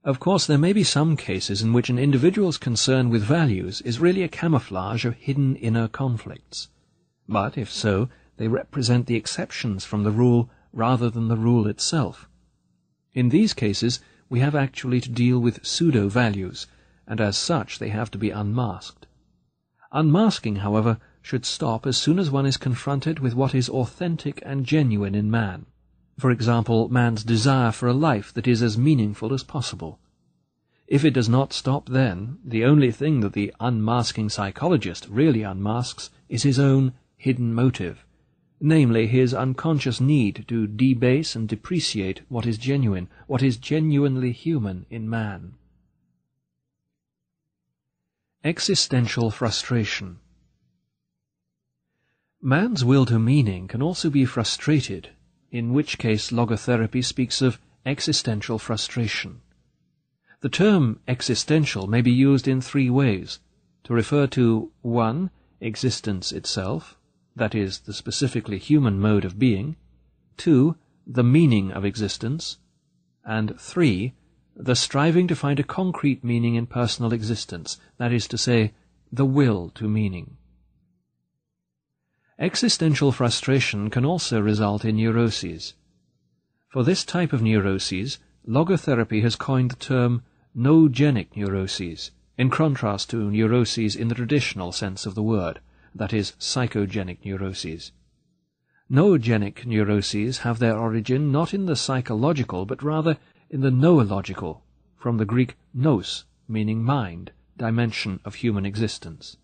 Of 0.04 0.20
course, 0.20 0.46
there 0.46 0.58
may 0.58 0.72
be 0.72 0.84
some 0.84 1.16
cases 1.16 1.62
in 1.62 1.72
which 1.72 1.88
an 1.88 1.98
individual's 1.98 2.58
concern 2.58 3.08
with 3.08 3.22
values 3.22 3.80
is 3.80 3.98
really 3.98 4.22
a 4.22 4.28
camouflage 4.28 5.04
of 5.04 5.14
hidden 5.14 5.56
inner 5.56 5.88
conflicts. 5.88 6.68
But, 7.28 7.56
if 7.56 7.72
so, 7.72 8.08
they 8.36 8.48
represent 8.48 9.06
the 9.06 9.16
exceptions 9.16 9.84
from 9.84 10.04
the 10.04 10.10
rule 10.10 10.50
rather 10.72 11.08
than 11.08 11.28
the 11.28 11.36
rule 11.36 11.66
itself. 11.66 12.28
In 13.14 13.30
these 13.30 13.54
cases, 13.54 14.00
we 14.28 14.40
have 14.40 14.54
actually 14.54 15.00
to 15.00 15.10
deal 15.10 15.38
with 15.38 15.64
pseudo-values, 15.64 16.66
and 17.06 17.20
as 17.20 17.36
such 17.36 17.78
they 17.78 17.88
have 17.90 18.10
to 18.10 18.18
be 18.18 18.30
unmasked. 18.30 19.06
Unmasking, 19.92 20.56
however, 20.56 20.98
should 21.22 21.44
stop 21.44 21.86
as 21.86 21.96
soon 21.96 22.18
as 22.18 22.30
one 22.30 22.46
is 22.46 22.56
confronted 22.56 23.18
with 23.18 23.34
what 23.34 23.54
is 23.54 23.68
authentic 23.68 24.42
and 24.46 24.64
genuine 24.64 25.14
in 25.14 25.30
man. 25.30 25.66
For 26.18 26.30
example, 26.30 26.88
man's 26.88 27.24
desire 27.24 27.72
for 27.72 27.88
a 27.88 27.92
life 27.92 28.32
that 28.34 28.46
is 28.46 28.62
as 28.62 28.78
meaningful 28.78 29.34
as 29.34 29.42
possible. 29.42 29.98
If 30.86 31.04
it 31.04 31.14
does 31.14 31.28
not 31.28 31.52
stop 31.52 31.88
then, 31.88 32.38
the 32.44 32.64
only 32.64 32.92
thing 32.92 33.20
that 33.20 33.32
the 33.32 33.52
unmasking 33.58 34.28
psychologist 34.28 35.08
really 35.10 35.42
unmasks 35.42 36.10
is 36.28 36.44
his 36.44 36.60
own 36.60 36.92
hidden 37.16 37.52
motive, 37.52 38.05
namely 38.60 39.06
his 39.06 39.34
unconscious 39.34 40.00
need 40.00 40.44
to 40.48 40.66
debase 40.66 41.36
and 41.36 41.48
depreciate 41.48 42.22
what 42.28 42.46
is 42.46 42.58
genuine, 42.58 43.08
what 43.26 43.42
is 43.42 43.56
genuinely 43.56 44.32
human 44.32 44.86
in 44.90 45.08
man. 45.08 45.54
Existential 48.44 49.30
frustration. 49.30 50.18
Man's 52.40 52.84
will 52.84 53.06
to 53.06 53.18
meaning 53.18 53.66
can 53.66 53.82
also 53.82 54.08
be 54.08 54.24
frustrated, 54.24 55.10
in 55.50 55.72
which 55.72 55.98
case 55.98 56.30
logotherapy 56.30 57.04
speaks 57.04 57.42
of 57.42 57.58
existential 57.84 58.58
frustration. 58.58 59.40
The 60.40 60.48
term 60.48 61.00
existential 61.08 61.86
may 61.86 62.02
be 62.02 62.12
used 62.12 62.46
in 62.46 62.60
three 62.60 62.90
ways 62.90 63.40
to 63.84 63.94
refer 63.94 64.26
to 64.28 64.70
1. 64.82 65.30
Existence 65.60 66.32
itself, 66.32 66.98
that 67.36 67.54
is, 67.54 67.80
the 67.80 67.92
specifically 67.92 68.58
human 68.58 68.98
mode 68.98 69.24
of 69.24 69.38
being, 69.38 69.76
2. 70.38 70.74
The 71.06 71.22
meaning 71.22 71.70
of 71.70 71.84
existence, 71.84 72.58
and 73.24 73.60
3. 73.60 74.14
The 74.56 74.74
striving 74.74 75.28
to 75.28 75.36
find 75.36 75.60
a 75.60 75.62
concrete 75.62 76.24
meaning 76.24 76.54
in 76.54 76.66
personal 76.66 77.12
existence, 77.12 77.78
that 77.98 78.10
is 78.10 78.26
to 78.28 78.38
say, 78.38 78.72
the 79.12 79.26
will 79.26 79.68
to 79.74 79.86
meaning. 79.86 80.38
Existential 82.38 83.12
frustration 83.12 83.90
can 83.90 84.04
also 84.04 84.40
result 84.40 84.84
in 84.84 84.96
neuroses. 84.96 85.74
For 86.68 86.82
this 86.82 87.04
type 87.04 87.34
of 87.34 87.42
neuroses, 87.42 88.18
logotherapy 88.48 89.22
has 89.22 89.36
coined 89.36 89.72
the 89.72 89.76
term 89.76 90.22
noogenic 90.56 91.36
neuroses, 91.36 92.10
in 92.38 92.48
contrast 92.48 93.10
to 93.10 93.30
neuroses 93.30 93.94
in 93.94 94.08
the 94.08 94.14
traditional 94.14 94.72
sense 94.72 95.04
of 95.04 95.14
the 95.14 95.22
word 95.22 95.60
that 95.98 96.12
is, 96.12 96.32
psychogenic 96.38 97.24
neuroses. 97.24 97.92
Noogenic 98.90 99.66
neuroses 99.66 100.38
have 100.38 100.58
their 100.58 100.78
origin 100.78 101.32
not 101.32 101.52
in 101.52 101.66
the 101.66 101.76
psychological, 101.76 102.64
but 102.66 102.82
rather 102.82 103.18
in 103.50 103.60
the 103.60 103.70
noological, 103.70 104.60
from 104.96 105.16
the 105.16 105.24
Greek 105.24 105.56
nous, 105.74 106.24
meaning 106.48 106.82
mind, 106.82 107.32
dimension 107.56 108.20
of 108.24 108.36
human 108.36 108.64
existence. 108.64 109.36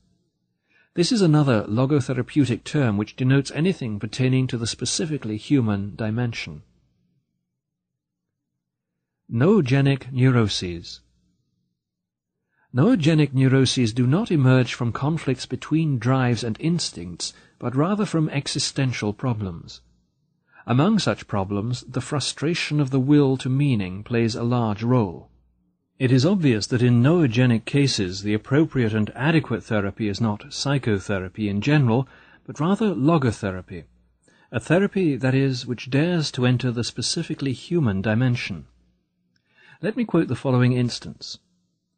This 0.94 1.10
is 1.10 1.22
another 1.22 1.64
logotherapeutic 1.64 2.64
term 2.64 2.96
which 2.96 3.16
denotes 3.16 3.50
anything 3.52 3.98
pertaining 3.98 4.46
to 4.48 4.58
the 4.58 4.66
specifically 4.66 5.38
human 5.38 5.96
dimension. 5.96 6.62
Noogenic 9.32 10.12
neuroses 10.12 11.00
Noogenic 12.74 13.34
neuroses 13.34 13.92
do 13.92 14.06
not 14.06 14.30
emerge 14.30 14.72
from 14.72 14.92
conflicts 14.92 15.44
between 15.44 15.98
drives 15.98 16.42
and 16.42 16.56
instincts, 16.58 17.34
but 17.58 17.76
rather 17.76 18.06
from 18.06 18.30
existential 18.30 19.12
problems. 19.12 19.82
Among 20.66 20.98
such 20.98 21.26
problems, 21.26 21.82
the 21.82 22.00
frustration 22.00 22.80
of 22.80 22.88
the 22.88 23.00
will 23.00 23.36
to 23.36 23.50
meaning 23.50 24.02
plays 24.02 24.34
a 24.34 24.42
large 24.42 24.82
role. 24.82 25.28
It 25.98 26.10
is 26.10 26.24
obvious 26.24 26.66
that 26.68 26.82
in 26.82 27.02
noogenic 27.02 27.66
cases 27.66 28.22
the 28.22 28.32
appropriate 28.32 28.94
and 28.94 29.10
adequate 29.14 29.62
therapy 29.64 30.08
is 30.08 30.20
not 30.20 30.50
psychotherapy 30.50 31.50
in 31.50 31.60
general, 31.60 32.08
but 32.46 32.58
rather 32.58 32.94
logotherapy, 32.94 33.84
a 34.50 34.60
therapy, 34.60 35.16
that 35.16 35.34
is, 35.34 35.66
which 35.66 35.90
dares 35.90 36.30
to 36.32 36.46
enter 36.46 36.70
the 36.70 36.84
specifically 36.84 37.52
human 37.52 38.00
dimension. 38.00 38.66
Let 39.80 39.96
me 39.96 40.04
quote 40.04 40.28
the 40.28 40.36
following 40.36 40.72
instance. 40.72 41.38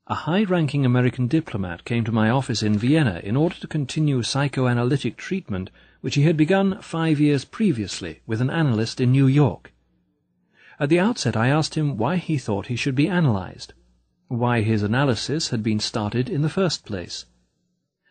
A 0.07 0.15
high-ranking 0.15 0.84
American 0.84 1.28
diplomat 1.28 1.86
came 1.86 2.05
to 2.05 2.12
my 2.12 2.28
office 2.28 2.62
in 2.62 2.76
Vienna 2.76 3.23
in 3.24 3.36
order 3.36 3.55
to 3.57 3.66
continue 3.66 4.23
psychoanalytic 4.23 5.16
treatment 5.16 5.70
which 6.02 6.16
he 6.16 6.24
had 6.24 6.36
begun 6.36 6.78
five 6.83 7.18
years 7.18 7.47
previously 7.47 8.20
with 8.26 8.42
an 8.42 8.50
analyst 8.50 9.00
in 9.00 9.12
New 9.12 9.26
York. 9.26 9.73
At 10.78 10.91
the 10.91 11.00
outset 11.00 11.39
I 11.39 11.49
asked 11.49 11.74
him 11.74 11.97
why 11.97 12.16
he 12.16 12.36
thought 12.36 12.66
he 12.66 12.76
should 12.76 12.94
be 12.94 13.08
analyzed, 13.08 13.73
why 14.28 14.60
his 14.60 14.83
analysis 14.83 15.49
had 15.49 15.62
been 15.62 15.81
started 15.81 16.28
in 16.28 16.42
the 16.42 16.50
first 16.50 16.84
place. 16.84 17.24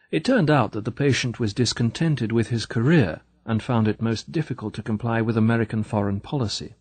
It 0.09 0.25
turned 0.25 0.49
out 0.49 0.71
that 0.71 0.85
the 0.85 0.91
patient 0.91 1.39
was 1.39 1.53
discontented 1.53 2.31
with 2.31 2.47
his 2.47 2.65
career 2.65 3.21
and 3.45 3.61
found 3.61 3.87
it 3.87 4.01
most 4.01 4.31
difficult 4.31 4.73
to 4.73 4.81
comply 4.81 5.21
with 5.21 5.37
American 5.37 5.83
foreign 5.83 6.21
policy. 6.21 6.73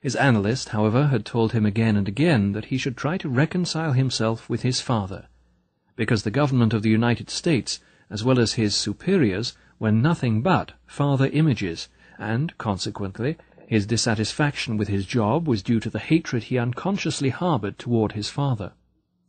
His 0.00 0.16
analyst, 0.16 0.70
however, 0.70 1.08
had 1.08 1.26
told 1.26 1.52
him 1.52 1.66
again 1.66 1.94
and 1.94 2.08
again 2.08 2.52
that 2.52 2.66
he 2.66 2.78
should 2.78 2.96
try 2.96 3.18
to 3.18 3.28
reconcile 3.28 3.92
himself 3.92 4.48
with 4.48 4.62
his 4.62 4.80
father, 4.80 5.28
because 5.94 6.22
the 6.22 6.30
government 6.30 6.72
of 6.72 6.82
the 6.82 6.88
United 6.88 7.28
States, 7.28 7.80
as 8.08 8.24
well 8.24 8.38
as 8.38 8.54
his 8.54 8.74
superiors, 8.74 9.54
were 9.78 9.92
nothing 9.92 10.40
but 10.40 10.72
father 10.86 11.26
images, 11.26 11.88
and, 12.18 12.56
consequently, 12.56 13.36
his 13.66 13.84
dissatisfaction 13.84 14.78
with 14.78 14.88
his 14.88 15.04
job 15.04 15.46
was 15.46 15.62
due 15.62 15.78
to 15.80 15.90
the 15.90 15.98
hatred 15.98 16.44
he 16.44 16.56
unconsciously 16.56 17.28
harbored 17.28 17.78
toward 17.78 18.12
his 18.12 18.30
father. 18.30 18.72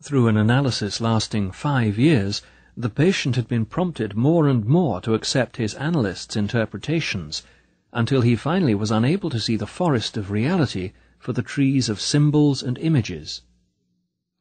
Through 0.02 0.30
an 0.30 0.38
analysis 0.38 1.02
lasting 1.02 1.52
five 1.52 2.00
years, 2.00 2.42
the 2.78 2.90
patient 2.90 3.36
had 3.36 3.50
been 3.50 3.66
prompted 3.66 4.16
more 4.16 4.48
and 4.48 4.66
more 4.66 5.02
to 5.02 5.16
accept 5.16 5.58
his 5.58 5.74
analyst's 5.74 6.38
interpretations, 6.38 7.44
until 7.94 8.22
he 8.22 8.36
finally 8.36 8.76
was 8.76 8.92
unable 8.92 9.30
to 9.30 9.40
see 9.40 9.56
the 9.56 9.68
forest 9.68 10.18
of 10.18 10.32
reality 10.32 10.94
for 11.20 11.34
the 11.34 11.42
trees 11.42 11.90
of 11.90 12.02
symbols 12.02 12.64
and 12.64 12.78
images. 12.78 13.42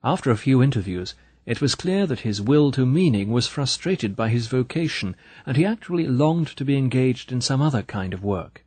After 0.02 0.30
a 0.30 0.36
few 0.36 0.62
interviews, 0.62 1.14
it 1.46 1.60
was 1.60 1.74
clear 1.74 2.06
that 2.06 2.20
his 2.20 2.40
will 2.40 2.70
to 2.72 2.86
meaning 2.86 3.30
was 3.30 3.46
frustrated 3.46 4.14
by 4.14 4.28
his 4.28 4.46
vocation, 4.46 5.16
and 5.44 5.56
he 5.56 5.64
actually 5.64 6.06
longed 6.06 6.48
to 6.56 6.64
be 6.64 6.76
engaged 6.76 7.32
in 7.32 7.40
some 7.40 7.60
other 7.60 7.82
kind 7.82 8.14
of 8.14 8.22
work. 8.22 8.64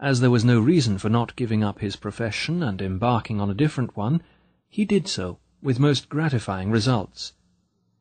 As 0.00 0.20
there 0.20 0.30
was 0.30 0.44
no 0.44 0.60
reason 0.60 0.98
for 0.98 1.08
not 1.08 1.34
giving 1.34 1.64
up 1.64 1.80
his 1.80 1.96
profession 1.96 2.62
and 2.62 2.80
embarking 2.80 3.40
on 3.40 3.50
a 3.50 3.54
different 3.54 3.96
one, 3.96 4.22
he 4.68 4.84
did 4.84 5.08
so, 5.08 5.38
with 5.60 5.80
most 5.80 6.08
gratifying 6.08 6.70
results. 6.70 7.32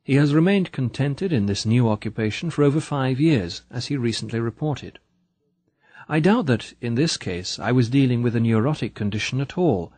He 0.04 0.14
has 0.16 0.34
remained 0.34 0.72
contented 0.72 1.34
in 1.34 1.48
this 1.48 1.66
new 1.66 1.90
occupation 1.90 2.50
for 2.50 2.64
over 2.64 2.80
five 2.80 3.20
years, 3.20 3.64
as 3.72 3.88
he 3.88 3.98
recently 3.98 4.40
reported. 4.40 5.00
I 6.10 6.22
doubt 6.22 6.46
that, 6.46 6.74
in 6.80 6.96
this 6.96 7.18
case, 7.18 7.60
I 7.60 7.74
was 7.74 7.90
dealing 7.90 8.22
with 8.22 8.34
a 8.34 8.40
neurotic 8.40 8.96
condition 8.96 9.42
at 9.42 9.58
all, 9.58 9.92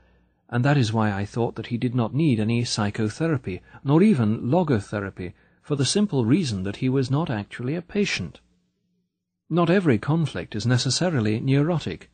and 0.50 0.66
that 0.66 0.76
is 0.76 0.92
why 0.92 1.12
I 1.12 1.24
thought 1.24 1.54
that 1.54 1.68
he 1.68 1.78
did 1.78 1.94
not 1.94 2.16
need 2.16 2.40
any 2.40 2.64
psychotherapy, 2.64 3.62
nor 3.84 4.02
even 4.02 4.50
logotherapy, 4.50 5.34
for 5.62 5.76
the 5.76 5.86
simple 5.86 6.26
reason 6.26 6.64
that 6.64 6.78
he 6.78 6.90
was 6.90 7.12
not 7.12 7.30
actually 7.30 7.76
a 7.76 7.84
patient. 7.84 8.40
Not 9.52 9.70
every 9.70 10.00
conflict 10.00 10.56
is 10.56 10.66
necessarily 10.66 11.40
neurotic. 11.40 12.10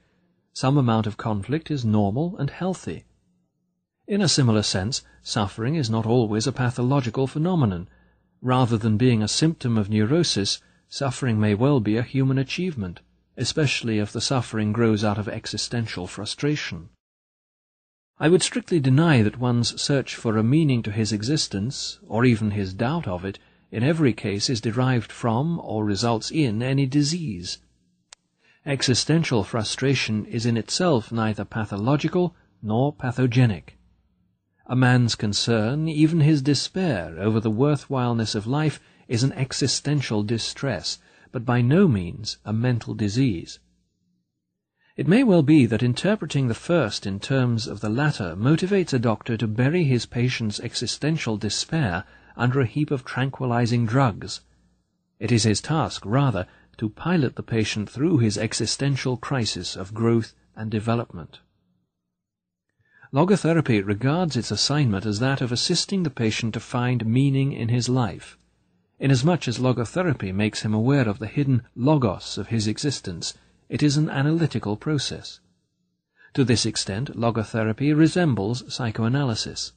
Some 0.51 0.77
amount 0.77 1.07
of 1.07 1.15
conflict 1.15 1.71
is 1.71 1.85
normal 1.85 2.35
and 2.37 2.49
healthy. 2.49 3.05
In 4.09 4.21
a 4.21 4.27
similar 4.27 4.63
sense, 4.63 5.03
suffering 5.23 5.75
is 5.75 5.89
not 5.89 6.05
always 6.05 6.45
a 6.45 6.51
pathological 6.51 7.27
phenomenon. 7.27 7.87
Rather 8.41 8.77
than 8.77 8.97
being 8.97 9.23
a 9.23 9.29
symptom 9.29 9.77
of 9.77 9.89
neurosis, 9.89 10.59
suffering 10.89 11.39
may 11.39 11.55
well 11.55 11.79
be 11.79 11.95
a 11.95 12.03
human 12.03 12.37
achievement 12.37 12.99
especially 13.37 13.99
if 13.99 14.11
the 14.11 14.21
suffering 14.21 14.71
grows 14.71 15.03
out 15.03 15.17
of 15.17 15.27
existential 15.27 16.07
frustration. 16.07 16.89
I 18.17 18.29
would 18.29 18.41
strictly 18.41 18.79
deny 18.79 19.21
that 19.21 19.39
one's 19.39 19.79
search 19.81 20.15
for 20.15 20.37
a 20.37 20.43
meaning 20.43 20.81
to 20.83 20.91
his 20.91 21.11
existence, 21.11 21.99
or 22.07 22.23
even 22.23 22.51
his 22.51 22.73
doubt 22.73 23.07
of 23.07 23.25
it, 23.25 23.39
in 23.71 23.83
every 23.83 24.13
case 24.13 24.49
is 24.49 24.61
derived 24.61 25.11
from 25.11 25.59
or 25.59 25.83
results 25.83 26.31
in 26.31 26.63
any 26.63 26.85
disease. 26.85 27.57
Existential 28.65 29.43
frustration 29.43 30.25
is 30.25 30.45
in 30.45 30.55
itself 30.55 31.11
neither 31.11 31.43
pathological 31.43 32.33
nor 32.61 32.93
pathogenic. 32.93 33.77
A 34.65 34.75
man's 34.75 35.13
concern, 35.15 35.87
even 35.87 36.21
his 36.21 36.41
despair 36.41 37.19
over 37.19 37.39
the 37.39 37.51
worthwhileness 37.51 38.33
of 38.33 38.47
life, 38.47 38.79
is 39.07 39.23
an 39.23 39.33
existential 39.33 40.23
distress, 40.23 40.97
but 41.35 41.43
by 41.43 41.59
no 41.59 41.85
means 41.85 42.37
a 42.45 42.53
mental 42.53 42.93
disease. 42.93 43.59
It 44.95 45.05
may 45.05 45.21
well 45.21 45.43
be 45.43 45.65
that 45.65 45.83
interpreting 45.83 46.47
the 46.47 46.53
first 46.53 47.05
in 47.05 47.19
terms 47.19 47.67
of 47.67 47.81
the 47.81 47.89
latter 47.89 48.37
motivates 48.37 48.93
a 48.93 48.99
doctor 48.99 49.35
to 49.35 49.45
bury 49.45 49.83
his 49.83 50.05
patient's 50.05 50.61
existential 50.61 51.35
despair 51.35 52.05
under 52.37 52.61
a 52.61 52.65
heap 52.65 52.89
of 52.89 53.03
tranquilizing 53.03 53.85
drugs. 53.85 54.39
It 55.19 55.29
is 55.29 55.43
his 55.43 55.59
task, 55.59 56.05
rather, 56.05 56.47
to 56.77 56.87
pilot 56.87 57.35
the 57.35 57.43
patient 57.43 57.89
through 57.89 58.19
his 58.19 58.37
existential 58.37 59.17
crisis 59.17 59.75
of 59.75 59.93
growth 59.93 60.33
and 60.55 60.71
development. 60.71 61.41
Logotherapy 63.11 63.85
regards 63.85 64.37
its 64.37 64.51
assignment 64.51 65.05
as 65.05 65.19
that 65.19 65.41
of 65.41 65.51
assisting 65.51 66.03
the 66.03 66.09
patient 66.09 66.53
to 66.53 66.61
find 66.61 67.05
meaning 67.05 67.51
in 67.51 67.67
his 67.67 67.89
life. 67.89 68.37
Inasmuch 68.97 69.49
as 69.49 69.59
logotherapy 69.59 70.33
makes 70.33 70.61
him 70.61 70.73
aware 70.73 71.09
of 71.09 71.19
the 71.19 71.27
hidden 71.27 71.63
logos 71.75 72.37
of 72.37 72.47
his 72.47 72.65
existence, 72.65 73.33
it 73.67 73.83
is 73.83 73.97
an 73.97 74.09
analytical 74.09 74.77
process. 74.77 75.41
To 76.35 76.45
this 76.45 76.65
extent, 76.65 77.17
logotherapy 77.17 77.93
resembles 77.93 78.73
psychoanalysis. 78.73 79.73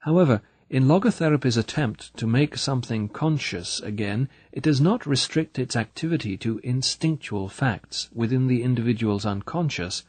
However, 0.00 0.42
in 0.68 0.84
logotherapy's 0.84 1.56
attempt 1.56 2.14
to 2.18 2.26
make 2.26 2.58
something 2.58 3.08
conscious 3.08 3.80
again, 3.80 4.28
it 4.52 4.62
does 4.62 4.78
not 4.78 5.06
restrict 5.06 5.58
its 5.58 5.74
activity 5.74 6.36
to 6.36 6.60
instinctual 6.62 7.48
facts 7.48 8.10
within 8.12 8.46
the 8.46 8.62
individual's 8.62 9.24
unconscious, 9.24 10.04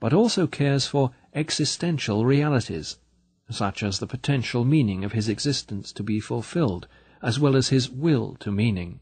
but 0.00 0.14
also 0.14 0.46
cares 0.46 0.86
for 0.86 1.10
existential 1.34 2.24
realities, 2.24 2.96
such 3.50 3.82
as 3.82 3.98
the 3.98 4.06
potential 4.06 4.64
meaning 4.64 5.04
of 5.04 5.12
his 5.12 5.28
existence 5.28 5.92
to 5.92 6.02
be 6.02 6.18
fulfilled, 6.18 6.88
as 7.22 7.38
well 7.40 7.56
as 7.56 7.68
his 7.68 7.90
will 7.90 8.36
to 8.40 8.50
meaning. 8.50 9.00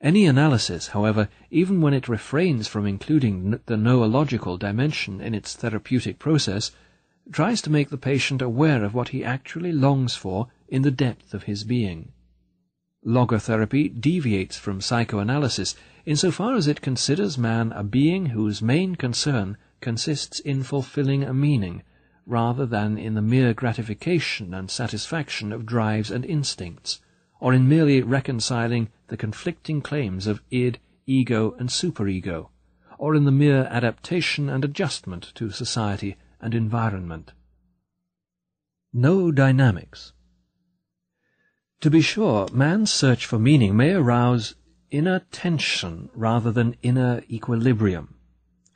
Any 0.00 0.26
analysis, 0.26 0.88
however, 0.88 1.28
even 1.50 1.80
when 1.80 1.94
it 1.94 2.08
refrains 2.08 2.68
from 2.68 2.86
including 2.86 3.52
the 3.66 3.76
noological 3.76 4.58
dimension 4.58 5.20
in 5.20 5.34
its 5.34 5.54
therapeutic 5.54 6.18
process, 6.18 6.72
tries 7.32 7.62
to 7.62 7.70
make 7.70 7.88
the 7.88 7.96
patient 7.96 8.42
aware 8.42 8.84
of 8.84 8.92
what 8.92 9.08
he 9.08 9.24
actually 9.24 9.72
longs 9.72 10.14
for 10.14 10.48
in 10.68 10.82
the 10.82 10.90
depth 10.90 11.32
of 11.32 11.44
his 11.44 11.64
being. 11.64 12.12
Logotherapy 13.06 13.88
deviates 13.88 14.56
from 14.58 14.80
psychoanalysis 14.80 15.74
insofar 16.04 16.54
as 16.54 16.66
it 16.66 16.80
considers 16.80 17.38
man 17.38 17.72
a 17.72 17.82
being 17.82 18.26
whose 18.26 18.60
main 18.60 18.94
concern 18.94 19.56
consists 19.80 20.38
in 20.38 20.62
fulfilling 20.62 21.22
a 21.22 21.32
meaning, 21.32 21.82
rather 22.26 22.66
than 22.66 22.96
in 22.96 23.14
the 23.14 23.22
mere 23.22 23.52
gratification 23.54 24.54
and 24.54 24.70
satisfaction 24.70 25.52
of 25.52 25.66
drives 25.66 26.10
and 26.10 26.24
instincts, 26.24 27.00
or 27.40 27.52
in 27.52 27.68
merely 27.68 28.02
reconciling 28.02 28.88
the 29.08 29.16
conflicting 29.16 29.80
claims 29.80 30.26
of 30.26 30.42
id, 30.50 30.78
ego, 31.06 31.54
and 31.58 31.68
superego, 31.68 32.48
or 32.98 33.14
in 33.14 33.24
the 33.24 33.30
mere 33.30 33.64
adaptation 33.70 34.48
and 34.48 34.64
adjustment 34.64 35.32
to 35.34 35.50
society 35.50 36.16
and 36.40 36.54
environment. 36.54 37.32
Noodynamics. 38.94 40.12
To 41.80 41.90
be 41.90 42.00
sure, 42.00 42.48
man's 42.52 42.92
search 42.92 43.26
for 43.26 43.38
meaning 43.38 43.76
may 43.76 43.92
arouse 43.92 44.54
inner 44.90 45.18
tension 45.32 46.08
rather 46.14 46.52
than 46.52 46.76
inner 46.82 47.22
equilibrium. 47.28 48.13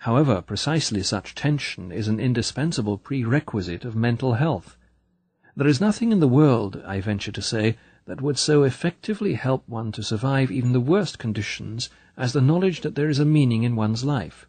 However, 0.03 0.41
precisely 0.43 1.03
such 1.03 1.35
tension 1.35 1.91
is 1.91 2.07
an 2.07 2.21
indispensable 2.21 2.99
prerequisite 2.99 3.85
of 3.85 3.97
mental 3.97 4.35
health. 4.35 4.77
There 5.57 5.67
is 5.67 5.81
nothing 5.81 6.13
in 6.13 6.21
the 6.21 6.29
world, 6.29 6.81
I 6.87 7.01
venture 7.01 7.33
to 7.33 7.43
say, 7.43 7.77
that 8.07 8.21
would 8.21 8.39
so 8.39 8.63
effectively 8.63 9.35
help 9.35 9.69
one 9.69 9.91
to 9.93 10.03
survive 10.03 10.53
even 10.53 10.73
the 10.73 10.81
worst 10.81 11.19
conditions 11.19 11.91
as 12.17 12.33
the 12.33 12.41
knowledge 12.41 12.81
that 12.83 12.95
there 12.95 13.09
is 13.09 13.19
a 13.19 13.25
meaning 13.25 13.65
in 13.65 13.75
one's 13.75 14.05
life. 14.05 14.47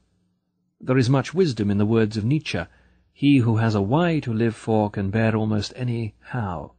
There 0.80 0.98
is 0.98 1.10
much 1.10 1.34
wisdom 1.34 1.72
in 1.72 1.80
the 1.80 1.86
words 1.86 2.16
of 2.16 2.24
Nietzsche, 2.24 2.64
he 3.12 3.40
who 3.40 3.58
has 3.58 3.76
a 3.76 3.82
why 3.82 4.20
to 4.20 4.32
live 4.32 4.56
for 4.56 4.90
can 4.90 5.10
bear 5.10 5.36
almost 5.36 5.74
any 5.76 6.16
how. 6.20 6.74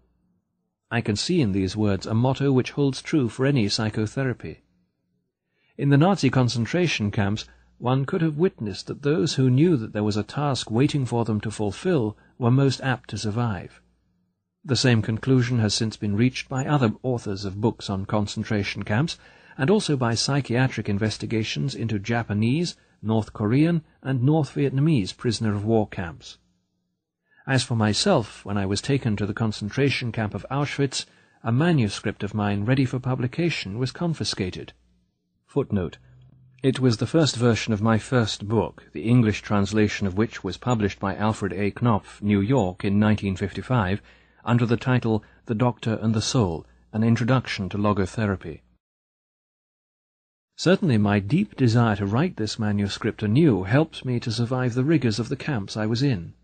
I 0.91 1.01
can 1.01 1.17
see 1.17 1.41
in 1.41 1.53
these 1.53 1.77
words 1.77 2.07
a 2.07 2.15
motto 2.15 2.51
which 2.51 2.71
holds 2.71 3.03
true 3.03 3.29
for 3.29 3.45
any 3.45 3.69
psychotherapy. 3.69 4.63
In 5.77 5.91
the 5.91 5.99
Nazi 5.99 6.31
concentration 6.31 7.11
camps, 7.11 7.45
one 7.81 8.05
could 8.05 8.21
have 8.21 8.37
witnessed 8.37 8.87
that 8.87 9.03
those 9.03 9.35
who 9.35 9.49
knew 9.49 9.75
that 9.75 9.95
there 9.95 10.05
was 10.05 10.19
a 10.19 10.23
task 10.23 10.71
waiting 10.71 11.07
for 11.07 11.25
them 11.25 11.41
to 11.41 11.51
fulfill 11.51 12.15
were 12.39 12.51
most 12.51 12.81
apt 12.83 13.09
to 13.09 13.17
survive. 13.17 13.81
The 14.63 14.77
same 14.77 15.01
conclusion 15.01 15.61
has 15.61 15.73
since 15.73 15.97
been 15.97 16.15
reached 16.15 16.47
by 16.47 16.67
other 16.67 16.93
authors 17.03 17.47
of 17.47 17.63
books 17.63 17.89
on 17.89 18.05
concentration 18.05 18.83
camps, 18.83 19.17
and 19.57 19.71
also 19.71 19.97
by 19.97 20.15
psychiatric 20.15 20.91
investigations 20.91 21.75
into 21.75 21.99
Japanese, 21.99 22.77
North 23.01 23.33
Korean, 23.33 23.83
and 24.03 24.23
North 24.23 24.55
Vietnamese 24.55 25.17
prisoner 25.17 25.55
of 25.55 25.65
war 25.65 25.89
camps. 25.89 26.37
As 27.47 27.63
for 27.63 27.77
myself, 27.77 28.45
when 28.45 28.59
I 28.59 28.67
was 28.67 28.83
taken 28.83 29.17
to 29.17 29.25
the 29.25 29.33
concentration 29.33 30.13
camp 30.13 30.35
of 30.35 30.45
Auschwitz, 30.51 31.07
a 31.43 31.51
manuscript 31.51 32.23
of 32.23 32.35
mine 32.35 32.67
ready 32.67 32.85
for 32.85 32.99
publication 32.99 33.79
was 33.79 33.91
confiscated. 33.91 34.75
Footnote. 35.47 35.97
It 36.63 36.79
was 36.79 36.99
the 36.99 37.07
first 37.07 37.37
version 37.37 37.73
of 37.73 37.81
my 37.81 37.97
first 37.97 38.47
book, 38.47 38.85
the 38.93 39.05
English 39.05 39.41
translation 39.41 40.07
of 40.07 40.19
which 40.19 40.45
was 40.45 40.59
published 40.59 41.01
by 41.01 41.17
Alfred 41.17 41.55
A. 41.55 41.71
Knopf, 41.71 42.21
New 42.21 42.43
York, 42.43 42.85
in 42.85 43.01
1955, 43.01 44.03
under 44.45 44.67
the 44.67 44.77
title 44.77 45.25
The 45.47 45.55
Doctor 45.55 45.99
and 46.03 46.13
the 46.13 46.21
Soul, 46.21 46.67
An 46.93 47.03
Introduction 47.03 47.71
to 47.71 47.79
Logotherapy. 47.79 48.61
Certainly 50.55 50.99
my 50.99 51.19
deep 51.19 51.57
desire 51.57 51.97
to 51.97 52.05
write 52.05 52.37
this 52.37 52.59
manuscript 52.59 53.23
anew 53.23 53.63
helped 53.63 54.05
me 54.05 54.21
to 54.21 54.31
survive 54.31 54.75
the 54.75 54.85
rigours 54.85 55.19
of 55.19 55.31
the 55.31 55.37
camps 55.37 55.79
I 55.79 55.87
was 55.87 56.03
in. 56.03 56.35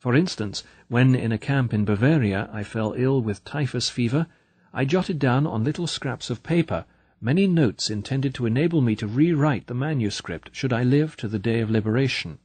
For 0.00 0.16
instance, 0.16 0.64
when 0.88 1.14
in 1.14 1.30
a 1.30 1.38
camp 1.38 1.72
in 1.72 1.84
Bavaria 1.84 2.50
I 2.52 2.64
fell 2.64 2.92
ill 2.96 3.22
with 3.22 3.44
typhus 3.44 3.88
fever, 3.88 4.26
I 4.72 4.84
jotted 4.84 5.20
down 5.20 5.46
on 5.46 5.62
little 5.62 5.86
scraps 5.86 6.28
of 6.28 6.42
paper 6.42 6.86
many 7.24 7.46
notes 7.46 7.88
intended 7.88 8.34
to 8.34 8.44
enable 8.44 8.82
me 8.82 8.94
to 8.94 9.06
rewrite 9.06 9.66
the 9.66 9.72
manuscript 9.72 10.50
should 10.52 10.74
I 10.74 10.82
live 10.82 11.16
to 11.16 11.26
the 11.26 11.38
day 11.38 11.60
of 11.60 11.70
liberation. 11.70 12.38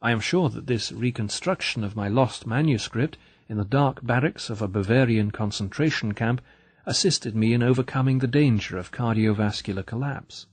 I 0.00 0.10
am 0.10 0.20
sure 0.20 0.48
that 0.48 0.66
this 0.66 0.90
reconstruction 0.90 1.84
of 1.84 1.94
my 1.94 2.08
lost 2.08 2.46
manuscript 2.46 3.18
in 3.46 3.58
the 3.58 3.64
dark 3.64 4.02
barracks 4.02 4.48
of 4.48 4.62
a 4.62 4.68
Bavarian 4.68 5.30
concentration 5.32 6.14
camp 6.14 6.40
assisted 6.86 7.36
me 7.36 7.52
in 7.52 7.62
overcoming 7.62 8.20
the 8.20 8.26
danger 8.26 8.78
of 8.78 8.90
cardiovascular 8.90 9.84
collapse. 9.84 10.46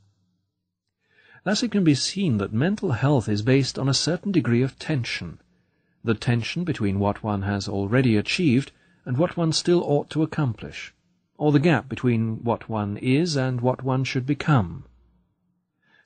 Thus 1.45 1.64
it 1.64 1.72
can 1.72 1.85
be 1.85 1.95
seen 1.95 2.40
that 2.40 2.51
mental 2.51 2.92
health 2.92 3.30
is 3.30 3.42
based 3.43 3.80
on 3.80 3.88
a 3.88 3.93
certain 3.93 4.34
degree 4.34 4.61
of 4.61 4.77
tension, 4.77 5.40
the 6.03 6.16
tension 6.16 6.66
between 6.66 7.00
what 7.00 7.24
one 7.24 7.43
has 7.43 7.69
already 7.69 8.17
achieved 8.17 8.74
and 9.06 9.17
what 9.17 9.38
one 9.38 9.53
still 9.53 9.85
ought 9.85 10.09
to 10.09 10.22
accomplish, 10.22 10.93
or 11.38 11.51
the 11.51 11.59
gap 11.59 11.88
between 11.88 12.43
what 12.43 12.67
one 12.67 12.98
is 12.98 13.35
and 13.35 13.61
what 13.61 13.83
one 13.83 14.03
should 14.03 14.25
become. 14.25 14.83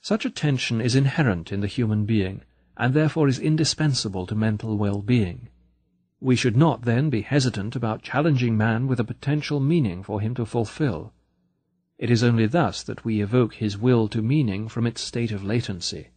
Such 0.02 0.26
a 0.26 0.30
tension 0.30 0.82
is 0.82 0.96
inherent 0.96 1.52
in 1.52 1.62
the 1.62 1.68
human 1.68 2.06
being, 2.06 2.42
and 2.76 2.94
therefore 2.94 3.28
is 3.28 3.40
indispensable 3.40 4.26
to 4.28 4.36
mental 4.36 4.78
well-being. 4.78 5.48
We 6.20 6.36
should 6.36 6.58
not, 6.58 6.84
then, 6.84 7.10
be 7.10 7.22
hesitant 7.22 7.76
about 7.76 8.02
challenging 8.02 8.58
man 8.58 8.88
with 8.88 9.00
a 9.00 9.04
potential 9.04 9.60
meaning 9.60 10.04
for 10.04 10.22
him 10.22 10.36
to 10.36 10.46
fulfill. 10.46 11.14
It 11.98 12.10
is 12.10 12.24
only 12.24 12.48
thus 12.48 12.84
that 12.84 13.06
we 13.06 13.22
evoke 13.22 13.54
his 13.56 13.78
will 13.78 14.08
to 14.10 14.22
meaning 14.22 14.68
from 14.68 14.88
its 14.88 15.02
state 15.02 15.32
of 15.32 15.44
latency. 15.44 16.10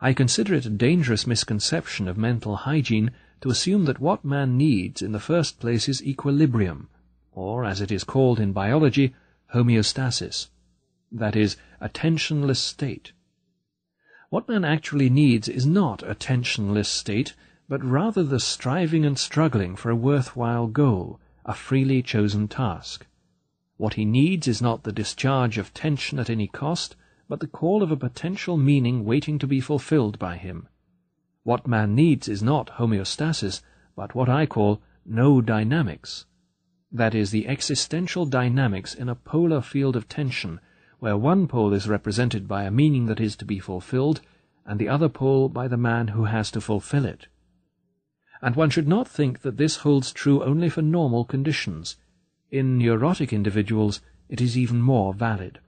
I 0.00 0.12
consider 0.12 0.54
it 0.54 0.66
a 0.66 0.70
dangerous 0.70 1.26
misconception 1.26 2.08
of 2.08 2.18
mental 2.18 2.56
hygiene 2.56 3.12
to 3.42 3.50
assume 3.50 3.84
that 3.84 4.00
what 4.00 4.24
man 4.24 4.56
needs 4.56 5.02
in 5.02 5.12
the 5.12 5.20
first 5.20 5.60
place 5.60 5.88
is 5.88 6.02
equilibrium, 6.02 6.88
or, 7.36 7.66
as 7.66 7.82
it 7.82 7.92
is 7.92 8.02
called 8.02 8.40
in 8.40 8.50
biology, 8.50 9.14
homeostasis, 9.54 10.48
that 11.12 11.36
is, 11.36 11.58
a 11.80 11.88
tensionless 11.88 12.58
state. 12.58 13.12
What 14.30 14.48
man 14.48 14.64
actually 14.64 15.10
needs 15.10 15.46
is 15.46 15.66
not 15.66 16.02
a 16.02 16.14
tensionless 16.14 16.88
state, 16.88 17.34
but 17.68 17.84
rather 17.84 18.22
the 18.22 18.40
striving 18.40 19.04
and 19.04 19.18
struggling 19.18 19.76
for 19.76 19.90
a 19.90 19.96
worthwhile 19.96 20.66
goal, 20.66 21.20
a 21.44 21.52
freely 21.52 22.02
chosen 22.02 22.48
task. 22.48 23.06
What 23.76 23.94
he 23.94 24.06
needs 24.06 24.48
is 24.48 24.62
not 24.62 24.84
the 24.84 24.92
discharge 24.92 25.58
of 25.58 25.74
tension 25.74 26.18
at 26.18 26.30
any 26.30 26.46
cost, 26.48 26.96
but 27.28 27.40
the 27.40 27.46
call 27.46 27.82
of 27.82 27.92
a 27.92 27.96
potential 27.98 28.56
meaning 28.56 29.04
waiting 29.04 29.38
to 29.40 29.46
be 29.46 29.60
fulfilled 29.60 30.18
by 30.18 30.38
him. 30.38 30.68
What 31.42 31.66
man 31.66 31.94
needs 31.94 32.28
is 32.28 32.42
not 32.42 32.78
homeostasis, 32.78 33.60
but 33.94 34.14
what 34.14 34.30
I 34.30 34.46
call 34.46 34.80
noodynamics. 35.06 36.24
That 36.96 37.14
is, 37.14 37.30
the 37.30 37.46
existential 37.46 38.24
dynamics 38.24 38.94
in 38.94 39.10
a 39.10 39.14
polar 39.14 39.60
field 39.60 39.96
of 39.96 40.08
tension, 40.08 40.60
where 40.98 41.14
one 41.14 41.46
pole 41.46 41.74
is 41.74 41.90
represented 41.90 42.48
by 42.48 42.64
a 42.64 42.70
meaning 42.70 43.04
that 43.04 43.20
is 43.20 43.36
to 43.36 43.44
be 43.44 43.58
fulfilled, 43.58 44.22
and 44.64 44.78
the 44.80 44.88
other 44.88 45.10
pole 45.10 45.50
by 45.50 45.68
the 45.68 45.76
man 45.76 46.08
who 46.08 46.24
has 46.24 46.50
to 46.52 46.60
fulfill 46.62 47.04
it. 47.04 47.26
And 48.40 48.56
one 48.56 48.70
should 48.70 48.88
not 48.88 49.06
think 49.06 49.42
that 49.42 49.58
this 49.58 49.76
holds 49.76 50.10
true 50.10 50.42
only 50.42 50.70
for 50.70 50.80
normal 50.80 51.26
conditions. 51.26 51.96
In 52.50 52.78
neurotic 52.78 53.30
individuals, 53.30 54.00
it 54.30 54.40
is 54.40 54.56
even 54.56 54.80
more 54.80 55.12
valid. 55.12 55.60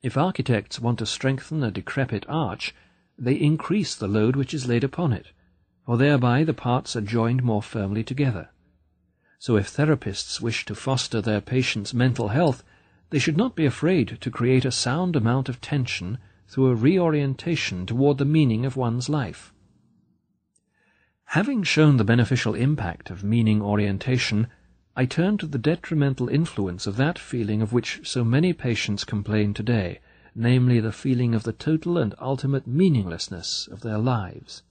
If 0.00 0.16
architects 0.16 0.78
want 0.78 1.00
to 1.00 1.06
strengthen 1.06 1.64
a 1.64 1.72
decrepit 1.72 2.24
arch, 2.28 2.72
they 3.18 3.34
increase 3.34 3.96
the 3.96 4.06
load 4.06 4.36
which 4.36 4.54
is 4.54 4.68
laid 4.68 4.84
upon 4.84 5.12
it, 5.12 5.32
for 5.84 5.96
thereby 5.96 6.44
the 6.44 6.54
parts 6.54 6.94
are 6.94 7.00
joined 7.00 7.42
more 7.42 7.64
firmly 7.64 8.04
together. 8.04 8.50
So 9.40 9.56
if 9.56 9.74
therapists 9.74 10.42
wish 10.42 10.66
to 10.66 10.74
foster 10.74 11.22
their 11.22 11.40
patients' 11.40 11.94
mental 11.94 12.28
health, 12.28 12.62
they 13.08 13.18
should 13.18 13.38
not 13.38 13.56
be 13.56 13.64
afraid 13.64 14.18
to 14.20 14.30
create 14.30 14.66
a 14.66 14.70
sound 14.70 15.16
amount 15.16 15.48
of 15.48 15.62
tension 15.62 16.18
through 16.46 16.66
a 16.66 16.74
reorientation 16.74 17.86
toward 17.86 18.18
the 18.18 18.26
meaning 18.26 18.66
of 18.66 18.76
one's 18.76 19.08
life. 19.08 19.54
Having 21.24 21.62
shown 21.62 21.96
the 21.96 22.04
beneficial 22.04 22.54
impact 22.54 23.08
of 23.08 23.24
meaning 23.24 23.62
orientation, 23.62 24.46
I 24.94 25.06
turn 25.06 25.38
to 25.38 25.46
the 25.46 25.56
detrimental 25.56 26.28
influence 26.28 26.86
of 26.86 26.96
that 26.96 27.18
feeling 27.18 27.62
of 27.62 27.72
which 27.72 28.00
so 28.06 28.22
many 28.22 28.52
patients 28.52 29.04
complain 29.04 29.54
today, 29.54 30.00
namely 30.34 30.80
the 30.80 30.92
feeling 30.92 31.34
of 31.34 31.44
the 31.44 31.54
total 31.54 31.96
and 31.96 32.14
ultimate 32.20 32.66
meaninglessness 32.66 33.68
of 33.72 33.80
their 33.80 33.96
lives. 33.96 34.64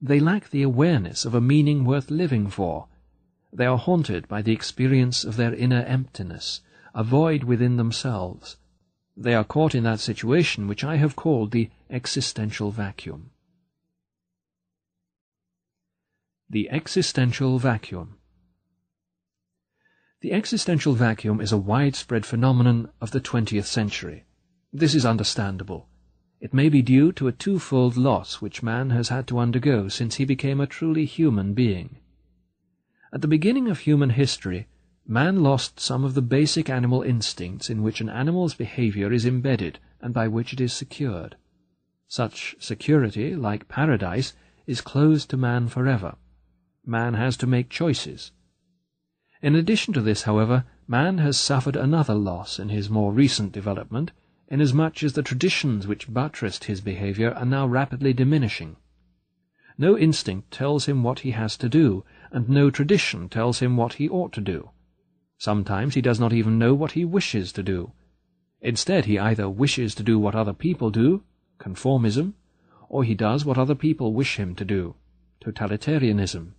They 0.00 0.20
lack 0.20 0.50
the 0.50 0.62
awareness 0.62 1.24
of 1.24 1.34
a 1.34 1.40
meaning 1.40 1.84
worth 1.84 2.08
living 2.08 2.46
for. 2.50 2.86
They 3.52 3.66
are 3.66 3.78
haunted 3.78 4.28
by 4.28 4.42
the 4.42 4.52
experience 4.52 5.24
of 5.24 5.36
their 5.36 5.54
inner 5.54 5.82
emptiness, 5.82 6.60
a 6.94 7.04
void 7.04 7.44
within 7.44 7.76
themselves. 7.76 8.56
They 9.16 9.34
are 9.34 9.44
caught 9.44 9.74
in 9.74 9.84
that 9.84 10.00
situation 10.00 10.68
which 10.68 10.84
I 10.84 10.96
have 10.96 11.16
called 11.16 11.52
the 11.52 11.70
existential 11.88 12.70
vacuum. 12.70 13.30
The 16.50 16.70
existential 16.70 17.58
vacuum. 17.58 18.18
The 20.20 20.32
existential 20.32 20.94
vacuum 20.94 21.40
is 21.40 21.52
a 21.52 21.58
widespread 21.58 22.26
phenomenon 22.26 22.90
of 23.00 23.10
the 23.10 23.20
twentieth 23.20 23.66
century. 23.66 24.26
This 24.72 24.94
is 24.94 25.06
understandable. 25.06 25.88
It 26.40 26.52
may 26.52 26.68
be 26.68 26.82
due 26.82 27.12
to 27.12 27.28
a 27.28 27.32
twofold 27.32 27.96
loss 27.96 28.40
which 28.40 28.62
man 28.62 28.90
has 28.90 29.08
had 29.08 29.26
to 29.28 29.38
undergo 29.38 29.88
since 29.88 30.16
he 30.16 30.24
became 30.24 30.60
a 30.60 30.66
truly 30.66 31.04
human 31.04 31.54
being. 31.54 31.96
At 33.12 33.20
the 33.22 33.28
beginning 33.28 33.68
of 33.68 33.80
human 33.80 34.10
history, 34.10 34.66
man 35.06 35.42
lost 35.42 35.78
some 35.78 36.04
of 36.04 36.14
the 36.14 36.22
basic 36.22 36.68
animal 36.68 37.02
instincts 37.02 37.70
in 37.70 37.82
which 37.82 38.00
an 38.00 38.08
animal's 38.08 38.54
behavior 38.54 39.12
is 39.12 39.24
embedded 39.24 39.78
and 40.00 40.12
by 40.12 40.26
which 40.26 40.52
it 40.52 40.60
is 40.60 40.72
secured. 40.72 41.36
Such 42.08 42.56
security, 42.58 43.36
like 43.36 43.68
paradise, 43.68 44.34
is 44.66 44.80
closed 44.80 45.30
to 45.30 45.36
man 45.36 45.68
forever. 45.68 46.16
Man 46.84 47.14
has 47.14 47.36
to 47.38 47.46
make 47.46 47.68
choices. 47.68 48.32
In 49.40 49.54
addition 49.54 49.94
to 49.94 50.00
this, 50.00 50.22
however, 50.22 50.64
man 50.88 51.18
has 51.18 51.38
suffered 51.38 51.76
another 51.76 52.14
loss 52.14 52.58
in 52.58 52.70
his 52.70 52.90
more 52.90 53.12
recent 53.12 53.52
development, 53.52 54.12
inasmuch 54.48 55.02
as 55.02 55.12
the 55.12 55.22
traditions 55.22 55.86
which 55.86 56.12
buttressed 56.12 56.64
his 56.64 56.80
behavior 56.80 57.32
are 57.34 57.44
now 57.44 57.66
rapidly 57.66 58.12
diminishing. 58.12 58.76
No 59.78 59.96
instinct 59.96 60.50
tells 60.50 60.86
him 60.86 61.02
what 61.02 61.20
he 61.20 61.32
has 61.32 61.56
to 61.58 61.68
do, 61.68 62.04
and 62.36 62.50
no 62.50 62.68
tradition 62.68 63.30
tells 63.30 63.60
him 63.60 63.78
what 63.78 63.94
he 63.94 64.10
ought 64.10 64.30
to 64.30 64.42
do. 64.42 64.68
Sometimes 65.38 65.94
he 65.94 66.02
does 66.02 66.20
not 66.20 66.34
even 66.34 66.58
know 66.58 66.74
what 66.74 66.92
he 66.92 67.02
wishes 67.02 67.50
to 67.50 67.62
do. 67.62 67.92
Instead, 68.60 69.06
he 69.06 69.18
either 69.18 69.48
wishes 69.48 69.94
to 69.94 70.02
do 70.02 70.18
what 70.18 70.34
other 70.34 70.52
people 70.52 70.90
do, 70.90 71.22
conformism, 71.58 72.34
or 72.90 73.04
he 73.04 73.14
does 73.14 73.46
what 73.46 73.56
other 73.56 73.74
people 73.74 74.12
wish 74.12 74.36
him 74.36 74.54
to 74.54 74.66
do, 74.66 74.94
totalitarianism. 75.42 76.52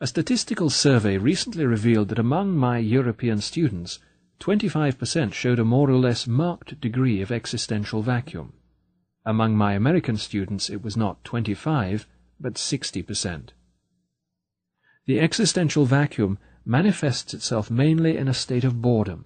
A 0.00 0.06
statistical 0.06 0.70
survey 0.70 1.18
recently 1.18 1.66
revealed 1.66 2.06
that 2.10 2.20
among 2.20 2.56
my 2.56 2.78
European 2.78 3.40
students, 3.40 3.98
25% 4.38 5.32
showed 5.32 5.58
a 5.58 5.64
more 5.64 5.90
or 5.90 5.98
less 5.98 6.28
marked 6.28 6.80
degree 6.80 7.20
of 7.22 7.32
existential 7.32 8.02
vacuum. 8.02 8.52
Among 9.26 9.56
my 9.56 9.72
American 9.72 10.16
students 10.16 10.70
it 10.70 10.80
was 10.80 10.96
not 10.96 11.24
25, 11.24 12.06
but 12.38 12.54
60%. 12.54 13.48
The 15.04 15.18
existential 15.18 15.84
vacuum 15.84 16.38
manifests 16.64 17.34
itself 17.34 17.70
mainly 17.70 18.16
in 18.16 18.28
a 18.28 18.34
state 18.34 18.62
of 18.62 18.80
boredom. 18.80 19.24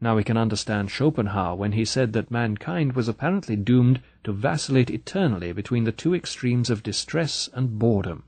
Now 0.00 0.16
we 0.16 0.24
can 0.24 0.38
understand 0.38 0.90
Schopenhauer 0.90 1.56
when 1.56 1.72
he 1.72 1.84
said 1.84 2.14
that 2.14 2.30
mankind 2.30 2.94
was 2.94 3.08
apparently 3.08 3.56
doomed 3.56 4.00
to 4.24 4.32
vacillate 4.32 4.90
eternally 4.90 5.52
between 5.52 5.84
the 5.84 5.92
two 5.92 6.14
extremes 6.14 6.70
of 6.70 6.82
distress 6.82 7.50
and 7.52 7.78
boredom. 7.78 8.24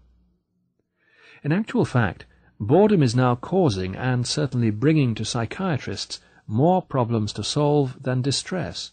In 1.43 1.53
actual 1.53 1.87
fact, 1.87 2.27
boredom 2.59 3.03
is 3.03 3.17
now 3.17 3.37
causing 3.37 3.97
and 3.97 4.27
certainly 4.27 4.71
bringing 4.71 5.15
to 5.15 5.25
psychiatrists 5.25 6.21
more 6.47 6.83
problems 6.83 7.33
to 7.35 7.45
solve 7.45 8.03
than 8.03 8.21
distress. 8.21 8.93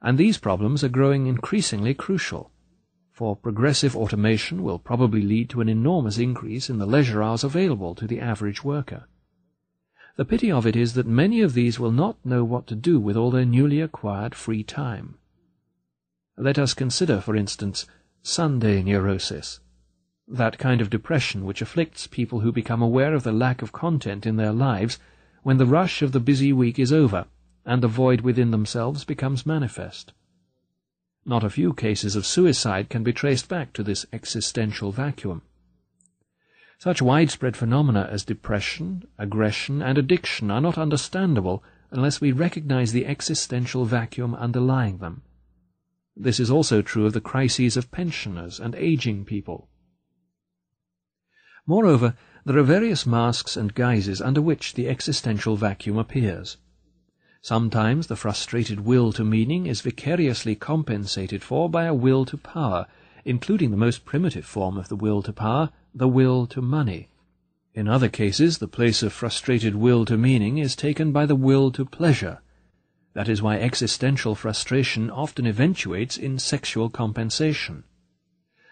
And 0.00 0.16
these 0.16 0.38
problems 0.38 0.82
are 0.82 0.88
growing 0.88 1.26
increasingly 1.26 1.92
crucial 1.92 2.52
for 3.14 3.36
progressive 3.36 3.96
automation 3.96 4.64
will 4.64 4.78
probably 4.78 5.22
lead 5.22 5.48
to 5.48 5.60
an 5.60 5.68
enormous 5.68 6.18
increase 6.18 6.68
in 6.68 6.78
the 6.78 6.86
leisure 6.86 7.22
hours 7.22 7.44
available 7.44 7.94
to 7.94 8.08
the 8.08 8.20
average 8.20 8.64
worker. 8.64 9.06
The 10.16 10.24
pity 10.24 10.50
of 10.50 10.66
it 10.66 10.74
is 10.74 10.94
that 10.94 11.06
many 11.06 11.40
of 11.40 11.54
these 11.54 11.78
will 11.78 11.92
not 11.92 12.16
know 12.26 12.42
what 12.42 12.66
to 12.66 12.74
do 12.74 12.98
with 12.98 13.16
all 13.16 13.30
their 13.30 13.44
newly 13.44 13.80
acquired 13.80 14.34
free 14.34 14.64
time. 14.64 15.14
Let 16.36 16.58
us 16.58 16.74
consider, 16.74 17.20
for 17.20 17.36
instance, 17.36 17.86
Sunday 18.22 18.82
neurosis, 18.82 19.60
that 20.26 20.58
kind 20.58 20.80
of 20.80 20.90
depression 20.90 21.44
which 21.44 21.62
afflicts 21.62 22.08
people 22.08 22.40
who 22.40 22.50
become 22.50 22.82
aware 22.82 23.14
of 23.14 23.22
the 23.22 23.32
lack 23.32 23.62
of 23.62 23.70
content 23.70 24.26
in 24.26 24.34
their 24.34 24.52
lives 24.52 24.98
when 25.44 25.58
the 25.58 25.66
rush 25.66 26.02
of 26.02 26.10
the 26.10 26.18
busy 26.18 26.52
week 26.52 26.80
is 26.80 26.92
over 26.92 27.26
and 27.64 27.80
the 27.80 27.86
void 27.86 28.22
within 28.22 28.50
themselves 28.50 29.04
becomes 29.04 29.46
manifest. 29.46 30.12
Not 31.26 31.44
a 31.44 31.50
few 31.50 31.72
cases 31.72 32.16
of 32.16 32.26
suicide 32.26 32.90
can 32.90 33.02
be 33.02 33.12
traced 33.12 33.48
back 33.48 33.72
to 33.74 33.82
this 33.82 34.04
existential 34.12 34.92
vacuum. 34.92 35.42
Such 36.78 37.00
widespread 37.00 37.56
phenomena 37.56 38.08
as 38.10 38.24
depression, 38.24 39.04
aggression, 39.16 39.80
and 39.80 39.96
addiction 39.96 40.50
are 40.50 40.60
not 40.60 40.76
understandable 40.76 41.64
unless 41.90 42.20
we 42.20 42.32
recognize 42.32 42.92
the 42.92 43.06
existential 43.06 43.86
vacuum 43.86 44.34
underlying 44.34 44.98
them. 44.98 45.22
This 46.16 46.38
is 46.38 46.50
also 46.50 46.82
true 46.82 47.06
of 47.06 47.12
the 47.12 47.20
crises 47.20 47.76
of 47.76 47.90
pensioners 47.90 48.60
and 48.60 48.74
aging 48.74 49.24
people. 49.24 49.68
Moreover, 51.66 52.14
there 52.44 52.58
are 52.58 52.62
various 52.62 53.06
masks 53.06 53.56
and 53.56 53.74
guises 53.74 54.20
under 54.20 54.42
which 54.42 54.74
the 54.74 54.88
existential 54.88 55.56
vacuum 55.56 55.96
appears. 55.96 56.58
Sometimes 57.44 58.06
the 58.06 58.16
frustrated 58.16 58.86
will 58.86 59.12
to 59.12 59.22
meaning 59.22 59.66
is 59.66 59.82
vicariously 59.82 60.54
compensated 60.54 61.42
for 61.42 61.68
by 61.68 61.84
a 61.84 61.92
will 61.92 62.24
to 62.24 62.38
power, 62.38 62.86
including 63.22 63.70
the 63.70 63.76
most 63.76 64.06
primitive 64.06 64.46
form 64.46 64.78
of 64.78 64.88
the 64.88 64.96
will 64.96 65.20
to 65.20 65.30
power, 65.30 65.68
the 65.94 66.08
will 66.08 66.46
to 66.46 66.62
money. 66.62 67.10
In 67.74 67.86
other 67.86 68.08
cases, 68.08 68.56
the 68.56 68.66
place 68.66 69.02
of 69.02 69.12
frustrated 69.12 69.74
will 69.74 70.06
to 70.06 70.16
meaning 70.16 70.56
is 70.56 70.74
taken 70.74 71.12
by 71.12 71.26
the 71.26 71.36
will 71.36 71.70
to 71.72 71.84
pleasure. 71.84 72.40
That 73.12 73.28
is 73.28 73.42
why 73.42 73.58
existential 73.58 74.34
frustration 74.34 75.10
often 75.10 75.46
eventuates 75.46 76.16
in 76.16 76.38
sexual 76.38 76.88
compensation. 76.88 77.84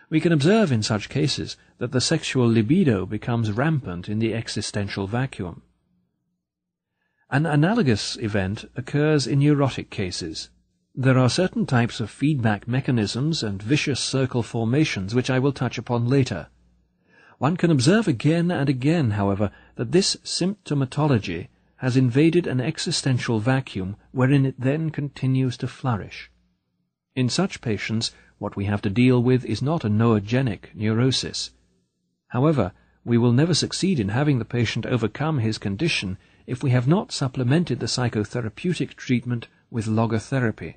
We 0.09 0.18
can 0.18 0.33
observe 0.33 0.73
in 0.73 0.83
such 0.83 1.10
cases 1.10 1.59
that 1.76 1.92
the 1.92 2.01
sexual 2.01 2.51
libido 2.51 3.05
becomes 3.05 3.52
rampant 3.52 4.09
in 4.09 4.18
the 4.18 4.33
existential 4.33 5.07
vacuum. 5.07 5.60
An 7.33 7.47
analogous 7.47 8.19
event 8.19 8.67
occurs 8.77 9.27
in 9.27 9.39
neurotic 9.39 9.89
cases. 9.89 10.51
There 10.94 11.17
are 11.17 11.31
certain 11.31 11.65
types 11.65 11.99
of 11.99 12.11
feedback 12.11 12.69
mechanisms 12.69 13.43
and 13.43 13.62
vicious 13.62 14.01
circle 14.01 14.43
formations 14.43 15.15
which 15.15 15.31
I 15.31 15.39
will 15.39 15.55
touch 15.55 15.78
upon 15.78 16.11
later. 16.11 16.49
One 17.39 17.57
can 17.57 17.70
observe 17.70 18.07
again 18.07 18.51
and 18.51 18.69
again, 18.69 19.12
however, 19.12 19.51
that 19.77 19.93
this 19.93 20.17
symptomatology 20.17 21.49
has 21.77 21.97
invaded 21.97 22.47
an 22.47 22.61
existential 22.61 23.41
vacuum 23.41 23.97
wherein 24.11 24.44
it 24.44 24.61
then 24.61 24.91
continues 24.91 25.57
to 25.57 25.67
flourish. 25.67 26.31
In 27.17 27.31
such 27.31 27.62
patients, 27.62 28.12
what 28.36 28.57
we 28.57 28.67
have 28.67 28.83
to 28.83 28.91
deal 28.91 29.23
with 29.23 29.47
is 29.47 29.62
not 29.62 29.86
a 29.86 29.89
noogenic 29.89 30.75
neurosis. 30.75 31.52
However, 32.28 32.73
we 33.07 33.17
will 33.17 33.33
never 33.33 33.55
succeed 33.55 33.99
in 33.99 34.11
having 34.11 34.39
the 34.39 34.44
patient 34.44 34.85
overcome 34.85 35.39
his 35.39 35.57
condition 35.57 36.19
if 36.47 36.62
we 36.62 36.71
have 36.71 36.89
not 36.89 37.12
supplemented 37.12 37.81
the 37.81 37.87
psychotherapeutic 37.87 38.95
treatment 38.95 39.49
with 39.71 39.87
logotherapy. 39.87 40.77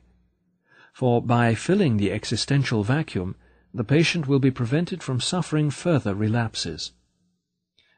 For 0.93 1.21
by 1.21 1.55
filling 1.55 1.97
the 1.97 2.11
existential 2.11 2.83
vacuum, 2.83 3.35
the 3.73 3.83
patient 3.83 4.27
will 4.27 4.39
be 4.39 4.51
prevented 4.51 5.03
from 5.03 5.19
suffering 5.19 5.69
further 5.69 6.15
relapses. 6.15 6.93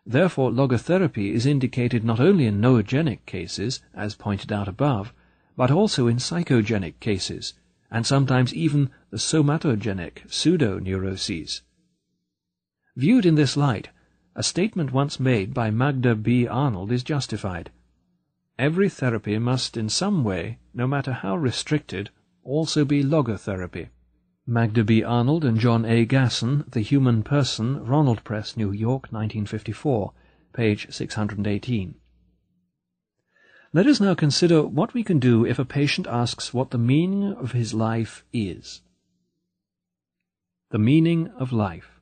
Therefore, 0.05 0.51
logotherapy 0.51 1.31
is 1.31 1.45
indicated 1.45 2.03
not 2.03 2.19
only 2.19 2.45
in 2.45 2.61
noogenic 2.61 3.25
cases, 3.25 3.81
as 3.93 4.15
pointed 4.15 4.51
out 4.51 4.67
above, 4.67 5.13
but 5.55 5.69
also 5.69 6.07
in 6.07 6.17
psychogenic 6.17 6.99
cases, 6.99 7.53
and 7.91 8.05
sometimes 8.05 8.53
even 8.53 8.89
the 9.11 9.17
somatogenic 9.17 10.31
pseudo-neuroses. 10.31 11.61
Viewed 12.95 13.25
in 13.25 13.35
this 13.35 13.55
light, 13.55 13.89
a 14.37 14.43
statement 14.43 14.93
once 14.93 15.19
made 15.19 15.51
by 15.51 15.71
Magda 15.71 16.13
B. 16.13 16.47
Arnold 16.47 16.91
is 16.91 17.01
justified. 17.01 17.71
Every 18.59 18.87
therapy 18.87 19.39
must 19.39 19.75
in 19.75 19.89
some 19.89 20.23
way, 20.23 20.59
no 20.75 20.85
matter 20.85 21.11
how 21.11 21.35
restricted, 21.35 22.11
also 22.43 22.85
be 22.85 23.03
logotherapy. 23.03 23.89
Magda 24.45 24.83
B. 24.83 25.03
Arnold 25.03 25.43
and 25.43 25.59
John 25.59 25.85
A. 25.85 26.05
Gasson, 26.05 26.69
The 26.69 26.81
Human 26.81 27.23
Person, 27.23 27.83
Ronald 27.83 28.23
Press, 28.23 28.55
New 28.55 28.71
York, 28.71 29.11
1954, 29.11 30.13
page 30.53 30.85
618. 30.91 31.95
Let 33.73 33.87
us 33.87 33.99
now 33.99 34.13
consider 34.13 34.61
what 34.61 34.93
we 34.93 35.03
can 35.03 35.17
do 35.17 35.47
if 35.47 35.57
a 35.57 35.65
patient 35.65 36.05
asks 36.05 36.53
what 36.53 36.69
the 36.69 36.77
meaning 36.77 37.33
of 37.33 37.53
his 37.53 37.73
life 37.73 38.23
is. 38.31 38.81
The 40.69 40.79
meaning 40.79 41.29
of 41.39 41.51
life. 41.51 41.96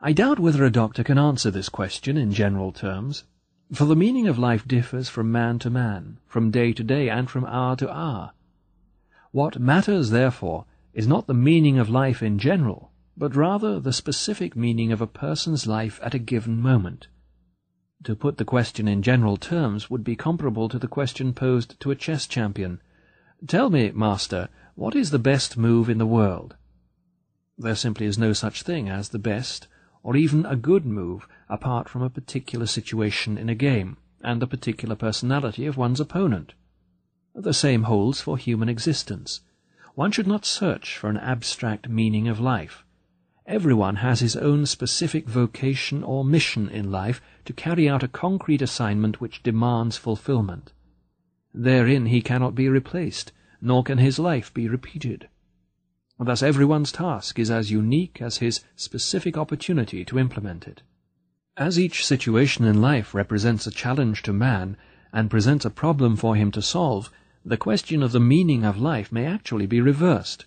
I 0.00 0.12
doubt 0.12 0.38
whether 0.38 0.64
a 0.64 0.70
doctor 0.70 1.02
can 1.02 1.18
answer 1.18 1.50
this 1.50 1.68
question 1.68 2.16
in 2.16 2.32
general 2.32 2.70
terms, 2.70 3.24
for 3.72 3.84
the 3.84 3.96
meaning 3.96 4.28
of 4.28 4.38
life 4.38 4.66
differs 4.66 5.08
from 5.08 5.32
man 5.32 5.58
to 5.58 5.70
man, 5.70 6.18
from 6.28 6.52
day 6.52 6.72
to 6.74 6.84
day, 6.84 7.10
and 7.10 7.28
from 7.28 7.44
hour 7.44 7.74
to 7.76 7.92
hour. 7.92 8.30
What 9.32 9.58
matters, 9.58 10.10
therefore, 10.10 10.66
is 10.94 11.08
not 11.08 11.26
the 11.26 11.34
meaning 11.34 11.80
of 11.80 11.90
life 11.90 12.22
in 12.22 12.38
general, 12.38 12.92
but 13.16 13.34
rather 13.34 13.80
the 13.80 13.92
specific 13.92 14.54
meaning 14.54 14.92
of 14.92 15.00
a 15.00 15.06
person's 15.08 15.66
life 15.66 15.98
at 16.00 16.14
a 16.14 16.20
given 16.20 16.62
moment. 16.62 17.08
To 18.04 18.14
put 18.14 18.36
the 18.36 18.44
question 18.44 18.86
in 18.86 19.02
general 19.02 19.36
terms 19.36 19.90
would 19.90 20.04
be 20.04 20.14
comparable 20.14 20.68
to 20.68 20.78
the 20.78 20.86
question 20.86 21.32
posed 21.32 21.78
to 21.80 21.90
a 21.90 21.96
chess 21.96 22.28
champion. 22.28 22.80
Tell 23.48 23.68
me, 23.68 23.90
master, 23.90 24.48
what 24.76 24.94
is 24.94 25.10
the 25.10 25.18
best 25.18 25.56
move 25.56 25.90
in 25.90 25.98
the 25.98 26.06
world? 26.06 26.54
There 27.58 27.74
simply 27.74 28.06
is 28.06 28.16
no 28.16 28.32
such 28.32 28.62
thing 28.62 28.88
as 28.88 29.08
the 29.08 29.18
best, 29.18 29.66
or 30.08 30.16
even 30.16 30.46
a 30.46 30.56
good 30.56 30.86
move, 30.86 31.28
apart 31.50 31.86
from 31.86 32.00
a 32.00 32.08
particular 32.08 32.64
situation 32.64 33.36
in 33.36 33.50
a 33.50 33.54
game, 33.54 33.94
and 34.22 34.40
the 34.40 34.46
particular 34.46 34.96
personality 34.96 35.66
of 35.66 35.76
one's 35.76 36.00
opponent. 36.00 36.54
The 37.34 37.52
same 37.52 37.82
holds 37.82 38.18
for 38.22 38.38
human 38.38 38.70
existence. 38.70 39.42
One 39.96 40.10
should 40.10 40.26
not 40.26 40.46
search 40.46 40.96
for 40.96 41.10
an 41.10 41.18
abstract 41.18 41.90
meaning 41.90 42.26
of 42.26 42.40
life. 42.40 42.86
Everyone 43.46 43.96
has 43.96 44.20
his 44.20 44.34
own 44.34 44.64
specific 44.64 45.28
vocation 45.28 46.02
or 46.02 46.24
mission 46.24 46.70
in 46.70 46.90
life 46.90 47.20
to 47.44 47.52
carry 47.52 47.86
out 47.86 48.02
a 48.02 48.08
concrete 48.08 48.62
assignment 48.62 49.20
which 49.20 49.42
demands 49.42 49.98
fulfillment. 49.98 50.72
Therein 51.52 52.06
he 52.06 52.22
cannot 52.22 52.54
be 52.54 52.70
replaced, 52.70 53.32
nor 53.60 53.82
can 53.82 53.98
his 53.98 54.18
life 54.18 54.54
be 54.54 54.70
repeated. 54.70 55.28
Thus 56.20 56.42
everyone's 56.42 56.90
task 56.90 57.38
is 57.38 57.50
as 57.50 57.70
unique 57.70 58.20
as 58.20 58.38
his 58.38 58.60
specific 58.74 59.38
opportunity 59.38 60.04
to 60.04 60.18
implement 60.18 60.66
it. 60.66 60.82
As 61.56 61.78
each 61.78 62.04
situation 62.04 62.64
in 62.64 62.80
life 62.80 63.14
represents 63.14 63.66
a 63.66 63.70
challenge 63.70 64.22
to 64.22 64.32
man 64.32 64.76
and 65.12 65.30
presents 65.30 65.64
a 65.64 65.70
problem 65.70 66.16
for 66.16 66.34
him 66.34 66.50
to 66.52 66.62
solve, 66.62 67.10
the 67.44 67.56
question 67.56 68.02
of 68.02 68.12
the 68.12 68.20
meaning 68.20 68.64
of 68.64 68.80
life 68.80 69.12
may 69.12 69.26
actually 69.26 69.66
be 69.66 69.80
reversed. 69.80 70.44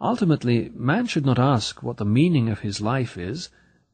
Ultimately, 0.00 0.70
man 0.74 1.06
should 1.06 1.26
not 1.26 1.38
ask 1.38 1.82
what 1.82 1.96
the 1.96 2.04
meaning 2.04 2.48
of 2.48 2.60
his 2.60 2.80
life 2.80 3.18
is, 3.18 3.50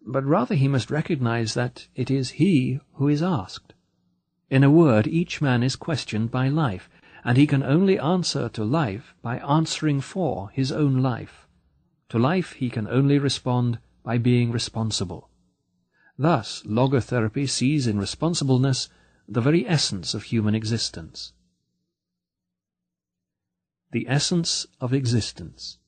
but 0.06 0.24
rather 0.24 0.54
he 0.54 0.68
must 0.68 0.90
recognize 0.90 1.54
that 1.54 1.88
it 1.94 2.10
is 2.10 2.30
he 2.30 2.78
who 2.94 3.08
is 3.08 3.22
asked. 3.22 3.74
In 4.50 4.64
a 4.64 4.70
word, 4.70 5.06
each 5.06 5.40
man 5.40 5.62
is 5.62 5.76
questioned 5.76 6.30
by 6.30 6.48
life, 6.48 6.90
and 7.24 7.36
he 7.36 7.47
can 7.47 7.62
only 7.62 7.99
answer 7.99 8.49
to 8.49 8.65
life 8.65 9.15
by 9.23 9.39
answering 9.39 10.00
for 10.00 10.50
his 10.50 10.73
own 10.73 11.02
life. 11.02 11.47
To 12.10 12.18
life 12.18 12.52
he 12.52 12.70
can 12.70 12.89
only 12.89 13.18
respond 13.18 13.78
by 14.02 14.18
being 14.18 14.50
responsible. 14.50 15.28
Thus, 16.18 16.62
logotherapy 16.66 17.49
sees 17.49 17.86
in 17.86 17.99
responsibleness 17.99 18.89
the 19.28 19.40
very 19.40 19.66
essence 19.66 20.15
of 20.15 20.24
human 20.24 20.55
existence 20.55 21.32
the 23.92 24.07
essence 24.08 24.66
of 24.81 24.94
existence. 24.94 25.78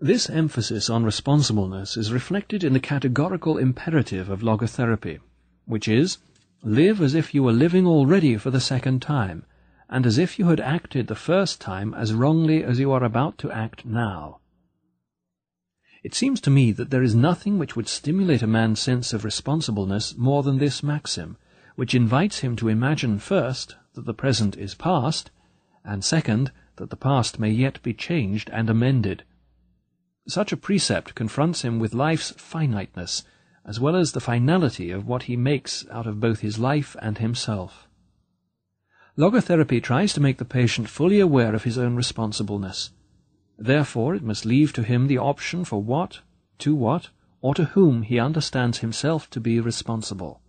This 0.00 0.28
emphasis 0.28 0.90
on 0.90 1.04
responsibleness 1.04 1.96
is 1.96 2.12
reflected 2.12 2.64
in 2.64 2.72
the 2.72 2.80
categorical 2.80 3.56
imperative 3.56 4.28
of 4.28 4.40
logotherapy, 4.40 5.20
which 5.64 5.86
is, 5.86 6.18
live 6.64 7.00
as 7.00 7.14
if 7.14 7.32
you 7.32 7.44
were 7.44 7.52
living 7.52 7.86
already 7.86 8.36
for 8.36 8.50
the 8.50 8.60
second 8.60 9.00
time, 9.00 9.44
and 9.92 10.06
as 10.06 10.16
if 10.16 10.38
you 10.38 10.46
had 10.46 10.58
acted 10.58 11.06
the 11.06 11.14
first 11.14 11.60
time 11.60 11.92
as 11.92 12.14
wrongly 12.14 12.64
as 12.64 12.80
you 12.80 12.90
are 12.90 13.04
about 13.04 13.36
to 13.36 13.50
act 13.50 13.84
now. 13.84 14.40
It 16.02 16.14
seems 16.14 16.40
to 16.40 16.50
me 16.50 16.72
that 16.72 16.88
there 16.88 17.02
is 17.02 17.14
nothing 17.14 17.58
which 17.58 17.76
would 17.76 17.88
stimulate 17.88 18.40
a 18.40 18.46
man's 18.46 18.80
sense 18.80 19.12
of 19.12 19.22
responsibleness 19.22 20.16
more 20.16 20.42
than 20.42 20.56
this 20.56 20.82
maxim, 20.82 21.36
which 21.76 21.94
invites 21.94 22.38
him 22.38 22.56
to 22.56 22.70
imagine 22.70 23.18
first 23.18 23.76
that 23.92 24.06
the 24.06 24.14
present 24.14 24.56
is 24.56 24.74
past, 24.74 25.30
and 25.84 26.02
second 26.02 26.52
that 26.76 26.88
the 26.88 26.96
past 26.96 27.38
may 27.38 27.50
yet 27.50 27.82
be 27.82 27.92
changed 27.92 28.48
and 28.50 28.70
amended. 28.70 29.24
Such 30.26 30.52
a 30.52 30.56
precept 30.56 31.14
confronts 31.14 31.62
him 31.62 31.78
with 31.78 31.92
life's 31.92 32.30
finiteness, 32.38 33.24
as 33.66 33.78
well 33.78 33.96
as 33.96 34.12
the 34.12 34.20
finality 34.20 34.90
of 34.90 35.06
what 35.06 35.24
he 35.24 35.36
makes 35.36 35.86
out 35.90 36.06
of 36.06 36.18
both 36.18 36.40
his 36.40 36.58
life 36.58 36.96
and 37.02 37.18
himself. 37.18 37.88
Logotherapy 39.16 39.82
tries 39.82 40.14
to 40.14 40.20
make 40.20 40.38
the 40.38 40.44
patient 40.44 40.88
fully 40.88 41.20
aware 41.20 41.54
of 41.54 41.64
his 41.64 41.76
own 41.76 41.96
responsibleness. 41.96 42.90
Therefore, 43.58 44.14
it 44.14 44.22
must 44.22 44.46
leave 44.46 44.72
to 44.72 44.82
him 44.82 45.06
the 45.06 45.18
option 45.18 45.64
for 45.64 45.82
what, 45.82 46.20
to 46.60 46.74
what, 46.74 47.10
or 47.42 47.54
to 47.54 47.66
whom 47.66 48.02
he 48.02 48.18
understands 48.18 48.78
himself 48.78 49.28
to 49.30 49.40
be 49.40 49.60
responsible. 49.60 50.40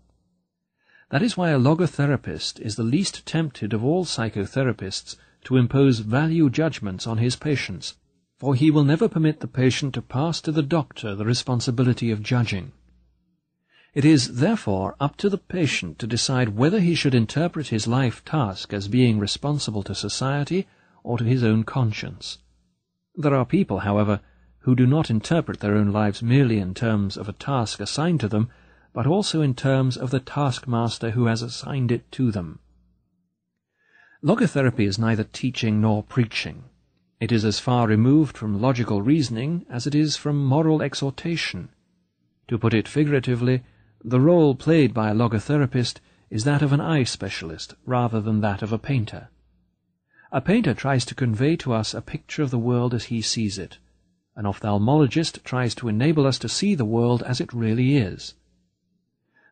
That 1.10 1.22
is 1.22 1.36
why 1.36 1.50
a 1.50 1.60
logotherapist 1.60 2.62
is 2.62 2.76
the 2.78 2.84
least 2.84 3.26
tempted 3.26 3.74
of 3.74 3.84
all 3.84 4.06
psychotherapists 4.06 5.18
to 5.44 5.58
impose 5.58 6.00
value 6.00 6.50
judgments 6.50 7.06
on 7.06 7.18
his 7.18 7.36
patients, 7.36 7.98
for 8.40 8.56
he 8.56 8.72
will 8.72 8.86
never 8.86 9.10
permit 9.10 9.42
the 9.42 9.48
patient 9.48 9.94
to 9.96 10.02
pass 10.02 10.40
to 10.42 10.52
the 10.52 10.64
doctor 10.64 11.16
the 11.16 11.26
responsibility 11.26 12.12
of 12.12 12.24
judging. 12.24 12.72
It 13.94 14.06
is, 14.06 14.40
therefore, 14.40 14.96
up 15.00 15.18
to 15.18 15.30
the 15.30 15.38
patient 15.38 16.00
to 16.00 16.08
decide 16.08 16.58
whether 16.58 16.80
he 16.80 16.96
should 16.96 17.14
interpret 17.14 17.68
his 17.68 17.88
life 17.88 18.26
task 18.26 18.74
as 18.74 18.88
being 18.88 19.20
responsible 19.20 19.84
to 19.84 19.94
society 19.94 20.68
or 21.04 21.20
to 21.20 21.24
his 21.24 21.44
own 21.44 21.64
conscience. 21.64 22.40
There 23.16 23.36
are 23.36 23.46
people, 23.46 23.80
however, 23.80 24.22
who 24.62 24.76
do 24.76 24.88
not 24.88 25.12
interpret 25.12 25.60
their 25.60 25.76
own 25.76 25.92
lives 25.92 26.24
merely 26.24 26.58
in 26.58 26.74
terms 26.74 27.18
of 27.18 27.30
a 27.30 27.34
task 27.34 27.80
assigned 27.80 28.20
to 28.22 28.28
them, 28.28 28.50
but 28.94 29.06
also 29.06 29.42
in 29.42 29.54
terms 29.54 29.96
of 29.96 30.10
the 30.10 30.20
taskmaster 30.20 31.12
who 31.12 31.28
has 31.28 31.44
assigned 31.44 31.92
it 31.92 32.12
to 32.14 32.32
them. 32.32 32.60
Logotherapy 34.24 34.88
is 34.88 34.98
neither 34.98 35.26
teaching 35.26 35.82
nor 35.82 36.02
preaching. 36.02 36.64
It 37.20 37.32
is 37.32 37.46
as 37.46 37.60
far 37.60 37.88
removed 37.88 38.38
from 38.38 38.60
logical 38.60 39.04
reasoning 39.04 39.68
as 39.70 39.86
it 39.86 39.94
is 39.94 40.16
from 40.16 40.44
moral 40.44 40.82
exhortation. 40.82 41.70
To 42.48 42.58
put 42.58 42.74
it 42.74 42.88
figuratively, 42.88 43.64
the 44.04 44.20
role 44.20 44.54
played 44.54 44.94
by 44.94 45.10
a 45.10 45.14
logotherapist 45.14 46.00
is 46.30 46.44
that 46.44 46.62
of 46.62 46.74
an 46.74 46.82
eye 46.82 47.04
specialist 47.04 47.74
rather 47.86 48.20
than 48.20 48.42
that 48.42 48.62
of 48.62 48.74
a 48.74 48.78
painter. 48.78 49.30
A 50.32 50.42
painter 50.42 50.74
tries 50.74 51.06
to 51.06 51.16
convey 51.16 51.56
to 51.58 51.74
us 51.74 51.94
a 51.94 52.02
picture 52.02 52.42
of 52.42 52.50
the 52.50 52.58
world 52.58 52.94
as 52.94 53.06
he 53.06 53.22
sees 53.22 53.58
it. 53.58 53.78
An 54.36 54.46
ophthalmologist 54.46 55.44
tries 55.44 55.76
to 55.76 55.88
enable 55.88 56.26
us 56.26 56.40
to 56.40 56.50
see 56.50 56.76
the 56.76 56.86
world 56.86 57.22
as 57.24 57.40
it 57.40 57.54
really 57.54 57.96
is. 57.96 58.34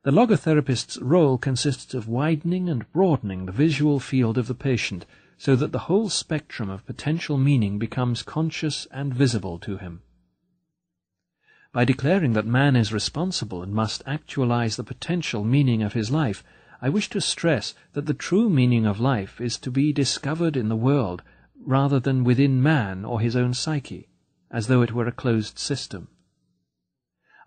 The 0.04 0.12
logotherapist's 0.12 0.98
role 0.98 1.38
consists 1.38 1.94
of 1.94 2.08
widening 2.08 2.68
and 2.68 2.92
broadening 2.92 3.46
the 3.46 3.52
visual 3.52 4.00
field 4.00 4.40
of 4.40 4.48
the 4.48 4.56
patient 4.56 5.06
so 5.38 5.56
that 5.56 5.72
the 5.72 5.86
whole 5.88 6.10
spectrum 6.10 6.70
of 6.70 6.86
potential 6.86 7.38
meaning 7.38 7.78
becomes 7.78 8.24
conscious 8.24 8.88
and 8.92 9.14
visible 9.14 9.60
to 9.60 9.78
him. 9.78 10.02
By 11.74 11.86
declaring 11.86 12.34
that 12.34 12.46
man 12.46 12.76
is 12.76 12.92
responsible 12.92 13.64
and 13.64 13.74
must 13.74 14.04
actualize 14.06 14.76
the 14.76 14.84
potential 14.84 15.46
meaning 15.46 15.82
of 15.82 15.94
his 15.94 16.12
life, 16.12 16.44
I 16.82 16.90
wish 16.90 17.10
to 17.12 17.22
stress 17.22 17.74
that 17.94 18.08
the 18.08 18.14
true 18.14 18.50
meaning 18.50 18.86
of 18.86 19.00
life 19.00 19.40
is 19.40 19.58
to 19.60 19.72
be 19.72 19.94
discovered 19.94 20.58
in 20.58 20.68
the 20.68 20.76
world 20.76 21.24
rather 21.64 22.00
than 22.00 22.26
within 22.26 22.62
man 22.62 23.06
or 23.06 23.22
his 23.22 23.38
own 23.38 23.54
psyche, 23.54 24.10
as 24.50 24.68
though 24.68 24.82
it 24.82 24.92
were 24.92 25.08
a 25.08 25.14
closed 25.14 25.58
system. 25.58 26.10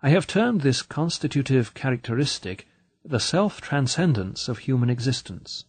I 0.01 0.09
have 0.09 0.25
termed 0.25 0.61
this 0.61 0.81
constitutive 0.81 1.75
characteristic 1.75 2.67
the 3.03 3.19
self-transcendence 3.19 4.47
of 4.47 4.59
human 4.59 4.89
existence. 4.89 5.65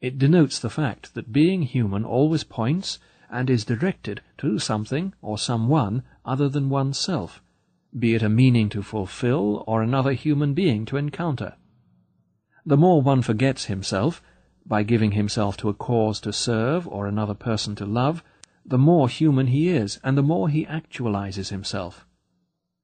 It 0.00 0.18
denotes 0.18 0.58
the 0.58 0.70
fact 0.70 1.12
that 1.12 1.32
being 1.32 1.62
human 1.62 2.04
always 2.04 2.44
points 2.44 2.98
and 3.28 3.50
is 3.50 3.66
directed 3.66 4.22
to 4.38 4.58
something 4.58 5.12
or 5.20 5.36
someone 5.36 6.02
other 6.24 6.48
than 6.48 6.70
oneself, 6.70 7.42
be 7.96 8.14
it 8.14 8.22
a 8.22 8.28
meaning 8.28 8.68
to 8.68 8.82
fulfill 8.82 9.62
or 9.66 9.82
another 9.82 10.12
human 10.12 10.52
being 10.52 10.84
to 10.84 10.96
encounter. 10.96 11.54
The 12.66 12.76
more 12.76 13.00
one 13.00 13.22
forgets 13.22 13.66
himself, 13.66 14.22
by 14.66 14.82
giving 14.82 15.12
himself 15.12 15.56
to 15.58 15.68
a 15.68 15.74
cause 15.74 16.18
to 16.20 16.32
serve 16.32 16.88
or 16.88 17.06
another 17.06 17.34
person 17.34 17.74
to 17.76 17.86
love, 17.86 18.24
the 18.64 18.78
more 18.78 19.08
human 19.08 19.48
he 19.48 19.68
is, 19.68 20.00
and 20.02 20.16
the 20.16 20.22
more 20.22 20.48
he 20.48 20.64
actualizes 20.66 21.50
himself. 21.50 22.06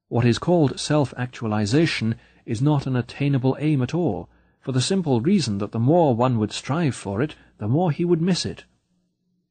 What 0.09 0.27
is 0.27 0.39
called 0.39 0.79
self-actualization 0.79 2.17
is 2.45 2.61
not 2.61 2.87
an 2.87 2.97
attainable 2.97 3.57
aim 3.59 3.81
at 3.83 3.95
all, 3.95 4.29
for 4.61 4.73
the 4.73 4.81
simple 4.81 5.21
reason 5.21 5.59
that 5.59 5.73
the 5.73 5.79
more 5.79 6.15
one 6.15 6.39
would 6.39 6.53
strive 6.53 6.95
for 6.95 7.23
it, 7.23 7.35
the 7.59 7.69
more 7.69 7.91
he 7.91 8.05
would 8.05 8.21
miss 8.21 8.45
it. 8.45 8.65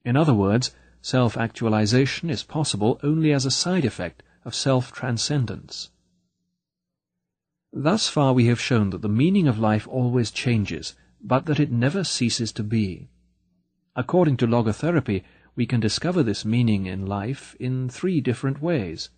In 0.05 0.15
other 0.15 0.33
words, 0.33 0.73
self-actualization 1.01 2.29
is 2.29 2.43
possible 2.43 2.99
only 3.03 3.33
as 3.33 3.45
a 3.45 3.51
side 3.51 3.85
effect 3.85 4.21
of 4.49 4.55
self-transcendence. 4.55 5.91
Thus 7.71 8.09
far 8.09 8.33
we 8.33 8.47
have 8.47 8.59
shown 8.59 8.89
that 8.89 9.03
the 9.03 9.17
meaning 9.23 9.47
of 9.47 9.59
life 9.59 9.87
always 9.87 10.31
changes, 10.31 10.95
but 11.21 11.45
that 11.45 11.59
it 11.59 11.71
never 11.71 12.03
ceases 12.03 12.51
to 12.53 12.63
be. 12.63 13.09
According 13.95 14.37
to 14.37 14.47
logotherapy, 14.47 15.21
we 15.55 15.67
can 15.67 15.79
discover 15.79 16.23
this 16.23 16.43
meaning 16.43 16.87
in 16.87 17.05
life 17.05 17.55
in 17.59 17.89
three 17.89 18.21
different 18.21 18.59
ways. 18.59 19.11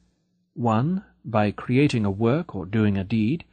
One, 0.54 1.06
by 1.24 1.52
creating 1.52 2.04
a 2.04 2.12
work 2.12 2.54
or 2.54 2.66
doing 2.66 2.98
a 2.98 3.06
deed. 3.06 3.46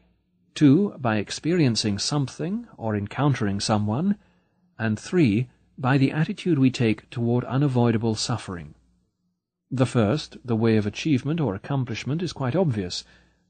Two, 0.57 0.97
by 0.99 1.19
experiencing 1.19 2.01
something 2.01 2.67
or 2.77 2.97
encountering 2.97 3.61
someone. 3.61 4.17
And 4.81 4.99
three, 4.99 5.49
by 5.77 5.97
the 5.97 6.11
attitude 6.11 6.59
we 6.59 6.73
take 6.73 7.09
toward 7.09 7.45
unavoidable 7.45 8.17
suffering. 8.17 8.75
The 9.71 9.87
first, 9.87 10.39
the 10.45 10.57
way 10.57 10.77
of 10.77 10.87
achievement 10.87 11.41
or 11.41 11.55
accomplishment, 11.55 12.23
is 12.23 12.33
quite 12.33 12.57
obvious. 12.57 13.05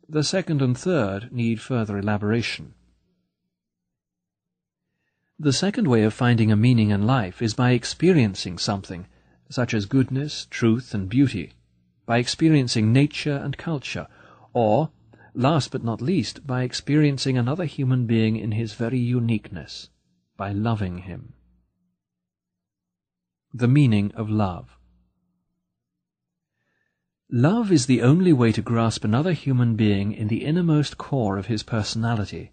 The 0.08 0.24
second 0.24 0.60
and 0.62 0.76
third 0.76 1.32
need 1.32 1.60
further 1.60 1.97
elaboration. 1.97 2.74
The 5.38 5.52
second 5.52 5.86
way 5.86 6.02
of 6.02 6.12
finding 6.12 6.50
a 6.50 6.56
meaning 6.56 6.90
in 6.90 7.06
life 7.06 7.40
is 7.40 7.55
by 7.55 7.70
experiencing 7.70 8.58
something, 8.58 9.06
such 9.48 9.72
as 9.72 9.86
goodness, 9.86 10.48
truth, 10.50 10.92
and 10.92 11.08
beauty, 11.08 11.52
by 12.05 12.18
experiencing 12.18 12.92
nature 12.92 13.36
and 13.36 13.56
culture, 13.56 14.08
or, 14.52 14.90
last 15.34 15.70
but 15.70 15.84
not 15.84 16.02
least, 16.02 16.44
by 16.44 16.62
experiencing 16.62 17.38
another 17.38 17.64
human 17.64 18.06
being 18.06 18.34
in 18.36 18.52
his 18.52 18.74
very 18.74 18.98
uniqueness, 18.98 19.90
by 20.36 20.50
loving 20.50 20.98
him. 20.98 21.34
The 23.55 23.68
meaning 23.68 24.10
of 24.16 24.28
love. 24.28 24.77
Love 27.31 27.70
is 27.70 27.84
the 27.84 28.00
only 28.00 28.32
way 28.32 28.50
to 28.50 28.62
grasp 28.62 29.05
another 29.05 29.32
human 29.32 29.76
being 29.76 30.12
in 30.12 30.28
the 30.28 30.47
innermost 30.47 30.97
core 30.97 31.36
of 31.36 31.44
his 31.44 31.62
personality. 31.62 32.52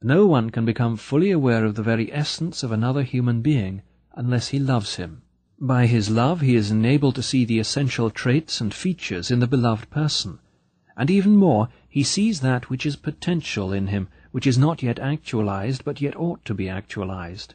No 0.00 0.24
one 0.24 0.48
can 0.48 0.64
become 0.64 0.96
fully 0.96 1.30
aware 1.30 1.66
of 1.66 1.74
the 1.74 1.82
very 1.82 2.10
essence 2.10 2.62
of 2.62 2.72
another 2.72 3.02
human 3.02 3.42
being 3.42 3.82
unless 4.14 4.48
he 4.48 4.58
loves 4.58 4.96
him. 4.96 5.20
By 5.60 5.84
his 5.84 6.08
love 6.08 6.40
he 6.40 6.56
is 6.56 6.70
enabled 6.70 7.14
to 7.16 7.22
see 7.22 7.44
the 7.44 7.58
essential 7.58 8.08
traits 8.08 8.58
and 8.58 8.72
features 8.72 9.30
in 9.30 9.40
the 9.40 9.46
beloved 9.46 9.90
person, 9.90 10.38
and 10.96 11.10
even 11.10 11.36
more, 11.36 11.68
he 11.86 12.02
sees 12.02 12.40
that 12.40 12.70
which 12.70 12.86
is 12.86 12.96
potential 12.96 13.70
in 13.70 13.88
him, 13.88 14.08
which 14.30 14.46
is 14.46 14.56
not 14.56 14.82
yet 14.82 14.98
actualized, 14.98 15.84
but 15.84 16.00
yet 16.00 16.16
ought 16.16 16.42
to 16.46 16.54
be 16.54 16.70
actualized. 16.70 17.52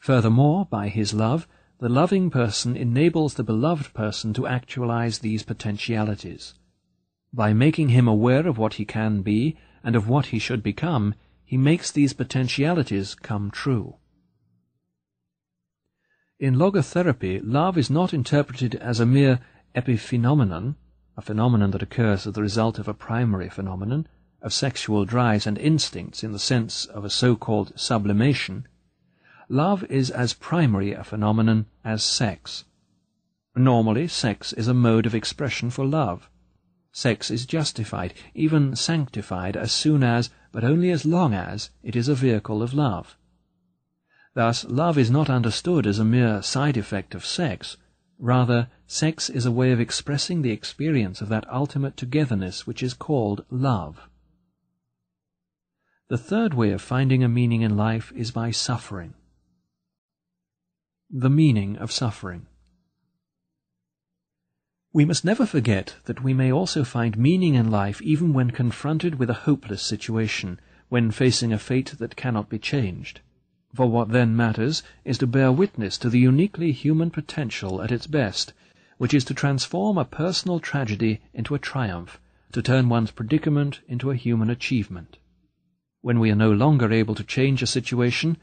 Furthermore, 0.00 0.66
by 0.66 0.88
his 0.88 1.14
love, 1.14 1.48
the 1.78 1.88
loving 1.88 2.30
person 2.30 2.76
enables 2.76 3.34
the 3.34 3.44
beloved 3.44 3.92
person 3.92 4.32
to 4.32 4.46
actualize 4.46 5.18
these 5.18 5.42
potentialities. 5.42 6.54
By 7.32 7.52
making 7.52 7.90
him 7.90 8.08
aware 8.08 8.46
of 8.46 8.56
what 8.56 8.74
he 8.74 8.86
can 8.86 9.20
be 9.20 9.58
and 9.84 9.94
of 9.94 10.08
what 10.08 10.26
he 10.26 10.38
should 10.38 10.62
become, 10.62 11.14
he 11.44 11.58
makes 11.58 11.92
these 11.92 12.14
potentialities 12.14 13.14
come 13.14 13.50
true. 13.50 13.96
In 16.40 16.56
logotherapy, 16.56 17.40
love 17.42 17.76
is 17.76 17.90
not 17.90 18.14
interpreted 18.14 18.74
as 18.76 18.98
a 18.98 19.06
mere 19.06 19.40
epiphenomenon, 19.74 20.76
a 21.16 21.22
phenomenon 21.22 21.70
that 21.72 21.82
occurs 21.82 22.26
as 22.26 22.34
the 22.34 22.42
result 22.42 22.78
of 22.78 22.88
a 22.88 22.94
primary 22.94 23.48
phenomenon, 23.48 24.06
of 24.42 24.52
sexual 24.52 25.04
drives 25.04 25.46
and 25.46 25.58
instincts 25.58 26.22
in 26.24 26.32
the 26.32 26.38
sense 26.38 26.86
of 26.86 27.04
a 27.04 27.10
so-called 27.10 27.72
sublimation, 27.78 28.66
love 29.48 29.84
is 29.84 30.10
as 30.10 30.32
primary 30.32 30.92
a 30.92 31.04
phenomenon 31.04 31.66
as 31.84 32.02
sex. 32.02 32.64
Normally, 33.54 34.08
sex 34.08 34.52
is 34.52 34.68
a 34.68 34.74
mode 34.74 35.06
of 35.06 35.14
expression 35.14 35.70
for 35.70 35.84
love. 35.84 36.28
Sex 36.92 37.30
is 37.30 37.46
justified, 37.46 38.14
even 38.34 38.74
sanctified, 38.74 39.56
as 39.56 39.72
soon 39.72 40.02
as, 40.02 40.30
but 40.52 40.64
only 40.64 40.90
as 40.90 41.04
long 41.04 41.34
as, 41.34 41.70
it 41.82 41.94
is 41.94 42.08
a 42.08 42.14
vehicle 42.14 42.62
of 42.62 42.74
love. 42.74 43.16
Thus, 44.34 44.64
love 44.64 44.98
is 44.98 45.10
not 45.10 45.30
understood 45.30 45.86
as 45.86 45.98
a 45.98 46.04
mere 46.04 46.42
side 46.42 46.76
effect 46.76 47.14
of 47.14 47.24
sex. 47.24 47.76
Rather, 48.18 48.68
sex 48.86 49.30
is 49.30 49.46
a 49.46 49.50
way 49.52 49.72
of 49.72 49.80
expressing 49.80 50.42
the 50.42 50.50
experience 50.50 51.20
of 51.20 51.28
that 51.28 51.50
ultimate 51.50 51.96
togetherness 51.96 52.66
which 52.66 52.82
is 52.82 52.94
called 52.94 53.44
love. 53.50 54.08
The 56.08 56.18
third 56.18 56.54
way 56.54 56.70
of 56.70 56.82
finding 56.82 57.24
a 57.24 57.28
meaning 57.28 57.62
in 57.62 57.76
life 57.76 58.12
is 58.14 58.30
by 58.30 58.50
suffering. 58.50 59.14
The 61.10 61.30
meaning 61.30 61.76
of 61.76 61.92
suffering. 61.92 62.46
We 64.92 65.04
must 65.04 65.24
never 65.24 65.46
forget 65.46 65.94
that 66.06 66.24
we 66.24 66.34
may 66.34 66.50
also 66.50 66.82
find 66.82 67.16
meaning 67.16 67.54
in 67.54 67.70
life 67.70 68.02
even 68.02 68.32
when 68.32 68.50
confronted 68.50 69.14
with 69.14 69.30
a 69.30 69.44
hopeless 69.46 69.82
situation, 69.82 70.58
when 70.88 71.12
facing 71.12 71.52
a 71.52 71.58
fate 71.58 71.94
that 71.98 72.16
cannot 72.16 72.48
be 72.48 72.58
changed. 72.58 73.20
For 73.72 73.88
what 73.88 74.08
then 74.08 74.34
matters 74.34 74.82
is 75.04 75.16
to 75.18 75.28
bear 75.28 75.52
witness 75.52 75.96
to 75.98 76.10
the 76.10 76.18
uniquely 76.18 76.72
human 76.72 77.10
potential 77.10 77.80
at 77.82 77.92
its 77.92 78.08
best, 78.08 78.52
which 78.98 79.14
is 79.14 79.24
to 79.26 79.34
transform 79.34 79.98
a 79.98 80.04
personal 80.04 80.58
tragedy 80.58 81.20
into 81.32 81.54
a 81.54 81.60
triumph, 81.60 82.18
to 82.50 82.62
turn 82.62 82.88
one's 82.88 83.12
predicament 83.12 83.80
into 83.86 84.10
a 84.10 84.16
human 84.16 84.50
achievement. 84.50 85.18
When 86.00 86.18
we 86.18 86.32
are 86.32 86.36
no 86.36 86.50
longer 86.50 86.90
able 86.90 87.14
to 87.14 87.22
change 87.22 87.62
a 87.62 87.66
situation, 87.66 88.38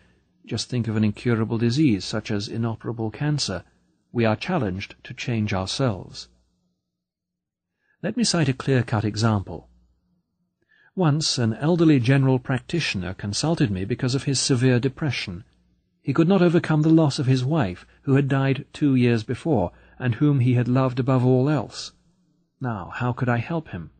just 0.45 0.69
think 0.69 0.87
of 0.87 0.95
an 0.95 1.03
incurable 1.03 1.57
disease 1.57 2.03
such 2.03 2.29
as 2.29 2.47
inoperable 2.47 3.09
cancer. 3.11 3.63
We 4.11 4.25
are 4.25 4.35
challenged 4.35 4.95
to 5.03 5.13
change 5.13 5.53
ourselves. 5.53 6.27
Let 8.01 8.17
me 8.17 8.23
cite 8.23 8.49
a 8.49 8.53
clear-cut 8.53 9.05
example. 9.05 9.69
Once 10.95 11.37
an 11.37 11.53
elderly 11.55 11.99
general 11.99 12.37
practitioner 12.37 13.13
consulted 13.13 13.71
me 13.71 13.85
because 13.85 14.13
of 14.13 14.23
his 14.23 14.39
severe 14.39 14.79
depression. 14.79 15.43
He 16.01 16.13
could 16.13 16.27
not 16.27 16.41
overcome 16.41 16.81
the 16.81 16.89
loss 16.89 17.17
of 17.17 17.25
his 17.25 17.45
wife, 17.45 17.87
who 18.01 18.15
had 18.15 18.27
died 18.27 18.65
two 18.73 18.93
years 18.93 19.23
before, 19.23 19.71
and 19.97 20.15
whom 20.15 20.41
he 20.41 20.55
had 20.55 20.67
loved 20.67 20.99
above 20.99 21.25
all 21.25 21.49
else. 21.49 21.93
Now, 22.59 22.91
how 22.93 23.13
could 23.13 23.29
I 23.29 23.37
help 23.37 23.69
him? 23.69 23.91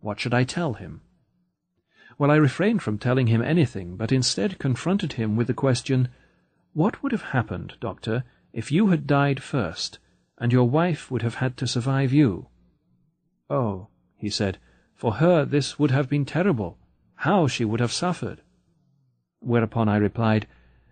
What 0.00 0.18
should 0.18 0.32
I 0.32 0.44
tell 0.44 0.74
him? 0.74 1.02
Well, 2.20 2.30
I 2.30 2.36
refrained 2.36 2.82
from 2.82 2.98
telling 2.98 3.28
him 3.28 3.40
anything, 3.40 3.96
but 3.96 4.12
instead 4.12 4.58
confronted 4.58 5.14
him 5.14 5.36
with 5.36 5.46
the 5.46 5.54
question, 5.54 6.08
What 6.74 7.02
would 7.02 7.12
have 7.12 7.32
happened, 7.32 7.78
doctor, 7.80 8.24
if 8.52 8.70
you 8.70 8.88
had 8.88 9.06
died 9.06 9.42
first, 9.42 9.98
and 10.36 10.52
your 10.52 10.68
wife 10.68 11.10
would 11.10 11.22
have 11.22 11.36
had 11.36 11.56
to 11.56 11.66
survive 11.66 12.12
you? 12.12 12.48
Oh, 13.48 13.88
he 14.18 14.28
said, 14.28 14.58
for 14.94 15.14
her 15.14 15.46
this 15.46 15.78
would 15.78 15.92
have 15.92 16.10
been 16.10 16.26
terrible. 16.26 16.76
How 17.14 17.46
she 17.46 17.64
would 17.64 17.80
have 17.80 17.90
suffered! 17.90 18.42
Whereupon 19.38 19.88
I 19.88 19.96
replied, 19.96 20.46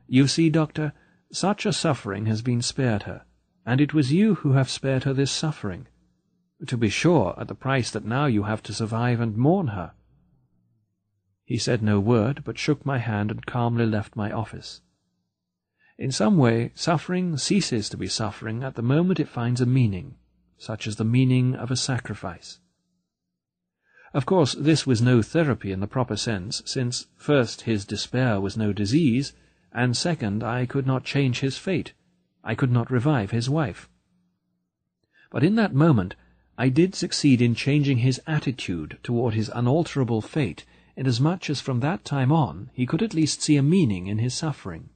You 0.07 0.29
see, 0.29 0.49
doctor, 0.49 0.95
such 1.31 1.67
a 1.67 1.75
suffering 1.75 2.25
has 2.25 2.41
been 2.41 2.63
spared 2.63 3.03
her, 3.03 3.27
and 3.67 3.83
it 3.83 3.93
was 3.93 4.15
you 4.15 4.37
who 4.37 4.53
have 4.53 4.71
spared 4.71 5.05
her 5.05 5.13
this 5.13 5.31
suffering. 5.31 5.89
To 6.67 6.79
be 6.79 6.89
sure, 6.89 7.35
at 7.39 7.49
the 7.49 7.55
price 7.55 7.91
that 7.91 8.07
now 8.07 8.25
you 8.25 8.45
have 8.45 8.63
to 8.63 8.73
survive 8.73 9.21
and 9.21 9.37
mourn 9.37 9.67
her. 9.67 9.93
He 11.49 11.57
said 11.57 11.83
no 11.83 11.99
word, 11.99 12.43
but 12.45 12.59
shook 12.59 12.85
my 12.85 12.99
hand 12.99 13.31
and 13.31 13.47
calmly 13.47 13.87
left 13.87 14.15
my 14.15 14.31
office. 14.31 14.83
In 15.97 16.13
some 16.13 16.37
way, 16.37 16.73
suffering 16.75 17.39
ceases 17.39 17.89
to 17.89 17.97
be 17.97 18.07
suffering 18.07 18.63
at 18.63 18.75
the 18.75 18.83
moment 18.83 19.19
it 19.19 19.31
finds 19.31 19.63
a 19.63 19.65
meaning, 19.65 20.17
such 20.59 20.87
as 20.87 20.97
the 20.97 21.07
meaning 21.07 21.55
of 21.55 21.71
a 21.71 21.77
sacrifice. 21.77 22.61
Of 24.13 24.27
course, 24.27 24.53
this 24.57 24.87
was 24.87 25.01
no 25.01 25.23
therapy 25.23 25.73
in 25.73 25.81
the 25.81 25.87
proper 25.87 26.17
sense, 26.17 26.61
since, 26.67 27.07
first, 27.17 27.63
his 27.63 27.87
despair 27.87 28.43
was 28.43 28.59
no 28.59 28.75
disease, 28.75 29.33
and 29.73 29.97
second, 29.97 30.45
I 30.45 30.67
could 30.67 30.87
not 30.87 31.05
change 31.05 31.41
his 31.41 31.57
fate. 31.57 31.95
I 32.45 32.55
could 32.55 32.71
not 32.71 32.91
revive 32.91 33.31
his 33.31 33.49
wife. 33.49 33.89
But 35.31 35.43
in 35.43 35.55
that 35.55 35.73
moment, 35.73 36.15
I 36.59 36.69
did 36.69 36.95
succeed 36.95 37.41
in 37.41 37.55
changing 37.55 37.99
his 37.99 38.21
attitude 38.27 38.99
toward 39.03 39.33
his 39.33 39.51
unalterable 39.55 40.21
fate 40.21 40.67
inasmuch 40.99 41.49
as 41.49 41.61
from 41.61 41.79
that 41.81 42.05
time 42.05 42.33
on 42.33 42.71
he 42.75 42.85
could 42.85 43.03
at 43.03 43.15
least 43.15 43.41
see 43.41 43.57
a 43.57 43.63
meaning 43.63 44.09
in 44.09 44.19
his 44.19 44.35
suffering. 44.35 44.91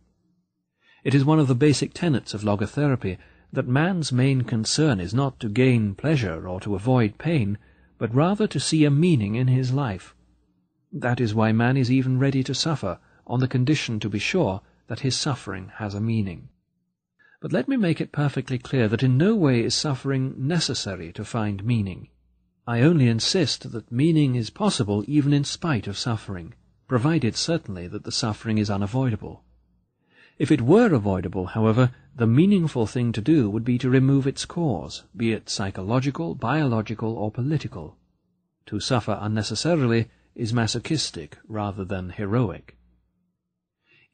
It 1.05 1.15
is 1.15 1.25
one 1.25 1.39
of 1.39 1.47
the 1.47 1.55
basic 1.55 1.95
tenets 1.95 2.35
of 2.35 2.43
logotherapy 2.43 3.19
that 3.53 3.69
man's 3.69 4.11
main 4.11 4.43
concern 4.43 4.99
is 4.99 5.15
not 5.15 5.39
to 5.41 5.49
gain 5.49 5.95
pleasure 5.95 6.49
or 6.49 6.59
to 6.61 6.75
avoid 6.75 7.19
pain, 7.19 7.57
but 7.99 8.15
rather 8.15 8.47
to 8.49 8.59
see 8.59 8.85
a 8.85 8.91
meaning 8.91 9.37
in 9.37 9.47
his 9.47 9.73
life. 9.73 10.15
That 10.93 11.21
is 11.21 11.35
why 11.35 11.53
man 11.53 11.77
is 11.77 11.91
even 11.91 12.19
ready 12.19 12.43
to 12.45 12.55
suffer, 12.55 12.99
on 13.27 13.41
the 13.41 13.49
condition, 13.49 14.01
to 14.01 14.09
be 14.09 14.19
sure, 14.19 14.61
that 14.89 15.01
his 15.01 15.17
suffering 15.17 15.71
has 15.77 15.95
a 15.95 16.01
meaning. 16.01 16.49
But 17.41 17.53
let 17.53 17.69
me 17.69 17.77
make 17.77 18.01
it 18.01 18.13
perfectly 18.13 18.59
clear 18.59 18.89
that 18.89 19.03
in 19.03 19.17
no 19.17 19.35
way 19.35 19.63
is 19.63 19.75
suffering 19.75 20.35
necessary 20.37 21.13
to 21.13 21.25
find 21.25 21.65
meaning. 21.65 22.09
I 22.65 22.83
only 22.83 23.09
insist 23.09 23.73
that 23.73 23.91
meaning 23.91 24.37
is 24.37 24.51
possible 24.51 25.05
even 25.09 25.33
in 25.33 25.43
spite 25.43 25.89
of 25.89 25.99
suffering, 25.99 26.55
provided 26.87 27.35
certainly 27.35 27.89
that 27.89 28.05
the 28.05 28.13
suffering 28.13 28.59
is 28.59 28.71
unavoidable. 28.71 29.43
If 30.39 30.53
it 30.53 30.63
were 30.63 30.95
avoidable, 30.95 31.47
however, 31.47 31.91
the 32.15 32.29
meaningful 32.29 32.87
thing 32.87 33.11
to 33.13 33.21
do 33.21 33.51
would 33.51 33.65
be 33.65 33.79
to 33.79 33.91
remove 33.91 34.29
its 34.29 34.45
cause, 34.45 35.03
be 35.17 35.33
it 35.33 35.51
psychological, 35.51 36.37
biological, 36.37 37.19
or 37.19 37.33
political. 37.33 37.97
To 38.67 38.79
suffer 38.79 39.19
unnecessarily 39.21 40.09
is 40.37 40.53
masochistic 40.53 41.39
rather 41.49 41.85
than 41.85 42.11
heroic. 42.11 42.77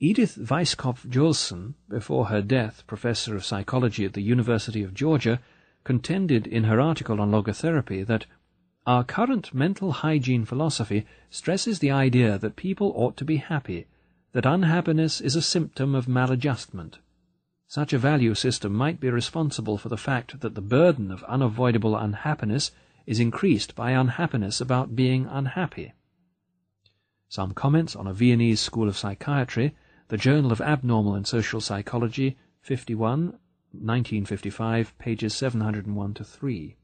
Edith 0.00 0.38
Weisskopf 0.38 1.06
Joelson, 1.06 1.74
before 1.88 2.26
her 2.26 2.40
death 2.40 2.86
professor 2.86 3.36
of 3.36 3.44
psychology 3.44 4.06
at 4.06 4.14
the 4.14 4.22
University 4.22 4.82
of 4.82 4.94
Georgia, 4.94 5.38
contended 5.84 6.46
in 6.46 6.64
her 6.64 6.80
article 6.80 7.20
on 7.20 7.30
logotherapy 7.30 8.06
that 8.06 8.26
our 8.88 9.04
current 9.04 9.52
mental 9.52 9.92
hygiene 9.92 10.46
philosophy 10.46 11.04
stresses 11.28 11.78
the 11.78 11.90
idea 11.90 12.38
that 12.38 12.56
people 12.56 12.90
ought 12.96 13.18
to 13.18 13.24
be 13.26 13.36
happy, 13.36 13.86
that 14.32 14.46
unhappiness 14.46 15.20
is 15.20 15.36
a 15.36 15.42
symptom 15.42 15.94
of 15.94 16.06
maladjustment. 16.06 16.94
Such 17.66 17.92
a 17.92 17.98
value 17.98 18.34
system 18.34 18.72
might 18.72 18.98
be 18.98 19.10
responsible 19.10 19.76
for 19.76 19.90
the 19.90 19.98
fact 19.98 20.40
that 20.40 20.54
the 20.54 20.62
burden 20.62 21.10
of 21.10 21.22
unavoidable 21.24 21.94
unhappiness 21.94 22.70
is 23.04 23.20
increased 23.20 23.74
by 23.74 23.90
unhappiness 23.90 24.58
about 24.58 24.96
being 24.96 25.26
unhappy. 25.26 25.92
Some 27.28 27.52
comments 27.52 27.94
on 27.94 28.06
a 28.06 28.14
Viennese 28.14 28.62
School 28.62 28.88
of 28.88 28.96
Psychiatry 28.96 29.74
the 30.08 30.16
Journal 30.16 30.50
of 30.50 30.62
Abnormal 30.62 31.14
and 31.14 31.26
Social 31.26 31.60
Psychology, 31.60 32.38
51, 32.62 33.34
1955, 33.72 34.96
pages 34.96 35.34
701 35.34 36.14
to 36.14 36.24
3. 36.24 36.76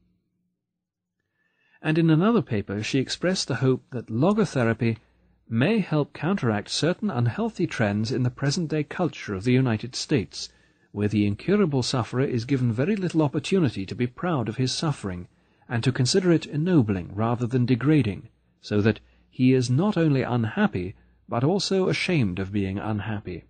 And 1.85 1.99
in 1.99 2.09
another 2.09 2.41
paper, 2.41 2.81
she 2.81 2.97
expressed 2.97 3.47
the 3.47 3.57
hope 3.57 3.83
that 3.91 4.07
logotherapy 4.07 4.97
may 5.47 5.77
help 5.77 6.13
counteract 6.13 6.69
certain 6.71 7.11
unhealthy 7.11 7.67
trends 7.67 8.11
in 8.11 8.23
the 8.23 8.31
present-day 8.31 8.85
culture 8.85 9.35
of 9.35 9.43
the 9.43 9.53
United 9.53 9.95
States, 9.95 10.49
where 10.91 11.07
the 11.07 11.27
incurable 11.27 11.83
sufferer 11.83 12.23
is 12.23 12.45
given 12.45 12.73
very 12.73 12.95
little 12.95 13.21
opportunity 13.21 13.85
to 13.85 13.93
be 13.93 14.07
proud 14.07 14.49
of 14.49 14.57
his 14.57 14.71
suffering, 14.71 15.27
and 15.69 15.83
to 15.83 15.91
consider 15.91 16.31
it 16.31 16.47
ennobling 16.47 17.13
rather 17.13 17.45
than 17.45 17.67
degrading, 17.67 18.29
so 18.61 18.81
that 18.81 18.99
he 19.29 19.53
is 19.53 19.69
not 19.69 19.95
only 19.95 20.23
unhappy, 20.23 20.95
but 21.29 21.43
also 21.43 21.87
ashamed 21.87 22.39
of 22.39 22.51
being 22.51 22.79
unhappy. 22.79 23.43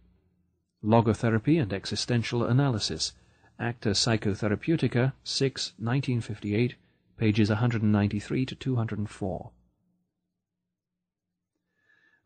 Logotherapy 0.84 1.58
and 1.58 1.72
Existential 1.72 2.44
Analysis, 2.44 3.14
Acta 3.58 3.92
Psychotherapeutica, 3.92 5.14
6, 5.24 5.72
1958, 5.78 6.76
pages 7.18 7.50
193 7.50 8.46
to 8.46 8.56
204. 8.56 9.52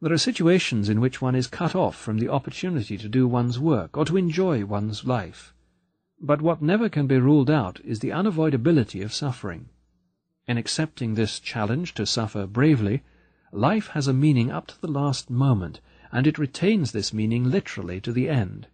There 0.02 0.14
are 0.14 0.18
situations 0.18 0.90
in 0.90 1.02
which 1.02 1.22
one 1.22 1.36
is 1.36 1.48
cut 1.48 1.76
off 1.76 1.96
from 1.96 2.20
the 2.20 2.30
opportunity 2.30 2.98
to 2.98 3.10
do 3.10 3.28
one's 3.28 3.60
work 3.60 3.98
or 3.98 4.06
to 4.06 4.18
enjoy 4.18 4.66
one's 4.66 5.04
life. 5.06 5.54
But 6.22 6.42
what 6.42 6.62
never 6.62 6.90
can 6.90 7.08
be 7.08 7.18
ruled 7.18 7.50
out 7.50 7.80
is 7.82 8.00
the 8.00 8.10
unavoidability 8.10 9.04
of 9.04 9.14
suffering. 9.14 9.70
In 10.48 10.58
accepting 10.58 11.16
this 11.16 11.40
challenge 11.40 11.94
to 11.96 12.06
suffer 12.06 12.48
bravely, 12.48 13.04
Life 13.52 13.88
has 13.90 14.08
a 14.08 14.14
meaning 14.14 14.52
up 14.52 14.68
to 14.68 14.80
the 14.80 14.88
last 14.88 15.32
moment, 15.32 15.82
and 16.12 16.28
it 16.28 16.38
retains 16.38 16.92
this 16.92 17.12
meaning 17.12 17.50
literally 17.50 18.00
to 18.02 18.12
the 18.12 18.30
end. 18.30 18.68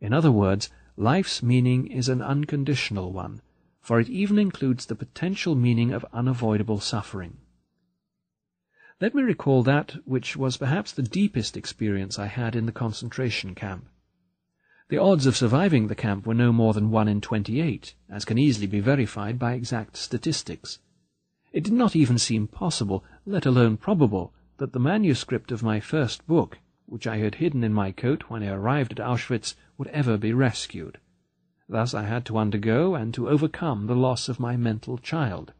In 0.00 0.12
other 0.12 0.30
words, 0.30 0.70
life's 0.96 1.42
meaning 1.42 1.88
is 1.88 2.08
an 2.08 2.22
unconditional 2.22 3.12
one, 3.12 3.42
for 3.86 4.00
it 4.00 4.08
even 4.08 4.36
includes 4.36 4.86
the 4.86 4.96
potential 4.96 5.54
meaning 5.54 5.92
of 5.92 6.04
unavoidable 6.12 6.80
suffering. 6.80 7.36
Let 9.00 9.14
me 9.14 9.22
recall 9.22 9.62
that 9.62 9.94
which 10.04 10.36
was 10.36 10.56
perhaps 10.56 10.90
the 10.90 11.04
deepest 11.04 11.56
experience 11.56 12.18
I 12.18 12.26
had 12.26 12.56
in 12.56 12.66
the 12.66 12.72
concentration 12.72 13.54
camp. 13.54 13.88
The 14.88 14.98
odds 14.98 15.24
of 15.24 15.36
surviving 15.36 15.86
the 15.86 15.94
camp 15.94 16.26
were 16.26 16.34
no 16.34 16.50
more 16.50 16.74
than 16.74 16.90
one 16.90 17.06
in 17.06 17.20
twenty-eight, 17.20 17.94
as 18.10 18.24
can 18.24 18.38
easily 18.38 18.66
be 18.66 18.80
verified 18.80 19.38
by 19.38 19.52
exact 19.52 19.96
statistics. 19.96 20.80
It 21.52 21.62
did 21.62 21.72
not 21.72 21.94
even 21.94 22.18
seem 22.18 22.48
possible, 22.48 23.04
let 23.24 23.46
alone 23.46 23.76
probable, 23.76 24.34
that 24.56 24.72
the 24.72 24.80
manuscript 24.80 25.52
of 25.52 25.62
my 25.62 25.78
first 25.78 26.26
book, 26.26 26.58
which 26.86 27.06
I 27.06 27.18
had 27.18 27.36
hidden 27.36 27.62
in 27.62 27.72
my 27.72 27.92
coat 27.92 28.24
when 28.26 28.42
I 28.42 28.48
arrived 28.48 28.90
at 28.90 29.06
Auschwitz, 29.06 29.54
would 29.78 29.88
ever 29.88 30.16
be 30.18 30.32
rescued. 30.32 30.98
Thus 31.68 31.94
I 31.94 32.04
had 32.04 32.24
to 32.26 32.38
undergo 32.38 32.94
and 32.94 33.12
to 33.14 33.28
overcome 33.28 33.86
the 33.86 33.96
loss 33.96 34.28
of 34.28 34.38
my 34.38 34.56
mental 34.56 34.98
child. 34.98 35.52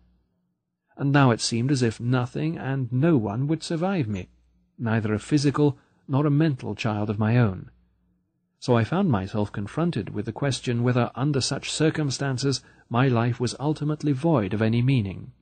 And 0.97 1.13
now 1.13 1.31
it 1.31 1.41
seemed 1.41 1.71
as 1.71 1.83
if 1.83 2.01
nothing 2.01 2.57
and 2.57 2.93
no 2.93 3.17
one 3.17 3.47
would 3.49 3.63
survive 3.63 4.09
me, 4.09 4.29
neither 4.79 5.13
a 5.13 5.19
physical 5.19 5.79
nor 6.09 6.27
a 6.27 6.31
mental 6.31 6.75
child 6.75 7.11
of 7.11 7.19
my 7.19 7.37
own. 7.37 7.71
So 8.59 8.77
I 8.77 8.85
found 8.85 9.11
myself 9.11 9.53
confronted 9.53 10.11
with 10.11 10.25
the 10.25 10.33
question 10.33 10.83
whether 10.83 11.11
under 11.15 11.41
such 11.41 11.71
circumstances 11.71 12.63
my 12.89 13.09
life 13.09 13.39
was 13.39 13.55
ultimately 13.61 14.13
void 14.13 14.55
of 14.55 14.63
any 14.63 14.83
meaning. 14.83 15.33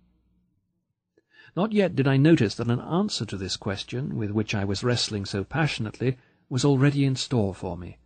Not 1.55 1.73
yet 1.73 1.95
did 1.95 2.09
I 2.09 2.17
notice 2.17 2.57
that 2.57 2.69
an 2.69 2.81
answer 2.81 3.25
to 3.27 3.37
this 3.37 3.57
question, 3.57 4.17
with 4.17 4.33
which 4.33 4.55
I 4.55 4.65
was 4.65 4.83
wrestling 4.83 5.25
so 5.25 5.45
passionately, 5.45 6.17
was 6.49 6.65
already 6.65 7.05
in 7.05 7.15
store 7.15 7.55
for 7.55 7.77
me, 7.77 7.99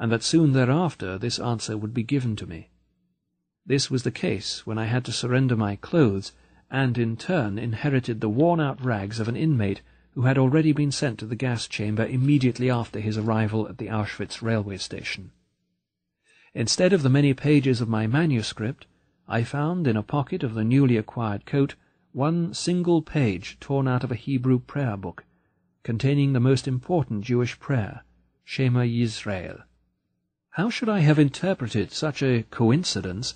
and 0.00 0.10
that 0.10 0.22
soon 0.22 0.52
thereafter 0.52 1.18
this 1.18 1.38
answer 1.38 1.76
would 1.76 1.92
be 1.92 2.02
given 2.02 2.34
to 2.34 2.46
me. 2.46 2.70
This 3.66 3.90
was 3.90 4.02
the 4.02 4.10
case 4.10 4.66
when 4.66 4.78
I 4.78 4.86
had 4.86 5.04
to 5.04 5.12
surrender 5.12 5.54
my 5.54 5.76
clothes, 5.76 6.32
and 6.70 6.96
in 6.96 7.18
turn 7.18 7.58
inherited 7.58 8.20
the 8.20 8.28
worn-out 8.30 8.82
rags 8.82 9.20
of 9.20 9.28
an 9.28 9.36
inmate 9.36 9.82
who 10.14 10.22
had 10.22 10.38
already 10.38 10.72
been 10.72 10.90
sent 10.90 11.18
to 11.18 11.26
the 11.26 11.36
gas 11.36 11.68
chamber 11.68 12.06
immediately 12.06 12.70
after 12.70 12.98
his 12.98 13.18
arrival 13.18 13.68
at 13.68 13.76
the 13.76 13.88
Auschwitz 13.88 14.40
railway 14.40 14.78
station. 14.78 15.32
Instead 16.54 16.94
of 16.94 17.02
the 17.02 17.10
many 17.10 17.34
pages 17.34 17.82
of 17.82 17.88
my 17.88 18.06
manuscript, 18.06 18.86
I 19.28 19.44
found 19.44 19.86
in 19.86 19.98
a 19.98 20.02
pocket 20.02 20.42
of 20.42 20.54
the 20.54 20.64
newly 20.64 20.96
acquired 20.96 21.44
coat 21.44 21.74
one 22.12 22.54
single 22.54 23.02
page 23.02 23.58
torn 23.60 23.86
out 23.86 24.02
of 24.02 24.10
a 24.10 24.16
Hebrew 24.16 24.60
prayer 24.60 24.96
book, 24.96 25.24
containing 25.82 26.32
the 26.32 26.40
most 26.40 26.66
important 26.66 27.22
Jewish 27.22 27.60
prayer, 27.60 28.02
Shema 28.44 28.80
Yisrael. 28.80 29.64
How 30.54 30.68
should 30.68 30.88
I 30.88 30.98
have 31.00 31.20
interpreted 31.20 31.92
such 31.92 32.24
a 32.24 32.42
coincidence 32.50 33.34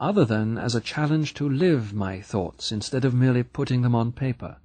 other 0.00 0.24
than 0.24 0.58
as 0.58 0.74
a 0.74 0.80
challenge 0.80 1.32
to 1.34 1.48
live 1.48 1.94
my 1.94 2.20
thoughts 2.20 2.72
instead 2.72 3.04
of 3.04 3.14
merely 3.14 3.44
putting 3.44 3.82
them 3.82 3.94
on 3.94 4.10
paper? 4.10 4.56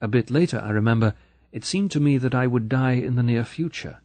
A 0.00 0.06
bit 0.06 0.30
later, 0.30 0.60
I 0.60 0.70
remember, 0.70 1.14
it 1.50 1.64
seemed 1.64 1.90
to 1.90 2.00
me 2.00 2.18
that 2.18 2.36
I 2.36 2.46
would 2.46 2.68
die 2.68 2.92
in 2.92 3.16
the 3.16 3.24
near 3.24 3.44
future. 3.44 4.00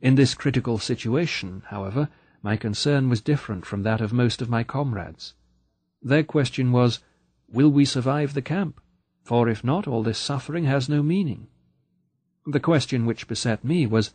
In 0.00 0.16
this 0.16 0.34
critical 0.34 0.78
situation, 0.78 1.62
however, 1.66 2.08
my 2.42 2.56
concern 2.56 3.08
was 3.08 3.20
different 3.20 3.64
from 3.64 3.84
that 3.84 4.00
of 4.00 4.12
most 4.12 4.42
of 4.42 4.50
my 4.50 4.64
comrades. 4.64 5.34
Their 6.02 6.24
question 6.24 6.72
was, 6.72 6.98
Will 7.48 7.70
we 7.70 7.84
survive 7.84 8.34
the 8.34 8.42
camp? 8.42 8.80
For 9.22 9.48
if 9.48 9.62
not, 9.62 9.86
all 9.86 10.02
this 10.02 10.18
suffering 10.18 10.64
has 10.64 10.88
no 10.88 11.04
meaning. 11.04 11.46
The 12.46 12.60
question 12.60 13.06
which 13.06 13.28
beset 13.28 13.64
me 13.64 13.86
was, 13.86 14.10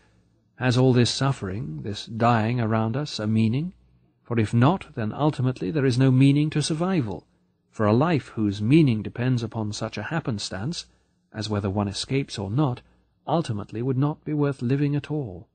Has 0.61 0.77
all 0.77 0.93
this 0.93 1.09
suffering, 1.09 1.81
this 1.81 2.05
dying 2.05 2.61
around 2.61 2.95
us, 2.95 3.17
a 3.17 3.25
meaning? 3.25 3.73
For 4.21 4.37
if 4.39 4.53
not, 4.53 4.93
then 4.93 5.11
ultimately 5.11 5.71
there 5.71 5.87
is 5.87 5.97
no 5.97 6.11
meaning 6.11 6.51
to 6.51 6.61
survival, 6.61 7.25
for 7.71 7.87
a 7.87 7.93
life 7.93 8.27
whose 8.35 8.61
meaning 8.61 9.01
depends 9.01 9.41
upon 9.41 9.73
such 9.73 9.97
a 9.97 10.03
happenstance, 10.03 10.85
as 11.33 11.49
whether 11.49 11.67
one 11.67 11.87
escapes 11.87 12.37
or 12.37 12.51
not, 12.51 12.83
ultimately 13.25 13.81
would 13.81 13.97
not 13.97 14.23
be 14.23 14.35
worth 14.35 14.61
living 14.61 14.95
at 14.95 15.09
all. 15.09 15.49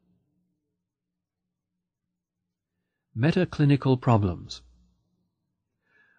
Metaclinical 3.17 4.01
problems 4.01 4.63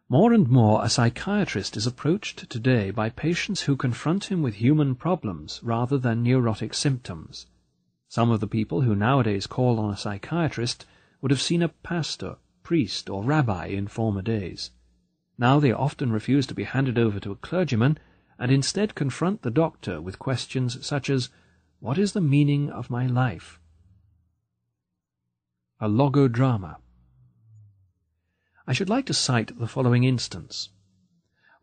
more 0.08 0.32
and 0.32 0.48
more 0.48 0.82
a 0.82 0.90
psychiatrist 0.90 1.76
is 1.76 1.86
approached 1.86 2.50
today 2.50 2.92
by 2.92 3.10
patients 3.10 3.64
who 3.64 3.76
confront 3.76 4.32
him 4.32 4.42
with 4.42 4.56
human 4.56 4.96
problems 4.96 5.60
rather 5.62 5.98
than 5.98 6.24
neurotic 6.24 6.74
symptoms. 6.74 7.48
Some 8.10 8.32
of 8.32 8.40
the 8.40 8.48
people 8.48 8.82
who 8.82 8.96
nowadays 8.96 9.48
call 9.48 9.80
on 9.80 9.94
a 9.94 9.98
psychiatrist 9.98 10.86
would 11.22 11.32
have 11.32 11.42
seen 11.42 11.62
a 11.62 11.70
pastor, 11.70 12.38
priest, 12.64 13.10
or 13.10 13.24
rabbi 13.24 13.68
in 13.68 13.88
former 13.88 14.22
days. 14.22 14.72
Now 15.38 15.60
they 15.60 15.72
often 15.72 16.12
refuse 16.12 16.48
to 16.48 16.56
be 16.56 16.64
handed 16.64 16.98
over 16.98 17.20
to 17.20 17.32
a 17.32 17.36
clergyman 17.36 17.98
and 18.40 18.52
instead 18.52 18.96
confront 18.96 19.42
the 19.42 19.52
doctor 19.52 20.02
with 20.02 20.20
questions 20.20 20.86
such 20.86 21.10
as, 21.10 21.30
What 21.80 21.98
is 21.98 22.14
the 22.14 22.22
meaning 22.22 22.70
of 22.70 22.90
my 22.90 23.08
life? 23.08 23.60
A 25.80 25.88
logodrama. 25.88 26.78
I 28.66 28.74
should 28.74 28.90
like 28.90 29.06
to 29.08 29.14
cite 29.14 29.60
the 29.60 29.68
following 29.68 30.04
instance. 30.04 30.70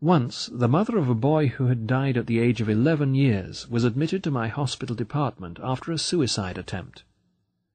Once, 0.05 0.51
the 0.53 0.67
mother 0.67 0.99
of 0.99 1.09
a 1.09 1.15
boy 1.15 1.47
who 1.47 1.65
had 1.65 1.87
died 1.87 2.15
at 2.15 2.27
the 2.27 2.37
age 2.37 2.61
of 2.61 2.69
eleven 2.69 3.15
years 3.15 3.67
was 3.67 3.83
admitted 3.83 4.23
to 4.23 4.29
my 4.29 4.47
hospital 4.47 4.95
department 4.95 5.59
after 5.63 5.91
a 5.91 5.97
suicide 5.97 6.59
attempt. 6.59 7.03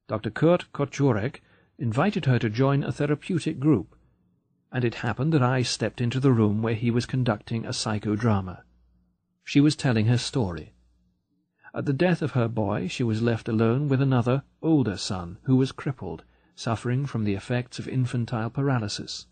Dr. 0.07 0.31
Kurt 0.31 0.73
Kocourek 0.73 1.43
invited 1.77 2.27
her 2.27 2.39
to 2.39 2.49
join 2.49 2.85
a 2.85 2.93
therapeutic 2.93 3.59
group, 3.59 3.97
and 4.71 4.85
it 4.85 5.03
happened 5.03 5.33
that 5.33 5.43
I 5.43 5.63
stepped 5.63 6.01
into 6.01 6.21
the 6.21 6.31
room 6.31 6.63
where 6.63 6.77
he 6.77 6.93
was 6.93 7.05
conducting 7.05 7.67
a 7.67 7.73
psychodrama. 7.73 8.63
She 9.43 9.61
was 9.61 9.75
telling 9.75 10.07
her 10.07 10.17
story. 10.17 10.73
At 11.75 11.87
the 11.87 11.93
death 11.93 12.23
of 12.23 12.39
her 12.39 12.47
boy, 12.47 12.87
she 12.87 13.03
was 13.03 13.21
left 13.23 13.49
alone 13.49 13.89
with 13.89 14.01
another, 14.01 14.45
older 14.63 14.97
son, 14.97 15.39
who 15.47 15.57
was 15.57 15.73
crippled, 15.73 16.23
suffering 16.55 17.07
from 17.07 17.25
the 17.25 17.35
effects 17.35 17.81
of 17.81 17.89
infantile 17.89 18.51
paralysis. 18.51 19.27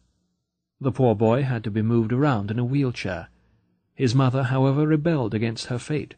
The 0.80 0.92
poor 0.92 1.14
boy 1.14 1.42
had 1.42 1.64
to 1.64 1.70
be 1.70 1.82
moved 1.82 2.12
around 2.12 2.50
in 2.50 2.58
a 2.58 2.64
wheelchair. 2.64 3.28
His 3.94 4.14
mother, 4.14 4.44
however, 4.44 4.86
rebelled 4.86 5.34
against 5.34 5.66
her 5.66 5.78
fate. 5.78 6.14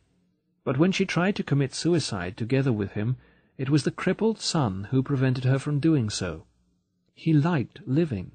But 0.64 0.76
when 0.76 0.92
she 0.92 1.06
tried 1.06 1.36
to 1.36 1.42
commit 1.42 1.74
suicide 1.74 2.36
together 2.36 2.72
with 2.72 2.92
him, 2.92 3.16
it 3.56 3.70
was 3.70 3.84
the 3.84 3.90
crippled 3.90 4.38
son 4.38 4.88
who 4.90 5.02
prevented 5.02 5.44
her 5.44 5.58
from 5.58 5.80
doing 5.80 6.10
so. 6.10 6.44
He 7.14 7.32
liked 7.32 7.80
living. 7.86 8.32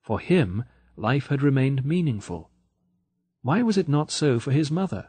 For 0.00 0.20
him, 0.20 0.64
life 0.96 1.26
had 1.26 1.42
remained 1.42 1.84
meaningful. 1.84 2.50
Why 3.42 3.62
was 3.62 3.76
it 3.76 3.88
not 3.88 4.10
so 4.10 4.40
for 4.40 4.52
his 4.52 4.70
mother? 4.70 5.08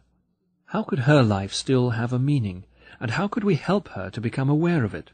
How 0.65 0.83
could 0.83 0.99
her 0.99 1.23
life 1.23 1.53
still 1.53 1.91
have 1.91 2.11
a 2.11 2.19
meaning, 2.19 2.65
and 2.99 3.11
how 3.11 3.27
could 3.27 3.43
we 3.43 3.56
help 3.56 3.88
her 3.89 4.09
to 4.09 4.22
become 4.22 4.49
aware 4.49 4.83
of 4.83 4.93
it? 4.93 5.11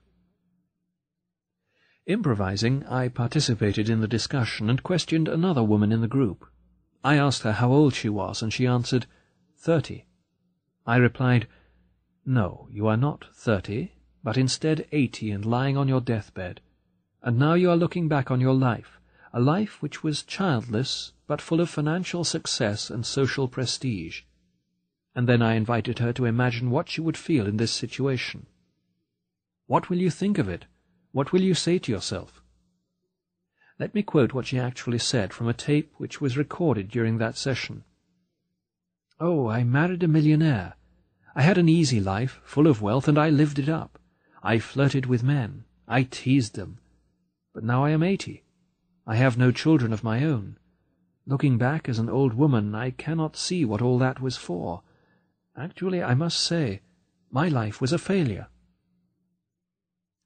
Improvising, 2.05 2.85
I 2.85 3.07
participated 3.07 3.89
in 3.89 4.01
the 4.01 4.09
discussion 4.09 4.69
and 4.69 4.83
questioned 4.83 5.29
another 5.29 5.63
woman 5.63 5.93
in 5.93 6.01
the 6.01 6.07
group. 6.07 6.45
I 7.01 7.15
asked 7.15 7.43
her 7.43 7.53
how 7.53 7.71
old 7.71 7.93
she 7.93 8.09
was, 8.09 8.41
and 8.41 8.51
she 8.51 8.67
answered, 8.67 9.05
thirty. 9.55 10.05
I 10.85 10.97
replied, 10.97 11.47
No, 12.25 12.67
you 12.69 12.87
are 12.87 12.97
not 12.97 13.25
thirty, 13.33 13.93
but 14.21 14.37
instead 14.37 14.85
eighty 14.91 15.31
and 15.31 15.45
lying 15.45 15.77
on 15.77 15.87
your 15.87 16.01
deathbed. 16.01 16.59
And 17.21 17.39
now 17.39 17.53
you 17.53 17.69
are 17.69 17.77
looking 17.77 18.09
back 18.09 18.29
on 18.29 18.41
your 18.41 18.53
life, 18.53 18.99
a 19.31 19.39
life 19.39 19.81
which 19.81 20.03
was 20.03 20.23
childless, 20.23 21.13
but 21.25 21.41
full 21.41 21.61
of 21.61 21.69
financial 21.69 22.25
success 22.25 22.89
and 22.89 23.05
social 23.05 23.47
prestige. 23.47 24.23
And 25.15 25.27
then 25.27 25.41
I 25.41 25.53
invited 25.53 25.99
her 25.99 26.11
to 26.13 26.25
imagine 26.25 26.69
what 26.69 26.89
she 26.89 26.99
would 26.99 27.15
feel 27.15 27.47
in 27.47 27.55
this 27.55 27.71
situation. 27.71 28.47
What 29.67 29.89
will 29.89 29.99
you 29.99 30.09
think 30.09 30.37
of 30.37 30.49
it? 30.49 30.65
What 31.13 31.31
will 31.31 31.41
you 31.41 31.53
say 31.53 31.77
to 31.77 31.91
yourself? 31.91 32.41
Let 33.77 33.93
me 33.93 34.01
quote 34.01 34.33
what 34.33 34.47
she 34.47 34.57
actually 34.57 34.97
said 34.97 35.31
from 35.31 35.47
a 35.47 35.53
tape 35.53 35.93
which 35.97 36.19
was 36.19 36.37
recorded 36.37 36.89
during 36.89 37.19
that 37.19 37.37
session. 37.37 37.83
Oh, 39.19 39.47
I 39.47 39.63
married 39.63 40.01
a 40.01 40.07
millionaire. 40.07 40.73
I 41.35 41.43
had 41.43 41.59
an 41.59 41.69
easy 41.69 41.99
life, 41.99 42.41
full 42.43 42.65
of 42.65 42.81
wealth, 42.81 43.07
and 43.07 43.19
I 43.19 43.29
lived 43.29 43.59
it 43.59 43.69
up. 43.69 43.99
I 44.41 44.57
flirted 44.57 45.05
with 45.05 45.21
men. 45.21 45.65
I 45.87 46.01
teased 46.03 46.55
them. 46.55 46.79
But 47.53 47.63
now 47.63 47.85
I 47.85 47.91
am 47.91 48.01
eighty. 48.01 48.43
I 49.05 49.15
have 49.15 49.37
no 49.37 49.51
children 49.51 49.93
of 49.93 50.03
my 50.03 50.25
own. 50.25 50.57
Looking 51.27 51.59
back 51.59 51.87
as 51.87 51.99
an 51.99 52.09
old 52.09 52.33
woman, 52.33 52.73
I 52.73 52.89
cannot 52.89 53.37
see 53.37 53.65
what 53.65 53.83
all 53.83 53.99
that 53.99 54.19
was 54.19 54.35
for. 54.35 54.81
Actually, 55.55 56.01
I 56.01 56.15
must 56.15 56.39
say, 56.39 56.81
my 57.29 57.49
life 57.49 57.79
was 57.79 57.93
a 57.93 57.99
failure. 57.99 58.47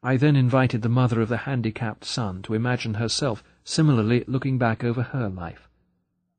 I 0.04 0.18
then 0.18 0.36
invited 0.36 0.82
the 0.84 0.90
mother 0.90 1.22
of 1.22 1.30
the 1.30 1.38
handicapped 1.38 2.06
son 2.06 2.42
to 2.44 2.54
imagine 2.54 2.96
herself 2.96 3.44
similarly 3.64 4.24
looking 4.28 4.58
back 4.58 4.84
over 4.84 5.02
her 5.02 5.28
life. 5.28 5.68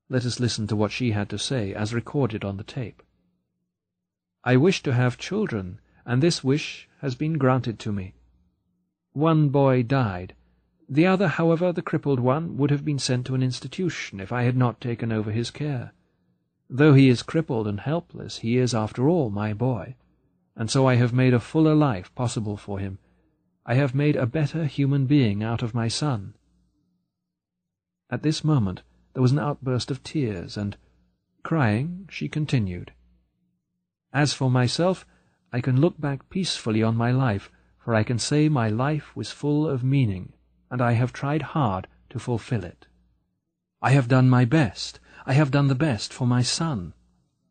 Let 0.09 0.25
us 0.25 0.41
listen 0.41 0.67
to 0.69 0.77
what 0.77 0.93
she 0.93 1.11
had 1.11 1.29
to 1.31 1.39
say 1.39 1.75
as 1.75 1.93
recorded 1.93 2.45
on 2.45 2.57
the 2.57 2.65
tape. 2.65 3.03
I 4.45 4.57
wish 4.57 4.83
to 4.85 4.95
have 4.95 5.19
children, 5.19 5.81
and 6.07 6.23
this 6.23 6.43
wish 6.45 6.89
has 7.01 7.15
been 7.15 7.37
granted 7.37 7.79
to 7.81 7.93
me. 7.93 8.15
One 9.13 9.49
boy 9.49 9.83
died. 9.83 10.35
The 10.89 11.07
other, 11.07 11.29
however, 11.29 11.73
the 11.73 11.83
crippled 11.83 12.21
one, 12.21 12.57
would 12.57 12.71
have 12.71 12.85
been 12.85 12.99
sent 12.99 13.27
to 13.27 13.35
an 13.35 13.43
institution 13.43 14.21
if 14.21 14.33
I 14.33 14.45
had 14.45 14.57
not 14.57 14.81
taken 14.81 15.13
over 15.13 15.31
his 15.31 15.51
care. 15.51 15.93
Though 16.71 16.95
he 16.95 17.09
is 17.09 17.23
crippled 17.23 17.67
and 17.67 17.81
helpless, 17.81 18.39
he 18.39 18.57
is, 18.57 18.75
after 18.75 19.09
all, 19.09 19.29
my 19.31 19.53
boy, 19.53 19.97
and 20.57 20.71
so 20.71 20.87
I 20.87 20.95
have 20.95 21.13
made 21.13 21.35
a 21.35 21.41
fuller 21.41 21.75
life 21.75 22.15
possible 22.15 22.57
for 22.57 22.79
him, 22.79 22.99
I 23.71 23.75
have 23.75 23.95
made 23.95 24.17
a 24.17 24.25
better 24.25 24.65
human 24.65 25.05
being 25.05 25.43
out 25.43 25.63
of 25.63 25.75
my 25.75 25.89
son. 25.89 26.33
At 28.09 28.23
this 28.23 28.43
moment 28.43 28.81
there 29.13 29.21
was 29.21 29.33
an 29.33 29.39
outburst 29.39 29.91
of 29.91 30.03
tears, 30.03 30.57
and, 30.57 30.79
crying, 31.43 32.09
she 32.11 32.31
continued. 32.31 32.93
As 34.11 34.33
for 34.33 34.51
myself, 34.51 35.05
I 35.53 35.61
can 35.61 35.83
look 35.83 36.01
back 36.01 36.31
peacefully 36.31 36.83
on 36.83 36.97
my 36.97 37.11
life, 37.11 37.51
for 37.79 37.95
I 37.95 38.05
can 38.05 38.19
say 38.19 38.49
my 38.49 38.71
life 38.71 39.15
was 39.15 39.31
full 39.33 39.69
of 39.69 39.85
meaning, 39.85 40.33
and 40.71 40.81
I 40.81 40.93
have 40.93 41.13
tried 41.13 41.43
hard 41.53 41.89
to 42.09 42.19
fulfill 42.19 42.65
it. 42.65 42.87
I 43.83 43.91
have 43.91 44.09
done 44.09 44.31
my 44.31 44.47
best. 44.47 44.99
I 45.27 45.35
have 45.35 45.51
done 45.51 45.69
the 45.69 45.75
best 45.75 46.11
for 46.11 46.27
my 46.27 46.41
son. 46.41 46.95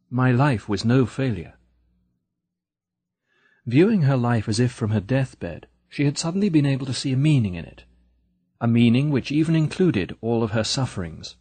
My 0.10 0.32
life 0.32 0.68
was 0.68 0.84
no 0.84 1.06
failure. 1.06 1.54
Viewing 3.68 4.02
her 4.02 4.18
life 4.18 4.50
as 4.50 4.60
if 4.60 4.72
from 4.72 4.90
her 4.90 5.00
deathbed, 5.00 5.58
she 5.90 6.06
had 6.06 6.17
suddenly 6.17 6.49
been 6.49 6.66
able 6.66 6.85
to 6.85 6.93
see 6.93 7.14
a 7.14 7.17
meaning 7.17 7.56
in 7.56 7.66
it, 7.66 7.83
a 8.59 8.67
meaning 8.67 9.09
which 9.09 9.32
even 9.32 9.56
included 9.56 10.16
all 10.22 10.43
of 10.43 10.51
her 10.51 10.64
sufferings. 10.64 11.35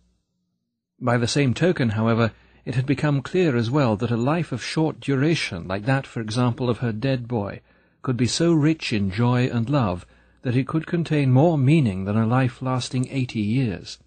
By 1.00 1.18
the 1.18 1.26
same 1.26 1.54
token, 1.54 1.90
however, 1.90 2.32
it 2.64 2.74
had 2.74 2.86
become 2.86 3.22
clear 3.22 3.56
as 3.56 3.70
well 3.70 3.96
that 3.96 4.10
a 4.10 4.16
life 4.16 4.50
of 4.52 4.62
short 4.62 4.98
duration, 5.00 5.68
like 5.68 5.84
that, 5.84 6.06
for 6.06 6.20
example, 6.20 6.68
of 6.68 6.78
her 6.78 6.92
dead 6.92 7.28
boy, 7.28 7.60
could 8.02 8.16
be 8.16 8.26
so 8.26 8.52
rich 8.52 8.92
in 8.92 9.10
joy 9.10 9.48
and 9.48 9.68
love 9.68 10.06
that 10.42 10.56
it 10.56 10.66
could 10.66 10.86
contain 10.86 11.30
more 11.32 11.58
meaning 11.58 12.04
than 12.04 12.16
a 12.16 12.26
life 12.26 12.62
lasting 12.62 13.08
eighty 13.10 13.40
years. 13.40 13.98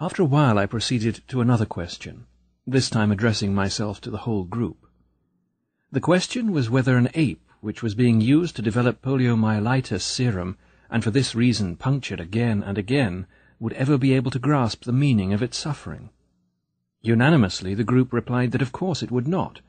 After 0.00 0.22
a 0.22 0.26
while 0.26 0.58
I 0.58 0.66
proceeded 0.66 1.22
to 1.28 1.40
another 1.40 1.66
question, 1.66 2.26
this 2.66 2.90
time 2.90 3.12
addressing 3.12 3.54
myself 3.54 4.00
to 4.02 4.10
the 4.10 4.18
whole 4.18 4.44
group. 4.44 4.86
The 5.90 6.00
question 6.00 6.52
was 6.52 6.70
whether 6.70 6.96
an 6.96 7.08
ape 7.14 7.46
which 7.62 7.82
was 7.82 7.94
being 7.94 8.20
used 8.20 8.56
to 8.56 8.60
develop 8.60 9.00
poliomyelitis 9.00 10.02
serum, 10.02 10.58
and 10.90 11.04
for 11.04 11.12
this 11.12 11.32
reason 11.34 11.76
punctured 11.76 12.18
again 12.18 12.60
and 12.60 12.76
again, 12.76 13.24
would 13.60 13.72
ever 13.74 13.96
be 13.96 14.12
able 14.12 14.32
to 14.32 14.40
grasp 14.40 14.82
the 14.82 14.92
meaning 14.92 15.32
of 15.32 15.40
its 15.40 15.56
suffering. 15.56 16.10
Unanimously 17.02 17.72
the 17.72 17.84
group 17.84 18.12
replied 18.12 18.50
that 18.50 18.62
of 18.62 18.72
course 18.72 19.00
it 19.00 19.12
would 19.12 19.28
not. 19.28 19.60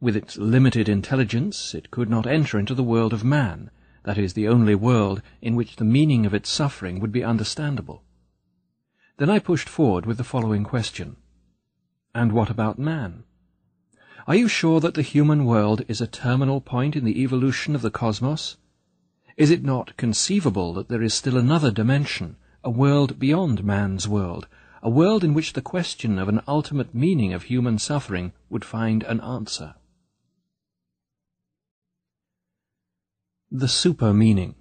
With 0.00 0.16
its 0.16 0.38
limited 0.38 0.88
intelligence 0.88 1.74
it 1.74 1.90
could 1.90 2.08
not 2.08 2.26
enter 2.26 2.58
into 2.58 2.74
the 2.74 2.82
world 2.82 3.12
of 3.12 3.22
man, 3.22 3.70
that 4.04 4.16
is, 4.16 4.32
the 4.32 4.48
only 4.48 4.74
world 4.74 5.20
in 5.42 5.54
which 5.54 5.76
the 5.76 5.84
meaning 5.84 6.24
of 6.24 6.32
its 6.32 6.48
suffering 6.48 6.98
would 6.98 7.12
be 7.12 7.22
understandable. 7.22 8.02
Then 9.18 9.28
I 9.28 9.38
pushed 9.38 9.68
forward 9.68 10.06
with 10.06 10.16
the 10.16 10.24
following 10.24 10.64
question. 10.64 11.16
And 12.14 12.32
what 12.32 12.48
about 12.48 12.78
man? 12.78 13.24
Are 14.26 14.34
you 14.34 14.48
sure 14.48 14.80
that 14.80 14.94
the 14.94 15.02
human 15.02 15.44
world 15.44 15.84
is 15.86 16.00
a 16.00 16.06
terminal 16.06 16.62
point 16.62 16.96
in 16.96 17.04
the 17.04 17.20
evolution 17.20 17.74
of 17.74 17.82
the 17.82 17.90
cosmos? 17.90 18.56
Is 19.36 19.50
it 19.50 19.62
not 19.62 19.98
conceivable 19.98 20.72
that 20.74 20.88
there 20.88 21.02
is 21.02 21.12
still 21.12 21.36
another 21.36 21.70
dimension, 21.70 22.36
a 22.62 22.70
world 22.70 23.18
beyond 23.18 23.62
man's 23.64 24.08
world, 24.08 24.48
a 24.82 24.88
world 24.88 25.24
in 25.24 25.34
which 25.34 25.52
the 25.52 25.60
question 25.60 26.18
of 26.18 26.30
an 26.30 26.40
ultimate 26.48 26.94
meaning 26.94 27.34
of 27.34 27.44
human 27.44 27.78
suffering 27.78 28.32
would 28.48 28.64
find 28.64 29.02
an 29.02 29.20
answer? 29.20 29.74
The 33.50 33.68
super 33.68 34.14
meaning. 34.14 34.54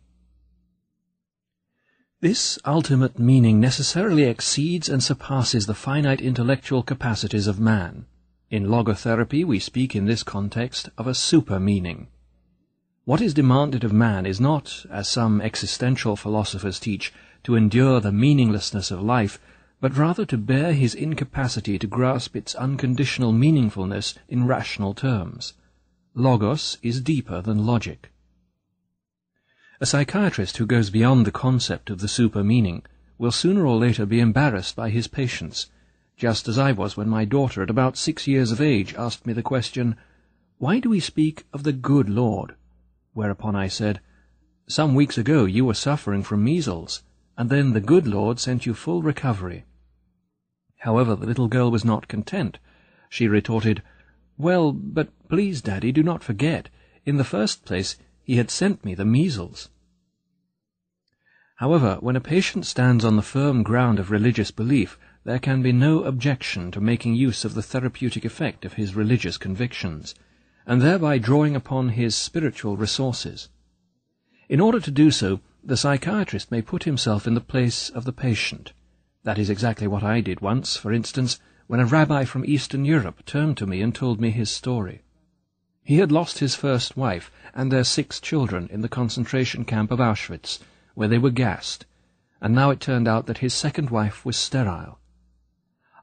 This 2.20 2.60
ultimate 2.66 3.18
meaning 3.18 3.62
necessarily 3.62 4.24
exceeds 4.24 4.90
and 4.90 5.02
surpasses 5.02 5.68
the 5.68 5.74
finite 5.74 6.20
intellectual 6.20 6.84
capacities 6.84 7.48
of 7.48 7.62
man. 7.62 8.08
In 8.54 8.68
logotherapy, 8.68 9.44
we 9.44 9.58
speak 9.58 9.96
in 9.96 10.06
this 10.06 10.22
context 10.22 10.88
of 10.96 11.08
a 11.08 11.16
super 11.16 11.60
meaning. 11.60 12.10
What 13.04 13.20
is 13.20 13.34
demanded 13.34 13.84
of 13.84 13.92
man 13.92 14.28
is 14.28 14.40
not, 14.40 14.86
as 14.92 15.10
some 15.10 15.42
existential 15.42 16.16
philosophers 16.16 16.80
teach, 16.80 17.12
to 17.46 17.56
endure 17.56 18.00
the 18.00 18.12
meaninglessness 18.12 18.92
of 18.92 19.02
life, 19.02 19.40
but 19.82 19.98
rather 19.98 20.24
to 20.28 20.38
bear 20.38 20.74
his 20.74 20.94
incapacity 20.94 21.80
to 21.80 21.88
grasp 21.88 22.36
its 22.36 22.54
unconditional 22.54 23.34
meaningfulness 23.34 24.14
in 24.30 24.46
rational 24.46 24.94
terms. 24.94 25.54
Logos 26.14 26.78
is 26.84 27.02
deeper 27.02 27.42
than 27.42 27.66
logic. 27.66 28.12
A 29.82 29.88
psychiatrist 29.88 30.58
who 30.58 30.68
goes 30.68 30.92
beyond 30.92 31.26
the 31.26 31.32
concept 31.32 31.90
of 31.90 32.02
the 32.02 32.08
super 32.08 32.44
meaning 32.44 32.84
will 33.18 33.32
sooner 33.32 33.66
or 33.66 33.78
later 33.78 34.06
be 34.06 34.20
embarrassed 34.20 34.76
by 34.76 34.92
his 34.92 35.08
patients 35.08 35.72
just 36.24 36.48
as 36.48 36.58
I 36.58 36.72
was 36.72 36.96
when 36.96 37.10
my 37.10 37.26
daughter, 37.26 37.62
at 37.62 37.70
about 37.70 37.98
six 37.98 38.28
years 38.28 38.50
of 38.50 38.62
age, 38.62 38.96
asked 38.96 39.28
me 39.28 39.34
the 39.34 39.44
question, 39.44 39.98
Why 40.58 40.80
do 40.80 40.90
we 40.90 41.02
speak 41.02 41.46
of 41.52 41.64
the 41.64 41.74
good 41.74 42.08
Lord? 42.08 42.56
Whereupon 43.12 43.58
I 43.58 43.68
said, 43.68 44.00
Some 44.66 44.96
weeks 44.96 45.18
ago 45.18 45.44
you 45.44 45.66
were 45.66 45.74
suffering 45.74 46.24
from 46.24 46.42
measles, 46.42 47.04
and 47.38 47.50
then 47.50 47.74
the 47.74 47.82
good 47.82 48.08
Lord 48.08 48.40
sent 48.40 48.66
you 48.66 48.74
full 48.74 49.02
recovery. 49.02 49.66
However, 50.78 51.14
the 51.14 51.26
little 51.26 51.50
girl 51.50 51.70
was 51.70 51.84
not 51.84 52.08
content. 52.08 52.58
She 53.10 53.28
retorted, 53.28 53.84
Well, 54.38 54.72
but 54.72 55.10
please, 55.28 55.62
Daddy, 55.62 55.92
do 55.92 56.04
not 56.04 56.24
forget, 56.24 56.70
in 57.06 57.18
the 57.18 57.26
first 57.26 57.66
place, 57.66 57.98
he 58.24 58.38
had 58.38 58.50
sent 58.50 58.86
me 58.86 58.96
the 58.96 59.04
measles. 59.04 59.68
However, 61.58 61.98
when 62.00 62.16
a 62.16 62.22
patient 62.22 62.66
stands 62.66 63.04
on 63.04 63.18
the 63.18 63.22
firm 63.22 63.62
ground 63.62 64.00
of 64.00 64.10
religious 64.10 64.52
belief, 64.52 64.98
there 65.26 65.40
can 65.40 65.62
be 65.62 65.72
no 65.72 66.04
objection 66.04 66.70
to 66.70 66.82
making 66.82 67.16
use 67.16 67.46
of 67.46 67.54
the 67.54 67.62
therapeutic 67.62 68.26
effect 68.26 68.66
of 68.66 68.74
his 68.74 68.96
religious 68.96 69.38
convictions, 69.38 70.14
and 70.66 70.82
thereby 70.82 71.18
drawing 71.18 71.56
upon 71.56 71.90
his 71.90 72.16
spiritual 72.16 72.76
resources. 72.76 73.50
In 74.50 74.60
order 74.60 74.82
to 74.82 74.92
do 74.92 75.12
so, 75.12 75.40
the 75.64 75.78
psychiatrist 75.78 76.52
may 76.52 76.62
put 76.62 76.84
himself 76.84 77.26
in 77.26 77.36
the 77.36 77.42
place 77.42 77.90
of 77.90 78.04
the 78.04 78.12
patient. 78.12 78.74
That 79.24 79.40
is 79.40 79.50
exactly 79.50 79.88
what 79.88 80.04
I 80.04 80.20
did 80.20 80.42
once, 80.42 80.76
for 80.76 80.92
instance, 80.92 81.40
when 81.68 81.80
a 81.80 81.86
rabbi 81.86 82.26
from 82.26 82.44
Eastern 82.44 82.84
Europe 82.84 83.26
turned 83.26 83.56
to 83.58 83.66
me 83.66 83.82
and 83.82 83.96
told 83.96 84.20
me 84.20 84.30
his 84.32 84.52
story. 84.52 85.04
He 85.86 86.00
had 86.00 86.12
lost 86.12 86.40
his 86.40 86.56
first 86.56 86.98
wife 86.98 87.32
and 87.54 87.72
their 87.72 87.86
six 87.86 88.20
children 88.20 88.68
in 88.72 88.82
the 88.82 88.90
concentration 88.90 89.64
camp 89.64 89.92
of 89.92 90.00
Auschwitz, 90.00 90.60
where 90.96 91.08
they 91.08 91.18
were 91.18 91.30
gassed, 91.30 91.86
and 92.42 92.54
now 92.54 92.70
it 92.72 92.82
turned 92.82 93.08
out 93.08 93.26
that 93.28 93.38
his 93.38 93.54
second 93.54 93.90
wife 93.90 94.26
was 94.26 94.36
sterile. 94.36 95.00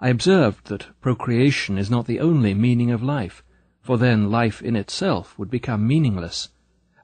I 0.02 0.08
observed 0.08 0.68
that 0.68 0.98
procreation 1.02 1.76
is 1.76 1.90
not 1.90 2.06
the 2.06 2.20
only 2.20 2.54
meaning 2.54 2.90
of 2.90 3.02
life, 3.02 3.44
for 3.82 3.98
then 3.98 4.30
life 4.30 4.62
in 4.62 4.74
itself 4.74 5.38
would 5.38 5.50
become 5.50 5.86
meaningless, 5.86 6.48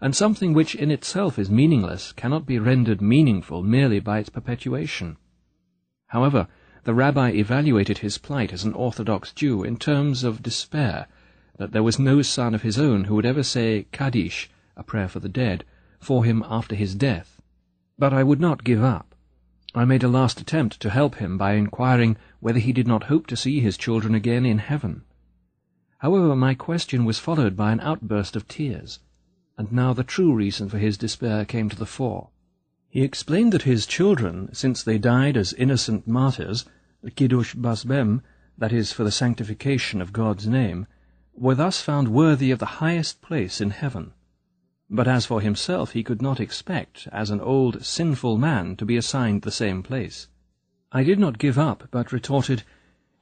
and 0.00 0.16
something 0.16 0.54
which 0.54 0.74
in 0.74 0.90
itself 0.90 1.38
is 1.38 1.50
meaningless 1.50 2.12
cannot 2.12 2.46
be 2.46 2.58
rendered 2.58 3.02
meaningful 3.02 3.62
merely 3.62 4.00
by 4.00 4.18
its 4.18 4.30
perpetuation. 4.30 5.18
However, 6.06 6.48
the 6.84 6.94
rabbi 6.94 7.32
evaluated 7.32 7.98
his 7.98 8.16
plight 8.16 8.52
as 8.52 8.64
an 8.64 8.72
Orthodox 8.72 9.32
Jew 9.32 9.62
in 9.62 9.76
terms 9.76 10.24
of 10.24 10.42
despair, 10.42 11.06
that 11.58 11.72
there 11.72 11.82
was 11.82 11.98
no 11.98 12.22
son 12.22 12.54
of 12.54 12.62
his 12.62 12.78
own 12.78 13.04
who 13.04 13.16
would 13.16 13.26
ever 13.26 13.42
say 13.42 13.88
Kaddish, 13.92 14.48
a 14.76 14.82
prayer 14.82 15.08
for 15.08 15.20
the 15.20 15.28
dead, 15.28 15.64
for 16.00 16.24
him 16.24 16.44
after 16.48 16.74
his 16.74 16.94
death. 16.94 17.42
But 17.98 18.14
I 18.14 18.22
would 18.22 18.40
not 18.40 18.64
give 18.64 18.82
up. 18.82 19.15
I 19.78 19.84
made 19.84 20.02
a 20.02 20.08
last 20.08 20.40
attempt 20.40 20.80
to 20.80 20.88
help 20.88 21.16
him 21.16 21.36
by 21.36 21.52
inquiring 21.52 22.16
whether 22.40 22.58
he 22.58 22.72
did 22.72 22.88
not 22.88 23.04
hope 23.04 23.26
to 23.26 23.36
see 23.36 23.60
his 23.60 23.76
children 23.76 24.14
again 24.14 24.46
in 24.46 24.56
heaven. 24.56 25.02
However, 25.98 26.34
my 26.34 26.54
question 26.54 27.04
was 27.04 27.18
followed 27.18 27.58
by 27.58 27.72
an 27.72 27.80
outburst 27.80 28.36
of 28.36 28.48
tears, 28.48 29.00
and 29.58 29.70
now 29.70 29.92
the 29.92 30.02
true 30.02 30.32
reason 30.32 30.70
for 30.70 30.78
his 30.78 30.96
despair 30.96 31.44
came 31.44 31.68
to 31.68 31.76
the 31.76 31.84
fore. 31.84 32.30
He 32.88 33.02
explained 33.02 33.52
that 33.52 33.62
his 33.62 33.84
children, 33.84 34.48
since 34.54 34.82
they 34.82 34.96
died 34.96 35.36
as 35.36 35.52
innocent 35.52 36.08
martyrs, 36.08 36.64
kiddush 37.14 37.54
hashem, 37.54 38.22
that 38.56 38.72
is, 38.72 38.92
for 38.92 39.04
the 39.04 39.10
sanctification 39.10 40.00
of 40.00 40.10
God's 40.10 40.46
name, 40.46 40.86
were 41.34 41.54
thus 41.54 41.82
found 41.82 42.08
worthy 42.08 42.50
of 42.50 42.60
the 42.60 42.80
highest 42.80 43.20
place 43.20 43.60
in 43.60 43.68
heaven. 43.68 44.14
But 44.88 45.08
as 45.08 45.26
for 45.26 45.40
himself, 45.40 45.92
he 45.92 46.04
could 46.04 46.22
not 46.22 46.38
expect, 46.38 47.08
as 47.10 47.30
an 47.30 47.40
old, 47.40 47.84
sinful 47.84 48.38
man, 48.38 48.76
to 48.76 48.84
be 48.84 48.96
assigned 48.96 49.42
the 49.42 49.50
same 49.50 49.82
place. 49.82 50.28
I 50.92 51.02
did 51.02 51.18
not 51.18 51.38
give 51.38 51.58
up, 51.58 51.88
but 51.90 52.12
retorted, 52.12 52.62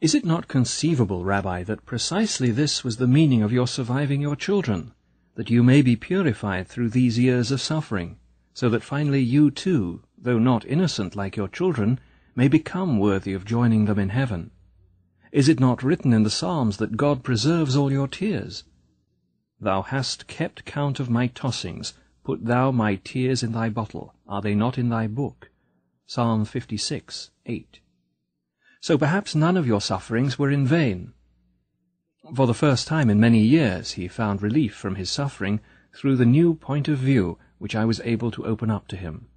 Is 0.01 0.15
it 0.15 0.27
not 0.27 0.47
conceivable, 0.47 1.25
Rabbi, 1.25 1.63
that 1.63 1.87
precisely 1.87 2.51
this 2.51 2.85
was 2.85 2.99
the 2.99 3.07
meaning 3.07 3.43
of 3.43 3.51
your 3.51 3.67
surviving 3.67 4.21
your 4.21 4.37
children, 4.37 4.93
that 5.37 5.49
you 5.49 5.63
may 5.63 5.81
be 5.81 5.97
purified 5.97 6.69
through 6.69 6.91
these 6.91 7.19
years 7.19 7.51
of 7.51 7.63
suffering, 7.63 8.19
so 8.53 8.69
that 8.69 8.83
finally 8.83 9.23
you 9.23 9.51
too, 9.51 10.03
though 10.19 10.39
not 10.39 10.67
innocent 10.67 11.17
like 11.17 11.35
your 11.35 11.49
children, 11.49 11.99
may 12.37 12.47
become 12.47 12.99
worthy 12.99 13.33
of 13.33 13.47
joining 13.47 13.87
them 13.87 13.99
in 13.99 14.11
heaven? 14.11 14.51
Is 15.33 15.49
it 15.49 15.61
not 15.61 15.83
written 15.83 16.13
in 16.13 16.25
the 16.25 16.31
Psalms 16.31 16.77
that 16.77 16.99
God 16.99 17.25
preserves 17.25 17.75
all 17.75 17.91
your 17.91 18.07
tears? 18.07 18.65
Thou 19.65 19.81
hast 19.81 20.27
kept 20.27 20.67
count 20.67 21.01
of 21.01 21.09
my 21.09 21.27
tossings. 21.29 21.95
Put 22.23 22.45
thou 22.45 22.71
my 22.71 22.97
tears 22.97 23.43
in 23.43 23.53
thy 23.53 23.71
bottle. 23.71 24.15
Are 24.29 24.43
they 24.43 24.55
not 24.55 24.77
in 24.77 24.91
thy 24.91 25.07
book? 25.07 25.51
Psalm 26.05 26.45
56, 26.45 27.31
8. 27.47 27.81
So 28.83 28.99
perhaps 28.99 29.35
none 29.35 29.57
of 29.57 29.67
your 29.67 29.81
sufferings 29.81 30.39
were 30.39 30.51
in 30.51 30.67
vain. 30.67 31.15
For 32.35 32.47
the 32.47 32.53
first 32.53 32.87
time 32.87 33.09
in 33.09 33.19
many 33.19 33.41
years 33.41 33.93
he 33.93 34.07
found 34.07 34.43
relief 34.43 34.75
from 34.75 34.97
his 34.97 35.11
suffering 35.11 35.61
through 35.95 36.17
the 36.17 36.27
new 36.27 36.55
point 36.55 36.87
of 36.87 36.99
view 36.99 37.39
which 37.57 37.75
I 37.75 37.87
was 37.87 38.03
able 38.05 38.31
to 38.33 38.45
open 38.45 38.71
up 38.71 38.87
to 38.89 38.97
him. 38.97 39.29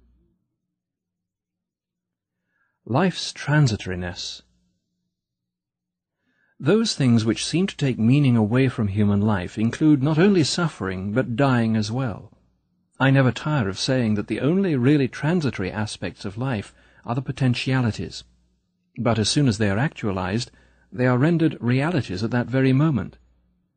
Life's 2.84 3.32
transitoriness 3.32 4.42
those 6.60 6.94
things 6.94 7.24
which 7.24 7.46
seem 7.46 7.66
to 7.68 7.76
take 7.76 7.98
meaning 7.98 8.36
away 8.36 8.68
from 8.68 8.88
human 8.88 9.20
life 9.20 9.56
include 9.56 10.02
not 10.02 10.18
only 10.18 10.42
suffering, 10.42 11.12
but 11.12 11.36
dying 11.36 11.76
as 11.76 11.92
well. 11.92 12.32
I 12.98 13.10
never 13.10 13.30
tire 13.30 13.68
of 13.68 13.78
saying 13.78 14.14
that 14.14 14.26
the 14.26 14.40
only 14.40 14.74
really 14.74 15.06
transitory 15.06 15.70
aspects 15.70 16.24
of 16.24 16.36
life 16.36 16.74
are 17.04 17.14
the 17.14 17.22
potentialities. 17.22 18.24
But 18.98 19.20
as 19.20 19.28
soon 19.28 19.46
as 19.46 19.58
they 19.58 19.70
are 19.70 19.78
actualized, 19.78 20.50
they 20.90 21.06
are 21.06 21.16
rendered 21.16 21.56
realities 21.60 22.24
at 22.24 22.32
that 22.32 22.48
very 22.48 22.72
moment. 22.72 23.18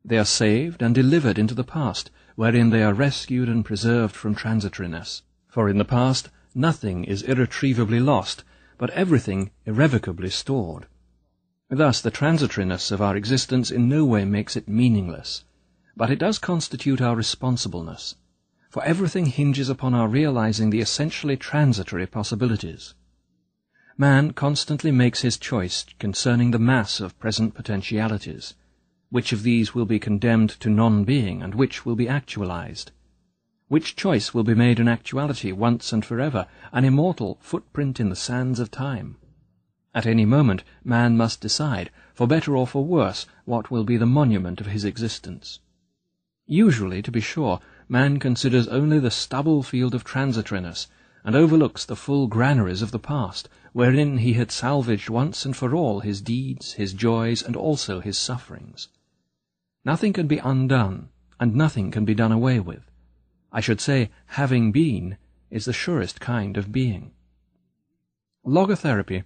They 0.04 0.18
are 0.18 0.24
saved 0.24 0.82
and 0.82 0.92
delivered 0.92 1.38
into 1.38 1.54
the 1.54 1.62
past, 1.62 2.10
wherein 2.34 2.70
they 2.70 2.82
are 2.82 2.94
rescued 2.94 3.48
and 3.48 3.64
preserved 3.64 4.16
from 4.16 4.34
transitoriness. 4.34 5.22
For 5.46 5.68
in 5.68 5.78
the 5.78 5.84
past 5.84 6.30
nothing 6.52 7.04
is 7.04 7.22
irretrievably 7.22 8.00
lost, 8.00 8.42
but 8.76 8.90
everything 8.90 9.52
irrevocably 9.66 10.30
stored. 10.30 10.88
Thus 11.74 12.02
the 12.02 12.10
transitoriness 12.10 12.92
of 12.92 13.00
our 13.00 13.16
existence 13.16 13.70
in 13.70 13.88
no 13.88 14.04
way 14.04 14.26
makes 14.26 14.56
it 14.56 14.68
meaningless, 14.68 15.44
but 15.96 16.10
it 16.10 16.18
does 16.18 16.38
constitute 16.38 17.00
our 17.00 17.16
responsibleness, 17.16 18.16
for 18.68 18.84
everything 18.84 19.24
hinges 19.24 19.70
upon 19.70 19.94
our 19.94 20.06
realizing 20.06 20.68
the 20.68 20.82
essentially 20.82 21.34
transitory 21.34 22.06
possibilities. 22.06 22.92
Man 23.96 24.32
constantly 24.34 24.90
makes 24.90 25.22
his 25.22 25.38
choice 25.38 25.86
concerning 25.98 26.50
the 26.50 26.58
mass 26.58 27.00
of 27.00 27.18
present 27.18 27.54
potentialities, 27.54 28.52
which 29.08 29.32
of 29.32 29.42
these 29.42 29.74
will 29.74 29.86
be 29.86 29.98
condemned 29.98 30.50
to 30.60 30.68
non-being 30.68 31.42
and 31.42 31.54
which 31.54 31.86
will 31.86 31.96
be 31.96 32.06
actualized. 32.06 32.92
Which 33.68 33.96
choice 33.96 34.34
will 34.34 34.44
be 34.44 34.54
made 34.54 34.78
in 34.78 34.88
actuality 34.88 35.52
once 35.52 35.90
and 35.90 36.04
forever, 36.04 36.46
an 36.70 36.84
immortal 36.84 37.38
footprint 37.40 37.98
in 37.98 38.10
the 38.10 38.14
sands 38.14 38.60
of 38.60 38.70
time? 38.70 39.16
At 39.94 40.06
any 40.06 40.24
moment 40.24 40.64
man 40.82 41.18
must 41.18 41.42
decide, 41.42 41.90
for 42.14 42.26
better 42.26 42.56
or 42.56 42.66
for 42.66 42.82
worse, 42.82 43.26
what 43.44 43.70
will 43.70 43.84
be 43.84 43.98
the 43.98 44.06
monument 44.06 44.60
of 44.60 44.66
his 44.66 44.84
existence. 44.84 45.60
Usually, 46.46 47.02
to 47.02 47.10
be 47.10 47.20
sure, 47.20 47.60
man 47.88 48.18
considers 48.18 48.68
only 48.68 48.98
the 48.98 49.10
stubble 49.10 49.62
field 49.62 49.94
of 49.94 50.02
transitoriness, 50.02 50.86
and 51.24 51.36
overlooks 51.36 51.84
the 51.84 51.94
full 51.94 52.26
granaries 52.26 52.80
of 52.80 52.90
the 52.90 52.98
past, 52.98 53.50
wherein 53.72 54.18
he 54.18 54.32
had 54.32 54.50
salvaged 54.50 55.10
once 55.10 55.44
and 55.44 55.56
for 55.56 55.74
all 55.74 56.00
his 56.00 56.20
deeds, 56.22 56.72
his 56.72 56.94
joys, 56.94 57.42
and 57.42 57.54
also 57.54 58.00
his 58.00 58.16
sufferings. 58.16 58.88
Nothing 59.84 60.12
can 60.12 60.26
be 60.26 60.38
undone, 60.38 61.10
and 61.38 61.54
nothing 61.54 61.90
can 61.90 62.04
be 62.04 62.14
done 62.14 62.32
away 62.32 62.60
with. 62.60 62.90
I 63.52 63.60
should 63.60 63.80
say, 63.80 64.10
having 64.26 64.72
been 64.72 65.18
is 65.50 65.66
the 65.66 65.72
surest 65.72 66.18
kind 66.18 66.56
of 66.56 66.72
being. 66.72 67.12
Logotherapy 68.46 69.24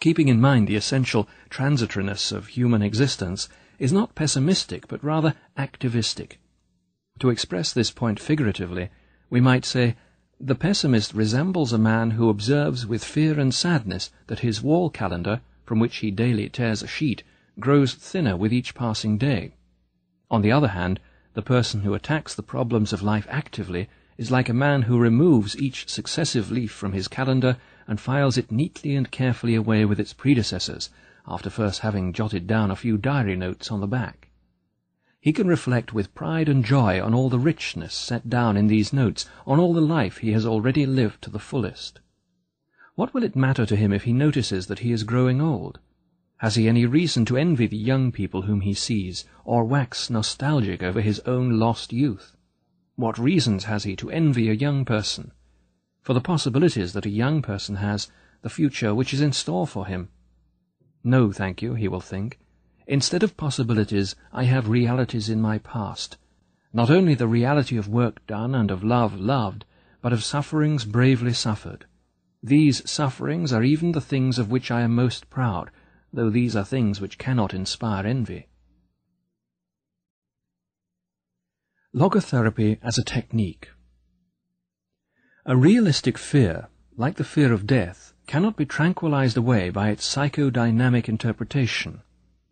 keeping 0.00 0.28
in 0.28 0.40
mind 0.40 0.68
the 0.68 0.76
essential 0.76 1.28
transitoriness 1.50 2.32
of 2.32 2.48
human 2.48 2.82
existence, 2.82 3.48
is 3.78 3.92
not 3.92 4.14
pessimistic, 4.14 4.86
but 4.88 5.02
rather 5.02 5.34
activistic. 5.56 6.40
To 7.20 7.30
express 7.30 7.72
this 7.72 7.90
point 7.90 8.20
figuratively, 8.20 8.90
we 9.30 9.40
might 9.40 9.64
say, 9.64 9.96
the 10.40 10.54
pessimist 10.54 11.14
resembles 11.14 11.72
a 11.72 11.78
man 11.78 12.12
who 12.12 12.28
observes 12.28 12.86
with 12.86 13.04
fear 13.04 13.38
and 13.38 13.54
sadness 13.54 14.10
that 14.26 14.40
his 14.40 14.60
wall 14.60 14.90
calendar, 14.90 15.40
from 15.64 15.78
which 15.78 15.98
he 15.98 16.10
daily 16.10 16.48
tears 16.48 16.82
a 16.82 16.86
sheet, 16.86 17.22
grows 17.60 17.94
thinner 17.94 18.36
with 18.36 18.52
each 18.52 18.74
passing 18.74 19.16
day. 19.16 19.54
On 20.30 20.42
the 20.42 20.52
other 20.52 20.68
hand, 20.68 21.00
the 21.34 21.42
person 21.42 21.82
who 21.82 21.94
attacks 21.94 22.34
the 22.34 22.42
problems 22.42 22.92
of 22.92 23.02
life 23.02 23.26
actively 23.30 23.88
is 24.18 24.30
like 24.30 24.48
a 24.48 24.54
man 24.54 24.82
who 24.82 24.98
removes 24.98 25.56
each 25.56 25.88
successive 25.88 26.50
leaf 26.50 26.70
from 26.70 26.92
his 26.92 27.08
calendar 27.08 27.56
and 27.86 28.00
files 28.00 28.38
it 28.38 28.50
neatly 28.50 28.94
and 28.96 29.10
carefully 29.10 29.54
away 29.54 29.84
with 29.84 30.00
its 30.00 30.12
predecessors, 30.12 30.90
after 31.26 31.50
first 31.50 31.80
having 31.80 32.12
jotted 32.12 32.46
down 32.46 32.70
a 32.70 32.76
few 32.76 32.96
diary 32.96 33.36
notes 33.36 33.70
on 33.70 33.80
the 33.80 33.86
back. 33.86 34.30
He 35.20 35.32
can 35.32 35.48
reflect 35.48 35.94
with 35.94 36.14
pride 36.14 36.50
and 36.50 36.64
joy 36.64 37.02
on 37.02 37.14
all 37.14 37.30
the 37.30 37.38
richness 37.38 37.94
set 37.94 38.28
down 38.28 38.56
in 38.58 38.66
these 38.66 38.92
notes, 38.92 39.26
on 39.46 39.58
all 39.58 39.72
the 39.72 39.80
life 39.80 40.18
he 40.18 40.32
has 40.32 40.44
already 40.44 40.84
lived 40.84 41.22
to 41.22 41.30
the 41.30 41.38
fullest. 41.38 42.00
What 42.94 43.14
will 43.14 43.24
it 43.24 43.34
matter 43.34 43.64
to 43.64 43.74
him 43.74 43.92
if 43.92 44.04
he 44.04 44.12
notices 44.12 44.66
that 44.66 44.80
he 44.80 44.92
is 44.92 45.02
growing 45.02 45.40
old? 45.40 45.80
Has 46.38 46.56
he 46.56 46.68
any 46.68 46.84
reason 46.84 47.24
to 47.24 47.38
envy 47.38 47.66
the 47.66 47.76
young 47.76 48.12
people 48.12 48.42
whom 48.42 48.60
he 48.60 48.74
sees, 48.74 49.24
or 49.44 49.64
wax 49.64 50.10
nostalgic 50.10 50.82
over 50.82 51.00
his 51.00 51.20
own 51.20 51.58
lost 51.58 51.92
youth? 51.92 52.36
What 52.96 53.18
reasons 53.18 53.64
has 53.64 53.84
he 53.84 53.96
to 53.96 54.10
envy 54.10 54.50
a 54.50 54.52
young 54.52 54.84
person? 54.84 55.32
For 56.04 56.12
the 56.12 56.20
possibilities 56.20 56.92
that 56.92 57.06
a 57.06 57.10
young 57.10 57.40
person 57.40 57.76
has, 57.76 58.10
the 58.42 58.50
future 58.50 58.94
which 58.94 59.14
is 59.14 59.22
in 59.22 59.32
store 59.32 59.66
for 59.66 59.86
him. 59.86 60.10
No, 61.02 61.32
thank 61.32 61.62
you, 61.62 61.74
he 61.74 61.88
will 61.88 62.02
think. 62.02 62.38
Instead 62.86 63.22
of 63.22 63.38
possibilities, 63.38 64.14
I 64.30 64.44
have 64.44 64.68
realities 64.68 65.30
in 65.30 65.40
my 65.40 65.56
past. 65.56 66.18
Not 66.74 66.90
only 66.90 67.14
the 67.14 67.26
reality 67.26 67.78
of 67.78 67.88
work 67.88 68.26
done 68.26 68.54
and 68.54 68.70
of 68.70 68.84
love 68.84 69.18
loved, 69.18 69.64
but 70.02 70.12
of 70.12 70.22
sufferings 70.22 70.84
bravely 70.84 71.32
suffered. 71.32 71.86
These 72.42 72.88
sufferings 72.88 73.50
are 73.50 73.62
even 73.62 73.92
the 73.92 74.02
things 74.02 74.38
of 74.38 74.50
which 74.50 74.70
I 74.70 74.82
am 74.82 74.94
most 74.94 75.30
proud, 75.30 75.70
though 76.12 76.28
these 76.28 76.54
are 76.54 76.66
things 76.66 77.00
which 77.00 77.16
cannot 77.16 77.54
inspire 77.54 78.06
envy. 78.06 78.48
Logotherapy 81.94 82.78
as 82.82 82.98
a 82.98 83.04
technique. 83.04 83.70
A 85.46 85.58
realistic 85.58 86.16
fear, 86.16 86.68
like 86.96 87.16
the 87.16 87.22
fear 87.22 87.52
of 87.52 87.66
death, 87.66 88.14
cannot 88.26 88.56
be 88.56 88.64
tranquilized 88.64 89.36
away 89.36 89.68
by 89.68 89.90
its 89.90 90.08
psychodynamic 90.08 91.06
interpretation. 91.06 92.00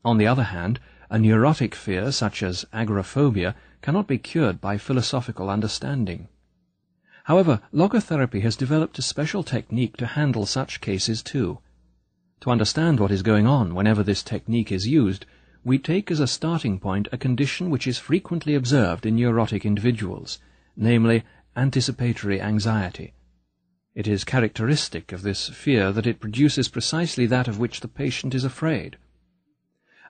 On 0.04 0.18
the 0.18 0.26
other 0.26 0.42
hand, 0.42 0.78
a 1.08 1.18
neurotic 1.18 1.74
fear, 1.74 2.12
such 2.12 2.42
as 2.42 2.66
agoraphobia, 2.70 3.54
cannot 3.80 4.06
be 4.06 4.18
cured 4.18 4.60
by 4.60 4.76
philosophical 4.76 5.48
understanding. 5.48 6.28
However, 7.24 7.62
logotherapy 7.72 8.42
has 8.42 8.56
developed 8.56 8.98
a 8.98 9.02
special 9.02 9.42
technique 9.42 9.96
to 9.96 10.08
handle 10.08 10.44
such 10.44 10.82
cases 10.82 11.22
too. 11.22 11.60
To 12.42 12.50
understand 12.50 13.00
what 13.00 13.10
is 13.10 13.22
going 13.22 13.46
on 13.46 13.74
whenever 13.74 14.02
this 14.02 14.22
technique 14.22 14.70
is 14.70 14.86
used, 14.86 15.24
we 15.64 15.78
take 15.78 16.10
as 16.10 16.20
a 16.20 16.26
starting 16.26 16.78
point 16.78 17.08
a 17.10 17.16
condition 17.16 17.70
which 17.70 17.86
is 17.86 17.96
frequently 17.96 18.54
observed 18.54 19.06
in 19.06 19.16
neurotic 19.16 19.64
individuals, 19.64 20.38
namely 20.76 21.22
anticipatory 21.56 22.40
anxiety. 22.40 23.12
It 23.94 24.08
is 24.08 24.24
characteristic 24.24 25.12
of 25.12 25.22
this 25.22 25.48
fear 25.50 25.92
that 25.92 26.06
it 26.06 26.20
produces 26.20 26.68
precisely 26.68 27.26
that 27.26 27.48
of 27.48 27.58
which 27.58 27.80
the 27.80 27.88
patient 27.88 28.34
is 28.34 28.44
afraid. 28.44 28.96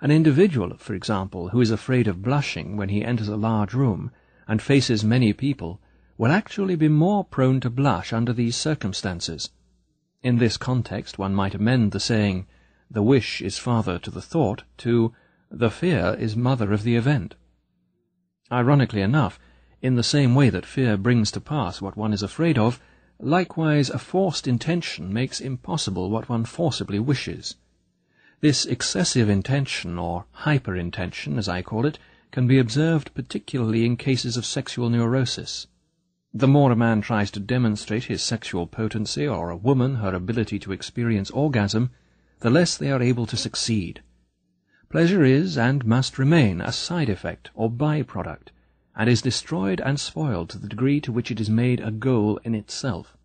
An 0.00 0.10
individual, 0.10 0.76
for 0.78 0.94
example, 0.94 1.48
who 1.48 1.60
is 1.60 1.70
afraid 1.70 2.06
of 2.08 2.22
blushing 2.22 2.76
when 2.76 2.88
he 2.88 3.04
enters 3.04 3.28
a 3.28 3.36
large 3.36 3.74
room 3.74 4.10
and 4.46 4.62
faces 4.62 5.04
many 5.04 5.32
people, 5.32 5.80
will 6.16 6.30
actually 6.30 6.76
be 6.76 6.88
more 6.88 7.24
prone 7.24 7.60
to 7.60 7.70
blush 7.70 8.12
under 8.12 8.32
these 8.32 8.54
circumstances. 8.54 9.50
In 10.22 10.38
this 10.38 10.56
context 10.56 11.18
one 11.18 11.34
might 11.34 11.54
amend 11.54 11.90
the 11.90 12.00
saying, 12.00 12.46
the 12.90 13.02
wish 13.02 13.40
is 13.40 13.58
father 13.58 13.98
to 13.98 14.10
the 14.10 14.22
thought, 14.22 14.62
to 14.78 15.12
the 15.50 15.70
fear 15.70 16.14
is 16.18 16.36
mother 16.36 16.72
of 16.72 16.82
the 16.82 16.94
event. 16.94 17.34
Ironically 18.50 19.00
enough, 19.00 19.40
in 19.82 19.96
the 19.96 20.02
same 20.02 20.34
way 20.34 20.48
that 20.48 20.64
fear 20.64 20.96
brings 20.96 21.32
to 21.32 21.40
pass 21.40 21.82
what 21.82 21.96
one 21.96 22.12
is 22.12 22.22
afraid 22.22 22.56
of, 22.56 22.80
likewise 23.18 23.90
a 23.90 23.98
forced 23.98 24.46
intention 24.46 25.12
makes 25.12 25.40
impossible 25.40 26.08
what 26.08 26.28
one 26.28 26.44
forcibly 26.44 27.00
wishes. 27.00 27.56
This 28.40 28.64
excessive 28.64 29.28
intention, 29.28 29.98
or 29.98 30.24
hyperintention, 30.44 31.36
as 31.36 31.48
I 31.48 31.62
call 31.62 31.84
it, 31.84 31.98
can 32.30 32.46
be 32.46 32.58
observed 32.58 33.12
particularly 33.12 33.84
in 33.84 33.96
cases 33.96 34.36
of 34.36 34.46
sexual 34.46 34.88
neurosis. 34.88 35.66
The 36.32 36.48
more 36.48 36.70
a 36.70 36.76
man 36.76 37.00
tries 37.00 37.30
to 37.32 37.40
demonstrate 37.40 38.04
his 38.04 38.22
sexual 38.22 38.68
potency, 38.68 39.26
or 39.26 39.50
a 39.50 39.56
woman 39.56 39.96
her 39.96 40.14
ability 40.14 40.60
to 40.60 40.72
experience 40.72 41.30
orgasm, 41.30 41.90
the 42.38 42.50
less 42.50 42.76
they 42.76 42.90
are 42.92 43.02
able 43.02 43.26
to 43.26 43.36
succeed. 43.36 44.00
Pleasure 44.88 45.24
is, 45.24 45.58
and 45.58 45.84
must 45.84 46.18
remain, 46.18 46.60
a 46.60 46.70
side 46.70 47.08
effect, 47.08 47.50
or 47.54 47.68
by-product, 47.68 48.51
and 48.96 49.08
is 49.08 49.22
destroyed 49.22 49.80
and 49.80 49.98
spoiled 49.98 50.50
to 50.50 50.58
the 50.58 50.68
degree 50.68 51.00
to 51.00 51.12
which 51.12 51.30
it 51.30 51.40
is 51.40 51.48
made 51.48 51.80
a 51.80 51.90
goal 51.90 52.38
in 52.44 52.54
itself. 52.54 53.16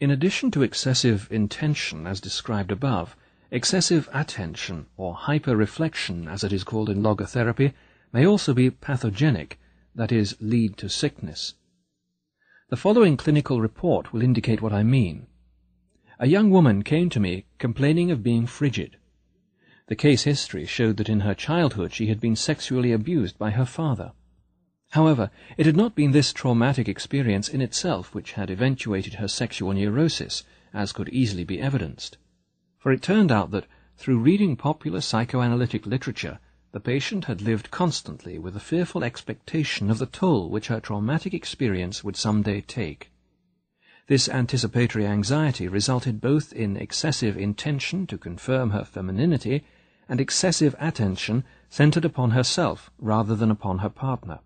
In 0.00 0.10
addition 0.10 0.50
to 0.52 0.62
excessive 0.62 1.28
intention, 1.30 2.06
as 2.06 2.20
described 2.20 2.70
above, 2.70 3.16
Excessive 3.50 4.10
attention, 4.12 4.88
or 4.98 5.14
hyper-reflection, 5.14 6.28
as 6.28 6.44
it 6.44 6.52
is 6.52 6.64
called 6.64 6.90
in 6.90 7.02
logotherapy, 7.02 7.72
may 8.12 8.26
also 8.26 8.52
be 8.52 8.70
pathogenic, 8.70 9.58
that 9.94 10.12
is, 10.12 10.36
lead 10.38 10.76
to 10.76 10.90
sickness. 10.90 11.54
The 12.68 12.76
following 12.76 13.16
clinical 13.16 13.62
report 13.62 14.12
will 14.12 14.20
indicate 14.20 14.60
what 14.60 14.74
I 14.74 14.82
mean. 14.82 15.28
A 16.18 16.26
young 16.26 16.50
woman 16.50 16.82
came 16.82 17.08
to 17.08 17.20
me 17.20 17.46
complaining 17.58 18.10
of 18.10 18.22
being 18.22 18.44
frigid. 18.44 18.98
The 19.86 19.96
case 19.96 20.24
history 20.24 20.66
showed 20.66 20.98
that 20.98 21.08
in 21.08 21.20
her 21.20 21.34
childhood 21.34 21.94
she 21.94 22.08
had 22.08 22.20
been 22.20 22.36
sexually 22.36 22.92
abused 22.92 23.38
by 23.38 23.52
her 23.52 23.64
father. 23.64 24.12
However, 24.90 25.30
it 25.56 25.66
had 25.66 25.76
not 25.76 25.94
been 25.94 26.12
this 26.12 26.32
traumatic 26.32 26.88
experience 26.88 27.48
in 27.48 27.60
itself 27.60 28.14
which 28.14 28.32
had 28.32 28.50
eventuated 28.50 29.14
her 29.14 29.28
sexual 29.28 29.72
neurosis, 29.72 30.44
as 30.72 30.92
could 30.92 31.08
easily 31.10 31.44
be 31.44 31.60
evidenced 31.60 32.16
for 32.78 32.92
it 32.92 33.02
turned 33.02 33.32
out 33.32 33.50
that, 33.50 33.66
through 33.96 34.18
reading 34.18 34.56
popular 34.56 35.00
psychoanalytic 35.00 35.84
literature, 35.84 36.38
the 36.70 36.80
patient 36.80 37.24
had 37.24 37.42
lived 37.42 37.70
constantly 37.70 38.38
with 38.38 38.56
a 38.56 38.60
fearful 38.60 39.02
expectation 39.02 39.90
of 39.90 39.98
the 39.98 40.06
toll 40.06 40.48
which 40.48 40.68
her 40.68 40.80
traumatic 40.80 41.34
experience 41.34 42.04
would 42.04 42.16
some 42.16 42.40
day 42.40 42.60
take. 42.60 43.10
This 44.06 44.28
anticipatory 44.28 45.06
anxiety 45.06 45.66
resulted 45.66 46.20
both 46.20 46.52
in 46.52 46.76
excessive 46.76 47.36
intention 47.36 48.06
to 48.06 48.16
confirm 48.16 48.70
her 48.70 48.84
femininity 48.84 49.64
and 50.08 50.20
excessive 50.20 50.76
attention 50.78 51.44
centered 51.68 52.04
upon 52.04 52.30
herself 52.30 52.90
rather 52.98 53.34
than 53.34 53.50
upon 53.50 53.78
her 53.78 53.90
partner. 53.90 54.38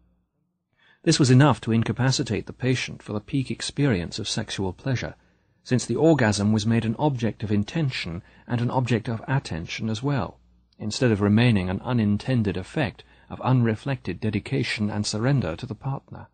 This 1.05 1.19
was 1.19 1.33
enough 1.33 1.61
to 1.63 1.73
incapacitate 1.73 2.47
the 2.47 2.53
patient 2.53 3.03
for 3.03 3.13
the 3.13 3.21
peak 3.21 3.51
experience 3.51 4.21
of 4.21 4.29
sexual 4.29 4.73
pleasure, 4.73 5.17
since 5.65 5.85
the 5.85 5.97
orgasm 5.97 6.53
was 6.53 6.65
made 6.65 6.85
an 6.85 6.95
object 6.97 7.43
of 7.43 7.51
intention 7.51 8.23
and 8.47 8.61
an 8.61 8.71
object 8.71 9.09
of 9.09 9.21
attention 9.27 9.89
as 9.89 10.01
well, 10.01 10.39
instead 10.79 11.11
of 11.11 11.21
remaining 11.21 11.69
an 11.69 11.81
unintended 11.81 12.57
effect 12.57 13.03
of 13.29 13.41
unreflected 13.41 14.21
dedication 14.21 14.91
and 14.91 15.05
surrender 15.05 15.57
to 15.57 15.67
the 15.67 15.75
partner. 15.75 16.29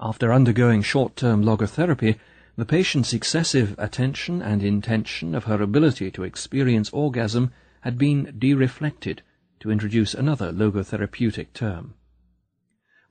After 0.00 0.32
undergoing 0.32 0.82
short-term 0.82 1.44
logotherapy, 1.44 2.18
the 2.56 2.64
patient's 2.64 3.12
excessive 3.12 3.76
attention 3.78 4.42
and 4.42 4.60
intention 4.62 5.36
of 5.36 5.44
her 5.44 5.62
ability 5.62 6.10
to 6.10 6.24
experience 6.24 6.90
orgasm 6.90 7.52
had 7.82 7.96
been 7.96 8.34
dereflected, 8.36 9.22
to 9.60 9.70
introduce 9.70 10.14
another 10.14 10.52
logotherapeutic 10.52 11.52
term. 11.52 11.94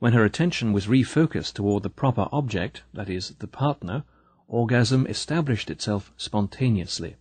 When 0.00 0.14
her 0.14 0.24
attention 0.24 0.72
was 0.72 0.86
refocused 0.86 1.52
toward 1.52 1.82
the 1.82 1.90
proper 1.90 2.26
object, 2.32 2.84
that 2.94 3.10
is, 3.10 3.34
the 3.38 3.46
partner, 3.46 4.04
orgasm 4.48 5.06
established 5.06 5.70
itself 5.70 6.10
spontaneously. 6.16 7.16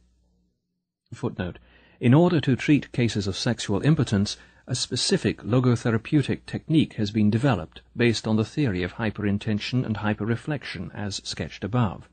Footnote. 1.14 1.59
In 1.99 2.14
order 2.14 2.40
to 2.40 2.56
treat 2.56 2.93
cases 2.93 3.27
of 3.27 3.35
sexual 3.35 3.82
impotence, 3.82 4.38
a 4.66 4.75
specific 4.75 5.43
logotherapeutic 5.43 6.45
technique 6.45 6.93
has 6.93 7.11
been 7.11 7.30
developed 7.30 7.82
based 7.98 8.25
on 8.25 8.38
the 8.38 8.45
theory 8.45 8.82
of 8.82 8.93
hyperintention 8.93 9.85
and 9.85 9.98
hyperreflection 9.98 10.90
as 10.95 11.19
sketched 11.25 11.66
above. 11.66 12.08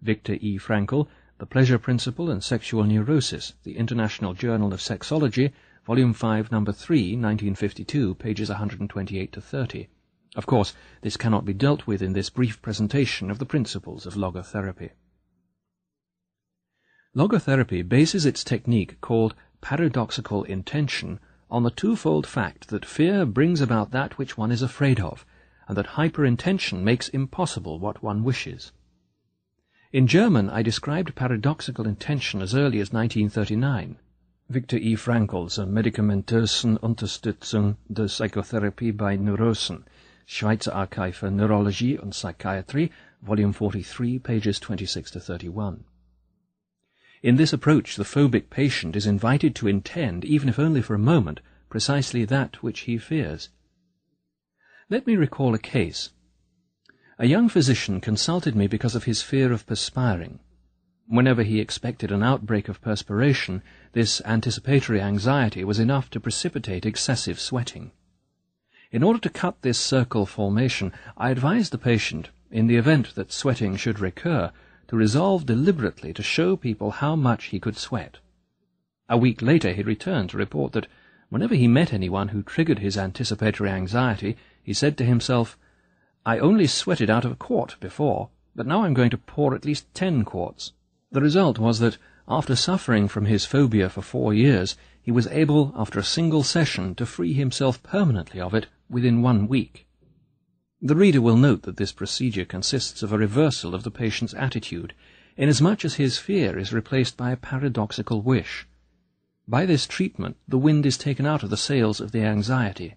Viktor 0.00 0.34
E. 0.34 0.60
Frankl, 0.60 1.08
The 1.38 1.46
Pleasure 1.46 1.78
Principle 1.78 2.30
and 2.30 2.44
Sexual 2.44 2.84
Neurosis, 2.84 3.54
The 3.64 3.76
International 3.76 4.32
Journal 4.32 4.72
of 4.72 4.78
Sexology, 4.78 5.50
Volume 5.84 6.12
5, 6.12 6.52
Number 6.52 6.70
3, 6.70 7.16
1952, 7.16 8.14
pages 8.14 8.48
128 8.48 9.32
to 9.32 9.40
30. 9.40 9.88
Of 10.34 10.46
course, 10.46 10.74
this 11.02 11.16
cannot 11.16 11.44
be 11.44 11.54
dealt 11.54 11.86
with 11.86 12.02
in 12.02 12.12
this 12.12 12.28
brief 12.28 12.60
presentation 12.60 13.30
of 13.30 13.38
the 13.38 13.46
principles 13.46 14.04
of 14.04 14.14
logotherapy. 14.14 14.90
Logotherapy 17.14 17.88
bases 17.88 18.26
its 18.26 18.42
technique 18.42 19.00
called 19.00 19.36
paradoxical 19.60 20.42
intention 20.42 21.20
on 21.48 21.62
the 21.62 21.70
twofold 21.70 22.26
fact 22.26 22.68
that 22.68 22.84
fear 22.84 23.24
brings 23.24 23.60
about 23.60 23.92
that 23.92 24.18
which 24.18 24.36
one 24.36 24.50
is 24.50 24.62
afraid 24.62 24.98
of, 24.98 25.24
and 25.68 25.76
that 25.76 25.94
hyperintention 25.94 26.82
makes 26.82 27.08
impossible 27.10 27.78
what 27.78 28.02
one 28.02 28.24
wishes. 28.24 28.72
In 29.92 30.08
German, 30.08 30.50
I 30.50 30.62
described 30.62 31.14
paradoxical 31.14 31.86
intention 31.86 32.42
as 32.42 32.52
early 32.52 32.80
as 32.80 32.92
1939. 32.92 33.98
Viktor 34.48 34.76
E. 34.76 34.96
Frankl's 34.96 35.58
Medikamentösen 35.58 36.76
Unterstützung 36.78 37.76
der 37.88 38.08
Psychotherapie 38.08 38.90
bei 38.90 39.16
Neurosen 39.16 39.84
Schweizer 40.26 40.74
Archive 40.74 41.16
for 41.16 41.30
Neurology 41.30 41.96
and 41.96 42.14
Psychiatry, 42.14 42.90
Volume 43.22 43.52
43, 43.52 44.18
pages 44.18 44.58
26 44.58 45.10
to 45.12 45.20
31. 45.20 45.84
In 47.22 47.36
this 47.36 47.52
approach, 47.52 47.96
the 47.96 48.04
phobic 48.04 48.50
patient 48.50 48.96
is 48.96 49.06
invited 49.06 49.54
to 49.54 49.68
intend, 49.68 50.24
even 50.24 50.48
if 50.48 50.58
only 50.58 50.82
for 50.82 50.94
a 50.94 50.98
moment, 50.98 51.40
precisely 51.70 52.24
that 52.24 52.62
which 52.62 52.80
he 52.80 52.98
fears. 52.98 53.48
Let 54.90 55.06
me 55.06 55.16
recall 55.16 55.54
a 55.54 55.58
case. 55.58 56.10
A 57.18 57.26
young 57.26 57.48
physician 57.48 58.00
consulted 58.00 58.54
me 58.54 58.66
because 58.66 58.94
of 58.94 59.04
his 59.04 59.22
fear 59.22 59.52
of 59.52 59.66
perspiring. 59.66 60.40
Whenever 61.06 61.42
he 61.42 61.60
expected 61.60 62.10
an 62.10 62.22
outbreak 62.22 62.68
of 62.68 62.80
perspiration, 62.80 63.62
this 63.92 64.20
anticipatory 64.24 65.00
anxiety 65.00 65.64
was 65.64 65.78
enough 65.78 66.10
to 66.10 66.20
precipitate 66.20 66.84
excessive 66.84 67.38
sweating. 67.38 67.92
In 68.94 69.02
order 69.02 69.18
to 69.18 69.28
cut 69.28 69.62
this 69.62 69.76
circle 69.76 70.24
formation, 70.24 70.92
I 71.16 71.30
advised 71.30 71.72
the 71.72 71.78
patient, 71.78 72.28
in 72.52 72.68
the 72.68 72.76
event 72.76 73.16
that 73.16 73.32
sweating 73.32 73.74
should 73.74 73.98
recur, 73.98 74.52
to 74.86 74.96
resolve 74.96 75.46
deliberately 75.46 76.12
to 76.12 76.22
show 76.22 76.54
people 76.54 76.92
how 76.92 77.16
much 77.16 77.46
he 77.46 77.58
could 77.58 77.76
sweat. 77.76 78.18
A 79.08 79.18
week 79.18 79.42
later 79.42 79.72
he 79.72 79.82
returned 79.82 80.30
to 80.30 80.36
report 80.36 80.74
that 80.74 80.86
whenever 81.28 81.56
he 81.56 81.66
met 81.66 81.92
anyone 81.92 82.28
who 82.28 82.44
triggered 82.44 82.78
his 82.78 82.96
anticipatory 82.96 83.68
anxiety, 83.68 84.36
he 84.62 84.72
said 84.72 84.96
to 84.98 85.04
himself, 85.04 85.58
I 86.24 86.38
only 86.38 86.68
sweated 86.68 87.10
out 87.10 87.24
of 87.24 87.32
a 87.32 87.34
quart 87.34 87.74
before, 87.80 88.28
but 88.54 88.64
now 88.64 88.84
I'm 88.84 88.94
going 88.94 89.10
to 89.10 89.18
pour 89.18 89.56
at 89.56 89.64
least 89.64 89.92
ten 89.92 90.24
quarts. 90.24 90.70
The 91.10 91.20
result 91.20 91.58
was 91.58 91.80
that, 91.80 91.98
after 92.28 92.54
suffering 92.54 93.08
from 93.08 93.24
his 93.24 93.44
phobia 93.44 93.88
for 93.88 94.02
four 94.02 94.32
years, 94.32 94.76
he 95.02 95.10
was 95.10 95.26
able, 95.26 95.72
after 95.76 95.98
a 95.98 96.04
single 96.04 96.44
session, 96.44 96.94
to 96.94 97.04
free 97.04 97.32
himself 97.32 97.82
permanently 97.82 98.40
of 98.40 98.54
it 98.54 98.68
within 98.88 99.22
one 99.22 99.48
week. 99.48 99.86
The 100.80 100.96
reader 100.96 101.20
will 101.20 101.36
note 101.36 101.62
that 101.62 101.76
this 101.76 101.92
procedure 101.92 102.44
consists 102.44 103.02
of 103.02 103.12
a 103.12 103.18
reversal 103.18 103.74
of 103.74 103.84
the 103.84 103.90
patient's 103.90 104.34
attitude, 104.34 104.94
inasmuch 105.36 105.84
as 105.84 105.94
his 105.94 106.18
fear 106.18 106.58
is 106.58 106.72
replaced 106.72 107.16
by 107.16 107.30
a 107.30 107.36
paradoxical 107.36 108.20
wish. 108.20 108.66
By 109.48 109.66
this 109.66 109.86
treatment, 109.86 110.36
the 110.46 110.58
wind 110.58 110.86
is 110.86 110.98
taken 110.98 111.26
out 111.26 111.42
of 111.42 111.50
the 111.50 111.56
sails 111.56 112.00
of 112.00 112.12
the 112.12 112.22
anxiety. 112.22 112.96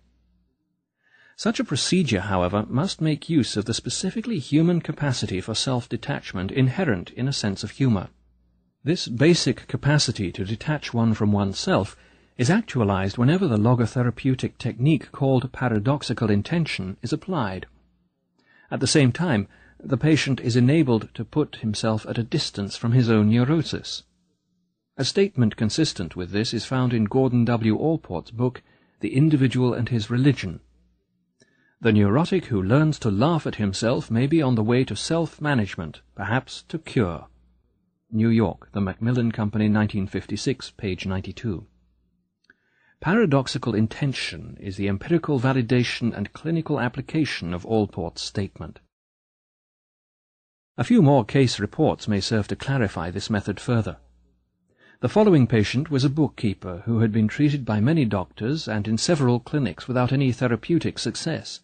Such 1.36 1.60
a 1.60 1.64
procedure, 1.64 2.22
however, 2.22 2.66
must 2.68 3.00
make 3.00 3.30
use 3.30 3.56
of 3.56 3.66
the 3.66 3.74
specifically 3.74 4.40
human 4.40 4.82
capacity 4.82 5.40
for 5.40 5.54
self-detachment 5.54 6.52
inherent 6.52 7.12
in 7.12 7.28
a 7.28 7.34
sense 7.34 7.64
of 7.64 7.72
humour. 7.72 8.10
This 8.84 9.08
basic 9.08 9.68
capacity 9.68 10.32
to 10.32 10.46
detach 10.46 10.94
one 10.94 11.14
from 11.14 11.32
oneself 11.32 11.96
is 12.38 12.50
actualized 12.50 13.18
whenever 13.18 13.48
the 13.48 13.58
logotherapeutic 13.58 14.58
technique 14.58 15.12
called 15.12 15.52
paradoxical 15.52 16.30
intention 16.30 16.96
is 17.02 17.12
applied. 17.12 17.66
At 18.70 18.80
the 18.80 18.88
same 18.88 19.12
time, 19.12 19.48
the 19.80 19.98
patient 19.98 20.40
is 20.42 20.56
enabled 20.56 21.10
to 21.16 21.26
put 21.26 21.58
himself 21.58 22.06
at 22.08 22.18
a 22.18 22.24
distance 22.24 22.78
from 22.78 22.92
his 22.92 23.10
own 23.10 23.30
neurosis. 23.30 24.04
A 24.98 25.06
statement 25.06 25.56
consistent 25.56 26.16
with 26.16 26.32
this 26.32 26.54
is 26.54 26.66
found 26.66 26.94
in 26.94 27.06
Gordon 27.06 27.46
W. 27.46 27.76
Allport's 27.76 28.32
book, 28.32 28.62
The 29.00 29.16
Individual 29.16 29.74
and 29.74 29.90
His 29.90 30.10
Religion. 30.10 30.60
The 31.80 31.94
neurotic 31.94 32.46
who 32.46 32.62
learns 32.62 32.98
to 33.00 33.12
laugh 33.12 33.46
at 33.46 33.56
himself 33.56 34.10
may 34.10 34.26
be 34.26 34.42
on 34.42 34.56
the 34.56 34.64
way 34.64 34.84
to 34.86 34.96
self-management, 34.96 36.02
perhaps 36.16 36.64
to 36.70 36.80
cure. 36.80 37.28
New 38.12 38.30
York, 38.30 38.70
The 38.74 38.82
Macmillan 38.82 39.32
Company, 39.32 39.66
1956, 39.66 40.72
page 40.72 41.06
92. 41.06 41.68
Paradoxical 43.00 43.76
intention 43.76 44.58
is 44.60 44.76
the 44.76 44.88
empirical 44.88 45.40
validation 45.40 46.16
and 46.16 46.34
clinical 46.34 46.80
application 46.80 47.54
of 47.54 47.66
Allport's 47.66 48.24
statement. 48.24 48.80
A 50.78 50.84
few 50.84 51.02
more 51.02 51.24
case 51.24 51.60
reports 51.60 52.08
may 52.08 52.20
serve 52.20 52.48
to 52.48 52.56
clarify 52.56 53.12
this 53.12 53.30
method 53.30 53.60
further. 53.60 53.98
The 55.00 55.10
following 55.10 55.46
patient 55.46 55.92
was 55.92 56.04
a 56.04 56.10
bookkeeper 56.10 56.82
who 56.86 57.00
had 57.00 57.12
been 57.12 57.28
treated 57.28 57.66
by 57.66 57.80
many 57.80 58.04
doctors 58.04 58.68
and 58.68 58.88
in 58.88 58.98
several 58.98 59.40
clinics 59.40 59.88
without 59.88 60.12
any 60.12 60.32
therapeutic 60.32 60.98
success. 60.98 61.60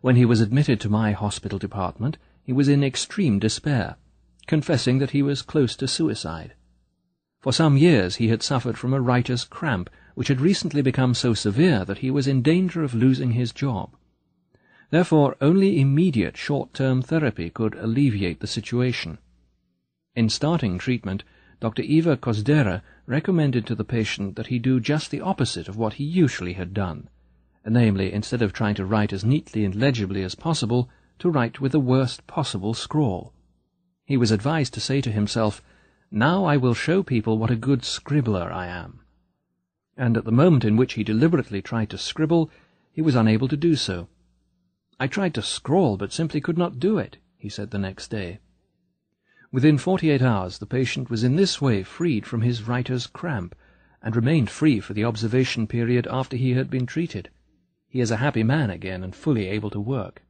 When 0.00 0.16
he 0.16 0.24
was 0.24 0.40
admitted 0.40 0.80
to 0.80 0.88
my 0.88 1.12
hospital 1.12 1.58
department, 1.58 2.16
he 2.42 2.52
was 2.52 2.68
in 2.68 2.82
extreme 2.82 3.38
despair, 3.38 3.96
confessing 4.46 4.98
that 4.98 5.10
he 5.10 5.22
was 5.22 5.42
close 5.42 5.76
to 5.76 5.86
suicide. 5.86 6.54
For 7.40 7.52
some 7.52 7.76
years 7.76 8.16
he 8.16 8.28
had 8.28 8.42
suffered 8.42 8.78
from 8.78 8.94
a 8.94 9.00
writer's 9.00 9.44
cramp, 9.44 9.90
which 10.14 10.28
had 10.28 10.40
recently 10.40 10.82
become 10.82 11.14
so 11.14 11.34
severe 11.34 11.84
that 11.84 11.98
he 11.98 12.10
was 12.10 12.26
in 12.26 12.42
danger 12.42 12.82
of 12.82 12.94
losing 12.94 13.32
his 13.32 13.52
job. 13.52 13.90
Therefore, 14.90 15.36
only 15.40 15.80
immediate 15.80 16.36
short-term 16.36 17.00
therapy 17.00 17.48
could 17.48 17.74
alleviate 17.76 18.40
the 18.40 18.46
situation. 18.46 19.18
In 20.14 20.28
starting 20.28 20.76
treatment, 20.76 21.24
Dr. 21.60 21.82
Eva 21.82 22.16
Kozdera 22.16 22.82
recommended 23.06 23.66
to 23.66 23.74
the 23.74 23.84
patient 23.84 24.36
that 24.36 24.48
he 24.48 24.58
do 24.58 24.80
just 24.80 25.10
the 25.10 25.20
opposite 25.20 25.68
of 25.68 25.76
what 25.76 25.94
he 25.94 26.04
usually 26.04 26.52
had 26.54 26.74
done, 26.74 27.08
namely, 27.64 28.12
instead 28.12 28.42
of 28.42 28.52
trying 28.52 28.74
to 28.74 28.84
write 28.84 29.12
as 29.12 29.24
neatly 29.24 29.64
and 29.64 29.74
legibly 29.74 30.22
as 30.22 30.34
possible, 30.34 30.90
to 31.20 31.30
write 31.30 31.60
with 31.60 31.72
the 31.72 31.80
worst 31.80 32.26
possible 32.26 32.74
scrawl. 32.74 33.32
He 34.04 34.16
was 34.16 34.32
advised 34.32 34.74
to 34.74 34.80
say 34.80 35.00
to 35.00 35.12
himself, 35.12 35.62
Now 36.10 36.44
I 36.44 36.56
will 36.56 36.74
show 36.74 37.02
people 37.02 37.38
what 37.38 37.50
a 37.50 37.56
good 37.56 37.84
scribbler 37.84 38.52
I 38.52 38.66
am. 38.66 39.01
And 39.96 40.16
at 40.16 40.24
the 40.24 40.32
moment 40.32 40.64
in 40.64 40.76
which 40.76 40.94
he 40.94 41.04
deliberately 41.04 41.60
tried 41.60 41.90
to 41.90 41.98
scribble, 41.98 42.50
he 42.92 43.02
was 43.02 43.14
unable 43.14 43.46
to 43.48 43.56
do 43.56 43.76
so. 43.76 44.08
I 44.98 45.06
tried 45.06 45.34
to 45.34 45.42
scrawl, 45.42 45.96
but 45.96 46.12
simply 46.12 46.40
could 46.40 46.56
not 46.56 46.80
do 46.80 46.98
it, 46.98 47.18
he 47.36 47.48
said 47.48 47.70
the 47.70 47.78
next 47.78 48.08
day. 48.08 48.38
Within 49.50 49.76
forty-eight 49.76 50.22
hours 50.22 50.58
the 50.58 50.66
patient 50.66 51.10
was 51.10 51.22
in 51.22 51.36
this 51.36 51.60
way 51.60 51.82
freed 51.82 52.26
from 52.26 52.40
his 52.40 52.66
writer's 52.66 53.06
cramp, 53.06 53.54
and 54.02 54.16
remained 54.16 54.48
free 54.48 54.80
for 54.80 54.94
the 54.94 55.04
observation 55.04 55.66
period 55.66 56.08
after 56.10 56.36
he 56.36 56.54
had 56.54 56.70
been 56.70 56.86
treated. 56.86 57.28
He 57.86 58.00
is 58.00 58.10
a 58.10 58.16
happy 58.16 58.42
man 58.42 58.70
again 58.70 59.04
and 59.04 59.14
fully 59.14 59.46
able 59.46 59.70
to 59.70 59.80
work. 59.80 60.22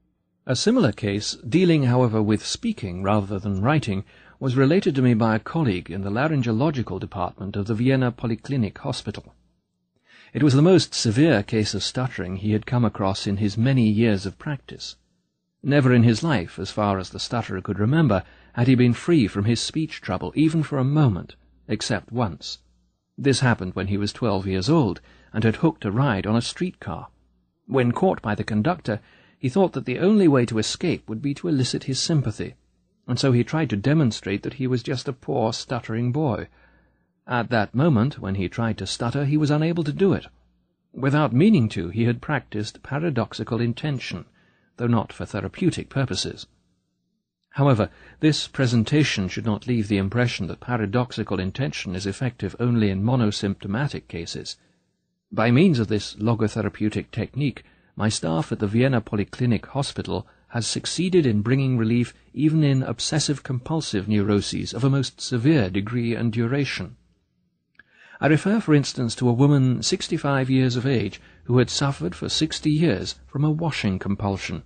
A 0.44 0.56
similar 0.56 0.90
case, 0.90 1.36
dealing, 1.48 1.84
however, 1.84 2.20
with 2.20 2.44
speaking 2.44 3.04
rather 3.04 3.38
than 3.38 3.62
writing, 3.62 4.04
was 4.40 4.56
related 4.56 4.96
to 4.96 5.02
me 5.02 5.14
by 5.14 5.36
a 5.36 5.38
colleague 5.38 5.88
in 5.88 6.02
the 6.02 6.10
laryngological 6.10 6.98
department 6.98 7.54
of 7.54 7.66
the 7.68 7.74
Vienna 7.74 8.10
Polyclinic 8.10 8.78
Hospital. 8.78 9.34
It 10.32 10.42
was 10.42 10.54
the 10.54 10.62
most 10.62 10.94
severe 10.94 11.42
case 11.42 11.74
of 11.74 11.82
stuttering 11.82 12.36
he 12.36 12.52
had 12.52 12.64
come 12.64 12.86
across 12.86 13.26
in 13.26 13.36
his 13.36 13.58
many 13.58 13.86
years 13.86 14.24
of 14.24 14.38
practice. 14.38 14.96
Never 15.62 15.92
in 15.92 16.04
his 16.04 16.22
life, 16.22 16.58
as 16.58 16.70
far 16.70 16.98
as 16.98 17.10
the 17.10 17.20
stutterer 17.20 17.60
could 17.60 17.78
remember, 17.78 18.24
had 18.54 18.66
he 18.66 18.74
been 18.74 18.94
free 18.94 19.26
from 19.28 19.44
his 19.44 19.60
speech 19.60 20.00
trouble 20.00 20.32
even 20.34 20.62
for 20.62 20.78
a 20.78 20.84
moment, 20.84 21.36
except 21.68 22.10
once. 22.12 22.60
This 23.18 23.40
happened 23.40 23.74
when 23.74 23.88
he 23.88 23.98
was 23.98 24.10
twelve 24.10 24.46
years 24.46 24.70
old, 24.70 25.02
and 25.34 25.44
had 25.44 25.56
hooked 25.56 25.84
a 25.84 25.92
ride 25.92 26.26
on 26.26 26.34
a 26.34 26.40
streetcar. 26.40 27.08
When 27.66 27.92
caught 27.92 28.22
by 28.22 28.34
the 28.34 28.42
conductor, 28.42 29.00
he 29.38 29.50
thought 29.50 29.74
that 29.74 29.84
the 29.84 29.98
only 29.98 30.28
way 30.28 30.46
to 30.46 30.58
escape 30.58 31.10
would 31.10 31.20
be 31.20 31.34
to 31.34 31.48
elicit 31.48 31.84
his 31.84 32.00
sympathy, 32.00 32.54
and 33.06 33.18
so 33.18 33.32
he 33.32 33.44
tried 33.44 33.68
to 33.68 33.76
demonstrate 33.76 34.44
that 34.44 34.54
he 34.54 34.66
was 34.66 34.82
just 34.82 35.08
a 35.08 35.12
poor 35.12 35.52
stuttering 35.52 36.10
boy. 36.10 36.48
At 37.24 37.50
that 37.50 37.74
moment, 37.74 38.18
when 38.18 38.34
he 38.34 38.48
tried 38.48 38.78
to 38.78 38.86
stutter, 38.86 39.24
he 39.24 39.36
was 39.36 39.50
unable 39.50 39.84
to 39.84 39.92
do 39.92 40.12
it. 40.12 40.26
Without 40.92 41.32
meaning 41.32 41.68
to, 41.70 41.88
he 41.88 42.04
had 42.04 42.20
practiced 42.20 42.82
paradoxical 42.82 43.60
intention, 43.60 44.24
though 44.76 44.88
not 44.88 45.12
for 45.12 45.24
therapeutic 45.24 45.88
purposes. 45.88 46.46
However, 47.50 47.90
this 48.20 48.48
presentation 48.48 49.28
should 49.28 49.46
not 49.46 49.68
leave 49.68 49.86
the 49.86 49.98
impression 49.98 50.48
that 50.48 50.60
paradoxical 50.60 51.38
intention 51.38 51.94
is 51.94 52.06
effective 52.06 52.56
only 52.58 52.90
in 52.90 53.04
monosymptomatic 53.04 54.08
cases. 54.08 54.56
By 55.30 55.50
means 55.50 55.78
of 55.78 55.88
this 55.88 56.14
logotherapeutic 56.16 57.12
technique, 57.12 57.62
my 57.94 58.08
staff 58.08 58.50
at 58.50 58.58
the 58.58 58.66
Vienna 58.66 59.00
Polyclinic 59.00 59.66
Hospital 59.66 60.26
has 60.48 60.66
succeeded 60.66 61.24
in 61.24 61.40
bringing 61.40 61.78
relief 61.78 62.12
even 62.34 62.64
in 62.64 62.82
obsessive-compulsive 62.82 64.08
neuroses 64.08 64.74
of 64.74 64.82
a 64.82 64.90
most 64.90 65.20
severe 65.20 65.70
degree 65.70 66.14
and 66.14 66.32
duration. 66.32 66.96
I 68.22 68.28
refer, 68.28 68.60
for 68.60 68.72
instance, 68.72 69.16
to 69.16 69.28
a 69.28 69.32
woman 69.32 69.82
65 69.82 70.48
years 70.48 70.76
of 70.76 70.86
age 70.86 71.20
who 71.46 71.58
had 71.58 71.68
suffered 71.68 72.14
for 72.14 72.28
60 72.28 72.70
years 72.70 73.16
from 73.26 73.42
a 73.42 73.50
washing 73.50 73.98
compulsion. 73.98 74.62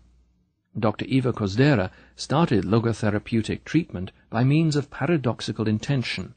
Dr. 0.78 1.07
Eva 1.07 1.33
Kozdera 1.33 1.91
started 2.17 2.65
logotherapeutic 2.65 3.65
treatment 3.65 4.12
by 4.28 4.44
means 4.44 4.76
of 4.76 4.91
paradoxical 4.91 5.67
intention, 5.67 6.35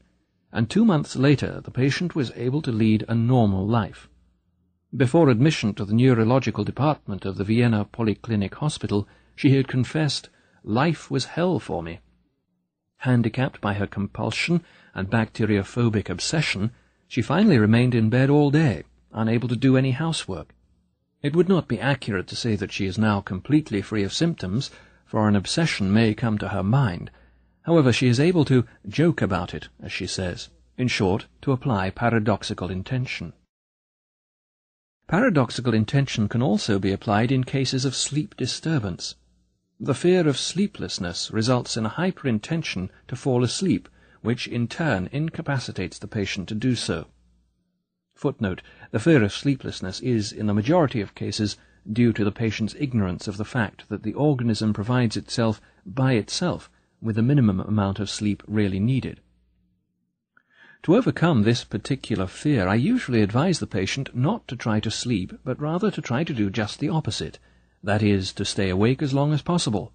and 0.50 0.70
two 0.70 0.82
months 0.82 1.14
later 1.14 1.60
the 1.62 1.70
patient 1.70 2.14
was 2.14 2.32
able 2.36 2.62
to 2.62 2.72
lead 2.72 3.04
a 3.06 3.14
normal 3.14 3.66
life. 3.66 4.08
Before 4.96 5.28
admission 5.28 5.74
to 5.74 5.84
the 5.84 5.92
neurological 5.92 6.64
department 6.64 7.26
of 7.26 7.36
the 7.36 7.44
Vienna 7.44 7.84
Polyclinic 7.84 8.54
Hospital, 8.54 9.06
she 9.36 9.54
had 9.54 9.68
confessed, 9.68 10.30
Life 10.64 11.10
was 11.10 11.26
hell 11.26 11.58
for 11.58 11.82
me. 11.82 12.00
Handicapped 12.96 13.60
by 13.60 13.74
her 13.74 13.86
compulsion 13.86 14.64
and 14.94 15.10
bacteriophobic 15.10 16.08
obsession, 16.08 16.70
she 17.10 17.22
finally 17.22 17.58
remained 17.58 17.92
in 17.92 18.08
bed 18.08 18.30
all 18.30 18.52
day, 18.52 18.84
unable 19.12 19.48
to 19.48 19.56
do 19.56 19.76
any 19.76 19.90
housework. 19.90 20.54
It 21.22 21.34
would 21.34 21.48
not 21.48 21.66
be 21.66 21.80
accurate 21.80 22.28
to 22.28 22.36
say 22.36 22.54
that 22.54 22.70
she 22.70 22.86
is 22.86 22.96
now 22.96 23.20
completely 23.20 23.82
free 23.82 24.04
of 24.04 24.12
symptoms, 24.12 24.70
for 25.06 25.28
an 25.28 25.34
obsession 25.34 25.92
may 25.92 26.14
come 26.14 26.38
to 26.38 26.50
her 26.50 26.62
mind. 26.62 27.10
However, 27.62 27.92
she 27.92 28.06
is 28.06 28.20
able 28.20 28.44
to 28.44 28.64
joke 28.88 29.20
about 29.20 29.54
it, 29.54 29.68
as 29.82 29.90
she 29.90 30.06
says, 30.06 30.50
in 30.78 30.86
short, 30.86 31.26
to 31.42 31.50
apply 31.50 31.90
paradoxical 31.90 32.70
intention. 32.70 33.32
Paradoxical 35.08 35.74
intention 35.74 36.28
can 36.28 36.42
also 36.42 36.78
be 36.78 36.92
applied 36.92 37.32
in 37.32 37.42
cases 37.42 37.84
of 37.84 37.96
sleep 37.96 38.36
disturbance. 38.36 39.16
The 39.80 39.94
fear 39.94 40.28
of 40.28 40.38
sleeplessness 40.38 41.32
results 41.32 41.76
in 41.76 41.86
a 41.86 41.90
hyperintention 41.90 42.88
to 43.08 43.16
fall 43.16 43.42
asleep, 43.42 43.88
which 44.22 44.46
in 44.46 44.68
turn 44.68 45.08
incapacitates 45.12 45.98
the 45.98 46.06
patient 46.06 46.48
to 46.48 46.54
do 46.54 46.74
so. 46.74 47.06
Footnote, 48.14 48.62
the 48.90 48.98
fear 48.98 49.22
of 49.22 49.32
sleeplessness 49.32 50.00
is, 50.00 50.32
in 50.32 50.46
the 50.46 50.54
majority 50.54 51.00
of 51.00 51.14
cases, 51.14 51.56
due 51.90 52.12
to 52.12 52.24
the 52.24 52.32
patient's 52.32 52.76
ignorance 52.78 53.26
of 53.26 53.38
the 53.38 53.44
fact 53.44 53.88
that 53.88 54.02
the 54.02 54.12
organism 54.12 54.74
provides 54.74 55.16
itself 55.16 55.60
by 55.86 56.12
itself 56.12 56.70
with 57.00 57.16
the 57.16 57.22
minimum 57.22 57.60
amount 57.60 57.98
of 57.98 58.10
sleep 58.10 58.42
really 58.46 58.78
needed. 58.78 59.20
To 60.82 60.96
overcome 60.96 61.42
this 61.42 61.64
particular 61.64 62.26
fear, 62.26 62.68
I 62.68 62.74
usually 62.74 63.22
advise 63.22 63.58
the 63.58 63.66
patient 63.66 64.14
not 64.14 64.46
to 64.48 64.56
try 64.56 64.80
to 64.80 64.90
sleep, 64.90 65.32
but 65.44 65.60
rather 65.60 65.90
to 65.90 66.02
try 66.02 66.24
to 66.24 66.34
do 66.34 66.50
just 66.50 66.78
the 66.78 66.88
opposite, 66.88 67.38
that 67.82 68.02
is, 68.02 68.32
to 68.34 68.44
stay 68.44 68.68
awake 68.68 69.02
as 69.02 69.14
long 69.14 69.32
as 69.32 69.42
possible. 69.42 69.92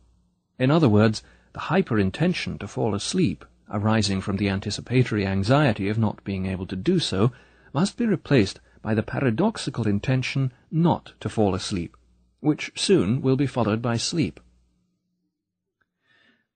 In 0.57 0.71
other 0.71 0.89
words, 0.89 1.21
the 1.53 1.59
hyper-intention 1.59 2.57
to 2.59 2.67
fall 2.67 2.95
asleep, 2.95 3.45
arising 3.71 4.21
from 4.21 4.37
the 4.37 4.49
anticipatory 4.49 5.25
anxiety 5.25 5.89
of 5.89 5.97
not 5.97 6.23
being 6.23 6.45
able 6.45 6.67
to 6.67 6.75
do 6.75 6.99
so, 6.99 7.31
must 7.73 7.97
be 7.97 8.05
replaced 8.05 8.59
by 8.81 8.93
the 8.93 9.03
paradoxical 9.03 9.87
intention 9.87 10.51
not 10.71 11.13
to 11.19 11.29
fall 11.29 11.55
asleep, 11.55 11.97
which 12.39 12.71
soon 12.75 13.21
will 13.21 13.35
be 13.35 13.47
followed 13.47 13.81
by 13.81 13.97
sleep. 13.97 14.39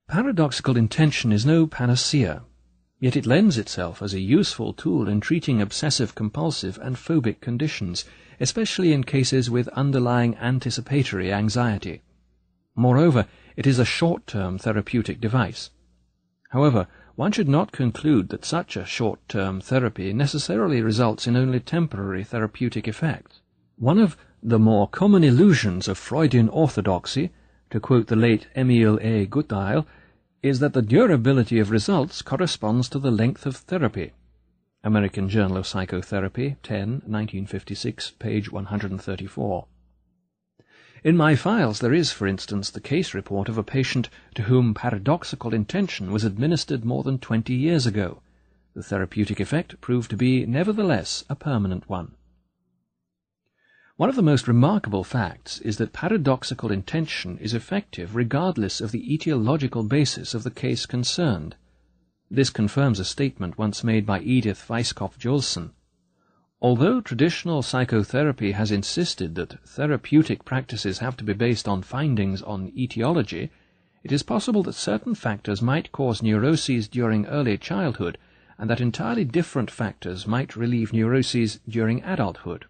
Paradoxical 0.06 0.76
intention 0.76 1.32
is 1.32 1.44
no 1.44 1.66
panacea, 1.66 2.42
yet 3.00 3.16
it 3.16 3.26
lends 3.26 3.58
itself 3.58 4.02
as 4.02 4.14
a 4.14 4.20
useful 4.20 4.72
tool 4.72 5.08
in 5.08 5.20
treating 5.20 5.60
obsessive-compulsive 5.60 6.78
and 6.82 6.96
phobic 6.96 7.40
conditions, 7.40 8.04
especially 8.38 8.92
in 8.92 9.04
cases 9.04 9.50
with 9.50 9.68
underlying 9.68 10.36
anticipatory 10.36 11.32
anxiety. 11.32 12.02
Moreover, 12.74 13.26
it 13.56 13.66
is 13.66 13.78
a 13.78 13.84
short-term 13.84 14.58
therapeutic 14.58 15.20
device. 15.20 15.70
However, 16.50 16.88
one 17.20 17.32
should 17.32 17.50
not 17.50 17.70
conclude 17.70 18.30
that 18.30 18.46
such 18.46 18.78
a 18.78 18.86
short-term 18.86 19.60
therapy 19.60 20.10
necessarily 20.10 20.80
results 20.80 21.26
in 21.26 21.36
only 21.36 21.60
temporary 21.60 22.24
therapeutic 22.24 22.88
effects. 22.88 23.42
One 23.76 23.98
of 23.98 24.16
the 24.42 24.58
more 24.58 24.88
common 24.88 25.22
illusions 25.22 25.86
of 25.86 25.98
Freudian 25.98 26.48
orthodoxy, 26.48 27.28
to 27.68 27.78
quote 27.78 28.06
the 28.06 28.16
late 28.16 28.46
Emil 28.56 28.98
A. 29.02 29.26
Gutheil, 29.26 29.84
is 30.42 30.60
that 30.60 30.72
the 30.72 30.80
durability 30.80 31.58
of 31.58 31.70
results 31.70 32.22
corresponds 32.22 32.88
to 32.88 32.98
the 32.98 33.10
length 33.10 33.44
of 33.44 33.54
therapy. 33.54 34.12
American 34.82 35.28
Journal 35.28 35.58
of 35.58 35.66
Psychotherapy, 35.66 36.56
10, 36.62 37.02
1956, 37.04 38.12
page 38.12 38.50
134. 38.50 39.66
In 41.02 41.16
my 41.16 41.34
files 41.34 41.78
there 41.78 41.94
is, 41.94 42.12
for 42.12 42.26
instance, 42.26 42.68
the 42.68 42.80
case 42.80 43.14
report 43.14 43.48
of 43.48 43.56
a 43.56 43.62
patient 43.62 44.10
to 44.34 44.42
whom 44.42 44.74
paradoxical 44.74 45.54
intention 45.54 46.12
was 46.12 46.24
administered 46.24 46.84
more 46.84 47.02
than 47.02 47.18
twenty 47.18 47.54
years 47.54 47.86
ago. 47.86 48.20
The 48.74 48.82
therapeutic 48.82 49.40
effect 49.40 49.80
proved 49.80 50.10
to 50.10 50.16
be, 50.16 50.44
nevertheless, 50.44 51.24
a 51.30 51.34
permanent 51.34 51.88
one. 51.88 52.16
One 53.96 54.10
of 54.10 54.16
the 54.16 54.22
most 54.22 54.46
remarkable 54.46 55.04
facts 55.04 55.58
is 55.60 55.78
that 55.78 55.92
paradoxical 55.92 56.70
intention 56.70 57.38
is 57.38 57.54
effective 57.54 58.14
regardless 58.14 58.80
of 58.80 58.92
the 58.92 59.18
etiological 59.18 59.88
basis 59.88 60.34
of 60.34 60.42
the 60.42 60.50
case 60.50 60.86
concerned. 60.86 61.56
This 62.30 62.50
confirms 62.50 63.00
a 63.00 63.04
statement 63.04 63.58
once 63.58 63.82
made 63.82 64.04
by 64.04 64.20
Edith 64.20 64.66
Weisskopf 64.68 65.18
Joelson. 65.18 65.72
Although 66.62 67.00
traditional 67.00 67.62
psychotherapy 67.62 68.52
has 68.52 68.70
insisted 68.70 69.34
that 69.36 69.58
therapeutic 69.66 70.44
practices 70.44 70.98
have 70.98 71.16
to 71.16 71.24
be 71.24 71.32
based 71.32 71.66
on 71.66 71.80
findings 71.80 72.42
on 72.42 72.70
etiology, 72.76 73.50
it 74.04 74.12
is 74.12 74.22
possible 74.22 74.62
that 74.64 74.74
certain 74.74 75.14
factors 75.14 75.62
might 75.62 75.90
cause 75.90 76.22
neuroses 76.22 76.86
during 76.86 77.24
early 77.26 77.56
childhood 77.56 78.18
and 78.58 78.68
that 78.68 78.80
entirely 78.82 79.24
different 79.24 79.70
factors 79.70 80.26
might 80.26 80.54
relieve 80.54 80.92
neuroses 80.92 81.60
during 81.66 82.02
adulthood. 82.02 82.66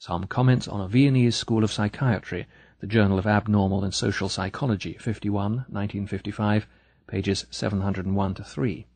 Some 0.00 0.24
comments 0.24 0.66
on 0.66 0.80
a 0.80 0.88
Viennese 0.88 1.36
School 1.36 1.62
of 1.62 1.70
Psychiatry, 1.70 2.48
the 2.80 2.88
Journal 2.88 3.16
of 3.16 3.28
Abnormal 3.28 3.84
and 3.84 3.94
Social 3.94 4.28
Psychology, 4.28 4.94
51, 4.94 5.52
1955, 5.68 6.66
pages 7.06 7.46
701 7.50 8.34
to 8.34 8.42
3. 8.42 8.87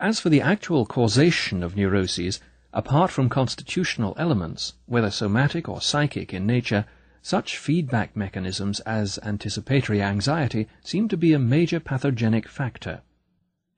As 0.00 0.20
for 0.20 0.28
the 0.28 0.40
actual 0.40 0.86
causation 0.86 1.64
of 1.64 1.74
neuroses, 1.74 2.40
apart 2.72 3.10
from 3.10 3.28
constitutional 3.28 4.14
elements, 4.16 4.74
whether 4.86 5.10
somatic 5.10 5.68
or 5.68 5.80
psychic 5.80 6.32
in 6.32 6.46
nature, 6.46 6.84
such 7.20 7.58
feedback 7.58 8.16
mechanisms 8.16 8.78
as 8.80 9.18
anticipatory 9.24 10.00
anxiety 10.00 10.68
seem 10.84 11.08
to 11.08 11.16
be 11.16 11.32
a 11.32 11.38
major 11.38 11.80
pathogenic 11.80 12.48
factor. 12.48 13.02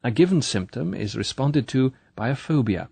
A 0.05 0.11
given 0.11 0.43
symptom 0.43 0.93
is 0.93 1.17
responded 1.17 1.67
to 1.69 1.95
by 2.17 2.29
a 2.29 2.37
phobia. 2.37 2.91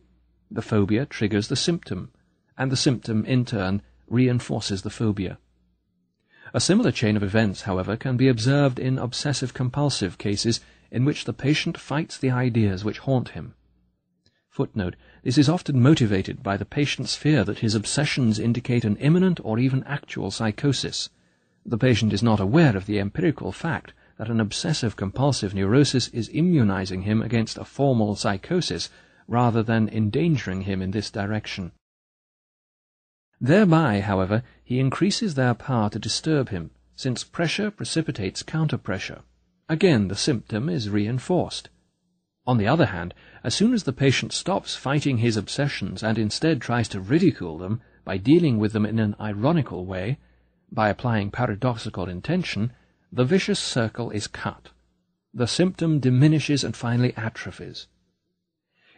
The 0.50 0.62
phobia 0.62 1.04
triggers 1.04 1.48
the 1.48 1.56
symptom, 1.56 2.10
and 2.56 2.72
the 2.72 2.76
symptom, 2.76 3.26
in 3.26 3.44
turn, 3.44 3.82
reinforces 4.08 4.80
the 4.80 4.90
phobia. 4.90 5.38
A 6.54 6.60
similar 6.60 6.90
chain 6.90 7.14
of 7.14 7.22
events, 7.22 7.62
however, 7.62 7.94
can 7.94 8.16
be 8.16 8.28
observed 8.28 8.78
in 8.78 8.98
obsessive-compulsive 8.98 10.16
cases 10.16 10.60
in 10.90 11.04
which 11.04 11.24
the 11.24 11.32
patient 11.32 11.78
fights 11.78 12.16
the 12.16 12.30
ideas 12.30 12.84
which 12.84 12.98
haunt 13.00 13.30
him. 13.30 13.54
Footnote. 14.48 14.96
This 15.22 15.38
is 15.38 15.48
often 15.48 15.80
motivated 15.80 16.42
by 16.42 16.56
the 16.56 16.64
patient's 16.64 17.14
fear 17.14 17.44
that 17.44 17.60
his 17.60 17.74
obsessions 17.74 18.38
indicate 18.38 18.84
an 18.84 18.96
imminent 18.96 19.38
or 19.44 19.58
even 19.58 19.84
actual 19.84 20.30
psychosis. 20.30 21.10
The 21.64 21.78
patient 21.78 22.12
is 22.12 22.22
not 22.22 22.40
aware 22.40 22.76
of 22.76 22.86
the 22.86 22.98
empirical 22.98 23.52
fact 23.52 23.92
that 24.16 24.30
an 24.30 24.40
obsessive-compulsive 24.40 25.54
neurosis 25.54 26.08
is 26.08 26.28
immunizing 26.30 27.02
him 27.02 27.22
against 27.22 27.56
a 27.56 27.64
formal 27.64 28.16
psychosis 28.16 28.90
rather 29.28 29.62
than 29.62 29.88
endangering 29.90 30.62
him 30.62 30.82
in 30.82 30.90
this 30.90 31.10
direction. 31.10 31.70
Thereby, 33.40 34.00
however, 34.00 34.42
he 34.64 34.80
increases 34.80 35.34
their 35.34 35.54
power 35.54 35.88
to 35.90 36.00
disturb 36.00 36.48
him, 36.48 36.72
since 36.96 37.22
pressure 37.22 37.70
precipitates 37.70 38.42
counter-pressure. 38.42 39.22
Again, 39.68 40.08
the 40.08 40.16
symptom 40.16 40.68
is 40.68 40.88
reinforced. 40.88 41.68
On 42.46 42.56
the 42.56 42.66
other 42.66 42.86
hand, 42.86 43.12
as 43.44 43.54
soon 43.54 43.74
as 43.74 43.82
the 43.82 43.92
patient 43.92 44.32
stops 44.32 44.74
fighting 44.74 45.18
his 45.18 45.36
obsessions 45.36 46.02
and 46.02 46.18
instead 46.18 46.62
tries 46.62 46.88
to 46.88 47.00
ridicule 47.00 47.58
them 47.58 47.82
by 48.04 48.16
dealing 48.16 48.58
with 48.58 48.72
them 48.72 48.86
in 48.86 48.98
an 48.98 49.14
ironical 49.20 49.84
way, 49.84 50.18
by 50.72 50.88
applying 50.88 51.30
paradoxical 51.30 52.08
intention, 52.08 52.72
the 53.12 53.24
vicious 53.24 53.58
circle 53.58 54.10
is 54.10 54.26
cut. 54.26 54.70
The 55.34 55.46
symptom 55.46 56.00
diminishes 56.00 56.64
and 56.64 56.74
finally 56.74 57.14
atrophies. 57.16 57.86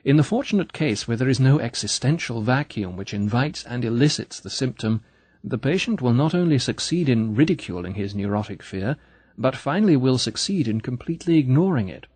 In 0.05 0.17
the 0.17 0.23
fortunate 0.23 0.73
case 0.73 1.09
where 1.09 1.17
there 1.17 1.29
is 1.29 1.41
no 1.41 1.59
existential 1.59 2.43
vacuum 2.43 2.97
which 2.97 3.13
invites 3.13 3.65
and 3.65 3.85
elicits 3.85 4.39
the 4.39 4.51
symptom, 4.51 5.03
the 5.43 5.59
patient 5.59 6.01
will 6.01 6.15
not 6.15 6.35
only 6.35 6.59
succeed 6.59 7.09
in 7.09 7.35
ridiculing 7.35 7.95
his 7.95 8.15
neurotic 8.15 8.63
fear, 8.63 8.97
but 9.41 9.57
finally 9.57 9.97
will 9.97 10.19
succeed 10.19 10.69
in 10.69 10.83
completely 10.83 11.39
ignoring 11.39 11.89
it. 11.89 12.07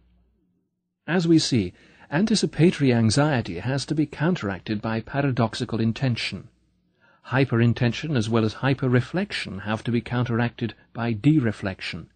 As 1.06 1.26
we 1.26 1.38
see, 1.38 1.72
anticipatory 2.10 2.92
anxiety 2.92 3.60
has 3.60 3.86
to 3.86 3.94
be 3.94 4.04
counteracted 4.04 4.82
by 4.82 5.00
paradoxical 5.00 5.80
intention. 5.80 6.48
Hyperintention 7.28 8.14
as 8.14 8.28
well 8.28 8.44
as 8.44 8.56
hyperreflection 8.56 9.62
have 9.62 9.82
to 9.84 9.90
be 9.90 10.02
counteracted 10.02 10.74
by 10.92 11.14
dereflection. 11.14 12.08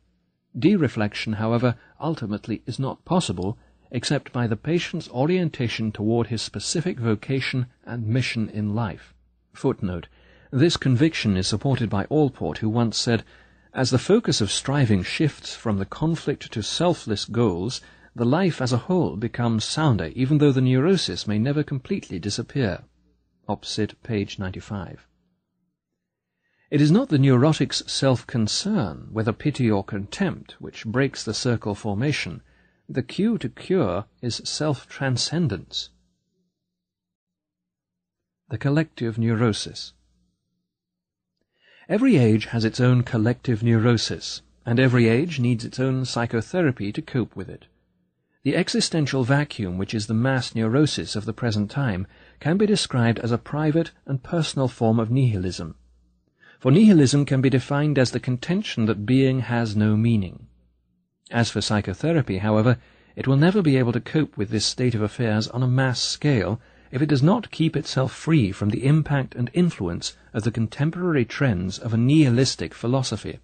Dereflection, 0.57 1.37
however, 1.37 1.77
ultimately 1.99 2.63
is 2.67 2.79
not 2.79 3.07
possible 3.07 3.57
except 3.91 4.31
by 4.31 4.47
the 4.47 4.57
patient's 4.57 5.09
orientation 5.09 5.91
toward 5.91 6.27
his 6.27 6.43
specific 6.43 6.99
vocation 7.01 7.65
and 7.87 8.07
mission 8.07 8.51
in 8.51 8.75
life. 8.75 9.15
Footnote. 9.55 10.09
This 10.51 10.77
conviction 10.77 11.39
is 11.39 11.47
supported 11.47 11.89
by 11.89 12.05
Allport, 12.11 12.59
who 12.59 12.69
once 12.69 12.99
said, 12.99 13.25
as 13.75 13.91
the 13.91 13.99
focus 13.99 14.41
of 14.41 14.51
striving 14.51 15.03
shifts 15.03 15.55
from 15.55 15.79
the 15.79 15.85
conflict 15.85 16.51
to 16.53 16.63
selfless 16.63 17.25
goals, 17.25 17.81
the 18.15 18.25
life 18.25 18.61
as 18.61 18.73
a 18.73 18.79
whole 18.89 19.17
becomes 19.17 19.65
sounder, 19.65 20.11
even 20.15 20.39
though 20.39 20.53
the 20.53 20.61
neurosis 20.61 21.27
may 21.27 21.39
never 21.39 21.63
completely 21.63 22.19
disappear. 22.19 22.83
Opposite 23.47 24.03
page 24.03 24.39
95. 24.39 25.07
It 26.71 26.81
is 26.81 26.91
not 26.91 27.09
the 27.09 27.19
neurotic's 27.19 27.91
self-concern, 27.91 29.09
whether 29.11 29.33
pity 29.33 29.71
or 29.71 29.85
contempt, 29.85 30.57
which 30.59 30.85
breaks 30.85 31.25
the 31.25 31.33
circle 31.33 31.75
formation. 31.75 32.43
The 32.89 33.03
cue 33.03 33.39
to 33.39 33.49
cure 33.49 34.05
is 34.21 34.43
self-transcendence. 34.45 35.91
The 38.51 38.59
collective 38.59 39.19
neurosis. 39.19 39.93
Every 41.89 42.17
age 42.17 42.47
has 42.47 42.67
its 42.67 42.81
own 42.81 43.03
collective 43.03 43.63
neurosis, 43.63 44.43
and 44.67 44.79
every 44.79 45.09
age 45.09 45.41
needs 45.41 45.65
its 45.65 45.81
own 45.81 46.05
psychotherapy 46.05 46.93
to 46.93 47.01
cope 47.01 47.35
with 47.35 47.49
it. 47.49 47.65
The 48.43 48.57
existential 48.57 49.25
vacuum, 49.25 49.79
which 49.79 49.95
is 49.95 50.07
the 50.07 50.13
mass 50.13 50.55
neurosis 50.55 51.17
of 51.17 51.25
the 51.25 51.33
present 51.33 51.71
time, 51.71 52.07
can 52.41 52.59
be 52.59 52.67
described 52.67 53.19
as 53.21 53.33
a 53.33 53.39
private 53.39 53.93
and 54.05 54.23
personal 54.23 54.69
form 54.69 55.01
of 55.01 55.11
nihilism. 55.11 55.77
For 56.61 56.71
nihilism 56.71 57.25
can 57.25 57.41
be 57.41 57.49
defined 57.49 57.99
as 57.99 58.11
the 58.11 58.21
contention 58.21 58.85
that 58.85 59.07
being 59.07 59.41
has 59.41 59.75
no 59.75 59.97
meaning. 59.97 60.47
As 61.31 61.51
for 61.51 61.63
psychotherapy, 61.63 62.39
however, 62.39 62.77
it 63.17 63.27
will 63.27 63.39
never 63.39 63.63
be 63.63 63.79
able 63.79 63.93
to 63.93 64.01
cope 64.01 64.37
with 64.37 64.51
this 64.51 64.67
state 64.67 64.95
of 64.95 65.01
affairs 65.01 65.49
on 65.49 65.63
a 65.63 65.67
mass 65.67 66.01
scale 66.03 66.61
if 66.91 67.03
it 67.03 67.09
does 67.09 67.23
not 67.23 67.51
keep 67.51 67.77
itself 67.77 68.13
free 68.13 68.53
from 68.53 68.71
the 68.71 68.85
impact 68.85 69.35
and 69.35 69.51
influence 69.53 70.17
of 70.33 70.45
the 70.45 70.51
contemporary 70.51 71.25
trends 71.25 71.79
of 71.79 71.93
a 71.93 71.99
nihilistic 71.99 72.75
philosophy. 72.75 73.39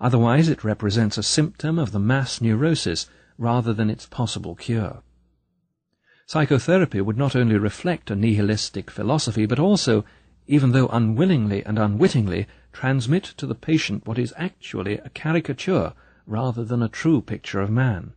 Otherwise 0.00 0.48
it 0.48 0.64
represents 0.64 1.16
a 1.16 1.22
symptom 1.22 1.78
of 1.78 1.92
the 1.92 1.98
mass 1.98 2.40
neurosis 2.40 3.08
rather 3.38 3.72
than 3.72 3.90
its 3.90 4.06
possible 4.06 4.54
cure. 4.54 5.02
Psychotherapy 6.26 7.00
would 7.00 7.16
not 7.16 7.36
only 7.36 7.56
reflect 7.56 8.10
a 8.10 8.16
nihilistic 8.16 8.90
philosophy, 8.90 9.46
but 9.46 9.60
also, 9.60 10.04
even 10.46 10.72
though 10.72 10.88
unwillingly 10.88 11.64
and 11.64 11.78
unwittingly, 11.78 12.46
transmit 12.72 13.24
to 13.24 13.46
the 13.46 13.54
patient 13.54 14.06
what 14.06 14.18
is 14.18 14.34
actually 14.36 14.98
a 14.98 15.08
caricature 15.10 15.92
rather 16.26 16.64
than 16.64 16.82
a 16.82 16.88
true 16.88 17.20
picture 17.22 17.60
of 17.60 17.70
man. 17.70 18.12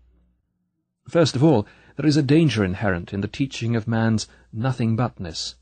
First 1.08 1.36
of 1.36 1.44
all, 1.44 1.68
there 1.96 2.06
is 2.08 2.18
a 2.18 2.24
danger 2.24 2.64
inherent 2.64 3.14
in 3.14 3.22
the 3.22 3.28
teaching 3.28 3.76
of 3.76 3.88
man's 3.88 4.28
nothing-butness, 4.52 5.56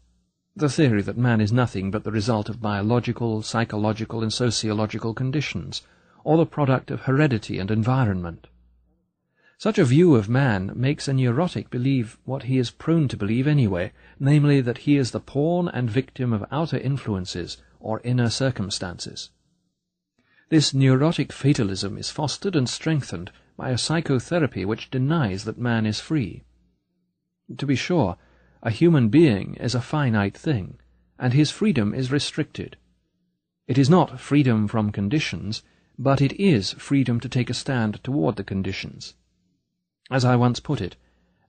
the 0.55 0.69
theory 0.69 1.03
that 1.03 1.17
man 1.17 1.39
is 1.39 1.53
nothing 1.53 1.91
but 1.91 2.03
the 2.03 2.11
result 2.11 2.49
of 2.49 2.61
biological, 2.61 3.43
psychological, 3.43 4.23
and 4.23 4.33
sociological 4.33 5.13
conditions, 5.13 5.83
or 6.23 6.35
the 6.37 6.45
product 6.45 6.89
of 6.89 7.01
heredity 7.01 7.59
and 7.59 7.69
environment. 7.69 8.47
Such 9.59 9.77
a 9.77 9.85
view 9.85 10.15
of 10.15 10.29
man 10.29 10.71
makes 10.75 11.07
a 11.07 11.13
neurotic 11.13 11.69
believe 11.69 12.17
what 12.25 12.43
he 12.43 12.57
is 12.57 12.71
prone 12.71 13.07
to 13.07 13.17
believe 13.17 13.47
anyway, 13.47 13.91
namely 14.19 14.61
that 14.61 14.79
he 14.79 14.97
is 14.97 15.11
the 15.11 15.19
pawn 15.19 15.67
and 15.69 15.89
victim 15.89 16.33
of 16.33 16.45
outer 16.51 16.77
influences 16.77 17.57
or 17.79 18.01
inner 18.03 18.29
circumstances. 18.29 19.29
This 20.49 20.73
neurotic 20.73 21.33
fatalism 21.33 21.97
is 21.97 22.09
fostered 22.09 22.55
and 22.55 22.69
strengthened 22.69 23.31
by 23.57 23.69
a 23.69 23.77
psychotherapy 23.77 24.63
which 24.63 24.89
denies 24.89 25.43
that 25.43 25.57
man 25.57 25.85
is 25.85 25.99
free. 25.99 26.43
To 27.57 27.65
be 27.65 27.75
sure, 27.75 28.17
a 28.61 28.71
human 28.71 29.09
being 29.09 29.55
is 29.55 29.75
a 29.75 29.81
finite 29.81 30.37
thing, 30.37 30.77
and 31.19 31.33
his 31.33 31.51
freedom 31.51 31.93
is 31.93 32.11
restricted. 32.11 32.77
It 33.67 33.77
is 33.77 33.89
not 33.89 34.19
freedom 34.19 34.67
from 34.67 34.91
conditions, 34.91 35.63
but 35.99 36.21
it 36.21 36.33
is 36.39 36.73
freedom 36.73 37.19
to 37.19 37.29
take 37.29 37.49
a 37.49 37.53
stand 37.53 38.03
toward 38.03 38.35
the 38.35 38.43
conditions. 38.43 39.15
As 40.09 40.23
I 40.23 40.35
once 40.35 40.59
put 40.59 40.79
it, 40.79 40.95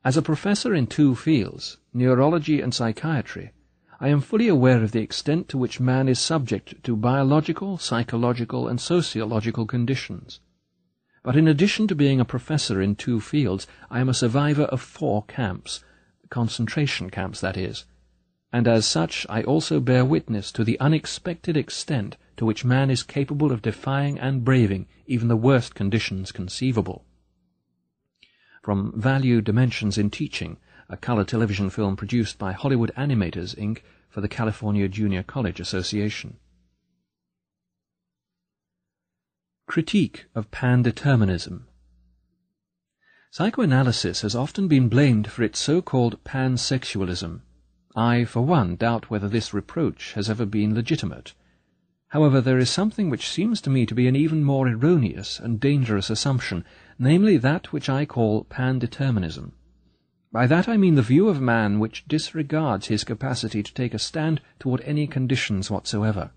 as 0.04 0.16
a 0.16 0.22
professor 0.22 0.74
in 0.74 0.86
two 0.86 1.14
fields, 1.14 1.78
neurology 1.92 2.60
and 2.60 2.72
psychiatry, 2.72 3.52
I 4.00 4.08
am 4.08 4.20
fully 4.20 4.48
aware 4.48 4.82
of 4.82 4.92
the 4.92 5.00
extent 5.02 5.48
to 5.48 5.58
which 5.58 5.80
man 5.80 6.08
is 6.08 6.20
subject 6.20 6.82
to 6.84 6.96
biological, 6.96 7.78
psychological, 7.78 8.68
and 8.68 8.80
sociological 8.80 9.66
conditions. 9.66 10.40
But 11.22 11.36
in 11.36 11.48
addition 11.48 11.88
to 11.88 11.94
being 11.94 12.20
a 12.20 12.24
professor 12.24 12.80
in 12.80 12.94
two 12.94 13.20
fields, 13.20 13.66
I 13.90 14.00
am 14.00 14.08
a 14.08 14.14
survivor 14.14 14.64
of 14.64 14.80
four 14.80 15.24
camps, 15.24 15.84
concentration 16.31 17.10
camps, 17.10 17.40
that 17.40 17.57
is, 17.57 17.84
and 18.52 18.66
as 18.66 18.86
such 18.86 19.26
I 19.28 19.42
also 19.42 19.81
bear 19.81 20.05
witness 20.05 20.50
to 20.52 20.65
the 20.65 20.78
unexpected 20.81 21.57
extent 21.57 22.16
to 22.36 22.44
which 22.44 22.65
man 22.65 22.90
is 22.90 23.02
capable 23.02 23.52
of 23.52 23.62
defying 23.62 24.18
and 24.18 24.44
braving 24.44 24.86
even 25.07 25.28
the 25.28 25.36
worst 25.36 25.74
conditions 25.74 26.32
conceivable 26.32 27.05
from 28.68 28.92
Value 29.00 29.40
Dimensions 29.40 29.97
in 29.97 30.10
Teaching, 30.10 30.58
a 30.90 30.97
color 30.98 31.24
television 31.24 31.70
film 31.70 31.97
produced 31.97 32.39
by 32.39 32.52
Hollywood 32.52 32.92
Animators, 32.98 33.57
Inc. 33.57 33.78
for 34.10 34.20
the 34.20 34.28
California 34.28 34.86
Junior 34.89 35.23
College 35.23 35.58
Association. 35.58 36.36
Critique 39.66 40.26
of 40.34 40.50
Pandeterminism 40.50 41.62
Psychoanalysis 43.31 44.23
has 44.23 44.34
often 44.34 44.68
been 44.68 44.89
blamed 44.89 45.31
for 45.31 45.42
its 45.42 45.58
so-called 45.58 46.23
pansexualism. 46.24 47.42
I, 47.94 48.24
for 48.24 48.40
one, 48.40 48.76
doubt 48.76 49.10
whether 49.10 49.28
this 49.28 49.52
reproach 49.52 50.15
has 50.15 50.31
ever 50.31 50.47
been 50.47 50.74
legitimate. 50.74 51.34
However, 52.08 52.40
there 52.40 52.58
is 52.58 52.70
something 52.70 53.10
which 53.10 53.28
seems 53.28 53.60
to 53.60 53.70
me 53.70 53.84
to 53.84 53.94
be 53.94 54.08
an 54.08 54.16
even 54.16 54.42
more 54.42 54.66
erroneous 54.66 55.39
and 55.39 55.60
dangerous 55.60 56.08
assumption, 56.08 56.65
namely 56.98 57.36
that 57.36 57.70
which 57.70 57.90
I 57.90 58.07
call 58.07 58.44
pandeterminism. 58.44 59.52
By 60.32 60.47
that 60.47 60.66
I 60.66 60.78
mean 60.78 60.94
the 60.94 61.02
view 61.02 61.28
of 61.28 61.39
man 61.39 61.81
which 61.81 62.08
disregards 62.08 62.86
his 62.86 63.05
capacity 63.05 63.62
to 63.62 63.74
take 63.74 63.92
a 63.92 63.98
stand 63.98 64.40
toward 64.58 64.81
any 64.82 65.07
conditions 65.07 65.70
whatsoever. 65.70 66.31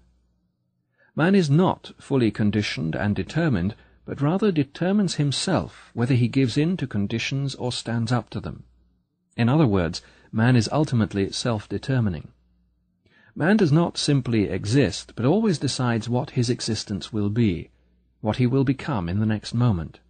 Man 1.16 1.36
is 1.36 1.50
not 1.50 1.94
fully 2.00 2.32
conditioned 2.32 2.96
and 2.96 3.16
determined, 3.16 3.76
but 4.12 4.20
rather 4.20 4.52
determines 4.52 5.16
himself 5.16 5.90
whether 5.94 6.16
he 6.16 6.28
gives 6.28 6.58
in 6.58 6.76
to 6.76 6.86
conditions 6.86 7.56
or 7.56 7.72
stands 7.72 8.12
up 8.12 8.30
to 8.30 8.42
them. 8.42 8.66
In 9.38 9.48
other 9.48 9.66
words, 9.66 10.02
man 10.34 10.58
is 10.58 10.68
ultimately 10.70 11.32
self-determining. 11.32 12.28
Man 13.36 13.56
does 13.56 13.72
not 13.72 13.98
simply 13.98 14.50
exist, 14.50 15.14
but 15.16 15.26
always 15.26 15.58
decides 15.58 16.10
what 16.10 16.32
his 16.32 16.50
existence 16.50 17.14
will 17.14 17.30
be, 17.30 17.70
what 18.20 18.36
he 18.36 18.46
will 18.46 18.66
become 18.66 19.08
in 19.08 19.22
the 19.22 19.26
next 19.26 19.54
moment. 19.54 20.02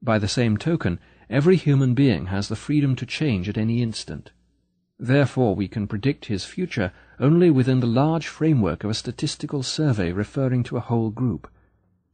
By 0.00 0.20
the 0.20 0.28
same 0.28 0.56
token, 0.56 1.00
every 1.28 1.56
human 1.56 1.94
being 1.94 2.26
has 2.26 2.46
the 2.46 2.54
freedom 2.54 2.94
to 2.94 3.04
change 3.04 3.48
at 3.48 3.58
any 3.58 3.82
instant. 3.82 4.30
Therefore 4.96 5.56
we 5.56 5.66
can 5.66 5.88
predict 5.88 6.26
his 6.26 6.44
future 6.44 6.92
only 7.18 7.50
within 7.50 7.80
the 7.80 7.88
large 7.88 8.28
framework 8.28 8.84
of 8.84 8.90
a 8.90 8.94
statistical 8.94 9.64
survey 9.64 10.12
referring 10.12 10.62
to 10.62 10.76
a 10.76 10.86
whole 10.86 11.10
group. 11.10 11.50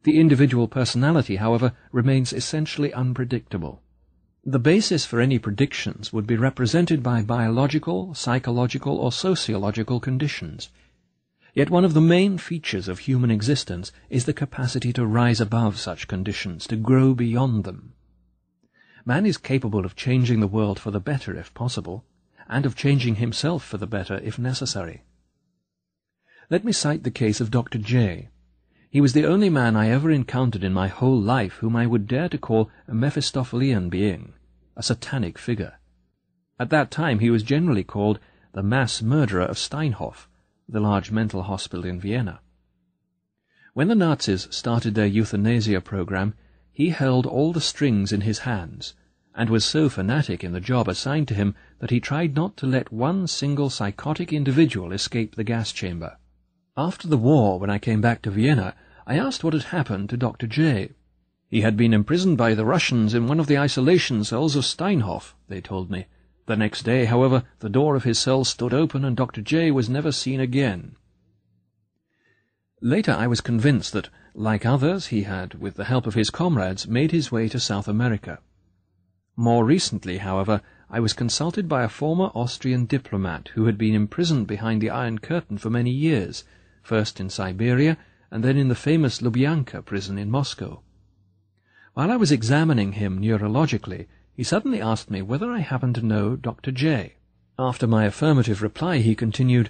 The 0.05 0.19
individual 0.19 0.69
personality, 0.69 1.37
however, 1.37 1.73
remains 1.93 2.33
essentially 2.33 2.93
unpredictable. 2.93 3.83
The 4.45 4.59
basis 4.59 5.05
for 5.05 5.21
any 5.21 5.39
predictions 5.39 6.13
would 6.13 6.27
be 6.27 6.37
represented 6.37 7.03
by 7.03 7.23
biological, 7.23 8.15
psychological, 8.15 8.97
or 8.97 9.13
sociological 9.13 10.01
conditions. 10.01 10.71
Yet 11.55 11.71
one 11.71 11.85
of 11.85 11.93
the 11.93 12.01
main 12.01 12.39
features 12.39 12.89
of 12.89 13.01
human 13.01 13.31
existence 13.31 13.91
is 14.09 14.25
the 14.25 14.33
capacity 14.33 14.93
to 14.93 15.05
rise 15.05 15.41
above 15.41 15.79
such 15.79 16.07
conditions, 16.07 16.67
to 16.69 16.77
grow 16.77 17.15
beyond 17.15 17.65
them. 17.65 17.95
Man 19.05 19.27
is 19.27 19.37
capable 19.37 19.85
of 19.85 19.97
changing 19.97 20.41
the 20.41 20.47
world 20.47 20.79
for 20.79 20.93
the 20.93 21.01
better 21.01 21.35
if 21.35 21.53
possible, 21.55 22.05
and 22.49 22.65
of 22.65 22.77
changing 22.77 23.17
himself 23.17 23.65
for 23.65 23.77
the 23.77 23.87
better 23.87 24.19
if 24.23 24.39
necessary. 24.39 25.03
Let 26.49 26.65
me 26.65 26.73
cite 26.73 27.03
the 27.03 27.11
case 27.11 27.41
of 27.41 27.51
Dr. 27.51 27.79
J. 27.79 28.29
He 28.91 29.03
was 29.03 29.13
the 29.13 29.27
only 29.27 29.51
man 29.51 29.77
I 29.77 29.91
ever 29.91 30.11
encountered 30.11 30.65
in 30.65 30.73
my 30.73 30.89
whole 30.89 31.21
life 31.21 31.55
whom 31.55 31.77
I 31.77 31.87
would 31.87 32.09
dare 32.09 32.31
to 32.31 32.39
call 32.39 32.71
a 32.87 32.95
Mephistophelian 32.95 33.91
being, 33.91 34.33
a 34.77 34.83
satanic 34.83 35.37
figure. 35.39 35.75
At 36.59 36.71
that 36.71 36.91
time 36.91 37.19
he 37.19 37.29
was 37.29 37.43
generally 37.43 37.85
called 37.85 38.19
the 38.53 38.63
mass 38.63 39.03
murderer 39.03 39.43
of 39.43 39.59
Steinhof, 39.59 40.27
the 40.67 40.81
large 40.81 41.11
mental 41.11 41.43
hospital 41.43 41.85
in 41.85 42.01
Vienna. 42.01 42.41
When 43.75 43.89
the 43.89 43.95
Nazis 43.95 44.49
started 44.51 44.95
their 44.95 45.07
euthanasia 45.07 45.83
program, 45.83 46.33
he 46.73 46.89
held 46.89 47.27
all 47.27 47.53
the 47.53 47.61
strings 47.61 48.11
in 48.11 48.23
his 48.23 48.41
hands, 48.41 48.95
and 49.35 49.51
was 49.51 49.67
so 49.67 49.91
fanatic 49.91 50.43
in 50.43 50.53
the 50.53 50.61
job 50.61 50.89
assigned 50.89 51.29
to 51.29 51.35
him 51.35 51.55
that 51.81 51.91
he 51.91 52.01
tried 52.01 52.35
not 52.35 52.57
to 52.57 52.67
let 52.67 52.91
one 52.91 53.27
single 53.27 53.69
psychotic 53.69 54.33
individual 54.33 54.93
escape 54.93 55.35
the 55.35 55.45
gas 55.45 55.73
chamber. 55.73 56.17
After 56.81 57.09
the 57.09 57.19
war, 57.19 57.59
when 57.59 57.71
I 57.71 57.79
came 57.81 58.01
back 58.01 58.23
to 58.23 58.31
Vienna, 58.31 58.73
I 59.05 59.19
asked 59.19 59.43
what 59.43 59.53
had 59.53 59.65
happened 59.65 60.09
to 60.11 60.17
Dr. 60.17 60.47
J. 60.47 60.93
He 61.49 61.63
had 61.63 61.77
been 61.77 61.93
imprisoned 61.93 62.39
by 62.39 62.55
the 62.55 62.65
Russians 62.65 63.15
in 63.15 63.27
one 63.27 63.41
of 63.41 63.49
the 63.49 63.59
isolation 63.59 64.23
cells 64.23 64.55
of 64.55 64.63
Steinhof, 64.65 65.35
they 65.49 65.61
told 65.61 65.91
me, 65.91 66.07
the 66.47 66.55
next 66.55 66.85
day, 66.85 67.07
however, 67.07 67.43
the 67.59 67.69
door 67.69 67.97
of 67.97 68.05
his 68.05 68.21
cell 68.21 68.45
stood 68.45 68.73
open 68.73 69.05
and 69.05 69.17
Dr. 69.17 69.41
J 69.41 69.73
was 69.73 69.89
never 69.89 70.13
seen 70.13 70.39
again. 70.39 70.95
Later 72.81 73.11
I 73.11 73.27
was 73.27 73.41
convinced 73.41 73.93
that, 73.95 74.09
like 74.33 74.65
others, 74.65 75.09
he 75.09 75.25
had, 75.25 75.55
with 75.55 75.75
the 75.75 75.87
help 75.87 76.07
of 76.07 76.15
his 76.15 76.31
comrades, 76.31 76.87
made 76.87 77.11
his 77.11 77.33
way 77.33 77.49
to 77.49 77.59
South 77.59 77.89
America. 77.89 78.39
More 79.35 79.65
recently, 79.65 80.19
however, 80.19 80.63
I 80.89 81.01
was 81.01 81.13
consulted 81.13 81.69
by 81.69 81.83
a 81.83 81.89
former 81.89 82.27
Austrian 82.37 82.87
diplomat 82.87 83.49
who 83.55 83.67
had 83.67 83.79
been 83.79 83.97
imprisoned 83.97 84.47
behind 84.47 84.81
the 84.81 84.91
Iron 84.91 85.19
Curtain 85.19 85.59
for 85.59 85.71
many 85.71 85.91
years, 85.91 86.45
first 86.89 87.21
in 87.21 87.29
Siberia 87.29 87.99
and 88.31 88.43
then 88.43 88.57
in 88.57 88.69
the 88.69 88.83
famous 88.89 89.21
Lubyanka 89.21 89.85
prison 89.85 90.17
in 90.17 90.31
Moscow. 90.31 90.81
While 91.93 92.11
I 92.11 92.17
was 92.17 92.33
examining 92.33 92.93
him 92.93 93.21
neurologically, 93.21 94.07
he 94.35 94.43
suddenly 94.43 94.81
asked 94.81 95.11
me 95.11 95.21
whether 95.21 95.51
I 95.51 95.59
happened 95.59 95.97
to 95.97 96.07
know 96.13 96.35
Dr. 96.35 96.73
J. 96.73 97.17
After 97.59 97.87
my 97.87 98.07
affirmative 98.07 98.63
reply, 98.63 98.99
he 98.99 99.15
continued, 99.15 99.69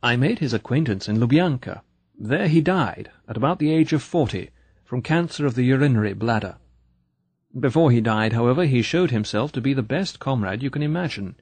I 0.00 0.14
made 0.14 0.38
his 0.38 0.54
acquaintance 0.54 1.08
in 1.08 1.18
Lubyanka. 1.18 1.82
There 2.16 2.46
he 2.46 2.60
died, 2.60 3.10
at 3.26 3.36
about 3.36 3.58
the 3.58 3.72
age 3.72 3.92
of 3.92 4.02
forty, 4.02 4.50
from 4.84 5.02
cancer 5.02 5.46
of 5.46 5.56
the 5.56 5.64
urinary 5.64 6.12
bladder. 6.12 6.56
Before 7.58 7.90
he 7.90 8.00
died, 8.00 8.32
however, 8.32 8.64
he 8.64 8.82
showed 8.82 9.10
himself 9.10 9.50
to 9.52 9.60
be 9.60 9.74
the 9.74 9.90
best 9.96 10.20
comrade 10.20 10.62
you 10.62 10.70
can 10.70 10.82
imagine. 10.82 11.34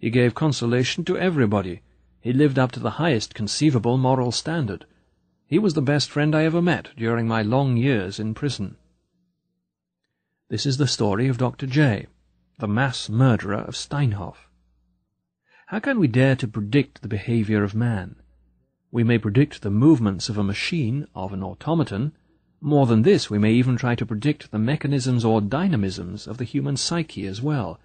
He 0.00 0.10
gave 0.10 0.34
consolation 0.34 1.04
to 1.04 1.16
everybody. 1.16 1.82
He 2.24 2.32
lived 2.32 2.58
up 2.58 2.72
to 2.72 2.80
the 2.80 2.92
highest 2.92 3.34
conceivable 3.34 3.98
moral 3.98 4.32
standard. 4.32 4.86
He 5.46 5.58
was 5.58 5.74
the 5.74 5.82
best 5.82 6.08
friend 6.08 6.34
I 6.34 6.44
ever 6.44 6.62
met 6.62 6.88
during 6.96 7.28
my 7.28 7.42
long 7.42 7.76
years 7.76 8.18
in 8.18 8.32
prison. 8.32 8.78
This 10.48 10.64
is 10.64 10.78
the 10.78 10.86
story 10.86 11.28
of 11.28 11.36
Dr. 11.36 11.66
J 11.66 12.06
the 12.58 12.66
mass 12.66 13.10
murderer 13.10 13.60
of 13.60 13.74
Steinhof. 13.74 14.48
How 15.66 15.80
can 15.80 15.98
we 15.98 16.08
dare 16.08 16.34
to 16.36 16.48
predict 16.48 17.02
the 17.02 17.08
behavior 17.08 17.62
of 17.62 17.74
man? 17.74 18.16
We 18.90 19.04
may 19.04 19.18
predict 19.18 19.60
the 19.60 19.70
movements 19.70 20.30
of 20.30 20.38
a 20.38 20.42
machine, 20.42 21.06
of 21.14 21.34
an 21.34 21.42
automaton. 21.42 22.12
More 22.58 22.86
than 22.86 23.02
this, 23.02 23.28
we 23.28 23.36
may 23.36 23.52
even 23.52 23.76
try 23.76 23.94
to 23.96 24.06
predict 24.06 24.50
the 24.50 24.58
mechanisms 24.58 25.26
or 25.26 25.42
dynamisms 25.42 26.26
of 26.26 26.38
the 26.38 26.44
human 26.44 26.78
psyche 26.78 27.26
as 27.26 27.42
well. 27.42 27.78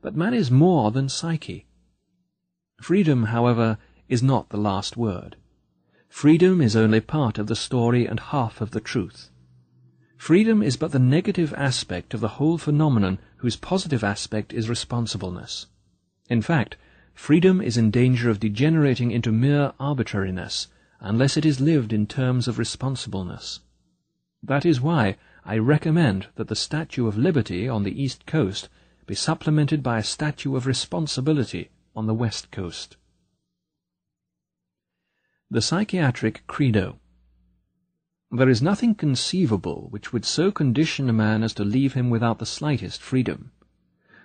but 0.00 0.14
man 0.14 0.32
is 0.32 0.48
more 0.48 0.92
than 0.92 1.08
psyche. 1.08 1.66
Freedom, 2.80 3.24
however, 3.24 3.76
is 4.08 4.22
not 4.22 4.48
the 4.48 4.56
last 4.56 4.96
word. 4.96 5.36
Freedom 6.08 6.62
is 6.62 6.74
only 6.74 7.00
part 7.00 7.38
of 7.38 7.46
the 7.46 7.54
story 7.54 8.06
and 8.06 8.18
half 8.18 8.62
of 8.62 8.70
the 8.70 8.80
truth. 8.80 9.28
Freedom 10.16 10.62
is 10.62 10.78
but 10.78 10.90
the 10.90 10.98
negative 10.98 11.52
aspect 11.58 12.14
of 12.14 12.20
the 12.20 12.40
whole 12.40 12.56
phenomenon 12.56 13.18
whose 13.36 13.54
positive 13.54 14.02
aspect 14.02 14.54
is 14.54 14.70
responsibleness. 14.70 15.66
In 16.30 16.40
fact, 16.40 16.78
freedom 17.12 17.60
is 17.60 17.76
in 17.76 17.90
danger 17.90 18.30
of 18.30 18.40
degenerating 18.40 19.10
into 19.10 19.30
mere 19.30 19.74
arbitrariness 19.78 20.68
unless 21.00 21.36
it 21.36 21.44
is 21.44 21.60
lived 21.60 21.92
in 21.92 22.06
terms 22.06 22.48
of 22.48 22.58
responsibleness. 22.58 23.60
That 24.42 24.64
is 24.64 24.80
why 24.80 25.16
I 25.44 25.58
recommend 25.58 26.28
that 26.36 26.48
the 26.48 26.56
Statue 26.56 27.06
of 27.06 27.18
Liberty 27.18 27.68
on 27.68 27.82
the 27.82 28.02
East 28.02 28.24
Coast 28.24 28.70
be 29.06 29.14
supplemented 29.14 29.82
by 29.82 29.98
a 29.98 30.02
Statue 30.02 30.56
of 30.56 30.66
Responsibility 30.66 31.68
on 32.00 32.06
the 32.06 32.14
West 32.14 32.50
Coast. 32.50 32.96
The 35.50 35.60
Psychiatric 35.60 36.46
Credo 36.46 36.98
There 38.30 38.48
is 38.48 38.62
nothing 38.62 38.94
conceivable 38.94 39.88
which 39.90 40.10
would 40.10 40.24
so 40.24 40.50
condition 40.50 41.10
a 41.10 41.12
man 41.12 41.42
as 41.42 41.52
to 41.52 41.62
leave 41.62 41.92
him 41.92 42.08
without 42.08 42.38
the 42.38 42.46
slightest 42.46 43.02
freedom. 43.02 43.52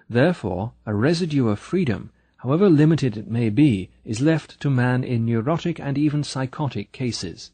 Therefore, 0.10 0.72
a 0.86 0.96
residue 0.96 1.50
of 1.50 1.60
freedom, 1.60 2.12
however 2.38 2.70
limited 2.70 3.18
it 3.18 3.30
may 3.30 3.50
be, 3.50 3.90
is 4.06 4.22
left 4.22 4.58
to 4.62 4.70
man 4.70 5.04
in 5.04 5.26
neurotic 5.26 5.78
and 5.78 5.98
even 5.98 6.24
psychotic 6.24 6.94
cases. 6.94 7.52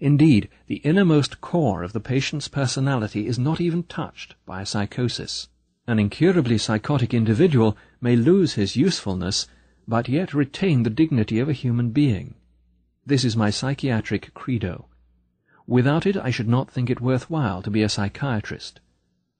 Indeed, 0.00 0.48
the 0.66 0.76
innermost 0.76 1.42
core 1.42 1.82
of 1.82 1.92
the 1.92 2.00
patient's 2.00 2.48
personality 2.48 3.26
is 3.26 3.38
not 3.38 3.60
even 3.60 3.82
touched 3.82 4.34
by 4.46 4.62
a 4.62 4.66
psychosis. 4.66 5.48
An 5.84 5.98
incurably 5.98 6.58
psychotic 6.58 7.12
individual 7.12 7.76
may 8.00 8.14
lose 8.14 8.54
his 8.54 8.76
usefulness, 8.76 9.48
but 9.88 10.08
yet 10.08 10.32
retain 10.32 10.84
the 10.84 10.90
dignity 10.90 11.40
of 11.40 11.48
a 11.48 11.52
human 11.52 11.90
being. 11.90 12.34
This 13.04 13.24
is 13.24 13.36
my 13.36 13.50
psychiatric 13.50 14.32
credo. 14.32 14.86
Without 15.66 16.06
it 16.06 16.16
I 16.16 16.30
should 16.30 16.46
not 16.46 16.70
think 16.70 16.88
it 16.88 17.00
worth 17.00 17.28
while 17.28 17.62
to 17.62 17.70
be 17.70 17.82
a 17.82 17.88
psychiatrist. 17.88 18.80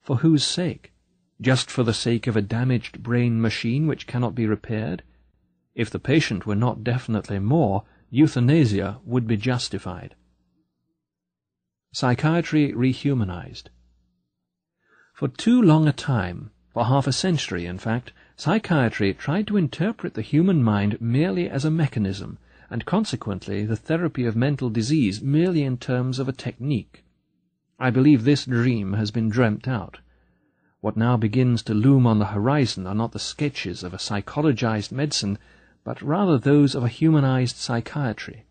For 0.01 0.17
whose 0.17 0.45
sake? 0.45 0.93
Just 1.41 1.71
for 1.71 1.85
the 1.85 1.95
sake 1.95 2.27
of 2.27 2.37
a 2.37 2.43
damaged 2.43 3.05
brain 3.05 3.41
machine 3.41 3.87
which 3.87 4.09
cannot 4.09 4.35
be 4.35 4.47
repaired? 4.47 5.05
If 5.77 5.91
the 5.91 6.01
patient 6.01 6.45
were 6.45 6.57
not 6.57 6.83
definitely 6.83 7.39
more, 7.39 7.85
euthanasia 8.11 8.99
would 9.05 9.29
be 9.29 9.37
justified. 9.37 10.17
Psychiatry 11.93 12.73
Rehumanized 12.73 13.71
For 15.23 15.29
too 15.29 15.63
long 15.63 15.87
a 15.87 15.93
time, 15.93 16.51
for 16.73 16.87
half 16.87 17.07
a 17.07 17.13
century 17.13 17.65
in 17.65 17.79
fact, 17.79 18.13
psychiatry 18.35 19.15
tried 19.15 19.47
to 19.47 19.57
interpret 19.57 20.15
the 20.15 20.21
human 20.21 20.65
mind 20.65 21.01
merely 21.01 21.49
as 21.49 21.65
a 21.65 21.71
mechanism, 21.71 22.39
and 22.69 22.85
consequently 22.85 23.65
the 23.65 23.77
therapy 23.77 24.25
of 24.25 24.35
mental 24.35 24.69
disease 24.69 25.23
merely 25.23 25.63
in 25.63 25.77
terms 25.77 26.19
of 26.19 26.29
a 26.29 26.33
technique. 26.33 27.05
I 27.79 27.91
believe 27.91 28.25
this 28.25 28.47
dream 28.47 28.95
has 28.95 29.13
been 29.13 29.29
dreamt 29.29 29.69
out. 29.69 29.99
What 30.81 30.97
now 30.97 31.17
begins 31.17 31.63
to 31.63 31.73
loom 31.73 32.05
on 32.05 32.19
the 32.19 32.35
horizon 32.35 32.89
are 32.89 32.93
not 32.93 33.13
the 33.13 33.21
sketches 33.21 33.85
of 33.85 33.95
a 33.95 33.99
psychologized 33.99 34.91
medicine, 34.91 35.39
but 35.85 36.03
rather 36.03 36.37
those 36.37 36.75
of 36.75 36.83
a 36.83 36.89
humanized 36.89 37.55
psychiatry. 37.59 38.45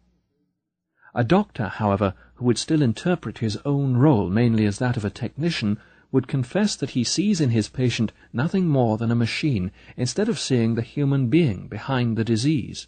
A 1.13 1.25
doctor, 1.25 1.67
however, 1.67 2.13
who 2.35 2.45
would 2.45 2.57
still 2.57 2.81
interpret 2.81 3.39
his 3.39 3.57
own 3.65 3.97
role 3.97 4.29
mainly 4.29 4.65
as 4.65 4.79
that 4.79 4.95
of 4.95 5.03
a 5.03 5.09
technician, 5.09 5.77
would 6.11 6.27
confess 6.27 6.75
that 6.75 6.91
he 6.91 7.03
sees 7.03 7.39
in 7.39 7.51
his 7.51 7.69
patient 7.69 8.11
nothing 8.33 8.67
more 8.67 8.97
than 8.97 9.11
a 9.11 9.15
machine, 9.15 9.71
instead 9.95 10.27
of 10.27 10.39
seeing 10.39 10.75
the 10.75 10.81
human 10.81 11.27
being 11.27 11.67
behind 11.67 12.17
the 12.17 12.23
disease. 12.23 12.87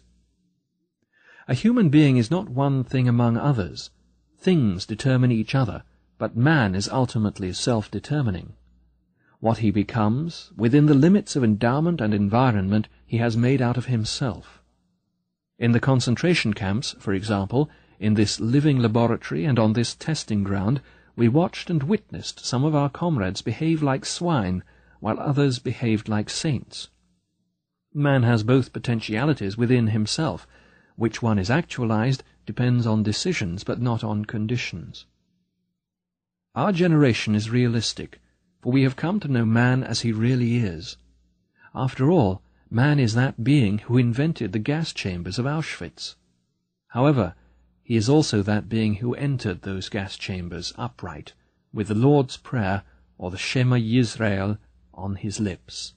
A 1.48 1.54
human 1.54 1.88
being 1.88 2.16
is 2.16 2.30
not 2.30 2.48
one 2.48 2.84
thing 2.84 3.08
among 3.08 3.36
others. 3.36 3.90
Things 4.38 4.86
determine 4.86 5.32
each 5.32 5.54
other, 5.54 5.84
but 6.18 6.36
man 6.36 6.74
is 6.74 6.88
ultimately 6.88 7.52
self-determining. 7.52 8.54
What 9.40 9.58
he 9.58 9.70
becomes, 9.70 10.52
within 10.56 10.86
the 10.86 10.94
limits 10.94 11.36
of 11.36 11.44
endowment 11.44 12.00
and 12.00 12.14
environment, 12.14 12.88
he 13.06 13.18
has 13.18 13.36
made 13.36 13.60
out 13.60 13.76
of 13.76 13.86
himself. 13.86 14.62
In 15.58 15.72
the 15.72 15.80
concentration 15.80 16.54
camps, 16.54 16.94
for 16.98 17.12
example, 17.12 17.70
in 17.98 18.14
this 18.14 18.40
living 18.40 18.78
laboratory 18.78 19.44
and 19.44 19.58
on 19.58 19.74
this 19.74 19.94
testing 19.94 20.44
ground, 20.44 20.80
we 21.16 21.28
watched 21.28 21.70
and 21.70 21.82
witnessed 21.84 22.44
some 22.44 22.64
of 22.64 22.74
our 22.74 22.88
comrades 22.88 23.42
behave 23.42 23.82
like 23.82 24.04
swine, 24.04 24.62
while 25.00 25.18
others 25.20 25.58
behaved 25.58 26.08
like 26.08 26.28
saints. 26.28 26.88
Man 27.92 28.22
has 28.24 28.42
both 28.42 28.72
potentialities 28.72 29.56
within 29.56 29.88
himself, 29.88 30.46
which 30.96 31.22
one 31.22 31.38
is 31.38 31.50
actualized 31.50 32.24
depends 32.46 32.86
on 32.86 33.02
decisions, 33.02 33.64
but 33.64 33.80
not 33.80 34.02
on 34.02 34.24
conditions. 34.24 35.06
Our 36.54 36.72
generation 36.72 37.34
is 37.34 37.50
realistic, 37.50 38.20
for 38.60 38.72
we 38.72 38.82
have 38.82 38.96
come 38.96 39.20
to 39.20 39.28
know 39.28 39.44
man 39.44 39.82
as 39.84 40.00
he 40.00 40.12
really 40.12 40.56
is. 40.56 40.96
After 41.74 42.10
all, 42.10 42.42
man 42.70 42.98
is 42.98 43.14
that 43.14 43.44
being 43.44 43.78
who 43.78 43.98
invented 43.98 44.52
the 44.52 44.58
gas 44.58 44.92
chambers 44.92 45.38
of 45.38 45.46
Auschwitz. 45.46 46.16
However, 46.88 47.34
he 47.84 47.96
is 47.96 48.08
also 48.08 48.42
that 48.42 48.66
being 48.66 48.94
who 48.94 49.14
entered 49.14 49.60
those 49.60 49.90
gas 49.90 50.16
chambers 50.16 50.72
upright, 50.78 51.34
with 51.70 51.86
the 51.86 51.94
Lord's 51.94 52.38
Prayer 52.38 52.82
or 53.18 53.30
the 53.30 53.36
Shema 53.36 53.76
Yisrael 53.76 54.56
on 54.94 55.16
his 55.16 55.38
lips. 55.38 55.92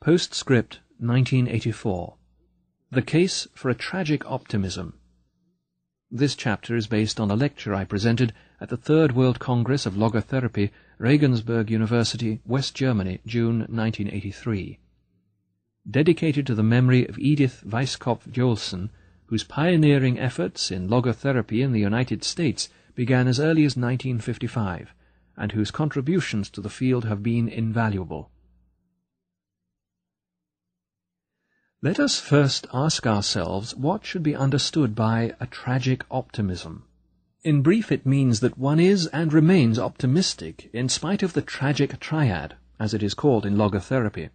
Postscript 0.00 0.80
1984 0.98 2.16
The 2.90 3.02
Case 3.02 3.46
for 3.54 3.70
a 3.70 3.74
Tragic 3.74 4.28
Optimism 4.28 4.94
This 6.10 6.34
chapter 6.34 6.74
is 6.74 6.88
based 6.88 7.20
on 7.20 7.30
a 7.30 7.36
lecture 7.36 7.72
I 7.72 7.84
presented 7.84 8.32
at 8.60 8.68
the 8.68 8.76
Third 8.76 9.12
World 9.12 9.38
Congress 9.38 9.86
of 9.86 9.94
Logotherapy, 9.94 10.70
Regensburg 10.98 11.70
University, 11.70 12.40
West 12.44 12.74
Germany, 12.74 13.20
June 13.26 13.60
1983. 13.60 14.80
Dedicated 15.88 16.46
to 16.48 16.54
the 16.54 16.64
memory 16.64 17.06
of 17.06 17.18
Edith 17.18 17.62
Weisskopf 17.64 18.28
Joelson, 18.28 18.90
whose 19.26 19.44
pioneering 19.44 20.18
efforts 20.18 20.70
in 20.70 20.88
logotherapy 20.88 21.62
in 21.62 21.70
the 21.70 21.80
United 21.80 22.24
States 22.24 22.68
began 22.96 23.28
as 23.28 23.38
early 23.38 23.64
as 23.64 23.76
1955, 23.76 24.92
and 25.36 25.52
whose 25.52 25.70
contributions 25.70 26.50
to 26.50 26.60
the 26.60 26.70
field 26.70 27.04
have 27.04 27.22
been 27.22 27.48
invaluable. 27.48 28.30
Let 31.82 32.00
us 32.00 32.18
first 32.18 32.66
ask 32.72 33.06
ourselves 33.06 33.76
what 33.76 34.04
should 34.04 34.24
be 34.24 34.34
understood 34.34 34.96
by 34.96 35.36
a 35.38 35.46
tragic 35.46 36.04
optimism. 36.10 36.84
In 37.44 37.62
brief, 37.62 37.92
it 37.92 38.04
means 38.04 38.40
that 38.40 38.58
one 38.58 38.80
is 38.80 39.06
and 39.08 39.32
remains 39.32 39.78
optimistic 39.78 40.68
in 40.72 40.88
spite 40.88 41.22
of 41.22 41.34
the 41.34 41.42
tragic 41.42 42.00
triad, 42.00 42.56
as 42.80 42.92
it 42.92 43.04
is 43.04 43.14
called 43.14 43.46
in 43.46 43.54
logotherapy. 43.54 44.30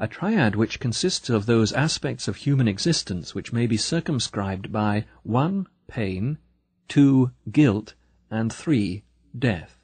A 0.00 0.06
triad 0.06 0.54
which 0.54 0.78
consists 0.78 1.28
of 1.28 1.46
those 1.46 1.72
aspects 1.72 2.28
of 2.28 2.36
human 2.36 2.68
existence 2.68 3.34
which 3.34 3.52
may 3.52 3.66
be 3.66 3.76
circumscribed 3.76 4.70
by 4.70 5.06
1. 5.24 5.66
Pain, 5.88 6.38
2. 6.86 7.32
Guilt, 7.50 7.94
and 8.30 8.52
3. 8.52 9.02
Death. 9.36 9.80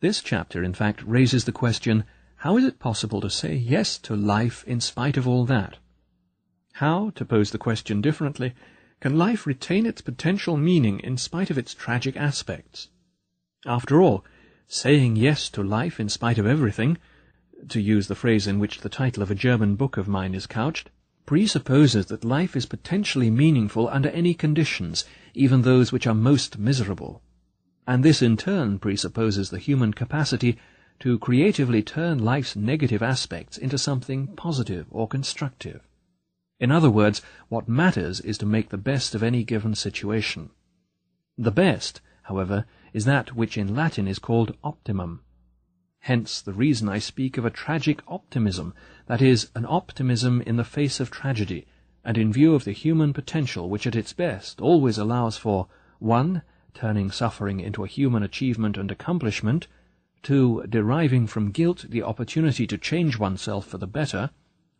This 0.00 0.20
chapter, 0.20 0.62
in 0.62 0.74
fact, 0.74 1.02
raises 1.04 1.46
the 1.46 1.52
question, 1.52 2.04
how 2.36 2.58
is 2.58 2.64
it 2.64 2.78
possible 2.78 3.22
to 3.22 3.30
say 3.30 3.54
yes 3.54 3.96
to 4.00 4.14
life 4.14 4.62
in 4.66 4.80
spite 4.80 5.16
of 5.16 5.26
all 5.26 5.46
that? 5.46 5.78
How, 6.74 7.10
to 7.10 7.24
pose 7.24 7.52
the 7.52 7.58
question 7.58 8.02
differently, 8.02 8.54
can 9.00 9.16
life 9.16 9.46
retain 9.46 9.86
its 9.86 10.02
potential 10.02 10.58
meaning 10.58 11.00
in 11.00 11.16
spite 11.16 11.48
of 11.48 11.56
its 11.56 11.72
tragic 11.72 12.14
aspects? 12.14 12.88
After 13.64 14.02
all, 14.02 14.22
saying 14.66 15.16
yes 15.16 15.48
to 15.50 15.62
life 15.62 15.98
in 15.98 16.10
spite 16.10 16.38
of 16.38 16.46
everything, 16.46 16.98
to 17.68 17.80
use 17.80 18.08
the 18.08 18.14
phrase 18.14 18.46
in 18.46 18.58
which 18.58 18.80
the 18.80 18.88
title 18.88 19.22
of 19.22 19.30
a 19.30 19.34
German 19.34 19.76
book 19.76 19.96
of 19.96 20.08
mine 20.08 20.34
is 20.34 20.46
couched, 20.46 20.90
presupposes 21.26 22.06
that 22.06 22.24
life 22.24 22.56
is 22.56 22.66
potentially 22.66 23.30
meaningful 23.30 23.88
under 23.88 24.08
any 24.10 24.34
conditions, 24.34 25.04
even 25.34 25.62
those 25.62 25.92
which 25.92 26.06
are 26.06 26.14
most 26.14 26.58
miserable. 26.58 27.22
And 27.86 28.04
this 28.04 28.22
in 28.22 28.36
turn 28.36 28.78
presupposes 28.78 29.50
the 29.50 29.58
human 29.58 29.92
capacity 29.92 30.58
to 31.00 31.18
creatively 31.18 31.82
turn 31.82 32.18
life's 32.18 32.54
negative 32.56 33.02
aspects 33.02 33.56
into 33.56 33.78
something 33.78 34.28
positive 34.36 34.86
or 34.90 35.08
constructive. 35.08 35.80
In 36.58 36.70
other 36.70 36.90
words, 36.90 37.22
what 37.48 37.68
matters 37.68 38.20
is 38.20 38.36
to 38.38 38.46
make 38.46 38.68
the 38.68 38.76
best 38.76 39.14
of 39.14 39.22
any 39.22 39.44
given 39.44 39.74
situation. 39.74 40.50
The 41.38 41.50
best, 41.50 42.00
however, 42.24 42.66
is 42.92 43.06
that 43.06 43.34
which 43.34 43.56
in 43.56 43.74
Latin 43.74 44.06
is 44.06 44.18
called 44.18 44.56
optimum. 44.62 45.22
Hence 46.04 46.40
the 46.40 46.54
reason 46.54 46.88
I 46.88 46.98
speak 46.98 47.36
of 47.36 47.44
a 47.44 47.50
tragic 47.50 48.02
optimism, 48.08 48.72
that 49.06 49.20
is, 49.20 49.50
an 49.54 49.66
optimism 49.68 50.40
in 50.40 50.56
the 50.56 50.64
face 50.64 50.98
of 50.98 51.10
tragedy, 51.10 51.66
and 52.02 52.16
in 52.16 52.32
view 52.32 52.54
of 52.54 52.64
the 52.64 52.72
human 52.72 53.12
potential 53.12 53.68
which 53.68 53.86
at 53.86 53.94
its 53.94 54.14
best 54.14 54.60
always 54.60 54.96
allows 54.96 55.36
for 55.36 55.68
1. 55.98 56.40
Turning 56.72 57.10
suffering 57.10 57.60
into 57.60 57.84
a 57.84 57.88
human 57.88 58.22
achievement 58.22 58.78
and 58.78 58.90
accomplishment, 58.90 59.66
2. 60.22 60.64
Deriving 60.68 61.26
from 61.26 61.50
guilt 61.50 61.84
the 61.88 62.02
opportunity 62.02 62.66
to 62.66 62.78
change 62.78 63.18
oneself 63.18 63.66
for 63.66 63.76
the 63.76 63.86
better, 63.86 64.30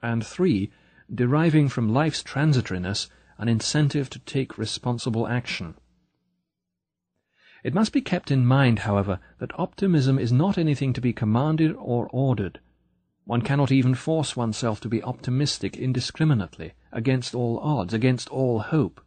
and 0.03 0.25
3. 0.25 0.71
Deriving 1.15 1.69
from 1.69 1.93
life's 1.93 2.23
transitoriness 2.23 3.09
an 3.37 3.49
incentive 3.49 4.09
to 4.11 4.19
take 4.21 4.57
responsible 4.57 5.29
action. 5.29 5.75
It 7.63 7.75
must 7.75 7.93
be 7.93 8.01
kept 8.01 8.31
in 8.31 8.47
mind, 8.47 8.81
however, 8.81 9.21
that 9.39 9.59
optimism 9.59 10.19
is 10.19 10.33
not 10.33 10.57
anything 10.57 10.93
to 10.95 11.01
be 11.01 11.13
commanded 11.13 11.75
or 11.77 12.09
ordered. 12.09 12.59
One 13.25 13.43
cannot 13.43 13.71
even 13.71 13.95
force 13.95 14.35
oneself 14.35 14.81
to 14.81 14.89
be 14.89 15.03
optimistic 15.03 15.77
indiscriminately, 15.77 16.73
against 16.91 17.35
all 17.35 17.59
odds, 17.59 17.93
against 17.93 18.31
all 18.31 18.61
hope. 18.61 19.01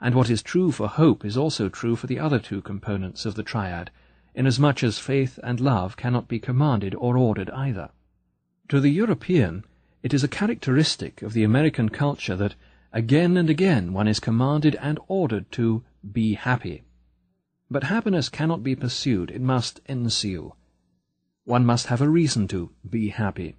And 0.00 0.14
what 0.14 0.30
is 0.30 0.42
true 0.42 0.70
for 0.70 0.86
hope 0.86 1.24
is 1.24 1.36
also 1.36 1.68
true 1.68 1.96
for 1.96 2.06
the 2.06 2.20
other 2.20 2.38
two 2.38 2.62
components 2.62 3.26
of 3.26 3.34
the 3.34 3.42
triad, 3.42 3.90
inasmuch 4.36 4.84
as 4.84 5.00
faith 5.00 5.40
and 5.42 5.60
love 5.60 5.96
cannot 5.96 6.28
be 6.28 6.38
commanded 6.38 6.94
or 6.94 7.18
ordered 7.18 7.50
either. 7.50 7.90
To 8.68 8.78
the 8.78 8.90
European, 8.90 9.64
it 10.04 10.14
is 10.14 10.22
a 10.22 10.28
characteristic 10.28 11.22
of 11.22 11.32
the 11.32 11.42
American 11.42 11.88
culture 11.88 12.36
that 12.36 12.54
again 12.92 13.36
and 13.36 13.50
again 13.50 13.92
one 13.92 14.06
is 14.06 14.20
commanded 14.20 14.76
and 14.80 15.00
ordered 15.08 15.50
to 15.52 15.82
be 16.12 16.34
happy. 16.34 16.84
But 17.70 17.84
happiness 17.84 18.30
cannot 18.30 18.62
be 18.62 18.74
pursued, 18.74 19.30
it 19.30 19.42
must 19.42 19.80
ensue. 19.84 20.54
One 21.44 21.66
must 21.66 21.88
have 21.88 22.00
a 22.00 22.08
reason 22.08 22.48
to 22.48 22.72
be 22.88 23.08
happy. 23.08 23.56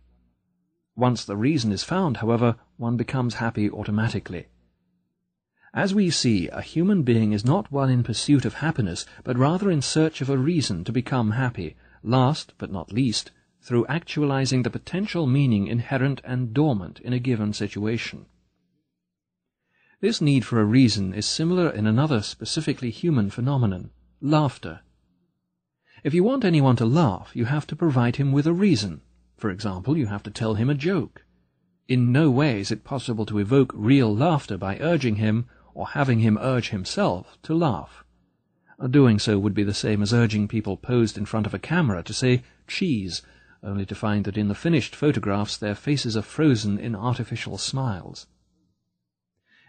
Once 0.95 1.23
the 1.23 1.37
reason 1.37 1.71
is 1.71 1.83
found, 1.83 2.17
however, 2.17 2.55
one 2.77 2.97
becomes 2.97 3.35
happy 3.35 3.69
automatically. 3.69 4.47
As 5.75 5.93
we 5.93 6.09
see, 6.09 6.47
a 6.47 6.61
human 6.61 7.03
being 7.03 7.33
is 7.33 7.45
not 7.45 7.71
one 7.71 7.91
in 7.91 8.01
pursuit 8.01 8.45
of 8.45 8.55
happiness, 8.55 9.05
but 9.23 9.37
rather 9.37 9.69
in 9.69 9.83
search 9.83 10.21
of 10.21 10.29
a 10.29 10.37
reason 10.37 10.83
to 10.85 10.91
become 10.91 11.31
happy, 11.31 11.75
last, 12.01 12.53
but 12.57 12.71
not 12.71 12.91
least, 12.91 13.29
through 13.61 13.85
actualizing 13.85 14.63
the 14.63 14.71
potential 14.71 15.27
meaning 15.27 15.67
inherent 15.67 16.19
and 16.23 16.51
dormant 16.51 16.99
in 17.01 17.13
a 17.13 17.19
given 17.19 17.53
situation. 17.53 18.25
This 20.01 20.19
need 20.19 20.45
for 20.45 20.59
a 20.59 20.65
reason 20.65 21.13
is 21.13 21.27
similar 21.27 21.69
in 21.69 21.85
another 21.85 22.23
specifically 22.23 22.89
human 22.89 23.29
phenomenon, 23.29 23.91
laughter. 24.21 24.81
If 26.03 26.13
you 26.13 26.23
want 26.23 26.43
anyone 26.43 26.75
to 26.77 26.85
laugh, 26.85 27.31
you 27.33 27.45
have 27.45 27.65
to 27.67 27.75
provide 27.75 28.17
him 28.17 28.31
with 28.31 28.45
a 28.47 28.53
reason. 28.53 29.01
For 29.37 29.49
example, 29.49 29.97
you 29.97 30.07
have 30.07 30.23
to 30.23 30.31
tell 30.31 30.55
him 30.55 30.69
a 30.69 30.75
joke. 30.75 31.23
In 31.87 32.11
no 32.11 32.29
way 32.29 32.59
is 32.59 32.71
it 32.71 32.83
possible 32.83 33.25
to 33.25 33.39
evoke 33.39 33.71
real 33.73 34.13
laughter 34.13 34.57
by 34.57 34.77
urging 34.79 35.15
him 35.15 35.47
or 35.73 35.87
having 35.87 36.19
him 36.19 36.37
urge 36.41 36.69
himself 36.69 37.37
to 37.43 37.53
laugh. 37.53 38.03
Doing 38.89 39.19
so 39.19 39.39
would 39.39 39.53
be 39.53 39.63
the 39.63 39.73
same 39.73 40.01
as 40.01 40.13
urging 40.13 40.47
people 40.47 40.77
posed 40.77 41.17
in 41.17 41.25
front 41.25 41.45
of 41.45 41.53
a 41.53 41.59
camera 41.59 42.03
to 42.03 42.13
say 42.13 42.43
cheese, 42.67 43.21
only 43.63 43.85
to 43.85 43.95
find 43.95 44.25
that 44.25 44.37
in 44.37 44.49
the 44.49 44.55
finished 44.55 44.95
photographs 44.95 45.57
their 45.57 45.75
faces 45.75 46.15
are 46.15 46.21
frozen 46.21 46.77
in 46.77 46.95
artificial 46.95 47.57
smiles. 47.57 48.27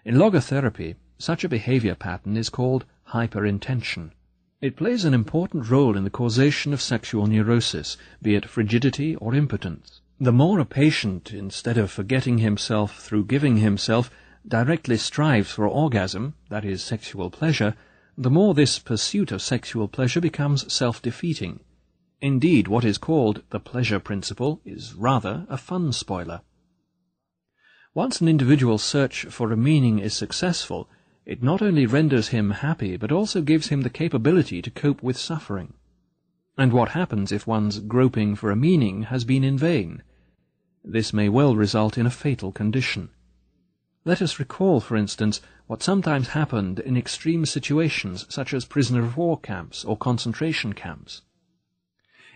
In 0.05 0.17
logotherapy, 0.17 0.97
such 1.19 1.45
a 1.45 1.49
behavior 1.49 1.95
pattern 1.95 2.37
is 2.37 2.49
called 2.49 2.85
hyperintention. 3.09 4.11
It 4.61 4.77
plays 4.77 5.07
an 5.07 5.15
important 5.15 5.71
role 5.71 5.97
in 5.97 6.05
the 6.05 6.11
causation 6.11 6.75
of 6.75 6.83
sexual 6.83 7.27
neurosis, 7.27 7.97
be 8.21 8.35
it 8.35 8.45
frigidity 8.45 9.17
or 9.17 9.35
impotence. 9.35 10.03
The 10.21 10.33
more 10.33 10.59
a 10.59 10.67
patient, 10.67 11.33
instead 11.33 11.79
of 11.79 11.91
forgetting 11.91 12.39
himself 12.39 13.01
through 13.01 13.25
giving 13.25 13.57
himself, 13.57 14.11
directly 14.47 14.99
strives 14.99 15.51
for 15.51 15.67
orgasm, 15.67 16.35
that 16.51 16.67
is, 16.67 16.83
sexual 16.83 17.31
pleasure, 17.31 17.75
the 18.19 18.31
more 18.31 18.53
this 18.53 18.79
pursuit 18.79 19.33
of 19.33 19.41
sexual 19.41 19.89
pleasure 19.89 20.21
becomes 20.21 20.71
self-defeating. 20.71 21.61
Indeed, 22.21 22.69
what 22.69 22.85
is 22.85 22.99
called 22.99 23.43
the 23.49 23.61
pleasure 23.61 23.99
principle 23.99 24.61
is 24.67 24.93
rather 24.93 25.47
a 25.49 25.57
fun 25.57 25.91
spoiler. 25.95 26.43
Once 27.95 28.21
an 28.21 28.29
individual's 28.29 28.83
search 28.83 29.25
for 29.25 29.53
a 29.53 29.57
meaning 29.57 30.01
is 30.01 30.13
successful, 30.13 30.91
it 31.27 31.43
not 31.43 31.63
only 31.63 31.87
renders 31.87 32.29
him 32.29 32.51
happy, 32.51 32.97
but 32.97 33.13
also 33.13 33.43
gives 33.43 33.69
him 33.69 33.83
the 33.83 33.91
capability 33.91 34.63
to 34.63 34.71
cope 34.71 35.03
with 35.03 35.17
suffering. 35.17 35.75
And 36.57 36.73
what 36.73 36.91
happens 36.91 37.33
if 37.33 37.47
one's 37.47 37.79
groping 37.79 38.35
for 38.35 38.51
a 38.51 38.57
meaning 38.57 39.05
has 39.05 39.25
been 39.25 39.45
in 39.45 39.57
vain? 39.57 40.03
This 40.85 41.13
may 41.13 41.29
well 41.29 41.55
result 41.55 41.99
in 41.99 42.07
a 42.07 42.11
fatal 42.11 42.53
condition. 42.53 43.11
Let 44.05 44.23
us 44.23 44.39
recall, 44.39 44.81
for 44.81 44.97
instance, 44.97 45.41
what 45.67 45.83
sometimes 45.83 46.29
happened 46.29 46.81
in 46.81 46.97
extreme 46.97 47.45
situations 47.45 48.27
such 48.29 48.55
as 48.55 48.65
prisoner 48.65 49.03
of 49.03 49.17
war 49.17 49.39
camps 49.39 49.85
or 49.85 49.97
concentration 49.97 50.73
camps. 50.73 51.23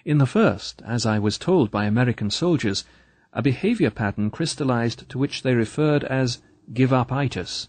In 0.04 0.18
the 0.18 0.26
first, 0.26 0.82
as 0.86 1.06
I 1.06 1.18
was 1.18 1.38
told 1.38 1.70
by 1.70 1.86
American 1.86 2.30
soldiers, 2.30 2.84
a 3.32 3.40
behavior 3.40 3.90
pattern 3.90 4.30
crystallized 4.30 5.08
to 5.08 5.18
which 5.18 5.42
they 5.42 5.54
referred 5.54 6.04
as 6.04 6.42
give-up-itis. 6.72 7.68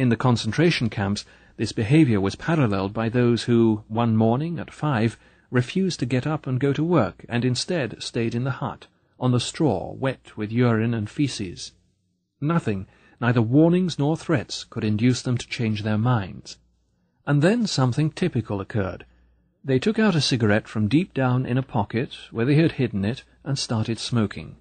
In 0.00 0.08
the 0.08 0.16
concentration 0.16 0.88
camps, 0.88 1.26
this 1.58 1.72
behavior 1.72 2.22
was 2.22 2.34
paralleled 2.34 2.94
by 2.94 3.10
those 3.10 3.42
who, 3.42 3.84
one 3.86 4.16
morning 4.16 4.58
at 4.58 4.72
five, 4.72 5.18
refused 5.50 6.00
to 6.00 6.06
get 6.06 6.26
up 6.26 6.46
and 6.46 6.58
go 6.58 6.72
to 6.72 6.82
work, 6.82 7.26
and 7.28 7.44
instead 7.44 8.02
stayed 8.02 8.34
in 8.34 8.44
the 8.44 8.62
hut, 8.62 8.86
on 9.18 9.32
the 9.32 9.38
straw, 9.38 9.92
wet 9.92 10.38
with 10.38 10.50
urine 10.50 10.94
and 10.94 11.10
feces. 11.10 11.72
Nothing, 12.40 12.86
neither 13.20 13.42
warnings 13.42 13.98
nor 13.98 14.16
threats, 14.16 14.64
could 14.64 14.84
induce 14.84 15.20
them 15.20 15.36
to 15.36 15.46
change 15.46 15.82
their 15.82 15.98
minds. 15.98 16.56
And 17.26 17.42
then 17.42 17.66
something 17.66 18.10
typical 18.10 18.62
occurred. 18.62 19.04
They 19.62 19.78
took 19.78 19.98
out 19.98 20.14
a 20.14 20.22
cigarette 20.22 20.66
from 20.66 20.88
deep 20.88 21.12
down 21.12 21.44
in 21.44 21.58
a 21.58 21.62
pocket 21.62 22.16
where 22.30 22.46
they 22.46 22.54
had 22.54 22.72
hidden 22.72 23.04
it 23.04 23.22
and 23.44 23.58
started 23.58 23.98
smoking. 23.98 24.56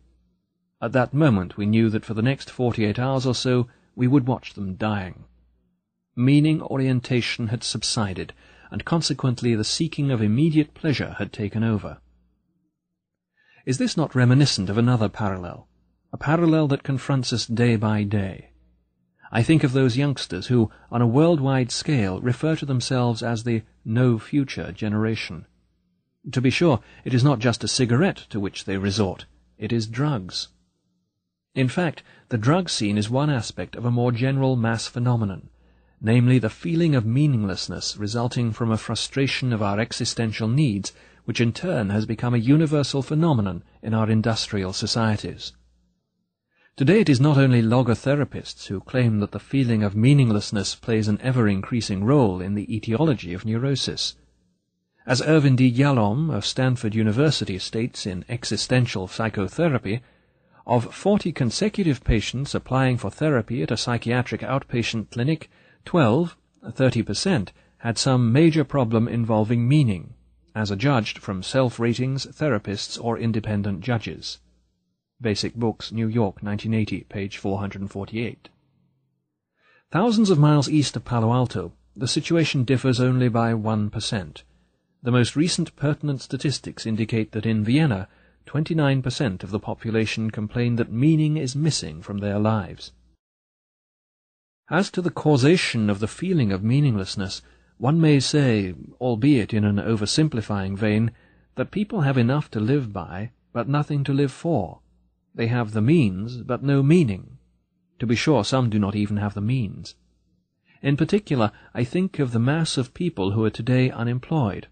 At 0.82 0.92
that 0.92 1.14
moment 1.14 1.56
we 1.56 1.66
knew 1.66 1.90
that 1.92 2.04
for 2.04 2.14
the 2.14 2.22
next 2.22 2.52
forty-eight 2.52 3.00
hours 3.00 3.26
or 3.26 3.34
so 3.34 3.70
we 3.96 4.08
would 4.08 4.28
watch 4.28 4.54
them 4.54 4.76
dying. 4.76 5.26
Meaning 6.16 6.62
orientation 6.62 7.48
had 7.48 7.64
subsided, 7.64 8.34
and 8.72 8.86
consequently 8.86 9.56
the 9.56 9.64
seeking 9.64 10.12
of 10.12 10.22
immediate 10.22 10.74
pleasure 10.74 11.16
had 11.18 11.34
taken 11.34 11.64
over. 11.64 12.00
Is 13.66 13.78
this 13.78 13.98
not 13.98 14.16
reminiscent 14.16 14.70
of 14.70 14.78
another 14.78 15.10
parallel? 15.10 15.70
a 16.12 16.18
parallel 16.18 16.68
that 16.68 16.84
confronts 16.84 17.32
us 17.32 17.46
day 17.46 17.76
by 17.76 18.04
day. 18.04 18.50
I 19.32 19.44
think 19.44 19.64
of 19.64 19.74
those 19.74 19.98
youngsters 19.98 20.48
who, 20.48 20.72
on 20.92 21.04
a 21.04 21.08
worldwide 21.08 21.72
scale, 21.72 22.20
refer 22.20 22.56
to 22.56 22.66
themselves 22.66 23.22
as 23.22 23.44
the 23.44 23.62
no 23.86 24.18
future 24.18 24.72
generation. 24.72 25.46
To 26.32 26.42
be 26.42 26.50
sure, 26.50 26.80
it 27.06 27.14
is 27.14 27.24
not 27.24 27.40
just 27.40 27.64
a 27.64 27.68
cigarette 27.68 28.26
to 28.32 28.40
which 28.40 28.66
they 28.66 28.78
resort, 28.78 29.26
it 29.58 29.72
is 29.72 29.86
drugs. 29.88 30.48
In 31.56 31.68
fact, 31.68 32.04
the 32.30 32.38
drug 32.38 32.70
scene 32.70 32.98
is 32.98 33.10
one 33.10 33.30
aspect 33.30 33.76
of 33.76 33.84
a 33.84 33.92
more 33.92 34.12
general 34.12 34.56
mass 34.56 34.88
phenomenon, 34.88 35.50
namely 36.00 36.40
the 36.40 36.50
feeling 36.50 36.96
of 36.96 37.06
meaninglessness 37.06 37.98
resulting 37.98 38.52
from 38.52 38.72
a 38.72 38.78
frustration 38.78 39.52
of 39.52 39.62
our 39.62 39.80
existential 39.80 40.48
needs, 40.48 40.94
which 41.26 41.42
in 41.42 41.52
turn 41.52 41.90
has 41.90 42.06
become 42.06 42.34
a 42.34 42.38
universal 42.38 43.02
phenomenon 43.02 43.64
in 43.82 43.94
our 43.94 44.10
industrial 44.10 44.74
societies. 44.74 45.54
Today 46.78 47.02
it 47.02 47.10
is 47.10 47.20
not 47.20 47.38
only 47.38 47.62
logotherapists 47.62 48.68
who 48.68 48.80
claim 48.80 49.20
that 49.20 49.32
the 49.32 49.40
feeling 49.40 49.84
of 49.84 49.96
meaninglessness 49.96 50.76
plays 50.76 51.08
an 51.08 51.20
ever-increasing 51.22 52.06
role 52.06 52.40
in 52.40 52.54
the 52.56 52.74
etiology 52.74 53.34
of 53.34 53.44
neurosis. 53.44 54.16
As 55.06 55.22
Irvin 55.22 55.56
D. 55.58 55.70
Yalom 55.70 56.34
of 56.34 56.46
Stanford 56.46 56.96
University 56.96 57.60
states 57.60 58.06
in 58.06 58.24
Existential 58.30 59.08
Psychotherapy, 59.08 60.02
of 60.70 60.94
40 60.94 61.32
consecutive 61.32 62.04
patients 62.04 62.54
applying 62.54 62.96
for 62.96 63.10
therapy 63.10 63.64
at 63.64 63.72
a 63.72 63.76
psychiatric 63.76 64.42
outpatient 64.42 65.10
clinic, 65.10 65.50
12, 65.86 66.38
30%, 66.64 67.50
had 67.80 67.98
some 67.98 68.32
major 68.32 68.64
problem 68.64 69.08
involving 69.08 69.68
meaning, 69.68 70.14
as 70.54 70.70
adjudged 70.70 71.18
from 71.18 71.42
self-ratings, 71.42 72.28
therapists, 72.28 73.04
or 73.04 73.18
independent 73.18 73.82
judges. 73.82 74.42
Basic 75.20 75.56
Books, 75.56 75.92
New 75.92 76.08
York, 76.08 76.44
1980, 76.44 77.06
page 77.10 77.38
448. 77.38 78.50
Thousands 79.92 80.30
of 80.30 80.38
miles 80.38 80.70
east 80.70 80.96
of 80.96 81.04
Palo 81.04 81.34
Alto, 81.34 81.72
the 81.96 82.08
situation 82.08 82.64
differs 82.64 83.00
only 83.00 83.28
by 83.28 83.54
1%. 83.54 84.44
The 85.02 85.12
most 85.12 85.36
recent 85.36 85.76
pertinent 85.76 86.22
statistics 86.22 86.86
indicate 86.86 87.32
that 87.32 87.48
in 87.48 87.64
Vienna, 87.64 88.08
29% 88.50 89.44
of 89.44 89.52
the 89.52 89.60
population 89.60 90.32
complain 90.32 90.76
that 90.78 90.92
meaning 90.92 91.38
is 91.38 91.56
missing 91.56 92.02
from 92.02 92.18
their 92.18 92.40
lives. 92.40 92.92
As 94.72 94.90
to 94.92 95.04
the 95.04 95.12
causation 95.12 95.88
of 95.88 96.00
the 96.00 96.08
feeling 96.08 96.52
of 96.52 96.64
meaninglessness, 96.64 97.44
one 97.78 98.02
may 98.02 98.20
say, 98.20 98.74
albeit 99.00 99.54
in 99.54 99.64
an 99.64 99.78
oversimplifying 99.78 100.76
vein, 100.76 101.12
that 101.56 101.70
people 101.70 102.02
have 102.02 102.18
enough 102.18 102.50
to 102.52 102.60
live 102.60 102.92
by, 102.92 103.32
but 103.54 103.70
nothing 103.70 104.04
to 104.06 104.14
live 104.14 104.32
for. 104.32 104.80
They 105.36 105.48
have 105.48 105.74
the 105.74 105.82
means, 105.82 106.38
but 106.38 106.64
no 106.64 106.82
meaning. 106.82 107.38
To 108.00 108.08
be 108.08 108.16
sure, 108.16 108.44
some 108.44 108.72
do 108.72 108.80
not 108.80 108.96
even 108.96 109.18
have 109.18 109.36
the 109.36 109.42
means. 109.42 109.94
In 110.82 110.98
particular, 110.98 111.52
I 111.76 111.84
think 111.84 112.18
of 112.18 112.32
the 112.32 112.40
mass 112.40 112.78
of 112.78 112.96
people 112.96 113.32
who 113.32 113.44
are 113.46 113.52
today 113.52 113.92
unemployed. 113.92 114.68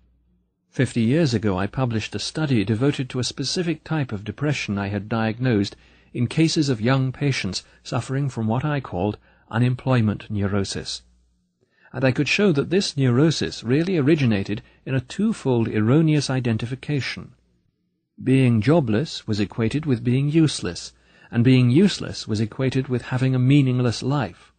Fifty 0.78 1.02
years 1.02 1.34
ago 1.34 1.58
I 1.58 1.66
published 1.66 2.14
a 2.14 2.20
study 2.20 2.64
devoted 2.64 3.10
to 3.10 3.18
a 3.18 3.24
specific 3.24 3.84
type 3.84 4.12
of 4.12 4.24
depression 4.24 4.78
I 4.78 4.90
had 4.90 5.10
diagnosed 5.10 5.76
in 6.14 6.28
cases 6.28 6.70
of 6.70 6.80
young 6.80 7.12
patients 7.12 7.64
suffering 7.82 8.30
from 8.30 8.46
what 8.46 8.64
I 8.64 8.80
called 8.80 9.18
unemployment 9.50 10.30
neurosis. 10.30 11.02
And 11.92 12.04
I 12.04 12.12
could 12.12 12.28
show 12.28 12.52
that 12.52 12.70
this 12.70 12.96
neurosis 12.96 13.64
really 13.64 13.98
originated 13.98 14.62
in 14.86 14.94
a 14.94 15.02
twofold 15.02 15.68
erroneous 15.68 16.30
identification. 16.30 17.34
Being 18.24 18.62
jobless 18.62 19.26
was 19.26 19.40
equated 19.40 19.88
with 19.88 20.04
being 20.04 20.30
useless, 20.30 20.94
and 21.32 21.44
being 21.44 21.72
useless 21.72 22.28
was 22.28 22.40
equated 22.40 22.88
with 22.88 23.02
having 23.02 23.34
a 23.34 23.40
meaningless 23.40 24.04
life. 24.04 24.54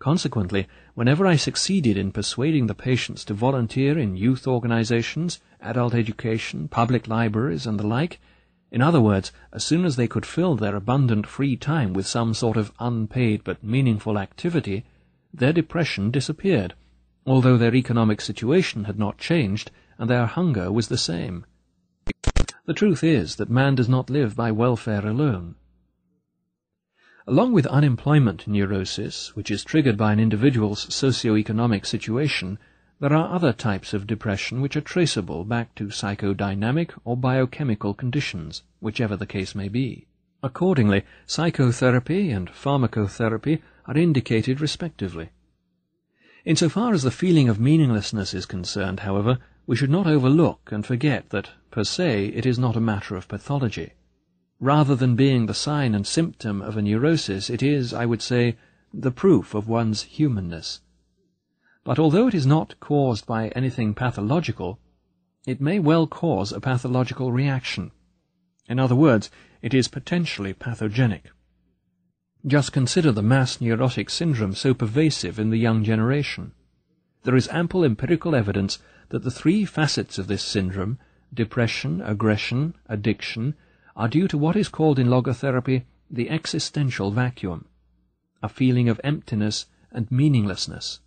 Consequently, 0.00 0.68
whenever 0.94 1.26
I 1.26 1.36
succeeded 1.36 1.96
in 1.96 2.12
persuading 2.12 2.66
the 2.66 2.74
patients 2.74 3.24
to 3.26 3.34
volunteer 3.34 3.98
in 3.98 4.16
youth 4.16 4.46
organizations, 4.46 5.40
adult 5.60 5.94
education, 5.94 6.68
public 6.68 7.06
libraries, 7.06 7.66
and 7.66 7.78
the 7.78 7.86
like, 7.86 8.20
in 8.72 8.82
other 8.82 9.00
words, 9.00 9.32
as 9.52 9.64
soon 9.64 9.84
as 9.84 9.96
they 9.96 10.06
could 10.06 10.24
fill 10.24 10.54
their 10.54 10.76
abundant 10.76 11.26
free 11.26 11.56
time 11.56 11.92
with 11.92 12.06
some 12.06 12.34
sort 12.34 12.56
of 12.56 12.72
unpaid 12.78 13.42
but 13.42 13.64
meaningful 13.64 14.18
activity, 14.18 14.84
their 15.34 15.52
depression 15.52 16.10
disappeared, 16.10 16.74
although 17.26 17.56
their 17.56 17.74
economic 17.74 18.20
situation 18.20 18.84
had 18.84 18.98
not 18.98 19.18
changed 19.18 19.70
and 19.98 20.08
their 20.08 20.26
hunger 20.26 20.70
was 20.70 20.88
the 20.88 20.96
same. 20.98 21.44
The 22.66 22.74
truth 22.74 23.02
is 23.02 23.36
that 23.36 23.50
man 23.50 23.74
does 23.74 23.88
not 23.88 24.08
live 24.08 24.36
by 24.36 24.52
welfare 24.52 25.06
alone. 25.06 25.56
Along 27.26 27.52
with 27.52 27.66
unemployment 27.66 28.48
neurosis, 28.48 29.36
which 29.36 29.50
is 29.50 29.62
triggered 29.62 29.96
by 29.96 30.12
an 30.12 30.20
individual's 30.20 30.92
socio-economic 30.94 31.84
situation, 31.84 32.58
there 32.98 33.12
are 33.12 33.34
other 33.34 33.52
types 33.52 33.92
of 33.92 34.06
depression 34.06 34.60
which 34.60 34.74
are 34.76 34.80
traceable 34.80 35.44
back 35.44 35.74
to 35.74 35.86
psychodynamic 35.86 36.90
or 37.04 37.16
biochemical 37.16 37.94
conditions, 37.94 38.62
whichever 38.80 39.16
the 39.16 39.26
case 39.26 39.54
may 39.54 39.68
be. 39.68 40.06
Accordingly, 40.42 41.04
psychotherapy 41.26 42.30
and 42.30 42.50
pharmacotherapy 42.50 43.60
are 43.86 43.96
indicated 43.96 44.60
respectively. 44.60 45.28
Insofar 46.44 46.94
as 46.94 47.02
the 47.02 47.10
feeling 47.10 47.50
of 47.50 47.60
meaninglessness 47.60 48.32
is 48.32 48.46
concerned, 48.46 49.00
however, 49.00 49.38
we 49.66 49.76
should 49.76 49.90
not 49.90 50.06
overlook 50.06 50.70
and 50.72 50.86
forget 50.86 51.28
that, 51.30 51.50
per 51.70 51.84
se, 51.84 52.26
it 52.28 52.46
is 52.46 52.58
not 52.58 52.76
a 52.76 52.80
matter 52.80 53.14
of 53.14 53.28
pathology. 53.28 53.92
Rather 54.60 54.94
than 54.94 55.16
being 55.16 55.46
the 55.46 55.54
sign 55.54 55.94
and 55.94 56.06
symptom 56.06 56.60
of 56.60 56.76
a 56.76 56.82
neurosis, 56.82 57.48
it 57.48 57.62
is, 57.62 57.94
I 57.94 58.04
would 58.04 58.20
say, 58.20 58.58
the 58.92 59.10
proof 59.10 59.54
of 59.54 59.68
one's 59.68 60.02
humanness. 60.02 60.82
But 61.82 61.98
although 61.98 62.28
it 62.28 62.34
is 62.34 62.44
not 62.44 62.78
caused 62.78 63.26
by 63.26 63.48
anything 63.48 63.94
pathological, 63.94 64.78
it 65.46 65.62
may 65.62 65.78
well 65.78 66.06
cause 66.06 66.52
a 66.52 66.60
pathological 66.60 67.32
reaction. 67.32 67.90
In 68.68 68.78
other 68.78 68.94
words, 68.94 69.30
it 69.62 69.72
is 69.72 69.88
potentially 69.88 70.52
pathogenic. 70.52 71.30
Just 72.46 72.70
consider 72.70 73.12
the 73.12 73.22
mass 73.22 73.62
neurotic 73.62 74.10
syndrome 74.10 74.54
so 74.54 74.74
pervasive 74.74 75.38
in 75.38 75.48
the 75.48 75.58
young 75.58 75.82
generation. 75.84 76.52
There 77.22 77.36
is 77.36 77.48
ample 77.48 77.82
empirical 77.82 78.34
evidence 78.34 78.78
that 79.08 79.22
the 79.22 79.30
three 79.30 79.64
facets 79.64 80.18
of 80.18 80.26
this 80.26 80.42
syndrome 80.42 80.98
depression, 81.32 82.02
aggression, 82.02 82.74
addiction 82.86 83.54
are 83.96 84.08
due 84.08 84.28
to 84.28 84.38
what 84.38 84.56
is 84.56 84.68
called 84.68 84.98
in 84.98 85.08
logotherapy 85.08 85.84
the 86.10 86.28
existential 86.28 87.10
vacuum, 87.10 87.66
a 88.42 88.48
feeling 88.48 88.88
of 88.88 89.00
emptiness 89.04 89.66
and 89.92 90.10
meaninglessness. 90.10 91.00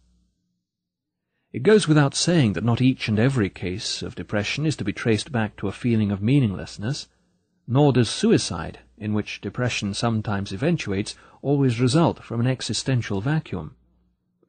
It 1.52 1.64
goes 1.64 1.88
without 1.88 2.16
saying 2.16 2.54
that 2.54 2.64
not 2.64 2.82
each 2.82 3.08
and 3.08 3.20
every 3.20 3.50
case 3.50 4.02
of 4.02 4.16
depression 4.16 4.66
is 4.66 4.76
to 4.78 4.84
be 4.84 4.94
traced 4.94 5.32
back 5.32 5.56
to 5.58 5.68
a 5.68 5.72
feeling 5.72 6.12
of 6.12 6.22
meaninglessness, 6.22 7.08
nor 7.68 7.94
does 7.94 8.10
suicide, 8.10 8.80
in 8.98 9.14
which 9.14 9.40
depression 9.40 9.94
sometimes 9.94 10.52
eventuates, 10.52 11.16
always 11.42 11.80
result 11.80 12.24
from 12.24 12.40
an 12.40 12.48
existential 12.48 13.22
vacuum. 13.22 13.76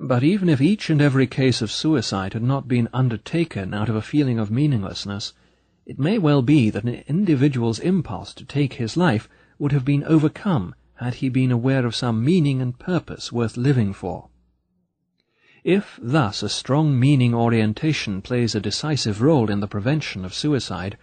But 0.00 0.22
even 0.24 0.48
if 0.48 0.60
each 0.60 0.90
and 0.90 1.00
every 1.00 1.26
case 1.26 1.62
of 1.62 1.70
suicide 1.70 2.32
had 2.32 2.42
not 2.42 2.66
been 2.66 2.88
undertaken 2.92 3.74
out 3.74 3.88
of 3.88 3.96
a 3.96 4.02
feeling 4.02 4.38
of 4.38 4.50
meaninglessness, 4.50 5.32
it 5.86 5.98
may 5.98 6.16
well 6.16 6.40
be 6.40 6.70
that 6.70 6.84
an 6.84 7.04
individual's 7.06 7.78
impulse 7.78 8.32
to 8.32 8.44
take 8.44 8.74
his 8.74 8.96
life 8.96 9.28
would 9.58 9.70
have 9.70 9.84
been 9.84 10.02
overcome 10.04 10.74
had 10.94 11.14
he 11.14 11.28
been 11.28 11.52
aware 11.52 11.84
of 11.84 11.94
some 11.94 12.24
meaning 12.24 12.62
and 12.62 12.78
purpose 12.78 13.30
worth 13.30 13.58
living 13.58 13.92
for. 13.92 14.30
If 15.62 15.98
thus 16.02 16.42
a 16.42 16.48
strong 16.48 16.98
meaning 16.98 17.34
orientation 17.34 18.22
plays 18.22 18.54
a 18.54 18.60
decisive 18.60 19.20
role 19.20 19.50
in 19.50 19.60
the 19.60 19.66
prevention 19.66 20.24
of 20.24 20.32
suicide, 20.32 20.96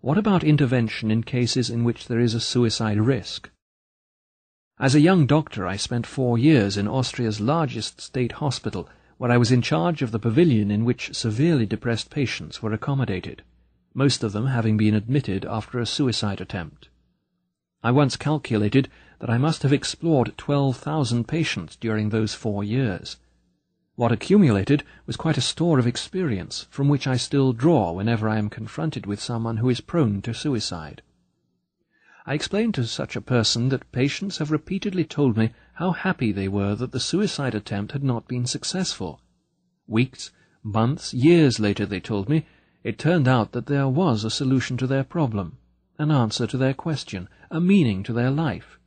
what 0.00 0.18
about 0.18 0.44
intervention 0.44 1.10
in 1.10 1.24
cases 1.24 1.68
in 1.68 1.82
which 1.82 2.06
there 2.06 2.20
is 2.20 2.34
a 2.34 2.40
suicide 2.40 3.00
risk? 3.00 3.50
As 4.78 4.94
a 4.94 5.00
young 5.00 5.26
doctor, 5.26 5.66
I 5.66 5.74
spent 5.74 6.06
four 6.06 6.38
years 6.38 6.76
in 6.76 6.86
Austria's 6.86 7.40
largest 7.40 8.00
state 8.00 8.32
hospital, 8.32 8.88
where 9.16 9.32
I 9.32 9.36
was 9.36 9.50
in 9.50 9.62
charge 9.62 10.00
of 10.02 10.12
the 10.12 10.20
pavilion 10.20 10.70
in 10.70 10.84
which 10.84 11.12
severely 11.12 11.66
depressed 11.66 12.10
patients 12.10 12.62
were 12.62 12.72
accommodated 12.72 13.42
most 13.98 14.22
of 14.22 14.30
them 14.30 14.46
having 14.46 14.76
been 14.76 14.94
admitted 14.94 15.44
after 15.44 15.80
a 15.80 15.84
suicide 15.84 16.40
attempt. 16.40 16.88
I 17.82 17.90
once 17.90 18.16
calculated 18.16 18.88
that 19.18 19.28
I 19.28 19.38
must 19.38 19.64
have 19.64 19.72
explored 19.72 20.38
12,000 20.38 21.26
patients 21.26 21.74
during 21.74 22.10
those 22.10 22.32
four 22.32 22.62
years. 22.62 23.16
What 23.96 24.12
accumulated 24.12 24.84
was 25.04 25.16
quite 25.16 25.36
a 25.36 25.40
store 25.40 25.80
of 25.80 25.86
experience 25.88 26.68
from 26.70 26.88
which 26.88 27.08
I 27.08 27.16
still 27.16 27.52
draw 27.52 27.90
whenever 27.90 28.28
I 28.28 28.38
am 28.38 28.48
confronted 28.48 29.04
with 29.04 29.20
someone 29.20 29.56
who 29.56 29.68
is 29.68 29.80
prone 29.80 30.22
to 30.22 30.32
suicide. 30.32 31.02
I 32.24 32.34
explained 32.34 32.74
to 32.74 32.86
such 32.86 33.16
a 33.16 33.20
person 33.36 33.68
that 33.70 33.90
patients 33.90 34.38
have 34.38 34.52
repeatedly 34.52 35.06
told 35.06 35.36
me 35.36 35.50
how 35.74 35.90
happy 35.90 36.30
they 36.30 36.46
were 36.46 36.76
that 36.76 36.92
the 36.92 37.00
suicide 37.00 37.56
attempt 37.56 37.90
had 37.90 38.04
not 38.04 38.28
been 38.28 38.46
successful. 38.46 39.20
Weeks, 39.88 40.30
months, 40.62 41.12
years 41.12 41.58
later, 41.58 41.84
they 41.84 41.98
told 41.98 42.28
me, 42.28 42.46
it 42.84 42.98
turned 42.98 43.26
out 43.26 43.52
that 43.52 43.66
there 43.66 43.88
was 43.88 44.24
a 44.24 44.30
solution 44.30 44.76
to 44.76 44.86
their 44.86 45.04
problem, 45.04 45.58
an 45.98 46.10
answer 46.10 46.46
to 46.46 46.56
their 46.56 46.74
question, 46.74 47.28
a 47.50 47.60
meaning 47.60 48.02
to 48.02 48.12
their 48.12 48.30
life. 48.30 48.78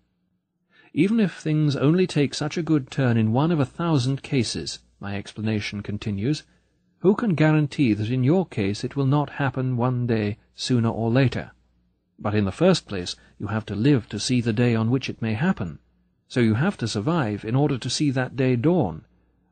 Even 0.93 1.19
if 1.19 1.33
things 1.33 1.75
only 1.75 2.05
take 2.05 2.33
such 2.33 2.57
a 2.57 2.63
good 2.63 2.91
turn 2.91 3.17
in 3.17 3.31
one 3.31 3.51
of 3.51 3.59
a 3.59 3.65
thousand 3.65 4.23
cases, 4.23 4.79
my 4.99 5.15
explanation 5.15 5.81
continues, 5.81 6.43
who 6.99 7.15
can 7.15 7.33
guarantee 7.33 7.93
that 7.93 8.11
in 8.11 8.23
your 8.23 8.45
case 8.45 8.83
it 8.83 8.95
will 8.95 9.05
not 9.05 9.31
happen 9.31 9.75
one 9.75 10.05
day, 10.05 10.37
sooner 10.53 10.89
or 10.89 11.09
later? 11.09 11.51
But 12.19 12.35
in 12.35 12.45
the 12.45 12.51
first 12.51 12.87
place, 12.87 13.15
you 13.39 13.47
have 13.47 13.65
to 13.65 13.75
live 13.75 14.07
to 14.09 14.19
see 14.19 14.41
the 14.41 14.53
day 14.53 14.75
on 14.75 14.91
which 14.91 15.09
it 15.09 15.21
may 15.21 15.33
happen. 15.33 15.79
So 16.27 16.39
you 16.39 16.53
have 16.53 16.77
to 16.77 16.87
survive 16.87 17.43
in 17.43 17.55
order 17.55 17.77
to 17.77 17.89
see 17.89 18.11
that 18.11 18.35
day 18.35 18.55
dawn, 18.55 19.05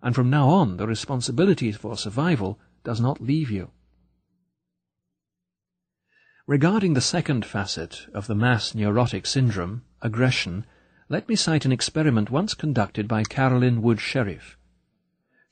and 0.04 0.14
from 0.14 0.30
now 0.30 0.48
on 0.50 0.78
the 0.78 0.88
responsibility 0.88 1.72
for 1.72 1.98
survival 1.98 2.60
does 2.84 3.02
not 3.02 3.20
leave 3.20 3.50
you. 3.50 3.72
Regarding 6.50 6.96
the 6.96 7.00
second 7.00 7.46
facet 7.46 8.08
of 8.12 8.26
the 8.26 8.34
mass 8.34 8.74
neurotic 8.74 9.28
syndrome, 9.28 9.84
aggression, 10.02 10.66
let 11.08 11.30
me 11.30 11.36
cite 11.36 11.64
an 11.64 11.72
experiment 11.72 12.32
once 12.32 12.56
conducted 12.56 13.08
by 13.08 13.24
Carolyn 13.24 13.84
Wood 13.84 14.00
Sherif. 14.00 14.58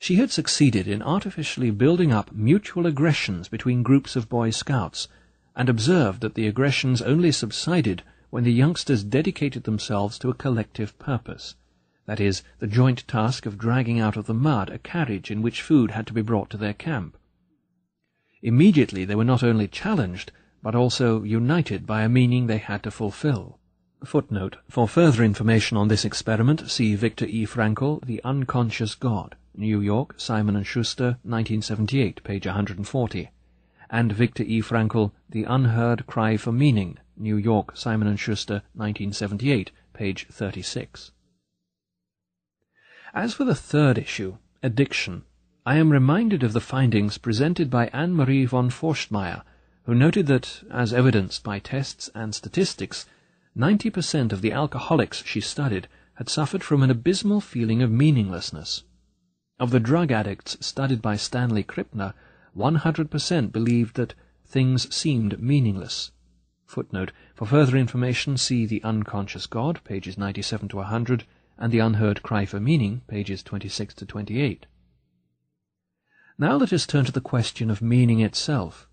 She 0.00 0.16
had 0.16 0.32
succeeded 0.32 0.88
in 0.88 1.00
artificially 1.00 1.70
building 1.70 2.10
up 2.12 2.32
mutual 2.32 2.84
aggressions 2.84 3.48
between 3.48 3.84
groups 3.84 4.16
of 4.16 4.28
Boy 4.28 4.50
Scouts, 4.50 5.06
and 5.54 5.68
observed 5.68 6.20
that 6.20 6.34
the 6.34 6.48
aggressions 6.48 7.00
only 7.00 7.30
subsided 7.30 8.02
when 8.30 8.42
the 8.42 8.52
youngsters 8.52 9.04
dedicated 9.04 9.62
themselves 9.62 10.18
to 10.18 10.30
a 10.30 10.34
collective 10.34 10.98
purpose, 10.98 11.54
that 12.06 12.18
is, 12.18 12.42
the 12.58 12.66
joint 12.66 13.06
task 13.06 13.46
of 13.46 13.56
dragging 13.56 14.00
out 14.00 14.16
of 14.16 14.26
the 14.26 14.34
mud 14.34 14.68
a 14.68 14.78
carriage 14.78 15.30
in 15.30 15.42
which 15.42 15.62
food 15.62 15.92
had 15.92 16.08
to 16.08 16.12
be 16.12 16.22
brought 16.22 16.50
to 16.50 16.56
their 16.56 16.74
camp. 16.74 17.16
Immediately 18.42 19.04
they 19.04 19.14
were 19.14 19.22
not 19.22 19.44
only 19.44 19.68
challenged, 19.68 20.32
but 20.62 20.74
also 20.74 21.22
united 21.22 21.86
by 21.86 22.02
a 22.02 22.08
meaning 22.08 22.46
they 22.46 22.58
had 22.58 22.82
to 22.82 22.90
fulfill. 22.90 23.58
Footnote. 24.04 24.56
For 24.68 24.86
further 24.86 25.24
information 25.24 25.76
on 25.76 25.88
this 25.88 26.04
experiment, 26.04 26.70
see 26.70 26.94
Viktor 26.94 27.26
E. 27.26 27.46
Frankl, 27.46 28.04
The 28.04 28.22
Unconscious 28.22 28.94
God, 28.94 29.36
New 29.56 29.80
York, 29.80 30.14
Simon 30.16 30.62
& 30.62 30.64
Schuster, 30.64 31.18
1978, 31.24 32.22
page 32.22 32.46
140, 32.46 33.30
and 33.90 34.12
Viktor 34.12 34.44
E. 34.44 34.62
Frankl, 34.62 35.12
The 35.28 35.44
Unheard 35.44 36.06
Cry 36.06 36.36
for 36.36 36.52
Meaning, 36.52 36.98
New 37.16 37.36
York, 37.36 37.76
Simon 37.76 38.14
& 38.16 38.18
Schuster, 38.18 38.62
1978, 38.74 39.72
page 39.92 40.28
36. 40.30 41.10
As 43.12 43.34
for 43.34 43.44
the 43.44 43.54
third 43.54 43.98
issue, 43.98 44.36
addiction, 44.62 45.24
I 45.66 45.76
am 45.76 45.90
reminded 45.90 46.44
of 46.44 46.52
the 46.52 46.60
findings 46.60 47.18
presented 47.18 47.68
by 47.68 47.88
Anne-Marie 47.88 48.44
von 48.44 48.70
Forstmeyer 48.70 49.42
who 49.88 49.94
noted 49.94 50.26
that, 50.26 50.62
as 50.70 50.92
evidenced 50.92 51.42
by 51.42 51.58
tests 51.58 52.10
and 52.14 52.34
statistics, 52.34 53.06
90% 53.56 54.34
of 54.34 54.42
the 54.42 54.52
alcoholics 54.52 55.24
she 55.24 55.40
studied 55.40 55.88
had 56.16 56.28
suffered 56.28 56.62
from 56.62 56.82
an 56.82 56.90
abysmal 56.90 57.40
feeling 57.40 57.80
of 57.80 57.90
meaninglessness. 57.90 58.82
Of 59.58 59.70
the 59.70 59.80
drug 59.80 60.12
addicts 60.12 60.58
studied 60.60 61.00
by 61.00 61.16
Stanley 61.16 61.64
Krippner, 61.64 62.12
100% 62.54 63.50
believed 63.50 63.96
that 63.96 64.12
things 64.44 64.94
seemed 64.94 65.40
meaningless. 65.40 66.10
Footnote. 66.66 67.12
For 67.34 67.46
further 67.46 67.78
information, 67.78 68.36
see 68.36 68.66
The 68.66 68.84
Unconscious 68.84 69.46
God, 69.46 69.80
pages 69.84 70.18
97 70.18 70.68
to 70.68 70.76
100, 70.76 71.24
and 71.56 71.72
The 71.72 71.78
Unheard 71.78 72.22
Cry 72.22 72.44
for 72.44 72.60
Meaning, 72.60 73.00
pages 73.08 73.42
26 73.42 73.94
to 73.94 74.04
28. 74.04 74.66
Now 76.36 76.56
let 76.56 76.74
us 76.74 76.86
turn 76.86 77.06
to 77.06 77.12
the 77.12 77.22
question 77.22 77.70
of 77.70 77.80
meaning 77.80 78.20
itself. 78.20 78.87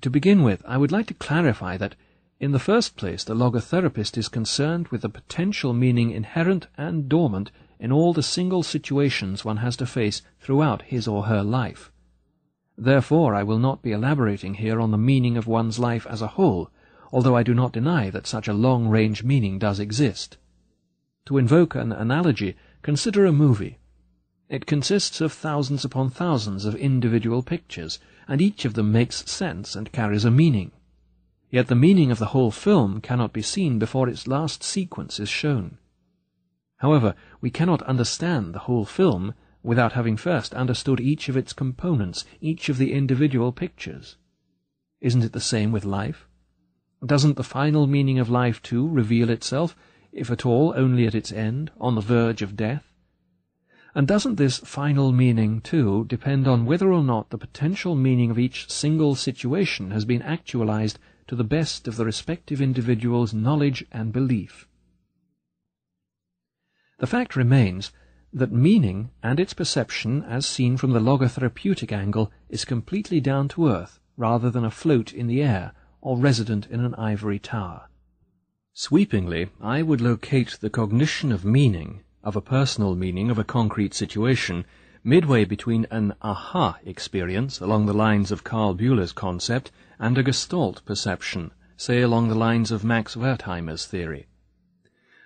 To 0.00 0.10
begin 0.10 0.42
with, 0.42 0.62
I 0.66 0.76
would 0.76 0.92
like 0.92 1.06
to 1.06 1.14
clarify 1.14 1.76
that, 1.76 1.94
in 2.40 2.52
the 2.52 2.58
first 2.58 2.96
place, 2.96 3.24
the 3.24 3.34
logotherapist 3.34 4.18
is 4.18 4.28
concerned 4.28 4.88
with 4.88 5.02
the 5.02 5.08
potential 5.08 5.72
meaning 5.72 6.10
inherent 6.10 6.66
and 6.76 7.08
dormant 7.08 7.50
in 7.78 7.92
all 7.92 8.12
the 8.12 8.22
single 8.22 8.62
situations 8.62 9.44
one 9.44 9.58
has 9.58 9.76
to 9.76 9.86
face 9.86 10.22
throughout 10.40 10.82
his 10.82 11.06
or 11.06 11.24
her 11.24 11.42
life. 11.42 11.92
Therefore, 12.76 13.34
I 13.34 13.44
will 13.44 13.58
not 13.58 13.82
be 13.82 13.92
elaborating 13.92 14.54
here 14.54 14.80
on 14.80 14.90
the 14.90 14.98
meaning 14.98 15.36
of 15.36 15.46
one's 15.46 15.78
life 15.78 16.06
as 16.08 16.20
a 16.20 16.34
whole, 16.34 16.70
although 17.12 17.36
I 17.36 17.44
do 17.44 17.54
not 17.54 17.72
deny 17.72 18.10
that 18.10 18.26
such 18.26 18.48
a 18.48 18.52
long-range 18.52 19.22
meaning 19.22 19.58
does 19.58 19.78
exist. 19.78 20.36
To 21.26 21.38
invoke 21.38 21.76
an 21.76 21.92
analogy, 21.92 22.56
consider 22.82 23.24
a 23.24 23.32
movie. 23.32 23.78
It 24.48 24.66
consists 24.66 25.20
of 25.20 25.32
thousands 25.32 25.84
upon 25.84 26.10
thousands 26.10 26.64
of 26.64 26.74
individual 26.74 27.42
pictures, 27.42 28.00
and 28.28 28.40
each 28.40 28.64
of 28.64 28.74
them 28.74 28.92
makes 28.92 29.30
sense 29.30 29.76
and 29.76 29.92
carries 29.92 30.24
a 30.24 30.30
meaning. 30.30 30.72
Yet 31.50 31.68
the 31.68 31.74
meaning 31.74 32.10
of 32.10 32.18
the 32.18 32.26
whole 32.26 32.50
film 32.50 33.00
cannot 33.00 33.32
be 33.32 33.42
seen 33.42 33.78
before 33.78 34.08
its 34.08 34.26
last 34.26 34.62
sequence 34.62 35.20
is 35.20 35.28
shown. 35.28 35.78
However, 36.78 37.14
we 37.40 37.50
cannot 37.50 37.82
understand 37.82 38.54
the 38.54 38.60
whole 38.60 38.84
film 38.84 39.34
without 39.62 39.92
having 39.92 40.16
first 40.16 40.52
understood 40.54 41.00
each 41.00 41.28
of 41.28 41.36
its 41.36 41.52
components, 41.52 42.24
each 42.40 42.68
of 42.68 42.76
the 42.76 42.92
individual 42.92 43.52
pictures. 43.52 44.16
Isn't 45.00 45.24
it 45.24 45.32
the 45.32 45.40
same 45.40 45.72
with 45.72 45.84
life? 45.84 46.28
Doesn't 47.04 47.36
the 47.36 47.44
final 47.44 47.86
meaning 47.86 48.18
of 48.18 48.30
life, 48.30 48.62
too, 48.62 48.88
reveal 48.88 49.30
itself, 49.30 49.76
if 50.12 50.30
at 50.30 50.46
all 50.46 50.72
only 50.76 51.06
at 51.06 51.14
its 51.14 51.32
end, 51.32 51.70
on 51.80 51.94
the 51.94 52.00
verge 52.00 52.42
of 52.42 52.56
death? 52.56 52.93
And 53.94 54.08
doesn't 54.08 54.36
this 54.36 54.58
final 54.58 55.12
meaning, 55.12 55.60
too, 55.60 56.04
depend 56.06 56.48
on 56.48 56.66
whether 56.66 56.92
or 56.92 57.04
not 57.04 57.30
the 57.30 57.38
potential 57.38 57.94
meaning 57.94 58.30
of 58.30 58.38
each 58.38 58.68
single 58.68 59.14
situation 59.14 59.92
has 59.92 60.04
been 60.04 60.22
actualized 60.22 60.98
to 61.28 61.36
the 61.36 61.44
best 61.44 61.86
of 61.86 61.96
the 61.96 62.04
respective 62.04 62.60
individual's 62.60 63.32
knowledge 63.32 63.84
and 63.92 64.12
belief? 64.12 64.66
The 66.98 67.06
fact 67.06 67.36
remains 67.36 67.92
that 68.32 68.52
meaning 68.52 69.10
and 69.22 69.38
its 69.38 69.54
perception, 69.54 70.24
as 70.24 70.44
seen 70.44 70.76
from 70.76 70.90
the 70.90 71.00
logotherapeutic 71.00 71.92
angle, 71.92 72.32
is 72.48 72.64
completely 72.64 73.20
down 73.20 73.46
to 73.48 73.68
earth 73.68 74.00
rather 74.16 74.50
than 74.50 74.64
afloat 74.64 75.12
in 75.12 75.28
the 75.28 75.40
air 75.40 75.72
or 76.00 76.18
resident 76.18 76.66
in 76.66 76.80
an 76.80 76.94
ivory 76.96 77.38
tower. 77.38 77.88
Sweepingly, 78.72 79.50
I 79.60 79.82
would 79.82 80.00
locate 80.00 80.58
the 80.60 80.70
cognition 80.70 81.30
of 81.30 81.44
meaning 81.44 82.03
of 82.24 82.34
a 82.34 82.40
personal 82.40 82.96
meaning 82.96 83.30
of 83.30 83.38
a 83.38 83.44
concrete 83.44 83.94
situation 83.94 84.64
midway 85.04 85.44
between 85.44 85.86
an 85.90 86.14
aha 86.22 86.78
experience 86.84 87.60
along 87.60 87.84
the 87.84 87.92
lines 87.92 88.32
of 88.32 88.42
Karl 88.42 88.74
Buehler's 88.74 89.12
concept 89.12 89.70
and 89.98 90.16
a 90.16 90.22
gestalt 90.22 90.82
perception, 90.86 91.50
say 91.76 92.00
along 92.00 92.28
the 92.28 92.34
lines 92.34 92.70
of 92.72 92.82
Max 92.82 93.14
Wertheimer's 93.14 93.84
theory. 93.86 94.26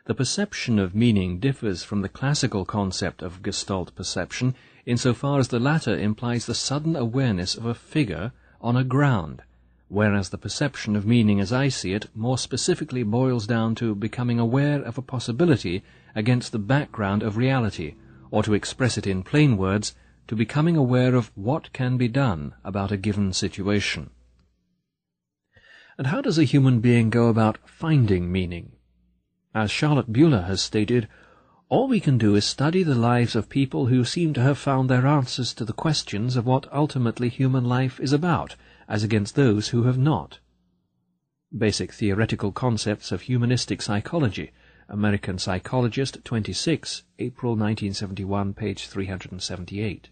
The 0.06 0.14
perception 0.14 0.80
of 0.80 0.94
meaning 0.94 1.38
differs 1.38 1.84
from 1.84 2.02
the 2.02 2.08
classical 2.08 2.64
concept 2.64 3.22
of 3.22 3.42
gestalt 3.42 3.94
perception 3.94 4.56
insofar 4.84 5.38
as 5.38 5.48
the 5.48 5.60
latter 5.60 5.96
implies 5.96 6.46
the 6.46 6.54
sudden 6.54 6.96
awareness 6.96 7.54
of 7.54 7.64
a 7.64 7.74
figure 7.74 8.32
on 8.60 8.76
a 8.76 8.82
ground, 8.82 9.42
whereas 9.88 10.28
the 10.28 10.38
perception 10.38 10.94
of 10.94 11.06
meaning 11.06 11.40
as 11.40 11.52
I 11.52 11.68
see 11.68 11.92
it 11.92 12.06
more 12.14 12.38
specifically 12.38 13.02
boils 13.02 13.46
down 13.46 13.74
to 13.76 13.94
becoming 13.94 14.38
aware 14.38 14.82
of 14.82 14.98
a 14.98 15.02
possibility 15.02 15.82
against 16.14 16.52
the 16.52 16.58
background 16.58 17.22
of 17.22 17.36
reality, 17.36 17.94
or 18.30 18.42
to 18.42 18.54
express 18.54 18.98
it 18.98 19.06
in 19.06 19.22
plain 19.22 19.56
words, 19.56 19.94
to 20.26 20.36
becoming 20.36 20.76
aware 20.76 21.14
of 21.14 21.32
what 21.34 21.72
can 21.72 21.96
be 21.96 22.08
done 22.08 22.54
about 22.62 22.92
a 22.92 22.96
given 22.98 23.32
situation. 23.32 24.10
And 25.96 26.08
how 26.08 26.20
does 26.20 26.38
a 26.38 26.44
human 26.44 26.80
being 26.80 27.08
go 27.10 27.28
about 27.28 27.58
finding 27.66 28.30
meaning? 28.30 28.72
As 29.54 29.70
Charlotte 29.70 30.12
Buehler 30.12 30.46
has 30.46 30.60
stated, 30.60 31.08
all 31.70 31.88
we 31.88 31.98
can 31.98 32.18
do 32.18 32.34
is 32.34 32.44
study 32.44 32.82
the 32.82 32.94
lives 32.94 33.34
of 33.34 33.48
people 33.48 33.86
who 33.86 34.04
seem 34.04 34.32
to 34.34 34.42
have 34.42 34.58
found 34.58 34.88
their 34.88 35.06
answers 35.06 35.52
to 35.54 35.64
the 35.64 35.72
questions 35.72 36.36
of 36.36 36.46
what 36.46 36.72
ultimately 36.72 37.28
human 37.28 37.64
life 37.64 37.98
is 37.98 38.12
about, 38.12 38.54
as 38.88 39.04
against 39.04 39.34
those 39.34 39.68
who 39.68 39.82
have 39.82 39.98
not. 39.98 40.38
Basic 41.56 41.92
Theoretical 41.92 42.52
Concepts 42.52 43.12
of 43.12 43.22
Humanistic 43.22 43.82
Psychology, 43.82 44.52
American 44.88 45.38
Psychologist, 45.38 46.18
26, 46.24 47.02
April 47.18 47.52
1971, 47.52 48.54
page 48.54 48.86
378. 48.86 50.08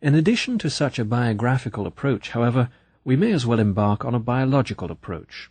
In 0.00 0.14
addition 0.14 0.58
to 0.58 0.70
such 0.70 0.98
a 0.98 1.04
biographical 1.04 1.86
approach, 1.86 2.30
however, 2.30 2.68
we 3.04 3.16
may 3.16 3.32
as 3.32 3.46
well 3.46 3.58
embark 3.58 4.04
on 4.04 4.14
a 4.14 4.20
biological 4.20 4.90
approach. 4.90 5.50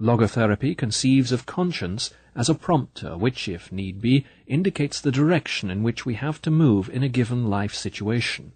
Logotherapy 0.00 0.76
conceives 0.76 1.32
of 1.32 1.46
conscience 1.46 2.14
as 2.34 2.48
a 2.48 2.54
prompter 2.54 3.16
which, 3.16 3.48
if 3.48 3.72
need 3.72 4.00
be, 4.00 4.24
indicates 4.46 5.00
the 5.00 5.10
direction 5.10 5.70
in 5.70 5.82
which 5.82 6.06
we 6.06 6.14
have 6.14 6.40
to 6.42 6.50
move 6.50 6.88
in 6.88 7.02
a 7.02 7.08
given 7.08 7.50
life 7.50 7.74
situation. 7.74 8.52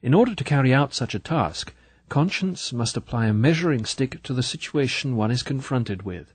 In 0.00 0.14
order 0.14 0.34
to 0.34 0.44
carry 0.44 0.72
out 0.72 0.94
such 0.94 1.14
a 1.14 1.18
task, 1.18 1.74
conscience 2.08 2.72
must 2.72 2.96
apply 2.96 3.26
a 3.26 3.32
measuring 3.32 3.84
stick 3.84 4.22
to 4.22 4.32
the 4.32 4.42
situation 4.42 5.16
one 5.16 5.30
is 5.30 5.42
confronted 5.42 6.02
with, 6.02 6.34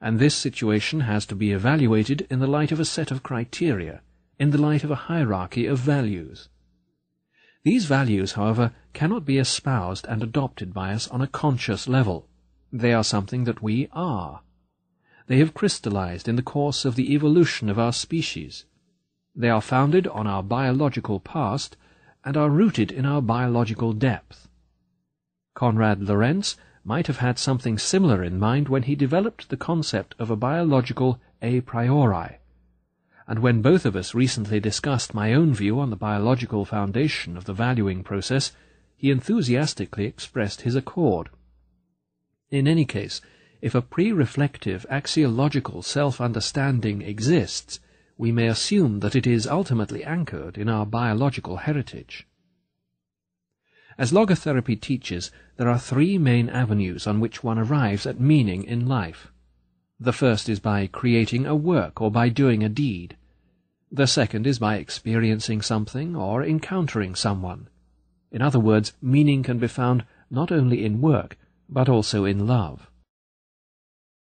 and 0.00 0.18
this 0.18 0.34
situation 0.34 1.00
has 1.00 1.26
to 1.26 1.34
be 1.34 1.52
evaluated 1.52 2.26
in 2.30 2.38
the 2.38 2.46
light 2.46 2.72
of 2.72 2.80
a 2.80 2.84
set 2.84 3.10
of 3.10 3.22
criteria, 3.22 4.00
in 4.38 4.50
the 4.50 4.58
light 4.58 4.82
of 4.82 4.90
a 4.90 5.06
hierarchy 5.12 5.66
of 5.66 5.78
values. 5.78 6.48
These 7.64 7.84
values, 7.84 8.32
however, 8.32 8.72
cannot 8.94 9.24
be 9.24 9.38
espoused 9.38 10.06
and 10.08 10.22
adopted 10.22 10.72
by 10.72 10.92
us 10.92 11.06
on 11.08 11.20
a 11.20 11.28
conscious 11.28 11.86
level. 11.86 12.28
They 12.72 12.92
are 12.92 13.04
something 13.04 13.44
that 13.44 13.62
we 13.62 13.88
are. 13.92 14.40
They 15.26 15.38
have 15.38 15.54
crystallized 15.54 16.28
in 16.28 16.36
the 16.36 16.42
course 16.42 16.84
of 16.84 16.96
the 16.96 17.12
evolution 17.14 17.68
of 17.68 17.78
our 17.78 17.92
species. 17.92 18.64
They 19.36 19.50
are 19.50 19.60
founded 19.60 20.08
on 20.08 20.26
our 20.26 20.42
biological 20.42 21.20
past 21.20 21.76
and 22.24 22.36
are 22.36 22.50
rooted 22.50 22.90
in 22.90 23.04
our 23.04 23.20
biological 23.20 23.92
depth. 23.92 24.48
Konrad 25.54 26.02
Lorenz 26.02 26.56
might 26.84 27.06
have 27.06 27.18
had 27.18 27.38
something 27.38 27.78
similar 27.78 28.24
in 28.24 28.38
mind 28.38 28.68
when 28.68 28.84
he 28.84 28.94
developed 28.94 29.48
the 29.48 29.56
concept 29.56 30.14
of 30.18 30.30
a 30.30 30.36
biological 30.36 31.20
a 31.40 31.60
priori. 31.60 32.38
And 33.26 33.38
when 33.38 33.62
both 33.62 33.86
of 33.86 33.94
us 33.94 34.14
recently 34.14 34.60
discussed 34.60 35.14
my 35.14 35.32
own 35.32 35.54
view 35.54 35.78
on 35.78 35.90
the 35.90 35.96
biological 35.96 36.64
foundation 36.64 37.36
of 37.36 37.44
the 37.44 37.52
valuing 37.52 38.02
process, 38.02 38.52
he 38.96 39.10
enthusiastically 39.10 40.06
expressed 40.06 40.62
his 40.62 40.74
accord. 40.74 41.28
In 42.50 42.66
any 42.66 42.84
case, 42.84 43.20
if 43.60 43.74
a 43.76 43.82
pre-reflective 43.82 44.84
axiological 44.90 45.84
self-understanding 45.84 47.02
exists, 47.02 47.78
we 48.22 48.30
may 48.30 48.46
assume 48.46 49.00
that 49.00 49.16
it 49.16 49.26
is 49.26 49.48
ultimately 49.48 50.04
anchored 50.04 50.56
in 50.56 50.68
our 50.68 50.86
biological 50.86 51.56
heritage. 51.56 52.24
As 53.98 54.12
logotherapy 54.12 54.80
teaches, 54.80 55.32
there 55.56 55.68
are 55.68 55.76
three 55.76 56.18
main 56.18 56.48
avenues 56.48 57.08
on 57.08 57.18
which 57.18 57.42
one 57.42 57.58
arrives 57.58 58.06
at 58.06 58.20
meaning 58.20 58.62
in 58.62 58.86
life. 58.86 59.32
The 59.98 60.12
first 60.12 60.48
is 60.48 60.60
by 60.60 60.86
creating 60.86 61.46
a 61.46 61.56
work 61.56 62.00
or 62.00 62.12
by 62.12 62.28
doing 62.28 62.62
a 62.62 62.68
deed. 62.68 63.16
The 63.90 64.06
second 64.06 64.46
is 64.46 64.60
by 64.60 64.76
experiencing 64.76 65.60
something 65.60 66.14
or 66.14 66.44
encountering 66.44 67.16
someone. 67.16 67.66
In 68.30 68.40
other 68.40 68.60
words, 68.60 68.92
meaning 69.02 69.42
can 69.42 69.58
be 69.58 69.66
found 69.66 70.04
not 70.30 70.52
only 70.52 70.84
in 70.84 71.00
work, 71.00 71.36
but 71.68 71.88
also 71.88 72.24
in 72.24 72.46
love. 72.46 72.88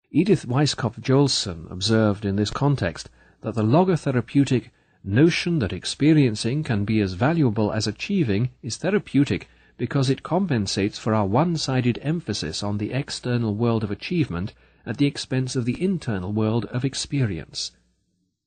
Edith 0.09 0.47
Weisskopf 0.47 1.01
Joelson 1.01 1.69
observed 1.69 2.23
in 2.23 2.37
this 2.37 2.49
context 2.49 3.09
that 3.43 3.55
the 3.55 3.63
logotherapeutic 3.63 4.69
notion 5.03 5.59
that 5.59 5.73
experiencing 5.73 6.63
can 6.63 6.85
be 6.85 7.01
as 7.01 7.13
valuable 7.13 7.73
as 7.73 7.85
achieving 7.85 8.49
is 8.61 8.77
therapeutic 8.77 9.49
because 9.77 10.09
it 10.09 10.23
compensates 10.23 10.97
for 10.97 11.13
our 11.13 11.25
one-sided 11.25 11.99
emphasis 12.01 12.63
on 12.63 12.77
the 12.77 12.93
external 12.93 13.53
world 13.53 13.83
of 13.83 13.91
achievement 13.91 14.53
at 14.85 14.97
the 14.97 15.05
expense 15.05 15.57
of 15.57 15.65
the 15.65 15.81
internal 15.83 16.31
world 16.31 16.63
of 16.65 16.85
experience. 16.85 17.71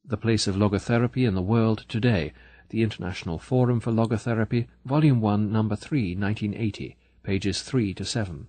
The 0.02 0.16
Place 0.16 0.47
of 0.47 0.57
Logotherapy 0.57 1.28
in 1.28 1.34
the 1.34 1.42
World 1.42 1.84
Today, 1.89 2.33
the 2.70 2.83
International 2.83 3.39
Forum 3.39 3.81
for 3.81 3.92
Logotherapy, 3.92 4.66
Volume 4.86 5.20
1, 5.20 5.52
Number 5.52 5.76
3, 5.76 6.16
1980, 6.16 6.97
pages 7.23 7.60
3 7.62 7.92
to 7.92 8.05
7. 8.05 8.47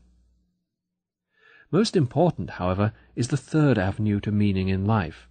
Most 1.71 1.97
important, 1.97 2.51
however, 2.51 2.93
is 3.17 3.27
the 3.27 3.37
third 3.37 3.77
avenue 3.77 4.21
to 4.21 4.31
meaning 4.31 4.69
in 4.69 4.85
life, 4.85 5.27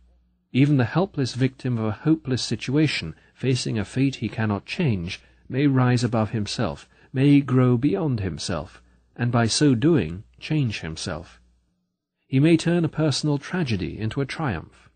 even 0.57 0.79
the 0.79 0.87
helpless 0.87 1.35
victim 1.35 1.77
of 1.77 1.85
a 1.85 1.91
hopeless 1.91 2.41
situation, 2.41 3.15
facing 3.35 3.79
a 3.79 3.85
fate 3.85 4.17
he 4.17 4.29
cannot 4.31 4.65
change, 4.65 5.21
may 5.51 5.67
rise 5.67 6.03
above 6.03 6.31
himself, 6.31 6.89
may 7.13 7.43
grow 7.43 7.77
beyond 7.77 8.21
himself, 8.21 8.83
and 9.15 9.31
by 9.31 9.47
so 9.47 9.75
doing 9.75 10.25
change 10.41 10.81
himself. 10.81 11.43
He 12.27 12.41
may 12.41 12.57
turn 12.57 12.87
a 12.87 12.89
personal 12.89 13.37
tragedy 13.37 13.99
into 13.99 14.23
a 14.23 14.25
triumph. 14.25 14.89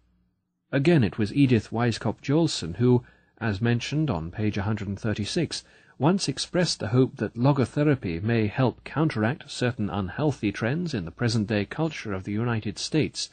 Again, 0.72 1.05
it 1.05 1.18
was 1.18 1.30
Edith 1.34 1.70
Weisskopf 1.70 2.22
Joelson 2.22 2.76
who, 2.76 3.05
as 3.36 3.60
mentioned 3.60 4.08
on 4.08 4.30
page 4.30 4.56
136, 4.56 5.62
once 5.98 6.26
expressed 6.26 6.80
the 6.80 6.89
hope 6.89 7.16
that 7.16 7.34
logotherapy 7.34 8.22
may 8.22 8.47
help 8.47 8.82
counteract 8.84 9.50
certain 9.50 9.90
unhealthy 9.90 10.52
trends 10.52 10.94
in 10.94 11.05
the 11.05 11.10
present-day 11.10 11.66
culture 11.66 12.14
of 12.14 12.24
the 12.24 12.32
United 12.32 12.78
States, 12.78 13.28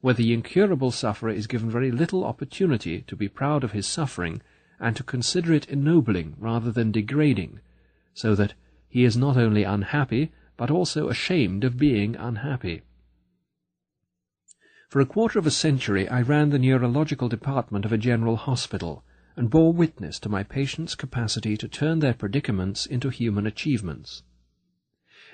where 0.00 0.14
the 0.14 0.32
incurable 0.32 0.90
sufferer 0.90 1.30
is 1.30 1.46
given 1.46 1.70
very 1.70 1.90
little 1.90 2.24
opportunity 2.24 3.02
to 3.02 3.16
be 3.16 3.28
proud 3.28 3.62
of 3.62 3.72
his 3.72 3.86
suffering 3.86 4.40
and 4.78 4.96
to 4.96 5.02
consider 5.02 5.52
it 5.52 5.68
ennobling 5.68 6.34
rather 6.38 6.72
than 6.72 6.90
degrading, 6.90 7.60
so 8.14 8.34
that 8.34 8.54
he 8.88 9.04
is 9.04 9.16
not 9.16 9.36
only 9.36 9.62
unhappy, 9.62 10.32
but 10.56 10.70
also 10.70 11.08
ashamed 11.08 11.64
of 11.64 11.76
being 11.76 12.16
unhappy. 12.16 12.82
For 14.88 15.00
a 15.00 15.06
quarter 15.06 15.38
of 15.38 15.46
a 15.46 15.50
century 15.50 16.08
I 16.08 16.22
ran 16.22 16.50
the 16.50 16.58
neurological 16.58 17.28
department 17.28 17.84
of 17.84 17.92
a 17.92 17.98
general 17.98 18.36
hospital, 18.36 19.04
and 19.36 19.48
bore 19.48 19.72
witness 19.72 20.18
to 20.20 20.28
my 20.28 20.42
patients' 20.42 20.94
capacity 20.94 21.56
to 21.56 21.68
turn 21.68 22.00
their 22.00 22.14
predicaments 22.14 22.86
into 22.86 23.10
human 23.10 23.46
achievements. 23.46 24.22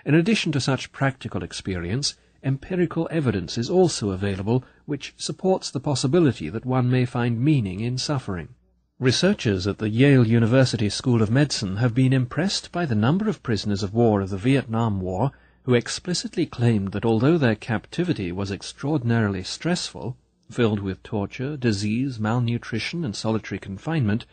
In 0.04 0.14
addition 0.14 0.52
to 0.52 0.60
such 0.60 0.92
practical 0.92 1.42
experience, 1.42 2.14
empirical 2.46 3.08
evidence 3.10 3.58
is 3.58 3.68
also 3.68 4.10
available 4.10 4.64
which 4.84 5.12
supports 5.16 5.68
the 5.68 5.80
possibility 5.80 6.48
that 6.48 6.64
one 6.64 6.88
may 6.88 7.04
find 7.04 7.40
meaning 7.40 7.80
in 7.80 7.98
suffering. 7.98 8.48
Researchers 9.00 9.66
at 9.66 9.78
the 9.78 9.88
Yale 9.88 10.24
University 10.24 10.88
School 10.88 11.22
of 11.22 11.30
Medicine 11.30 11.78
have 11.78 11.92
been 11.92 12.12
impressed 12.12 12.70
by 12.70 12.86
the 12.86 12.94
number 12.94 13.28
of 13.28 13.42
prisoners 13.42 13.82
of 13.82 13.92
war 13.92 14.20
of 14.20 14.30
the 14.30 14.38
Vietnam 14.38 15.00
War 15.00 15.32
who 15.64 15.74
explicitly 15.74 16.46
claimed 16.46 16.92
that 16.92 17.04
although 17.04 17.36
their 17.36 17.56
captivity 17.56 18.30
was 18.30 18.52
extraordinarily 18.52 19.42
stressful, 19.42 20.16
filled 20.48 20.78
with 20.78 21.02
torture, 21.02 21.56
disease, 21.56 22.20
malnutrition, 22.20 23.04
and 23.04 23.16
solitary 23.16 23.58
confinement, 23.58 24.24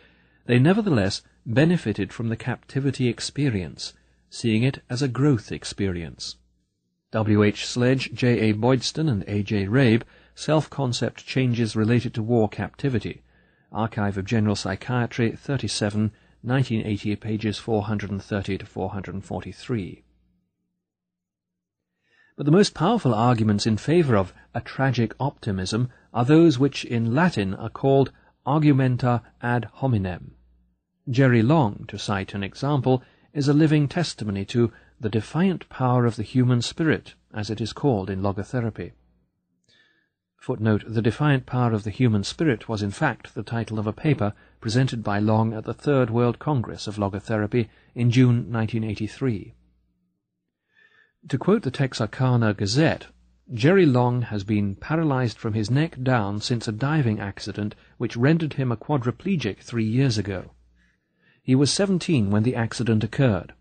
they 0.45 0.59
nevertheless 0.59 1.23
benefited 1.47 2.13
from 2.13 2.29
the 2.29 2.37
captivity 2.37 3.07
experience, 3.07 3.93
seeing 4.29 4.61
it 4.61 4.83
as 4.87 5.01
a 5.01 5.07
growth 5.07 5.51
experience. 5.51 6.35
W. 7.13 7.43
H. 7.43 7.67
Sledge, 7.67 8.11
J. 8.11 8.49
A. 8.49 8.53
Boydstun, 8.55 9.07
and 9.07 9.23
A. 9.27 9.43
J. 9.43 9.67
Rabe, 9.67 10.01
Self-Concept 10.33 11.23
Changes 11.23 11.75
Related 11.75 12.15
to 12.15 12.23
War 12.23 12.49
Captivity, 12.49 13.21
Archive 13.71 14.17
of 14.17 14.25
General 14.25 14.55
Psychiatry, 14.55 15.31
37, 15.35 16.11
1980, 16.41 17.15
pages 17.17 17.59
430 17.59 18.57
to 18.57 18.65
443. 18.65 20.03
But 22.35 22.47
the 22.47 22.51
most 22.51 22.73
powerful 22.73 23.13
arguments 23.13 23.67
in 23.67 23.77
favour 23.77 24.17
of 24.17 24.33
a 24.55 24.61
tragic 24.61 25.13
optimism 25.19 25.91
are 26.15 26.25
those 26.25 26.57
which 26.57 26.83
in 26.83 27.13
Latin 27.13 27.53
are 27.53 27.69
called 27.69 28.11
argumenta 28.43 29.21
ad 29.39 29.65
hominem. 29.71 30.31
Jerry 31.07 31.43
Long, 31.43 31.85
to 31.89 31.99
cite 31.99 32.33
an 32.33 32.43
example, 32.43 33.03
is 33.33 33.47
a 33.47 33.53
living 33.53 33.87
testimony 33.87 34.45
to 34.45 34.71
the 35.03 35.09
defiant 35.09 35.67
power 35.67 36.05
of 36.05 36.15
the 36.15 36.23
human 36.23 36.61
spirit, 36.61 37.15
as 37.33 37.49
it 37.49 37.59
is 37.59 37.73
called 37.73 38.09
in 38.09 38.21
logotherapy. 38.21 38.93
Footnote, 40.37 40.85
the 40.87 41.01
defiant 41.01 41.45
power 41.45 41.73
of 41.73 41.83
the 41.83 41.89
human 41.89 42.23
spirit 42.23 42.69
was 42.69 42.81
in 42.81 42.89
fact 42.89 43.35
the 43.35 43.43
title 43.43 43.79
of 43.79 43.85
a 43.85 43.91
paper 43.91 44.33
presented 44.61 45.03
by 45.03 45.19
Long 45.19 45.53
at 45.53 45.65
the 45.65 45.73
Third 45.73 46.09
World 46.09 46.39
Congress 46.39 46.87
of 46.87 46.95
Logotherapy 46.95 47.67
in 47.93 48.11
June 48.11 48.49
1983. 48.49 49.53
To 51.27 51.37
quote 51.37 51.63
the 51.63 51.71
Texarkana 51.71 52.53
Gazette, 52.53 53.07
Jerry 53.53 53.85
Long 53.85 54.21
has 54.21 54.45
been 54.45 54.75
paralyzed 54.75 55.37
from 55.37 55.53
his 55.53 55.69
neck 55.69 56.01
down 56.01 56.39
since 56.39 56.65
a 56.65 56.71
diving 56.71 57.19
accident 57.19 57.75
which 57.97 58.15
rendered 58.15 58.53
him 58.53 58.71
a 58.71 58.77
quadriplegic 58.77 59.57
three 59.57 59.83
years 59.83 60.17
ago. 60.17 60.51
He 61.41 61.55
was 61.55 61.73
seventeen 61.73 62.31
when 62.31 62.43
the 62.43 62.55
accident 62.55 63.03
occurred. 63.03 63.53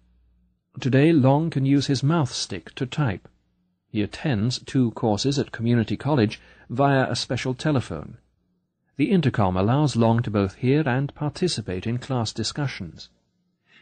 Today 0.80 1.12
Long 1.12 1.50
can 1.50 1.66
use 1.66 1.86
his 1.86 2.02
mouth 2.02 2.32
stick 2.32 2.74
to 2.76 2.86
type. 2.86 3.28
He 3.88 4.00
attends 4.00 4.58
two 4.58 4.90
courses 4.92 5.38
at 5.38 5.52
community 5.52 5.98
college 5.98 6.40
via 6.70 7.10
a 7.10 7.14
special 7.14 7.52
telephone. 7.52 8.16
The 8.96 9.10
intercom 9.10 9.56
allows 9.56 9.96
Long 9.96 10.22
to 10.22 10.30
both 10.30 10.54
hear 10.54 10.88
and 10.88 11.14
participate 11.14 11.86
in 11.86 11.98
class 11.98 12.32
discussions. 12.32 13.10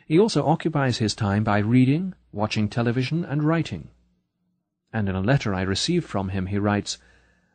He 0.04 0.18
also 0.18 0.44
occupies 0.44 0.98
his 0.98 1.14
time 1.14 1.44
by 1.44 1.58
reading, 1.58 2.14
watching 2.32 2.68
television, 2.68 3.24
and 3.24 3.44
writing. 3.44 3.90
And 4.92 5.08
in 5.08 5.14
a 5.14 5.20
letter 5.20 5.54
I 5.54 5.62
received 5.62 6.06
from 6.06 6.30
him 6.30 6.46
he 6.46 6.58
writes, 6.58 6.98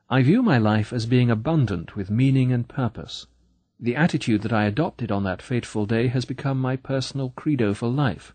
I 0.10 0.22
view 0.22 0.44
my 0.44 0.58
life 0.58 0.94
as 0.94 1.06
being 1.06 1.30
abundant 1.30 1.98
with 1.98 2.10
meaning 2.10 2.54
and 2.54 2.70
purpose. 2.70 3.28
The 3.80 3.98
attitude 3.98 4.44
that 4.44 4.54
I 4.54 4.64
adopted 4.64 5.12
on 5.12 5.24
that 5.26 5.42
fateful 5.42 5.86
day 5.86 6.08
has 6.08 6.24
become 6.24 6.62
my 6.62 6.78
personal 6.78 7.32
credo 7.32 7.74
for 7.74 7.90
life. 7.90 8.34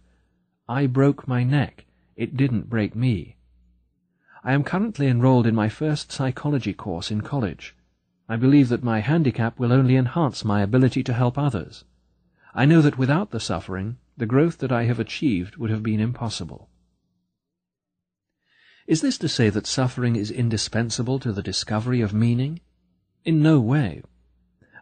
I 0.71 0.87
broke 0.87 1.27
my 1.27 1.43
neck. 1.43 1.85
It 2.15 2.37
didn't 2.37 2.71
break 2.71 2.95
me. 2.95 3.35
I 4.45 4.53
am 4.53 4.63
currently 4.63 5.09
enrolled 5.09 5.49
in 5.49 5.55
my 5.57 5.69
first 5.69 6.13
psychology 6.13 6.73
course 6.73 7.11
in 7.11 7.23
college. 7.23 7.75
I 8.29 8.37
believe 8.37 8.69
that 8.69 8.85
my 8.85 9.01
handicap 9.01 9.59
will 9.59 9.73
only 9.73 9.97
enhance 9.97 10.45
my 10.45 10.63
ability 10.63 11.03
to 11.03 11.13
help 11.13 11.37
others. 11.37 11.83
I 12.55 12.67
know 12.67 12.81
that 12.83 12.99
without 12.99 13.33
the 13.33 13.41
suffering, 13.41 13.97
the 14.17 14.27
growth 14.27 14.59
that 14.59 14.71
I 14.71 14.85
have 14.85 15.01
achieved 15.01 15.57
would 15.57 15.71
have 15.71 15.83
been 15.83 15.99
impossible. 15.99 16.69
Is 18.87 19.01
this 19.01 19.19
to 19.19 19.29
say 19.29 19.51
that 19.51 19.67
suffering 19.67 20.15
is 20.15 20.31
indispensable 20.31 21.19
to 21.19 21.33
the 21.33 21.43
discovery 21.43 22.01
of 22.01 22.15
meaning? 22.15 22.61
In 23.25 23.43
no 23.43 23.59
way. 23.59 24.05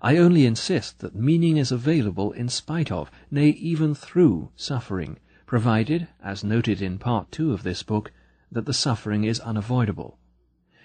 I 0.03 0.19
only 0.19 0.45
insist 0.45 0.99
that 0.99 1.15
meaning 1.15 1.57
is 1.57 1.73
available 1.73 2.33
in 2.33 2.51
spite 2.51 2.93
of, 2.93 3.11
nay, 3.31 3.49
even 3.49 3.95
through, 3.95 4.51
suffering, 4.55 5.19
provided, 5.49 6.07
as 6.23 6.45
noted 6.45 6.83
in 6.83 6.99
Part 6.99 7.33
Two 7.33 7.55
of 7.55 7.63
this 7.63 7.83
book, 7.83 8.13
that 8.53 8.67
the 8.67 8.75
suffering 8.75 9.25
is 9.25 9.41
unavoidable. 9.41 10.19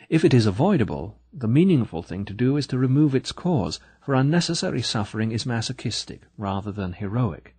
If 0.07 0.23
it 0.23 0.33
is 0.33 0.45
avoidable, 0.45 1.19
the 1.33 1.49
meaningful 1.49 2.01
thing 2.01 2.23
to 2.25 2.33
do 2.33 2.55
is 2.55 2.65
to 2.67 2.77
remove 2.77 3.13
its 3.13 3.33
cause, 3.33 3.81
for 3.99 4.15
unnecessary 4.15 4.81
suffering 4.81 5.33
is 5.33 5.45
masochistic 5.45 6.21
rather 6.37 6.71
than 6.71 6.93
heroic. 6.93 7.55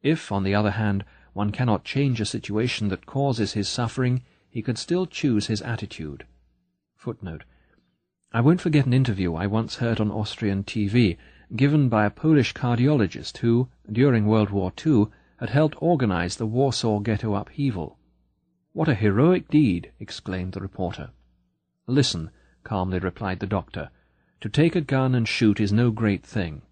If, 0.00 0.30
on 0.30 0.44
the 0.44 0.54
other 0.54 0.70
hand, 0.70 1.04
one 1.32 1.50
cannot 1.50 1.84
change 1.84 2.20
a 2.20 2.24
situation 2.24 2.86
that 2.88 3.04
causes 3.04 3.54
his 3.54 3.68
suffering, 3.68 4.22
he 4.48 4.62
could 4.62 4.78
still 4.78 5.06
choose 5.06 5.48
his 5.48 5.60
attitude. 5.62 6.24
Footnote. 6.94 7.42
I 8.30 8.42
won't 8.42 8.60
forget 8.60 8.86
an 8.86 8.92
interview 8.94 9.34
I 9.34 9.48
once 9.48 9.76
heard 9.76 10.00
on 10.00 10.12
Austrian 10.12 10.62
TV, 10.62 11.16
given 11.56 11.88
by 11.88 12.04
a 12.04 12.10
Polish 12.10 12.54
cardiologist 12.54 13.38
who, 13.38 13.68
during 13.90 14.26
World 14.26 14.50
War 14.50 14.72
II, 14.86 15.06
had 15.38 15.50
helped 15.50 15.80
organize 15.80 16.36
the 16.36 16.46
Warsaw 16.46 16.98
Ghetto 16.98 17.34
upheaval. 17.34 17.98
What 18.72 18.88
a 18.88 18.94
heroic 18.94 19.48
deed! 19.48 19.92
exclaimed 19.98 20.52
the 20.52 20.60
reporter. 20.60 21.10
Listen, 21.86 22.30
calmly 22.64 22.98
replied 22.98 23.40
the 23.40 23.46
doctor. 23.46 23.90
To 24.40 24.48
take 24.48 24.76
a 24.76 24.80
gun 24.80 25.14
and 25.14 25.26
shoot 25.26 25.58
is 25.58 25.72
no 25.72 25.90
great 25.90 26.24
thing. 26.24 26.62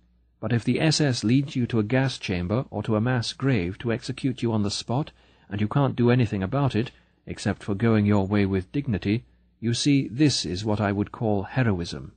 But 0.41 0.53
if 0.53 0.63
the 0.65 0.81
SS 0.81 1.25
leads 1.25 1.57
you 1.57 1.67
to 1.67 1.79
a 1.79 1.85
gas 1.85 2.19
chamber 2.19 2.67
or 2.71 2.83
to 2.83 2.97
a 2.97 3.01
mass 3.01 3.33
grave 3.33 3.79
to 3.79 3.93
execute 3.93 4.43
you 4.43 4.53
on 4.53 4.63
the 4.63 4.71
spot, 4.71 5.11
and 5.49 5.61
you 5.61 5.69
can't 5.69 5.97
do 5.97 6.11
anything 6.11 6.43
about 6.43 6.77
it, 6.77 6.91
except 7.27 7.63
for 7.63 7.75
going 7.75 8.07
your 8.07 8.27
way 8.27 8.47
with 8.47 8.71
dignity, 8.71 9.25
you 9.59 9.75
see, 9.75 10.09
this 10.09 10.45
is 10.45 10.65
what 10.65 10.81
I 10.81 10.93
would 10.93 11.11
call 11.13 11.45
heroism. 11.45 12.13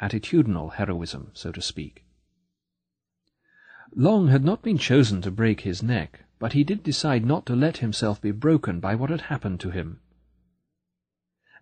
Attitudinal 0.00 0.74
heroism, 0.74 1.30
so 1.32 1.50
to 1.52 1.62
speak. 1.62 2.03
Long 3.96 4.28
had 4.28 4.44
not 4.44 4.62
been 4.62 4.78
chosen 4.78 5.22
to 5.22 5.30
break 5.30 5.60
his 5.60 5.82
neck, 5.82 6.24
but 6.40 6.52
he 6.52 6.64
did 6.64 6.82
decide 6.82 7.24
not 7.24 7.46
to 7.46 7.54
let 7.54 7.78
himself 7.78 8.20
be 8.20 8.32
broken 8.32 8.80
by 8.80 8.96
what 8.96 9.10
had 9.10 9.22
happened 9.22 9.60
to 9.60 9.70
him. 9.70 10.00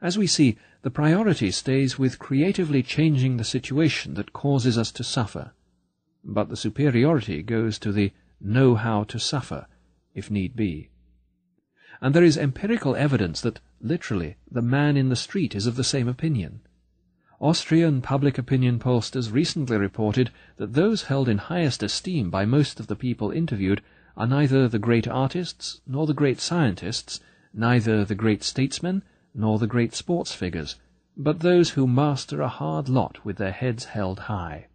As 0.00 0.16
we 0.16 0.26
see, 0.26 0.56
the 0.80 0.90
priority 0.90 1.50
stays 1.50 1.98
with 1.98 2.18
creatively 2.18 2.82
changing 2.82 3.36
the 3.36 3.44
situation 3.44 4.14
that 4.14 4.32
causes 4.32 4.78
us 4.78 4.90
to 4.92 5.04
suffer, 5.04 5.52
but 6.24 6.48
the 6.48 6.56
superiority 6.56 7.42
goes 7.42 7.78
to 7.80 7.92
the 7.92 8.12
know 8.40 8.74
how 8.76 9.04
to 9.04 9.18
suffer, 9.18 9.66
if 10.14 10.30
need 10.30 10.56
be. 10.56 10.88
And 12.00 12.14
there 12.14 12.24
is 12.24 12.38
empirical 12.38 12.96
evidence 12.96 13.40
that, 13.42 13.60
literally, 13.80 14.36
the 14.50 14.62
man 14.62 14.96
in 14.96 15.08
the 15.08 15.16
street 15.16 15.54
is 15.54 15.66
of 15.66 15.76
the 15.76 15.84
same 15.84 16.08
opinion. 16.08 16.62
Austrian 17.42 18.00
public 18.00 18.38
opinion 18.38 18.78
pollsters 18.78 19.32
recently 19.32 19.76
reported 19.76 20.30
that 20.58 20.74
those 20.74 21.02
held 21.02 21.28
in 21.28 21.38
highest 21.38 21.82
esteem 21.82 22.30
by 22.30 22.44
most 22.44 22.78
of 22.78 22.86
the 22.86 22.94
people 22.94 23.32
interviewed 23.32 23.82
are 24.16 24.28
neither 24.28 24.68
the 24.68 24.78
great 24.78 25.08
artists 25.08 25.80
nor 25.84 26.06
the 26.06 26.14
great 26.14 26.38
scientists, 26.38 27.18
neither 27.52 28.04
the 28.04 28.14
great 28.14 28.44
statesmen 28.44 29.02
nor 29.34 29.58
the 29.58 29.66
great 29.66 29.92
sports 29.92 30.32
figures, 30.32 30.76
but 31.16 31.40
those 31.40 31.70
who 31.70 31.88
master 31.88 32.42
a 32.42 32.48
hard 32.48 32.88
lot 32.88 33.24
with 33.24 33.38
their 33.38 33.50
heads 33.50 33.86
held 33.86 34.20
high. 34.20 34.68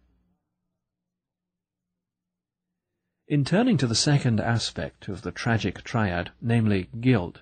In 3.28 3.46
turning 3.46 3.78
to 3.78 3.86
the 3.86 3.94
second 3.94 4.40
aspect 4.40 5.08
of 5.08 5.22
the 5.22 5.32
tragic 5.32 5.84
triad, 5.84 6.32
namely 6.42 6.90
guilt, 7.00 7.40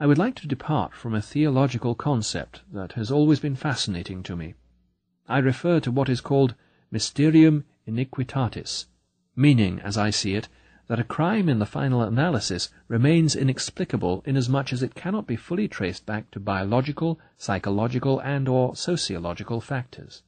I 0.00 0.06
would 0.06 0.18
like 0.18 0.34
to 0.36 0.48
depart 0.48 0.92
from 0.92 1.14
a 1.14 1.22
theological 1.22 1.94
concept 1.94 2.62
that 2.72 2.92
has 2.92 3.12
always 3.12 3.38
been 3.38 3.54
fascinating 3.54 4.24
to 4.24 4.34
me. 4.34 4.54
I 5.28 5.38
refer 5.38 5.78
to 5.80 5.92
what 5.92 6.08
is 6.08 6.20
called 6.20 6.56
mysterium 6.90 7.64
iniquitatis, 7.86 8.86
meaning, 9.36 9.80
as 9.80 9.96
I 9.96 10.10
see 10.10 10.34
it, 10.34 10.48
that 10.88 10.98
a 10.98 11.04
crime 11.04 11.48
in 11.48 11.60
the 11.60 11.66
final 11.66 12.02
analysis 12.02 12.70
remains 12.88 13.36
inexplicable 13.36 14.22
inasmuch 14.26 14.72
as 14.72 14.82
it 14.82 14.96
cannot 14.96 15.28
be 15.28 15.36
fully 15.36 15.68
traced 15.68 16.04
back 16.04 16.30
to 16.32 16.40
biological, 16.40 17.20
psychological, 17.38 18.18
and 18.18 18.48
or 18.48 18.74
sociological 18.74 19.60
factors. 19.60 20.22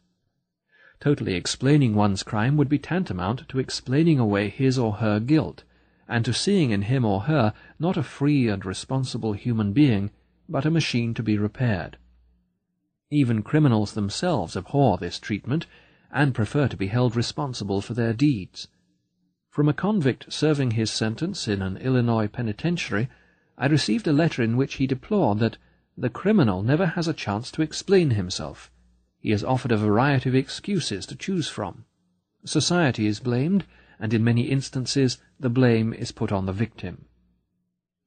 Totally 1.00 1.34
explaining 1.34 1.94
one's 1.94 2.22
crime 2.22 2.56
would 2.56 2.68
be 2.68 2.78
tantamount 2.78 3.48
to 3.48 3.58
explaining 3.58 4.18
away 4.18 4.48
his 4.48 4.78
or 4.78 4.94
her 4.94 5.18
guilt, 5.18 5.64
and 6.08 6.24
to 6.24 6.32
seeing 6.32 6.70
in 6.70 6.82
him 6.82 7.04
or 7.04 7.22
her 7.22 7.52
not 7.78 7.96
a 7.96 8.02
free 8.02 8.48
and 8.48 8.64
responsible 8.64 9.32
human 9.32 9.72
being, 9.72 10.10
but 10.48 10.64
a 10.64 10.70
machine 10.70 11.14
to 11.14 11.22
be 11.22 11.38
repaired. 11.38 11.96
Even 13.10 13.42
criminals 13.42 13.92
themselves 13.92 14.56
abhor 14.56 14.98
this 14.98 15.18
treatment, 15.18 15.66
and 16.12 16.34
prefer 16.34 16.68
to 16.68 16.76
be 16.76 16.86
held 16.86 17.16
responsible 17.16 17.80
for 17.80 17.94
their 17.94 18.12
deeds. 18.12 18.68
From 19.50 19.68
a 19.68 19.74
convict 19.74 20.32
serving 20.32 20.72
his 20.72 20.90
sentence 20.90 21.48
in 21.48 21.62
an 21.62 21.76
Illinois 21.78 22.28
penitentiary, 22.28 23.08
I 23.58 23.66
received 23.66 24.06
a 24.06 24.12
letter 24.12 24.42
in 24.42 24.56
which 24.56 24.74
he 24.74 24.86
deplored 24.86 25.38
that 25.38 25.56
the 25.96 26.10
criminal 26.10 26.62
never 26.62 26.86
has 26.86 27.08
a 27.08 27.14
chance 27.14 27.50
to 27.52 27.62
explain 27.62 28.10
himself, 28.10 28.70
he 29.18 29.32
is 29.32 29.42
offered 29.42 29.72
a 29.72 29.76
variety 29.76 30.28
of 30.28 30.36
excuses 30.36 31.04
to 31.06 31.16
choose 31.16 31.48
from. 31.48 31.84
Society 32.44 33.06
is 33.06 33.18
blamed, 33.18 33.64
and 33.98 34.12
in 34.12 34.24
many 34.24 34.42
instances 34.42 35.18
the 35.38 35.50
blame 35.50 35.92
is 35.92 36.12
put 36.12 36.32
on 36.32 36.46
the 36.46 36.52
victim. 36.52 37.06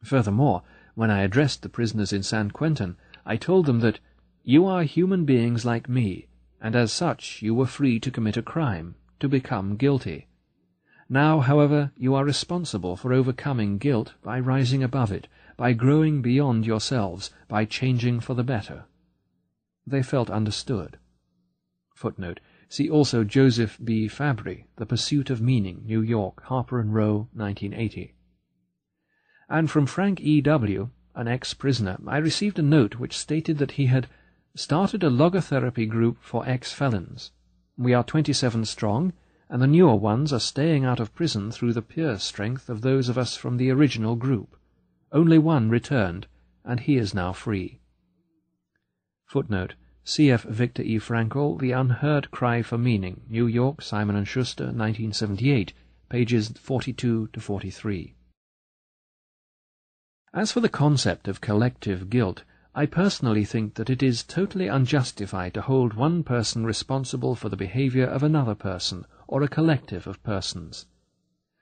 Furthermore, 0.04 0.64
when 0.96 1.12
I 1.12 1.22
addressed 1.22 1.62
the 1.62 1.70
prisoners 1.70 2.14
in 2.14 2.24
San 2.24 2.52
Quentin, 2.52 2.98
I 3.26 3.38
told 3.38 3.66
them 3.66 3.80
that 3.80 4.00
you 4.44 4.66
are 4.66 4.84
human 4.84 5.26
beings 5.26 5.66
like 5.66 5.90
me, 5.90 6.28
and 6.62 6.76
as 6.76 6.92
such 6.92 7.42
you 7.42 7.54
were 7.54 7.66
free 7.66 8.00
to 8.00 8.12
commit 8.12 8.38
a 8.38 8.42
crime, 8.42 8.96
to 9.20 9.30
become 9.30 9.76
guilty. 9.76 10.28
Now, 11.10 11.40
however, 11.40 11.92
you 11.98 12.16
are 12.16 12.24
responsible 12.24 12.96
for 12.96 13.14
overcoming 13.14 13.78
guilt 13.78 14.14
by 14.24 14.40
rising 14.40 14.84
above 14.84 15.12
it, 15.12 15.28
by 15.58 15.74
growing 15.74 16.22
beyond 16.22 16.66
yourselves, 16.66 17.32
by 17.48 17.66
changing 17.66 18.20
for 18.20 18.34
the 18.34 18.44
better. 18.44 18.86
They 19.86 20.04
felt 20.04 20.30
understood. 20.30 21.00
Footnote. 21.96 22.40
See 22.72 22.88
also 22.88 23.24
Joseph 23.24 23.80
B. 23.84 24.08
Fabry, 24.08 24.68
The 24.76 24.86
Pursuit 24.86 25.32
of 25.32 25.42
Meaning, 25.42 25.82
New 25.86 26.02
York, 26.02 26.44
Harper 26.44 26.80
& 26.82 26.84
Row, 26.84 27.28
1980. 27.34 28.14
And 29.50 29.72
from 29.72 29.88
Frank 29.88 30.22
E. 30.22 30.40
W., 30.42 30.92
an 31.16 31.28
ex-prisoner, 31.28 31.98
I 32.06 32.18
received 32.18 32.60
a 32.60 32.62
note 32.62 32.96
which 32.96 33.18
stated 33.18 33.58
that 33.58 33.72
he 33.72 33.88
had 33.88 34.08
started 34.56 35.04
a 35.04 35.10
logotherapy 35.10 35.90
group 35.90 36.20
for 36.22 36.48
ex-felons. 36.48 37.32
We 37.76 37.96
are 37.96 38.04
27 38.04 38.66
strong, 38.66 39.14
and 39.50 39.64
the 39.64 39.68
newer 39.68 39.96
ones 39.96 40.32
are 40.32 40.40
staying 40.40 40.86
out 40.86 41.00
of 41.00 41.16
prison 41.16 41.50
through 41.50 41.74
the 41.74 41.82
pure 41.82 42.20
strength 42.20 42.70
of 42.70 42.82
those 42.82 43.10
of 43.10 43.18
us 43.18 43.36
from 43.36 43.58
the 43.58 43.72
original 43.72 44.16
group. 44.16 44.56
Only 45.12 45.40
one 45.40 45.72
returned, 45.72 46.28
and 46.64 46.80
he 46.80 46.98
is 46.98 47.16
now 47.16 47.34
free. 47.34 47.80
Footnote. 49.26 49.74
C.F. 50.12 50.42
Viktor 50.42 50.82
E. 50.82 50.98
Frankl, 50.98 51.60
The 51.60 51.72
Unheard 51.72 52.32
Cry 52.32 52.64
for 52.64 52.80
Meaning, 52.80 53.22
New 53.30 53.46
York, 53.46 53.84
Simon 53.84 54.24
& 54.24 54.26
Schuster, 54.26 54.64
1978, 54.64 55.72
pages 56.10 56.50
42 56.60 57.28
to 57.32 57.40
43. 57.40 58.16
As 60.34 60.52
for 60.52 60.62
the 60.62 60.68
concept 60.68 61.28
of 61.28 61.42
collective 61.42 62.10
guilt, 62.10 62.44
I 62.74 62.88
personally 62.88 63.46
think 63.46 63.76
that 63.76 63.92
it 63.92 64.02
is 64.02 64.24
totally 64.24 64.68
unjustified 64.68 65.54
to 65.54 65.62
hold 65.62 65.94
one 65.94 66.24
person 66.24 66.66
responsible 66.66 67.36
for 67.36 67.50
the 67.50 67.56
behavior 67.56 68.08
of 68.08 68.24
another 68.24 68.56
person, 68.56 69.06
or 69.28 69.44
a 69.44 69.48
collective 69.48 70.08
of 70.08 70.24
persons. 70.24 70.88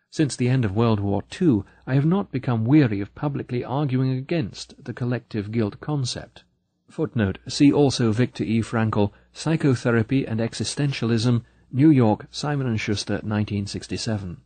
Since 0.09 0.38
the 0.38 0.48
end 0.48 0.64
of 0.64 0.74
World 0.74 1.01
War 1.01 1.22
II, 1.42 1.64
I 1.85 1.95
have 1.95 2.06
not 2.06 2.32
become 2.32 2.64
weary 2.64 3.01
of 3.01 3.14
publicly 3.14 3.66
arguing 3.66 4.11
against 4.11 4.85
the 4.85 4.93
collective 4.93 5.51
guilt 5.51 5.82
concept. 5.82 6.45
Footnote. 6.90 7.38
See 7.48 7.72
also 7.72 8.11
Viktor 8.11 8.43
E. 8.43 8.61
Frankl, 8.61 9.11
Psychotherapy 9.33 10.25
and 10.25 10.40
Existentialism, 10.40 11.43
New 11.72 11.90
York, 11.90 12.27
Simon 12.32 12.75
& 12.75 12.77
Schuster, 12.77 13.16
1967. 13.16 14.38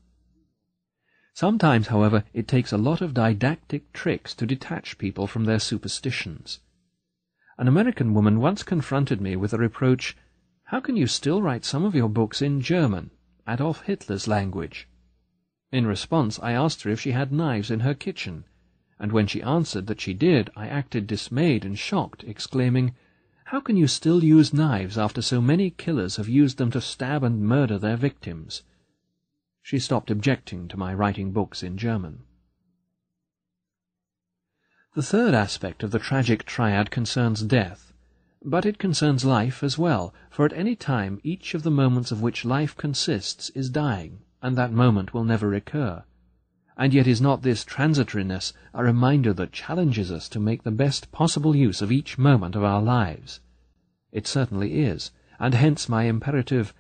Sometimes, 1.34 1.88
however, 1.88 2.24
it 2.34 2.48
takes 2.48 2.72
a 2.72 2.78
lot 2.78 3.00
of 3.00 3.14
didactic 3.14 3.94
tricks 3.94 4.34
to 4.36 4.45
detach 4.45 4.98
people 4.98 5.28
from 5.28 5.45
their 5.45 5.60
superstitions. 5.60 6.60
An 7.58 7.68
American 7.68 8.14
woman 8.14 8.40
once 8.40 8.64
confronted 8.64 9.22
me 9.22 9.36
with 9.36 9.52
the 9.52 9.58
reproach, 9.60 10.18
How 10.66 10.80
can 10.80 10.98
you 10.98 11.08
still 11.08 11.42
write 11.42 11.64
some 11.64 11.86
of 11.86 11.95
your 11.95 12.10
books 12.10 12.42
in 12.42 12.60
German, 12.60 13.11
Adolf 13.48 13.84
Hitler's 13.84 14.28
language? 14.28 14.88
In 15.72 15.86
response, 15.86 16.40
I 16.42 16.53
asked 16.53 16.82
her 16.84 16.90
if 16.90 17.00
she 17.00 17.11
had 17.11 17.32
knives 17.32 17.72
in 17.72 17.82
her 17.82 17.94
kitchen, 17.94 18.45
and 19.02 19.12
when 19.12 19.26
she 19.26 19.42
answered 19.42 19.88
that 19.88 20.00
she 20.00 20.14
did, 20.14 20.52
I 20.56 20.68
acted 20.68 21.08
dismayed 21.08 21.66
and 21.66 21.78
shocked, 21.78 22.24
exclaiming, 22.24 22.94
How 23.46 23.60
can 23.60 23.76
you 23.76 23.88
still 23.88 24.24
use 24.24 24.54
knives 24.54 24.96
after 24.96 25.24
so 25.24 25.42
many 25.42 25.72
killers 25.72 26.18
have 26.18 26.30
used 26.30 26.60
them 26.60 26.70
to 26.70 26.80
stab 26.80 27.24
and 27.24 27.42
murder 27.42 27.80
their 27.80 27.98
victims? 27.98 28.62
She 29.64 29.80
stopped 29.80 30.12
objecting 30.12 30.68
to 30.68 30.78
my 30.78 30.94
writing 30.94 31.32
books 31.32 31.64
in 31.64 31.80
German. 31.80 32.26
The 34.94 35.02
third 35.02 35.34
aspect 35.34 35.82
of 35.82 35.90
the 35.90 35.98
tragic 35.98 36.46
triad 36.46 36.92
concerns 36.92 37.42
death, 37.42 37.94
but 38.46 38.68
it 38.68 38.78
concerns 38.78 39.26
life 39.26 39.64
as 39.64 39.80
well, 39.80 40.14
for 40.30 40.46
at 40.46 40.54
any 40.54 40.76
time 40.76 41.20
each 41.24 41.56
of 41.56 41.64
the 41.64 41.72
moments 41.72 42.12
of 42.12 42.22
which 42.22 42.46
life 42.46 42.78
consists 42.78 43.50
is 43.52 43.72
dying, 43.72 44.20
and 44.44 44.56
that 44.60 44.72
moment 44.72 45.12
will 45.12 45.24
never 45.24 45.50
recur. 45.50 46.04
And 46.77 46.93
yet 46.93 47.08
is 47.08 47.22
not 47.22 47.41
this 47.41 47.64
transitoriness 47.66 48.53
a 48.74 48.83
reminder 48.83 49.33
that 49.33 49.51
challenges 49.51 50.11
us 50.11 50.30
to 50.30 50.40
make 50.40 50.64
the 50.64 50.72
best 50.72 51.11
possible 51.11 51.56
use 51.56 51.82
of 51.82 51.91
each 51.91 52.17
moment 52.17 52.56
of 52.56 52.64
our 52.64 52.82
lives? 52.82 53.41
It 54.11 54.27
certainly 54.27 54.82
is, 54.82 55.11
and 55.40 55.53
hence 55.53 55.90
my 55.90 56.03
imperative, 56.03 56.74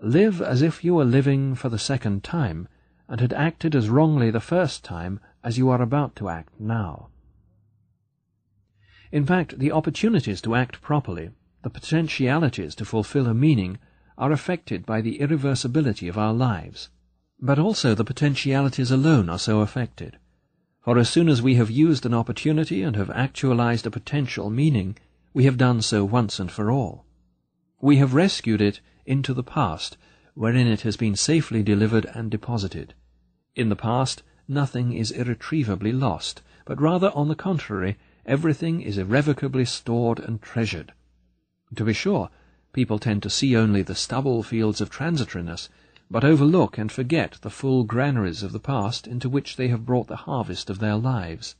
live 0.00 0.40
as 0.42 0.62
if 0.62 0.84
you 0.84 0.94
were 0.94 1.04
living 1.04 1.54
for 1.54 1.68
the 1.68 1.78
second 1.78 2.22
time, 2.22 2.68
and 3.08 3.20
had 3.20 3.32
acted 3.32 3.74
as 3.74 3.88
wrongly 3.88 4.30
the 4.30 4.40
first 4.40 4.84
time 4.84 5.20
as 5.44 5.58
you 5.58 5.68
are 5.68 5.82
about 5.82 6.16
to 6.16 6.28
act 6.28 6.58
now. 6.58 7.08
In 9.12 9.24
fact, 9.24 9.58
the 9.58 9.72
opportunities 9.72 10.40
to 10.42 10.54
act 10.54 10.82
properly, 10.82 11.30
the 11.62 11.70
potentialities 11.70 12.74
to 12.74 12.84
fulfill 12.84 13.26
a 13.26 13.34
meaning, 13.34 13.78
are 14.18 14.32
affected 14.32 14.84
by 14.84 15.00
the 15.00 15.18
irreversibility 15.18 16.08
of 16.08 16.18
our 16.18 16.32
lives. 16.32 16.90
But 17.40 17.58
also 17.58 17.94
the 17.94 18.04
potentialities 18.04 18.90
alone 18.90 19.28
are 19.28 19.38
so 19.38 19.60
affected. 19.60 20.18
For 20.80 20.98
as 20.98 21.10
soon 21.10 21.28
as 21.28 21.42
we 21.42 21.56
have 21.56 21.70
used 21.70 22.06
an 22.06 22.14
opportunity 22.14 22.82
and 22.82 22.96
have 22.96 23.10
actualized 23.10 23.86
a 23.86 23.90
potential 23.90 24.48
meaning, 24.48 24.96
we 25.34 25.44
have 25.44 25.58
done 25.58 25.82
so 25.82 26.04
once 26.04 26.40
and 26.40 26.50
for 26.50 26.70
all. 26.70 27.04
We 27.80 27.96
have 27.96 28.14
rescued 28.14 28.62
it 28.62 28.80
into 29.04 29.34
the 29.34 29.42
past, 29.42 29.98
wherein 30.34 30.66
it 30.66 30.80
has 30.82 30.96
been 30.96 31.14
safely 31.14 31.62
delivered 31.62 32.06
and 32.14 32.30
deposited. 32.30 32.94
In 33.54 33.68
the 33.68 33.76
past, 33.76 34.22
nothing 34.48 34.92
is 34.92 35.10
irretrievably 35.10 35.92
lost, 35.92 36.40
but 36.64 36.80
rather, 36.80 37.10
on 37.10 37.28
the 37.28 37.34
contrary, 37.34 37.98
everything 38.24 38.80
is 38.80 38.96
irrevocably 38.96 39.64
stored 39.66 40.20
and 40.20 40.40
treasured. 40.40 40.92
To 41.74 41.84
be 41.84 41.92
sure, 41.92 42.30
people 42.72 42.98
tend 42.98 43.22
to 43.24 43.30
see 43.30 43.56
only 43.56 43.82
the 43.82 43.94
stubble 43.94 44.42
fields 44.42 44.80
of 44.80 44.90
transitoriness, 44.90 45.68
but 46.10 46.24
overlook 46.24 46.78
and 46.78 46.92
forget 46.92 47.38
the 47.42 47.50
full 47.50 47.84
granaries 47.84 48.42
of 48.42 48.52
the 48.52 48.60
past 48.60 49.06
into 49.06 49.28
which 49.28 49.56
they 49.56 49.68
have 49.68 49.86
brought 49.86 50.06
the 50.06 50.16
harvest 50.16 50.70
of 50.70 50.78
their 50.78 50.96
lives. 50.96 51.56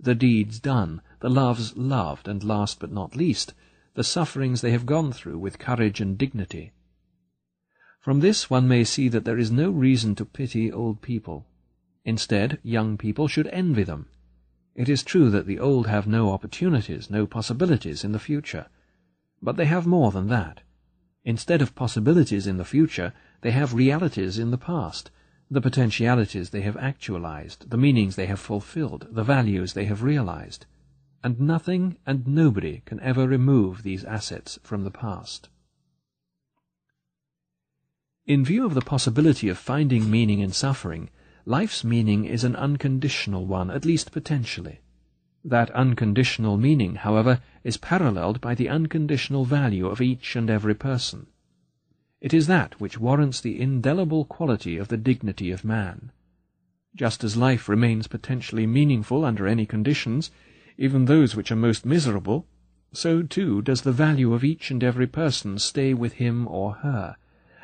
The 0.00 0.14
deeds 0.14 0.58
done, 0.58 1.00
the 1.20 1.30
loves 1.30 1.76
loved, 1.76 2.26
and 2.26 2.42
last 2.42 2.80
but 2.80 2.90
not 2.90 3.14
least, 3.14 3.54
the 3.94 4.04
sufferings 4.04 4.60
they 4.60 4.72
have 4.72 4.86
gone 4.86 5.12
through 5.12 5.38
with 5.38 5.58
courage 5.58 6.00
and 6.00 6.18
dignity. 6.18 6.72
From 8.00 8.20
this 8.20 8.50
one 8.50 8.68
may 8.68 8.84
see 8.84 9.08
that 9.08 9.24
there 9.24 9.38
is 9.38 9.50
no 9.50 9.70
reason 9.70 10.14
to 10.16 10.24
pity 10.24 10.70
old 10.70 11.00
people. 11.00 11.46
Instead, 12.04 12.58
young 12.62 12.98
people 12.98 13.28
should 13.28 13.46
envy 13.46 13.84
them. 13.84 14.08
It 14.74 14.88
is 14.88 15.04
true 15.04 15.30
that 15.30 15.46
the 15.46 15.60
old 15.60 15.86
have 15.86 16.06
no 16.06 16.32
opportunities, 16.32 17.08
no 17.08 17.26
possibilities 17.26 18.04
in 18.04 18.12
the 18.12 18.18
future. 18.18 18.66
But 19.40 19.56
they 19.56 19.66
have 19.66 19.86
more 19.86 20.10
than 20.10 20.26
that. 20.28 20.60
Instead 21.24 21.62
of 21.62 21.74
possibilities 21.74 22.46
in 22.46 22.58
the 22.58 22.64
future, 22.64 23.14
they 23.44 23.50
have 23.50 23.74
realities 23.74 24.38
in 24.38 24.50
the 24.50 24.56
past, 24.56 25.10
the 25.50 25.60
potentialities 25.60 26.48
they 26.48 26.62
have 26.62 26.78
actualized, 26.78 27.68
the 27.68 27.76
meanings 27.76 28.16
they 28.16 28.24
have 28.24 28.40
fulfilled, 28.40 29.06
the 29.10 29.22
values 29.22 29.74
they 29.74 29.84
have 29.84 30.02
realized. 30.02 30.64
And 31.22 31.38
nothing 31.38 31.98
and 32.06 32.26
nobody 32.26 32.80
can 32.86 33.00
ever 33.00 33.28
remove 33.28 33.82
these 33.82 34.02
assets 34.02 34.58
from 34.62 34.84
the 34.84 34.90
past. 34.90 35.50
In 38.24 38.46
view 38.46 38.64
of 38.64 38.72
the 38.72 38.80
possibility 38.80 39.50
of 39.50 39.58
finding 39.58 40.10
meaning 40.10 40.38
in 40.38 40.52
suffering, 40.52 41.10
life's 41.44 41.84
meaning 41.84 42.24
is 42.24 42.44
an 42.44 42.56
unconditional 42.56 43.44
one, 43.44 43.70
at 43.70 43.84
least 43.84 44.10
potentially. 44.10 44.80
That 45.44 45.70
unconditional 45.72 46.56
meaning, 46.56 46.94
however, 46.94 47.42
is 47.62 47.76
paralleled 47.76 48.40
by 48.40 48.54
the 48.54 48.70
unconditional 48.70 49.44
value 49.44 49.86
of 49.86 50.00
each 50.00 50.34
and 50.34 50.48
every 50.48 50.74
person. 50.74 51.26
It 52.24 52.32
is 52.32 52.46
that 52.46 52.80
which 52.80 52.98
warrants 52.98 53.42
the 53.42 53.60
indelible 53.60 54.24
quality 54.24 54.78
of 54.78 54.88
the 54.88 54.96
dignity 54.96 55.50
of 55.50 55.62
man. 55.62 56.10
Just 56.96 57.22
as 57.22 57.36
life 57.36 57.68
remains 57.68 58.06
potentially 58.06 58.66
meaningful 58.66 59.26
under 59.26 59.46
any 59.46 59.66
conditions, 59.66 60.30
even 60.78 61.04
those 61.04 61.36
which 61.36 61.52
are 61.52 61.66
most 61.68 61.84
miserable, 61.84 62.46
so 62.94 63.22
too 63.22 63.60
does 63.60 63.82
the 63.82 63.92
value 63.92 64.32
of 64.32 64.42
each 64.42 64.70
and 64.70 64.82
every 64.82 65.06
person 65.06 65.58
stay 65.58 65.92
with 65.92 66.14
him 66.14 66.48
or 66.48 66.76
her, 66.76 67.16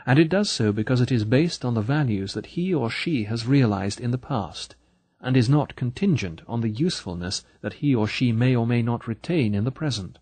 and 0.04 0.18
it 0.18 0.28
does 0.28 0.50
so 0.50 0.72
because 0.72 1.00
it 1.00 1.10
is 1.10 1.24
based 1.24 1.64
on 1.64 1.72
the 1.72 1.80
values 1.80 2.34
that 2.34 2.52
he 2.52 2.74
or 2.74 2.90
she 2.90 3.24
has 3.24 3.46
realized 3.46 3.98
in 3.98 4.10
the 4.10 4.18
past, 4.18 4.76
and 5.22 5.38
is 5.38 5.48
not 5.48 5.74
contingent 5.74 6.42
on 6.46 6.60
the 6.60 6.68
usefulness 6.68 7.46
that 7.62 7.80
he 7.80 7.94
or 7.94 8.06
she 8.06 8.30
may 8.30 8.54
or 8.54 8.66
may 8.66 8.82
not 8.82 9.08
retain 9.08 9.54
in 9.54 9.64
the 9.64 9.72
present. 9.72 10.18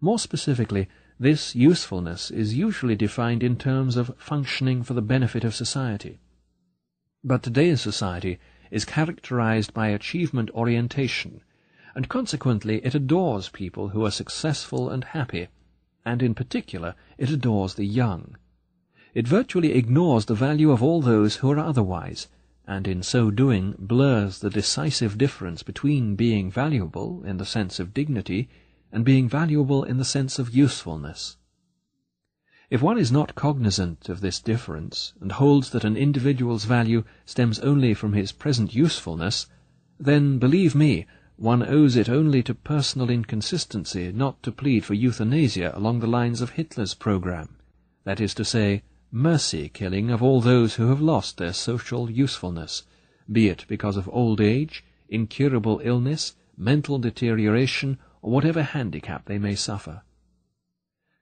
More 0.00 0.18
specifically, 0.18 0.88
this 1.20 1.54
usefulness 1.54 2.30
is 2.30 2.56
usually 2.56 2.94
defined 2.94 3.42
in 3.42 3.56
terms 3.56 3.96
of 3.96 4.14
functioning 4.18 4.84
for 4.84 4.94
the 4.94 5.02
benefit 5.02 5.42
of 5.42 5.54
society. 5.54 6.20
But 7.24 7.42
today's 7.42 7.80
society 7.80 8.38
is 8.70 8.84
characterized 8.84 9.74
by 9.74 9.88
achievement 9.88 10.50
orientation, 10.50 11.40
and 11.94 12.08
consequently 12.08 12.76
it 12.84 12.94
adores 12.94 13.48
people 13.48 13.88
who 13.88 14.04
are 14.04 14.12
successful 14.12 14.88
and 14.88 15.02
happy, 15.02 15.48
and 16.04 16.22
in 16.22 16.34
particular 16.34 16.94
it 17.16 17.30
adores 17.30 17.74
the 17.74 17.86
young. 17.86 18.36
It 19.12 19.26
virtually 19.26 19.72
ignores 19.72 20.26
the 20.26 20.34
value 20.34 20.70
of 20.70 20.82
all 20.82 21.02
those 21.02 21.36
who 21.36 21.50
are 21.50 21.58
otherwise, 21.58 22.28
and 22.66 22.86
in 22.86 23.02
so 23.02 23.32
doing 23.32 23.74
blurs 23.78 24.38
the 24.38 24.50
decisive 24.50 25.18
difference 25.18 25.64
between 25.64 26.14
being 26.14 26.50
valuable 26.50 27.24
in 27.24 27.38
the 27.38 27.46
sense 27.46 27.80
of 27.80 27.92
dignity 27.92 28.48
and 28.92 29.04
being 29.04 29.28
valuable 29.28 29.84
in 29.84 29.98
the 29.98 30.04
sense 30.04 30.38
of 30.38 30.54
usefulness. 30.54 31.36
If 32.70 32.82
one 32.82 32.98
is 32.98 33.10
not 33.10 33.34
cognizant 33.34 34.08
of 34.08 34.20
this 34.20 34.40
difference, 34.40 35.14
and 35.20 35.32
holds 35.32 35.70
that 35.70 35.84
an 35.84 35.96
individual's 35.96 36.64
value 36.64 37.04
stems 37.24 37.58
only 37.60 37.94
from 37.94 38.12
his 38.12 38.32
present 38.32 38.74
usefulness, 38.74 39.46
then, 39.98 40.38
believe 40.38 40.74
me, 40.74 41.06
one 41.36 41.62
owes 41.62 41.96
it 41.96 42.08
only 42.08 42.42
to 42.42 42.54
personal 42.54 43.08
inconsistency 43.10 44.12
not 44.12 44.42
to 44.42 44.52
plead 44.52 44.84
for 44.84 44.94
euthanasia 44.94 45.72
along 45.74 46.00
the 46.00 46.06
lines 46.06 46.40
of 46.40 46.50
Hitler's 46.50 46.94
program, 46.94 47.56
that 48.04 48.20
is 48.20 48.34
to 48.34 48.44
say, 48.44 48.82
mercy 49.10 49.68
killing 49.68 50.10
of 50.10 50.22
all 50.22 50.40
those 50.40 50.74
who 50.74 50.88
have 50.88 51.00
lost 51.00 51.38
their 51.38 51.52
social 51.52 52.10
usefulness, 52.10 52.82
be 53.30 53.48
it 53.48 53.64
because 53.68 53.96
of 53.96 54.08
old 54.12 54.40
age, 54.40 54.84
incurable 55.08 55.80
illness, 55.84 56.34
mental 56.56 56.98
deterioration, 56.98 57.98
or 58.22 58.30
whatever 58.30 58.62
handicap 58.62 59.26
they 59.26 59.38
may 59.38 59.54
suffer. 59.54 60.02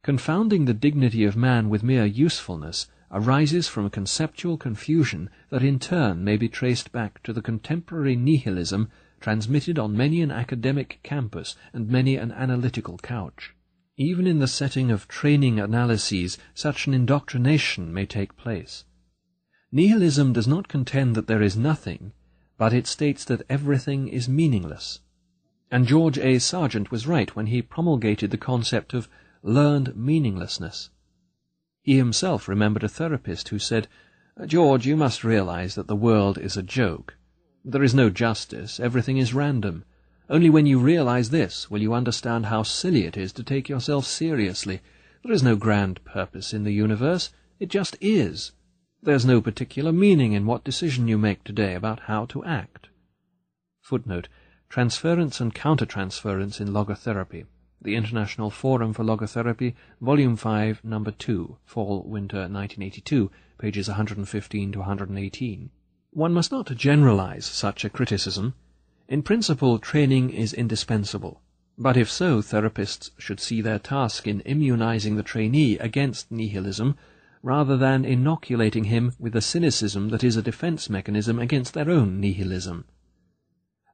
Confounding 0.03 0.65
the 0.65 0.75
dignity 0.75 1.25
of 1.25 1.37
man 1.37 1.69
with 1.69 1.83
mere 1.83 2.07
usefulness 2.07 2.87
arises 3.11 3.69
from 3.69 3.85
a 3.85 3.91
conceptual 3.91 4.57
confusion 4.57 5.31
that 5.51 5.63
in 5.63 5.79
turn 5.79 6.23
may 6.25 6.37
be 6.37 6.49
traced 6.49 6.93
back 6.93 7.23
to 7.23 7.33
the 7.33 7.43
contemporary 7.43 8.17
nihilism 8.17 8.89
transmitted 9.21 9.79
on 9.79 9.97
many 9.97 10.23
an 10.23 10.31
academic 10.31 11.01
campus 11.03 11.57
and 11.73 11.89
many 11.89 12.17
an 12.17 12.31
analytical 12.33 12.99
couch. 12.99 13.55
Even 13.97 14.27
in 14.27 14.39
the 14.39 14.47
setting 14.47 14.91
of 14.91 15.09
training 15.09 15.59
analyses, 15.59 16.37
such 16.55 16.87
an 16.87 16.95
indoctrination 16.95 17.93
may 17.93 18.05
take 18.05 18.37
place. 18.37 18.85
Nihilism 19.73 20.33
does 20.33 20.47
not 20.47 20.69
contend 20.69 21.15
that 21.15 21.27
there 21.27 21.43
is 21.43 21.57
nothing, 21.57 22.13
but 22.59 22.73
it 22.73 22.87
states 22.87 23.25
that 23.25 23.43
everything 23.49 24.09
is 24.09 24.29
meaningless. 24.29 25.01
And 25.77 25.87
George 25.87 26.17
A. 26.17 26.39
Sargent 26.39 26.91
was 26.91 27.07
right 27.07 27.37
when 27.37 27.49
he 27.49 27.61
promulgated 27.61 28.31
the 28.31 28.39
concept 28.39 28.95
of 28.95 29.11
learned 29.43 29.95
meaninglessness. 29.95 30.89
He 31.83 31.99
himself 31.99 32.49
remembered 32.49 32.83
a 32.83 32.89
therapist 32.89 33.51
who 33.51 33.59
said, 33.59 33.87
George, 34.47 34.87
you 34.87 34.97
must 34.97 35.23
realize 35.23 35.75
that 35.75 35.87
the 35.87 35.95
world 35.95 36.39
is 36.39 36.57
a 36.57 36.63
joke. 36.63 37.19
There 37.63 37.83
is 37.83 37.95
no 37.95 38.09
justice, 38.09 38.81
everything 38.81 39.19
is 39.19 39.35
random. 39.35 39.85
Only 40.31 40.49
when 40.49 40.65
you 40.65 40.79
realize 40.79 41.29
this 41.29 41.71
will 41.71 41.83
you 41.83 41.93
understand 41.93 42.47
how 42.47 42.63
silly 42.63 43.05
it 43.05 43.19
is 43.19 43.31
to 43.35 43.43
take 43.43 43.69
yourself 43.69 44.07
seriously. 44.07 44.81
There 45.23 45.35
is 45.35 45.43
no 45.43 45.57
grand 45.57 46.03
purpose 46.07 46.55
in 46.55 46.65
the 46.65 46.73
universe, 46.73 47.35
it 47.61 47.69
just 47.69 47.99
is. 48.01 48.53
There's 49.03 49.27
no 49.27 49.43
particular 49.43 49.93
meaning 49.93 50.33
in 50.33 50.47
what 50.47 50.65
decision 50.65 51.07
you 51.07 51.19
make 51.19 51.45
today 51.45 51.75
about 51.75 52.01
how 52.05 52.25
to 52.33 52.43
act. 52.47 52.89
Footnote 53.83 54.29
Transference 54.69 55.41
and 55.41 55.55
Countertransference 55.55 56.61
in 56.61 56.69
Logotherapy. 56.69 57.47
The 57.81 57.95
International 57.95 58.51
Forum 58.51 58.93
for 58.93 59.05
Logotherapy, 59.05 59.75
Volume 60.01 60.37
5, 60.37 60.85
Number 60.85 61.13
2, 61.13 61.57
Fall 61.65 62.03
Winter 62.03 62.39
1982, 62.39 63.31
pages 63.59 63.89
115 63.89 64.73
to 64.73 64.79
118. 64.81 65.71
One 66.11 66.33
must 66.33 66.51
not 66.51 66.75
generalize 66.75 67.47
such 67.47 67.85
a 67.85 67.91
criticism. 67.91 68.55
In 69.09 69.23
principle, 69.23 69.79
training 69.79 70.31
is 70.31 70.53
indispensable. 70.53 71.41
But 71.79 71.97
if 71.97 72.11
so, 72.11 72.43
therapists 72.43 73.11
should 73.19 73.39
see 73.39 73.61
their 73.61 73.79
task 73.79 74.27
in 74.27 74.41
immunizing 74.41 75.17
the 75.17 75.23
trainee 75.23 75.79
against 75.79 76.31
nihilism 76.33 76.97
rather 77.43 77.77
than 77.77 78.05
inoculating 78.05 78.85
him 78.85 79.13
with 79.19 79.37
a 79.37 79.41
cynicism 79.41 80.09
that 80.09 80.25
is 80.25 80.37
a 80.37 80.43
defense 80.43 80.91
mechanism 80.91 81.39
against 81.39 81.73
their 81.73 81.89
own 81.89 82.21
nihilism. 82.21 82.85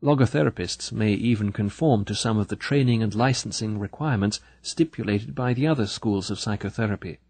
Logotherapists 0.05 0.91
may 0.91 1.13
even 1.13 1.53
conform 1.53 2.05
to 2.07 2.15
some 2.17 2.37
of 2.37 2.49
the 2.49 2.57
training 2.57 3.05
and 3.05 3.15
licensing 3.15 3.79
requirements 3.79 4.41
stipulated 4.61 5.33
by 5.33 5.55
the 5.55 5.69
other 5.69 5.87
schools 5.87 6.29
of 6.29 6.41
psychotherapy. 6.41 7.21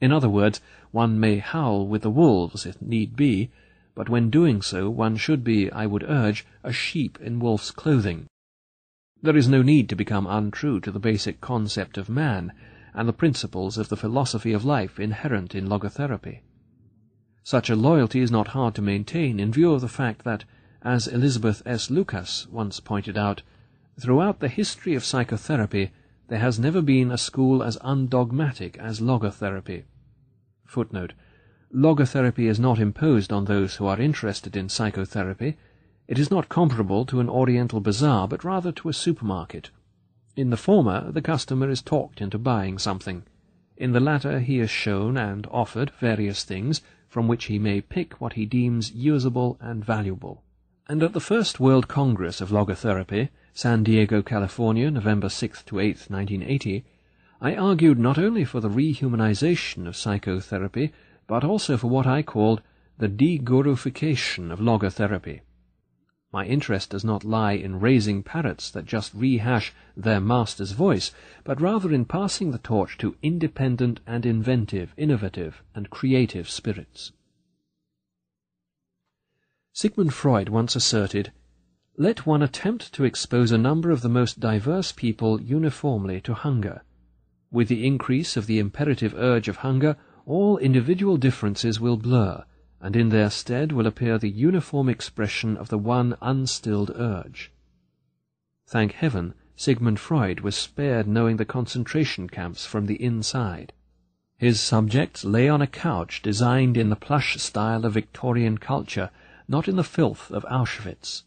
In 0.00 0.12
other 0.12 0.28
words, 0.28 0.60
one 0.92 1.18
may 1.18 1.38
howl 1.38 1.88
with 1.88 2.02
the 2.02 2.10
wolves 2.10 2.66
if 2.66 2.80
need 2.80 3.16
be, 3.16 3.50
but 3.96 4.08
when 4.08 4.30
doing 4.30 4.62
so 4.62 4.88
one 4.88 5.16
should 5.16 5.42
be, 5.42 5.72
I 5.72 5.86
would 5.86 6.04
urge, 6.04 6.46
a 6.62 6.72
sheep 6.72 7.18
in 7.20 7.40
wolf's 7.40 7.72
clothing. 7.72 8.26
There 9.20 9.36
is 9.36 9.48
no 9.48 9.62
need 9.62 9.88
to 9.88 9.96
become 9.96 10.28
untrue 10.28 10.78
to 10.80 10.92
the 10.92 11.00
basic 11.00 11.40
concept 11.40 11.98
of 11.98 12.08
man 12.08 12.52
and 12.94 13.08
the 13.08 13.12
principles 13.12 13.76
of 13.76 13.88
the 13.88 13.96
philosophy 13.96 14.52
of 14.52 14.64
life 14.64 15.00
inherent 15.00 15.52
in 15.52 15.66
logotherapy. 15.66 16.42
Such 17.42 17.70
a 17.70 17.76
loyalty 17.76 18.20
is 18.20 18.30
not 18.30 18.48
hard 18.48 18.76
to 18.76 18.82
maintain 18.82 19.40
in 19.40 19.50
view 19.52 19.72
of 19.72 19.80
the 19.80 19.88
fact 19.88 20.24
that 20.24 20.44
as 20.84 21.08
Elisabeth 21.08 21.62
S. 21.64 21.90
Lukas 21.90 22.46
once 22.50 22.78
pointed 22.78 23.16
out, 23.16 23.42
throughout 23.98 24.40
the 24.40 24.48
history 24.48 24.94
of 24.94 25.04
psychotherapy, 25.04 25.90
there 26.28 26.38
has 26.38 26.58
never 26.58 26.82
been 26.82 27.10
a 27.10 27.16
school 27.16 27.62
as 27.62 27.78
undogmatic 27.78 28.76
as 28.78 29.00
logotherapy. 29.00 29.84
Footnote. 30.66 31.14
Logotherapy 31.74 32.48
is 32.48 32.60
not 32.60 32.78
imposed 32.78 33.32
on 33.32 33.46
those 33.46 33.76
who 33.76 33.86
are 33.86 34.00
interested 34.00 34.56
in 34.56 34.68
psychotherapy. 34.68 35.56
It 36.06 36.18
is 36.18 36.30
not 36.30 36.48
comparable 36.48 37.06
to 37.06 37.20
an 37.20 37.28
oriental 37.28 37.80
bazaar, 37.80 38.28
but 38.28 38.44
rather 38.44 38.70
to 38.72 38.88
a 38.90 38.92
supermarket. 38.92 39.70
In 40.36 40.50
the 40.50 40.56
former, 40.56 41.10
the 41.10 41.22
customer 41.22 41.70
is 41.70 41.80
talked 41.80 42.20
into 42.20 42.38
buying 42.38 42.78
something. 42.78 43.22
In 43.76 43.92
the 43.92 44.00
latter, 44.00 44.40
he 44.40 44.60
is 44.60 44.70
shown 44.70 45.16
and 45.16 45.46
offered 45.50 45.90
various 45.98 46.44
things 46.44 46.82
from 47.08 47.26
which 47.26 47.46
he 47.46 47.58
may 47.58 47.80
pick 47.80 48.20
what 48.20 48.34
he 48.34 48.44
deems 48.44 48.92
usable 48.92 49.56
and 49.60 49.84
valuable. 49.84 50.42
And 50.86 51.02
at 51.02 51.14
the 51.14 51.20
first 51.20 51.58
World 51.58 51.88
Congress 51.88 52.42
of 52.42 52.50
Logotherapy, 52.50 53.30
San 53.54 53.84
Diego, 53.84 54.20
California, 54.20 54.90
November 54.90 55.30
6 55.30 55.62
to 55.62 55.80
8, 55.80 56.10
1980, 56.10 56.84
I 57.40 57.56
argued 57.56 57.98
not 57.98 58.18
only 58.18 58.44
for 58.44 58.60
the 58.60 58.68
rehumanization 58.68 59.86
of 59.86 59.96
psychotherapy, 59.96 60.92
but 61.26 61.42
also 61.42 61.78
for 61.78 61.88
what 61.88 62.06
I 62.06 62.20
called 62.20 62.60
the 62.98 63.08
degurufication 63.08 64.52
of 64.52 64.58
logotherapy. 64.58 65.40
My 66.30 66.44
interest 66.44 66.90
does 66.90 67.02
not 67.02 67.24
lie 67.24 67.52
in 67.52 67.80
raising 67.80 68.22
parrots 68.22 68.70
that 68.72 68.84
just 68.84 69.14
rehash 69.14 69.72
their 69.96 70.20
master's 70.20 70.72
voice, 70.72 71.12
but 71.44 71.62
rather 71.62 71.94
in 71.94 72.04
passing 72.04 72.50
the 72.50 72.58
torch 72.58 72.98
to 72.98 73.16
independent 73.22 74.00
and 74.06 74.26
inventive, 74.26 74.92
innovative, 74.98 75.62
and 75.74 75.88
creative 75.88 76.50
spirits. 76.50 77.12
Sigmund 79.76 80.14
Freud 80.14 80.50
once 80.50 80.76
asserted, 80.76 81.32
Let 81.96 82.24
one 82.24 82.44
attempt 82.44 82.92
to 82.92 83.02
expose 83.02 83.50
a 83.50 83.58
number 83.58 83.90
of 83.90 84.02
the 84.02 84.08
most 84.08 84.38
diverse 84.38 84.92
people 84.92 85.40
uniformly 85.40 86.20
to 86.20 86.32
hunger. 86.32 86.82
With 87.50 87.66
the 87.66 87.84
increase 87.84 88.36
of 88.36 88.46
the 88.46 88.60
imperative 88.60 89.16
urge 89.16 89.48
of 89.48 89.56
hunger, 89.56 89.96
all 90.26 90.58
individual 90.58 91.16
differences 91.16 91.80
will 91.80 91.96
blur, 91.96 92.44
and 92.80 92.94
in 92.94 93.08
their 93.08 93.30
stead 93.30 93.72
will 93.72 93.88
appear 93.88 94.16
the 94.16 94.30
uniform 94.30 94.88
expression 94.88 95.56
of 95.56 95.70
the 95.70 95.78
one 95.78 96.16
unstilled 96.22 96.92
urge. 96.94 97.50
Thank 98.68 98.92
heaven, 98.92 99.34
Sigmund 99.56 99.98
Freud 99.98 100.38
was 100.38 100.54
spared 100.54 101.08
knowing 101.08 101.36
the 101.36 101.44
concentration 101.44 102.28
camps 102.28 102.64
from 102.64 102.86
the 102.86 103.02
inside. 103.02 103.72
His 104.36 104.60
subjects 104.60 105.24
lay 105.24 105.48
on 105.48 105.60
a 105.60 105.66
couch 105.66 106.22
designed 106.22 106.76
in 106.76 106.90
the 106.90 106.96
plush 106.96 107.38
style 107.38 107.84
of 107.84 107.94
Victorian 107.94 108.58
culture, 108.58 109.10
not 109.46 109.68
in 109.68 109.76
the 109.76 109.84
filth 109.84 110.30
of 110.30 110.44
Auschwitz. 110.44 111.22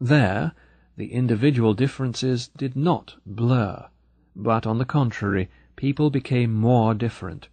There, 0.00 0.52
the 0.96 1.12
individual 1.12 1.74
differences 1.74 2.48
did 2.48 2.74
not 2.74 3.16
blur, 3.24 3.88
but 4.34 4.66
on 4.66 4.78
the 4.78 4.84
contrary, 4.84 5.48
people 5.76 6.10
became 6.10 6.52
more 6.52 6.94
different. 6.94 7.48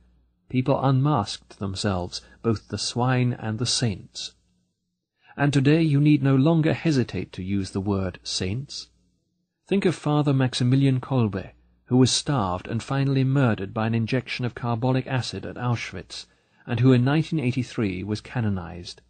People 0.49 0.83
unmasked 0.83 1.59
themselves, 1.59 2.21
both 2.41 2.67
the 2.67 2.77
swine 2.77 3.33
and 3.33 3.59
the 3.59 3.65
saints. 3.65 4.35
And 5.35 5.51
today 5.51 5.81
you 5.81 5.99
need 5.99 6.21
no 6.21 6.35
longer 6.35 6.73
hesitate 6.73 7.31
to 7.33 7.43
use 7.43 7.71
the 7.71 7.81
word 7.81 8.19
saints. 8.23 8.89
Think 9.67 9.85
of 9.85 9.95
Father 9.95 10.33
Maximilian 10.33 10.99
Kolbe, 10.99 11.51
who 11.85 11.97
was 11.97 12.11
starved 12.11 12.67
and 12.67 12.83
finally 12.83 13.23
murdered 13.23 13.73
by 13.73 13.87
an 13.87 13.95
injection 13.95 14.45
of 14.45 14.55
carbolic 14.55 15.07
acid 15.07 15.45
at 15.45 15.55
Auschwitz, 15.55 16.27
and 16.65 16.79
who 16.79 16.93
in 16.93 17.03
1983 17.03 18.03
was 18.03 18.21
canonized. 18.21 19.01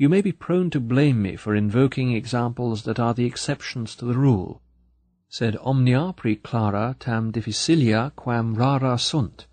You 0.00 0.08
may 0.08 0.22
be 0.22 0.32
prone 0.32 0.70
to 0.70 0.80
blame 0.80 1.20
me 1.20 1.36
for 1.36 1.54
invoking 1.54 2.12
examples 2.12 2.84
that 2.84 2.98
are 2.98 3.12
the 3.12 3.26
exceptions 3.26 3.94
to 3.96 4.06
the 4.06 4.16
rule. 4.16 4.62
Sed 5.28 5.58
omnia 5.58 6.14
praeclara 6.16 6.98
tam 6.98 7.30
difficilia 7.30 8.10
quam 8.16 8.54
rara 8.54 8.96
sunt. 8.96 9.46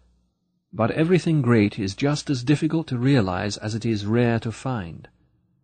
But 0.72 0.92
everything 0.92 1.42
great 1.42 1.78
is 1.78 1.96
just 1.96 2.30
as 2.30 2.46
difficult 2.46 2.88
to 2.88 2.98
realize 2.98 3.58
as 3.58 3.76
it 3.76 3.86
is 3.86 4.06
rare 4.06 4.40
to 4.40 4.54
find, 4.54 5.10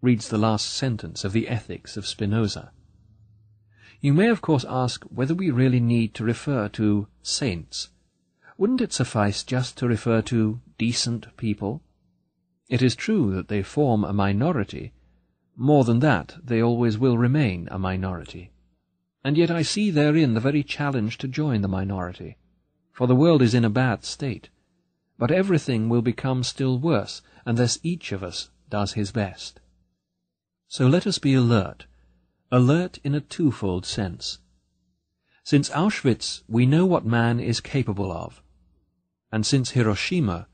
reads 0.02 0.28
the 0.28 0.38
last 0.38 0.74
sentence 0.74 1.24
of 1.24 1.32
the 1.32 1.48
Ethics 1.48 1.96
of 1.96 2.06
Spinoza. 2.06 2.74
You 4.02 4.14
may 4.14 4.28
of 4.28 4.42
course 4.42 4.66
ask 4.68 5.06
whether 5.06 5.34
we 5.34 5.50
really 5.50 5.80
need 5.80 6.14
to 6.16 6.26
refer 6.26 6.68
to 6.68 7.08
saints. 7.22 7.88
Wouldn't 8.58 8.82
it 8.82 8.92
suffice 8.92 9.46
just 9.46 9.78
to 9.78 9.88
refer 9.88 10.22
to 10.24 10.60
decent 10.78 11.38
people? 11.38 11.82
It 12.74 12.82
is 12.82 12.96
true 12.96 13.36
that 13.36 13.50
they 13.50 13.62
form 13.62 14.04
a 14.04 14.14
minority. 14.14 14.94
More 15.56 15.84
than 15.84 16.00
that, 16.00 16.38
they 16.44 16.60
always 16.60 16.98
will 16.98 17.20
remain 17.20 17.68
a 17.70 17.78
minority. 17.78 18.52
And 19.24 19.38
yet 19.38 19.52
I 19.52 19.62
see 19.62 19.92
therein 19.92 20.34
the 20.34 20.40
very 20.40 20.64
challenge 20.64 21.20
to 21.20 21.28
join 21.28 21.62
the 21.62 21.68
minority. 21.68 22.36
For 22.92 23.06
the 23.06 23.16
world 23.16 23.44
is 23.44 23.54
in 23.54 23.64
a 23.64 23.70
bad 23.70 24.04
state. 24.04 24.50
But 25.20 25.30
everything 25.30 25.88
will 25.88 26.02
become 26.02 26.42
still 26.44 26.80
worse 26.80 27.22
unless 27.46 27.78
each 27.84 28.12
of 28.12 28.24
us 28.24 28.50
does 28.72 28.94
his 28.94 29.12
best. 29.12 29.60
So 30.68 30.88
let 30.88 31.06
us 31.06 31.20
be 31.20 31.36
alert, 31.36 31.86
alert 32.52 32.98
in 33.04 33.14
a 33.14 33.22
twofold 33.22 33.86
sense. 33.86 34.40
Since 35.44 35.70
Auschwitz 35.70 36.42
we 36.50 36.66
know 36.66 36.88
what 36.88 37.06
man 37.06 37.40
is 37.40 37.62
capable 37.62 38.12
of, 38.12 38.42
and 39.32 39.46
since 39.46 39.70
Hiroshima 39.70 40.48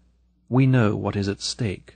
we 0.49 0.67
know 0.67 0.97
what 0.97 1.15
is 1.15 1.29
at 1.29 1.39
stake. 1.39 1.95